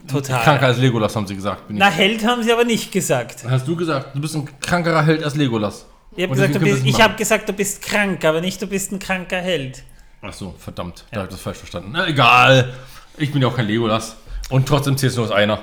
Total. 0.08 0.44
Kranker 0.44 0.68
als 0.68 0.78
Legolas, 0.78 1.16
haben 1.16 1.28
sie 1.28 1.36
gesagt. 1.36 1.64
Na, 1.70 1.90
Held 1.90 2.26
haben 2.26 2.44
sie 2.44 2.52
aber 2.54 2.64
nicht 2.64 2.92
gesagt. 2.92 3.44
Hast 3.50 3.68
du 3.68 3.76
gesagt, 3.76 4.16
du 4.16 4.22
bist 4.22 4.36
ein 4.36 4.48
krankerer 4.60 5.04
Held 5.04 5.24
als 5.24 5.36
Legolas? 5.36 5.86
Ich 6.16 6.24
habe 6.24 6.34
gesagt, 6.34 6.56
du 6.56 6.60
bist, 6.60 6.86
ich 6.86 7.02
habe 7.02 7.16
gesagt, 7.16 7.50
du 7.50 7.54
bist 7.54 7.82
krank, 7.82 8.24
aber 8.26 8.42
nicht, 8.42 8.62
du 8.62 8.68
bist 8.68 8.92
ein 8.92 9.00
kranker 9.00 9.38
Held. 9.42 9.84
Ach 10.22 10.34
so, 10.34 10.56
verdammt, 10.58 11.06
da 11.12 11.18
habe 11.18 11.28
ich 11.28 11.34
das 11.34 11.42
falsch 11.42 11.58
verstanden. 11.58 11.90
Na 11.94 12.08
egal, 12.08 12.74
ich 13.18 13.32
bin 13.32 13.42
ja 13.42 13.48
auch 13.50 13.56
kein 13.56 13.68
Legolas. 13.68 14.16
Und 14.50 14.68
trotzdem 14.68 14.98
zählt 14.98 15.16
nur 15.16 15.26
als 15.26 15.34
einer. 15.34 15.60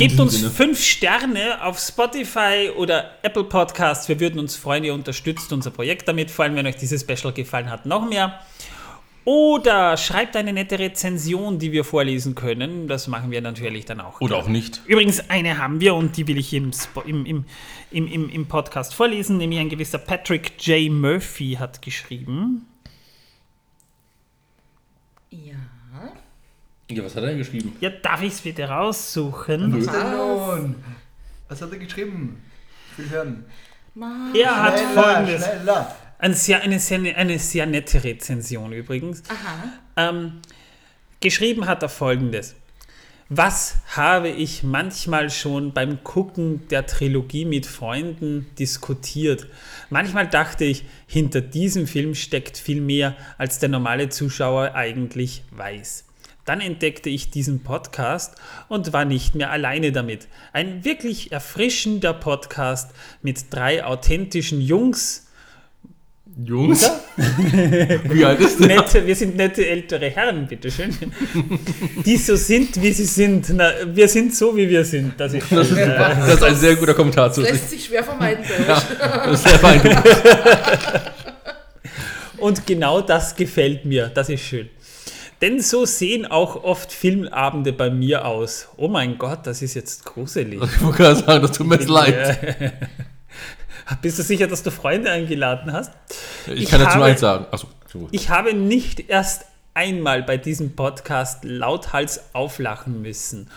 Gebt 0.00 0.18
uns 0.18 0.32
Sinne. 0.32 0.50
fünf 0.50 0.82
Sterne 0.82 1.62
auf 1.62 1.78
Spotify 1.78 2.70
oder 2.74 3.10
Apple 3.22 3.44
Podcasts. 3.44 4.08
Wir 4.08 4.18
würden 4.18 4.40
uns 4.40 4.56
freuen, 4.56 4.82
ihr 4.82 4.94
unterstützt 4.94 5.52
unser 5.52 5.70
Projekt 5.70 6.08
damit, 6.08 6.30
vor 6.30 6.46
allem 6.46 6.54
wenn 6.56 6.66
euch 6.66 6.76
dieses 6.76 7.02
Special 7.02 7.34
gefallen 7.34 7.70
hat, 7.70 7.84
noch 7.84 8.08
mehr. 8.08 8.40
Oder 9.26 9.98
schreibt 9.98 10.36
eine 10.36 10.54
nette 10.54 10.78
Rezension, 10.78 11.58
die 11.58 11.70
wir 11.72 11.84
vorlesen 11.84 12.34
können. 12.34 12.88
Das 12.88 13.08
machen 13.08 13.30
wir 13.30 13.42
natürlich 13.42 13.84
dann 13.84 14.00
auch. 14.00 14.22
Oder 14.22 14.38
auch 14.38 14.48
nicht. 14.48 14.80
Übrigens, 14.86 15.28
eine 15.28 15.58
haben 15.58 15.80
wir 15.80 15.94
und 15.94 16.16
die 16.16 16.26
will 16.26 16.38
ich 16.38 16.54
im, 16.54 16.70
Spo- 16.70 17.04
im, 17.04 17.26
im, 17.26 17.44
im, 17.90 18.06
im, 18.06 18.30
im 18.30 18.46
Podcast 18.46 18.94
vorlesen, 18.94 19.36
nämlich 19.36 19.60
ein 19.60 19.68
gewisser 19.68 19.98
Patrick 19.98 20.66
J. 20.66 20.90
Murphy 20.90 21.58
hat 21.60 21.82
geschrieben. 21.82 22.66
Ja. 25.30 25.56
Ja, 26.96 27.04
was 27.04 27.14
hat 27.14 27.24
er 27.24 27.34
geschrieben? 27.34 27.76
Ja, 27.80 27.90
darf 27.90 28.22
ich 28.22 28.32
es 28.34 28.40
bitte 28.40 28.64
raussuchen? 28.68 29.86
Was 29.86 29.92
denn 29.92 30.10
nun? 30.16 30.74
Was 31.48 31.62
hat 31.62 31.72
er 31.72 31.78
geschrieben? 31.78 32.42
Ich 32.92 32.98
will 32.98 33.10
hören. 33.10 33.44
Er 34.34 34.62
hat 34.62 34.78
Schneller, 34.78 35.02
folgendes. 35.02 35.44
schneller. 35.44 35.96
Ein 36.18 36.34
sehr, 36.34 36.60
eine, 36.62 36.78
sehr, 36.78 37.16
eine 37.16 37.38
sehr 37.38 37.66
nette 37.66 38.04
Rezension 38.04 38.72
übrigens. 38.72 39.22
Ähm, 39.96 40.40
geschrieben 41.20 41.66
hat 41.66 41.82
er 41.82 41.88
folgendes. 41.88 42.54
Was 43.32 43.76
habe 43.94 44.28
ich 44.28 44.64
manchmal 44.64 45.30
schon 45.30 45.72
beim 45.72 46.02
Gucken 46.02 46.66
der 46.68 46.86
Trilogie 46.86 47.44
mit 47.44 47.64
Freunden 47.64 48.46
diskutiert? 48.58 49.46
Manchmal 49.88 50.26
dachte 50.28 50.64
ich, 50.64 50.84
hinter 51.06 51.40
diesem 51.40 51.86
Film 51.86 52.16
steckt 52.16 52.58
viel 52.58 52.80
mehr, 52.80 53.16
als 53.38 53.60
der 53.60 53.68
normale 53.68 54.08
Zuschauer 54.08 54.74
eigentlich 54.74 55.44
weiß. 55.52 56.04
Dann 56.50 56.60
entdeckte 56.60 57.08
ich 57.08 57.30
diesen 57.30 57.62
Podcast 57.62 58.34
und 58.66 58.92
war 58.92 59.04
nicht 59.04 59.36
mehr 59.36 59.52
alleine 59.52 59.92
damit. 59.92 60.26
Ein 60.52 60.84
wirklich 60.84 61.30
erfrischender 61.30 62.12
Podcast 62.12 62.90
mit 63.22 63.54
drei 63.54 63.84
authentischen 63.84 64.60
Jungs, 64.60 65.28
Jungs? 66.44 66.90
Wie 68.02 68.24
alt 68.24 68.40
ist 68.40 68.58
der? 68.58 68.66
nette, 68.66 69.06
wir 69.06 69.14
sind 69.14 69.36
nette 69.36 69.64
ältere 69.64 70.10
Herren, 70.10 70.48
bitteschön, 70.48 70.92
die 72.04 72.16
so 72.16 72.34
sind, 72.34 72.82
wie 72.82 72.92
sie 72.94 73.04
sind. 73.04 73.50
Na, 73.54 73.70
wir 73.86 74.08
sind 74.08 74.34
so, 74.34 74.56
wie 74.56 74.68
wir 74.68 74.84
sind. 74.84 75.20
Das 75.20 75.32
ist, 75.32 75.52
Das 75.52 75.70
ist, 75.70 75.78
das 75.78 76.34
ist 76.34 76.42
ein 76.42 76.56
sehr 76.56 76.74
guter 76.74 76.94
Kommentar 76.94 77.32
zu 77.32 77.42
Lässt 77.42 77.70
sich 77.70 77.84
schwer 77.84 78.02
vermeiden 78.02 78.44
bei 78.48 78.74
euch. 78.74 78.82
Das 78.98 79.34
ist 79.34 79.44
sehr 79.44 79.58
beeindruckend. 79.58 80.04
Und 82.38 82.66
genau 82.66 83.02
das 83.02 83.36
gefällt 83.36 83.84
mir. 83.84 84.10
Das 84.12 84.28
ist 84.28 84.42
schön. 84.42 84.68
Denn 85.40 85.60
so 85.60 85.86
sehen 85.86 86.26
auch 86.26 86.64
oft 86.64 86.92
Filmabende 86.92 87.72
bei 87.72 87.88
mir 87.90 88.26
aus. 88.26 88.68
Oh 88.76 88.88
mein 88.88 89.16
Gott, 89.16 89.46
das 89.46 89.62
ist 89.62 89.74
jetzt 89.74 90.04
gruselig. 90.04 90.60
Ich 90.62 90.82
wollte 90.82 90.98
gerade 90.98 91.16
sagen, 91.16 91.42
das 91.42 91.52
tut 91.56 91.66
mir 91.66 91.76
jetzt 91.76 91.88
leid. 91.88 92.38
Bist 94.02 94.18
du 94.18 94.22
sicher, 94.22 94.46
dass 94.46 94.62
du 94.62 94.70
Freunde 94.70 95.10
eingeladen 95.10 95.72
hast? 95.72 95.92
Ich, 96.46 96.62
Ich 96.64 96.70
kann 96.70 96.80
dazu 96.80 96.94
habe- 96.96 97.04
eins 97.06 97.20
sagen. 97.20 97.46
Achso, 97.50 97.66
so. 97.90 98.08
Ich 98.12 98.28
habe 98.28 98.54
nicht 98.54 99.08
erst 99.08 99.46
einmal 99.74 100.22
bei 100.22 100.36
diesem 100.36 100.76
Podcast 100.76 101.44
lauthals 101.44 102.20
auflachen 102.34 103.02
müssen. 103.02 103.48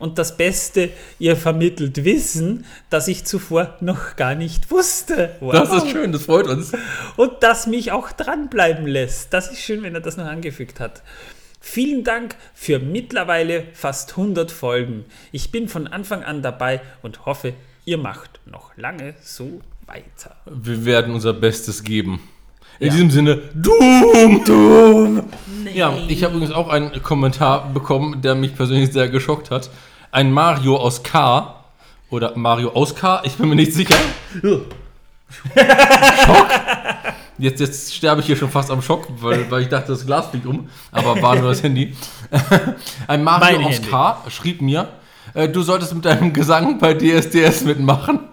Und 0.00 0.18
das 0.18 0.36
Beste, 0.36 0.88
ihr 1.18 1.36
vermittelt 1.36 2.04
Wissen, 2.04 2.64
das 2.88 3.06
ich 3.06 3.26
zuvor 3.26 3.76
noch 3.80 4.16
gar 4.16 4.34
nicht 4.34 4.70
wusste. 4.70 5.36
Wow. 5.40 5.52
Das 5.52 5.72
ist 5.72 5.90
schön, 5.90 6.10
das 6.10 6.24
freut 6.24 6.46
uns. 6.46 6.72
Und 7.16 7.34
das 7.40 7.66
mich 7.66 7.92
auch 7.92 8.10
dranbleiben 8.10 8.86
lässt. 8.86 9.32
Das 9.34 9.52
ist 9.52 9.60
schön, 9.60 9.82
wenn 9.82 9.94
er 9.94 10.00
das 10.00 10.16
noch 10.16 10.24
angefügt 10.24 10.80
hat. 10.80 11.02
Vielen 11.60 12.02
Dank 12.02 12.36
für 12.54 12.78
mittlerweile 12.78 13.64
fast 13.74 14.12
100 14.12 14.50
Folgen. 14.50 15.04
Ich 15.30 15.52
bin 15.52 15.68
von 15.68 15.86
Anfang 15.86 16.24
an 16.24 16.40
dabei 16.40 16.80
und 17.02 17.26
hoffe, 17.26 17.52
ihr 17.84 17.98
macht 17.98 18.40
noch 18.46 18.74
lange 18.78 19.14
so 19.20 19.60
weiter. 19.86 20.36
Wir 20.46 20.86
werden 20.86 21.12
unser 21.12 21.34
Bestes 21.34 21.84
geben. 21.84 22.20
In 22.78 22.90
diesem 22.90 23.10
Sinne, 23.10 23.42
Doom! 23.52 24.42
Doom! 24.46 25.24
Ja, 25.74 25.94
ich 26.08 26.24
habe 26.24 26.36
übrigens 26.36 26.54
auch 26.54 26.70
einen 26.70 27.02
Kommentar 27.02 27.68
bekommen, 27.74 28.22
der 28.22 28.34
mich 28.34 28.56
persönlich 28.56 28.90
sehr 28.90 29.10
geschockt 29.10 29.50
hat. 29.50 29.68
Ein 30.12 30.32
Mario 30.32 30.76
aus 30.76 31.02
K. 31.02 31.54
Oder 32.10 32.36
Mario 32.36 32.70
aus 32.72 32.94
K, 32.96 33.20
ich 33.24 33.34
bin 33.36 33.48
mir 33.48 33.54
nicht 33.54 33.72
sicher. 33.72 33.94
Schock. 34.42 34.66
Jetzt, 37.38 37.60
jetzt 37.60 37.94
sterbe 37.94 38.20
ich 38.20 38.26
hier 38.26 38.36
schon 38.36 38.50
fast 38.50 38.70
am 38.70 38.82
Schock, 38.82 39.06
weil, 39.20 39.48
weil 39.50 39.62
ich 39.62 39.68
dachte, 39.68 39.92
das 39.92 40.04
Glas 40.04 40.26
fliegt 40.26 40.44
um. 40.46 40.68
Aber 40.90 41.20
war 41.22 41.36
nur 41.36 41.50
das 41.50 41.62
Handy. 41.62 41.96
Ein 43.06 43.22
Mario 43.22 43.58
Mein 43.58 43.66
aus 43.68 43.74
Handy. 43.76 43.88
K 43.90 44.22
schrieb 44.28 44.60
mir, 44.60 44.88
äh, 45.34 45.48
du 45.48 45.62
solltest 45.62 45.94
mit 45.94 46.04
deinem 46.04 46.32
Gesang 46.32 46.78
bei 46.78 46.94
DSDS 46.94 47.62
mitmachen. 47.62 48.20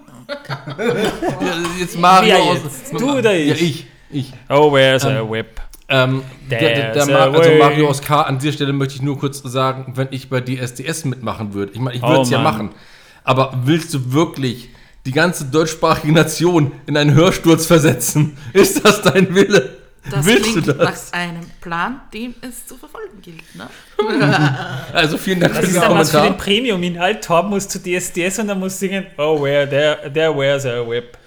Ja, 0.49 1.53
jetzt 1.79 1.97
Mario 1.97 2.35
aus. 2.35 2.57
jetzt? 2.63 2.93
Du 2.99 3.17
oder 3.17 3.33
Ja, 3.33 3.53
ich? 3.53 3.61
ich. 3.61 3.87
Ich. 4.09 4.33
Oh, 4.49 4.73
where's 4.73 5.05
a 5.05 5.21
whip? 5.29 5.61
Ähm, 5.89 6.23
der, 6.49 6.59
der, 6.59 6.93
der 6.93 7.19
also. 7.19 7.51
Mario 7.57 7.87
aus 7.89 8.01
K, 8.01 8.21
an 8.21 8.39
dieser 8.39 8.53
Stelle 8.53 8.73
möchte 8.73 8.95
ich 8.95 9.01
nur 9.01 9.17
kurz 9.17 9.39
sagen, 9.43 9.93
wenn 9.95 10.09
ich 10.11 10.29
bei 10.29 10.41
DSDS 10.41 11.05
mitmachen 11.05 11.53
würde. 11.53 11.71
Ich 11.73 11.79
meine, 11.79 11.95
ich 11.95 12.01
würde 12.03 12.21
es 12.21 12.29
Oh, 12.29 12.31
ja 12.31 12.39
machen. 12.39 12.71
Aber 13.23 13.53
willst 13.63 13.93
du 13.93 14.11
wirklich 14.11 14.69
die 15.05 15.11
ganze 15.13 15.45
deutschsprachige 15.45 16.11
Nation 16.11 16.73
in 16.87 16.97
einen 16.97 17.13
Hörsturz 17.13 17.65
versetzen? 17.65 18.37
Ist 18.53 18.83
das 18.83 19.01
dein 19.01 19.33
Wille? 19.33 19.77
Das 20.09 20.25
willst 20.25 20.43
klingt 20.43 20.67
du 20.67 20.73
das? 20.73 21.11
nach 21.11 21.19
einem 21.19 21.41
Plan, 21.59 22.01
dem 22.13 22.33
es 22.41 22.65
zu 22.65 22.77
verfolgen 22.77 23.21
gilt. 23.21 23.43
Ne? 23.55 23.67
Also 24.93 25.17
vielen 25.17 25.39
Dank 25.41 25.53
Das 25.53 25.61
für 25.61 25.67
ist 25.67 25.75
den 25.75 25.81
dann 25.81 25.97
was 25.97 26.11
für 26.11 26.17
den 26.17 26.23
Kommentar. 26.23 26.45
Premium-Inhalt. 26.45 27.23
Torben 27.23 27.49
muss 27.49 27.67
zu 27.67 27.79
DSDS 27.79 28.39
und 28.39 28.47
dann 28.47 28.59
muss 28.59 28.79
singen, 28.79 29.05
oh, 29.17 29.41
where 29.41 29.69
there, 29.69 30.11
there 30.13 30.35
where's 30.35 30.65
a 30.65 30.87
whip. 30.87 31.17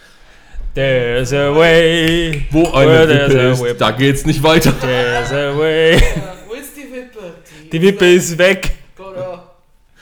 There's 0.75 1.33
a 1.33 1.55
way. 1.55 2.47
Wo 2.51 2.71
eine 2.71 3.09
Wippe 3.09 3.39
ist, 3.51 3.63
whip. 3.63 3.79
da 3.79 3.91
geht's 3.91 4.25
nicht 4.25 4.43
weiter. 4.43 4.73
There's 4.79 5.33
a 5.33 5.59
way. 5.59 6.01
Wo 6.47 6.55
ist 6.55 6.77
die 6.77 6.93
Wippe? 6.93 7.35
Die 7.73 7.83
Wippe 7.83 8.07
ist 8.07 8.39
weg. 8.39 8.71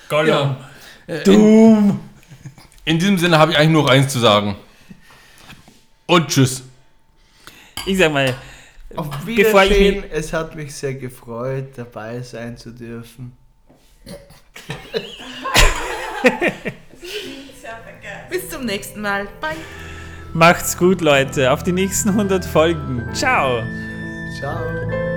Gollum. 0.08 0.56
Doom. 1.24 2.00
In 2.84 2.98
diesem 2.98 3.18
Sinne 3.18 3.38
habe 3.38 3.52
ich 3.52 3.58
eigentlich 3.58 3.70
nur 3.70 3.90
eins 3.90 4.12
zu 4.12 4.18
sagen. 4.18 4.56
Und 6.06 6.28
tschüss. 6.28 6.62
Ich 7.86 7.98
sag 7.98 8.12
mal, 8.12 8.34
Auf 8.96 9.08
Bevor 9.24 9.64
ich 9.64 9.70
Wiedersehen, 9.70 10.04
es 10.10 10.32
hat 10.32 10.56
mich 10.56 10.74
sehr 10.74 10.94
gefreut, 10.94 11.68
dabei 11.76 12.22
sein 12.22 12.56
zu 12.56 12.70
dürfen. 12.70 13.36
Bis 18.30 18.48
zum 18.48 18.64
nächsten 18.64 19.00
Mal. 19.00 19.28
Bye. 19.40 19.56
Macht's 20.38 20.76
gut, 20.76 21.00
Leute. 21.00 21.52
Auf 21.52 21.62
die 21.62 21.72
nächsten 21.72 22.10
100 22.10 22.44
Folgen. 22.44 23.02
Ciao. 23.12 23.62
Ciao. 24.38 25.07